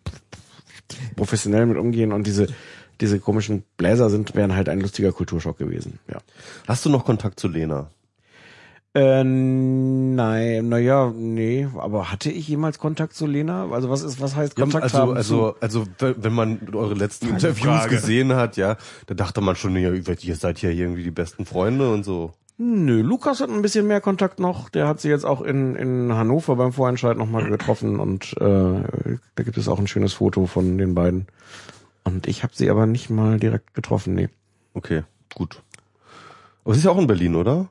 professionell 1.15 1.65
mit 1.65 1.77
umgehen 1.77 2.11
und 2.11 2.27
diese, 2.27 2.47
diese 2.99 3.19
komischen 3.19 3.63
Bläser 3.77 4.09
sind, 4.09 4.35
wären 4.35 4.55
halt 4.55 4.69
ein 4.69 4.81
lustiger 4.81 5.11
Kulturschock 5.11 5.57
gewesen, 5.57 5.99
ja. 6.09 6.19
Hast 6.67 6.85
du 6.85 6.89
noch 6.89 7.05
Kontakt 7.05 7.39
zu 7.39 7.47
Lena? 7.47 7.89
Äh, 8.93 9.23
nein, 9.23 10.67
naja, 10.67 11.13
nee, 11.15 11.65
aber 11.77 12.11
hatte 12.11 12.29
ich 12.29 12.49
jemals 12.49 12.77
Kontakt 12.77 13.13
zu 13.13 13.25
Lena? 13.25 13.69
Also 13.71 13.89
was 13.89 14.03
ist, 14.03 14.19
was 14.19 14.35
heißt 14.35 14.57
Kontakt 14.57 14.83
also, 14.83 14.97
haben? 14.97 15.15
also, 15.15 15.55
also, 15.61 15.85
wenn 15.97 16.33
man 16.33 16.59
eure 16.73 16.93
letzten 16.93 17.29
Interviews 17.29 17.83
Frage. 17.83 17.95
gesehen 17.95 18.33
hat, 18.35 18.57
ja, 18.57 18.75
da 19.05 19.13
dachte 19.13 19.39
man 19.39 19.55
schon, 19.55 19.77
ja, 19.77 19.91
ihr 19.93 20.35
seid 20.35 20.61
ja 20.61 20.69
hier 20.69 20.83
irgendwie 20.83 21.03
die 21.03 21.11
besten 21.11 21.45
Freunde 21.45 21.89
und 21.89 22.03
so. 22.03 22.33
Nö, 22.63 23.01
Lukas 23.01 23.39
hat 23.39 23.49
ein 23.49 23.63
bisschen 23.63 23.87
mehr 23.87 24.01
Kontakt 24.01 24.39
noch. 24.39 24.69
Der 24.69 24.87
hat 24.87 24.99
sie 24.99 25.09
jetzt 25.09 25.25
auch 25.25 25.41
in, 25.41 25.75
in 25.75 26.13
Hannover 26.13 26.55
beim 26.55 26.73
Vorentscheid 26.73 27.17
nochmal 27.17 27.49
getroffen 27.49 27.99
und 27.99 28.33
äh, 28.33 28.83
da 29.33 29.43
gibt 29.43 29.57
es 29.57 29.67
auch 29.67 29.79
ein 29.79 29.87
schönes 29.87 30.13
Foto 30.13 30.45
von 30.45 30.77
den 30.77 30.93
beiden. 30.93 31.25
Und 32.03 32.27
ich 32.27 32.43
habe 32.43 32.53
sie 32.55 32.69
aber 32.69 32.85
nicht 32.85 33.09
mal 33.09 33.39
direkt 33.39 33.73
getroffen, 33.73 34.13
nee. 34.13 34.29
Okay, 34.75 35.01
gut. 35.33 35.63
Aber 36.63 36.75
sie 36.75 36.81
ist 36.81 36.85
ja 36.85 36.91
auch 36.91 36.99
in 36.99 37.07
Berlin, 37.07 37.33
oder? 37.33 37.69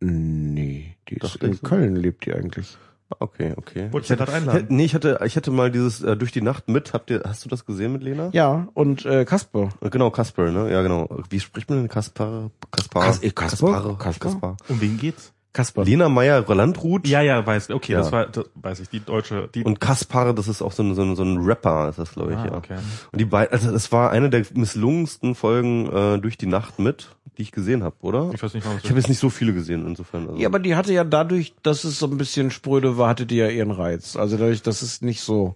Nee, 0.00 0.96
die 1.08 1.14
ist 1.14 1.22
Dachte 1.22 1.46
in. 1.46 1.62
Köln 1.62 1.94
lebt 1.94 2.26
die 2.26 2.34
eigentlich. 2.34 2.76
Okay, 3.18 3.54
okay. 3.56 3.88
Wollte 3.92 4.12
ich 4.12 4.18
gerade 4.18 4.30
Ich 4.32 4.36
einladen. 4.36 4.60
hätte, 4.62 4.74
nee, 4.74 4.84
ich 4.84 4.94
hatte, 4.94 5.20
ich 5.24 5.36
hatte 5.36 5.50
mal 5.50 5.70
dieses 5.70 6.02
äh, 6.02 6.16
durch 6.16 6.32
die 6.32 6.42
Nacht 6.42 6.68
mit. 6.68 6.92
Habt 6.92 7.10
ihr, 7.10 7.22
hast 7.26 7.44
du 7.44 7.48
das 7.48 7.64
gesehen 7.66 7.92
mit 7.92 8.02
Lena? 8.02 8.30
Ja, 8.32 8.68
und 8.74 9.04
äh, 9.06 9.24
Kasper. 9.24 9.70
Äh, 9.80 9.90
Genau, 9.90 10.10
Kasper, 10.10 10.50
ne? 10.50 10.70
Ja, 10.70 10.82
genau. 10.82 11.08
Wie 11.30 11.40
spricht 11.40 11.68
man 11.70 11.78
denn 11.80 11.88
Kaspar? 11.88 12.50
Kaspar? 12.70 13.04
Kas- 13.04 13.22
äh, 13.22 13.30
Kasper? 13.30 13.72
Kaspar? 13.72 13.98
Kasper? 13.98 14.24
Kaspar. 14.30 14.56
Um 14.68 14.80
wen 14.80 14.98
geht's? 14.98 15.31
Kasper. 15.52 15.84
Lena 15.84 16.08
Meyer-Landrut. 16.08 17.06
Ja, 17.06 17.20
ja, 17.20 17.44
weiß. 17.46 17.70
Okay, 17.70 17.92
Ja. 17.92 17.98
das 17.98 18.10
war, 18.12 18.26
das 18.26 18.46
weiß 18.54 18.80
ich. 18.80 18.88
Die 18.88 19.00
deutsche, 19.00 19.48
die. 19.54 19.64
Und 19.64 19.80
Kaspar, 19.80 20.32
das 20.32 20.48
ist 20.48 20.62
auch 20.62 20.72
so 20.72 20.82
ein, 20.82 20.94
so 20.94 21.02
ein, 21.02 21.14
so 21.14 21.22
ein 21.22 21.38
Rapper, 21.38 21.90
ist 21.90 21.98
das, 21.98 22.12
glaube 22.14 22.32
ich, 22.32 22.38
ah, 22.38 22.46
ja. 22.46 22.54
okay. 22.54 22.78
Und 23.12 23.20
die 23.20 23.26
beiden, 23.26 23.52
also 23.52 23.70
das 23.70 23.92
war 23.92 24.10
eine 24.10 24.30
der 24.30 24.44
misslungensten 24.54 25.34
Folgen 25.34 25.86
äh, 25.92 26.18
durch 26.18 26.38
die 26.38 26.46
Nacht 26.46 26.78
mit, 26.78 27.14
die 27.36 27.42
ich 27.42 27.52
gesehen 27.52 27.82
habe, 27.82 27.96
oder? 28.00 28.30
Ich 28.34 28.42
weiß 28.42 28.54
nicht 28.54 28.66
was 28.66 28.82
Ich 28.82 28.88
habe 28.88 28.98
jetzt 28.98 29.08
nicht 29.08 29.18
so 29.18 29.28
viele 29.28 29.52
gesehen, 29.52 29.86
insofern. 29.86 30.28
Also. 30.28 30.40
Ja, 30.40 30.48
aber 30.48 30.58
die 30.58 30.74
hatte 30.74 30.92
ja 30.94 31.04
dadurch, 31.04 31.54
dass 31.62 31.84
es 31.84 31.98
so 31.98 32.06
ein 32.06 32.16
bisschen 32.16 32.50
spröde 32.50 32.96
war, 32.96 33.10
hatte 33.10 33.26
die 33.26 33.36
ja 33.36 33.48
ihren 33.48 33.72
Reiz. 33.72 34.16
Also 34.16 34.38
dadurch, 34.38 34.62
dass 34.62 34.80
es 34.80 35.02
nicht 35.02 35.20
so. 35.20 35.54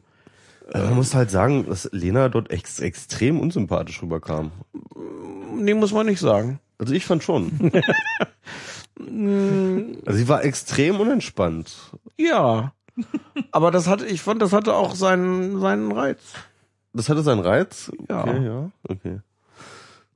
Also 0.72 0.88
man 0.88 0.96
muss 0.96 1.14
halt 1.14 1.30
sagen, 1.30 1.64
dass 1.68 1.88
Lena 1.92 2.28
dort 2.28 2.50
ex 2.50 2.80
extrem 2.80 3.38
unsympathisch 3.40 4.02
rüberkam. 4.02 4.50
Nee, 5.56 5.74
muss 5.74 5.92
man 5.92 6.06
nicht 6.06 6.18
sagen. 6.20 6.58
Also 6.78 6.92
ich 6.92 7.06
fand 7.06 7.22
schon. 7.22 7.72
also 8.98 10.18
sie 10.18 10.28
war 10.28 10.44
extrem 10.44 11.00
unentspannt. 11.00 11.74
Ja. 12.16 12.72
Aber 13.52 13.70
das 13.70 13.86
hatte, 13.88 14.06
ich 14.06 14.22
fand, 14.22 14.40
das 14.40 14.52
hatte 14.52 14.74
auch 14.74 14.94
seinen, 14.94 15.60
seinen 15.60 15.92
Reiz. 15.92 16.18
Das 16.94 17.08
hatte 17.10 17.22
seinen 17.22 17.40
Reiz. 17.40 17.92
Ja. 18.08 18.22
Okay, 18.22 18.44
ja, 18.44 18.70
okay. 18.88 19.20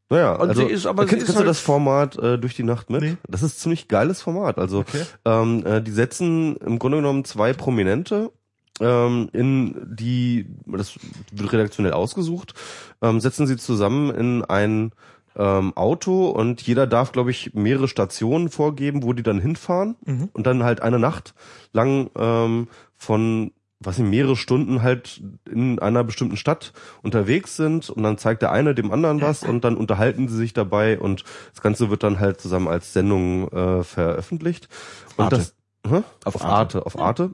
Naja, 0.09 0.32
Und 0.36 0.48
also, 0.48 0.66
sie 0.66 0.73
ist- 0.73 0.86
aber 0.86 1.02
sie 1.05 1.11
kennst, 1.11 1.23
ist 1.23 1.27
kennst 1.27 1.36
du 1.36 1.40
halt- 1.40 1.48
das 1.51 1.61
Format 1.61 2.16
äh, 2.19 2.39
durch 2.39 2.57
die 2.57 2.62
Nacht 2.65 2.90
mit? 2.90 3.02
Nee. 3.02 3.16
Das 3.28 3.43
ist 3.43 3.57
ein 3.57 3.61
ziemlich 3.61 3.86
geiles 3.86 4.23
Format. 4.23 4.59
Also 4.59 4.78
Okay. 4.81 5.02
ähm, 5.24 5.65
äh, 5.66 5.82
die 5.82 5.93
setzen 5.93 6.57
im 6.57 6.78
Grunde 6.78 6.98
genommen 6.98 7.24
zwei 7.24 7.52
Prominente 7.52 8.32
ähm, 8.81 9.28
in 9.35 9.94
die, 9.94 10.47
das 10.66 10.94
wird 11.32 11.52
redaktionell 11.52 11.93
ausgesucht, 11.93 12.55
ähm, 13.02 13.20
setzen 13.20 13.47
sie 13.47 13.59
zusammen 13.59 14.11
in 14.11 14.43
ein 14.44 14.93
ähm, 15.36 15.77
Auto 15.77 16.28
und 16.31 16.62
jeder 16.62 16.86
darf, 16.86 17.12
glaube 17.12 17.31
ich, 17.31 17.55
mehrere 17.55 17.89
Stationen 17.89 18.48
vorgeben, 18.48 19.02
wo 19.02 19.12
die 19.12 19.23
dann 19.23 19.40
hinfahren 19.40 19.97
Mhm. 20.05 20.28
und 20.32 20.47
dann 20.47 20.62
halt 20.65 20.82
eine 20.82 20.98
Nacht 20.98 21.35
lang 21.73 22.11
ähm, 22.16 22.69
von 22.97 23.52
was 23.82 23.98
in 23.98 24.11
mehrere 24.11 24.36
Stunden 24.36 24.82
halt 24.82 25.23
in 25.51 25.78
einer 25.78 26.05
bestimmten 26.05 26.36
Stadt 26.36 26.74
unterwegs 27.02 27.57
sind 27.57 27.89
und 27.89 28.02
dann 28.02 28.19
zeigt 28.19 28.43
der 28.43 28.52
eine 28.52 28.74
dem 28.74 28.93
anderen 28.93 29.23
was 29.23 29.43
und 29.43 29.65
dann 29.65 29.78
unterhalten 29.78 30.28
sie 30.28 30.36
sich 30.36 30.52
dabei 30.52 30.98
und 30.98 31.24
das 31.55 31.62
Ganze 31.62 31.89
wird 31.89 32.02
dann 32.02 32.20
halt 32.20 32.43
zusammen 32.43 32.69
als 32.69 32.93
Sendung 32.93 33.48
äh, 33.48 33.82
veröffentlicht. 33.82 34.69
Und 35.16 35.24
Arte. 35.24 35.36
das 35.36 35.55
hä? 35.90 36.02
Auf 36.27 36.35
auf 36.35 36.44
Arte, 36.44 36.85
auf 36.85 36.98
Arte. 36.98 37.31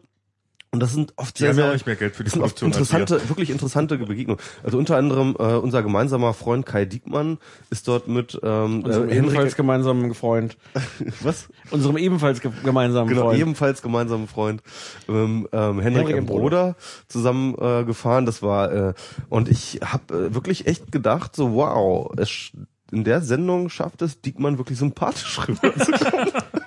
Und 0.77 0.81
das 0.81 0.93
sind 0.93 1.15
oft 1.17 1.39
sehr, 1.39 1.49
haben 1.49 1.57
ja 1.59 1.65
auch 1.65 1.69
sehr 1.69 1.73
nicht 1.75 1.87
mehr 1.87 1.97
Geld 1.97 2.15
für 2.17 2.23
die 2.23 2.27
das 2.27 2.35
sind 2.35 2.43
oft 2.43 2.59
Produktion 2.59 2.83
als 2.83 2.93
wir. 2.93 2.99
interessante, 3.01 3.29
wirklich 3.31 3.49
interessante 3.49 3.97
Begegnungen. 3.97 4.41
Also 4.63 4.77
unter 4.77 4.99
anderem 4.99 5.35
äh, 5.39 5.55
unser 5.55 5.83
gemeinsamer 5.83 6.35
Freund 6.35 6.67
Kai 6.67 6.85
Diekmann 6.85 7.39
ist 7.71 7.89
dort 7.89 8.09
mit 8.09 8.39
ähm, 8.43 8.83
Unserem 8.85 9.09
äh, 9.09 9.17
ebenfalls 9.17 9.37
Henrik, 9.39 9.57
gemeinsamen 9.57 10.15
Freund. 10.15 10.59
was? 11.23 11.49
Unserem 11.71 11.97
ebenfalls 11.97 12.43
ge 12.43 12.51
gemeinsamen 12.63 13.09
Genau, 13.09 13.23
Freund. 13.23 13.41
ebenfalls 13.41 13.81
gemeinsamen 13.81 14.29
Freund 14.29 14.63
ähm, 15.09 15.49
ähm, 15.51 15.81
Henrik 15.81 16.09
Henrik 16.09 16.17
im 16.17 16.27
Broder 16.27 16.77
zusammen 17.09 17.55
äh, 17.59 17.85
gefahren. 17.85 18.27
Das 18.27 18.43
war 18.43 18.71
äh, 18.71 18.95
und 19.31 19.49
ich 19.49 19.81
habe 19.83 20.15
äh, 20.27 20.35
wirklich 20.35 20.67
echt 20.67 20.93
gedacht, 20.93 21.35
so 21.35 21.55
wow, 21.55 22.13
es, 22.19 22.29
sch- 22.29 22.53
in 22.93 23.03
der 23.05 23.23
Sendung 23.23 23.71
schafft 23.71 24.03
es 24.03 24.21
Diekmann 24.21 24.59
wirklich 24.59 24.79
sympathisch 24.79 25.41
rüber. 25.49 25.61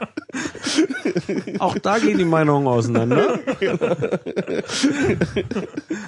Auch 1.59 1.77
da 1.77 1.99
gehen 1.99 2.17
die 2.17 2.25
Meinungen 2.25 2.67
auseinander. 2.67 3.39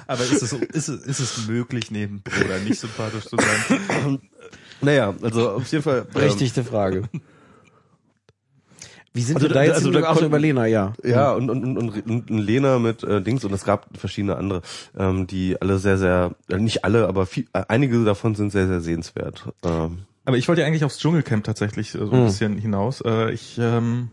Aber 0.06 0.24
ist 0.24 0.42
es, 0.42 0.52
ist 0.52 0.88
es, 0.88 1.04
ist 1.06 1.20
es 1.20 1.46
möglich, 1.48 1.90
neben 1.90 2.22
Bruder 2.22 2.58
nicht 2.60 2.80
sympathisch 2.80 3.24
zu 3.26 3.36
sein? 3.36 4.20
naja, 4.80 5.14
also 5.22 5.50
auf 5.52 5.66
jeden 5.70 5.82
Fall. 5.84 5.98
ähm, 6.00 6.06
Berechtigte 6.12 6.64
Frage. 6.64 7.02
Wie 9.14 9.20
sind 9.20 9.36
Also 9.36 9.48
wir 9.48 9.54
da 9.54 9.62
jetzt? 9.62 9.74
also 9.74 9.88
Also 9.88 10.00
da 10.00 10.06
konnten- 10.08 10.24
über 10.24 10.38
Lena, 10.38 10.66
ja. 10.66 10.94
Ja, 11.04 11.32
und, 11.32 11.50
und, 11.50 11.64
und, 11.76 11.78
und, 12.06 12.30
und 12.30 12.38
Lena 12.38 12.78
mit 12.78 13.02
äh, 13.02 13.20
Dings 13.20 13.44
und 13.44 13.52
es 13.52 13.62
gab 13.64 13.86
verschiedene 13.96 14.36
andere, 14.36 14.62
ähm, 14.98 15.26
die 15.26 15.60
alle 15.60 15.78
sehr, 15.78 15.98
sehr, 15.98 16.34
äh, 16.48 16.56
nicht 16.56 16.84
alle, 16.84 17.06
aber 17.08 17.26
viel, 17.26 17.46
äh, 17.52 17.62
einige 17.68 18.02
davon 18.04 18.34
sind 18.34 18.52
sehr, 18.52 18.66
sehr 18.68 18.80
sehenswert. 18.80 19.44
Ähm, 19.64 19.98
aber 20.24 20.38
ich 20.38 20.48
wollte 20.48 20.62
ja 20.62 20.66
eigentlich 20.66 20.84
aufs 20.84 20.98
Dschungelcamp 20.98 21.44
tatsächlich 21.44 21.94
äh, 21.94 21.98
so 21.98 22.04
ein 22.06 22.10
Hm. 22.20 22.24
bisschen 22.24 22.56
hinaus. 22.56 23.02
Äh, 23.02 23.32
ich, 23.32 23.58
ähm, 23.60 24.08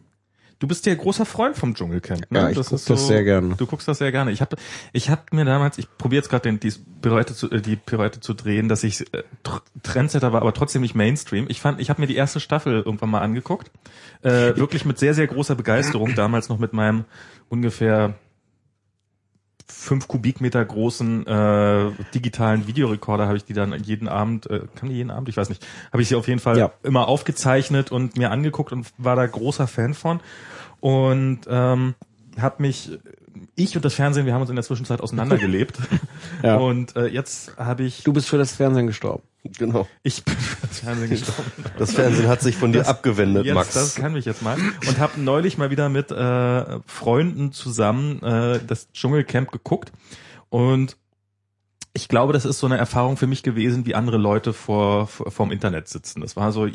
du 0.60 0.68
bist 0.68 0.86
ja 0.86 0.94
großer 0.94 1.26
Freund 1.26 1.57
vom 1.57 1.73
Dschungelcamp. 1.73 2.30
Ne? 2.31 2.40
Ja, 2.40 2.49
ich 2.49 2.56
guck 2.57 2.69
das 2.69 3.07
sehr 3.07 3.23
gerne. 3.23 3.56
Du 3.56 3.65
guckst 3.65 3.88
das 3.88 3.98
sehr 3.98 4.11
gerne. 4.11 4.31
Ich 4.31 4.41
habe, 4.41 4.56
ich 4.94 5.10
hab 5.10 5.34
mir 5.34 5.45
damals, 5.45 5.77
ich 5.77 5.88
probiere 5.98 6.19
jetzt 6.22 6.30
gerade 6.30 6.44
den 6.44 6.60
die 6.60 6.73
Pirouette 7.02 7.34
zu, 7.34 7.49
äh, 7.49 7.61
die 7.61 7.76
Pirouette 7.76 8.19
zu 8.19 8.34
drehen, 8.34 8.69
dass 8.69 8.84
ich 8.84 9.02
äh, 9.14 9.23
tr- 9.44 9.61
Trendsetter 9.84 10.34
war, 10.34 10.41
aber 10.41 10.53
trotzdem 10.53 10.81
nicht 10.81 10.95
Mainstream. 10.95 11.45
Ich 11.49 11.61
fand, 11.61 11.80
ich 11.80 11.90
habe 11.90 12.02
mir 12.02 12.07
die 12.07 12.15
erste 12.15 12.40
Staffel 12.40 12.84
irgendwann 12.86 13.10
mal 13.10 13.22
angeguckt, 13.22 13.72
äh, 14.22 14.56
wirklich 14.57 14.86
mit 14.86 14.99
sehr 14.99 15.14
sehr 15.14 15.27
großer 15.27 15.56
Begeisterung. 15.56 16.14
Damals 16.15 16.49
noch 16.49 16.60
mit 16.60 16.73
meinem 16.73 17.06
ungefähr 17.49 18.15
fünf 19.71 20.07
Kubikmeter 20.07 20.63
großen 20.65 21.25
äh, 21.27 21.91
digitalen 22.13 22.67
Videorekorder 22.67 23.27
habe 23.27 23.37
ich 23.37 23.45
die 23.45 23.53
dann 23.53 23.73
jeden 23.83 24.07
Abend, 24.07 24.49
äh, 24.49 24.61
kann 24.75 24.89
die 24.89 24.95
jeden 24.95 25.11
Abend, 25.11 25.29
ich 25.29 25.37
weiß 25.37 25.49
nicht, 25.49 25.65
habe 25.93 26.01
ich 26.01 26.09
sie 26.09 26.15
auf 26.15 26.27
jeden 26.27 26.39
Fall 26.39 26.57
Ja. 26.57 26.71
immer 26.83 27.07
aufgezeichnet 27.07 27.91
und 27.91 28.17
mir 28.17 28.31
angeguckt 28.31 28.71
und 28.71 28.87
war 28.97 29.15
da 29.15 29.25
großer 29.25 29.67
Fan 29.67 29.93
von. 29.93 30.19
Und 30.79 31.41
ähm, 31.49 31.95
habe 32.39 32.55
mich 32.61 32.97
ich 33.60 33.76
und 33.76 33.86
das 33.86 33.94
Fernsehen, 33.94 34.26
wir 34.26 34.34
haben 34.34 34.41
uns 34.41 34.49
in 34.49 34.56
der 34.56 34.64
Zwischenzeit 34.65 35.02
auseinandergelebt 35.02 35.77
Ja. 36.44 36.56
und 36.57 36.95
äh, 36.95 37.07
jetzt 37.07 37.56
habe 37.57 37.84
ich 37.84 38.03
Du 38.03 38.14
bist 38.14 38.30
für 38.30 38.38
das 38.38 38.53
Fernsehen 38.56 38.88
gestorben. 38.88 39.23
Genau. 39.57 39.88
ich 40.03 40.23
bin 40.23 40.36
für 40.36 40.68
das 40.68 40.80
Fernsehen 40.80 41.10
gestorben. 41.10 41.52
Das 41.77 41.94
Fernsehen 41.94 42.27
hat 42.27 42.41
sich 42.41 42.56
von 42.57 42.72
dir 42.73 42.88
abgewendet, 42.88 43.45
jetzt, 43.45 43.56
Max. 43.56 43.73
Das 43.73 43.95
kann 43.95 44.14
mich 44.14 44.26
jetzt 44.26 44.41
mal. 44.41 44.57
Und 44.88 44.99
habe 44.99 45.19
neulich 45.22 45.57
mal 45.57 45.69
wieder 45.72 45.88
mit 45.90 46.11
äh, 46.11 46.80
Freunden 46.86 47.52
zusammen 47.53 48.22
äh, 48.22 48.60
das 48.65 48.91
Dschungelcamp 48.91 49.52
geguckt. 49.52 49.91
Und 50.49 50.98
ich 51.93 52.07
glaube, 52.07 52.33
das 52.33 52.45
ist 52.45 52.59
so 52.59 52.67
eine 52.67 52.77
Erfahrung 52.77 53.17
für 53.17 53.25
mich 53.25 53.41
gewesen, 53.41 53.85
wie 53.85 53.95
andere 53.95 54.17
Leute 54.17 54.53
vor, 54.53 55.07
vor 55.07 55.31
vorm 55.31 55.51
Internet 55.51 55.87
sitzen. 55.87 56.21
Das 56.21 56.35
war 56.35 56.51
so, 56.51 56.67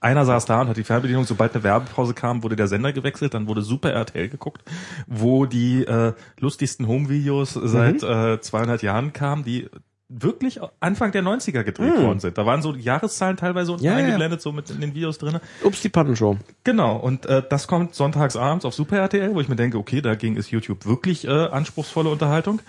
einer 0.00 0.24
saß 0.26 0.44
da 0.44 0.60
und 0.60 0.68
hat 0.68 0.76
die 0.76 0.84
Fernbedienung, 0.84 1.24
sobald 1.24 1.54
eine 1.54 1.64
Werbepause 1.64 2.12
kam, 2.12 2.42
wurde 2.42 2.56
der 2.56 2.68
Sender 2.68 2.92
gewechselt, 2.92 3.34
dann 3.34 3.46
wurde 3.46 3.62
Super 3.62 3.92
RTL 3.92 4.28
geguckt, 4.28 4.62
wo 5.06 5.46
die 5.46 5.84
äh, 5.84 6.12
lustigsten 6.38 6.86
Home-Videos 6.86 7.54
seit 7.54 8.02
äh, 8.02 8.40
200 8.40 8.82
Jahren 8.82 9.12
kamen, 9.12 9.44
die 9.44 9.68
wirklich 10.12 10.60
Anfang 10.80 11.12
der 11.12 11.22
90er 11.22 11.62
gedreht 11.62 11.96
worden 12.02 12.18
sind. 12.18 12.36
Da 12.36 12.44
waren 12.44 12.62
so 12.62 12.74
Jahreszahlen 12.74 13.36
teilweise 13.36 13.70
unten 13.72 13.84
Ja, 13.84 13.92
ja. 13.92 13.98
eingeblendet, 14.04 14.42
so 14.42 14.50
mit 14.50 14.68
in 14.68 14.80
den 14.80 14.92
Videos 14.94 15.18
drinne. 15.18 15.40
Ups, 15.62 15.80
die 15.82 15.88
Pattenshow. 15.88 16.36
Genau, 16.64 16.96
und 16.96 17.26
äh, 17.26 17.42
das 17.48 17.68
kommt 17.68 17.94
sonntags 17.94 18.34
abends 18.36 18.64
auf 18.64 18.74
Super 18.74 18.98
RTL, 18.98 19.34
wo 19.34 19.40
ich 19.40 19.48
mir 19.48 19.54
denke, 19.56 19.78
okay, 19.78 20.00
dagegen 20.00 20.36
ist 20.36 20.50
YouTube 20.50 20.84
wirklich 20.84 21.26
äh, 21.26 21.30
anspruchsvolle 21.30 22.08
Unterhaltung. 22.10 22.60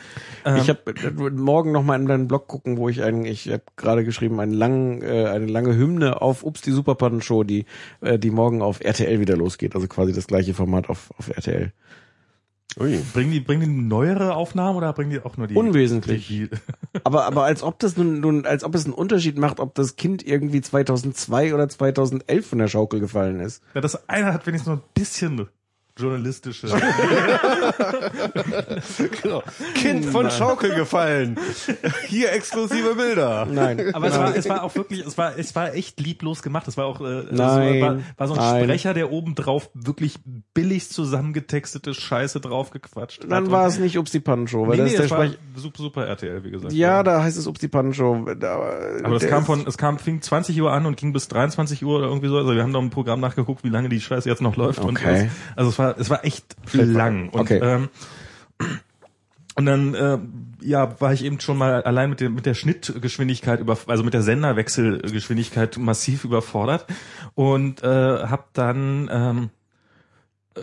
Ähm, 0.46 0.58
Ich 0.58 0.70
habe 0.70 1.32
morgen 1.32 1.72
noch 1.72 1.84
mal 1.84 2.00
in 2.00 2.06
deinen 2.06 2.28
Blog 2.28 2.48
gucken, 2.48 2.78
wo 2.78 2.90
ich 2.90 3.02
eigentlich, 3.02 3.48
ich 3.48 3.54
habe 3.54 3.64
gerade 3.76 4.06
geschrieben, 4.06 4.40
einen 4.40 4.54
langen, 4.54 5.02
äh, 5.02 5.26
eine 5.26 5.48
lange 5.48 5.76
Hymne 5.76 6.22
auf 6.22 6.44
Ups, 6.44 6.62
die 6.62 6.72
Superpattenshow, 6.72 7.44
die, 7.44 7.66
äh, 8.02 8.20
die 8.20 8.30
morgen 8.30 8.62
auf 8.62 8.82
RTL 8.82 9.20
wieder 9.20 9.36
losgeht. 9.36 9.74
Also 9.74 9.88
quasi 9.88 10.14
das 10.14 10.28
gleiche 10.28 10.54
Format 10.54 10.90
auf, 10.90 11.10
auf 11.18 11.30
RTL. 11.36 11.72
Ui. 12.80 13.00
bringen 13.14 13.32
die 13.32 13.40
bringen 13.40 13.62
die 13.62 13.82
neuere 13.82 14.36
Aufnahmen 14.36 14.78
oder 14.78 14.94
bringen 14.94 15.12
die 15.12 15.20
auch 15.20 15.38
nur 15.38 15.48
die 15.48 15.56
Unwesentlich. 15.56 16.28
Die, 16.28 16.50
Aber, 17.04 17.26
aber 17.26 17.44
als 17.44 17.64
ob 17.64 17.80
das 17.80 17.98
nun, 17.98 18.20
nun, 18.20 18.46
als 18.46 18.64
ob 18.64 18.76
es 18.76 18.86
einen 18.86 18.94
Unterschied 18.94 19.38
macht, 19.38 19.60
ob 19.60 19.76
das 19.76 19.96
Kind 19.96 20.26
irgendwie 20.26 20.62
2002 20.62 21.54
oder 21.54 21.68
2011 21.68 22.46
von 22.46 22.60
der 22.60 22.68
Schaukel 22.68 23.00
gefallen 23.00 23.40
ist. 23.40 23.64
ja, 23.74 23.82
das 23.82 24.08
eine 24.10 24.34
hat 24.34 24.48
wenigstens 24.48 24.74
noch 24.74 24.82
ein 24.82 24.90
bisschen 24.94 25.36
journalistische. 26.02 26.68
Genau. 29.22 29.44
Kind 29.76 30.06
von 30.06 30.30
Schaukel 30.32 30.74
gefallen. 30.76 31.38
Hier 32.08 32.32
exklusive 32.34 32.96
Bilder. 32.96 33.46
Nein. 33.46 33.94
Aber 33.94 34.08
es 34.08 34.18
war, 34.18 34.36
es 34.36 34.50
war 34.50 34.64
auch 34.64 34.76
wirklich, 34.76 35.06
es 35.06 35.18
war, 35.18 35.38
es 35.38 35.56
war 35.56 35.74
echt 35.76 36.00
lieblos 36.00 36.42
gemacht. 36.42 36.68
Es 36.68 36.78
war 36.78 36.86
auch, 36.86 37.02
äh, 37.02 37.24
Nein, 37.32 37.76
es 37.76 37.82
war, 37.82 37.98
war 38.18 38.28
so 38.28 38.34
ein 38.34 38.40
nein. 38.40 38.64
Sprecher, 38.64 38.94
der 38.94 39.12
oben 39.12 39.36
drauf 39.36 39.70
wirklich 39.74 40.20
billig 40.54 40.90
zusammengetextete 40.90 41.94
Scheiße 41.94 42.40
draufgequatscht 42.40 43.24
hat. 43.24 43.32
Dann 43.32 43.52
war 43.52 43.68
es 43.68 43.80
nicht 43.80 43.98
Ups, 43.98 44.12
die 44.12 44.20
Pattenshow, 44.20 44.68
weil 44.68 44.78
nee, 44.78 44.84
das 44.84 44.86
nee, 44.86 44.92
ist 44.92 44.98
der 44.98 45.06
es 45.06 45.12
war 45.12 45.26
Sprech. 45.26 45.40
super, 45.56 45.78
super 45.84 46.08
RTL, 46.08 46.44
wie 46.44 46.52
gesagt. 46.52 46.74
Ja, 46.74 47.04
da 47.04 47.24
heißt 47.24 47.38
es 47.38 47.48
Ups, 47.48 47.60
die 47.60 47.68
Pattenshow. 47.68 48.26
Da- 48.40 48.56
Aber 49.04 49.20
das 49.20 49.28
kam 49.28 49.46
von, 49.46 49.66
es 49.68 49.78
kam, 49.78 50.00
fing 50.00 50.22
20 50.22 50.60
Uhr 50.62 50.72
an 50.72 50.86
und 50.86 50.98
ging 50.98 51.14
bis 51.14 51.28
23 51.28 51.84
Uhr 51.86 51.98
oder 51.98 52.08
irgendwie 52.08 52.28
so. 52.28 52.38
Also 52.38 52.54
wir 52.56 52.64
haben 52.64 52.72
noch 52.72 52.82
ein 52.82 52.90
Programm 52.90 53.20
nachgeguckt, 53.20 53.64
wie 53.64 53.70
lange 53.70 53.90
die 53.90 54.02
Scheiße 54.02 54.28
jetzt 54.30 54.42
noch 54.42 54.56
läuft. 54.56 54.80
Und 54.80 54.92
Okay. 54.98 55.28
es, 55.28 55.32
also 55.56 55.70
es 55.70 55.80
war, 55.80 55.91
es 55.98 56.10
war 56.10 56.26
echt 56.26 56.56
lang. 56.74 57.30
Und, 57.30 57.42
Okay. 57.42 57.60
ähm, 57.62 57.90
und 59.56 59.66
dann, 59.66 59.94
äh, 59.96 60.18
ja, 60.62 61.00
war 61.02 61.14
ich 61.14 61.24
eben 61.26 61.40
schon 61.40 61.58
mal 61.58 61.84
allein 61.84 62.10
mit, 62.10 62.22
dem, 62.22 62.36
mit 62.36 62.46
der 62.46 62.54
Schnittgeschwindigkeit 62.54 63.60
über, 63.60 63.78
also 63.88 64.04
mit 64.04 64.14
der 64.14 64.22
Senderwechselgeschwindigkeit 64.22 65.78
massiv 65.78 66.24
überfordert 66.24 66.86
und 67.36 67.84
äh, 67.84 67.88
habe 67.88 68.46
dann 68.54 69.10
ähm, 69.12 69.50
äh, 70.56 70.62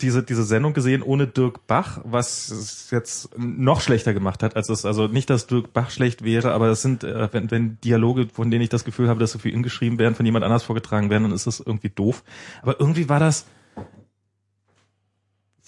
diese 0.00 0.22
diese 0.22 0.44
Sendung 0.44 0.72
gesehen 0.72 1.02
ohne 1.02 1.26
Dirk 1.26 1.66
Bach, 1.66 2.00
was 2.04 2.50
es 2.50 2.90
jetzt 2.90 3.30
noch 3.38 3.80
schlechter 3.80 4.12
gemacht 4.12 4.42
hat, 4.42 4.56
als 4.56 4.68
es 4.68 4.84
also 4.84 5.06
nicht, 5.06 5.30
dass 5.30 5.46
Dirk 5.46 5.72
Bach 5.72 5.90
schlecht 5.90 6.24
wäre, 6.24 6.52
aber 6.52 6.68
es 6.68 6.82
sind 6.82 7.04
äh, 7.04 7.28
wenn, 7.32 7.50
wenn 7.50 7.80
Dialoge, 7.80 8.28
von 8.32 8.50
denen 8.50 8.62
ich 8.62 8.68
das 8.68 8.84
Gefühl 8.84 9.08
habe, 9.08 9.20
dass 9.20 9.32
sie 9.32 9.38
für 9.38 9.48
ihn 9.48 9.62
geschrieben 9.62 9.98
werden, 9.98 10.14
von 10.14 10.26
jemand 10.26 10.44
anders 10.44 10.64
vorgetragen 10.64 11.08
werden, 11.10 11.24
dann 11.24 11.32
ist 11.32 11.46
das 11.46 11.60
irgendwie 11.60 11.90
doof. 11.90 12.24
Aber 12.62 12.78
irgendwie 12.80 13.08
war 13.08 13.20
das 13.20 13.46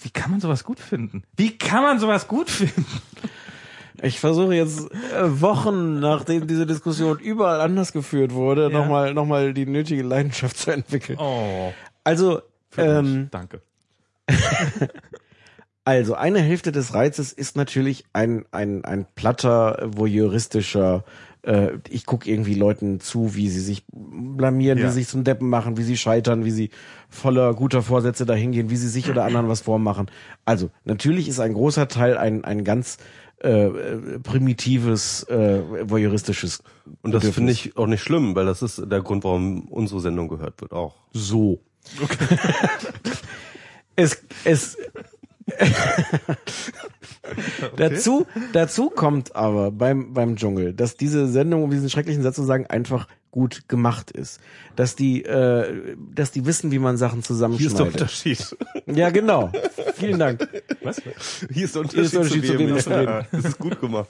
wie 0.05 0.11
kann 0.11 0.29
man 0.29 0.39
sowas 0.39 0.63
gut 0.63 0.79
finden? 0.79 1.23
Wie 1.35 1.57
kann 1.57 1.81
man 1.81 1.97
sowas 1.99 2.27
gut 2.27 2.47
finden? 2.51 2.85
Ich 4.03 4.19
versuche 4.19 4.53
jetzt 4.53 4.91
äh, 4.91 5.41
Wochen, 5.41 5.99
nachdem 5.99 6.45
diese 6.45 6.67
Diskussion 6.67 7.17
überall 7.17 7.59
anders 7.59 7.91
geführt 7.91 8.31
wurde, 8.33 8.63
Ja. 8.63 8.69
nochmal 8.69 9.15
noch 9.15 9.25
mal 9.25 9.51
die 9.55 9.65
nötige 9.65 10.03
Leidenschaft 10.03 10.57
zu 10.57 10.69
entwickeln. 10.69 11.17
Oh, 11.19 11.73
Also, 12.03 12.41
ähm, 12.77 13.29
danke. 13.31 13.63
also 15.85 16.13
eine 16.13 16.39
Hälfte 16.39 16.71
des 16.71 16.93
Reizes 16.93 17.33
ist 17.33 17.55
natürlich 17.55 18.05
ein, 18.13 18.45
ein, 18.51 18.85
ein 18.85 19.07
platter, 19.15 19.79
voyeuristischer, 19.87 21.03
äh, 21.45 21.77
ich 21.89 22.05
gucke 22.05 22.29
irgendwie 22.29 22.55
Leuten 22.55 22.99
zu, 22.99 23.35
wie 23.35 23.49
sie 23.49 23.59
sich 23.59 23.83
blamieren, 23.91 24.79
Ja. 24.79 24.85
wie 24.85 24.89
sie 24.89 24.99
sich 24.99 25.07
zum 25.07 25.23
Deppen 25.23 25.49
machen, 25.49 25.77
wie 25.77 25.83
sie 25.83 25.97
scheitern, 25.97 26.43
wie 26.43 26.51
sie 26.51 26.69
voller 27.09 27.53
guter 27.53 27.81
Vorsätze 27.81 28.25
dahingehen, 28.25 28.69
wie 28.69 28.75
sie 28.75 28.89
sich 28.89 29.09
oder 29.09 29.23
anderen 29.23 29.47
was 29.47 29.61
vormachen. 29.61 30.07
Also, 30.43 30.69
natürlich 30.83 31.27
ist 31.27 31.39
ein 31.39 31.53
großer 31.53 31.87
Teil 31.87 32.17
ein, 32.17 32.43
ein 32.43 32.63
ganz 32.63 32.97
äh, 33.39 33.69
primitives, 34.23 35.23
äh, 35.23 35.61
voyeuristisches 35.89 36.63
Und 37.01 37.13
das 37.13 37.27
finde 37.29 37.51
ich 37.51 37.77
auch 37.77 37.87
nicht 37.87 38.01
schlimm, 38.01 38.35
weil 38.35 38.45
das 38.45 38.61
ist 38.61 38.81
der 38.89 39.01
Grund, 39.01 39.23
warum 39.23 39.67
unsere 39.67 40.01
Sendung 40.01 40.27
gehört 40.29 40.61
wird 40.61 40.71
auch. 40.71 40.95
So. 41.13 41.59
es, 43.95 44.23
es, 44.43 44.77
dazu, 47.77 48.25
dazu 48.53 48.89
kommt 48.89 49.35
aber 49.35 49.71
beim, 49.71 50.13
beim 50.13 50.35
Dschungel, 50.35 50.73
dass 50.73 50.97
diese 50.97 51.27
Sendung, 51.27 51.63
um 51.63 51.71
diesen 51.71 51.89
schrecklichen 51.89 52.23
Satz 52.23 52.35
zu 52.35 52.43
sagen, 52.43 52.65
einfach 52.67 53.07
gut 53.35 53.67
gemacht 53.67 54.11
ist. 54.11 54.39
Dass 54.77 54.95
die, 54.95 55.25
äh, 55.25 55.97
dass 56.13 56.31
die 56.31 56.45
wissen, 56.45 56.71
wie 56.71 56.79
man 56.79 56.95
Sachen 56.95 57.21
zusammenschneidet. 57.21 57.93
Unterschied. 57.93 58.55
Ja, 58.87 59.09
genau. 59.09 59.51
Vielen 59.95 60.19
Dank. 60.19 60.47
Was? 60.83 61.01
Hier 61.51 61.65
ist 61.65 61.75
der 61.75 61.85
Hier 61.85 62.03
ist 62.03 62.13
der 62.13 62.21
Unterschied 62.21 62.45
zu 62.45 62.55
dem, 62.55 62.75
was 62.75 62.87
wir 62.87 63.01
ja, 63.01 63.27
Das 63.31 63.45
ist 63.45 63.57
gut 63.57 63.81
gemacht. 63.81 64.07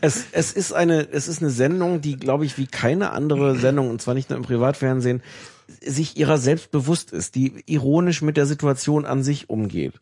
Es, 0.00 0.26
es 0.30 0.52
ist 0.52 0.72
eine, 0.72 1.08
es 1.10 1.26
ist 1.26 1.42
eine 1.42 1.50
Sendung, 1.50 2.00
die, 2.00 2.16
glaube 2.16 2.44
ich, 2.44 2.56
wie 2.56 2.68
keine 2.68 3.10
andere 3.10 3.56
Sendung, 3.56 3.90
und 3.90 4.00
zwar 4.00 4.14
nicht 4.14 4.30
nur 4.30 4.36
im 4.36 4.44
Privatfernsehen, 4.44 5.22
sich 5.68 6.16
ihrer 6.16 6.38
selbst 6.38 6.70
bewusst 6.70 7.12
ist, 7.12 7.34
die 7.34 7.62
ironisch 7.66 8.22
mit 8.22 8.36
der 8.36 8.46
Situation 8.46 9.04
an 9.04 9.22
sich 9.22 9.50
umgeht, 9.50 9.94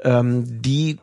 ähm, 0.00 0.44
die 0.62 0.98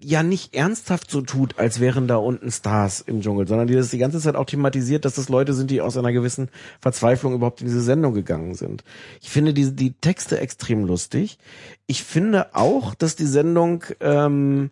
ja 0.00 0.22
nicht 0.22 0.54
ernsthaft 0.54 1.10
so 1.10 1.20
tut, 1.20 1.58
als 1.58 1.80
wären 1.80 2.06
da 2.06 2.16
unten 2.16 2.50
Stars 2.50 3.00
im 3.00 3.22
Dschungel, 3.22 3.46
sondern 3.46 3.66
die 3.66 3.74
das 3.74 3.90
die 3.90 3.98
ganze 3.98 4.20
Zeit 4.20 4.36
auch 4.36 4.44
thematisiert, 4.44 5.04
dass 5.04 5.14
das 5.14 5.28
Leute 5.28 5.54
sind, 5.54 5.70
die 5.70 5.80
aus 5.80 5.96
einer 5.96 6.12
gewissen 6.12 6.48
Verzweiflung 6.80 7.34
überhaupt 7.34 7.60
in 7.60 7.66
diese 7.66 7.80
Sendung 7.80 8.14
gegangen 8.14 8.54
sind. 8.54 8.84
Ich 9.20 9.30
finde 9.30 9.54
die, 9.54 9.74
die 9.74 9.92
Texte 9.92 10.38
extrem 10.38 10.84
lustig. 10.84 11.38
Ich 11.86 12.02
finde 12.02 12.54
auch, 12.54 12.94
dass 12.94 13.16
die 13.16 13.26
Sendung 13.26 13.84
ähm, 14.00 14.70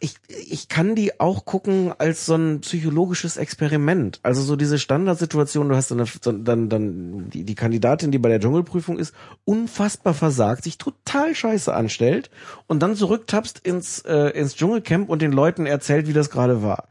ich, 0.00 0.16
ich 0.28 0.68
kann 0.68 0.94
die 0.94 1.20
auch 1.20 1.44
gucken 1.44 1.92
als 1.96 2.26
so 2.26 2.34
ein 2.34 2.60
psychologisches 2.60 3.36
Experiment. 3.36 4.18
Also 4.22 4.42
so 4.42 4.56
diese 4.56 4.78
Standardsituation, 4.78 5.68
du 5.68 5.76
hast 5.76 5.88
so, 5.88 6.32
dann, 6.32 6.68
dann 6.68 7.30
die, 7.30 7.44
die 7.44 7.54
Kandidatin, 7.54 8.10
die 8.10 8.18
bei 8.18 8.28
der 8.28 8.40
Dschungelprüfung 8.40 8.98
ist, 8.98 9.14
unfassbar 9.44 10.14
versagt, 10.14 10.64
sich 10.64 10.78
total 10.78 11.34
scheiße 11.34 11.72
anstellt 11.72 12.30
und 12.66 12.82
dann 12.82 12.96
zurücktappst 12.96 13.60
ins, 13.60 14.00
äh, 14.00 14.30
ins 14.30 14.56
Dschungelcamp 14.56 15.08
und 15.08 15.22
den 15.22 15.32
Leuten 15.32 15.66
erzählt, 15.66 16.08
wie 16.08 16.12
das 16.12 16.30
gerade 16.30 16.62
war. 16.62 16.88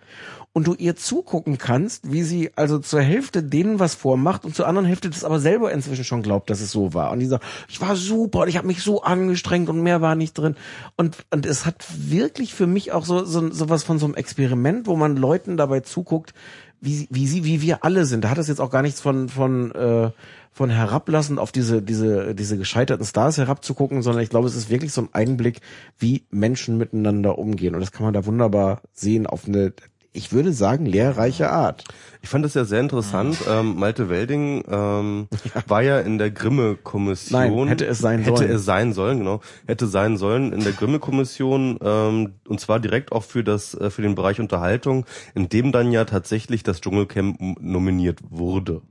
Und 0.53 0.67
du 0.67 0.73
ihr 0.73 0.97
zugucken 0.97 1.57
kannst, 1.57 2.11
wie 2.11 2.23
sie 2.23 2.51
also 2.55 2.79
zur 2.79 3.01
Hälfte 3.01 3.41
denen 3.41 3.79
was 3.79 3.95
vormacht 3.95 4.43
und 4.43 4.53
zur 4.53 4.67
anderen 4.67 4.85
Hälfte 4.85 5.09
das 5.09 5.23
aber 5.23 5.39
selber 5.39 5.71
inzwischen 5.71 6.03
schon 6.03 6.23
glaubt, 6.23 6.49
dass 6.49 6.59
es 6.59 6.71
so 6.71 6.93
war. 6.93 7.11
Und 7.11 7.19
die 7.19 7.25
sagt, 7.25 7.45
ich 7.69 7.79
war 7.79 7.95
super 7.95 8.41
und 8.41 8.49
ich 8.49 8.57
habe 8.57 8.67
mich 8.67 8.83
so 8.83 9.01
angestrengt 9.01 9.69
und 9.69 9.81
mehr 9.81 10.01
war 10.01 10.15
nicht 10.15 10.33
drin. 10.33 10.55
Und, 10.97 11.25
und 11.31 11.45
es 11.45 11.65
hat 11.65 11.85
wirklich 11.97 12.53
für 12.53 12.67
mich 12.67 12.91
auch 12.91 13.05
so, 13.05 13.23
so, 13.23 13.49
so 13.51 13.69
was 13.69 13.83
von 13.83 13.97
so 13.97 14.05
einem 14.05 14.15
Experiment, 14.15 14.87
wo 14.87 14.97
man 14.97 15.15
Leuten 15.15 15.55
dabei 15.55 15.79
zuguckt, 15.79 16.33
wie, 16.81 17.07
wie 17.11 17.27
sie, 17.27 17.45
wie 17.45 17.61
wir 17.61 17.85
alle 17.85 18.05
sind. 18.05 18.23
Da 18.23 18.29
hat 18.31 18.39
es 18.39 18.47
jetzt 18.47 18.59
auch 18.59 18.71
gar 18.71 18.81
nichts 18.81 18.99
von, 18.99 19.29
von, 19.29 19.71
äh, 19.71 20.11
von 20.51 20.69
herablassend 20.69 21.39
auf 21.39 21.51
diese, 21.51 21.81
diese, 21.81 22.35
diese 22.35 22.57
gescheiterten 22.57 23.05
Stars 23.05 23.37
herabzugucken, 23.37 24.01
sondern 24.01 24.23
ich 24.23 24.29
glaube, 24.29 24.47
es 24.47 24.55
ist 24.55 24.69
wirklich 24.69 24.91
so 24.91 25.01
ein 25.01 25.09
Einblick, 25.13 25.61
wie 25.97 26.25
Menschen 26.31 26.77
miteinander 26.77 27.37
umgehen. 27.37 27.75
Und 27.75 27.81
das 27.81 27.91
kann 27.91 28.03
man 28.03 28.13
da 28.13 28.25
wunderbar 28.25 28.81
sehen 28.93 29.27
auf 29.27 29.47
eine, 29.47 29.73
ich 30.13 30.33
würde 30.33 30.51
sagen, 30.51 30.85
lehrreiche 30.85 31.49
Art. 31.49 31.85
Ich 32.21 32.29
fand 32.29 32.43
das 32.43 32.53
ja 32.53 32.65
sehr 32.65 32.81
interessant. 32.81 33.37
Ähm, 33.49 33.75
Malte 33.77 34.09
Welding 34.09 34.63
ähm, 34.69 35.27
war 35.67 35.81
ja 35.81 35.99
in 35.99 36.17
der 36.17 36.31
Grimme-Kommission. 36.31 37.39
Nein, 37.39 37.67
hätte 37.67 37.85
es 37.85 37.99
sein 37.99 38.19
hätte 38.19 38.37
sollen. 38.37 38.51
es 38.51 38.65
sein 38.65 38.93
sollen, 38.93 39.19
genau. 39.19 39.39
Hätte 39.67 39.87
sein 39.87 40.17
sollen 40.17 40.51
in 40.51 40.63
der 40.63 40.73
Grimme-Kommission 40.73 41.79
ähm, 41.81 42.33
und 42.47 42.59
zwar 42.59 42.79
direkt 42.79 43.11
auch 43.11 43.23
für 43.23 43.43
das 43.43 43.73
äh, 43.73 43.89
für 43.89 44.01
den 44.01 44.15
Bereich 44.15 44.39
Unterhaltung, 44.39 45.05
in 45.33 45.47
dem 45.47 45.71
dann 45.71 45.91
ja 45.91 46.03
tatsächlich 46.03 46.63
das 46.63 46.81
Dschungelcamp 46.81 47.39
nominiert 47.61 48.19
wurde. 48.29 48.81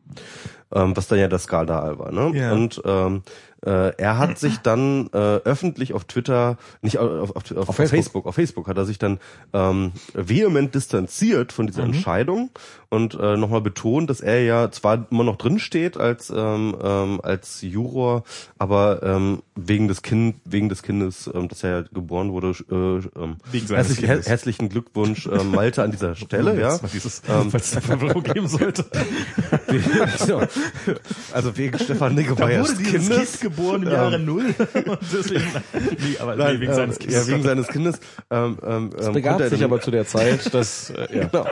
Ähm, 0.73 0.97
was 0.97 1.09
dann 1.09 1.19
ja 1.19 1.29
das 1.29 1.45
Skandal 1.45 1.99
war, 1.99 2.13
ne? 2.13 2.31
Ja. 2.33 2.53
Und 2.53 2.81
ähm, 2.85 3.23
äh, 3.65 3.95
er 3.97 4.19
hat 4.19 4.39
sich 4.39 4.59
dann 4.59 5.09
äh, 5.13 5.19
öffentlich 5.19 5.93
auf 5.93 6.05
Twitter, 6.05 6.57
nicht 6.83 6.99
auf, 6.99 7.37
auf, 7.37 7.51
auf, 7.53 7.69
auf 7.69 7.77
Facebook. 7.77 7.91
Facebook. 7.97 8.27
auf 8.27 8.35
Facebook 8.35 8.69
hat 8.69 8.77
er 8.77 8.87
sich 8.87 8.99
dann 8.99 9.19
ähm, 9.53 9.93
vehement 10.15 10.75
distanziert 10.75 11.53
von 11.53 11.67
dieser 11.67 11.83
Entscheidung 11.83 12.51
und 12.89 13.15
äh, 13.15 13.37
nochmal 13.37 13.61
betont, 13.61 14.11
dass 14.11 14.21
er 14.21 14.43
ja 14.43 14.71
zwar 14.71 15.07
immer 15.11 15.25
noch 15.25 15.37
drin 15.37 15.59
steht 15.59 15.97
als 15.97 16.31
ähm, 16.35 16.77
ähm, 16.83 17.21
als 17.23 17.63
Juror, 17.63 18.25
aber 18.59 19.03
ähm, 19.03 19.43
wegen 19.55 19.89
des 19.89 20.03
Kind 20.03 20.37
wegen 20.45 20.69
des 20.69 20.83
Kindes, 20.83 21.31
ähm, 21.33 21.49
das 21.49 21.63
ja 21.63 21.83
geboren 21.83 22.33
wurde, 22.33 22.49
äh, 22.71 23.21
ähm, 23.21 23.37
herzlich, 23.69 24.03
her 24.07 24.21
herzlichen 24.25 24.69
Glückwunsch 24.69 25.27
äh, 25.27 25.45
Malte 25.45 25.83
an 25.83 25.93
dieser 25.93 26.15
Stelle, 26.17 26.61
ja. 26.61 26.79
Dieses, 26.93 27.23
falls 27.25 27.77
es 27.77 27.85
Verwirrung 27.85 28.23
geben 28.23 28.49
sollte. 28.49 28.85
Also 31.33 31.57
wegen 31.57 31.79
Stefan 31.79 32.15
Nickebayers 32.15 32.77
Kindes. 32.79 33.41
Geboren 33.51 33.83
im 33.83 33.91
Jahre 33.91 34.19
Null. 34.19 34.47
Und 34.87 34.99
deswegen, 35.13 35.45
nee, 35.73 36.17
aber 36.19 36.37
Nein, 36.37 36.55
nee, 36.55 36.61
wegen 36.61 36.73
ähm, 36.73 36.77
seines 36.77 36.99
Kindes. 36.99 37.27
Ja, 37.27 37.33
wegen 37.33 37.43
seines 37.43 37.69
Kindes. 37.69 38.01
Ähm, 38.31 38.59
ähm, 38.65 38.91
ähm, 39.01 39.13
Begab 39.13 39.41
er 39.41 39.51
sich 39.51 39.65
aber 39.65 39.81
zu 39.81 39.91
der 39.91 40.07
Zeit, 40.07 40.53
dass, 40.55 40.91
äh, 40.91 41.07
ja. 41.19 41.25
Genau. 41.27 41.47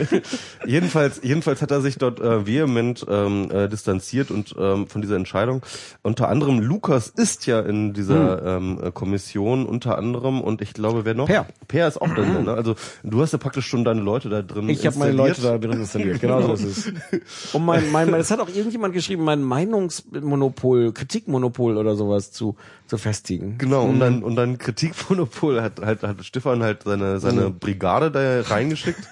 jedenfalls, 0.66 1.20
jedenfalls 1.22 1.62
hat 1.62 1.70
er 1.70 1.80
sich 1.80 1.98
dort 1.98 2.20
äh, 2.20 2.46
vehement 2.46 3.04
ähm, 3.08 3.50
äh, 3.50 3.68
distanziert 3.68 4.30
und 4.30 4.54
ähm, 4.58 4.86
von 4.86 5.00
dieser 5.02 5.16
Entscheidung. 5.16 5.62
Unter 6.02 6.28
anderem 6.28 6.60
Lukas 6.60 7.08
ist 7.08 7.46
ja 7.46 7.60
in 7.60 7.92
dieser 7.92 8.56
ähm, 8.56 8.80
äh, 8.82 8.90
Kommission 8.90 9.66
unter 9.66 9.98
anderem 9.98 10.40
und 10.40 10.62
ich 10.62 10.72
glaube, 10.72 11.04
wer 11.04 11.14
noch? 11.14 11.26
Per. 11.26 11.46
Per 11.68 11.88
ist 11.88 12.00
auch 12.00 12.14
drin. 12.14 12.30
Ne? 12.40 12.54
Also 12.54 12.74
du 13.02 13.20
hast 13.20 13.32
ja 13.32 13.38
praktisch 13.38 13.66
schon 13.66 13.84
deine 13.84 14.00
Leute 14.00 14.28
da 14.30 14.40
drin. 14.40 14.68
Ich 14.68 14.86
habe 14.86 14.98
meine 14.98 15.12
Leute 15.12 15.42
da 15.42 15.58
drin 15.58 15.72
installiert, 15.72 16.20
genau 16.20 16.40
so 16.40 16.52
ist 16.54 16.64
es. 16.64 16.92
Um 17.52 17.66
mein, 17.66 17.90
mein, 17.90 18.08
mein, 18.08 18.20
das 18.20 18.30
hat 18.30 18.40
auch 18.40 18.48
irgendjemand 18.48 18.94
geschrieben, 18.94 19.24
mein 19.24 19.42
Meinungsmonopol, 19.42 20.92
Kritikmonopol 21.30 21.76
oder 21.76 21.94
sowas 21.94 22.32
zu, 22.32 22.56
zu 22.86 22.98
festigen. 22.98 23.56
Genau, 23.58 23.84
und 23.84 24.00
dann, 24.00 24.22
und 24.22 24.36
dann 24.36 24.58
Kritikmonopol 24.58 25.62
hat, 25.62 25.80
halt, 25.80 26.02
hat 26.02 26.24
Stefan 26.24 26.62
halt 26.62 26.82
seine, 26.84 27.20
seine 27.20 27.50
Brigade 27.50 28.10
da 28.10 28.42
reingeschickt. 28.42 29.00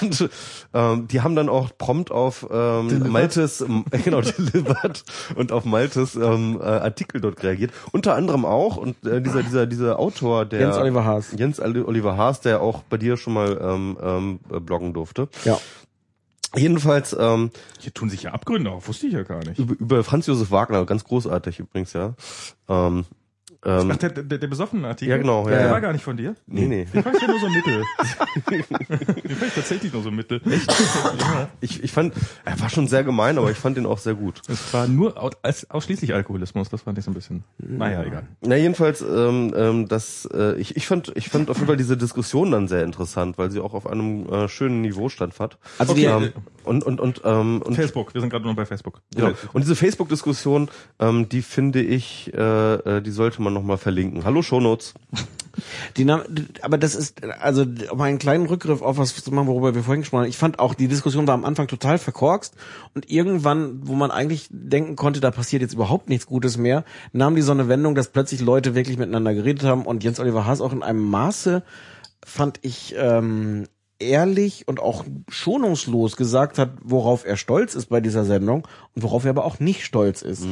Und 0.00 0.30
ähm, 0.72 1.08
die 1.08 1.20
haben 1.20 1.36
dann 1.36 1.50
auch 1.50 1.68
prompt 1.76 2.10
auf 2.10 2.46
ähm, 2.50 3.10
Maltes, 3.10 3.60
ähm, 3.60 3.84
genau, 4.04 4.22
delivered 4.22 5.04
und 5.36 5.52
auf 5.52 5.66
Maltes 5.66 6.14
ähm, 6.14 6.58
äh, 6.58 6.64
Artikel 6.64 7.20
dort 7.20 7.42
reagiert. 7.42 7.70
Unter 7.92 8.14
anderem 8.14 8.46
auch, 8.46 8.78
und 8.78 9.04
äh, 9.04 9.20
dieser, 9.20 9.42
dieser, 9.42 9.66
dieser 9.66 9.98
Autor, 9.98 10.46
der 10.46 10.60
Jens 10.60 10.78
Oliver 10.78 11.04
Haas. 11.04 11.34
Jens 11.36 11.60
Oliver 11.60 12.16
Haas, 12.16 12.40
der 12.40 12.62
auch 12.62 12.82
bei 12.84 12.96
dir 12.96 13.18
schon 13.18 13.34
mal 13.34 13.60
ähm, 13.60 13.98
ähm, 14.02 14.40
äh, 14.50 14.58
bloggen 14.58 14.94
durfte. 14.94 15.28
Ja. 15.44 15.60
Jedenfalls 16.56 17.16
ähm, 17.18 17.50
Hier 17.80 17.92
tun 17.92 18.10
sich 18.10 18.22
ja 18.22 18.32
Abgründe 18.32 18.70
auf, 18.70 18.88
wusste 18.88 19.06
ich 19.06 19.12
ja 19.12 19.22
gar 19.22 19.44
nicht. 19.44 19.58
über, 19.58 19.74
über 19.78 20.04
Franz 20.04 20.26
Josef 20.26 20.50
Wagner, 20.50 20.84
ganz 20.86 21.04
großartig 21.04 21.60
übrigens, 21.60 21.92
ja. 21.92 22.14
Ähm, 22.68 23.04
ähm, 23.64 23.90
Ach, 23.92 23.96
der, 23.96 24.10
der, 24.10 24.38
der 24.38 24.46
besoffene 24.46 24.86
Artikel? 24.88 25.10
Ja, 25.12 25.16
genau, 25.18 25.44
ja, 25.48 25.54
Der 25.56 25.66
ja. 25.66 25.70
war 25.70 25.80
gar 25.80 25.92
nicht 25.92 26.04
von 26.04 26.16
dir? 26.16 26.34
nee, 26.46 26.66
nee. 26.66 26.84
Den 26.92 27.02
fand 27.02 27.16
ich 27.16 27.22
ja 27.22 27.28
nur 27.28 27.40
so 27.40 27.48
mittel. 27.48 27.82
Den 28.50 28.62
fand 29.36 29.48
ich 29.48 29.54
tatsächlich 29.54 29.92
nur 29.92 30.02
so 30.02 30.10
mittel. 30.10 30.40
Ich, 31.60 31.82
ich 31.82 31.92
fand, 31.92 32.14
er 32.44 32.60
war 32.60 32.68
schon 32.68 32.88
sehr 32.88 33.04
gemein, 33.04 33.38
aber 33.38 33.50
ich 33.50 33.56
fand 33.58 33.78
ihn 33.78 33.86
auch 33.86 33.98
sehr 33.98 34.14
gut. 34.14 34.42
Es 34.48 34.72
war 34.72 34.86
nur 34.86 35.14
als, 35.42 35.70
ausschließlich 35.70 36.14
Alkoholismus, 36.14 36.68
das 36.68 36.82
fand 36.82 36.98
ich 36.98 37.04
so 37.04 37.10
ein 37.10 37.14
bisschen. 37.14 37.44
Naja, 37.58 38.02
egal. 38.04 38.26
Na 38.42 38.56
jedenfalls, 38.56 39.00
ähm, 39.02 39.52
ähm, 39.56 39.88
das, 39.88 40.28
äh, 40.32 40.56
ich, 40.56 40.76
ich 40.76 40.86
fand, 40.86 41.12
ich 41.16 41.28
fand 41.30 41.50
auf 41.50 41.56
jeden 41.56 41.66
Fall 41.68 41.76
diese 41.76 41.96
Diskussion 41.96 42.50
dann 42.50 42.68
sehr 42.68 42.84
interessant, 42.84 43.38
weil 43.38 43.50
sie 43.50 43.60
auch 43.60 43.74
auf 43.74 43.86
einem 43.86 44.26
äh, 44.32 44.48
schönen 44.48 44.80
Niveau 44.80 45.08
stattfand. 45.08 45.58
Also 45.78 45.92
okay, 45.92 46.00
die- 46.02 46.24
ähm, 46.26 46.32
und 46.64 46.84
und 46.84 47.00
und 47.00 47.22
ähm, 47.24 47.62
und 47.62 47.74
Facebook, 47.74 48.14
wir 48.14 48.20
sind 48.20 48.30
gerade 48.30 48.44
nur 48.44 48.54
bei 48.54 48.66
Facebook. 48.66 49.00
Genau. 49.14 49.32
Und 49.52 49.62
diese 49.62 49.76
Facebook-Diskussion, 49.76 50.70
ähm, 50.98 51.28
die 51.28 51.42
finde 51.42 51.82
ich, 51.82 52.32
äh, 52.34 52.74
äh, 52.74 53.02
die 53.02 53.10
sollte 53.10 53.42
man 53.42 53.52
nochmal 53.52 53.78
verlinken. 53.78 54.24
Hallo 54.24 54.42
Shownotes. 54.42 54.94
Die 55.96 56.04
Nam- 56.04 56.24
aber 56.62 56.78
das 56.78 56.94
ist, 56.94 57.22
also 57.24 57.64
um 57.90 58.00
einen 58.00 58.18
kleinen 58.18 58.46
Rückgriff 58.46 58.82
auf 58.82 58.98
was 58.98 59.14
zu 59.14 59.32
machen, 59.32 59.46
worüber 59.46 59.74
wir 59.74 59.84
vorhin 59.84 60.02
gesprochen 60.02 60.22
haben. 60.22 60.28
Ich 60.28 60.36
fand 60.36 60.58
auch, 60.58 60.74
die 60.74 60.88
Diskussion 60.88 61.26
war 61.28 61.34
am 61.34 61.44
Anfang 61.44 61.68
total 61.68 61.98
verkorkst 61.98 62.54
und 62.94 63.08
irgendwann, 63.10 63.86
wo 63.86 63.94
man 63.94 64.10
eigentlich 64.10 64.48
denken 64.50 64.96
konnte, 64.96 65.20
da 65.20 65.30
passiert 65.30 65.62
jetzt 65.62 65.74
überhaupt 65.74 66.08
nichts 66.08 66.26
Gutes 66.26 66.56
mehr, 66.56 66.84
nahm 67.12 67.36
die 67.36 67.42
so 67.42 67.52
eine 67.52 67.68
Wendung, 67.68 67.94
dass 67.94 68.08
plötzlich 68.08 68.40
Leute 68.40 68.74
wirklich 68.74 68.98
miteinander 68.98 69.34
geredet 69.34 69.62
haben 69.64 69.86
und 69.86 70.02
Jens 70.02 70.18
Oliver 70.18 70.44
Haas 70.44 70.60
auch 70.60 70.72
in 70.72 70.82
einem 70.82 71.04
Maße, 71.08 71.62
fand 72.24 72.58
ich, 72.62 72.94
ähm, 72.98 73.66
ehrlich 74.00 74.66
und 74.66 74.80
auch 74.80 75.04
schonungslos 75.28 76.16
gesagt 76.16 76.58
hat, 76.58 76.70
worauf 76.82 77.24
er 77.24 77.36
stolz 77.36 77.74
ist 77.74 77.86
bei 77.86 78.00
dieser 78.00 78.24
Sendung 78.24 78.66
und 78.94 79.02
worauf 79.02 79.24
er 79.24 79.30
aber 79.30 79.44
auch 79.44 79.60
nicht 79.60 79.84
stolz 79.84 80.20
ist. 80.22 80.44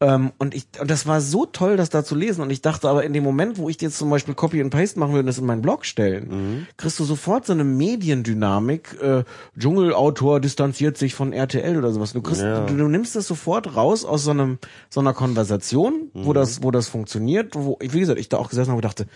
Ähm, 0.00 0.32
und 0.38 0.54
ich, 0.54 0.66
und 0.80 0.90
das 0.90 1.06
war 1.06 1.20
so 1.20 1.46
toll, 1.46 1.76
das 1.76 1.88
da 1.90 2.04
zu 2.04 2.14
lesen. 2.14 2.42
Und 2.42 2.50
ich 2.50 2.62
dachte 2.62 2.88
aber 2.88 3.04
in 3.04 3.12
dem 3.12 3.22
Moment, 3.24 3.58
wo 3.58 3.68
ich 3.68 3.80
jetzt 3.80 3.96
zum 3.96 4.10
Beispiel 4.10 4.34
Copy 4.34 4.60
and 4.60 4.70
Paste 4.72 4.98
machen 4.98 5.10
würde 5.12 5.20
und 5.20 5.26
das 5.26 5.38
in 5.38 5.46
meinen 5.46 5.62
Blog 5.62 5.86
stellen, 5.86 6.66
kriegst 6.76 6.98
du 6.98 7.04
sofort 7.04 7.46
so 7.46 7.52
eine 7.52 7.64
Mediendynamik. 7.64 8.98
Äh, 9.00 9.24
Dschungelautor 9.58 10.40
distanziert 10.40 10.98
sich 10.98 11.14
von 11.14 11.32
RTL 11.32 11.76
oder 11.76 11.92
sowas. 11.92 12.12
Du 12.12 12.22
kriegst, 12.22 12.42
Ja. 12.42 12.66
du, 12.66 12.76
du 12.76 12.88
nimmst 12.88 13.14
das 13.16 13.26
sofort 13.26 13.76
raus 13.76 14.04
aus 14.04 14.24
so 14.24 14.32
einem, 14.32 14.58
so 14.88 15.00
einer 15.00 15.14
Konversation, 15.14 16.10
wo 16.12 16.32
das, 16.32 16.62
wo 16.62 16.70
das 16.70 16.88
funktioniert, 16.88 17.54
wo, 17.54 17.78
wie 17.80 18.00
gesagt, 18.00 18.18
ich 18.18 18.28
da 18.28 18.36
auch 18.38 18.48
gesessen 18.50 18.70
habe 18.70 18.78
und 18.78 18.84
dachte, 18.84 19.06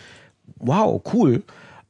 wow, 0.57 1.01
cool. 1.13 1.43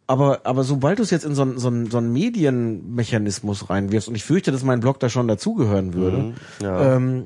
Aber, 0.07 0.41
aber 0.45 0.65
sobald 0.65 0.99
du 0.99 1.03
es 1.03 1.11
jetzt 1.11 1.25
in 1.25 1.35
so 1.35 1.43
einen 1.43 1.59
so 1.59 1.73
so 1.91 1.99
einen 1.99 2.13
Medienmechanismus 2.13 3.71
reinwirfst, 3.71 4.09
und 4.09 4.15
ich 4.15 4.25
fürchte, 4.25 4.53
dass 4.53 4.63
mein 4.63 4.81
Blog 4.81 5.01
da 5.01 5.09
schon 5.09 5.29
dazugehören 5.29 5.95
würde, 5.95 6.35
ja. 6.63 6.97
ähm, 6.97 7.25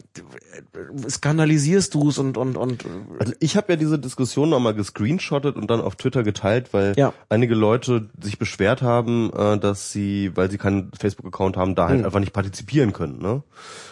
skandalisierst 1.09 1.95
du 1.95 2.09
es 2.09 2.19
und, 2.19 2.37
und, 2.37 2.57
und 2.57 2.85
Also 3.19 3.33
ich 3.41 3.57
habe 3.57 3.73
ja 3.73 3.77
diese 3.77 3.99
Diskussion 3.99 4.51
nochmal 4.51 4.75
gescreenshottet 4.75 5.57
und 5.57 5.71
dann 5.71 5.81
auf 5.81 5.97
Twitter 5.97 6.23
geteilt, 6.23 6.73
weil 6.73 6.95
Ja. 6.97 7.13
einige 7.29 7.55
Leute 7.55 8.11
sich 8.21 8.39
beschwert 8.39 8.83
haben, 8.83 9.33
äh, 9.37 9.59
dass 9.59 9.93
sie, 9.93 10.33
weil 10.37 10.51
sie 10.51 10.59
keinen 10.59 10.91
Facebook-Account 10.99 11.57
haben, 11.57 11.75
da 11.75 11.89
halt 11.89 12.05
einfach 12.05 12.21
nicht 12.21 12.33
partizipieren 12.33 12.93
können. 12.93 13.19
Ne? 13.21 13.43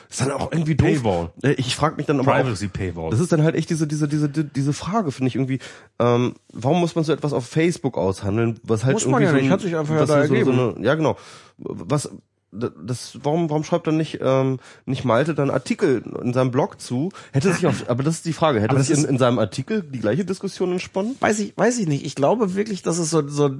Das 0.09 0.21
ist 0.21 0.27
dann 0.29 0.33
auch 0.33 0.53
irgendwie 0.53 0.75
doof. 0.75 0.87
Paywall. 0.87 1.31
Äh, 1.43 1.53
Ich 1.53 1.75
frage 1.77 1.97
mich 1.97 2.07
dann 2.07 2.21
aber 2.21 2.33
auch, 2.33 2.37
Privacy 2.43 2.69
Paywall. 2.69 3.11
Das 3.11 3.21
ist 3.21 3.33
dann 3.33 3.43
halt 3.43 3.55
echt 3.57 3.71
diese, 3.71 3.87
diese, 3.87 4.07
diese, 4.09 4.29
die- 4.29 4.45
diese 4.45 4.73
Frage, 4.73 5.11
finde 5.13 5.29
ich 5.29 5.35
irgendwie, 5.37 5.59
ähm, 5.99 6.35
warum 6.53 6.81
muss 6.81 6.95
man 6.95 7.05
so 7.05 7.13
etwas 7.13 7.33
auf 7.33 7.47
Facebook 7.47 7.99
aushandeln, 7.99 8.61
was 8.63 8.85
halt 8.85 8.95
Muss 8.95 9.07
man 9.07 9.23
irgendwie 9.23 9.25
ja 9.25 9.31
so 9.31 9.37
nicht, 9.37 9.45
ein- 9.47 9.53
hat 9.53 9.61
sich 9.61 9.77
einfach 9.77 9.95
ja 9.95 10.01
da 10.01 10.07
so, 10.07 10.29
so 10.29 10.35
ergeben. 10.35 10.59
eine, 10.77 10.85
ja 10.87 10.95
genau, 10.95 11.17
was, 11.59 12.11
das, 12.57 13.19
warum, 13.23 13.51
warum 13.51 13.65
schreibt 13.65 13.87
dann 13.87 13.97
nicht, 13.97 14.19
ähm, 14.23 14.59
nicht 14.85 15.05
Malte 15.05 15.35
dann 15.35 15.51
Artikel 15.51 16.03
in 16.23 16.33
seinem 16.33 16.51
Blog 16.51 16.81
zu? 16.81 17.11
Hätte 17.33 17.53
sich 17.53 17.67
auf, 17.67 17.85
aber 17.89 18.03
das 18.03 18.17
ist 18.17 18.27
die 18.27 18.33
Frage, 18.33 18.61
hätte 18.61 18.81
sich 18.83 18.97
in, 18.97 19.05
in 19.05 19.19
seinem 19.19 19.39
Artikel 19.39 19.83
die 19.83 20.01
gleiche 20.01 20.25
Diskussion 20.25 20.73
entsponnen? 20.73 21.17
weiß 21.21 21.41
ich, 21.41 21.57
weiß 21.57 21.79
ich 21.79 21.87
nicht. 21.87 22.05
Ich 22.05 22.15
glaube 22.15 22.55
wirklich, 22.55 22.83
dass 22.83 22.99
es 22.99 23.11
so, 23.11 23.27
so 23.27 23.51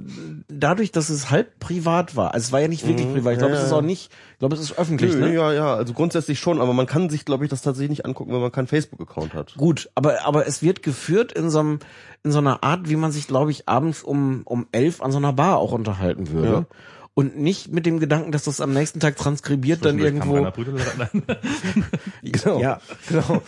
dadurch, 0.47 0.91
dass 0.91 1.09
es 1.09 1.29
halb 1.29 1.59
privat 1.59 2.15
war. 2.15 2.33
Also 2.33 2.45
es 2.45 2.51
war 2.51 2.61
ja 2.61 2.67
nicht 2.67 2.87
wirklich 2.87 3.11
privat. 3.11 3.33
Ich 3.33 3.39
glaube, 3.39 3.53
ja, 3.53 3.59
es 3.59 3.67
ist 3.67 3.73
auch 3.73 3.81
nicht, 3.81 4.11
ich 4.33 4.39
glaube, 4.39 4.55
es 4.55 4.61
ist 4.61 4.77
öffentlich, 4.77 5.13
Nö, 5.13 5.21
ne? 5.21 5.33
Ja, 5.33 5.53
ja, 5.53 5.75
also 5.75 5.93
grundsätzlich 5.93 6.39
schon, 6.39 6.61
aber 6.61 6.73
man 6.73 6.85
kann 6.85 7.09
sich, 7.09 7.25
glaube 7.25 7.43
ich, 7.43 7.49
das 7.49 7.61
tatsächlich 7.61 7.89
nicht 7.89 8.05
angucken, 8.05 8.31
wenn 8.33 8.41
man 8.41 8.51
keinen 8.51 8.67
Facebook-Account 8.67 9.33
hat. 9.33 9.55
Gut, 9.57 9.89
aber, 9.95 10.25
aber 10.25 10.47
es 10.47 10.61
wird 10.61 10.83
geführt 10.83 11.31
in 11.31 11.49
so 11.49 11.59
einem, 11.59 11.79
in 12.23 12.31
so 12.31 12.39
einer 12.39 12.63
Art, 12.63 12.89
wie 12.89 12.95
man 12.95 13.11
sich, 13.11 13.27
glaube 13.27 13.51
ich, 13.51 13.67
abends 13.67 14.03
um, 14.03 14.41
um 14.45 14.67
elf 14.71 15.01
an 15.01 15.11
so 15.11 15.17
einer 15.17 15.33
Bar 15.33 15.57
auch 15.57 15.71
unterhalten 15.71 16.29
würde. 16.29 16.51
Ja. 16.51 16.65
Und 17.17 17.35
nicht 17.35 17.73
mit 17.73 17.87
dem 17.87 17.99
Gedanken, 17.99 18.31
dass 18.31 18.43
das 18.43 18.61
am 18.61 18.73
nächsten 18.73 18.99
Tag 18.99 19.15
transkribiert 19.17 19.83
dann 19.83 19.97
irgendwo. 19.97 20.35
Genau. 22.21 22.59
Ja, 22.61 22.79
genau. 23.09 23.41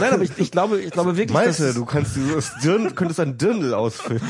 Nein, 0.00 0.12
aber 0.14 0.22
ich, 0.22 0.30
ich 0.38 0.50
glaube, 0.50 0.80
ich 0.80 0.90
glaube 0.92 1.16
wirklich, 1.18 1.36
dass 1.36 1.58
Malte, 1.58 1.64
es- 1.68 1.74
du 1.74 1.84
kannst 1.84 2.16
dieses 2.16 2.52
Dirn, 2.62 2.94
könntest 2.94 3.20
ein 3.20 3.36
Dirndl 3.36 3.74
ausfüllen. 3.74 4.22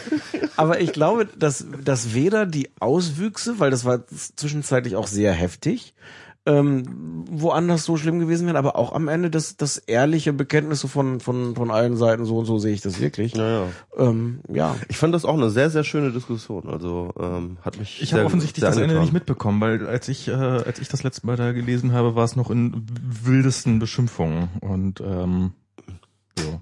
aber 0.56 0.80
ich 0.80 0.92
glaube, 0.92 1.26
dass, 1.26 1.66
dass 1.84 2.14
weder 2.14 2.46
die 2.46 2.70
Auswüchse, 2.78 3.58
weil 3.58 3.72
das 3.72 3.84
war 3.84 4.06
zwischenzeitlich 4.06 4.94
auch 4.94 5.08
sehr 5.08 5.32
heftig, 5.32 5.92
ähm, 6.58 7.24
woanders 7.30 7.84
so 7.84 7.96
schlimm 7.96 8.18
gewesen 8.18 8.46
wären, 8.46 8.56
aber 8.56 8.76
auch 8.76 8.92
am 8.92 9.08
Ende 9.08 9.30
das, 9.30 9.56
das 9.56 9.78
ehrliche 9.78 10.32
Bekenntnis 10.32 10.80
so 10.80 10.88
von, 10.88 11.20
von, 11.20 11.54
von 11.54 11.70
allen 11.70 11.96
Seiten, 11.96 12.24
so 12.24 12.38
und 12.38 12.46
so 12.46 12.58
sehe 12.58 12.72
ich 12.74 12.80
das 12.80 13.00
wirklich. 13.00 13.34
Ja, 13.34 13.48
ja. 13.48 13.66
Ähm, 13.96 14.40
ja. 14.52 14.74
Ich 14.88 14.96
fand 14.96 15.14
das 15.14 15.24
auch 15.24 15.34
eine 15.34 15.50
sehr, 15.50 15.70
sehr 15.70 15.84
schöne 15.84 16.10
Diskussion. 16.12 16.68
Also 16.68 17.12
ähm, 17.20 17.58
hat 17.62 17.78
mich. 17.78 18.02
Ich 18.02 18.10
sehr- 18.10 18.18
habe 18.18 18.26
offensichtlich 18.26 18.60
sehr 18.60 18.70
das 18.70 18.76
Ende 18.76 18.86
angetan. 18.88 19.02
nicht 19.04 19.12
mitbekommen, 19.12 19.60
weil 19.60 19.86
als 19.86 20.08
ich 20.08 20.28
äh, 20.28 20.32
als 20.32 20.78
ich 20.80 20.88
das 20.88 21.02
letzte 21.02 21.26
Mal 21.26 21.36
da 21.36 21.52
gelesen 21.52 21.92
habe, 21.92 22.14
war 22.16 22.24
es 22.24 22.36
noch 22.36 22.50
in 22.50 22.86
wildesten 23.24 23.78
Beschimpfungen 23.78 24.48
und 24.60 25.00
ähm, 25.00 25.52
so. 26.38 26.60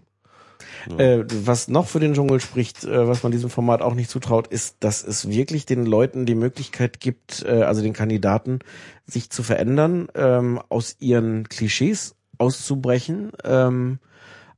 Äh, 0.96 1.24
was 1.44 1.68
noch 1.68 1.86
für 1.86 2.00
den 2.00 2.14
Dschungel 2.14 2.40
spricht, 2.40 2.84
äh, 2.84 3.08
was 3.08 3.22
man 3.22 3.32
diesem 3.32 3.50
Format 3.50 3.82
auch 3.82 3.94
nicht 3.94 4.10
zutraut, 4.10 4.46
ist, 4.46 4.76
dass 4.80 5.04
es 5.04 5.28
wirklich 5.28 5.66
den 5.66 5.86
Leuten 5.86 6.26
die 6.26 6.34
Möglichkeit 6.34 7.00
gibt, 7.00 7.44
äh, 7.44 7.62
also 7.62 7.82
den 7.82 7.92
Kandidaten, 7.92 8.60
sich 9.06 9.30
zu 9.30 9.42
verändern, 9.42 10.08
ähm, 10.14 10.60
aus 10.68 10.96
ihren 11.00 11.48
Klischees 11.48 12.14
auszubrechen, 12.38 13.32
ähm, 13.44 13.98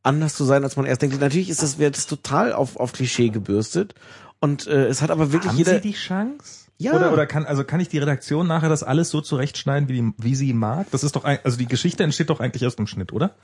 anders 0.03 0.35
zu 0.35 0.45
sein, 0.45 0.65
als 0.65 0.77
man 0.77 0.87
erst 0.87 1.03
denkt. 1.03 1.21
Natürlich 1.21 1.51
ist 1.51 1.63
das, 1.63 1.79
wird 1.79 1.97
es 1.97 2.07
total 2.07 2.53
auf, 2.53 2.77
auf 2.77 2.93
Klischee 2.93 3.31
gebürstet. 3.31 3.95
Und 4.41 4.67
äh, 4.67 4.87
es 4.87 5.03
hat 5.03 5.11
aber 5.11 5.33
wirklich 5.33 5.53
Haben 5.53 5.59
jeder. 5.59 5.75
Sie 5.75 5.81
die 5.81 5.93
Chance? 5.93 6.67
Ja. 6.79 6.95
Oder, 6.95 7.13
oder 7.13 7.27
kann, 7.27 7.45
also 7.45 7.63
kann 7.63 7.79
ich 7.81 7.89
die 7.89 7.99
Redaktion 7.99 8.47
nachher 8.47 8.71
das 8.71 8.83
alles 8.83 9.11
so 9.11 9.21
zurechtschneiden, 9.21 9.91
wie, 9.91 10.01
die, 10.01 10.13
wie 10.17 10.35
sie 10.35 10.55
mag? 10.55 10.87
Das 10.93 11.05
ist 11.05 11.15
doch, 11.15 11.25
ein, 11.25 11.39
also 11.45 11.59
die 11.59 11.67
Geschichte 11.67 12.03
entsteht 12.03 12.31
doch 12.31 12.41
eigentlich 12.41 12.63
erst 12.63 12.79
im 12.79 12.87
Schnitt, 12.87 13.13
oder? 13.13 13.35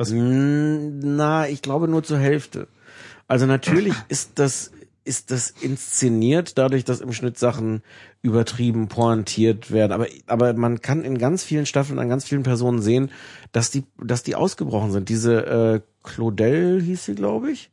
Was, 0.00 0.14
Na, 0.14 1.46
ich 1.46 1.60
glaube 1.60 1.86
nur 1.86 2.02
zur 2.02 2.16
Hälfte. 2.16 2.68
Also 3.28 3.44
natürlich 3.44 3.92
ist 4.08 4.38
das 4.38 4.70
ist 5.04 5.30
das 5.30 5.50
inszeniert, 5.50 6.56
dadurch, 6.56 6.84
dass 6.84 7.02
im 7.02 7.12
Schnitt 7.12 7.38
Sachen 7.38 7.82
übertrieben 8.22 8.88
pointiert 8.88 9.70
werden. 9.70 9.92
Aber 9.92 10.06
aber 10.26 10.54
man 10.54 10.80
kann 10.80 11.04
in 11.04 11.18
ganz 11.18 11.44
vielen 11.44 11.66
Staffeln 11.66 11.98
an 11.98 12.08
ganz 12.08 12.24
vielen 12.24 12.44
Personen 12.44 12.80
sehen, 12.80 13.10
dass 13.52 13.70
die 13.70 13.84
dass 14.02 14.22
die 14.22 14.36
ausgebrochen 14.36 14.90
sind. 14.90 15.10
Diese 15.10 15.44
äh, 15.44 15.80
Claudel 16.02 16.80
hieß 16.80 17.04
sie, 17.04 17.14
glaube 17.14 17.50
ich. 17.50 17.70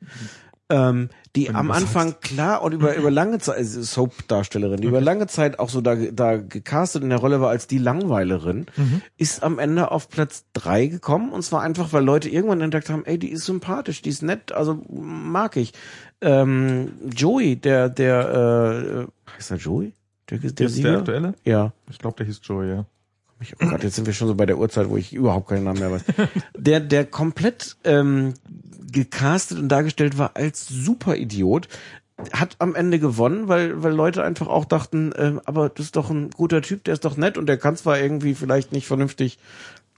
Ähm, 0.70 1.10
die 1.36 1.50
am 1.50 1.72
Anfang 1.72 2.16
klar 2.20 2.62
und 2.62 2.74
über 2.74 2.96
über 2.96 3.10
lange 3.10 3.40
Zeit 3.40 3.58
also 3.58 3.82
Soap-Darstellerin, 3.82 4.82
die 4.82 4.88
über 4.88 5.00
lange 5.00 5.28
Zeit 5.28 5.60
auch 5.60 5.70
so 5.70 5.80
da 5.80 5.96
da 5.96 6.38
gecastet 6.38 7.04
in 7.04 7.10
der 7.10 7.20
Rolle 7.20 7.40
war 7.40 7.50
als 7.50 7.68
die 7.68 7.78
Langweilerin, 7.78 8.66
ist 9.18 9.44
am 9.44 9.60
Ende 9.60 9.92
auf 9.92 10.10
Platz 10.10 10.46
drei 10.52 10.88
gekommen 10.88 11.32
und 11.32 11.44
zwar 11.44 11.62
einfach, 11.62 11.94
weil 11.94 12.04
Leute 12.04 12.28
irgendwann 12.28 12.60
entdeckt 12.60 12.90
haben, 12.90 13.06
ey, 13.06 13.18
die 13.18 13.30
ist 13.30 13.46
sympathisch, 13.46 14.02
die 14.02 14.10
ist 14.10 14.24
nett, 14.24 14.52
also 14.52 14.82
mag 14.90 15.56
ich. 15.56 15.74
Ähm, 16.20 16.94
Joey, 17.16 17.56
der 17.56 17.88
der 17.90 19.08
äh, 19.08 19.32
heißt 19.36 19.52
er 19.52 19.58
Joey? 19.58 19.94
Der, 20.30 20.40
der, 20.40 20.52
der, 20.52 20.70
Sieger? 20.70 20.90
der 20.90 21.00
aktuelle? 21.00 21.34
Ja. 21.46 21.72
Ich 21.90 22.00
glaube, 22.00 22.18
der 22.18 22.26
hieß 22.26 22.42
Joey, 22.44 22.70
ja. 22.70 22.86
Oh 23.62 23.68
Gott, 23.68 23.84
jetzt 23.84 23.96
sind 23.96 24.08
wir 24.08 24.14
schon 24.14 24.28
so 24.28 24.36
bei 24.36 24.48
der 24.48 24.58
Uhrzeit, 24.58 24.90
wo 24.90 24.98
ich 24.98 25.14
überhaupt 25.14 25.50
keinen 25.50 25.66
Namen 25.66 25.80
mehr 25.80 25.92
weiß. 25.92 26.04
Der, 26.58 26.80
der 26.80 27.06
komplett 27.06 27.78
ähm, 27.84 28.34
gecastet 28.92 29.60
und 29.60 29.70
dargestellt 29.70 30.18
war 30.18 30.32
als 30.36 30.68
Superidiot, 30.68 31.68
hat 32.34 32.56
am 32.60 32.74
Ende 32.74 33.00
gewonnen, 33.00 33.48
weil, 33.48 33.84
weil 33.84 33.94
Leute 33.94 34.24
einfach 34.24 34.48
auch 34.48 34.66
dachten, 34.66 35.12
äh, 35.12 35.34
aber 35.46 35.70
das 35.70 35.88
ist 35.88 35.96
doch 35.96 36.10
ein 36.10 36.32
guter 36.32 36.62
Typ, 36.62 36.84
der 36.84 36.96
ist 36.96 37.06
doch 37.06 37.16
nett 37.16 37.38
und 37.38 37.46
der 37.46 37.58
kann 37.58 37.76
zwar 37.76 38.00
irgendwie 38.00 38.34
vielleicht 38.34 38.72
nicht 38.72 38.88
vernünftig 38.88 39.38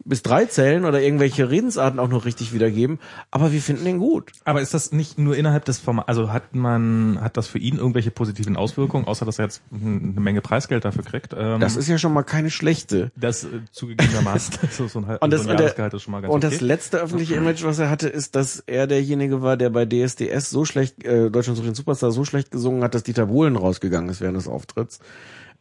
bis 0.06 0.24
drei 0.24 0.46
zählen 0.46 0.86
oder 0.86 1.02
irgendwelche 1.02 1.50
Redensarten 1.50 2.00
auch 2.00 2.08
noch 2.08 2.26
richtig 2.26 2.54
wiedergeben, 2.54 3.00
aber 3.32 3.52
wir 3.52 3.62
finden 3.62 3.86
ihn 3.86 4.00
gut. 4.00 4.32
Aber 4.46 4.62
ist 4.62 4.74
das 4.74 4.92
nicht 4.92 5.18
nur 5.20 5.36
innerhalb 5.36 5.66
des 5.66 5.80
Formats, 5.80 6.08
also 6.08 6.32
hat 6.32 6.56
man, 6.56 7.20
hat 7.22 7.38
das 7.38 7.48
für 7.48 7.60
ihn 7.60 7.78
irgendwelche 7.78 8.10
positiven 8.12 8.56
Auswirkungen, 8.58 9.06
außer 9.06 9.26
dass 9.26 9.40
er 9.40 9.46
jetzt 9.46 9.62
eine 9.72 10.20
Menge 10.20 10.42
Preisgeld 10.42 10.86
dafür 10.86 11.04
kriegt? 11.04 11.34
Ähm, 11.38 11.60
Das 11.60 11.76
ist 11.76 11.88
ja 11.88 11.98
schon 11.98 12.14
mal 12.14 12.24
keine 12.24 12.50
schlechte. 12.50 13.12
das 13.16 13.44
äh, 13.44 13.48
zugegebenermaßen, 13.72 14.56
so, 14.72 14.88
so 14.88 15.00
ein, 15.00 15.08
halb- 15.08 15.24
Und 15.24 15.32
das, 15.32 15.44
so 15.44 15.50
ein 15.50 15.52
und, 15.52 15.60
der, 15.60 15.94
ist 15.94 16.02
schon 16.02 16.12
mal 16.12 16.22
ganz 16.22 16.34
und 16.34 16.44
das 16.44 16.56
okay. 16.56 16.66
letzte 16.66 16.98
öffentliche 17.00 17.36
Image, 17.36 17.64
was 17.64 17.80
er 17.80 17.90
hatte, 17.90 18.08
ist, 18.10 18.36
dass 18.36 18.64
er 18.66 18.88
derjenige 18.88 19.42
war, 19.42 19.58
der 19.58 19.70
bei 19.70 19.86
DSDS 19.86 20.50
so 20.50 20.66
schlecht, 20.66 21.04
äh, 21.04 21.30
Deutschland 21.30 21.58
sucht 21.58 21.68
den 21.68 21.76
Superstar, 21.76 22.12
so 22.12 22.26
schlecht 22.26 22.52
gesungen 22.52 22.84
hat, 22.84 22.96
dass 22.96 23.04
Dieter 23.04 23.28
Bohlen 23.28 23.56
rausgegangen 23.56 24.10
ist 24.10 24.22
während 24.22 24.38
des 24.38 24.48
Auftritts. 24.48 25.00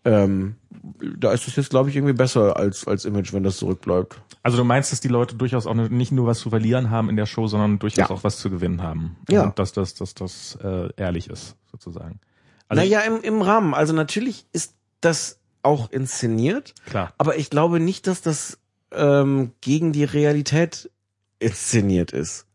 Ähm, 0.04 0.56
da 1.18 1.32
ist 1.32 1.46
es 1.48 1.56
jetzt, 1.56 1.70
glaube 1.70 1.90
ich, 1.90 1.96
irgendwie 1.96 2.14
besser 2.14 2.56
als, 2.56 2.86
als 2.86 3.04
Image, 3.04 3.32
wenn 3.32 3.42
das 3.42 3.56
zurückbleibt. 3.58 4.20
Also 4.42 4.56
du 4.56 4.64
meinst, 4.64 4.92
dass 4.92 5.00
die 5.00 5.08
Leute 5.08 5.34
durchaus 5.34 5.66
auch 5.66 5.74
nicht 5.74 6.12
nur 6.12 6.26
was 6.26 6.38
zu 6.38 6.50
verlieren 6.50 6.90
haben 6.90 7.10
in 7.10 7.16
der 7.16 7.26
Show, 7.26 7.46
sondern 7.46 7.78
durchaus 7.78 8.08
Ja. 8.08 8.10
auch 8.10 8.24
was 8.24 8.38
zu 8.38 8.48
gewinnen 8.50 8.82
haben. 8.82 9.16
Ja. 9.28 9.44
Und 9.44 9.58
dass 9.58 9.72
das, 9.72 9.94
dass 9.94 10.14
das 10.14 10.56
äh, 10.62 10.88
ehrlich 10.96 11.28
ist, 11.28 11.56
sozusagen. 11.70 12.20
Also 12.68 12.82
naja, 12.82 13.00
im, 13.00 13.20
im 13.22 13.42
Rahmen. 13.42 13.74
Also 13.74 13.92
natürlich 13.92 14.46
ist 14.52 14.74
das 15.00 15.38
auch 15.62 15.90
inszeniert, 15.90 16.74
klar. 16.86 17.12
aber 17.18 17.36
ich 17.36 17.50
glaube 17.50 17.80
nicht, 17.80 18.06
dass 18.06 18.22
das 18.22 18.58
ähm, 18.92 19.52
gegen 19.60 19.92
die 19.92 20.04
Realität 20.04 20.90
inszeniert 21.40 22.12
ist. 22.12 22.46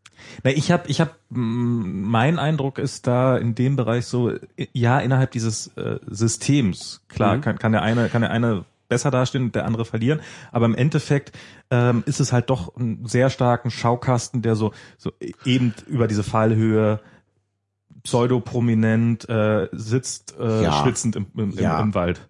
Na, 0.43 0.51
ich 0.51 0.71
habe, 0.71 0.83
ich 0.87 0.99
habe, 1.01 1.11
mein 1.29 2.39
Eindruck 2.39 2.77
ist 2.79 3.07
da 3.07 3.37
in 3.37 3.55
dem 3.55 3.75
Bereich 3.75 4.05
so, 4.05 4.31
ja, 4.73 4.99
innerhalb 4.99 5.31
dieses 5.31 5.67
äh, 5.77 5.99
Systems, 6.07 7.01
klar, 7.07 7.37
Mhm. 7.37 7.41
kann, 7.41 7.59
kann 7.59 7.71
der 7.71 7.81
eine, 7.81 8.09
kann 8.09 8.21
der 8.21 8.31
eine 8.31 8.65
besser 8.89 9.09
dastehen 9.11 9.45
und 9.45 9.55
der 9.55 9.65
andere 9.65 9.85
verlieren, 9.85 10.19
aber 10.51 10.65
im 10.65 10.75
Endeffekt 10.75 11.31
ähm, 11.71 12.03
ist 12.05 12.19
es 12.19 12.31
halt 12.31 12.49
doch 12.49 12.75
einen 12.75 13.05
sehr 13.07 13.29
starken 13.29 13.71
Schaukasten, 13.71 14.41
der 14.41 14.55
so, 14.55 14.71
so 14.97 15.11
eben 15.45 15.73
über 15.87 16.07
diese 16.07 16.21
Fallhöhe 16.23 16.99
pseudoprominent 18.03 19.27
äh, 19.29 19.69
sitzt, 19.71 20.35
äh, 20.39 20.63
Ja. 20.63 20.71
schwitzend 20.83 21.15
im, 21.15 21.27
im, 21.35 21.51
Ja. 21.51 21.79
im, 21.79 21.87
im 21.87 21.95
Wald. 21.95 22.27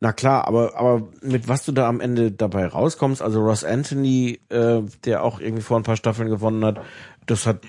Na 0.00 0.12
klar, 0.12 0.46
aber 0.46 0.76
aber 0.76 1.08
mit 1.22 1.48
was 1.48 1.64
du 1.64 1.72
da 1.72 1.88
am 1.88 2.00
Ende 2.00 2.30
dabei 2.30 2.66
rauskommst, 2.66 3.22
also 3.22 3.40
Ross 3.40 3.64
Anthony, 3.64 4.40
äh, 4.50 4.82
der 5.04 5.22
auch 5.22 5.40
irgendwie 5.40 5.62
vor 5.62 5.78
ein 5.78 5.84
paar 5.84 5.96
Staffeln 5.96 6.28
gewonnen 6.28 6.64
hat, 6.64 6.80
das 7.24 7.46
hat 7.46 7.60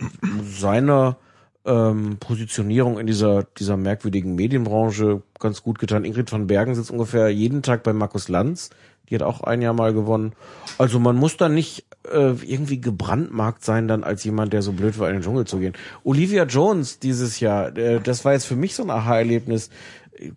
seiner 0.43 1.17
ähm, 1.65 2.17
Positionierung 2.19 2.99
in 2.99 3.07
dieser 3.07 3.43
dieser 3.57 3.77
merkwürdigen 3.77 4.35
Medienbranche 4.35 5.21
ganz 5.39 5.63
gut 5.63 5.79
getan. 5.79 6.05
Ingrid 6.05 6.31
van 6.31 6.47
Bergen 6.47 6.75
sitzt 6.75 6.91
ungefähr 6.91 7.29
jeden 7.29 7.61
Tag 7.61 7.83
bei 7.83 7.93
Markus 7.93 8.27
Lanz, 8.27 8.71
die 9.09 9.15
hat 9.15 9.23
auch 9.23 9.41
ein 9.41 9.61
Jahr 9.61 9.73
mal 9.73 9.93
gewonnen. 9.93 10.33
Also 10.77 10.99
man 10.99 11.15
muss 11.15 11.37
da 11.37 11.47
nicht 11.47 11.85
äh, 12.11 12.33
irgendwie 12.45 12.81
gebrandmarkt 12.81 13.63
sein, 13.63 13.87
dann 13.87 14.03
als 14.03 14.23
jemand, 14.23 14.53
der 14.53 14.61
so 14.61 14.73
blöd 14.73 14.99
war, 14.99 15.09
in 15.09 15.15
den 15.15 15.23
Dschungel 15.23 15.45
zu 15.45 15.59
gehen. 15.59 15.73
Olivia 16.03 16.43
Jones 16.43 16.99
dieses 16.99 17.39
Jahr, 17.39 17.75
äh, 17.77 18.01
das 18.01 18.25
war 18.25 18.33
jetzt 18.33 18.45
für 18.45 18.55
mich 18.55 18.75
so 18.75 18.83
ein 18.83 18.89
Aha-Erlebnis. 18.89 19.69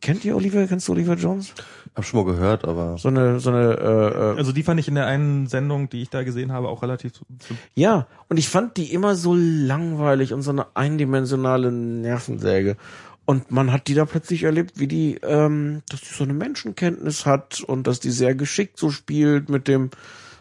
Kennt 0.00 0.24
ihr 0.24 0.36
Olivia? 0.36 0.66
Kennst 0.66 0.88
du 0.88 0.92
Olivia 0.92 1.14
Jones? 1.14 1.54
Hab 1.94 2.04
schon 2.04 2.24
mal 2.24 2.32
gehört, 2.32 2.64
aber 2.64 2.98
So 2.98 3.08
eine, 3.08 3.40
so 3.40 3.50
eine, 3.50 3.74
äh, 3.74 4.34
äh, 4.34 4.38
Also 4.38 4.52
die 4.52 4.62
fand 4.62 4.78
ich 4.80 4.88
in 4.88 4.94
der 4.94 5.06
einen 5.06 5.46
Sendung, 5.46 5.88
die 5.88 6.02
ich 6.02 6.10
da 6.10 6.22
gesehen 6.22 6.52
habe, 6.52 6.68
auch 6.68 6.82
relativ 6.82 7.12
zu, 7.12 7.24
zu 7.38 7.54
ja. 7.74 8.06
Und 8.28 8.38
ich 8.38 8.48
fand 8.48 8.76
die 8.76 8.92
immer 8.92 9.16
so 9.16 9.34
langweilig 9.34 10.32
und 10.32 10.42
so 10.42 10.50
eine 10.50 10.66
eindimensionale 10.74 11.72
Nervensäge. 11.72 12.76
Und 13.24 13.50
man 13.50 13.72
hat 13.72 13.86
die 13.88 13.94
da 13.94 14.04
plötzlich 14.06 14.42
erlebt, 14.42 14.78
wie 14.78 14.88
die, 14.88 15.18
ähm, 15.22 15.82
dass 15.88 16.00
die 16.00 16.12
so 16.12 16.24
eine 16.24 16.32
Menschenkenntnis 16.32 17.26
hat 17.26 17.60
und 17.60 17.86
dass 17.86 18.00
die 18.00 18.10
sehr 18.10 18.34
geschickt 18.34 18.76
so 18.76 18.90
spielt 18.90 19.48
mit 19.48 19.68
dem, 19.68 19.90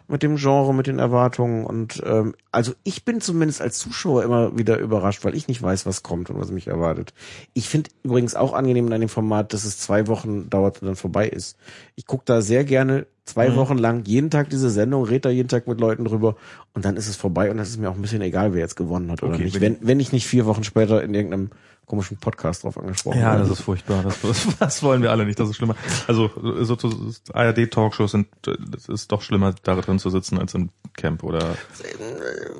mit 0.09 0.23
dem 0.23 0.37
Genre, 0.37 0.73
mit 0.73 0.87
den 0.87 0.99
Erwartungen. 0.99 1.65
Und 1.65 2.01
ähm, 2.05 2.35
also 2.51 2.73
ich 2.83 3.05
bin 3.05 3.21
zumindest 3.21 3.61
als 3.61 3.77
Zuschauer 3.77 4.23
immer 4.23 4.57
wieder 4.57 4.77
überrascht, 4.79 5.23
weil 5.23 5.35
ich 5.35 5.47
nicht 5.47 5.61
weiß, 5.61 5.85
was 5.85 6.03
kommt 6.03 6.29
und 6.29 6.39
was 6.39 6.51
mich 6.51 6.67
erwartet. 6.67 7.13
Ich 7.53 7.69
finde 7.69 7.91
übrigens 8.03 8.35
auch 8.35 8.53
angenehm 8.53 8.91
an 8.91 8.99
dem 8.99 9.09
Format, 9.09 9.53
dass 9.53 9.63
es 9.63 9.77
zwei 9.77 10.07
Wochen 10.07 10.49
dauert 10.49 10.81
und 10.81 10.87
dann 10.87 10.95
vorbei 10.95 11.29
ist. 11.29 11.57
Ich 11.95 12.07
gucke 12.07 12.23
da 12.25 12.41
sehr 12.41 12.63
gerne 12.63 13.05
zwei 13.29 13.55
Wochen 13.55 13.77
lang 13.77 14.03
jeden 14.05 14.29
Tag 14.29 14.49
diese 14.49 14.69
Sendung, 14.69 15.03
red 15.05 15.25
da 15.25 15.29
jeden 15.29 15.47
Tag 15.49 15.67
mit 15.67 15.79
Leuten 15.79 16.05
drüber 16.05 16.35
und 16.73 16.85
dann 16.85 16.97
ist 16.97 17.07
es 17.07 17.15
vorbei 17.15 17.49
und 17.51 17.57
das 17.57 17.69
ist 17.69 17.79
mir 17.79 17.89
auch 17.89 17.95
ein 17.95 18.01
bisschen 18.01 18.21
egal, 18.21 18.53
wer 18.53 18.59
jetzt 18.61 18.75
gewonnen 18.75 19.11
hat 19.11 19.23
oder 19.23 19.33
Okay, 19.33 19.45
nicht. 19.45 19.61
wenn- 19.61 19.77
Wenn, 19.81 19.99
ich 19.99 20.11
nicht 20.11 20.27
vier 20.27 20.45
Wochen 20.45 20.63
später 20.63 21.01
in 21.03 21.13
irgendeinem 21.13 21.49
komischen 21.85 22.17
Podcast 22.17 22.63
drauf 22.63 22.77
angesprochen 22.77 23.19
Ja, 23.19 23.31
werde. 23.31 23.39
das 23.41 23.49
ist 23.51 23.61
furchtbar. 23.61 24.03
Das, 24.03 24.21
das, 24.21 24.47
das 24.59 24.83
wollen 24.83 25.01
wir 25.01 25.09
alle 25.09 25.25
nicht. 25.25 25.39
Das 25.39 25.49
ist 25.49 25.55
schlimmer. 25.55 25.75
Also 26.07 26.29
so, 26.61 26.75
so 26.75 26.87
ARD-Talkshows 27.33 28.11
sind, 28.11 28.27
das 28.43 28.87
ist 28.87 29.11
doch 29.11 29.23
schlimmer, 29.23 29.55
da 29.63 29.73
drin 29.75 29.97
zu 29.97 30.11
sitzen 30.11 30.37
als 30.37 30.53
im 30.53 30.69
Camp 30.95 31.23
oder. 31.23 31.55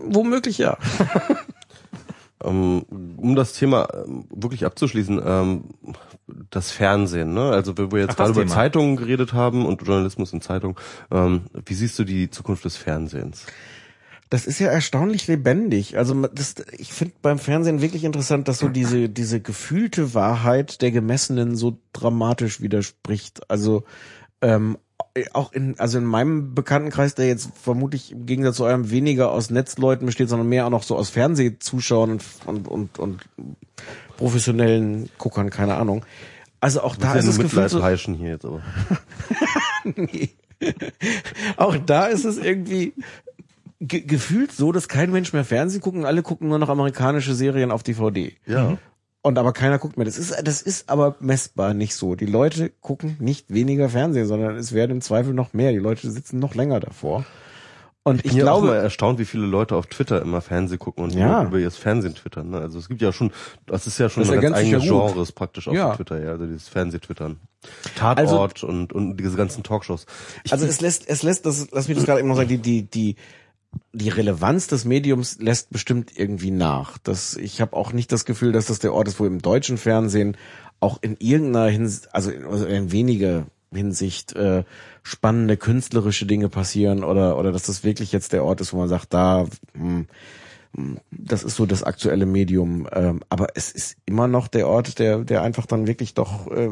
Womöglich 0.06 0.58
ja. 0.58 0.78
ähm, 2.44 2.84
um 3.18 3.36
das 3.36 3.54
Thema 3.54 3.88
ähm, 3.94 4.26
wirklich 4.30 4.66
abzuschließen, 4.66 5.22
ähm, 5.24 5.64
das 6.50 6.72
Fernsehen, 6.72 7.34
ne? 7.34 7.52
Also 7.52 7.78
wo 7.78 7.92
wir 7.92 8.02
jetzt 8.02 8.12
Ach, 8.12 8.18
gerade 8.18 8.32
über 8.32 8.42
Thema. 8.42 8.54
Zeitungen 8.54 8.96
geredet 8.98 9.34
haben 9.34 9.66
und 9.66 9.82
Journalismus 9.82 10.34
in 10.34 10.42
Zeitungen, 10.42 10.76
wie 11.10 11.74
siehst 11.74 11.98
du 11.98 12.04
die 12.04 12.30
Zukunft 12.30 12.66
des 12.66 12.78
Fernsehens? 12.78 13.46
Das 14.30 14.46
ist 14.46 14.60
ja 14.60 14.68
erstaunlich 14.70 15.28
lebendig. 15.28 15.98
Also 15.98 16.14
das, 16.28 16.56
ich 16.78 16.94
finde 16.94 17.16
beim 17.24 17.40
Fernsehen 17.40 17.82
wirklich 17.82 18.04
interessant, 18.04 18.48
dass 18.48 18.60
so 18.60 18.68
diese 18.68 19.10
diese 19.10 19.42
gefühlte 19.42 20.14
Wahrheit 20.14 20.84
der 20.84 20.92
Gemessenen 20.92 21.56
so 21.56 21.80
dramatisch 21.94 22.62
widerspricht. 22.62 23.50
Also 23.50 23.86
ähm, 24.42 24.78
auch 25.34 25.52
in 25.54 25.80
also 25.80 25.98
in 25.98 26.06
meinem 26.06 26.54
Bekanntenkreis, 26.56 27.16
der 27.16 27.28
jetzt 27.28 27.50
vermutlich 27.62 28.12
im 28.12 28.26
Gegensatz 28.26 28.58
zu 28.58 28.66
eurem 28.66 28.90
weniger 28.90 29.32
aus 29.32 29.50
Netzleuten 29.50 30.06
besteht, 30.06 30.30
sondern 30.30 30.48
mehr 30.48 30.66
auch 30.66 30.70
noch 30.70 30.84
so 30.84 30.96
aus 30.96 31.10
Fernsehzuschauern 31.10 32.12
und 32.12 32.24
und 32.46 32.68
und, 32.68 33.00
und 33.00 33.22
professionellen 34.18 35.10
Guckern, 35.18 35.50
keine 35.50 35.76
Ahnung. 35.76 36.06
Also 36.62 36.82
auch 36.82 36.96
da 36.96 37.14
ist 37.14 37.26
nur 37.26 37.34
das 37.34 37.42
Gefühl 37.42 37.64
Mitleid 37.64 38.00
so, 38.00 38.14
hier 38.14 38.32
jetzt 38.32 38.46
aber. 38.46 38.62
nee. 39.96 40.30
Auch 41.56 41.78
da 41.78 42.08
ist 42.08 42.26
es 42.26 42.38
irgendwie 42.38 42.94
ge 43.80 44.02
gefühlt 44.02 44.52
so, 44.52 44.72
dass 44.72 44.90
kein 44.90 45.12
Mensch 45.12 45.32
mehr 45.32 45.46
Fernsehen 45.46 45.82
gucken, 45.82 46.06
alle 46.06 46.22
gucken 46.22 46.50
nur 46.50 46.60
noch 46.60 46.70
amerikanische 46.70 47.34
Serien 47.34 47.72
auf 47.72 47.84
DVD. 47.84 48.36
Ja. 48.46 48.78
Und 49.22 49.38
aber 49.38 49.52
keiner 49.52 49.80
guckt 49.80 49.98
mehr. 49.98 50.06
Das 50.06 50.18
ist, 50.18 50.34
das 50.44 50.62
ist 50.62 50.90
aber 50.90 51.16
messbar 51.20 51.74
nicht 51.74 51.96
so. 51.96 52.16
Die 52.16 52.26
Leute 52.26 52.70
gucken 52.70 53.18
nicht 53.20 53.54
weniger 53.54 53.90
Fernsehen, 53.90 54.28
sondern 54.28 54.56
es 54.56 54.74
werden 54.74 54.92
im 54.92 55.02
Zweifel 55.02 55.34
noch 55.34 55.52
mehr. 55.54 55.72
Die 55.72 55.78
Leute 55.78 56.10
sitzen 56.10 56.40
noch 56.40 56.56
länger 56.56 56.80
davor. 56.80 57.26
Und 58.04 58.20
ich 58.22 58.26
Ich 58.28 58.32
bin 58.38 58.46
ja 58.46 58.52
auch 58.54 58.62
mal 58.62 58.68
glaube, 58.68 58.78
erstaunt, 58.82 59.20
wie 59.20 59.26
viele 59.26 59.46
Leute 59.46 59.76
auf 59.76 59.88
Twitter 59.88 60.22
immer 60.22 60.40
Fernsehen 60.40 60.80
gucken 60.80 61.04
und 61.04 61.14
Ja. 61.14 61.44
über 61.44 61.60
ihr 61.60 61.70
Fernsehen 61.70 62.16
twittern. 62.16 62.50
Ne? 62.50 62.60
Also 62.60 62.80
es 62.80 62.88
gibt 62.88 63.02
ja 63.02 63.12
schon, 63.12 63.32
das 63.68 63.88
ist 63.88 64.00
ja 64.00 64.08
schon 64.10 64.24
Das 64.24 64.32
ein 64.32 64.40
ganz 64.40 64.56
eigenes 64.56 64.88
gut. 64.88 65.12
Genres 65.12 65.32
praktisch 65.34 65.68
auf 65.68 65.74
Ja. 65.76 65.94
Twitter, 65.96 66.24
ja, 66.24 66.30
also 66.32 66.46
dieses 66.46 66.70
Fernsehtwittern. 66.70 67.42
Tatort 67.98 68.64
und, 68.64 68.94
und 68.94 69.18
diese 69.18 69.36
ganzen 69.36 69.64
Talkshows. 69.64 70.06
Ich 70.46 70.54
also 70.54 70.66
es 70.66 70.80
lässt, 70.80 71.10
es 71.10 71.24
lässt, 71.24 71.46
das, 71.46 71.68
lass 71.72 71.90
mich 71.90 71.98
das 71.98 72.06
gerade 72.06 72.20
eben 72.22 72.30
noch 72.30 72.38
sagen, 72.38 72.48
die, 72.48 72.58
die, 72.58 72.84
die, 72.84 73.16
die 73.94 74.10
Relevanz 74.10 74.68
des 74.68 74.86
Mediums 74.86 75.40
lässt 75.40 75.70
bestimmt 75.70 76.18
irgendwie 76.18 76.52
nach. 76.52 76.98
Das, 77.00 77.36
ich 77.36 77.62
habe 77.62 77.76
auch 77.76 77.94
nicht 77.94 78.12
das 78.12 78.26
Gefühl, 78.26 78.52
dass 78.52 78.68
das 78.68 78.80
der 78.80 78.94
Ort 78.94 79.08
ist, 79.08 79.20
wo 79.20 79.26
im 79.26 79.42
deutschen 79.42 79.78
Fernsehen 79.78 80.38
auch 80.80 81.00
in 81.02 81.18
irgendeiner 81.20 81.70
Hinsicht, 81.70 82.14
also 82.14 82.32
in, 82.32 82.46
also 82.46 82.66
in 82.66 82.92
weniger 82.92 83.46
Hinsicht 83.72 84.34
äh, 84.34 84.64
spannende 85.04 85.58
künstlerische 85.58 86.26
Dinge 86.26 86.50
passieren 86.50 87.04
oder 87.04 87.38
oder 87.38 87.52
dass 87.52 87.64
das 87.64 87.84
wirklich 87.84 88.12
jetzt 88.12 88.34
der 88.34 88.44
Ort 88.44 88.62
ist, 88.62 88.74
wo 88.74 88.78
man 88.78 88.90
sagt, 88.90 89.14
da 89.14 89.46
hm, 89.74 89.82
hm, 89.82 90.08
das 91.12 91.44
ist 91.44 91.56
so 91.56 91.66
das 91.66 91.84
aktuelle 91.84 92.26
Medium, 92.26 92.88
ähm, 92.92 93.22
aber 93.30 93.48
es 93.56 93.72
ist 93.72 93.98
immer 94.06 94.28
noch 94.28 94.48
der 94.48 94.68
Ort, 94.68 95.00
der 95.00 95.20
der 95.20 95.42
einfach 95.42 95.66
dann 95.66 95.88
wirklich 95.88 96.14
doch 96.14 96.50
äh, 96.52 96.70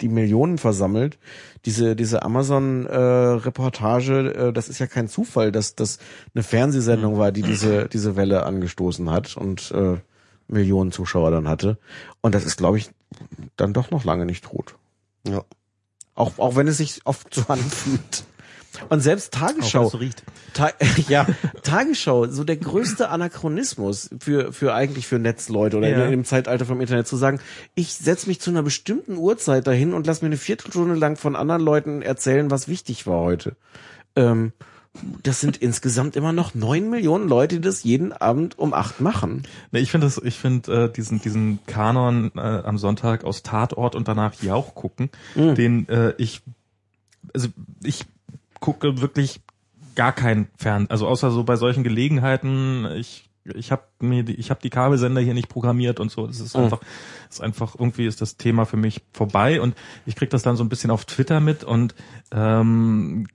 die 0.00 0.08
Millionen 0.08 0.58
versammelt. 0.58 1.18
Diese 1.64 1.96
diese 1.96 2.22
Amazon 2.22 2.86
äh, 2.86 2.96
Reportage, 2.96 4.34
äh, 4.34 4.52
das 4.52 4.68
ist 4.68 4.78
ja 4.78 4.86
kein 4.86 5.08
Zufall, 5.08 5.50
dass 5.50 5.74
das 5.74 5.98
eine 6.34 6.42
Fernsehsendung 6.42 7.18
war, 7.18 7.32
die 7.32 7.42
diese 7.42 7.88
diese 7.88 8.16
Welle 8.16 8.44
angestoßen 8.44 9.10
hat 9.10 9.36
und 9.36 9.70
äh, 9.70 9.96
Millionen 10.48 10.92
Zuschauer 10.92 11.30
dann 11.30 11.48
hatte. 11.48 11.78
Und 12.20 12.34
das 12.34 12.44
ist, 12.44 12.56
glaube 12.56 12.78
ich, 12.78 12.90
dann 13.56 13.72
doch 13.72 13.90
noch 13.90 14.04
lange 14.04 14.26
nicht 14.26 14.44
tot. 14.44 14.76
ja. 15.26 15.44
Auch, 16.14 16.40
auch 16.40 16.56
wenn 16.56 16.66
es 16.66 16.78
sich 16.78 17.02
oft 17.04 17.32
so 17.32 17.44
anfühlt. 17.48 18.24
Und 18.88 19.00
selbst 19.00 19.34
Tagesschau, 19.34 19.84
Auch, 19.86 19.90
so 19.92 19.98
riecht. 19.98 20.22
Ta 20.54 20.70
ja, 21.08 21.26
Tagesschau, 21.62 22.26
so 22.26 22.44
der 22.44 22.56
größte 22.56 23.08
Anachronismus 23.08 24.10
für, 24.20 24.52
für 24.52 24.74
eigentlich 24.74 25.06
für 25.06 25.18
Netzleute 25.18 25.76
oder 25.76 25.88
Ja. 25.88 26.06
in, 26.06 26.12
im 26.12 26.24
Zeitalter 26.24 26.64
vom 26.66 26.80
Internet 26.80 27.06
zu 27.06 27.16
sagen, 27.16 27.40
ich 27.74 27.94
setze 27.94 28.28
mich 28.28 28.40
zu 28.40 28.50
einer 28.50 28.62
bestimmten 28.62 29.16
Uhrzeit 29.16 29.66
dahin 29.66 29.94
und 29.94 30.06
lass 30.06 30.22
mir 30.22 30.26
eine 30.26 30.36
Viertelstunde 30.36 30.94
lang 30.94 31.16
von 31.16 31.36
anderen 31.36 31.62
Leuten 31.62 32.02
erzählen, 32.02 32.50
was 32.50 32.68
wichtig 32.68 33.06
war 33.06 33.20
heute. 33.20 33.56
Ähm, 34.16 34.52
das 35.22 35.40
sind 35.40 35.58
insgesamt 35.58 36.16
immer 36.16 36.32
noch 36.32 36.54
neun 36.54 36.90
Millionen 36.90 37.28
Leute, 37.28 37.56
die 37.56 37.60
das 37.60 37.84
jeden 37.84 38.12
Abend 38.12 38.58
um 38.58 38.72
acht 38.74 39.00
machen. 39.00 39.44
Nee, 39.70 39.80
ich 39.80 39.90
finde 39.92 40.06
das, 40.06 40.20
ich 40.24 40.36
finde 40.38 40.84
äh, 40.84 40.92
diesen 40.92 41.20
diesen 41.20 41.60
Kanon 41.66 42.32
äh, 42.34 42.40
am 42.40 42.78
Sonntag 42.78 43.22
aus 43.22 43.42
Tatort 43.42 43.94
und 43.94 44.08
danach 44.08 44.34
Jauch 44.42 44.74
gucken, 44.74 45.10
den 45.36 45.88
äh, 45.88 46.14
ich 46.18 46.42
also 47.34 47.48
ich 47.84 48.06
gucke 48.60 49.00
wirklich 49.00 49.40
gar 49.94 50.12
kein 50.12 50.48
Fern, 50.56 50.86
also 50.88 51.08
außer 51.08 51.30
so 51.30 51.44
bei 51.44 51.56
solchen 51.56 51.82
Gelegenheiten, 51.82 52.86
ich 52.96 53.28
ich 53.54 53.72
habe 53.72 53.82
mir 54.00 54.24
die, 54.24 54.34
ich 54.34 54.50
habe 54.50 54.60
die 54.62 54.70
Kabelsender 54.70 55.20
hier 55.20 55.34
nicht 55.34 55.48
programmiert 55.48 56.00
und 56.00 56.10
so, 56.10 56.26
das 56.26 56.40
ist 56.40 56.54
einfach 56.54 56.80
ist 57.30 57.40
einfach 57.40 57.74
irgendwie 57.78 58.06
ist 58.06 58.20
das 58.20 58.36
Thema 58.36 58.66
für 58.66 58.76
mich 58.76 59.02
vorbei 59.12 59.60
und 59.60 59.74
ich 60.06 60.16
krieg 60.16 60.30
das 60.30 60.42
dann 60.42 60.56
so 60.56 60.64
ein 60.64 60.68
bisschen 60.68 60.90
auf 60.90 61.04
Twitter 61.04 61.40
mit 61.40 61.64
und 61.64 61.94
ähm, 62.30 63.26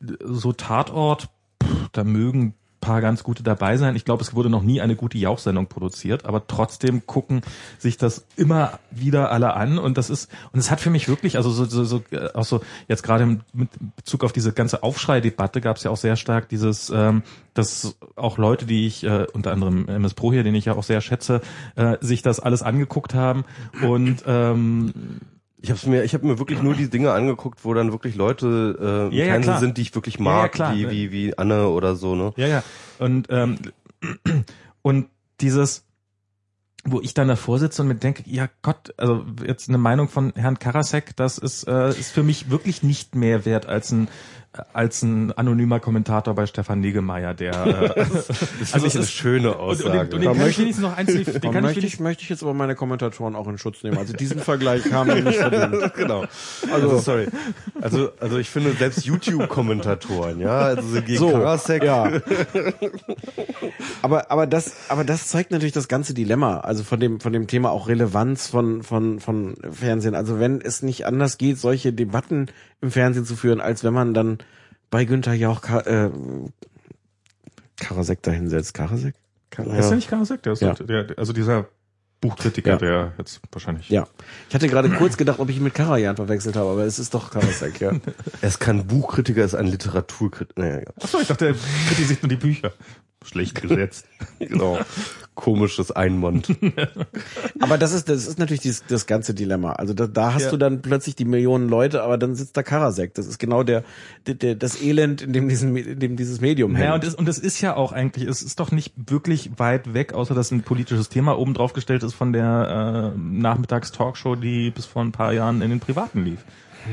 so 0.00 0.52
Tatort, 0.52 1.28
pff, 1.62 1.88
da 1.92 2.04
mögen 2.04 2.54
paar 2.80 3.00
ganz 3.00 3.22
gute 3.22 3.42
dabei 3.42 3.76
sein. 3.76 3.96
Ich 3.96 4.04
glaube, 4.04 4.22
es 4.22 4.34
wurde 4.34 4.50
noch 4.50 4.62
nie 4.62 4.80
eine 4.80 4.96
gute 4.96 5.18
Jauchsendung 5.18 5.66
produziert, 5.66 6.24
aber 6.24 6.46
trotzdem 6.46 7.06
gucken 7.06 7.42
sich 7.78 7.96
das 7.96 8.26
immer 8.36 8.78
wieder 8.90 9.30
alle 9.30 9.54
an 9.54 9.78
und 9.78 9.98
das 9.98 10.10
ist 10.10 10.30
und 10.52 10.60
es 10.60 10.70
hat 10.70 10.80
für 10.80 10.90
mich 10.90 11.08
wirklich 11.08 11.36
also 11.36 11.50
so 11.50 11.64
so, 11.64 11.84
so 11.84 12.02
äh, 12.10 12.28
auch 12.34 12.44
so 12.44 12.60
jetzt 12.88 13.02
gerade 13.02 13.26
mit 13.26 13.68
Bezug 13.96 14.24
auf 14.24 14.32
diese 14.32 14.52
ganze 14.52 14.82
Aufschrei-Debatte 14.82 15.60
gab 15.60 15.76
es 15.76 15.84
ja 15.84 15.90
auch 15.90 15.96
sehr 15.96 16.16
stark 16.16 16.48
dieses 16.48 16.90
ähm, 16.90 17.22
dass 17.54 17.96
auch 18.16 18.38
Leute, 18.38 18.66
die 18.66 18.86
ich 18.86 19.04
äh, 19.04 19.26
unter 19.32 19.52
anderem 19.52 19.88
MS 19.88 20.14
Pro 20.14 20.32
hier, 20.32 20.44
den 20.44 20.54
ich 20.54 20.66
ja 20.66 20.74
auch 20.74 20.82
sehr 20.82 21.00
schätze, 21.00 21.40
äh, 21.74 21.96
sich 22.00 22.22
das 22.22 22.40
alles 22.40 22.62
angeguckt 22.62 23.14
haben 23.14 23.44
und 23.82 24.22
ähm, 24.26 24.92
Ich 25.68 25.82
habe 25.82 25.90
mir, 25.90 26.04
ich 26.04 26.14
habe 26.14 26.26
mir 26.26 26.38
wirklich 26.38 26.62
nur 26.62 26.74
die 26.74 26.88
Dinge 26.90 27.12
angeguckt, 27.12 27.64
wo 27.64 27.74
dann 27.74 27.92
wirklich 27.92 28.14
Leute 28.14 28.78
äh, 28.80 29.06
im 29.06 29.12
Ja, 29.12 29.24
ja, 29.24 29.32
Fernsehen 29.32 29.42
klar. 29.42 29.60
sind, 29.60 29.76
die 29.78 29.82
ich 29.82 29.94
wirklich 29.94 30.16
Ja, 30.16 30.22
mag, 30.22 30.58
ja, 30.58 30.72
wie 30.72 30.90
wie 30.90 31.12
wie 31.12 31.38
Anne 31.38 31.68
oder 31.68 31.96
so, 31.96 32.14
ne? 32.14 32.32
Ja, 32.36 32.46
ja. 32.46 32.62
Und, 32.98 33.26
ähm, 33.30 33.58
und 34.82 35.08
dieses, 35.40 35.84
wo 36.84 37.00
ich 37.00 37.14
dann 37.14 37.28
davor 37.28 37.58
sitze 37.58 37.82
und 37.82 37.88
mir 37.88 37.96
denke, 37.96 38.22
ja 38.26 38.48
Gott, 38.62 38.94
also 38.96 39.24
jetzt 39.44 39.68
eine 39.68 39.78
Meinung 39.78 40.08
von 40.08 40.32
Herrn 40.36 40.58
Karasek, 40.58 41.16
das 41.16 41.36
ist, 41.38 41.66
äh, 41.66 41.90
ist 41.90 42.12
für 42.12 42.22
mich 42.22 42.48
wirklich 42.50 42.82
nicht 42.82 43.14
mehr 43.16 43.44
wert 43.44 43.66
als 43.66 43.90
ein 43.90 44.08
als 44.72 45.02
ein 45.02 45.32
anonymer 45.32 45.80
Kommentator 45.80 46.34
bei 46.34 46.46
Stefan 46.46 46.80
Negemeyer, 46.80 47.34
der 47.34 47.52
äh, 47.66 47.88
Das 48.60 48.74
Also 48.74 48.86
es 48.86 48.94
eine 48.94 49.04
ist- 49.04 49.12
schöne 49.12 49.50
und, 49.54 49.56
und, 49.56 49.60
Aussage. 49.86 50.06
den, 50.08 50.14
und 50.14 50.20
den 50.22 50.32
kann 50.38 50.48
ich 50.50 50.58
wenigstens 50.58 50.82
noch 50.82 50.96
eins, 50.96 51.12
den 51.12 51.52
kann 51.52 51.62
möchte, 51.64 51.86
ich, 51.86 52.00
möchte 52.00 52.22
ich 52.22 52.28
jetzt 52.28 52.42
aber 52.42 52.54
meine 52.54 52.74
Kommentatoren 52.74 53.34
auch 53.36 53.48
in 53.48 53.58
Schutz 53.58 53.82
nehmen. 53.82 53.98
Also 53.98 54.12
diesen 54.12 54.40
Vergleich 54.40 54.90
haben 54.92 55.08
wir 55.14 55.22
nicht 55.22 55.38
verdient. 55.38 55.94
genau. 55.96 56.24
Also, 56.72 56.98
sorry. 56.98 57.26
Also, 57.80 58.10
also 58.20 58.38
ich 58.38 58.48
finde 58.50 58.72
selbst 58.72 59.04
YouTube-Kommentatoren, 59.04 60.40
ja, 60.40 60.58
also 60.58 60.82
so 60.88 61.02
gegen 61.02 61.18
So, 61.18 61.30
Karasek, 61.30 61.82
ja. 61.84 62.10
aber 64.02 64.30
aber 64.30 64.46
das 64.46 64.74
aber 64.88 65.04
das 65.04 65.28
zeigt 65.28 65.50
natürlich 65.50 65.72
das 65.72 65.88
ganze 65.88 66.14
Dilemma, 66.14 66.58
also 66.60 66.84
von 66.84 67.00
dem 67.00 67.20
von 67.20 67.32
dem 67.32 67.46
Thema 67.46 67.70
auch 67.70 67.88
Relevanz 67.88 68.48
von 68.48 68.82
von 68.82 69.20
von 69.20 69.56
Fernsehen. 69.70 70.14
Also 70.14 70.38
wenn 70.40 70.60
es 70.60 70.82
nicht 70.82 71.06
anders 71.06 71.38
geht, 71.38 71.58
solche 71.58 71.92
Debatten 71.92 72.46
im 72.80 72.90
Fernsehen 72.90 73.24
zu 73.24 73.36
führen, 73.36 73.60
als 73.60 73.84
wenn 73.84 73.94
man 73.94 74.14
dann 74.14 74.38
bei 74.90 75.04
Günther 75.04 75.34
Jauch 75.34 75.60
Ka 75.60 75.80
äh, 75.80 76.10
Karasek 77.76 78.22
da 78.22 78.30
hinsetzt. 78.30 78.74
Karasek? 78.74 79.14
Kar 79.50 79.66
ist 79.66 79.88
der 79.88 79.96
nicht 79.96 80.08
Karasek? 80.08 80.42
Der 80.42 80.52
ist 80.52 80.62
Ja. 80.62 80.74
der, 80.74 81.04
der, 81.04 81.18
also 81.18 81.32
dieser 81.32 81.68
Buchkritiker, 82.20 82.70
Ja. 82.72 82.76
der 82.78 83.12
jetzt 83.18 83.40
wahrscheinlich 83.52 83.88
Ja. 83.90 84.06
Ich 84.48 84.54
hatte 84.54 84.68
gerade 84.68 84.90
kurz 84.90 85.16
gedacht, 85.16 85.38
ob 85.38 85.48
ich 85.50 85.58
ihn 85.58 85.62
mit 85.62 85.74
Karajan 85.74 86.16
verwechselt 86.16 86.56
habe, 86.56 86.70
aber 86.70 86.84
es 86.84 86.98
ist 86.98 87.12
doch 87.14 87.30
Karasek, 87.30 87.80
ja. 87.80 87.92
er 88.40 88.48
ist 88.48 88.58
kein 88.58 88.86
Buchkritiker, 88.86 89.40
er 89.40 89.46
ist 89.46 89.54
ein 89.54 89.66
Literaturkritiker. 89.66 90.60
Naja, 90.60 90.78
ja. 90.78 90.92
Achso, 91.02 91.20
ich 91.20 91.28
dachte, 91.28 91.48
er 91.48 91.54
kritisiert 91.88 92.22
nur 92.22 92.28
die 92.30 92.36
Bücher. 92.36 92.72
Schlecht 93.24 93.60
gesetzt. 93.60 94.06
genau. 94.38 94.78
Komisches 95.36 95.92
Einmond. 95.92 96.48
Aber 97.60 97.78
das 97.78 97.92
ist, 97.92 98.08
das 98.08 98.26
ist 98.26 98.38
natürlich 98.38 98.62
dieses, 98.62 98.84
das 98.86 99.06
ganze 99.06 99.34
Dilemma. 99.34 99.74
Also 99.74 99.94
da, 99.94 100.06
da 100.08 100.34
hast 100.34 100.44
Ja. 100.46 100.50
du 100.50 100.56
dann 100.56 100.82
plötzlich 100.82 101.14
die 101.14 101.24
Millionen 101.26 101.68
Leute, 101.68 102.02
aber 102.02 102.16
dann 102.18 102.34
sitzt 102.34 102.56
da 102.56 102.62
Karasek. 102.62 103.14
Das 103.14 103.26
ist 103.26 103.38
genau 103.38 103.62
der, 103.62 103.84
der, 104.26 104.34
der 104.34 104.54
das 104.54 104.80
Elend, 104.82 105.20
in 105.22 105.32
dem, 105.34 105.48
diesen, 105.48 105.76
in 105.76 106.00
dem 106.00 106.16
dieses 106.16 106.40
Medium 106.40 106.74
hängt. 106.74 106.86
Ja, 106.88 106.94
und 106.94 107.04
es, 107.04 107.14
und 107.14 107.28
es 107.28 107.38
ist 107.38 107.60
ja 107.60 107.76
auch 107.76 107.92
eigentlich, 107.92 108.26
es 108.26 108.42
ist 108.42 108.58
doch 108.60 108.70
nicht 108.72 108.94
wirklich 108.96 109.50
weit 109.58 109.92
weg, 109.94 110.14
außer 110.14 110.34
dass 110.34 110.50
ein 110.50 110.62
politisches 110.62 111.10
Thema 111.10 111.38
oben 111.38 111.52
drauf 111.54 111.74
gestellt 111.74 112.02
ist 112.02 112.14
von 112.14 112.32
der 112.32 113.12
äh, 113.14 113.18
Nachmittags-Talkshow, 113.18 114.36
die 114.36 114.70
bis 114.70 114.86
vor 114.86 115.02
ein 115.02 115.12
paar 115.12 115.32
Jahren 115.34 115.60
in 115.62 115.68
den 115.70 115.80
Privaten 115.80 116.24
lief. 116.24 116.44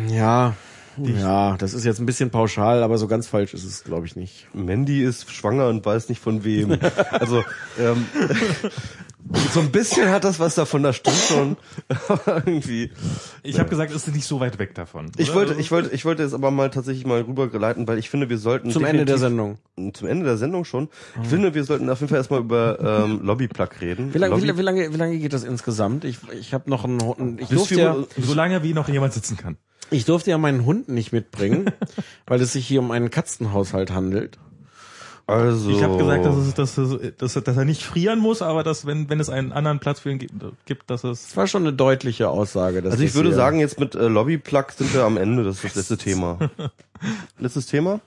ja, 0.10 0.54
ja, 0.98 1.58
das 1.58 1.74
ist 1.74 1.86
jetzt 1.86 2.00
ein 2.00 2.06
bisschen 2.06 2.30
pauschal, 2.30 2.84
aber 2.84 2.98
so 2.98 3.08
ganz 3.08 3.28
falsch 3.28 3.54
ist 3.54 3.64
es, 3.64 3.84
glaube 3.84 4.06
ich, 4.06 4.16
nicht. 4.16 4.48
Mandy 4.54 5.04
ist 5.04 5.32
schwanger 5.32 5.68
und 5.68 5.86
weiß 5.86 6.10
nicht 6.10 6.22
von 6.22 6.44
wem. 6.44 6.78
Also 7.12 7.44
ähm, 7.80 8.06
so 9.54 9.60
ein 9.62 9.72
bisschen 9.72 10.10
hat 10.10 10.24
das 10.24 10.40
was 10.40 10.56
davon, 10.56 10.84
das 10.84 10.98
stimmt 10.98 11.18
schon. 11.18 11.58
Aber 12.08 12.44
irgendwie. 12.46 12.92
Ich 13.42 13.60
habe 13.60 13.70
gesagt, 13.70 13.92
es 13.92 14.08
ist 14.08 14.14
nicht 14.14 14.26
so 14.26 14.40
weit 14.40 14.60
weg 14.60 14.76
davon. 14.76 15.12
Ich 15.18 15.34
wollte, 15.34 15.54
ich 15.56 15.72
wollte, 15.72 15.94
ich 15.94 16.06
wollte 16.06 16.24
jetzt 16.24 16.34
aber 16.34 16.52
mal 16.52 16.70
tatsächlich 16.70 17.06
mal 17.06 17.22
rübergeleiten, 17.22 17.88
weil 17.88 17.98
ich 17.98 18.10
finde, 18.10 18.30
wir 18.30 18.38
sollten 18.38 18.72
Zum 18.72 18.86
Ende 18.86 19.06
der 19.06 19.18
Sendung. 19.18 19.58
Zum 19.94 20.08
Ende 20.08 20.26
der 20.26 20.38
Sendung 20.38 20.66
schon. 20.66 20.90
Ich 21.22 21.30
finde, 21.30 21.54
wir 21.54 21.64
sollten 21.64 21.90
auf 21.90 22.00
jeden 22.00 22.10
Fall 22.10 22.18
erstmal 22.18 22.42
über 22.42 23.04
ähm, 23.06 23.22
Lobbyplug 23.24 23.82
reden. 23.82 24.14
Wie 24.14 24.18
lange, 24.18 24.36
Lobby 24.36 24.48
wie, 24.48 24.58
wie 24.58 24.62
lange, 24.62 24.94
wie 24.94 24.98
lange 24.98 25.18
geht 25.18 25.34
das 25.34 25.44
insgesamt? 25.44 26.04
Ich, 26.04 26.18
ich 26.34 26.54
habe 26.54 26.70
noch 26.70 26.84
einen. 26.84 27.40
Ich 27.40 27.50
durfte, 27.50 27.76
ja, 27.76 27.96
Solange 28.18 28.64
wie 28.64 28.74
noch 28.74 28.88
jemand 28.90 29.14
sitzen 29.14 29.38
kann. 29.38 29.58
Ich 29.92 30.06
durfte 30.06 30.32
ja 30.32 30.38
meinen 30.38 30.66
Hund 30.66 30.90
nicht 30.90 31.12
mitbringen, 31.14 31.72
weil 32.28 32.42
es 32.42 32.54
sich 32.54 32.68
hier 32.68 32.80
um 32.80 32.92
einen 32.92 33.10
Katzenhaushalt 33.12 33.92
handelt. 33.92 34.38
also, 35.28 35.70
Ich 35.70 35.82
habe 35.84 35.98
gesagt, 35.98 36.26
dass, 36.26 36.36
es, 36.36 36.54
dass, 36.54 36.78
es, 36.78 37.16
dass, 37.18 37.34
dass 37.34 37.58
er 37.58 37.66
nicht 37.66 37.82
frieren 37.84 38.20
muss, 38.20 38.42
aber 38.42 38.64
dass 38.64 38.86
wenn, 38.86 39.10
wenn 39.10 39.20
es 39.20 39.30
einen 39.30 39.52
anderen 39.52 39.80
Platz 39.80 40.00
für 40.02 40.12
ihn 40.12 40.20
gibt, 40.66 40.90
dass 40.90 41.04
es 41.04 41.28
Das 41.28 41.38
war 41.38 41.48
schon 41.48 41.64
eine 41.64 41.74
deutliche 41.74 42.30
Aussage. 42.30 42.82
Dass 42.82 42.94
also 42.94 43.04
ich 43.04 43.14
würde 43.16 43.34
sagen, 43.34 43.60
jetzt 43.60 43.80
mit 43.80 43.96
äh, 43.96 44.08
Lobbyplug 44.08 44.72
sind 44.72 44.94
wir 44.94 45.04
am 45.04 45.18
Ende. 45.18 45.44
Das 45.44 45.56
ist 45.58 45.64
das 45.64 45.76
letzte 45.76 45.98
Thema. 45.98 46.40
Letztes 47.40 47.66
Thema? 47.68 48.00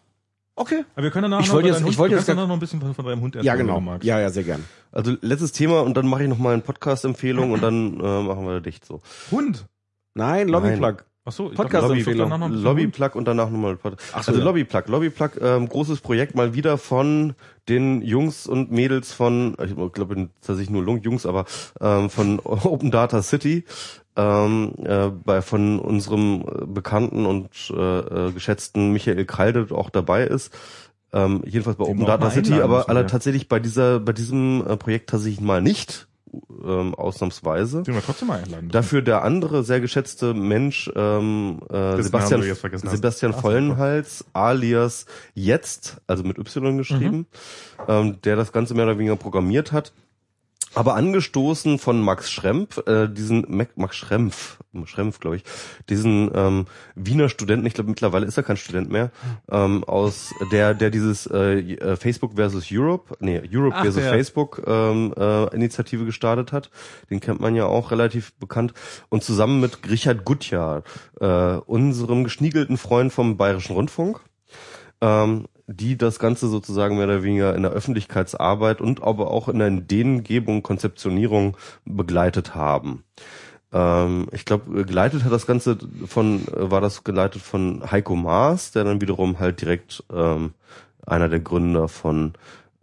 okay. 0.59 0.85
Aber 0.95 1.05
wir 1.05 1.11
können 1.11 1.31
danach 1.31 1.45
Ich 1.45 1.53
noch, 1.53 1.61
jetzt- 1.61 1.81
ich 1.81 1.85
Hund, 1.87 1.99
wollte 1.99 2.15
jetzt 2.17 2.29
noch 2.29 2.49
ein 2.51 2.59
bisschen 2.59 2.81
von, 2.81 2.95
von 2.95 3.05
deinem 3.05 3.21
Hund 3.21 3.35
Ja, 3.35 3.41
erzählen, 3.41 3.59
wenn 3.59 3.67
genau. 3.67 3.79
du 3.79 3.85
magst. 3.85 4.05
Ja, 4.07 4.19
ja, 4.21 4.31
sehr 4.31 4.45
gern. 4.45 4.65
Also 4.93 5.15
letztes 5.21 5.53
Thema 5.53 5.81
und 5.83 5.95
dann 5.97 6.07
mache 6.07 6.23
ich 6.23 6.29
noch 6.31 6.39
mal 6.39 6.55
eine 6.55 6.63
Podcast-Empfehlung 6.63 7.53
und 7.53 7.63
dann 7.63 8.01
äh, 8.01 8.23
machen 8.23 8.47
wir 8.47 8.61
dicht 8.61 8.85
so. 8.87 9.03
Hund. 9.31 9.67
Nein, 10.15 10.49
Lobbyplug. 10.49 11.05
Ach 11.29 11.33
so, 11.33 11.49
Podcast- 11.49 11.89
Lobby, 11.89 12.55
Lobbyplug 12.55 13.17
und 13.17 13.27
danach 13.27 13.51
nochmal 13.51 13.75
Pod 13.77 13.97
Ach 14.13 14.23
so, 14.23 14.31
Also 14.31 14.41
ja. 14.41 14.45
Lobbyplug, 14.45 14.87
Lobbyplug, 14.87 15.41
ähm, 15.43 15.69
großes 15.69 16.01
Projekt 16.01 16.37
mal 16.37 16.55
wieder 16.55 16.79
von 16.79 17.35
den 17.69 18.01
Jungs 18.03 18.47
und 18.47 18.71
Mädels 18.71 19.13
von, 19.13 19.57
ich 19.65 19.75
glaube 19.93 20.29
tatsächlich 20.41 20.71
nur 20.71 20.99
Jungs, 20.99 21.27
aber 21.27 21.47
ähm, 21.81 22.11
von 22.11 22.39
Open 22.45 22.93
Data 22.93 23.23
City, 23.23 23.65
ähm, 24.15 24.75
äh, 24.85 25.09
bei 25.09 25.43
von 25.43 25.81
unserem 25.81 26.43
äh, 26.43 26.65
bekannten 26.65 27.27
und 27.27 27.51
äh, 27.77 28.29
äh, 28.29 28.33
geschätzten 28.33 28.93
Michael 28.93 29.25
Kalde 29.25 29.67
auch 29.73 29.91
dabei 29.91 30.25
ist. 30.25 30.57
Ähm, 31.13 31.43
jedenfalls 31.45 31.77
bei 31.77 31.87
Den 31.87 31.95
Open 31.95 32.07
Data 32.07 32.31
City, 32.31 32.55
aber 32.55 32.89
aller 32.89 33.03
ja. 33.03 33.07
tatsächlich 33.07 33.49
bei 33.49 33.59
dieser, 33.59 33.99
bei 33.99 34.13
diesem 34.13 34.65
äh, 34.65 34.77
Projekt 34.77 35.11
tatsächlich 35.11 35.41
mal 35.41 35.61
nicht, 35.61 36.06
ähm, 36.65 36.95
ausnahmsweise. 36.95 37.83
Den 37.83 37.95
wir 37.95 38.03
trotzdem 38.03 38.31
einladen. 38.31 38.69
Dafür 38.71 39.03
der 39.03 39.23
andere 39.23 39.63
sehr 39.63 39.81
geschätzte 39.81 40.35
Mensch, 40.35 40.91
ähm, 40.95 41.61
äh, 41.71 42.03
Sebastian, 42.03 42.43
hast. 42.43 42.91
Sebastian 42.91 43.33
Ach 43.33 43.37
so, 43.37 43.43
Vollenhals, 43.43 44.25
alias 44.33 45.07
Jetzt, 45.35 45.99
also 46.07 46.25
mit 46.25 46.39
Y 46.39 46.77
geschrieben, 46.77 47.19
Mhm. 47.19 47.85
ähm, 47.89 48.23
der 48.23 48.37
das 48.37 48.53
Ganze 48.53 48.75
mehr 48.75 48.85
oder 48.85 48.99
weniger 48.99 49.17
programmiert 49.17 49.73
hat. 49.73 49.93
Aber 50.77 50.95
angestoßen 50.95 51.79
von 51.79 52.03
Max 52.03 52.31
Schrempf, 52.31 52.87
äh, 52.87 53.09
diesen 53.09 53.47
Mac- 53.49 53.77
Max 53.77 53.97
Schrempf, 53.97 54.59
Schrempf, 54.85 55.21
glaube 55.21 55.37
ich, 55.37 55.45
diesen 55.89 56.31
ähm, 56.35 56.67
Wiener 56.95 57.31
Studenten, 57.31 57.65
ich 57.65 57.73
glaube 57.73 57.89
mittlerweile 57.89 58.27
ist 58.27 58.37
er 58.37 58.43
kein 58.43 58.59
Student 58.59 58.91
mehr, 58.91 59.11
ähm, 59.51 59.85
aus 59.85 60.35
der, 60.53 60.75
der 60.75 60.91
dieses 60.91 61.27
äh, 61.29 61.61
äh, 61.61 61.97
Facebook 61.97 62.35
versus 62.37 62.67
Europe, 62.71 63.17
nee, 63.21 63.41
Europe 63.51 63.75
Ach, 63.75 63.83
versus 63.83 64.03
der. 64.03 64.11
Facebook 64.13 64.63
ähm, 64.67 65.15
äh, 65.17 65.55
Initiative 65.55 66.05
gestartet 66.05 66.53
hat. 66.53 66.71
Den 67.09 67.21
kennt 67.21 67.41
man 67.41 67.57
ja 67.57 67.65
auch 67.65 67.91
relativ 67.91 68.35
bekannt. 68.35 68.75
Und 69.09 69.25
zusammen 69.25 69.61
mit 69.61 69.79
Richard 69.89 70.27
Gutjahr, 70.27 70.83
äh, 71.21 71.27
unserem 71.27 72.23
geschniegelten 72.23 72.77
Freund 72.77 73.15
vom 73.15 73.39
Bayerischen 73.39 73.75
Rundfunk, 73.75 74.21
ähm, 75.01 75.47
die 75.67 75.97
das 75.97 76.19
Ganze 76.19 76.49
sozusagen 76.49 76.97
mehr 76.97 77.07
oder 77.07 77.23
weniger 77.23 77.55
in 77.55 77.63
der 77.63 77.73
Öffentlichkeitsarbeit 77.73 78.81
und 78.81 79.03
aber 79.03 79.31
auch 79.31 79.49
in 79.49 79.59
der 79.59 79.69
Ideengebung, 79.69 80.63
Konzeptionierung 80.63 81.57
begleitet 81.85 82.55
haben. 82.55 83.03
Ähm, 83.73 84.29
ich 84.33 84.45
glaube, 84.45 84.85
geleitet 84.85 85.25
hat 85.25 85.33
das 85.33 85.47
Ganze 85.47 85.79
von, 86.07 86.47
äh, 86.49 86.71
war 86.71 86.81
das 86.81 87.05
geleitet 87.05 87.43
von 87.43 87.91
Heiko 87.91 88.15
Maas, 88.15 88.71
der 88.71 88.85
dann 88.85 89.01
wiederum 89.01 89.41
halt 89.41 89.61
direkt 89.61 90.05
ähm, 90.13 90.55
einer 91.05 91.29
der 91.29 91.41
Gründer 91.41 91.89
von 91.89 92.35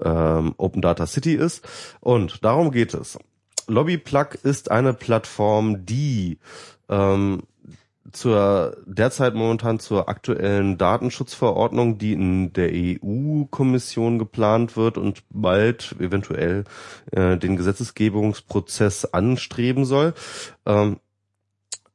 ähm, 0.03 0.53
Open 0.57 0.81
Data 0.81 1.07
City 1.07 1.35
ist. 1.35 1.65
Und 2.01 2.43
darum 2.43 2.71
geht 2.71 2.93
es. 2.93 3.17
Lobbyplug 3.67 4.35
ist 4.43 4.71
eine 4.71 4.93
Plattform, 4.93 5.85
die 5.85 6.37
ähm, 6.89 7.43
zur 8.11 8.77
derzeit 8.85 9.33
momentan 9.33 9.79
zur 9.79 10.09
aktuellen 10.09 10.77
Datenschutzverordnung, 10.77 11.97
die 11.97 12.13
in 12.13 12.53
der 12.53 12.69
EU-Kommission 12.73 14.19
geplant 14.19 14.75
wird 14.75 14.97
und 14.97 15.23
bald 15.29 15.95
eventuell 15.99 16.65
äh, 17.11 17.37
den 17.37 17.55
Gesetzesgebungsprozess 17.55 19.05
anstreben 19.05 19.85
soll, 19.85 20.13
ähm, 20.65 20.97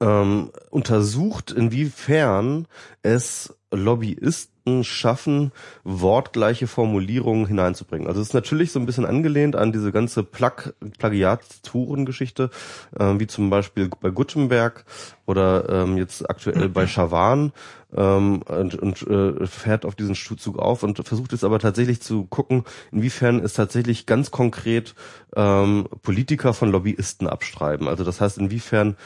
ähm, 0.00 0.50
untersucht, 0.70 1.50
inwiefern 1.50 2.66
es 3.02 3.54
Lobbyisten 3.70 4.57
schaffen, 4.84 5.52
wortgleiche 5.84 6.66
Formulierungen 6.66 7.46
hineinzubringen. 7.46 8.06
Also 8.08 8.20
es 8.20 8.28
ist 8.28 8.34
natürlich 8.34 8.72
so 8.72 8.80
ein 8.80 8.86
bisschen 8.86 9.06
angelehnt 9.06 9.56
an 9.56 9.72
diese 9.72 9.92
ganze 9.92 10.22
Plug 10.22 10.72
Plagiaturen-Geschichte, 10.98 12.50
äh, 12.98 13.14
wie 13.18 13.26
zum 13.26 13.50
Beispiel 13.50 13.90
bei 14.00 14.10
Gutenberg 14.10 14.84
oder 15.26 15.68
ähm, 15.68 15.96
jetzt 15.96 16.28
aktuell 16.28 16.68
bei 16.68 16.86
Schawan 16.86 17.52
ähm, 17.96 18.42
und, 18.42 18.74
und 18.74 19.02
äh, 19.06 19.46
fährt 19.46 19.84
auf 19.84 19.94
diesen 19.94 20.14
Zug 20.14 20.58
auf 20.58 20.82
und 20.82 20.98
versucht 21.06 21.32
jetzt 21.32 21.44
aber 21.44 21.58
tatsächlich 21.58 22.00
zu 22.00 22.24
gucken, 22.26 22.64
inwiefern 22.92 23.40
es 23.40 23.54
tatsächlich 23.54 24.06
ganz 24.06 24.30
konkret 24.30 24.94
ähm, 25.34 25.88
Politiker 26.02 26.52
von 26.52 26.70
Lobbyisten 26.70 27.26
abstreiben. 27.26 27.88
Also 27.88 28.04
das 28.04 28.20
heißt, 28.20 28.38
inwiefern 28.38 28.96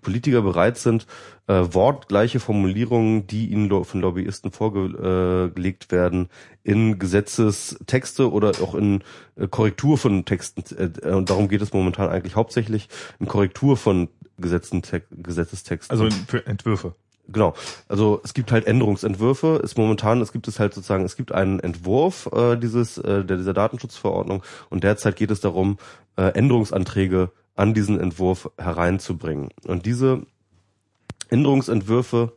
Politiker 0.00 0.42
bereit 0.42 0.78
sind, 0.78 1.06
äh, 1.48 1.64
wortgleiche 1.72 2.38
Formulierungen, 2.38 3.26
die 3.26 3.48
ihnen 3.48 3.68
lo- 3.68 3.84
von 3.84 4.00
Lobbyisten 4.00 4.52
vorgelegt 4.52 5.90
werden, 5.90 6.28
in 6.62 7.00
Gesetzestexte 7.00 8.30
oder 8.30 8.52
auch 8.62 8.76
in 8.76 9.02
äh, 9.34 9.48
Korrektur 9.48 9.98
von 9.98 10.24
Texten, 10.24 10.62
äh, 10.76 11.10
und 11.10 11.28
darum 11.28 11.48
geht 11.48 11.62
es 11.62 11.72
momentan 11.72 12.08
eigentlich 12.08 12.36
hauptsächlich, 12.36 12.88
in 13.18 13.26
Korrektur 13.26 13.76
von 13.76 14.08
Gesetzestexten. 14.38 15.90
Also 15.90 16.08
für 16.28 16.46
Entwürfe. 16.46 16.94
Genau. 17.32 17.54
Also 17.88 18.20
es 18.24 18.34
gibt 18.34 18.52
halt 18.52 18.66
Änderungsentwürfe. 18.66 19.60
Ist 19.62 19.78
momentan, 19.78 20.20
es 20.20 20.32
gibt 20.32 20.48
es 20.48 20.58
halt 20.58 20.74
sozusagen, 20.74 21.04
es 21.04 21.16
gibt 21.16 21.32
einen 21.32 21.60
Entwurf 21.60 22.28
äh, 22.32 22.56
dieses 22.56 22.98
äh, 22.98 23.24
der 23.24 23.36
dieser 23.36 23.54
Datenschutzverordnung 23.54 24.42
und 24.70 24.84
derzeit 24.84 25.16
geht 25.16 25.30
es 25.30 25.40
darum, 25.40 25.78
äh, 26.16 26.28
Änderungsanträge 26.34 27.30
an 27.54 27.74
diesen 27.74 28.00
Entwurf 28.00 28.50
hereinzubringen. 28.58 29.50
Und 29.66 29.86
diese 29.86 30.22
Änderungsentwürfe, 31.28 32.32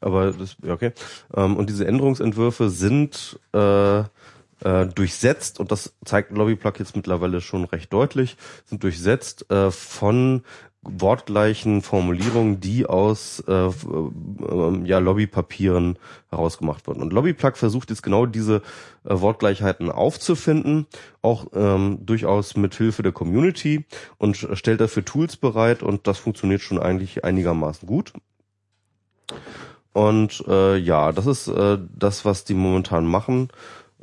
aber 0.00 0.32
das 0.32 0.56
okay. 0.66 0.92
Ähm, 1.34 1.56
und 1.56 1.70
diese 1.70 1.86
Änderungsentwürfe 1.86 2.70
sind 2.70 3.38
äh, 3.52 4.00
äh, 4.00 4.86
durchsetzt 4.86 5.60
und 5.60 5.70
das 5.70 5.94
zeigt 6.04 6.32
Lobbyplug 6.32 6.78
jetzt 6.78 6.96
mittlerweile 6.96 7.40
schon 7.40 7.64
recht 7.64 7.92
deutlich, 7.92 8.36
sind 8.64 8.82
durchsetzt 8.82 9.50
äh, 9.50 9.70
von 9.70 10.42
wortgleichen 10.88 11.82
Formulierungen, 11.82 12.60
die 12.60 12.86
aus 12.86 13.42
äh, 13.46 13.52
äh, 13.52 13.72
ja, 14.84 14.98
Lobbypapieren 14.98 15.98
herausgemacht 16.30 16.86
wurden. 16.86 17.02
Und 17.02 17.12
Lobbyplug 17.12 17.56
versucht 17.56 17.90
jetzt 17.90 18.02
genau 18.02 18.26
diese 18.26 18.62
äh, 19.04 19.20
Wortgleichheiten 19.20 19.90
aufzufinden, 19.90 20.86
auch 21.22 21.46
ähm, 21.54 21.98
durchaus 22.04 22.56
mit 22.56 22.74
Hilfe 22.74 23.02
der 23.02 23.12
Community 23.12 23.84
und 24.18 24.36
stellt 24.52 24.80
dafür 24.80 25.04
Tools 25.04 25.36
bereit 25.36 25.82
und 25.82 26.06
das 26.06 26.18
funktioniert 26.18 26.60
schon 26.60 26.78
eigentlich 26.78 27.24
einigermaßen 27.24 27.86
gut. 27.86 28.12
Und 29.92 30.44
äh, 30.46 30.76
ja, 30.76 31.12
das 31.12 31.26
ist 31.26 31.48
äh, 31.48 31.78
das, 31.96 32.24
was 32.24 32.44
die 32.44 32.54
momentan 32.54 33.06
machen. 33.06 33.48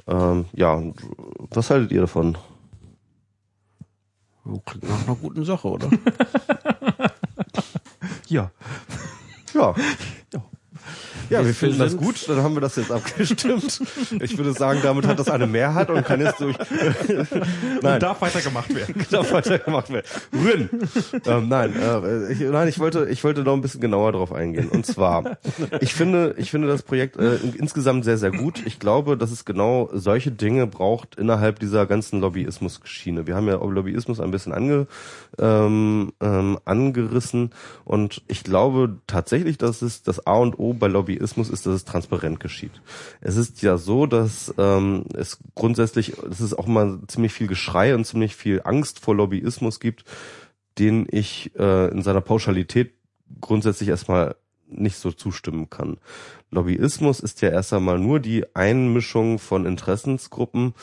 Ähm, 0.07 0.45
ja, 0.53 0.81
was 1.51 1.69
haltet 1.69 1.91
ihr 1.91 2.01
davon? 2.01 2.38
Klingt 4.65 4.90
nach 4.90 5.03
einer 5.07 5.15
guten 5.15 5.45
Sache, 5.45 5.68
oder? 5.70 5.90
Ja. 8.28 8.52
Ja. 9.53 9.76
Ja. 10.34 10.44
Ja, 11.34 11.45
wir 11.45 11.53
finden 11.53 11.80
das 11.80 11.97
gut, 11.97 12.27
dann 12.30 12.41
haben 12.43 12.55
wir 12.55 12.61
das 12.61 12.76
jetzt 12.76 12.91
abgestimmt. 12.91 13.81
Ich 14.22 14.38
würde 14.38 14.53
sagen, 14.53 14.80
damit 14.84 15.05
hat 15.07 15.19
das 15.19 15.30
eine 15.30 15.47
Mehrheit 15.47 15.89
und 15.89 16.05
kann 16.05 16.22
jetzt 16.22 16.39
durch 16.39 16.55
Nein. 17.81 17.93
Und 17.95 18.03
darf 18.03 18.22
weitergemacht 18.22 18.73
werden. 18.73 19.05
darf 19.11 19.31
weitergemacht 19.31 19.89
werden. 19.89 20.05
Win. 20.31 20.69
ähm, 21.26 21.47
nein, 21.49 21.73
äh, 21.76 22.31
ich, 22.31 22.39
nein, 22.39 22.68
ich 22.68 22.80
wollte, 22.80 23.07
ich 23.10 23.23
wollte 23.23 23.41
noch 23.43 23.53
ein 23.53 23.61
bisschen 23.61 23.81
genauer 23.81 24.11
drauf 24.14 24.31
eingehen. 24.31 24.69
Und 24.69 24.85
zwar, 24.85 25.38
ich 25.81 25.93
finde, 25.93 26.35
ich 26.38 26.51
finde 26.51 26.68
das 26.68 26.84
Projekt 26.84 27.18
äh, 27.18 27.35
in- 27.35 27.53
insgesamt 27.55 28.05
sehr, 28.05 28.18
sehr 28.18 28.31
gut. 28.31 28.61
Ich 28.65 28.80
glaube, 28.80 29.18
dass 29.18 29.31
es 29.31 29.45
genau 29.45 29.89
solche 29.93 30.31
Dinge 30.31 30.68
braucht 30.68 31.15
innerhalb 31.15 31.60
dieser 31.60 31.85
ganzen 31.85 32.19
Lobbyismus-Schiene. 32.22 33.27
Wir 33.27 33.35
haben 33.35 33.47
ja 33.47 33.55
Lobbyismus 33.55 34.19
ein 34.19 34.31
bisschen 34.31 34.53
ange, 34.53 34.88
ähm, 35.39 36.14
ähm, 36.22 36.60
angerissen 36.65 37.51
und 37.85 38.22
ich 38.27 38.43
glaube 38.43 38.97
tatsächlich, 39.07 39.57
dass 39.57 39.81
es 39.81 40.03
das 40.03 40.26
A 40.27 40.34
und 40.35 40.60
O 40.60 40.73
bei 40.73 40.88
Lobbyismus 40.88 41.22
ist, 41.49 41.65
dass 41.65 41.73
es 41.73 41.85
transparent 41.85 42.39
geschieht. 42.39 42.81
Es 43.21 43.37
ist 43.37 43.61
ja 43.61 43.77
so, 43.77 44.05
dass 44.05 44.53
ähm, 44.57 45.05
es 45.13 45.39
grundsätzlich, 45.55 46.13
dass 46.27 46.39
es 46.39 46.53
auch 46.53 46.67
mal 46.67 46.99
ziemlich 47.07 47.33
viel 47.33 47.47
Geschrei 47.47 47.95
und 47.95 48.05
ziemlich 48.05 48.35
viel 48.35 48.61
Angst 48.63 48.99
vor 48.99 49.15
Lobbyismus 49.15 49.79
gibt, 49.79 50.05
den 50.77 51.07
ich 51.09 51.51
äh, 51.57 51.89
in 51.91 52.01
seiner 52.01 52.21
Pauschalität 52.21 52.93
grundsätzlich 53.41 53.89
erstmal 53.89 54.35
nicht 54.67 54.97
so 54.97 55.11
zustimmen 55.11 55.69
kann. 55.69 55.97
Lobbyismus 56.53 57.19
ist 57.19 57.41
ja 57.41 57.49
erst 57.49 57.73
einmal 57.73 57.99
nur 57.99 58.19
die 58.19 58.45
Einmischung 58.55 59.39
von 59.39 59.65
Interessensgruppen 59.65 60.73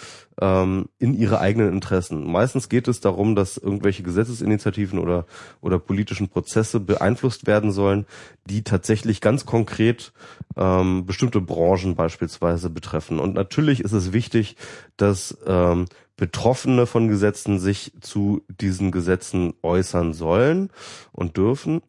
ähm, 0.41 0.89
in 0.99 1.15
ihre 1.15 1.41
eigenen 1.41 1.73
Interessen. 1.73 2.31
Meistens 2.31 2.69
geht 2.69 2.89
es 2.89 3.01
darum, 3.01 3.35
dass 3.35 3.57
irgendwelche 3.57 4.03
Gesetzesinitiativen 4.03 4.99
oder, 4.99 5.27
oder 5.61 5.79
politischen 5.79 6.29
Prozesse 6.29 6.81
beeinflusst 6.81 7.47
werden 7.47 7.73
sollen, 7.73 8.07
die 8.47 8.63
tatsächlich 8.63 9.21
ganz 9.21 9.47
konkret 9.47 10.13
ähm, 10.57 11.07
bestimmte 11.07 11.41
Branchen 11.41 11.95
beispielsweise 11.95 12.71
betreffen. 12.71 13.21
Und 13.21 13.35
natürlich 13.35 13.81
ist 13.81 13.93
es 13.93 14.13
wichtig, 14.13 14.57
dass 14.97 15.39
ähm, 15.47 15.87
Betroffene 16.17 16.87
von 16.87 17.09
Gesetzen 17.09 17.59
sich 17.59 17.93
zu 18.01 18.43
diesen 18.49 18.91
Gesetzen 18.91 19.55
äußern 19.63 20.13
sollen 20.13 20.71
und 21.13 21.39
dürfen. 21.39 21.81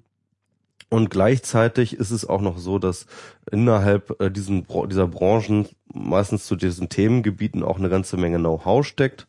Und 0.92 1.10
gleichzeitig 1.10 1.96
ist 1.96 2.12
es 2.12 2.28
auch 2.28 2.42
noch 2.42 2.58
so, 2.58 2.78
dass 2.78 3.06
innerhalb 3.50 4.22
äh, 4.22 4.30
diesen, 4.30 4.68
dieser 4.90 5.08
Branchen 5.08 5.70
meistens 5.94 6.46
zu 6.46 6.58
diesen 6.58 6.90
Themengebieten 6.90 7.64
auch 7.64 7.80
eine 7.80 7.88
ganze 7.88 8.18
Menge 8.18 8.40
Know-how 8.40 8.86
steckt, 8.86 9.26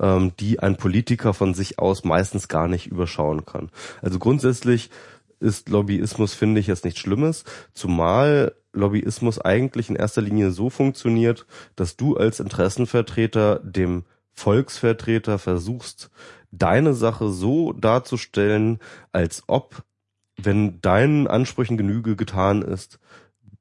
ähm, 0.00 0.32
die 0.40 0.58
ein 0.58 0.74
Politiker 0.76 1.32
von 1.32 1.54
sich 1.54 1.78
aus 1.78 2.02
meistens 2.02 2.48
gar 2.48 2.66
nicht 2.66 2.88
überschauen 2.88 3.46
kann. 3.46 3.70
Also 4.02 4.18
grundsätzlich 4.18 4.90
ist 5.38 5.68
Lobbyismus, 5.68 6.34
finde 6.34 6.60
ich, 6.60 6.66
jetzt 6.66 6.84
nichts 6.84 6.98
Schlimmes, 6.98 7.44
zumal 7.72 8.56
Lobbyismus 8.72 9.40
eigentlich 9.40 9.88
in 9.88 9.94
erster 9.94 10.22
Linie 10.22 10.50
so 10.50 10.70
funktioniert, 10.70 11.46
dass 11.76 11.96
du 11.96 12.16
als 12.16 12.40
Interessenvertreter 12.40 13.60
dem 13.60 14.06
Volksvertreter 14.32 15.38
versuchst, 15.38 16.10
deine 16.50 16.94
Sache 16.94 17.28
so 17.28 17.72
darzustellen, 17.72 18.80
als 19.12 19.44
ob, 19.46 19.84
wenn 20.36 20.80
deinen 20.80 21.26
Ansprüchen 21.26 21.76
Genüge 21.76 22.16
getan 22.16 22.62
ist, 22.62 22.98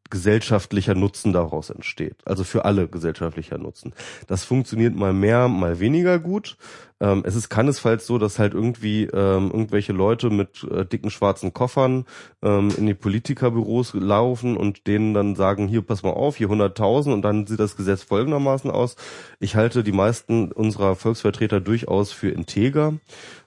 gesellschaftlicher 0.10 0.94
Nutzen 0.94 1.34
daraus 1.34 1.70
entsteht. 1.70 2.18
Also 2.26 2.44
für 2.44 2.66
alle 2.66 2.88
gesellschaftlicher 2.88 3.58
Nutzen. 3.58 3.94
Das 4.28 4.44
funktioniert 4.44 4.96
mal 4.96 5.14
mehr, 5.14 5.48
mal 5.48 5.80
weniger 5.80 6.20
gut. 6.20 6.58
Ähm, 7.02 7.24
es 7.26 7.36
ist 7.36 7.50
keinesfalls 7.50 8.06
so, 8.06 8.18
dass 8.20 8.38
halt 8.38 8.54
irgendwie 8.54 9.04
ähm, 9.06 9.52
irgendwelche 9.52 9.94
Leute 9.94 10.30
mit 10.30 10.64
äh, 10.64 10.86
dicken 10.86 11.10
schwarzen 11.10 11.54
Koffern 11.54 12.06
ähm, 12.44 12.72
in 12.78 12.86
die 12.86 12.94
Politikerbüros 12.94 13.94
laufen 13.96 14.56
und 14.56 14.86
denen 14.88 15.14
dann 15.14 15.36
sagen, 15.36 15.68
hier 15.68 15.82
pass 15.82 16.04
mal 16.04 16.12
auf, 16.12 16.38
hier 16.38 16.50
100.000 16.50 17.12
und 17.12 17.22
dann 17.24 17.48
sieht 17.48 17.60
das 17.60 17.76
Gesetz 17.76 18.04
folgendermaßen 18.04 18.70
aus. 18.70 18.96
Ich 19.40 19.56
halte 19.56 19.84
die 19.84 19.92
meisten 19.92 20.52
unserer 20.52 20.96
Volksvertreter 20.96 21.60
durchaus 21.60 22.12
für 22.12 22.30
integer 22.30 22.94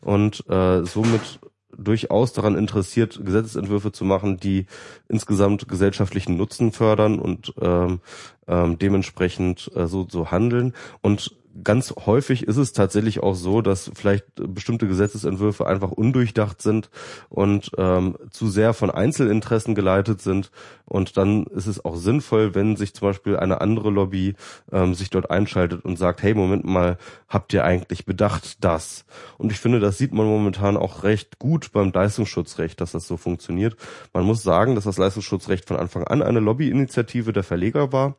und 0.00 0.44
äh, 0.50 0.84
somit 0.84 1.38
durchaus 1.78 2.32
daran 2.32 2.56
interessiert, 2.56 3.20
Gesetzesentwürfe 3.24 3.92
zu 3.92 4.04
machen, 4.04 4.38
die 4.38 4.66
insgesamt 5.08 5.68
gesellschaftlichen 5.68 6.36
Nutzen 6.36 6.72
fördern 6.72 7.18
und 7.18 7.54
ähm, 7.60 8.00
ähm, 8.48 8.78
dementsprechend 8.78 9.70
äh, 9.74 9.86
so, 9.86 10.06
so 10.08 10.30
handeln. 10.30 10.74
Und 11.00 11.37
ganz 11.64 11.94
häufig 12.06 12.44
ist 12.44 12.56
es 12.56 12.72
tatsächlich 12.72 13.22
auch 13.22 13.34
so, 13.34 13.62
dass 13.62 13.90
vielleicht 13.94 14.26
bestimmte 14.36 14.86
Gesetzesentwürfe 14.86 15.66
einfach 15.66 15.90
undurchdacht 15.90 16.62
sind 16.62 16.90
und 17.28 17.70
ähm, 17.78 18.16
zu 18.30 18.48
sehr 18.48 18.74
von 18.74 18.90
Einzelinteressen 18.90 19.74
geleitet 19.74 20.20
sind. 20.20 20.50
Und 20.84 21.16
dann 21.16 21.44
ist 21.46 21.66
es 21.66 21.84
auch 21.84 21.96
sinnvoll, 21.96 22.54
wenn 22.54 22.76
sich 22.76 22.94
zum 22.94 23.08
Beispiel 23.08 23.36
eine 23.36 23.60
andere 23.60 23.90
Lobby 23.90 24.34
ähm, 24.72 24.94
sich 24.94 25.10
dort 25.10 25.30
einschaltet 25.30 25.84
und 25.84 25.96
sagt, 25.96 26.22
hey, 26.22 26.34
Moment 26.34 26.64
mal, 26.64 26.98
habt 27.28 27.52
ihr 27.52 27.64
eigentlich 27.64 28.06
bedacht 28.06 28.64
das? 28.64 29.04
Und 29.36 29.52
ich 29.52 29.58
finde, 29.58 29.80
das 29.80 29.98
sieht 29.98 30.12
man 30.12 30.26
momentan 30.26 30.76
auch 30.76 31.02
recht 31.02 31.38
gut 31.38 31.72
beim 31.72 31.92
Leistungsschutzrecht, 31.92 32.80
dass 32.80 32.92
das 32.92 33.06
so 33.06 33.16
funktioniert. 33.16 33.76
Man 34.12 34.24
muss 34.24 34.42
sagen, 34.42 34.74
dass 34.74 34.84
das 34.84 34.98
Leistungsschutzrecht 34.98 35.66
von 35.66 35.76
Anfang 35.76 36.04
an 36.04 36.22
eine 36.22 36.40
Lobbyinitiative 36.40 37.32
der 37.32 37.42
Verleger 37.42 37.92
war 37.92 38.16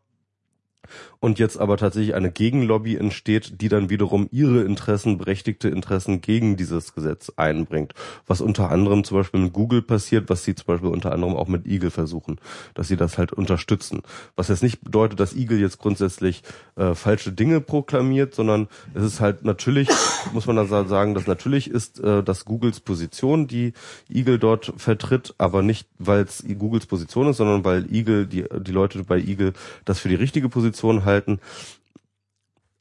und 1.19 1.39
jetzt 1.39 1.57
aber 1.57 1.77
tatsächlich 1.77 2.15
eine 2.15 2.31
Gegenlobby 2.31 2.95
entsteht, 2.95 3.61
die 3.61 3.69
dann 3.69 3.89
wiederum 3.89 4.27
ihre 4.31 4.61
Interessen, 4.61 5.17
berechtigte 5.17 5.69
Interessen 5.69 6.21
gegen 6.21 6.57
dieses 6.57 6.93
Gesetz 6.93 7.31
einbringt. 7.35 7.93
Was 8.27 8.41
unter 8.41 8.69
anderem 8.71 9.03
zum 9.03 9.17
Beispiel 9.17 9.39
mit 9.39 9.53
Google 9.53 9.81
passiert, 9.81 10.29
was 10.29 10.43
sie 10.43 10.55
zum 10.55 10.67
Beispiel 10.67 10.89
unter 10.89 11.11
anderem 11.11 11.35
auch 11.35 11.47
mit 11.47 11.65
Eagle 11.65 11.91
versuchen, 11.91 12.39
dass 12.73 12.87
sie 12.87 12.97
das 12.97 13.17
halt 13.17 13.33
unterstützen. 13.33 14.01
Was 14.35 14.47
jetzt 14.47 14.63
nicht 14.63 14.81
bedeutet, 14.81 15.19
dass 15.19 15.35
Eagle 15.35 15.59
jetzt 15.59 15.79
grundsätzlich 15.79 16.43
äh, 16.75 16.95
falsche 16.95 17.31
Dinge 17.31 17.61
proklamiert, 17.61 18.33
sondern 18.33 18.67
es 18.93 19.03
ist 19.03 19.19
halt 19.19 19.43
natürlich, 19.43 19.89
muss 20.33 20.45
man 20.45 20.55
da 20.55 20.65
sagen, 20.85 21.13
dass 21.13 21.27
natürlich 21.27 21.69
ist 21.69 21.99
äh, 21.99 22.23
das 22.23 22.45
Googles 22.45 22.79
Position, 22.79 23.47
die 23.47 23.73
Eagle 24.09 24.39
dort 24.39 24.73
vertritt, 24.77 25.33
aber 25.37 25.61
nicht, 25.61 25.87
weil 25.97 26.21
es 26.21 26.43
Googles 26.57 26.85
Position 26.85 27.27
ist, 27.27 27.37
sondern 27.37 27.63
weil 27.65 27.93
Eagle, 27.93 28.27
die, 28.27 28.45
die 28.61 28.71
Leute 28.71 29.03
bei 29.03 29.19
Eagle 29.19 29.53
das 29.85 29.99
für 29.99 30.09
die 30.09 30.15
richtige 30.15 30.49
Position 30.49 30.78
halten. 31.05 31.39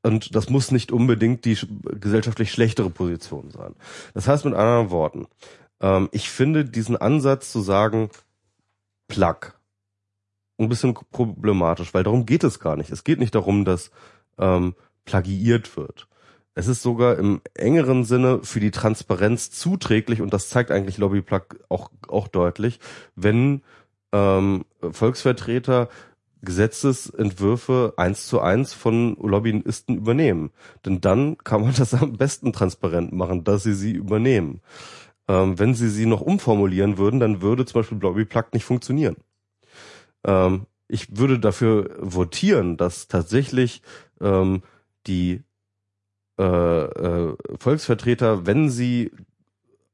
Und 0.02 0.34
das 0.34 0.48
muss 0.48 0.70
nicht 0.70 0.92
unbedingt 0.92 1.44
die 1.44 1.58
gesellschaftlich 2.00 2.52
schlechtere 2.52 2.90
Position 2.90 3.50
sein. 3.50 3.74
Das 4.14 4.28
heißt 4.28 4.44
mit 4.44 4.54
anderen 4.54 4.90
Worten, 4.90 5.26
ähm, 5.80 6.08
ich 6.12 6.30
finde 6.30 6.64
diesen 6.64 6.96
Ansatz 6.96 7.50
zu 7.50 7.60
sagen, 7.60 8.10
Plug, 9.08 9.54
ein 10.58 10.68
bisschen 10.68 10.94
problematisch, 10.94 11.94
weil 11.94 12.04
darum 12.04 12.26
geht 12.26 12.44
es 12.44 12.60
gar 12.60 12.76
nicht. 12.76 12.90
Es 12.90 13.04
geht 13.04 13.18
nicht 13.18 13.34
darum, 13.34 13.64
dass 13.64 13.90
ähm, 14.38 14.74
plagiiert 15.04 15.76
wird. 15.76 16.08
Es 16.54 16.66
ist 16.66 16.82
sogar 16.82 17.18
im 17.18 17.40
engeren 17.54 18.04
Sinne 18.04 18.40
für 18.42 18.58
die 18.58 18.72
Transparenz 18.72 19.50
zuträglich 19.50 20.20
und 20.20 20.32
das 20.32 20.48
zeigt 20.48 20.70
eigentlich 20.72 20.98
Lobbyplug 20.98 21.60
auch, 21.68 21.90
auch 22.08 22.26
deutlich, 22.26 22.80
wenn 23.14 23.62
ähm, 24.12 24.64
Volksvertreter 24.90 25.88
Gesetzesentwürfe 26.42 27.94
eins 27.97 28.26
zu 28.26 28.41
eins 28.41 28.73
von 28.73 29.17
Lobbyisten 29.17 29.97
übernehmen. 29.97 30.50
Denn 30.84 31.00
dann 31.00 31.39
kann 31.39 31.62
man 31.62 31.75
das 31.76 31.94
am 31.94 32.15
besten 32.15 32.52
transparent 32.52 33.12
machen, 33.12 33.44
dass 33.44 33.62
sie 33.62 33.75
sie 33.75 33.92
übernehmen. 33.92 34.60
Ähm, 35.28 35.58
wenn 35.58 35.75
sie 35.75 35.89
sie 35.89 36.07
noch 36.07 36.20
umformulieren 36.20 36.99
würden, 36.99 37.20
dann 37.20 37.42
würde 37.42 37.67
zum 37.67 37.81
Beispiel 37.81 37.99
Lobbyplug 37.99 38.52
nicht 38.55 38.65
funktionieren. 38.65 39.17
Ähm, 40.25 40.67
ich 40.89 41.18
würde 41.18 41.39
dafür 41.39 41.97
votieren, 42.00 42.76
dass 42.76 43.08
tatsächlich 43.08 43.83
ähm, 44.20 44.62
die 45.07 45.42
äh, 46.39 46.44
äh, 46.44 47.36
Volksvertreter, 47.58 48.47
wenn 48.47 48.70
sie 48.70 49.10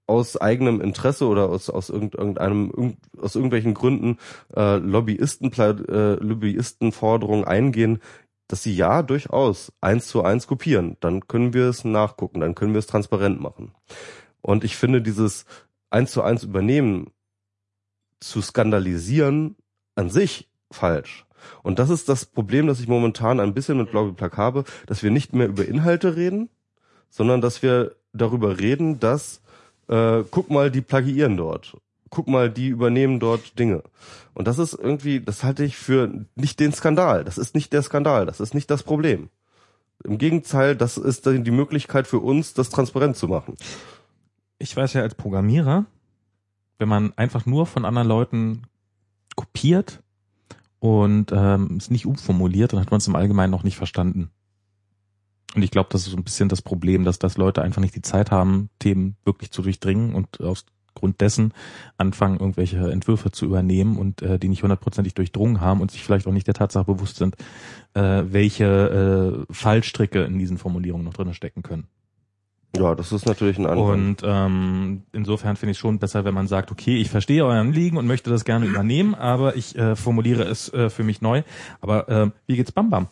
aus 0.07 0.37
eigenem 0.37 0.81
Interesse 0.81 1.27
oder 1.27 1.49
aus, 1.49 1.71
aus 1.71 1.89
irgendeinem, 1.89 2.97
aus 3.21 3.35
irgendwelchen 3.35 3.75
Gründen 3.75 4.19
äh, 4.55 4.77
Lobbyisten, 4.77 5.53
äh, 5.53 6.15
Lobbyistenforderungen 6.15 7.45
eingehen, 7.45 8.01
dass 8.49 8.63
sie 8.63 8.75
ja 8.75 9.03
durchaus 9.03 9.73
eins 9.81 10.07
zu 10.07 10.23
eins 10.23 10.47
kopieren. 10.47 10.97
Dann 11.01 11.27
können 11.27 11.55
wir 11.55 11.69
es 11.69 11.85
nachgucken, 11.85 12.41
dann 12.41 12.55
können 12.55 12.75
wir 12.75 12.79
es 12.79 12.87
transparent 12.87 13.41
machen. 13.41 13.73
Und 14.43 14.65
ich 14.65 14.77
finde 14.77 15.01
dieses 15.01 15.47
eins 15.91 16.13
zu 16.13 16.23
eins 16.23 16.43
Übernehmen 16.43 17.11
zu 18.21 18.43
skandalisieren 18.43 19.57
an 19.95 20.11
sich 20.11 20.51
falsch. 20.71 21.27
Und 21.63 21.79
das 21.79 21.91
ist 21.91 22.09
das 22.09 22.27
Problem, 22.27 22.67
das 22.67 22.81
ich 22.81 22.89
momentan 22.89 23.41
ein 23.41 23.55
bisschen 23.55 23.79
mit 23.79 23.91
Plug 23.91 24.15
habe, 24.37 24.65
dass 24.87 25.03
wir 25.03 25.11
nicht 25.11 25.35
mehr 25.35 25.49
über 25.49 25.67
Inhalte 25.67 26.17
reden, 26.17 26.51
sondern 27.11 27.41
dass 27.41 27.63
wir 27.63 27.97
darüber 28.13 28.59
reden, 28.59 28.99
dass 28.99 29.43
äh, 29.89 30.23
guck 30.31 30.51
mal, 30.51 30.71
die 30.71 30.81
plagiieren 30.81 31.37
dort. 31.37 31.77
Guck 32.11 32.29
mal, 32.29 32.51
die 32.51 32.69
übernehmen 32.69 33.19
dort 33.21 33.59
Dinge. 33.59 33.83
Und 34.35 34.47
das 34.47 34.59
ist 34.59 34.75
irgendwie, 34.75 35.21
das 35.21 35.43
halte 35.43 35.65
ich 35.65 35.77
für 35.77 36.27
nicht 36.37 36.61
den 36.61 36.73
Skandal. 36.73 37.25
Das 37.25 37.39
ist 37.39 37.55
nicht 37.55 37.73
der 37.73 37.83
Skandal. 37.83 38.27
Das 38.27 38.41
ist 38.41 38.55
nicht 38.55 38.71
das 38.71 38.83
Problem. 38.83 39.31
Im 40.03 40.19
Gegenteil, 40.19 40.77
das 40.77 40.97
ist 40.97 41.27
die 41.27 41.51
Möglichkeit 41.51 42.07
für 42.07 42.19
uns, 42.19 42.55
das 42.55 42.71
transparent 42.71 43.17
zu 43.17 43.29
machen. 43.29 43.57
Ich 44.59 44.77
weiß 44.77 44.93
ja 44.95 45.03
als 45.03 45.15
Programmierer, 45.15 45.87
wenn 46.79 46.89
man 46.89 47.13
einfach 47.17 47.47
nur 47.47 47.67
von 47.67 47.85
anderen 47.85 48.09
Leuten 48.09 48.63
kopiert 49.37 50.03
und 50.79 51.33
ähm, 51.33 51.77
es 51.79 51.91
nicht 51.91 52.07
umformuliert, 52.07 52.73
dann 52.73 52.81
hat 52.81 52.91
man 52.91 52.99
es 52.99 53.07
im 53.07 53.17
Allgemeinen 53.17 53.51
noch 53.51 53.63
nicht 53.63 53.77
verstanden. 53.77 54.31
Und 55.55 55.63
ich 55.63 55.71
glaube, 55.71 55.89
das 55.93 56.03
ist 56.03 56.13
so 56.13 56.17
ein 56.17 56.25
bisschen 56.25 56.49
das 56.49 56.63
Problem, 56.63 57.05
dass 57.05 57.19
das 57.19 57.37
Leute 57.37 57.63
einfach 57.63 57.81
nicht 57.81 57.95
die 57.95 58.03
Zeit 58.03 58.31
haben, 58.31 58.71
Themen 58.79 59.17
wirklich 59.25 59.51
zu 59.51 59.63
durchdringen 59.63 60.15
und 60.15 60.41
aus 60.41 60.67
Grund 60.95 61.21
dessen 61.21 61.53
anfangen, 61.99 62.39
irgendwelche 62.39 62.91
Entwürfe 62.91 63.31
zu 63.31 63.45
übernehmen 63.45 63.99
und 63.99 64.23
äh, 64.23 64.39
die 64.39 64.49
nicht 64.49 64.63
hundertprozentig 64.63 65.15
durchdrungen 65.15 65.61
haben 65.61 65.81
und 65.81 65.91
sich 65.91 66.03
vielleicht 66.03 66.27
auch 66.27 66.33
nicht 66.33 66.47
der 66.47 66.55
Tatsache 66.55 66.85
bewusst 66.85 67.17
sind, 67.17 67.37
äh, 67.95 68.23
welche 68.27 69.45
äh, 69.49 69.53
Fallstricke 69.53 70.23
in 70.23 70.39
diesen 70.39 70.59
Formulierungen 70.59 71.05
noch 71.05 71.15
drin 71.15 71.35
stecken 71.35 71.63
können. 71.63 71.89
Ja, 72.77 72.95
das 72.95 73.13
ist 73.13 73.27
natürlich 73.27 73.59
ein 73.59 73.67
Anfang. 73.67 73.85
Und 73.85 74.17
ähm, 74.25 75.03
insofern 75.13 75.57
finde 75.57 75.73
ich 75.73 75.77
es 75.77 75.81
schon 75.81 76.01
besser, 76.01 76.25
wenn 76.25 76.35
man 76.35 76.49
sagt, 76.49 76.73
okay, 76.73 76.97
ich 76.97 77.09
verstehe 77.09 77.45
euren 77.45 77.69
Anliegen 77.69 77.97
und 77.97 78.07
möchte 78.07 78.31
das 78.31 78.45
gerne 78.45 78.67
übernehmen, 78.67 79.15
aber 79.15 79.57
ich 79.57 79.77
äh, 79.77 79.95
formuliere 79.95 80.43
es 80.43 80.73
äh, 80.73 80.91
für 80.91 81.05
mich 81.05 81.21
neu. 81.21 81.43
Aber 81.81 82.09
äh, 82.09 82.31
wie 82.47 82.57
geht's 82.57 82.73
Bam 82.73 82.91
Bam? 82.91 83.09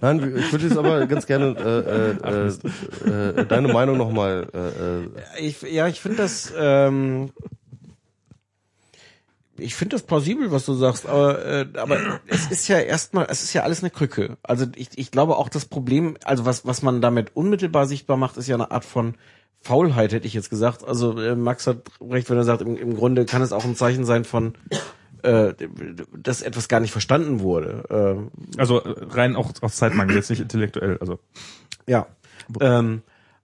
Nein, 0.00 0.36
ich 0.36 0.52
würde 0.52 0.66
jetzt 0.66 0.76
aber 0.76 1.06
ganz 1.06 1.26
gerne 1.26 1.56
äh, 1.58 3.08
äh, 3.08 3.40
äh, 3.40 3.46
deine 3.46 3.68
Meinung 3.68 3.96
nochmal. 3.96 4.46
Äh, 4.52 4.58
äh. 4.98 5.46
Ich, 5.46 5.62
ja, 5.62 5.88
ich 5.88 6.00
finde 6.00 6.18
das. 6.18 6.52
Ähm, 6.56 7.30
ich 9.58 9.74
finde 9.74 9.96
das 9.96 10.02
plausibel, 10.02 10.50
was 10.50 10.66
du 10.66 10.74
sagst, 10.74 11.06
aber, 11.06 11.44
äh, 11.44 11.66
aber 11.76 12.20
es 12.26 12.50
ist 12.50 12.68
ja 12.68 12.78
erstmal, 12.78 13.26
es 13.28 13.42
ist 13.42 13.52
ja 13.52 13.62
alles 13.62 13.80
eine 13.80 13.90
Krücke. 13.90 14.36
Also 14.42 14.66
ich, 14.74 14.88
ich 14.96 15.10
glaube 15.10 15.36
auch 15.36 15.48
das 15.48 15.66
Problem, 15.66 16.16
also 16.24 16.44
was, 16.44 16.66
was 16.66 16.82
man 16.82 17.00
damit 17.00 17.36
unmittelbar 17.36 17.86
sichtbar 17.86 18.16
macht, 18.16 18.36
ist 18.38 18.48
ja 18.48 18.56
eine 18.56 18.70
Art 18.70 18.84
von 18.84 19.14
Faulheit, 19.60 20.12
hätte 20.12 20.26
ich 20.26 20.34
jetzt 20.34 20.50
gesagt. 20.50 20.84
Also 20.84 21.18
äh, 21.20 21.36
Max 21.36 21.66
hat 21.66 21.82
recht, 22.00 22.28
wenn 22.28 22.36
er 22.36 22.44
sagt, 22.44 22.62
im, 22.62 22.76
im 22.76 22.96
Grunde 22.96 23.24
kann 23.24 23.42
es 23.42 23.52
auch 23.52 23.64
ein 23.64 23.76
Zeichen 23.76 24.04
sein 24.04 24.24
von 24.24 24.54
äh, 25.22 25.54
dass 26.16 26.42
etwas 26.42 26.68
gar 26.68 26.80
nicht 26.80 26.92
verstanden 26.92 27.40
wurde. 27.40 28.28
Äh, 28.56 28.58
also 28.60 28.82
rein 28.84 29.36
auch 29.36 29.52
aus 29.60 29.76
Zeitmangel, 29.76 30.16
jetzt 30.16 30.30
nicht 30.30 30.40
intellektuell. 30.40 30.98
Also 31.00 31.18
ja. 31.86 32.06
Ähm, 32.60 33.02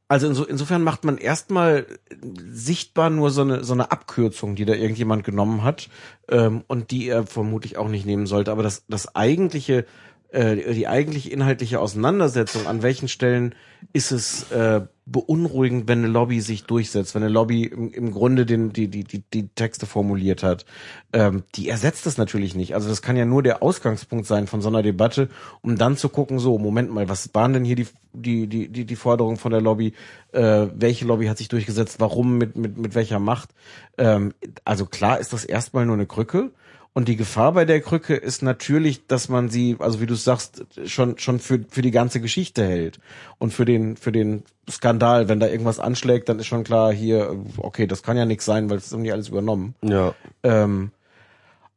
also 0.09 0.27
inso, 0.27 0.45
insofern 0.45 0.83
macht 0.83 1.05
man 1.05 1.19
erstmal 1.19 1.87
sichtbar 2.23 3.11
nur 3.11 3.31
so 3.31 3.43
eine 3.43 3.63
so 3.63 3.75
eine 3.75 3.91
Abkürzung, 3.91 4.57
die 4.57 4.65
da 4.65 4.73
irgendjemand 4.73 5.23
genommen 5.23 5.63
hat 5.63 5.91
ähm, 6.29 6.65
und 6.67 6.91
die 6.91 7.09
er 7.09 7.27
vermutlich 7.27 7.77
auch 7.77 7.89
nicht 7.89 8.07
nehmen 8.07 8.27
sollte. 8.27 8.51
Aber 8.51 8.63
das 8.63 8.85
das 8.89 9.15
eigentliche 9.15 9.85
äh, 10.31 10.75
die 10.75 10.87
eigentlich 10.87 11.33
inhaltliche 11.33 11.81
Auseinandersetzung, 11.81 12.67
an 12.67 12.83
welchen 12.83 13.09
Stellen 13.09 13.55
ist 13.93 14.11
es 14.11 14.51
äh, 14.51 14.83
beunruhigend, 15.07 15.89
wenn 15.89 16.01
eine 16.01 16.09
Lobby 16.09 16.41
sich 16.41 16.65
durchsetzt, 16.65 17.15
wenn 17.15 17.23
eine 17.23 17.33
Lobby 17.33 17.65
im, 17.65 17.93
im 17.93 18.11
Grunde 18.13 18.45
den, 18.45 18.73
die, 18.73 18.89
die, 18.89 19.05
die, 19.05 19.23
die 19.33 19.49
Texte 19.49 19.87
formuliert 19.87 20.43
hat. 20.43 20.67
Ähm, 21.13 21.45
die 21.55 21.69
ersetzt 21.69 22.05
das 22.05 22.19
natürlich 22.19 22.55
nicht. 22.55 22.75
Also 22.75 22.89
das 22.89 23.01
kann 23.01 23.17
ja 23.17 23.25
nur 23.25 23.43
der 23.43 23.63
Ausgangspunkt 23.63 24.27
sein 24.27 24.47
von 24.47 24.61
so 24.61 24.69
einer 24.69 24.83
Debatte, 24.83 25.29
um 25.63 25.77
dann 25.77 25.97
zu 25.97 26.11
gucken, 26.11 26.39
so, 26.39 26.59
Moment 26.59 26.93
mal, 26.93 27.09
was 27.09 27.31
waren 27.35 27.55
denn 27.55 27.65
hier 27.65 27.77
die, 27.77 27.87
die, 28.13 28.47
die, 28.47 28.69
die, 28.69 28.85
die 28.85 28.97
Forderungen 28.97 29.39
von 29.39 29.53
der 29.53 29.63
Lobby? 29.63 29.95
Äh, 30.33 30.67
welche 30.75 31.07
Lobby 31.07 31.27
hat 31.27 31.39
sich 31.39 31.49
durchgesetzt? 31.49 32.01
Warum? 32.01 32.37
Mit, 32.37 32.57
mit, 32.57 32.77
mit 32.77 32.95
welcher 32.95 33.19
Macht? 33.19 33.51
Ähm, 33.97 34.35
also 34.65 34.85
klar 34.85 35.19
ist 35.21 35.33
das 35.33 35.45
erstmal 35.45 35.87
nur 35.87 35.95
eine 35.95 36.07
Krücke. 36.07 36.51
Und 36.95 37.07
die 37.07 37.17
Gefahr 37.17 37.53
bei 37.53 37.65
der 37.65 37.81
Krücke 37.81 38.15
ist 38.15 38.43
natürlich, 38.43 39.07
dass 39.07 39.29
man 39.29 39.49
sie, 39.51 39.77
also 39.79 40.01
wie 40.01 40.07
du 40.07 40.15
sagst, 40.15 40.65
schon 40.87 41.19
schon 41.19 41.39
für 41.39 41.61
für 41.69 41.83
die 41.83 41.91
ganze 41.91 42.21
Geschichte 42.21 42.65
hält 42.65 42.99
und 43.39 43.53
für 43.53 43.65
den 43.65 43.97
für 43.97 44.11
den 44.11 44.43
Skandal, 44.69 45.29
wenn 45.29 45.39
da 45.39 45.47
irgendwas 45.47 45.79
anschlägt, 45.79 46.29
dann 46.29 46.39
ist 46.39 46.47
schon 46.47 46.65
klar 46.65 46.93
hier, 46.93 47.37
okay, 47.59 47.87
das 47.87 48.03
kann 48.03 48.17
ja 48.17 48.25
nichts 48.25 48.45
sein, 48.45 48.69
weil 48.69 48.79
es 48.79 48.87
ist 48.87 48.93
irgendwie 48.93 49.13
alles 49.13 49.29
übernommen. 49.29 49.75
Ja. 49.83 50.15
Ähm, 50.43 50.91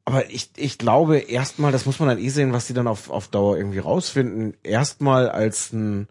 aber 0.06 0.30
ich, 0.30 0.50
ich 0.58 0.78
glaube 0.78 1.20
erstmal, 1.20 1.72
das 1.72 1.86
muss 1.86 2.00
man 2.00 2.10
dann 2.10 2.18
eh 2.18 2.30
sehen, 2.30 2.54
was 2.54 2.68
die 2.68 2.74
dann 2.74 2.88
auf, 2.88 3.10
auf 3.10 3.28
Dauer 3.28 3.58
irgendwie 3.58 3.80
rausfinden. 3.80 4.56
Erstmal 4.64 5.30
als 5.30 5.72
ein 5.72 6.08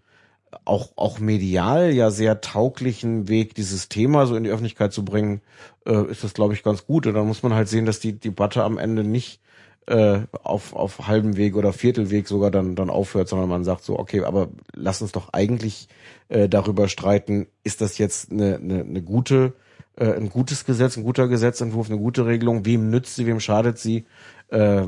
auch, 0.65 0.91
auch 0.97 1.19
medial 1.19 1.93
ja 1.93 2.11
sehr 2.11 2.41
tauglichen 2.41 3.29
Weg, 3.29 3.55
dieses 3.55 3.89
Thema 3.89 4.27
so 4.27 4.37
in 4.37 4.45
die 4.45 4.51
Öffentlichkeit 4.51 4.93
zu 4.93 5.05
bringen, 5.05 5.41
äh, 5.87 6.11
ist 6.11 6.25
das, 6.25 6.35
glaube 6.35 6.55
ich, 6.55 6.63
ganz 6.63 6.87
gut. 6.87 7.07
Und 7.07 7.15
dann 7.15 7.27
muss 7.27 7.43
man 7.43 7.55
halt 7.55 7.69
sehen, 7.69 7.87
dass 7.87 8.01
die 8.01 8.19
Debatte 8.19 8.65
am 8.65 8.79
Ende 8.79 9.05
nicht 9.05 9.41
äh, 9.87 10.21
auf, 10.43 10.75
auf 10.75 11.07
halbem 11.09 11.37
Weg 11.37 11.57
oder 11.57 11.73
Viertelweg 11.73 12.29
sogar 12.29 12.51
dann, 12.51 12.77
dann 12.77 12.91
aufhört, 12.91 13.29
sondern 13.29 13.49
man 13.49 13.65
sagt 13.65 13.85
so, 13.85 13.99
okay, 13.99 14.23
aber 14.23 14.49
lass 14.75 15.03
uns 15.03 15.13
doch 15.13 15.33
eigentlich 15.33 15.89
äh, 16.29 16.49
darüber 16.49 16.89
streiten, 16.89 17.47
ist 17.65 17.81
das 17.81 17.99
jetzt 17.99 18.31
eine, 18.31 18.57
eine, 18.57 18.81
eine 18.81 19.03
gute, 19.03 19.55
äh, 19.97 20.13
ein 20.13 20.29
gutes 20.29 20.65
Gesetz, 20.65 20.97
ein 20.97 21.05
guter 21.05 21.29
Gesetzentwurf, 21.29 21.89
eine 21.89 21.99
gute 21.99 22.27
Regelung, 22.27 22.67
wem 22.67 22.91
nützt 22.91 23.17
sie, 23.17 23.27
wem 23.27 23.41
schadet 23.41 23.79
sie? 23.79 24.05
Äh, 24.49 24.83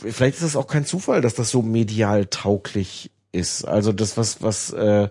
vielleicht 0.00 0.38
ist 0.38 0.42
es 0.42 0.56
auch 0.56 0.66
kein 0.66 0.84
Zufall, 0.84 1.20
dass 1.20 1.34
das 1.34 1.50
so 1.50 1.62
medial 1.62 2.26
tauglich 2.26 3.10
ist. 3.32 3.64
Also 3.64 3.92
das, 3.92 4.16
was, 4.16 4.42
was, 4.42 4.72
äh, 4.72 5.08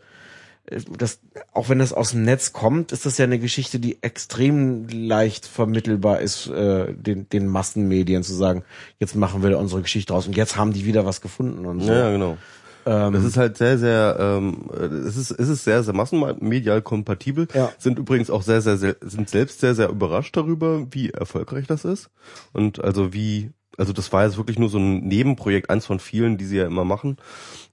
das, 0.98 1.19
auch 1.53 1.69
wenn 1.69 1.80
das 1.80 1.91
aus 1.91 2.11
dem 2.11 2.24
Netz 2.24 2.53
kommt, 2.53 2.91
ist 2.91 3.06
das 3.06 3.17
ja 3.17 3.25
eine 3.25 3.40
Geschichte, 3.40 3.80
die 3.80 4.01
extrem 4.01 4.88
leicht 4.88 5.45
vermittelbar 5.45 6.22
ist, 6.22 6.48
äh, 6.48 6.93
den, 6.93 7.27
den 7.30 7.48
Massenmedien 7.48 8.24
zu 8.24 8.33
sagen, 8.33 8.64
jetzt 9.00 9.16
machen 9.16 9.43
wir 9.43 9.58
unsere 9.58 9.82
Geschichte 9.82 10.14
raus 10.14 10.27
und 10.27 10.38
jetzt 10.38 10.56
haben 10.56 10.72
die 10.74 10.85
wieder 10.85 11.06
was 11.06 11.22
gefunden 11.22 11.66
und 11.66 11.82
so. 11.82 11.91
Ja, 11.91 12.11
genau. 12.11 12.38
Ähm, 12.85 13.14
das 13.14 13.24
ist 13.24 13.38
halt 13.38 13.58
sehr, 13.58 13.77
sehr, 13.77 14.17
ähm, 14.19 14.69
es 15.08 15.17
ist, 15.17 15.32
es 15.32 15.50
ist 15.50 15.64
sehr, 15.64 15.83
sehr 15.83 15.93
massenmedial 15.93 16.82
kompatibel. 16.82 17.48
Ja. 17.53 17.72
Sind 17.77 18.00
übrigens 18.00 18.30
auch 18.30 18.41
sehr, 18.41 18.61
sehr, 18.61 18.77
sehr, 18.77 18.95
sind 19.01 19.30
selbst 19.30 19.59
sehr, 19.59 19.75
sehr 19.75 19.90
überrascht 19.90 20.35
darüber, 20.35 20.88
wie 20.91 21.09
erfolgreich 21.09 21.67
das 21.67 21.85
ist. 21.85 22.09
Und 22.53 22.83
also 22.83 23.14
wie, 23.14 23.51
also 23.77 23.93
das 23.93 24.11
war 24.11 24.25
jetzt 24.25 24.38
wirklich 24.38 24.59
nur 24.59 24.69
so 24.69 24.77
ein 24.77 25.08
Nebenprojekt, 25.08 25.69
eins 25.69 25.85
von 25.85 26.00
vielen, 26.00 26.38
die 26.38 26.45
sie 26.45 26.58
ja 26.58 26.66
immer 26.66 26.83
machen. 26.83 27.17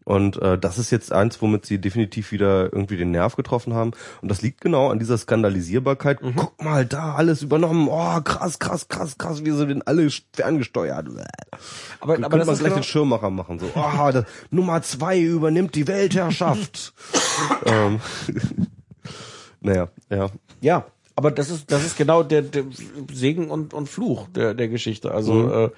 Und 0.08 0.40
äh, 0.40 0.56
das 0.56 0.78
ist 0.78 0.90
jetzt 0.90 1.12
eins, 1.12 1.42
womit 1.42 1.66
sie 1.66 1.78
definitiv 1.78 2.32
wieder 2.32 2.72
irgendwie 2.72 2.96
den 2.96 3.10
Nerv 3.10 3.36
getroffen 3.36 3.74
haben. 3.74 3.90
Und 4.22 4.30
das 4.30 4.40
liegt 4.40 4.62
genau 4.62 4.88
an 4.88 4.98
dieser 4.98 5.18
Skandalisierbarkeit. 5.18 6.22
Mhm. 6.22 6.34
Guck 6.34 6.64
mal, 6.64 6.86
da 6.86 7.14
alles 7.14 7.42
übernommen. 7.42 7.88
Oh, 7.90 8.18
krass, 8.22 8.58
krass, 8.58 8.88
krass, 8.88 9.18
krass, 9.18 9.44
wir 9.44 9.54
sind 9.54 9.86
alle 9.86 10.08
ferngesteuert. 10.32 11.08
Aber, 12.00 12.14
Dann 12.14 12.24
aber 12.24 12.38
das 12.38 12.46
man 12.46 12.56
gleich 12.56 12.68
genau, 12.68 12.76
den 12.76 12.84
Schirmmacher 12.84 13.28
machen. 13.28 13.58
So, 13.58 13.70
oh, 13.74 14.10
das, 14.12 14.24
Nummer 14.50 14.80
zwei 14.80 15.20
übernimmt 15.20 15.74
die 15.74 15.86
Weltherrschaft. 15.86 16.94
ähm, 17.66 18.00
naja, 19.60 19.88
ja. 20.08 20.30
ja, 20.62 20.86
aber 21.18 21.32
das 21.32 21.50
ist 21.50 21.72
das 21.72 21.84
ist 21.84 21.96
genau 21.96 22.22
der, 22.22 22.42
der 22.42 22.62
Segen 23.12 23.50
und, 23.50 23.74
und 23.74 23.88
Fluch 23.88 24.28
der 24.36 24.54
der 24.54 24.68
Geschichte. 24.68 25.10
Also 25.10 25.32
Mhm. 25.32 25.50
äh, 25.50 25.70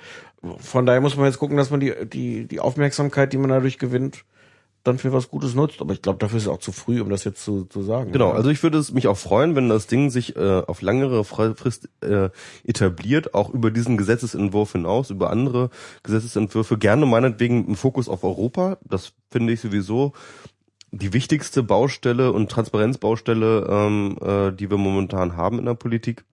von 0.59 0.85
daher 0.85 1.01
muss 1.01 1.17
man 1.17 1.25
jetzt 1.25 1.39
gucken, 1.39 1.57
dass 1.57 1.71
man 1.71 1.81
die 1.81 1.95
die 2.05 2.47
die 2.47 2.61
Aufmerksamkeit, 2.61 3.33
die 3.33 3.39
man 3.39 3.49
dadurch 3.49 3.79
gewinnt, 3.79 4.25
dann 4.85 4.99
für 4.99 5.15
was 5.15 5.31
Gutes 5.31 5.55
nutzt. 5.55 5.81
Aber 5.81 5.95
ich 5.95 6.03
glaube, 6.03 6.19
dafür 6.19 6.37
ist 6.37 6.43
es 6.45 6.49
auch 6.49 6.59
zu 6.59 6.73
früh, 6.73 7.01
um 7.01 7.09
das 7.09 7.25
jetzt 7.25 7.43
zu, 7.43 7.65
zu 7.65 7.81
sagen. 7.83 8.13
Genau, 8.13 8.33
also 8.33 8.51
ich 8.51 8.63
würde 8.63 8.77
es 8.77 8.93
mich 8.93 9.09
auch 9.09 9.17
freuen, 9.17 9.57
wenn 9.57 9.71
das 9.71 9.87
Ding 9.87 10.11
sich 10.11 10.37
äh, 10.37 10.63
auf 10.67 10.83
langere 10.83 11.25
Frist 11.25 11.89
äh, 12.03 12.29
etabliert, 12.65 13.33
auch 13.33 13.49
über 13.49 13.71
diesen 13.71 13.97
Gesetzesentwurf 13.97 14.73
hinaus, 14.73 15.09
über 15.09 15.31
andere 15.31 15.71
Gesetzesentwürfe, 16.03 16.77
gerne 16.77 17.07
meinetwegen 17.07 17.65
einen 17.65 17.77
Fokus 17.77 18.11
auf 18.11 18.25
Europa. 18.25 18.77
Das 18.85 19.13
finde 19.31 19.55
ich 19.55 19.61
sowieso 19.63 20.13
die 20.93 21.13
wichtigste 21.13 21.63
Baustelle 21.63 22.33
und 22.33 22.51
Transparenzbaustelle, 22.51 23.67
ähm, 23.69 24.19
äh, 24.21 24.53
die 24.53 24.71
wir 24.71 24.79
momentan 24.79 25.37
haben 25.37 25.59
in 25.59 25.67
der 25.67 25.75
Politik. 25.75 26.25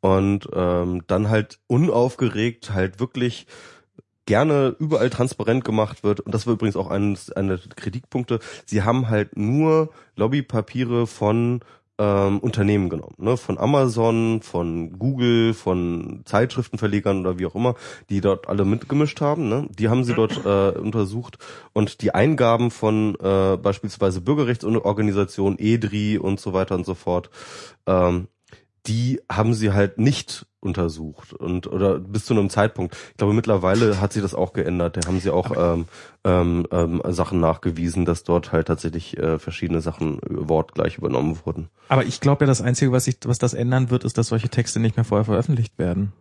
Und 0.00 0.48
ähm, 0.54 1.02
dann 1.06 1.28
halt 1.28 1.58
unaufgeregt 1.66 2.72
halt 2.72 3.00
wirklich 3.00 3.46
gerne 4.24 4.76
überall 4.78 5.10
transparent 5.10 5.64
gemacht 5.64 6.04
wird. 6.04 6.20
Und 6.20 6.32
das 6.32 6.46
war 6.46 6.54
übrigens 6.54 6.76
auch 6.76 6.88
eines 6.88 7.30
einer 7.32 7.58
der 7.58 7.74
Kritikpunkte. 7.74 8.38
Sie 8.64 8.82
haben 8.82 9.08
halt 9.08 9.36
nur 9.36 9.90
Lobbypapiere 10.16 11.06
von 11.06 11.60
ähm, 12.00 12.38
Unternehmen 12.38 12.88
genommen, 12.88 13.14
ne? 13.18 13.36
von 13.36 13.58
Amazon, 13.58 14.40
von 14.40 14.98
Google, 14.98 15.52
von 15.52 16.22
Zeitschriftenverlegern 16.24 17.20
oder 17.20 17.38
wie 17.38 17.44
auch 17.44 17.54
immer, 17.54 17.74
die 18.08 18.22
dort 18.22 18.48
alle 18.48 18.64
mitgemischt 18.64 19.20
haben. 19.20 19.50
Ne? 19.50 19.68
Die 19.78 19.90
haben 19.90 20.04
sie 20.04 20.14
dort 20.14 20.40
äh, 20.46 20.78
untersucht 20.78 21.36
und 21.74 22.00
die 22.00 22.14
Eingaben 22.14 22.70
von 22.70 23.16
äh, 23.16 23.58
beispielsweise 23.58 24.22
Bürgerrechtsorganisationen, 24.22 25.58
EDRI 25.58 26.16
und 26.18 26.40
so 26.40 26.54
weiter 26.54 26.74
und 26.74 26.86
so 26.86 26.94
fort, 26.94 27.28
ähm, 27.86 28.28
die 28.86 29.20
haben 29.30 29.52
sie 29.52 29.72
halt 29.72 29.98
nicht 29.98 30.46
untersucht 30.60 31.32
und 31.32 31.66
oder 31.66 31.98
bis 31.98 32.26
zu 32.26 32.34
einem 32.34 32.50
Zeitpunkt. 32.50 32.94
Ich 33.10 33.16
glaube 33.16 33.32
mittlerweile 33.32 34.00
hat 34.00 34.12
sich 34.12 34.22
das 34.22 34.34
auch 34.34 34.52
geändert. 34.52 34.96
Da 34.96 35.06
haben 35.06 35.20
sie 35.20 35.30
auch 35.30 35.52
ähm, 35.56 35.86
ähm, 36.24 36.66
ähm, 36.70 37.02
Sachen 37.08 37.40
nachgewiesen, 37.40 38.04
dass 38.04 38.24
dort 38.24 38.52
halt 38.52 38.68
tatsächlich 38.68 39.16
äh, 39.16 39.38
verschiedene 39.38 39.80
Sachen 39.80 40.20
wortgleich 40.28 40.98
übernommen 40.98 41.38
wurden. 41.44 41.68
Aber 41.88 42.04
ich 42.04 42.20
glaube 42.20 42.44
ja, 42.44 42.46
das 42.46 42.60
Einzige, 42.60 42.92
was 42.92 43.04
sich, 43.04 43.18
was 43.24 43.38
das 43.38 43.54
ändern 43.54 43.90
wird, 43.90 44.04
ist, 44.04 44.18
dass 44.18 44.28
solche 44.28 44.48
Texte 44.48 44.80
nicht 44.80 44.96
mehr 44.96 45.04
vorher 45.04 45.24
veröffentlicht 45.24 45.78
werden. 45.78 46.12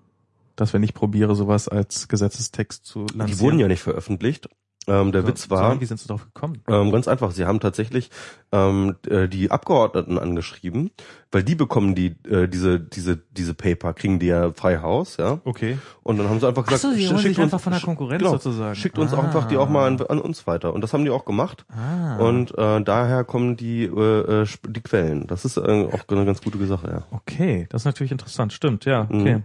Dass 0.55 0.73
wenn 0.73 0.83
ich 0.83 0.93
probiere, 0.93 1.35
sowas 1.35 1.67
als 1.67 2.07
Gesetzestext 2.07 2.85
zu 2.85 3.01
lancieren. 3.01 3.27
Die 3.27 3.39
wurden 3.39 3.59
ja 3.59 3.67
nicht 3.67 3.81
veröffentlicht. 3.81 4.49
Ähm, 4.87 5.11
der 5.11 5.21
So- 5.21 5.27
Witz 5.27 5.49
war, 5.51 5.79
Wie 5.79 5.85
sind 5.85 5.99
Sie 5.99 6.07
darauf 6.07 6.23
gekommen? 6.25 6.63
Ähm, 6.67 6.91
ganz 6.91 7.07
einfach, 7.07 7.29
sie 7.31 7.45
haben 7.45 7.59
tatsächlich 7.59 8.09
ähm, 8.51 8.95
äh, 9.07 9.27
die 9.27 9.51
Abgeordneten 9.51 10.17
angeschrieben, 10.17 10.89
weil 11.31 11.43
die 11.43 11.53
bekommen 11.53 11.93
die 11.93 12.15
äh, 12.27 12.47
diese 12.47 12.79
diese 12.79 13.17
diese 13.29 13.53
Paper 13.53 13.93
kriegen 13.93 14.17
die 14.17 14.27
ja 14.27 14.51
frei 14.53 14.79
Haus, 14.79 15.17
ja. 15.17 15.41
Okay. 15.43 15.77
Und 16.01 16.17
dann 16.17 16.27
haben 16.29 16.39
sie 16.39 16.47
einfach 16.47 16.63
Ach 16.65 16.69
gesagt, 16.71 16.81
so, 16.81 16.97
sie 16.97 17.05
schickt 17.19 17.37
uns, 17.37 17.39
einfach 17.53 17.59
von 17.59 17.73
der 17.73 17.81
Konkurrenz 17.81 18.19
genau, 18.23 18.31
sozusagen. 18.31 18.75
Schickt 18.75 18.97
uns 18.97 19.13
Ah. 19.13 19.19
einfach 19.19 19.47
die 19.47 19.57
auch 19.57 19.69
mal 19.69 19.85
an, 19.85 20.01
an 20.01 20.19
uns 20.19 20.47
weiter. 20.47 20.73
Und 20.73 20.81
das 20.81 20.93
haben 20.93 21.03
die 21.03 21.11
auch 21.11 21.25
gemacht. 21.25 21.65
Ah. 21.69 22.15
Und 22.17 22.57
äh, 22.57 22.81
daher 22.81 23.23
kommen 23.25 23.57
die 23.57 23.83
äh, 23.83 24.41
äh, 24.43 24.47
die 24.67 24.81
Quellen. 24.81 25.27
Das 25.27 25.45
ist 25.45 25.57
äh, 25.57 25.61
auch 25.61 26.07
eine 26.07 26.25
ganz 26.25 26.41
gute 26.41 26.65
Sache, 26.65 26.87
ja. 26.89 27.03
Okay, 27.11 27.67
das 27.69 27.81
ist 27.83 27.85
natürlich 27.85 28.11
interessant. 28.11 28.53
Stimmt, 28.53 28.85
ja. 28.85 29.01
Okay. 29.03 29.35
Mhm. 29.35 29.43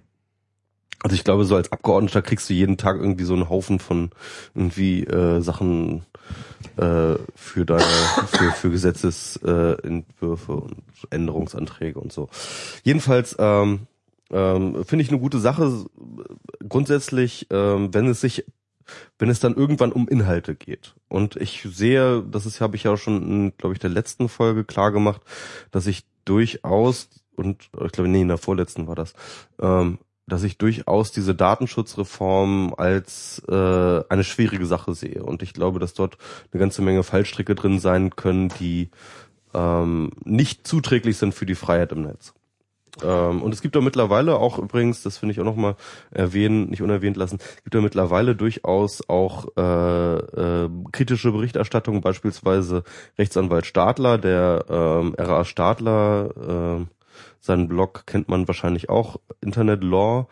Also 1.05 1.17
ich 1.17 1.25
glaube, 1.25 1.45
so 1.45 1.55
als 1.55 1.71
Abgeordneter 1.71 2.23
kriegst 2.23 2.49
du 2.49 2.55
jeden 2.55 2.79
Tag 2.79 2.97
irgendwie 2.97 3.25
so 3.25 3.35
einen 3.35 3.51
Haufen 3.51 3.79
von 3.79 4.09
irgendwie 4.55 5.05
äh, 5.05 5.43
Sachen 5.43 6.07
äh, 6.79 7.17
für 7.35 7.67
deine 7.67 7.85
für, 8.29 8.53
für 8.53 8.71
Gesetzesentwürfe 8.71 10.53
äh, 10.53 10.55
und 10.55 10.83
Änderungsanträge 11.11 12.01
und 12.01 12.11
so. 12.11 12.31
Jedenfalls 12.85 13.37
ähm, 13.39 13.81
ähm, 14.31 14.83
finde 14.87 15.03
ich 15.03 15.11
eine 15.11 15.19
gute 15.19 15.41
Sache. 15.41 15.85
Grundsätzlich, 16.67 17.49
ähm, 17.51 17.93
wenn 17.93 18.07
es 18.07 18.23
sich 18.23 18.47
wenn 19.19 19.29
es 19.29 19.41
dann 19.41 19.57
irgendwann 19.57 19.93
um 19.93 20.09
Inhalte 20.09 20.55
geht. 20.55 20.95
Und 21.09 21.37
ich 21.37 21.67
sehe, 21.71 22.23
das 22.23 22.47
ist 22.47 22.63
habe 22.63 22.77
ich 22.77 22.85
ja 22.85 22.97
schon 22.97 23.23
in, 23.31 23.57
glaube 23.59 23.75
ich, 23.75 23.79
der 23.79 23.91
letzten 23.91 24.31
Folge 24.31 24.65
klar 24.65 24.91
gemacht, 24.91 25.21
dass 25.71 25.87
ich 25.87 26.07
durchaus 26.25 27.11
und 27.37 27.69
ich 27.85 27.93
glaube, 27.93 28.09
nee, 28.09 28.23
in 28.23 28.29
der 28.29 28.39
vorletzten 28.39 28.87
war 28.87 28.95
das, 28.95 29.13
ähm, 29.61 29.99
dass 30.27 30.43
ich 30.43 30.59
durchaus 30.59 31.13
diese 31.13 31.35
Datenschutzreform 31.35 32.75
als 32.77 33.43
äh, 33.49 34.03
eine 34.09 34.25
schwierige 34.25 34.67
Sache 34.67 34.95
sehe. 34.95 35.23
Und 35.23 35.43
ich 35.43 35.53
glaube, 35.53 35.79
dass 35.79 35.95
dort 35.95 36.17
eine 36.53 36.61
ganze 36.61 36.83
Menge 36.83 37.03
Fallstricke 37.03 37.55
drin 37.55 37.79
sein 37.79 38.17
können, 38.17 38.49
die 38.61 38.91
ähm, 39.53 40.11
nicht 40.25 40.67
zuträglich 40.67 41.19
sind 41.19 41.35
für 41.35 41.47
die 41.47 41.55
Freiheit 41.55 41.93
im 41.93 42.03
Netz. 42.03 42.35
Ähm, 43.03 43.43
und 43.43 43.53
es 43.53 43.61
gibt 43.61 43.75
da 43.75 43.81
mittlerweile 43.81 44.37
auch 44.37 44.59
übrigens, 44.59 45.03
das 45.03 45.19
finde 45.19 45.33
ich 45.33 45.41
auch 45.41 45.45
nochmal 45.45 45.77
erwähnen, 46.11 46.71
nicht 46.71 46.83
unerwähnt 46.83 47.17
lassen, 47.17 47.39
gibt 47.65 47.75
da 47.75 47.81
mittlerweile 47.81 48.37
durchaus 48.37 49.09
auch 49.09 49.47
äh, 49.57 50.17
äh, 50.17 50.71
kritische 50.93 51.33
Berichterstattung, 51.33 52.01
beispielsweise 52.01 52.85
Rechtsanwalt 53.19 53.67
Stadler, 53.67 54.19
der 54.19 54.65
ähm, 54.69 55.15
RA 55.19 55.45
Stadler, 55.45 56.81
äh, 56.81 56.87
seinen 57.45 57.69
Blog 57.69 58.05
kennt 58.07 58.29
man 58.29 58.49
wahrscheinlich 58.49 58.89
auch, 58.89 59.21
Internet 59.41 59.85
Law, 59.85 60.29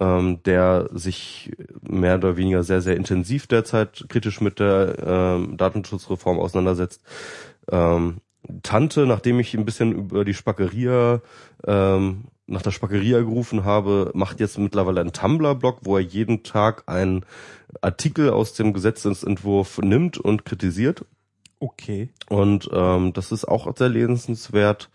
ähm, 0.00 0.42
der 0.42 0.88
sich 0.92 1.52
mehr 1.80 2.16
oder 2.16 2.36
weniger 2.36 2.64
sehr, 2.64 2.82
sehr 2.82 2.96
intensiv 2.96 3.46
derzeit 3.46 4.06
kritisch 4.08 4.40
mit 4.40 4.58
der 4.58 4.96
ähm, 5.06 5.56
Datenschutzreform 5.56 6.38
auseinandersetzt. 6.38 7.02
Ähm, 7.70 8.18
Tante, 8.62 9.06
nachdem 9.06 9.40
ich 9.40 9.54
ein 9.54 9.64
bisschen 9.64 9.92
über 9.92 10.24
die 10.24 10.34
Spackeria, 10.34 11.20
ähm, 11.66 12.24
nach 12.48 12.62
der 12.62 12.70
Spackeria 12.70 13.20
gerufen 13.20 13.64
habe, 13.64 14.10
macht 14.14 14.40
jetzt 14.40 14.58
mittlerweile 14.58 15.00
einen 15.00 15.12
Tumblr-Blog, 15.12 15.80
wo 15.82 15.96
er 15.96 16.02
jeden 16.02 16.42
Tag 16.42 16.84
einen 16.86 17.24
Artikel 17.80 18.30
aus 18.30 18.54
dem 18.54 18.72
Gesetzentwurf 18.72 19.78
nimmt 19.78 20.18
und 20.18 20.44
kritisiert. 20.44 21.04
Okay. 21.58 22.10
Und 22.28 22.68
ähm, 22.72 23.12
das 23.12 23.32
ist 23.32 23.46
auch 23.46 23.74
sehr 23.76 23.88
lesenswert. 23.88 24.90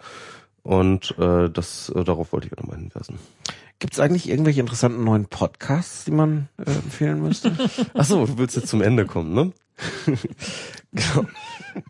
Und 0.64 1.16
äh, 1.18 1.50
das 1.50 1.90
äh, 1.90 2.04
darauf 2.04 2.34
wollte 2.34 2.48
ich 2.48 2.54
auch 2.54 2.62
nochmal 2.62 2.78
hinweisen. 2.78 3.18
Gibt 3.80 3.94
es 3.94 4.00
eigentlich 4.00 4.30
irgendwelche 4.30 4.60
interessanten 4.60 5.04
neuen 5.04 5.26
Podcasts, 5.26 6.06
die 6.06 6.12
man 6.12 6.50
äh, 6.58 6.70
empfehlen 6.70 7.22
müsste? 7.22 7.52
Ach 7.96 8.06
so, 8.06 8.26
du 8.28 8.38
willst 8.38 8.56
jetzt 8.56 8.68
zum 8.68 8.82
Ende 8.82 9.06
kommen, 9.06 9.34
ne? 9.34 9.52
genau. 10.92 11.26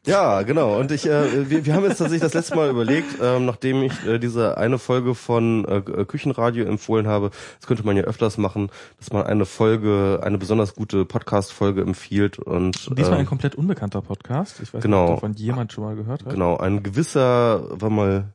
Ja, 0.05 0.43
genau. 0.43 0.79
Und 0.79 0.91
ich, 0.91 1.05
äh, 1.05 1.49
wir, 1.49 1.65
wir 1.65 1.73
haben 1.73 1.83
jetzt 1.83 1.97
tatsächlich 1.97 2.21
das 2.21 2.33
letzte 2.33 2.55
Mal 2.55 2.69
überlegt, 2.69 3.17
ähm, 3.21 3.45
nachdem 3.45 3.83
ich 3.83 4.05
äh, 4.05 4.19
diese 4.19 4.57
eine 4.57 4.79
Folge 4.79 5.15
von 5.15 5.65
äh, 5.65 5.81
Küchenradio 6.05 6.65
empfohlen 6.65 7.07
habe, 7.07 7.31
das 7.59 7.67
könnte 7.67 7.85
man 7.85 7.97
ja 7.97 8.03
öfters 8.03 8.37
machen, 8.37 8.69
dass 8.99 9.11
man 9.11 9.23
eine 9.23 9.45
Folge, 9.45 10.21
eine 10.23 10.37
besonders 10.37 10.75
gute 10.75 11.03
Podcast-Folge 11.03 11.81
empfiehlt 11.81 12.39
und 12.39 12.97
Diesmal 12.97 13.17
äh, 13.17 13.21
ein 13.21 13.25
komplett 13.25 13.55
unbekannter 13.55 14.01
Podcast. 14.01 14.61
Ich 14.61 14.73
weiß 14.73 14.81
genau. 14.81 15.01
nicht, 15.01 15.09
ob 15.09 15.15
davon 15.17 15.33
jemand 15.33 15.73
schon 15.73 15.83
mal 15.83 15.95
gehört 15.95 16.23
hat. 16.23 16.31
genau 16.31 16.57
ein 16.57 16.83
gewisser, 16.83 17.65
war 17.81 17.89
mal 17.89 18.33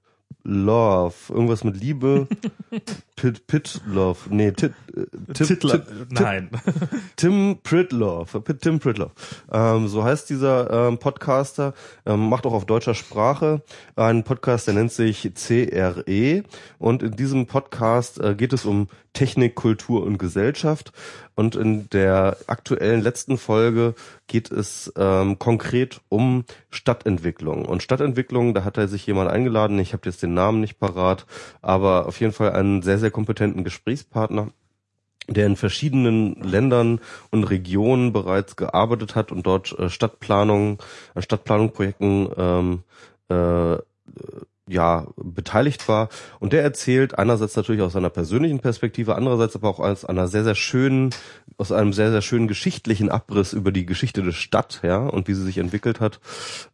Love, 0.48 1.14
irgendwas 1.30 1.64
mit 1.64 1.76
Liebe, 1.76 2.28
Pit, 3.16 3.46
Pit 3.48 3.80
Love, 3.84 4.18
nee, 4.30 4.52
Tit, 4.52 4.74
äh, 4.96 5.32
Titler, 5.32 5.84
Tip, 5.84 6.06
nein. 6.10 6.50
Tim 7.16 7.58
Pritlove, 7.64 8.42
Tim 8.60 8.78
Pritlove, 8.78 9.10
ähm, 9.50 9.88
so 9.88 10.04
heißt 10.04 10.30
dieser 10.30 10.88
ähm, 10.88 10.98
Podcaster, 10.98 11.74
ähm, 12.06 12.28
macht 12.28 12.46
auch 12.46 12.52
auf 12.52 12.64
deutscher 12.64 12.94
Sprache. 12.94 13.62
Einen 13.96 14.22
Podcast, 14.22 14.68
der 14.68 14.74
nennt 14.74 14.92
sich 14.92 15.32
CRE 15.34 16.44
und 16.78 17.02
in 17.02 17.16
diesem 17.16 17.46
Podcast 17.46 18.20
äh, 18.20 18.36
geht 18.36 18.52
es 18.52 18.64
um 18.64 18.88
Technik, 19.14 19.56
Kultur 19.56 20.04
und 20.04 20.18
Gesellschaft 20.18 20.92
und 21.36 21.54
in 21.54 21.88
der 21.90 22.38
aktuellen 22.48 23.02
letzten 23.02 23.38
Folge 23.38 23.94
geht 24.26 24.50
es 24.50 24.92
ähm, 24.96 25.38
konkret 25.38 26.00
um 26.08 26.44
Stadtentwicklung. 26.70 27.66
Und 27.66 27.82
Stadtentwicklung, 27.82 28.54
da 28.54 28.64
hat 28.64 28.78
er 28.78 28.88
sich 28.88 29.06
jemand 29.06 29.30
eingeladen, 29.30 29.78
ich 29.78 29.92
habe 29.92 30.08
jetzt 30.08 30.22
den 30.22 30.34
Namen 30.34 30.60
nicht 30.60 30.80
parat, 30.80 31.26
aber 31.60 32.06
auf 32.06 32.18
jeden 32.20 32.32
Fall 32.32 32.52
einen 32.52 32.82
sehr, 32.82 32.98
sehr 32.98 33.12
kompetenten 33.12 33.62
Gesprächspartner 33.62 34.48
der 35.28 35.46
in 35.46 35.56
verschiedenen 35.56 36.36
Ländern 36.40 37.00
und 37.32 37.42
Regionen 37.42 38.12
bereits 38.12 38.54
gearbeitet 38.54 39.16
hat 39.16 39.32
und 39.32 39.44
dort 39.44 39.76
äh, 39.76 39.88
Stadtplanung, 39.88 40.80
an 41.16 41.22
Stadtplanungsprojekten 41.22 42.28
ähm, 42.36 42.82
äh, 43.28 43.76
ja 44.68 45.06
beteiligt 45.16 45.88
war. 45.88 46.08
Und 46.40 46.52
der 46.52 46.62
erzählt 46.62 47.18
einerseits 47.18 47.56
natürlich 47.56 47.82
aus 47.82 47.92
seiner 47.92 48.10
persönlichen 48.10 48.60
Perspektive, 48.60 49.14
andererseits 49.14 49.54
aber 49.56 49.68
auch 49.68 49.80
aus 49.80 50.04
einer 50.04 50.28
sehr 50.28 50.44
sehr 50.44 50.54
schönen 50.54 51.10
aus 51.58 51.72
einem 51.72 51.92
sehr 51.92 52.10
sehr 52.10 52.22
schönen 52.22 52.48
geschichtlichen 52.48 53.08
Abriss 53.08 53.52
über 53.52 53.72
die 53.72 53.86
Geschichte 53.86 54.22
der 54.22 54.32
Stadt, 54.32 54.80
ja, 54.82 54.98
und 54.98 55.28
wie 55.28 55.34
sie 55.34 55.44
sich 55.44 55.58
entwickelt 55.58 56.00
hat 56.00 56.20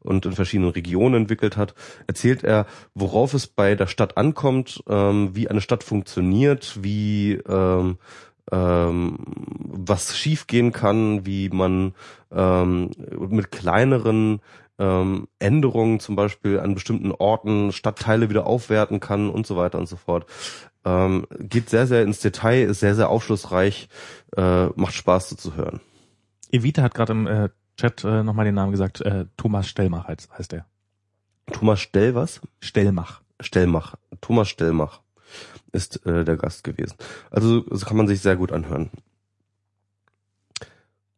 und 0.01 0.27
in 0.27 0.33
verschiedenen 0.33 0.71
Regionen 0.71 1.15
entwickelt 1.15 1.57
hat, 1.57 1.75
erzählt 2.07 2.43
er, 2.43 2.67
worauf 2.95 3.35
es 3.35 3.47
bei 3.47 3.75
der 3.75 3.87
Stadt 3.87 4.17
ankommt, 4.17 4.83
ähm, 4.89 5.31
wie 5.35 5.49
eine 5.49 5.61
Stadt 5.61 5.85
funktioniert, 5.85 6.83
wie 6.83 7.35
ähm, 7.49 7.99
ähm, 8.51 9.19
was 9.27 10.17
schiefgehen 10.17 10.73
kann, 10.73 11.27
wie 11.27 11.49
man 11.49 11.95
ähm, 12.33 12.91
mit 13.29 13.51
kleineren 13.51 14.41
ähm, 14.79 15.29
Änderungen 15.39 16.01
zum 16.01 16.17
Beispiel 16.17 16.61
an 16.61 16.75
bestimmten 16.75 17.13
Orten 17.13 17.73
Stadtteile 17.73 18.31
wieder 18.31 18.47
aufwerten 18.47 19.01
kann 19.01 19.31
und 19.31 19.47
so 19.47 19.57
weiter 19.57 19.79
und 19.79 19.89
so 19.89 19.97
fort. 19.97 20.27
Ähm, 20.85 21.27
geht 21.39 21.71
sehr, 21.71 21.87
sehr 21.87 22.03
ins 22.03 22.21
Detail, 22.21 22.65
ist 22.65 22.81
sehr, 22.81 22.95
sehr 22.95 23.09
aufschlussreich, 23.09 23.89
äh, 24.37 24.67
macht 24.75 24.95
Spaß 24.95 25.31
so 25.31 25.37
zu 25.37 25.55
hören. 25.55 25.81
Evita 26.51 26.83
hat 26.83 26.95
gerade 26.95 27.13
im 27.13 27.27
äh, 27.27 27.49
Chat 27.77 28.05
äh, 28.05 28.23
nochmal 28.23 28.45
den 28.45 28.55
Namen 28.55 28.73
gesagt. 28.73 29.01
Äh, 29.01 29.27
Thomas 29.37 29.69
Stellmach 29.69 30.09
heißt, 30.09 30.31
heißt 30.37 30.53
er. 30.53 30.67
Thomas 31.53 31.81
Stell 31.81 32.15
was? 32.15 32.41
Stellmach. 32.61 33.23
Stellmach. 33.41 33.97
Thomas 34.21 34.49
Stellmach 34.49 35.01
ist 35.73 36.05
äh, 36.07 36.25
der 36.25 36.37
Gast 36.37 36.65
gewesen. 36.65 36.95
Also 37.31 37.61
das 37.61 37.87
kann 37.87 37.97
man 37.97 38.07
sich 38.07 38.21
sehr 38.21 38.37
gut 38.37 38.53
anhören. 38.53 38.91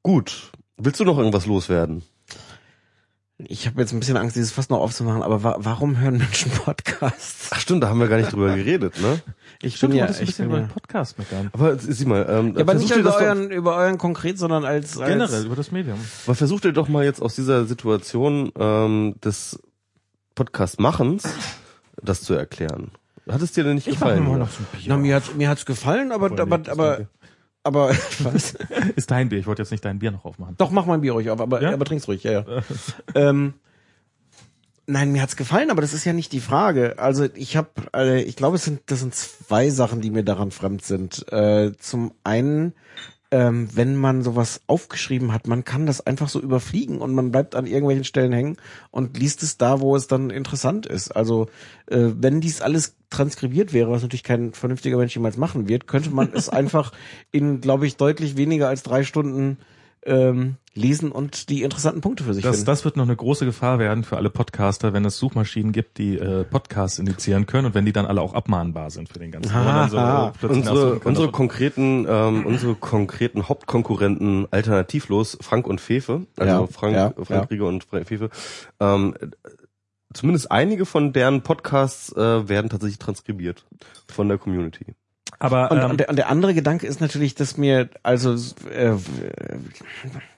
Gut. 0.02 0.52
Willst 0.76 1.00
du 1.00 1.04
noch 1.04 1.18
irgendwas 1.18 1.46
loswerden? 1.46 2.02
Ich 3.38 3.66
habe 3.66 3.80
jetzt 3.80 3.92
ein 3.92 3.98
bisschen 3.98 4.16
Angst, 4.16 4.36
dieses 4.36 4.52
fast 4.52 4.70
noch 4.70 4.78
aufzumachen, 4.78 5.22
aber 5.22 5.42
wa 5.42 5.56
warum 5.58 5.98
hören 5.98 6.18
Menschen 6.18 6.52
Podcasts? 6.52 7.50
Ach 7.52 7.58
stimmt, 7.58 7.82
da 7.82 7.88
haben 7.88 7.98
wir 7.98 8.06
gar 8.06 8.18
nicht 8.18 8.32
drüber 8.32 8.54
geredet, 8.56 9.00
ne? 9.02 9.20
Ich 9.60 9.76
Stimmt, 9.76 9.90
bin 9.92 9.98
ja, 9.98 10.06
du 10.06 10.12
ein 10.14 10.20
ich 10.20 10.26
bisschen 10.26 10.44
bin 10.48 10.52
über 10.52 10.60
ja, 10.62 10.66
den 10.68 10.72
Podcast 10.72 11.18
meckern. 11.18 11.50
Aber 11.52 11.76
sieh 11.76 12.04
mal, 12.04 12.26
ähm, 12.30 12.54
ja, 12.54 12.60
aber 12.60 12.74
nicht 12.74 12.90
über 12.94 13.02
das 13.02 13.14
doch- 13.14 13.22
euren, 13.22 13.50
über 13.50 13.74
euren 13.76 13.98
konkret, 13.98 14.38
sondern 14.38 14.64
als, 14.64 14.98
als 14.98 15.08
Generell 15.10 15.46
über 15.46 15.56
das 15.56 15.72
Medium. 15.72 15.98
Aber 16.26 16.34
versucht 16.36 16.64
ihr 16.64 16.72
doch 16.72 16.88
mal 16.88 17.04
jetzt 17.04 17.20
aus 17.20 17.34
dieser 17.34 17.64
Situation 17.64 18.52
ähm, 18.56 19.16
des 19.24 19.58
Podcast-Machens 20.36 21.24
das 22.02 22.22
zu 22.22 22.34
erklären. 22.34 22.92
Hat 23.28 23.40
es 23.42 23.52
dir 23.52 23.64
denn 23.64 23.74
nicht 23.76 23.86
Ich 23.86 23.94
mache 23.98 24.10
gefallen? 24.10 24.24
mir 24.24 24.30
mal 24.30 24.38
noch 24.38 24.50
so 24.50 24.58
ein 24.60 24.66
Na, 24.86 24.96
mir 24.96 25.16
hat 25.16 25.34
mir 25.36 25.48
hat's 25.48 25.64
gefallen, 25.66 26.12
aber 26.12 26.26
aber 26.40 26.60
aber 26.70 26.96
das 26.98 27.06
aber 27.64 27.88
was? 28.20 28.54
Ist 28.94 29.10
dein 29.10 29.28
Bier. 29.28 29.38
Ich 29.40 29.46
wollte 29.46 29.62
jetzt 29.62 29.70
nicht 29.72 29.84
dein 29.84 29.98
Bier 29.98 30.10
noch 30.12 30.24
aufmachen. 30.24 30.54
Doch 30.58 30.70
mach 30.70 30.86
mein 30.86 31.00
Bier 31.00 31.12
ruhig 31.12 31.30
auf, 31.30 31.40
aber 31.40 31.60
Ja? 31.62 31.72
aber 31.72 31.84
trink's 31.84 32.06
ruhig, 32.06 32.22
ja 32.22 32.32
ja. 32.32 32.62
ähm, 33.14 33.54
nein, 34.86 35.12
mir 35.12 35.22
hat's 35.22 35.36
gefallen, 35.36 35.70
aber 35.70 35.80
das 35.80 35.94
ist 35.94 36.04
ja 36.04 36.12
nicht 36.12 36.32
die 36.32 36.40
Frage. 36.40 36.98
Also 36.98 37.26
ich 37.34 37.56
habe, 37.56 37.70
äh, 37.94 38.22
ich 38.22 38.36
glaube, 38.36 38.56
es 38.56 38.64
sind 38.64 38.82
das 38.86 39.00
sind 39.00 39.14
zwei 39.14 39.70
Sachen, 39.70 40.00
die 40.00 40.10
mir 40.10 40.22
daran 40.24 40.50
fremd 40.50 40.84
sind. 40.84 41.30
Äh, 41.32 41.72
zum 41.78 42.12
einen 42.22 42.74
ähm, 43.34 43.68
wenn 43.74 43.96
man 43.96 44.22
sowas 44.22 44.60
aufgeschrieben 44.68 45.32
hat, 45.32 45.48
man 45.48 45.64
kann 45.64 45.86
das 45.86 46.06
einfach 46.06 46.28
so 46.28 46.40
überfliegen 46.40 46.98
und 46.98 47.12
man 47.14 47.32
bleibt 47.32 47.56
an 47.56 47.66
irgendwelchen 47.66 48.04
Stellen 48.04 48.30
hängen 48.30 48.58
und 48.92 49.18
liest 49.18 49.42
es 49.42 49.58
da, 49.58 49.80
wo 49.80 49.96
es 49.96 50.06
dann 50.06 50.30
interessant 50.30 50.86
ist. 50.86 51.10
Also 51.10 51.48
äh, 51.86 52.10
wenn 52.16 52.40
dies 52.40 52.60
alles 52.60 52.94
transkribiert 53.10 53.72
wäre, 53.72 53.90
was 53.90 54.02
natürlich 54.02 54.22
kein 54.22 54.52
vernünftiger 54.52 54.98
Mensch 54.98 55.16
jemals 55.16 55.36
machen 55.36 55.68
wird, 55.68 55.88
könnte 55.88 56.10
man 56.10 56.32
es 56.32 56.48
einfach 56.60 56.92
in, 57.32 57.60
glaube 57.60 57.88
ich, 57.88 57.96
deutlich 57.96 58.36
weniger 58.36 58.68
als 58.68 58.84
drei 58.84 59.02
Stunden 59.02 59.58
ähm, 60.06 60.54
lesen 60.74 61.12
und 61.12 61.48
die 61.48 61.62
interessanten 61.62 62.00
Punkte 62.00 62.24
für 62.24 62.34
sich 62.34 62.42
Das, 62.42 62.56
finden. 62.56 62.66
das 62.66 62.84
wird 62.84 62.96
noch 62.96 63.04
eine 63.04 63.16
große 63.16 63.44
Gefahr 63.44 63.78
werden 63.78 64.04
für 64.04 64.16
alle 64.16 64.30
Podcaster, 64.30 64.92
wenn 64.92 65.04
es 65.04 65.18
Suchmaschinen 65.18 65.72
gibt, 65.72 65.98
die 65.98 66.16
äh, 66.18 66.44
Podcasts 66.44 66.98
indizieren 66.98 67.46
können 67.46 67.66
und 67.66 67.74
wenn 67.74 67.84
die 67.84 67.92
dann 67.92 68.06
alle 68.06 68.20
auch 68.20 68.34
abmahnbar 68.34 68.90
sind 68.90 69.08
für 69.08 69.18
den 69.18 69.30
ganzen. 69.30 69.52
Dann 69.52 69.88
so, 69.90 70.32
plötzlich 70.38 70.68
Unsere, 70.68 70.98
unsere 71.00 71.30
konkreten, 71.30 72.06
ähm, 72.08 72.44
unsere 72.46 72.74
konkreten 72.74 73.48
Hauptkonkurrenten 73.48 74.48
alternativlos, 74.50 75.38
Frank 75.40 75.66
und 75.66 75.80
Fefe, 75.80 76.26
also 76.36 76.62
Ja, 76.62 76.66
Frank, 76.66 76.94
ja, 76.96 77.10
Frank 77.12 77.28
ja. 77.28 77.40
Rieger 77.42 77.66
und 77.66 77.84
Frank 77.84 78.08
Fefe, 78.08 78.30
ähm, 78.80 79.14
zumindest 80.12 80.50
einige 80.50 80.86
von 80.86 81.12
deren 81.12 81.42
Podcasts 81.42 82.12
äh, 82.12 82.48
werden 82.48 82.68
tatsächlich 82.70 82.98
transkribiert 82.98 83.64
von 84.08 84.28
der 84.28 84.38
Community. 84.38 84.94
Aber 85.38 85.70
Und, 85.70 85.78
ähm, 85.78 85.90
und, 85.90 86.00
der, 86.00 86.08
und 86.08 86.16
der 86.16 86.28
andere 86.28 86.54
Gedanke 86.54 86.86
ist 86.86 87.00
natürlich, 87.00 87.34
dass 87.34 87.56
mir 87.56 87.88
also 88.02 88.34
äh, 88.70 88.92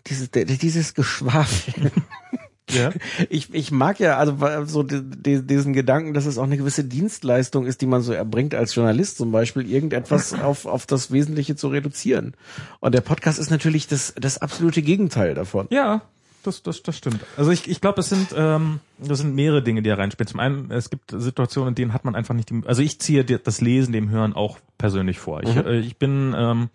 dieses, 0.07 0.31
dieses 0.31 0.95
Geschwafel. 0.95 1.91
ja, 2.71 2.91
Ich, 3.29 3.53
ich 3.55 3.71
mag 3.71 4.01
ja 4.01 4.17
also 4.17 4.37
so 4.65 4.83
die, 4.83 5.03
die, 5.03 5.47
diesen 5.47 5.73
Gedanken, 5.73 6.15
dass 6.15 6.27
es 6.27 6.39
auch 6.39 6.45
eine 6.45 6.57
gewisse 6.57 6.85
Dienstleistung 6.85 7.67
ist, 7.67 7.81
die 7.81 7.87
man 7.87 8.03
so 8.03 8.13
erbringt 8.13 8.55
als 8.55 8.75
Journalist 8.75 9.19
zum 9.19 9.31
Beispiel, 9.33 9.71
irgendetwas 9.71 10.33
auf, 10.41 10.67
auf 10.67 10.87
das 10.87 11.11
Wesentliche 11.11 11.57
zu 11.57 11.69
reduzieren. 11.69 12.35
Und 12.81 12.95
der 12.95 13.01
Podcast 13.01 13.39
ist 13.39 13.51
natürlich 13.51 13.87
das, 13.87 14.15
das 14.19 14.39
absolute 14.39 14.83
Gegenteil 14.83 15.35
davon. 15.35 15.67
ja, 15.71 16.03
das, 16.47 16.63
das, 16.63 16.83
das 16.83 16.97
stimmt. 16.97 17.21
Also 17.37 17.51
ich, 17.51 17.69
ich 17.69 17.81
glaube, 17.81 18.01
es 18.01 18.09
sind 18.09 18.29
ähm, 18.37 18.81
das 18.99 19.19
sind 19.19 19.35
mehrere 19.35 19.63
Dinge, 19.63 19.83
die 19.83 19.89
da 19.91 19.97
reinspielen. 19.97 20.29
Zum 20.29 20.41
einen, 20.41 20.71
es 20.71 20.91
gibt 20.91 21.11
Situationen, 21.11 21.69
in 21.71 21.75
denen 21.75 21.93
hat 21.93 22.05
man 22.05 22.15
einfach 22.15 22.35
nicht 22.35 22.51
die, 22.51 22.63
also 22.67 22.83
ich 22.83 23.01
ziehe 23.01 23.25
dir 23.25 23.39
das 23.39 23.61
Lesen 23.61 23.93
dem 23.93 24.09
Hören 24.11 24.33
auch 24.35 24.59
persönlich 24.79 25.19
vor. 25.19 25.43
Ich, 25.43 25.57
äh, 25.57 25.79
ich 25.81 25.97
bin 25.99 26.35
ähm, 26.37 26.69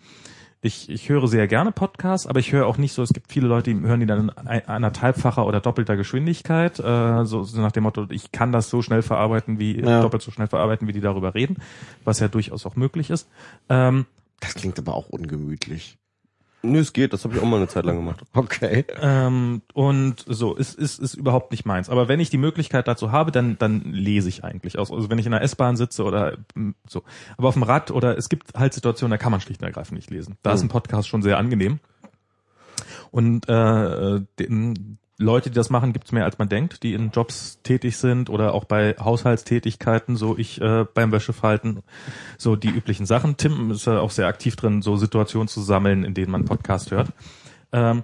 ich, 0.63 0.89
ich 0.91 1.09
höre 1.09 1.27
sehr 1.27 1.47
gerne 1.47 1.71
Podcasts, 1.71 2.27
aber 2.27 2.39
ich 2.39 2.51
höre 2.51 2.67
auch 2.67 2.77
nicht 2.77 2.93
so, 2.93 3.01
es 3.01 3.13
gibt 3.13 3.31
viele 3.31 3.47
Leute, 3.47 3.73
die 3.73 3.79
hören 3.81 3.99
die 3.99 4.05
dann 4.05 4.29
in 4.29 4.45
anderthalbfacher 4.67 5.45
oder 5.47 5.59
doppelter 5.59 5.95
Geschwindigkeit, 5.97 6.79
äh, 6.79 7.25
so, 7.25 7.43
so 7.43 7.59
nach 7.61 7.71
dem 7.71 7.83
Motto, 7.83 8.05
ich 8.11 8.31
kann 8.31 8.51
das 8.51 8.69
so 8.69 8.83
schnell 8.83 9.01
verarbeiten, 9.01 9.57
wie 9.57 9.79
Ja. 9.79 10.01
doppelt 10.01 10.21
so 10.21 10.29
schnell 10.29 10.47
verarbeiten, 10.47 10.87
wie 10.87 10.93
die 10.93 11.01
darüber 11.01 11.33
reden, 11.33 11.57
was 12.03 12.19
ja 12.19 12.27
durchaus 12.27 12.67
auch 12.67 12.75
möglich 12.75 13.09
ist. 13.09 13.27
Ähm, 13.69 14.05
Das 14.39 14.53
klingt 14.53 14.77
aber 14.77 14.93
auch 14.93 15.09
ungemütlich. 15.09 15.97
Nö, 16.63 16.79
es 16.79 16.93
geht, 16.93 17.11
das 17.11 17.23
habe 17.23 17.35
ich 17.35 17.41
auch 17.41 17.45
mal 17.45 17.57
eine 17.57 17.67
Zeit 17.67 17.85
lang 17.85 17.95
gemacht. 17.95 18.21
Okay. 18.33 18.85
Ähm, 18.99 19.63
und 19.73 20.23
so, 20.27 20.53
ist, 20.55 20.77
ist, 20.77 20.99
ist 20.99 21.15
überhaupt 21.15 21.51
nicht 21.51 21.65
meins. 21.65 21.89
Aber 21.89 22.07
wenn 22.07 22.19
ich 22.19 22.29
die 22.29 22.37
Möglichkeit 22.37 22.87
dazu 22.87 23.11
habe, 23.11 23.31
dann, 23.31 23.57
dann 23.57 23.81
lese 23.81 24.29
ich 24.29 24.43
eigentlich 24.43 24.77
aus. 24.77 24.91
Also 24.91 25.09
wenn 25.09 25.17
ich 25.17 25.25
in 25.25 25.31
der 25.31 25.41
S-Bahn 25.41 25.75
sitze 25.75 26.03
oder 26.03 26.37
mm, 26.53 26.71
so. 26.87 27.03
Aber 27.37 27.47
auf 27.47 27.55
dem 27.55 27.63
Rad 27.63 27.89
oder 27.89 28.15
es 28.17 28.29
gibt 28.29 28.53
halt 28.55 28.73
Situationen, 28.73 29.11
da 29.11 29.17
kann 29.17 29.31
man 29.31 29.41
schlicht 29.41 29.61
und 29.61 29.67
ergreifend 29.67 29.95
nicht 29.95 30.11
lesen. 30.11 30.37
Da 30.43 30.53
ist 30.53 30.61
ein 30.61 30.69
Podcast 30.69 31.07
schon 31.07 31.23
sehr 31.23 31.39
angenehm. 31.39 31.79
Und 33.09 33.49
äh, 33.49 34.21
den, 34.39 34.99
Leute, 35.21 35.49
die 35.49 35.55
das 35.55 35.69
machen, 35.69 35.93
gibt's 35.93 36.11
mehr 36.11 36.25
als 36.25 36.37
man 36.37 36.49
denkt, 36.49 36.83
die 36.83 36.93
in 36.93 37.11
Jobs 37.11 37.61
tätig 37.63 37.97
sind 37.97 38.29
oder 38.29 38.53
auch 38.53 38.65
bei 38.65 38.95
Haushaltstätigkeiten, 38.99 40.15
so 40.15 40.37
ich 40.37 40.59
äh, 40.59 40.85
beim 40.93 41.11
Wäschefalten, 41.11 41.83
so 42.37 42.55
die 42.55 42.69
üblichen 42.69 43.05
Sachen. 43.05 43.37
Tim 43.37 43.71
ist 43.71 43.85
ja 43.85 43.99
auch 43.99 44.11
sehr 44.11 44.27
aktiv 44.27 44.55
drin, 44.55 44.81
so 44.81 44.97
Situationen 44.97 45.47
zu 45.47 45.61
sammeln, 45.61 46.03
in 46.03 46.13
denen 46.13 46.31
man 46.31 46.45
Podcast 46.45 46.91
hört. 46.91 47.13
Ähm, 47.71 48.03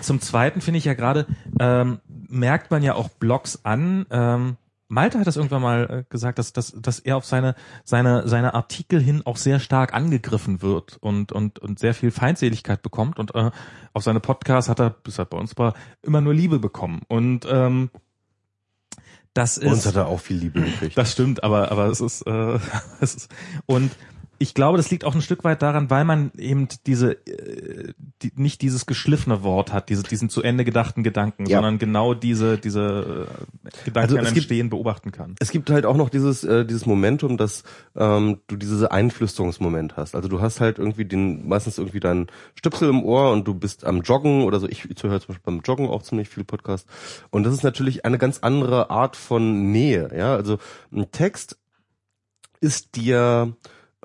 zum 0.00 0.20
Zweiten 0.20 0.60
finde 0.60 0.78
ich 0.78 0.84
ja 0.84 0.94
gerade, 0.94 1.26
ähm, 1.60 2.00
merkt 2.28 2.70
man 2.70 2.82
ja 2.82 2.94
auch 2.94 3.08
Blogs 3.08 3.60
an, 3.64 4.06
ähm, 4.10 4.56
Malte 4.88 5.18
hat 5.18 5.26
das 5.26 5.36
irgendwann 5.36 5.62
mal 5.62 5.90
äh, 5.90 6.04
gesagt, 6.08 6.38
dass, 6.38 6.52
dass, 6.52 6.72
dass 6.72 7.00
er 7.00 7.16
auf 7.16 7.24
seine, 7.24 7.54
seine, 7.84 8.28
seine 8.28 8.54
Artikel 8.54 9.00
hin 9.00 9.22
auch 9.24 9.36
sehr 9.36 9.58
stark 9.58 9.94
angegriffen 9.94 10.62
wird 10.62 10.96
und, 11.00 11.32
und, 11.32 11.58
und 11.58 11.78
sehr 11.78 11.94
viel 11.94 12.10
Feindseligkeit 12.10 12.82
bekommt 12.82 13.18
und 13.18 13.34
äh, 13.34 13.50
auf 13.92 14.02
seine 14.04 14.20
Podcasts 14.20 14.68
hat 14.68 14.80
er, 14.80 14.90
bis 14.90 15.18
er 15.18 15.24
bei 15.24 15.38
uns 15.38 15.56
war, 15.58 15.74
immer 16.02 16.20
nur 16.20 16.34
Liebe 16.34 16.58
bekommen. 16.58 17.02
Und 17.08 17.46
ähm, 17.50 17.90
das 19.34 19.58
ist. 19.58 19.70
Uns 19.70 19.86
hat 19.86 19.96
er 19.96 20.06
auch 20.06 20.20
viel 20.20 20.36
Liebe 20.36 20.62
gekriegt. 20.62 20.96
Das 20.96 21.12
stimmt, 21.12 21.44
aber, 21.44 21.70
aber 21.70 21.86
es 21.86 22.00
ist, 22.00 22.22
äh, 22.22 22.58
es 23.00 23.14
ist 23.14 23.34
und 23.66 23.90
ich 24.38 24.54
glaube, 24.54 24.76
das 24.76 24.90
liegt 24.90 25.04
auch 25.04 25.14
ein 25.14 25.22
Stück 25.22 25.44
weit 25.44 25.62
daran, 25.62 25.88
weil 25.90 26.04
man 26.04 26.30
eben 26.36 26.68
diese 26.86 27.12
äh, 27.26 27.92
die, 28.22 28.32
nicht 28.36 28.62
dieses 28.62 28.86
geschliffene 28.86 29.42
Wort 29.42 29.72
hat, 29.72 29.88
diese, 29.88 30.02
diesen 30.02 30.28
zu 30.28 30.42
Ende 30.42 30.64
gedachten 30.64 31.02
Gedanken, 31.02 31.46
Ja. 31.46 31.58
sondern 31.58 31.78
genau 31.78 32.14
diese 32.14 32.58
diese 32.58 33.26
äh, 33.28 33.84
Gedanken 33.84 33.98
Also 33.98 34.16
an 34.18 34.26
einem 34.26 34.34
gibt- 34.34 34.44
Stehen 34.46 34.70
beobachten 34.70 35.12
kann. 35.12 35.34
Es 35.40 35.50
gibt 35.50 35.70
halt 35.70 35.86
auch 35.86 35.96
noch 35.96 36.10
dieses 36.10 36.44
äh, 36.44 36.64
dieses 36.64 36.86
Momentum, 36.86 37.36
dass 37.36 37.62
ähm, 37.96 38.40
du 38.46 38.56
diese 38.56 38.90
Einflüsterungsmoment 38.90 39.96
hast. 39.96 40.14
Also 40.14 40.28
du 40.28 40.40
hast 40.40 40.60
halt 40.60 40.78
irgendwie 40.78 41.04
den 41.04 41.48
meistens 41.48 41.78
irgendwie 41.78 42.00
deinen 42.00 42.26
Stöpsel 42.54 42.88
im 42.88 43.02
Ohr 43.04 43.32
und 43.32 43.46
du 43.46 43.54
bist 43.54 43.84
am 43.84 44.02
Joggen 44.02 44.42
oder 44.44 44.60
so. 44.60 44.68
Ich, 44.68 44.84
ich 44.90 45.02
höre 45.02 45.20
zum 45.20 45.28
Beispiel 45.28 45.42
beim 45.44 45.60
Joggen 45.60 45.88
auch 45.88 46.02
ziemlich 46.02 46.28
viel 46.28 46.44
Podcast. 46.44 46.86
Und 47.30 47.44
das 47.44 47.54
ist 47.54 47.62
natürlich 47.64 48.04
eine 48.04 48.18
ganz 48.18 48.38
andere 48.40 48.90
Art 48.90 49.16
von 49.16 49.72
Nähe. 49.72 50.10
Ja, 50.16 50.34
also 50.34 50.58
ein 50.92 51.10
Text 51.10 51.58
ist 52.60 52.96
dir 52.96 53.54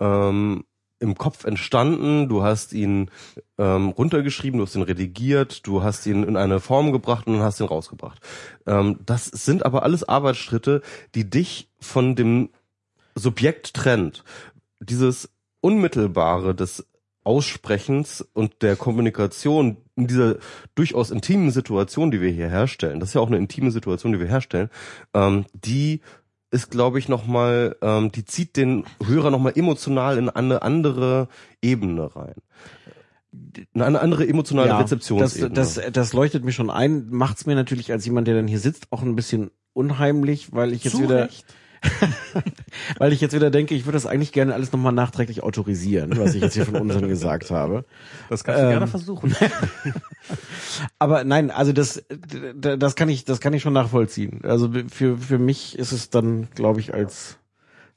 ähm, 0.02 0.66
im 1.00 1.18
Kopf 1.18 1.46
entstanden, 1.46 2.30
du 2.30 2.44
hast 2.44 2.74
ihn 2.74 3.10
ähm, 3.58 3.90
runtergeschrieben, 3.90 4.60
du 4.60 4.66
hast 4.66 4.76
ihn 4.76 4.84
redigiert, 4.84 5.66
du 5.66 5.82
hast 5.82 6.06
ihn 6.06 6.24
in 6.24 6.38
eine 6.38 6.60
Form 6.60 6.92
gebracht 6.92 7.28
und 7.28 7.40
hast 7.40 7.60
ihn 7.60 7.66
rausgebracht. 7.66 8.20
Ähm, 8.68 9.00
das 9.06 9.26
sind 9.26 9.66
aber 9.66 9.84
alles 9.84 10.08
Arbeitsschritte, 10.08 10.82
die 11.16 11.30
dich 11.30 11.70
von 11.80 12.16
dem 12.16 12.50
Subjekt 13.16 13.74
trennt. 13.74 14.24
Dieses 14.80 15.30
Unmittelbare 15.60 16.54
des 16.54 16.86
Aussprechens 17.24 18.26
und 18.34 18.62
der 18.62 18.76
Kommunikation 18.76 19.78
in 19.96 20.08
dieser 20.08 20.38
durchaus 20.74 21.12
intimen 21.12 21.52
Situation, 21.52 22.10
die 22.10 22.22
wir 22.22 22.32
hier 22.32 22.50
herstellen, 22.50 23.00
das 23.00 23.10
ist 23.10 23.16
ja 23.16 23.22
auch 23.22 23.28
eine 23.28 23.38
intime 23.38 23.70
Situation, 23.72 24.12
die 24.12 24.20
wir 24.20 24.28
herstellen, 24.28 24.70
ähm, 25.14 25.46
die 25.54 26.02
ist, 26.52 26.70
glaube 26.70 27.00
ich, 27.00 27.10
nochmal, 27.10 27.78
ähm, 27.82 28.12
die 28.12 28.26
zieht 28.26 28.58
den 28.58 28.86
Hörer 29.04 29.32
nochmal 29.32 29.54
emotional 29.56 30.18
in 30.18 30.30
eine 30.30 30.62
andere 30.62 31.30
Ebene 31.62 32.16
rein. 32.16 32.36
In 33.74 33.82
eine 33.82 34.02
andere 34.02 34.28
emotionale 34.28 34.68
das, 34.68 34.82
Rezeptionsebene. 34.82 35.54
das, 35.54 35.80
das 35.92 36.14
leuchtet 36.14 36.44
mir 36.44 36.52
schon 36.52 36.70
ein, 36.70 37.08
macht's 37.10 37.46
mir 37.46 37.56
natürlich 37.56 37.92
als 37.94 38.06
jemand, 38.06 38.28
der 38.28 38.36
dann 38.36 38.48
hier 38.48 38.60
sitzt, 38.60 38.88
auch 38.92 39.02
ein 39.02 39.16
bisschen 39.16 39.52
unheimlich, 39.72 40.52
weil 40.52 40.74
ich 40.74 40.84
jetzt 40.84 40.98
Zu 40.98 41.04
wieder, 41.04 41.24
Recht. 41.26 41.46
weil 42.98 43.14
ich 43.14 43.22
jetzt 43.22 43.34
wieder 43.34 43.50
denke, 43.50 43.74
ich 43.76 43.85
würde 43.85 43.95
das 43.95 44.06
eigentlich 44.06 44.32
gerne 44.32 44.53
alles 44.53 44.72
nochmal 44.72 44.93
nachträglich 44.93 45.43
autorisieren, 45.43 46.18
was 46.18 46.35
ich 46.35 46.42
jetzt 46.42 46.53
hier 46.53 46.66
von 46.66 46.76
unseren 46.76 47.08
gesagt 47.08 47.50
habe. 47.51 47.85
Das 48.30 48.43
kannst 48.43 48.61
du 48.61 48.66
Ähm, 48.66 48.72
gerne 48.72 48.88
versuchen. 48.88 49.35
Aber 51.00 51.24
nein, 51.24 51.51
also 51.51 51.74
das, 51.74 52.03
das 52.56 52.95
kann 52.95 53.10
ich, 53.10 53.26
das 53.26 53.40
kann 53.40 53.53
ich 53.53 53.61
schon 53.61 53.74
nachvollziehen. 53.74 54.42
Also 54.43 54.69
für 54.90 55.18
für 55.18 55.40
mich 55.40 55.77
ist 55.77 55.92
es 55.92 56.10
dann, 56.10 56.48
glaube 56.53 56.80
ich, 56.80 56.93
als 56.93 57.38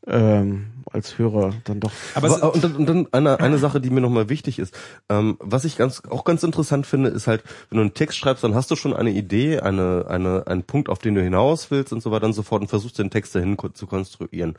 ähm, 0.06 0.66
als 0.94 1.18
Hörer 1.18 1.54
dann 1.64 1.80
doch. 1.80 1.90
Aber 2.14 2.54
und 2.54 2.62
dann, 2.62 2.76
und 2.76 2.86
dann 2.86 3.08
eine, 3.12 3.40
eine 3.40 3.58
Sache, 3.58 3.80
die 3.80 3.90
mir 3.90 4.00
nochmal 4.00 4.28
wichtig 4.28 4.58
ist. 4.58 4.74
Ähm, 5.08 5.36
was 5.40 5.64
ich 5.64 5.76
ganz 5.76 6.02
auch 6.08 6.24
ganz 6.24 6.42
interessant 6.42 6.86
finde, 6.86 7.08
ist 7.10 7.26
halt, 7.26 7.42
wenn 7.68 7.78
du 7.78 7.82
einen 7.82 7.94
Text 7.94 8.16
schreibst, 8.16 8.44
dann 8.44 8.54
hast 8.54 8.70
du 8.70 8.76
schon 8.76 8.94
eine 8.94 9.10
Idee, 9.10 9.60
eine, 9.60 10.06
eine, 10.08 10.46
einen 10.46 10.62
Punkt, 10.62 10.88
auf 10.88 11.00
den 11.00 11.14
du 11.14 11.22
hinaus 11.22 11.70
willst 11.70 11.92
und 11.92 12.02
so 12.02 12.10
weiter 12.12 12.26
und 12.26 12.32
so 12.32 12.42
fort 12.42 12.62
und 12.62 12.68
versuchst 12.68 12.98
den 12.98 13.10
Text 13.10 13.34
dahin 13.34 13.56
zu 13.74 13.86
konstruieren. 13.86 14.54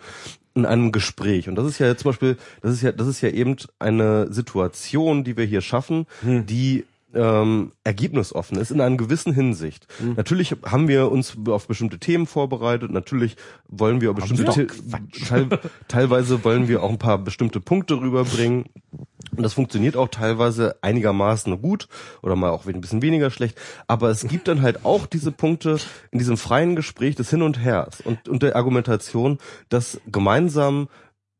In 0.53 0.65
einem 0.65 0.91
Gespräch. 0.91 1.49
Und 1.49 1.55
das 1.55 1.67
ist 1.67 1.79
ja 1.79 1.95
zum 1.97 2.11
Beispiel, 2.11 2.37
das 2.61 2.73
ist 2.73 2.81
ja, 2.81 2.91
das 2.91 3.07
ist 3.07 3.21
ja 3.21 3.29
eben 3.29 3.57
eine 3.79 4.31
Situation, 4.31 5.23
die 5.23 5.35
wir 5.35 5.45
hier 5.45 5.61
schaffen, 5.61 6.05
die 6.21 6.85
ähm, 7.15 7.71
ergebnisoffen 7.83 8.57
ist 8.57 8.71
in 8.71 8.81
einer 8.81 8.97
gewissen 8.97 9.33
Hinsicht. 9.33 9.87
Natürlich 10.15 10.55
haben 10.65 10.87
wir 10.87 11.11
uns 11.11 11.35
auf 11.47 11.67
bestimmte 11.67 11.97
Themen 11.97 12.27
vorbereitet. 12.27 12.91
Natürlich 12.91 13.37
wollen 13.67 14.01
wir 14.01 14.13
bestimmte 14.13 14.51
The- 14.51 15.25
teil, 15.25 15.47
teilweise 15.87 16.43
wollen 16.43 16.67
wir 16.67 16.83
auch 16.83 16.89
ein 16.89 16.99
paar 16.99 17.17
bestimmte 17.17 17.59
Punkte 17.59 17.95
rüberbringen. 17.95 18.65
Und 19.35 19.43
das 19.43 19.53
funktioniert 19.53 19.97
auch 19.97 20.09
teilweise 20.09 20.77
einigermaßen 20.81 21.61
gut 21.61 21.87
oder 22.21 22.35
mal 22.35 22.51
auch 22.51 22.65
ein 22.65 22.81
bisschen 22.81 23.01
weniger 23.01 23.31
schlecht. 23.31 23.57
Aber 23.87 24.09
es 24.09 24.27
gibt 24.27 24.47
dann 24.47 24.61
halt 24.61 24.85
auch 24.85 25.07
diese 25.07 25.31
Punkte 25.31 25.77
in 26.11 26.19
diesem 26.19 26.37
freien 26.37 26.75
Gespräch 26.75 27.15
des 27.15 27.29
Hin 27.29 27.41
und 27.41 27.59
Hers 27.59 28.01
und, 28.01 28.29
und 28.29 28.43
der 28.43 28.55
Argumentation, 28.55 29.39
dass 29.69 29.99
gemeinsam 30.05 30.87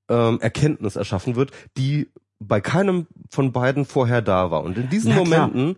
ähm, 0.09 0.39
Erkenntnis 0.41 0.95
erschaffen 0.95 1.35
wird, 1.35 1.51
die 1.77 2.09
bei 2.39 2.59
keinem 2.59 3.07
von 3.35 3.51
beiden 3.51 3.85
vorher 3.85 4.22
da 4.22 4.49
war. 4.49 4.64
Und 4.64 4.77
in 4.77 4.89
diesen 4.89 5.14
Na 5.15 5.22
klar. 5.23 5.47
Momenten 5.49 5.77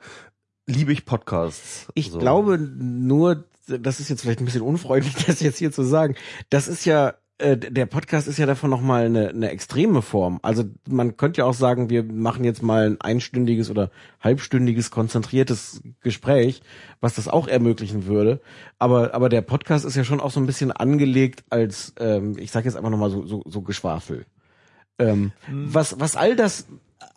liebe 0.68 0.94
ich 0.94 1.06
Podcasts. 1.06 1.88
Ich 1.96 2.12
So. 2.12 2.20
glaube 2.20 2.58
nur, 2.58 3.46
das 3.68 4.00
ist 4.00 4.10
jetzt 4.10 4.22
vielleicht 4.22 4.40
ein 4.40 4.46
bisschen 4.46 4.62
unfreundlich, 4.62 5.16
das 5.28 5.42
jetzt 5.42 5.58
hier 5.58 5.72
zu 5.72 5.84
sagen. 5.84 6.16
Das 6.50 6.68
ist 6.70 6.86
ja 6.86 7.16
äh, 7.40 7.56
der 7.56 7.86
Podcast 7.86 8.28
ist 8.28 8.40
ja 8.40 8.48
davon 8.48 8.72
noch 8.72 8.82
mal 8.82 9.06
eine, 9.06 9.30
eine 9.30 9.52
extreme 9.52 10.02
Form. 10.02 10.40
Also 10.42 10.64
man 10.90 11.18
könnte 11.18 11.42
ja 11.42 11.46
auch 11.46 11.54
sagen, 11.54 11.90
wir 11.92 12.04
machen 12.04 12.44
jetzt 12.44 12.64
mal 12.64 12.88
ein 12.88 13.00
einstündiges 13.00 13.70
oder 13.70 13.92
halbstündiges 14.22 14.90
konzentriertes 14.90 15.82
Gespräch, 16.02 16.62
was 17.00 17.14
das 17.14 17.28
auch 17.28 17.48
ermöglichen 17.48 18.08
würde. 18.08 18.42
Aber 18.80 19.14
aber 19.14 19.30
der 19.30 19.42
Podcast 19.44 19.86
ist 19.86 19.96
ja 19.96 20.04
schon 20.04 20.20
auch 20.20 20.32
so 20.32 20.40
ein 20.40 20.48
bisschen 20.48 20.72
angelegt 20.72 21.44
als, 21.52 21.94
ähm, 22.00 22.38
ich 22.40 22.50
sage 22.50 22.66
jetzt 22.66 22.76
einfach 22.76 22.90
noch 22.90 22.98
mal 22.98 23.12
so 23.12 23.24
so, 23.28 23.44
so 23.46 23.62
Geschwafel. 23.62 24.26
Ähm, 24.98 25.32
was 25.48 26.00
was 26.00 26.16
all 26.16 26.36
das 26.36 26.66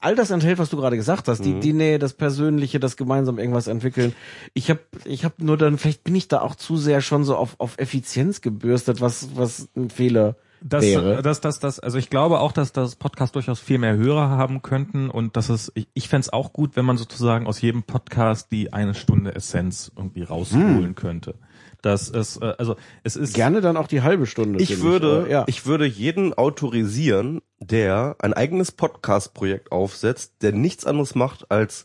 all 0.00 0.14
das 0.14 0.30
enthält, 0.30 0.58
was 0.58 0.70
du 0.70 0.76
gerade 0.76 0.96
gesagt 0.96 1.28
hast, 1.28 1.44
die, 1.44 1.60
die 1.60 1.72
Nähe, 1.72 1.98
das 1.98 2.14
Persönliche, 2.14 2.80
das 2.80 2.96
gemeinsam 2.96 3.38
irgendwas 3.38 3.66
entwickeln. 3.66 4.14
Ich 4.54 4.70
habe 4.70 4.80
ich 5.04 5.24
hab 5.24 5.38
nur 5.40 5.56
dann, 5.56 5.78
vielleicht 5.78 6.04
bin 6.04 6.14
ich 6.14 6.28
da 6.28 6.40
auch 6.40 6.54
zu 6.54 6.76
sehr 6.76 7.00
schon 7.00 7.24
so 7.24 7.36
auf, 7.36 7.54
auf 7.58 7.78
Effizienz 7.78 8.40
gebürstet, 8.40 9.00
was, 9.00 9.36
was 9.36 9.68
ein 9.76 9.90
Fehler 9.90 10.36
Das, 10.62 10.84
wäre. 10.84 11.22
das, 11.22 11.40
das, 11.40 11.60
das, 11.60 11.80
also 11.80 11.98
ich 11.98 12.10
glaube 12.10 12.40
auch, 12.40 12.52
dass 12.52 12.72
das 12.72 12.96
Podcast 12.96 13.34
durchaus 13.34 13.60
viel 13.60 13.78
mehr 13.78 13.96
Hörer 13.96 14.28
haben 14.30 14.62
könnten 14.62 15.10
und 15.10 15.36
dass 15.36 15.48
es, 15.48 15.72
ich, 15.74 15.88
ich 15.94 16.08
fände 16.08 16.32
auch 16.32 16.52
gut, 16.52 16.76
wenn 16.76 16.84
man 16.84 16.96
sozusagen 16.98 17.46
aus 17.46 17.60
jedem 17.60 17.82
Podcast 17.82 18.52
die 18.52 18.72
eine 18.72 18.94
Stunde 18.94 19.34
Essenz 19.34 19.90
irgendwie 19.96 20.22
rausholen 20.22 20.94
könnte. 20.94 21.34
Das 21.82 22.08
ist, 22.08 22.42
äh, 22.42 22.54
also 22.58 22.76
es 23.04 23.16
ist 23.16 23.34
Gerne 23.34 23.60
dann 23.60 23.76
auch 23.76 23.88
die 23.88 24.02
halbe 24.02 24.26
Stunde. 24.26 24.60
Ich 24.60 24.82
würde, 24.82 25.20
aber 25.20 25.30
ja. 25.30 25.44
ich 25.46 25.66
würde 25.66 25.86
jeden 25.86 26.34
autorisieren, 26.34 27.40
der 27.58 28.16
ein 28.18 28.34
eigenes 28.34 28.72
Podcast-Projekt 28.72 29.72
aufsetzt, 29.72 30.34
der 30.42 30.52
nichts 30.52 30.84
anderes 30.84 31.14
macht 31.14 31.50
als 31.50 31.84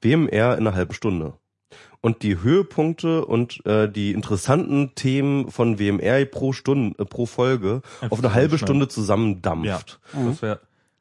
WMR 0.00 0.56
in 0.56 0.66
einer 0.66 0.74
halben 0.74 0.94
Stunde. 0.94 1.34
Und 2.00 2.22
die 2.22 2.40
Höhepunkte 2.40 3.24
und 3.24 3.64
äh, 3.66 3.90
die 3.90 4.12
interessanten 4.12 4.94
Themen 4.94 5.50
von 5.50 5.80
WMR 5.80 6.24
pro 6.26 6.52
Stunde, 6.52 6.96
äh, 6.98 7.04
pro 7.04 7.26
Folge 7.26 7.82
Einfach 8.00 8.12
auf 8.12 8.24
eine 8.24 8.34
halbe 8.34 8.56
schnell. 8.56 8.68
Stunde 8.68 8.84
ja, 8.84 8.88
zusammendampft. 8.88 9.98
das 10.12 10.42
wäre 10.42 10.60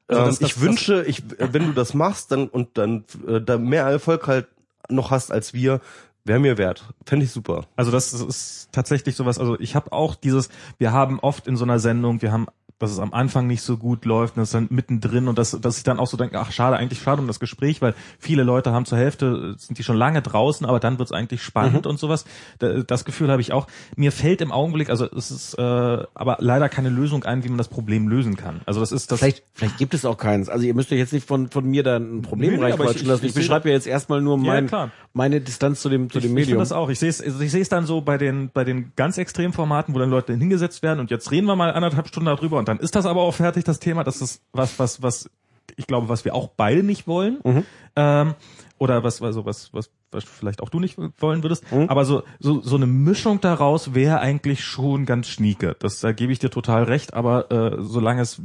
Ähm, 0.10 0.18
also 0.18 0.30
das, 0.30 0.40
das, 0.40 0.50
ich 0.50 0.62
wünsche, 0.62 1.04
ich, 1.06 1.20
äh, 1.40 1.54
wenn 1.54 1.68
du 1.68 1.74
das 1.74 1.94
machst, 1.94 2.32
dann 2.32 2.48
und 2.48 2.78
dann 2.78 3.06
äh, 3.28 3.42
da 3.42 3.58
mehr 3.58 3.84
Erfolg 3.86 4.28
halt 4.28 4.48
noch 4.90 5.12
hast 5.12 5.32
als 5.32 5.54
wir, 5.54 5.82
wäre 6.28 6.40
mir 6.40 6.58
wert. 6.58 6.94
Fände 7.06 7.26
ich 7.26 7.32
super. 7.32 7.66
Also 7.76 7.92
das 7.92 8.14
ist 8.14 8.70
tatsächlich 8.72 9.16
sowas, 9.16 9.40
also 9.40 9.60
ich 9.60 9.76
habe 9.76 9.92
auch 9.92 10.16
dieses, 10.16 10.50
wir 10.78 10.92
haben 10.92 11.20
oft 11.20 11.48
in 11.48 11.56
so 11.56 11.64
einer 11.64 11.80
Sendung, 11.80 12.22
wir 12.22 12.32
haben 12.32 12.48
dass 12.80 12.92
es 12.92 13.00
am 13.00 13.14
Anfang 13.14 13.48
nicht 13.48 13.62
so 13.62 13.78
gut 13.78 14.06
läuft 14.06 14.38
und 14.38 14.42
das 14.42 14.52
dann 14.52 14.68
mittendrin 14.70 15.28
und 15.28 15.38
dass, 15.38 15.52
dass 15.60 15.78
ich 15.78 15.84
dann 15.84 16.00
auch 16.00 16.08
so 16.08 16.16
denke, 16.18 16.40
ach 16.40 16.52
schade, 16.52 16.78
eigentlich 16.78 17.02
schade 17.02 17.22
um 17.22 17.28
das 17.28 17.40
Gespräch, 17.40 17.82
weil 17.82 17.96
viele 18.20 18.44
Leute 18.44 18.72
haben 18.72 18.86
zur 18.86 18.98
Hälfte, 18.98 19.56
sind 19.58 19.80
die 19.80 19.84
schon 19.84 19.98
lange 19.98 20.22
draußen, 20.22 20.66
aber 20.66 20.80
dann 20.80 21.00
wird's 21.00 21.12
eigentlich 21.12 21.42
spannend 21.42 21.86
Mhm. 21.86 21.92
und 21.92 22.00
sowas. 22.00 22.26
Da- 22.60 22.84
Das 22.84 23.04
Gefühl 23.06 23.32
habe 23.32 23.42
ich 23.42 23.52
auch. 23.54 23.68
Mir 23.96 24.12
fällt 24.12 24.42
im 24.42 24.52
Augenblick, 24.52 24.90
also 24.90 25.06
es 25.06 25.32
ist 25.32 25.54
äh, 25.56 25.62
aber 25.62 26.38
leider 26.40 26.70
keine 26.70 26.90
Lösung 26.90 27.24
ein, 27.24 27.44
wie 27.44 27.50
man 27.50 27.58
das 27.58 27.68
Problem 27.68 28.08
lösen 28.08 28.36
kann. 28.38 28.62
Also 28.66 28.80
das 28.80 28.92
ist 28.92 29.12
das 29.12 29.20
Vielleicht, 29.20 29.44
vielleicht 29.54 29.78
gibt 29.78 29.94
es 29.94 30.06
auch 30.06 30.18
keins. 30.18 30.48
Also 30.50 30.66
ihr 30.66 30.74
müsst 30.76 30.92
euch 30.92 31.00
jetzt 31.00 31.14
nicht 31.14 31.28
von, 31.28 31.50
von 31.50 31.66
mir 31.66 31.82
da 31.84 31.98
ein 31.98 32.22
Problem 32.22 32.52
Nee, 32.60 32.70
ich- 32.70 32.78
lassen. 32.78 32.96
ich- 32.96 33.08
Ich, 33.12 33.24
ich 33.24 33.34
beschreibe 33.34 33.70
ja 33.70 33.76
jetzt 33.76 33.88
erstmal 33.88 34.22
nur 34.22 34.38
Ja, 34.38 34.44
mein, 34.44 34.68
klar. 34.68 34.92
meine 35.14 35.42
Distanz 35.42 35.82
zu 35.82 35.90
dem, 35.90 36.10
zu 36.12 36.20
ich, 36.20 36.26
dem 36.26 36.32
ich 36.38 36.46
Medium. 36.46 36.60
das 36.60 36.72
auch. 36.72 36.90
Ich 36.90 37.00
sehe 37.00 37.10
es 37.10 37.22
also 37.22 37.40
ich 37.42 37.52
sehe 37.52 37.62
es 37.62 37.70
dann 37.70 37.86
so 37.88 38.02
bei 38.02 38.18
den 38.20 38.52
bei 38.54 38.64
den 38.64 38.92
ganz 38.96 39.18
extremen 39.18 39.54
Formaten, 39.54 39.96
wo 39.96 40.00
dann 40.00 40.10
Leute 40.12 40.34
hingesetzt 40.34 40.84
werden 40.84 41.00
und 41.00 41.10
jetzt 41.12 41.32
reden 41.32 41.48
wir 41.48 41.56
mal 41.56 41.72
anderthalb 41.74 42.08
Stunden 42.08 42.28
darüber 42.28 42.58
und 42.60 42.67
dann 42.68 42.80
ist 42.80 42.96
das 42.96 43.06
aber 43.06 43.22
auch 43.22 43.34
fertig 43.34 43.64
das 43.64 43.80
Thema. 43.80 44.04
Das 44.04 44.22
ist 44.22 44.42
was 44.52 44.80
was 44.80 45.02
was 45.02 45.30
ich 45.76 45.86
glaube, 45.88 46.08
was 46.10 46.26
wir 46.26 46.34
auch 46.34 46.48
beide 46.50 46.84
nicht 46.84 47.08
wollen. 47.08 47.40
Mhm. 47.44 47.64
Ähm, 47.96 48.36
oder 48.78 49.04
was 49.04 49.22
also 49.22 49.46
was 49.46 49.74
was 49.74 49.90
was 50.12 50.24
vielleicht 50.24 50.62
auch 50.62 50.70
du 50.70 50.80
nicht 50.80 50.98
wollen 51.20 51.44
würdest, 51.44 51.70
Mhm. 51.72 51.90
aber 51.90 52.06
so 52.06 52.24
so 52.40 52.62
so 52.62 52.76
eine 52.76 52.86
Mischung 52.88 53.42
daraus 53.42 53.94
wäre 53.94 54.20
eigentlich 54.20 54.64
schon 54.64 55.06
ganz 55.06 55.28
schnieke. 55.28 55.76
Das 55.80 56.00
da 56.00 56.12
gebe 56.12 56.32
ich 56.32 56.40
dir 56.40 56.50
total 56.50 56.84
recht, 56.84 57.14
aber 57.14 57.52
äh, 57.52 57.78
solange 57.82 58.22
es 58.22 58.42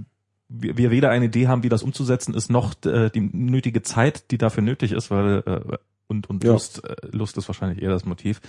wir 0.49 0.76
wir 0.76 0.91
weder 0.91 1.10
eine 1.10 1.26
Idee 1.26 1.49
haben, 1.49 1.62
wie 1.62 1.68
das 1.68 1.83
umzusetzen 1.83 2.34
ist, 2.34 2.51
noch 2.51 2.75
äh, 2.84 3.09
die 3.10 3.20
nötige 3.33 3.83
Zeit, 3.83 4.31
die 4.31 4.39
dafür 4.39 4.62
nötig 4.62 4.92
ist, 4.92 5.10
weil 5.10 5.42
äh, 5.47 5.76
und 6.12 6.31
und 6.31 6.44
Ja. 6.44 6.52
Lust 6.52 6.84
äh, 6.84 6.94
Lust 7.10 7.36
ist 7.36 7.49
wahrscheinlich 7.49 7.82
eher 7.82 7.91
das 7.91 8.05
Motiv. 8.05 8.41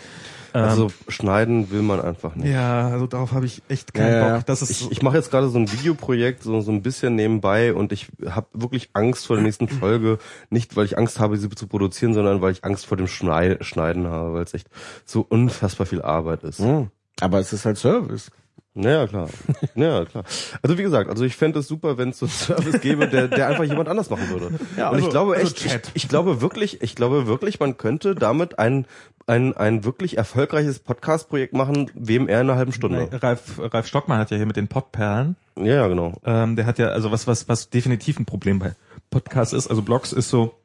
Ähm, 0.53 0.64
Also 0.64 0.92
schneiden 1.08 1.72
will 1.72 1.82
man 1.82 2.00
einfach 2.00 2.35
nicht. 2.35 2.48
ja, 2.51 2.90
also 2.90 3.08
darauf 3.08 3.32
habe 3.32 3.45
ich 3.48 3.64
echt 3.69 3.93
keinen 3.95 4.14
Ja. 4.16 4.35
Bock. 4.35 4.45
Das 4.45 4.61
ist 4.61 4.69
Ich, 4.69 4.92
ich 4.92 5.01
mache 5.01 5.17
jetzt 5.17 5.32
gerade 5.32 5.50
so 5.50 5.58
ein 5.58 5.72
Videoprojekt, 5.72 6.43
so, 6.43 6.61
so 6.61 6.72
ein 6.72 6.83
bisschen 6.83 7.16
nebenbei 7.16 7.74
und 7.74 7.92
ich 7.92 8.09
habe 8.30 8.48
wirklich 8.53 8.90
Angst 8.93 9.25
vor 9.25 9.38
der 9.38 9.43
nächsten 9.43 9.67
Folge. 9.69 10.19
Nicht, 10.51 10.75
weil 10.75 10.85
ich 10.85 10.98
Angst 10.98 11.19
habe, 11.19 11.38
sie 11.38 11.50
zu 11.50 11.66
produzieren, 11.67 12.14
sondern 12.14 12.42
weil 12.42 12.51
ich 12.51 12.64
Angst 12.64 12.85
vor 12.85 12.98
dem 12.98 13.08
Schnei 13.08 13.58
Schneiden 13.61 14.06
habe, 14.08 14.33
weil 14.33 14.43
es 14.43 14.53
echt 14.53 14.67
so 15.06 15.25
unfassbar 15.27 15.88
viel 15.88 16.01
Arbeit 16.01 16.43
ist. 16.43 16.59
Hm. 16.59 16.90
Aber 17.22 17.40
es 17.40 17.53
ist 17.53 17.66
halt 17.66 17.77
Service. 17.77 18.30
Naja, 18.76 19.06
klar. 19.06 19.30
Naja, 19.76 20.03
klar. 20.06 20.24
Also 20.64 20.77
wie 20.80 20.82
gesagt, 20.82 21.08
also 21.10 21.24
ich 21.24 21.35
fände 21.35 21.60
es 21.60 21.68
super, 21.68 21.98
wenn 22.00 22.10
es 22.10 22.18
so 22.19 22.26
einen 22.26 22.32
Service 22.34 22.82
gäbe, 22.82 23.08
der, 23.08 23.27
der 23.27 23.48
einfach 23.48 23.66
jemand 23.66 23.88
anders 23.88 24.10
machen 24.10 24.30
würde. 24.30 24.50
Ja, 24.77 24.90
und 24.90 24.98
ich 24.98 25.06
also- 25.06 25.10
glaube 25.11 25.35
also 25.35 25.45
echt, 25.45 25.64
ich, 25.66 25.72
Chat. 25.72 25.92
ich 25.93 26.10
glaube 26.10 26.42
wirklich, 26.42 26.82
ich 26.82 26.95
glaube 26.95 27.27
wirklich, 27.27 27.60
man 27.60 27.77
könnte 27.77 28.16
damit 28.16 28.58
ein, 28.58 28.88
ein, 29.27 29.56
ein 29.56 29.84
wirklich 29.85 30.18
erfolgreiches 30.18 30.80
Podcast-Projekt 30.80 31.53
machen, 31.53 31.92
wem 31.93 32.27
er 32.27 32.42
in 32.42 32.50
einer 32.50 32.58
halben 32.58 32.72
Stunde. 32.74 33.10
Ralf, 33.22 33.60
Ralf 33.60 33.85
Stockmann 33.85 34.18
hat 34.18 34.32
ja 34.32 34.38
hier 34.38 34.48
mit 34.48 34.56
den 34.56 34.68
Podperlen, 34.68 35.35
Ja, 35.56 35.66
ja, 35.76 35.88
genau. 35.88 36.19
ähm, 36.26 36.56
der 36.56 36.66
hat 36.66 36.80
ja, 36.80 36.88
also 36.88 37.11
was, 37.11 37.27
was, 37.27 37.48
was 37.48 37.69
definitiv 37.69 38.19
ein 38.19 38.26
Problem 38.26 38.58
bei 38.58 38.74
Podcasts 39.11 39.53
ist, 39.53 39.68
also 39.68 39.84
Blogs 39.84 40.11
ist 40.14 40.30
so, 40.30 40.56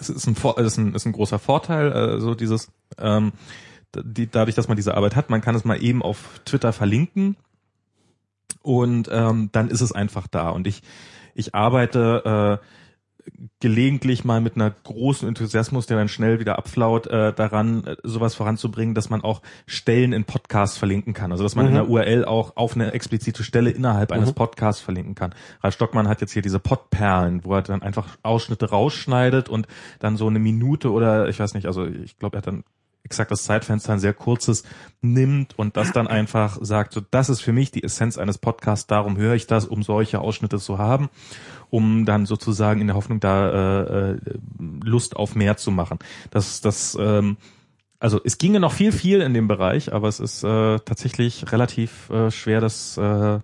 es 0.00 0.10
ist 0.10 0.26
ein, 0.26 0.34
Vor- 0.34 0.58
ist 0.58 0.76
ein, 0.78 0.94
ist 0.96 1.06
ein 1.06 1.12
großer 1.12 1.38
Vorteil, 1.38 1.92
äh, 1.92 2.20
so 2.20 2.34
dieses, 2.34 2.70
ähm, 2.98 3.32
die, 3.94 4.30
dadurch, 4.30 4.54
dass 4.54 4.68
man 4.68 4.76
diese 4.76 4.94
Arbeit 4.94 5.16
hat, 5.16 5.30
man 5.30 5.40
kann 5.40 5.54
es 5.54 5.64
mal 5.64 5.82
eben 5.82 6.02
auf 6.02 6.40
Twitter 6.44 6.72
verlinken 6.72 7.36
und 8.62 9.08
ähm, 9.10 9.50
dann 9.52 9.68
ist 9.68 9.80
es 9.80 9.92
einfach 9.92 10.26
da. 10.26 10.50
Und 10.50 10.66
ich, 10.66 10.82
ich 11.34 11.54
arbeite 11.54 12.60
äh, 12.60 12.66
gelegentlich 13.60 14.24
mal 14.24 14.40
mit 14.40 14.56
einer 14.56 14.70
großen 14.70 15.28
Enthusiasmus, 15.28 15.86
der 15.86 15.96
dann 15.96 16.08
schnell 16.08 16.40
wieder 16.40 16.58
abflaut, 16.58 17.06
äh, 17.06 17.32
daran, 17.32 17.84
äh, 17.84 17.96
sowas 18.02 18.34
voranzubringen, 18.34 18.94
dass 18.94 19.10
man 19.10 19.22
auch 19.22 19.42
Stellen 19.66 20.12
in 20.12 20.24
Podcasts 20.24 20.78
verlinken 20.78 21.14
kann. 21.14 21.32
Also 21.32 21.44
dass 21.44 21.56
man 21.56 21.66
in 21.66 21.74
der 21.74 21.88
URL 21.88 22.24
auch 22.24 22.56
auf 22.56 22.74
eine 22.74 22.92
explizite 22.92 23.44
Stelle 23.44 23.70
innerhalb 23.70 24.12
eines 24.12 24.32
Podcasts 24.32 24.80
verlinken 24.80 25.14
kann. 25.14 25.34
Ralf 25.62 25.74
Stockmann 25.74 26.08
hat 26.08 26.20
jetzt 26.20 26.32
hier 26.32 26.42
diese 26.42 26.58
Podperlen, 26.58 27.44
wo 27.44 27.54
er 27.54 27.62
dann 27.62 27.82
einfach 27.82 28.16
Ausschnitte 28.22 28.70
rausschneidet 28.70 29.48
und 29.48 29.66
dann 29.98 30.16
so 30.16 30.26
eine 30.26 30.38
Minute 30.38 30.90
oder 30.90 31.28
ich 31.28 31.38
weiß 31.38 31.54
nicht, 31.54 31.66
also 31.66 31.86
ich 31.86 32.18
glaube, 32.18 32.36
er 32.36 32.38
hat 32.38 32.46
dann 32.46 32.64
exakt 33.04 33.30
das 33.30 33.44
Zeitfenster 33.44 33.92
ein 33.92 33.98
sehr 33.98 34.14
kurzes 34.14 34.64
nimmt 35.00 35.58
und 35.58 35.76
das 35.76 35.92
dann 35.92 36.06
einfach 36.06 36.58
sagt, 36.60 36.92
so 36.92 37.00
das 37.10 37.28
ist 37.28 37.40
für 37.40 37.52
mich 37.52 37.70
die 37.70 37.82
Essenz 37.82 38.18
eines 38.18 38.38
Podcasts, 38.38 38.86
darum 38.86 39.16
höre 39.16 39.34
ich 39.34 39.46
das, 39.46 39.66
um 39.66 39.82
solche 39.82 40.20
Ausschnitte 40.20 40.58
zu 40.58 40.78
haben, 40.78 41.08
um 41.70 42.04
dann 42.04 42.26
sozusagen 42.26 42.80
in 42.80 42.88
der 42.88 42.96
Hoffnung 42.96 43.20
da 43.20 43.50
äh, 43.50 44.10
äh, 44.10 44.18
Lust 44.82 45.16
auf 45.16 45.34
mehr 45.34 45.56
zu 45.56 45.70
machen. 45.70 45.98
Das 46.30 46.60
das 46.60 46.96
ähm, 47.00 47.36
also 48.00 48.20
es 48.22 48.38
ginge 48.38 48.60
noch 48.60 48.72
viel 48.72 48.92
viel 48.92 49.20
in 49.20 49.34
dem 49.34 49.48
Bereich, 49.48 49.92
aber 49.92 50.08
es 50.08 50.20
ist 50.20 50.44
äh, 50.44 50.78
tatsächlich 50.80 51.50
relativ 51.50 52.10
äh, 52.10 52.30
schwer 52.30 52.60
das 52.60 52.96
äh, 52.96 53.40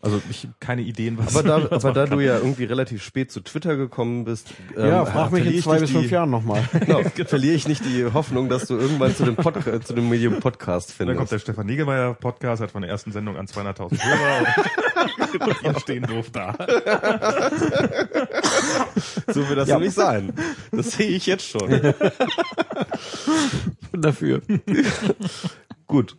also 0.00 0.22
ich 0.30 0.46
keine 0.60 0.82
Ideen, 0.82 1.18
was 1.18 1.34
Aber 1.36 1.46
da, 1.48 1.60
das 1.68 1.84
aber 1.84 1.92
da 1.94 2.06
du 2.06 2.20
ja 2.20 2.36
irgendwie 2.38 2.64
relativ 2.64 3.02
spät 3.02 3.32
zu 3.32 3.40
Twitter 3.40 3.76
gekommen 3.76 4.24
bist, 4.24 4.48
ähm, 4.76 4.86
ja, 4.86 5.04
frag 5.04 5.32
mich 5.32 5.44
in 5.46 5.54
ich 5.54 5.64
zwei 5.64 5.72
nicht 5.74 5.80
bis 5.82 5.90
die- 5.90 5.96
fünf 5.96 6.10
Jahren 6.10 6.30
nochmal. 6.30 6.62
Genau, 6.80 7.02
verliere 7.02 7.54
ich 7.54 7.66
nicht 7.66 7.84
die 7.84 8.04
Hoffnung, 8.12 8.48
dass 8.48 8.66
du 8.66 8.76
irgendwann 8.76 9.14
zu 9.14 9.24
dem, 9.24 9.34
Podca 9.36 9.80
zu 9.80 9.94
dem 9.94 10.08
Medium 10.08 10.38
Podcast 10.40 10.94
Dann 10.98 11.06
kommt 11.08 11.16
findest. 11.16 11.32
der 11.32 11.38
Stefan 11.40 11.66
Niegemeier 11.66 12.14
Podcast, 12.14 12.62
hat 12.62 12.70
von 12.70 12.82
der 12.82 12.90
ersten 12.90 13.10
Sendung 13.12 13.36
an 13.36 13.46
200.000 13.46 13.98
Hörer 14.02 14.46
und, 15.46 15.62
ihr 15.74 15.80
stehen 15.80 16.02
doof 16.04 16.30
da. 16.32 16.54
So 19.28 19.48
wird 19.48 19.58
das 19.58 19.68
Ja. 19.68 19.74
nämlich 19.76 19.94
sein. 19.94 20.32
Das 20.72 20.92
sehe 20.92 21.08
ich 21.08 21.26
jetzt 21.26 21.44
schon. 21.48 21.94
dafür. 23.92 24.42
Gut. 25.86 26.16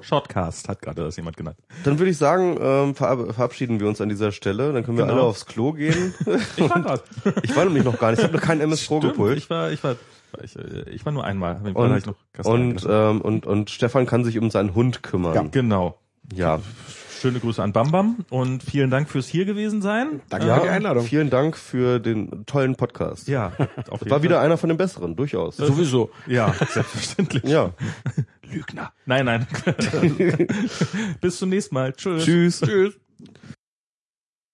Shortcast 0.00 0.68
hat 0.68 0.82
gerade 0.82 1.02
das 1.04 1.16
jemand 1.16 1.36
genannt. 1.36 1.56
Dann 1.84 1.98
würde 1.98 2.10
ich 2.10 2.18
sagen, 2.18 2.56
ähm, 2.60 2.94
verab 2.94 3.34
verabschieden 3.34 3.80
wir 3.80 3.88
uns 3.88 4.00
an 4.00 4.08
dieser 4.08 4.32
Stelle. 4.32 4.72
Dann 4.72 4.84
können 4.84 4.98
wir 4.98 5.04
Genau. 5.04 5.16
alle 5.18 5.22
aufs 5.24 5.46
Klo 5.46 5.72
gehen. 5.72 6.14
Ich 6.56 6.68
war 6.70 6.80
grad. 6.82 7.02
Ich 7.42 7.54
war 7.56 7.64
nämlich 7.64 7.84
noch 7.84 7.98
gar 7.98 8.10
nicht. 8.10 8.18
Ich 8.20 8.24
habe 8.24 8.34
noch 8.36 8.42
kein 8.42 8.60
MS 8.60 8.86
Pro 8.86 9.00
gepult. 9.00 9.38
Ich 9.38 9.50
war, 9.50 9.70
ich 9.72 9.82
war, 9.84 9.96
ich, 10.42 10.56
äh, 10.56 10.88
ich 10.90 11.04
war 11.04 11.12
nur 11.12 11.24
einmal. 11.24 11.60
War 11.74 11.76
Und, 11.90 11.96
ich 11.96 12.06
noch 12.06 12.14
und, 12.44 12.86
ähm, 12.88 13.20
und, 13.20 13.46
und 13.46 13.70
Stefan 13.70 14.06
kann 14.06 14.24
sich 14.24 14.38
um 14.38 14.50
seinen 14.50 14.74
Hund 14.74 15.02
kümmern. 15.02 15.50
genau. 15.50 15.98
Ja. 16.34 16.60
Schöne 17.20 17.40
Grüße 17.40 17.62
an 17.62 17.72
Bam 17.72 17.90
Bam 17.90 18.16
und 18.28 18.62
vielen 18.62 18.90
Dank 18.90 19.08
fürs 19.08 19.26
hier 19.26 19.46
gewesen 19.46 19.80
sein. 19.80 20.20
Danke 20.28 20.46
ja. 20.46 20.56
für 20.56 20.62
die 20.64 20.68
Einladung. 20.68 21.04
Vielen 21.06 21.30
Dank 21.30 21.56
für 21.56 21.98
den 21.98 22.44
tollen 22.44 22.76
Podcast. 22.76 23.28
Ja, 23.28 23.52
auf 23.90 24.00
jeden 24.00 24.10
War 24.10 24.22
wieder 24.22 24.36
Fall. 24.36 24.44
einer 24.44 24.58
von 24.58 24.68
den 24.68 24.76
besseren, 24.76 25.16
durchaus. 25.16 25.56
Sowieso. 25.56 26.10
Ja, 26.26 26.52
selbstverständlich. 26.52 27.44
Ja. 27.44 27.70
Lügner. 28.52 28.92
Nein, 29.06 29.26
nein. 29.26 29.46
Bis 31.20 31.38
zum 31.38 31.48
nächsten 31.48 31.74
Mal. 31.74 31.92
Tschüss. 31.92 32.24
Tschüss. 32.24 32.60
Tschüss. 32.60 32.94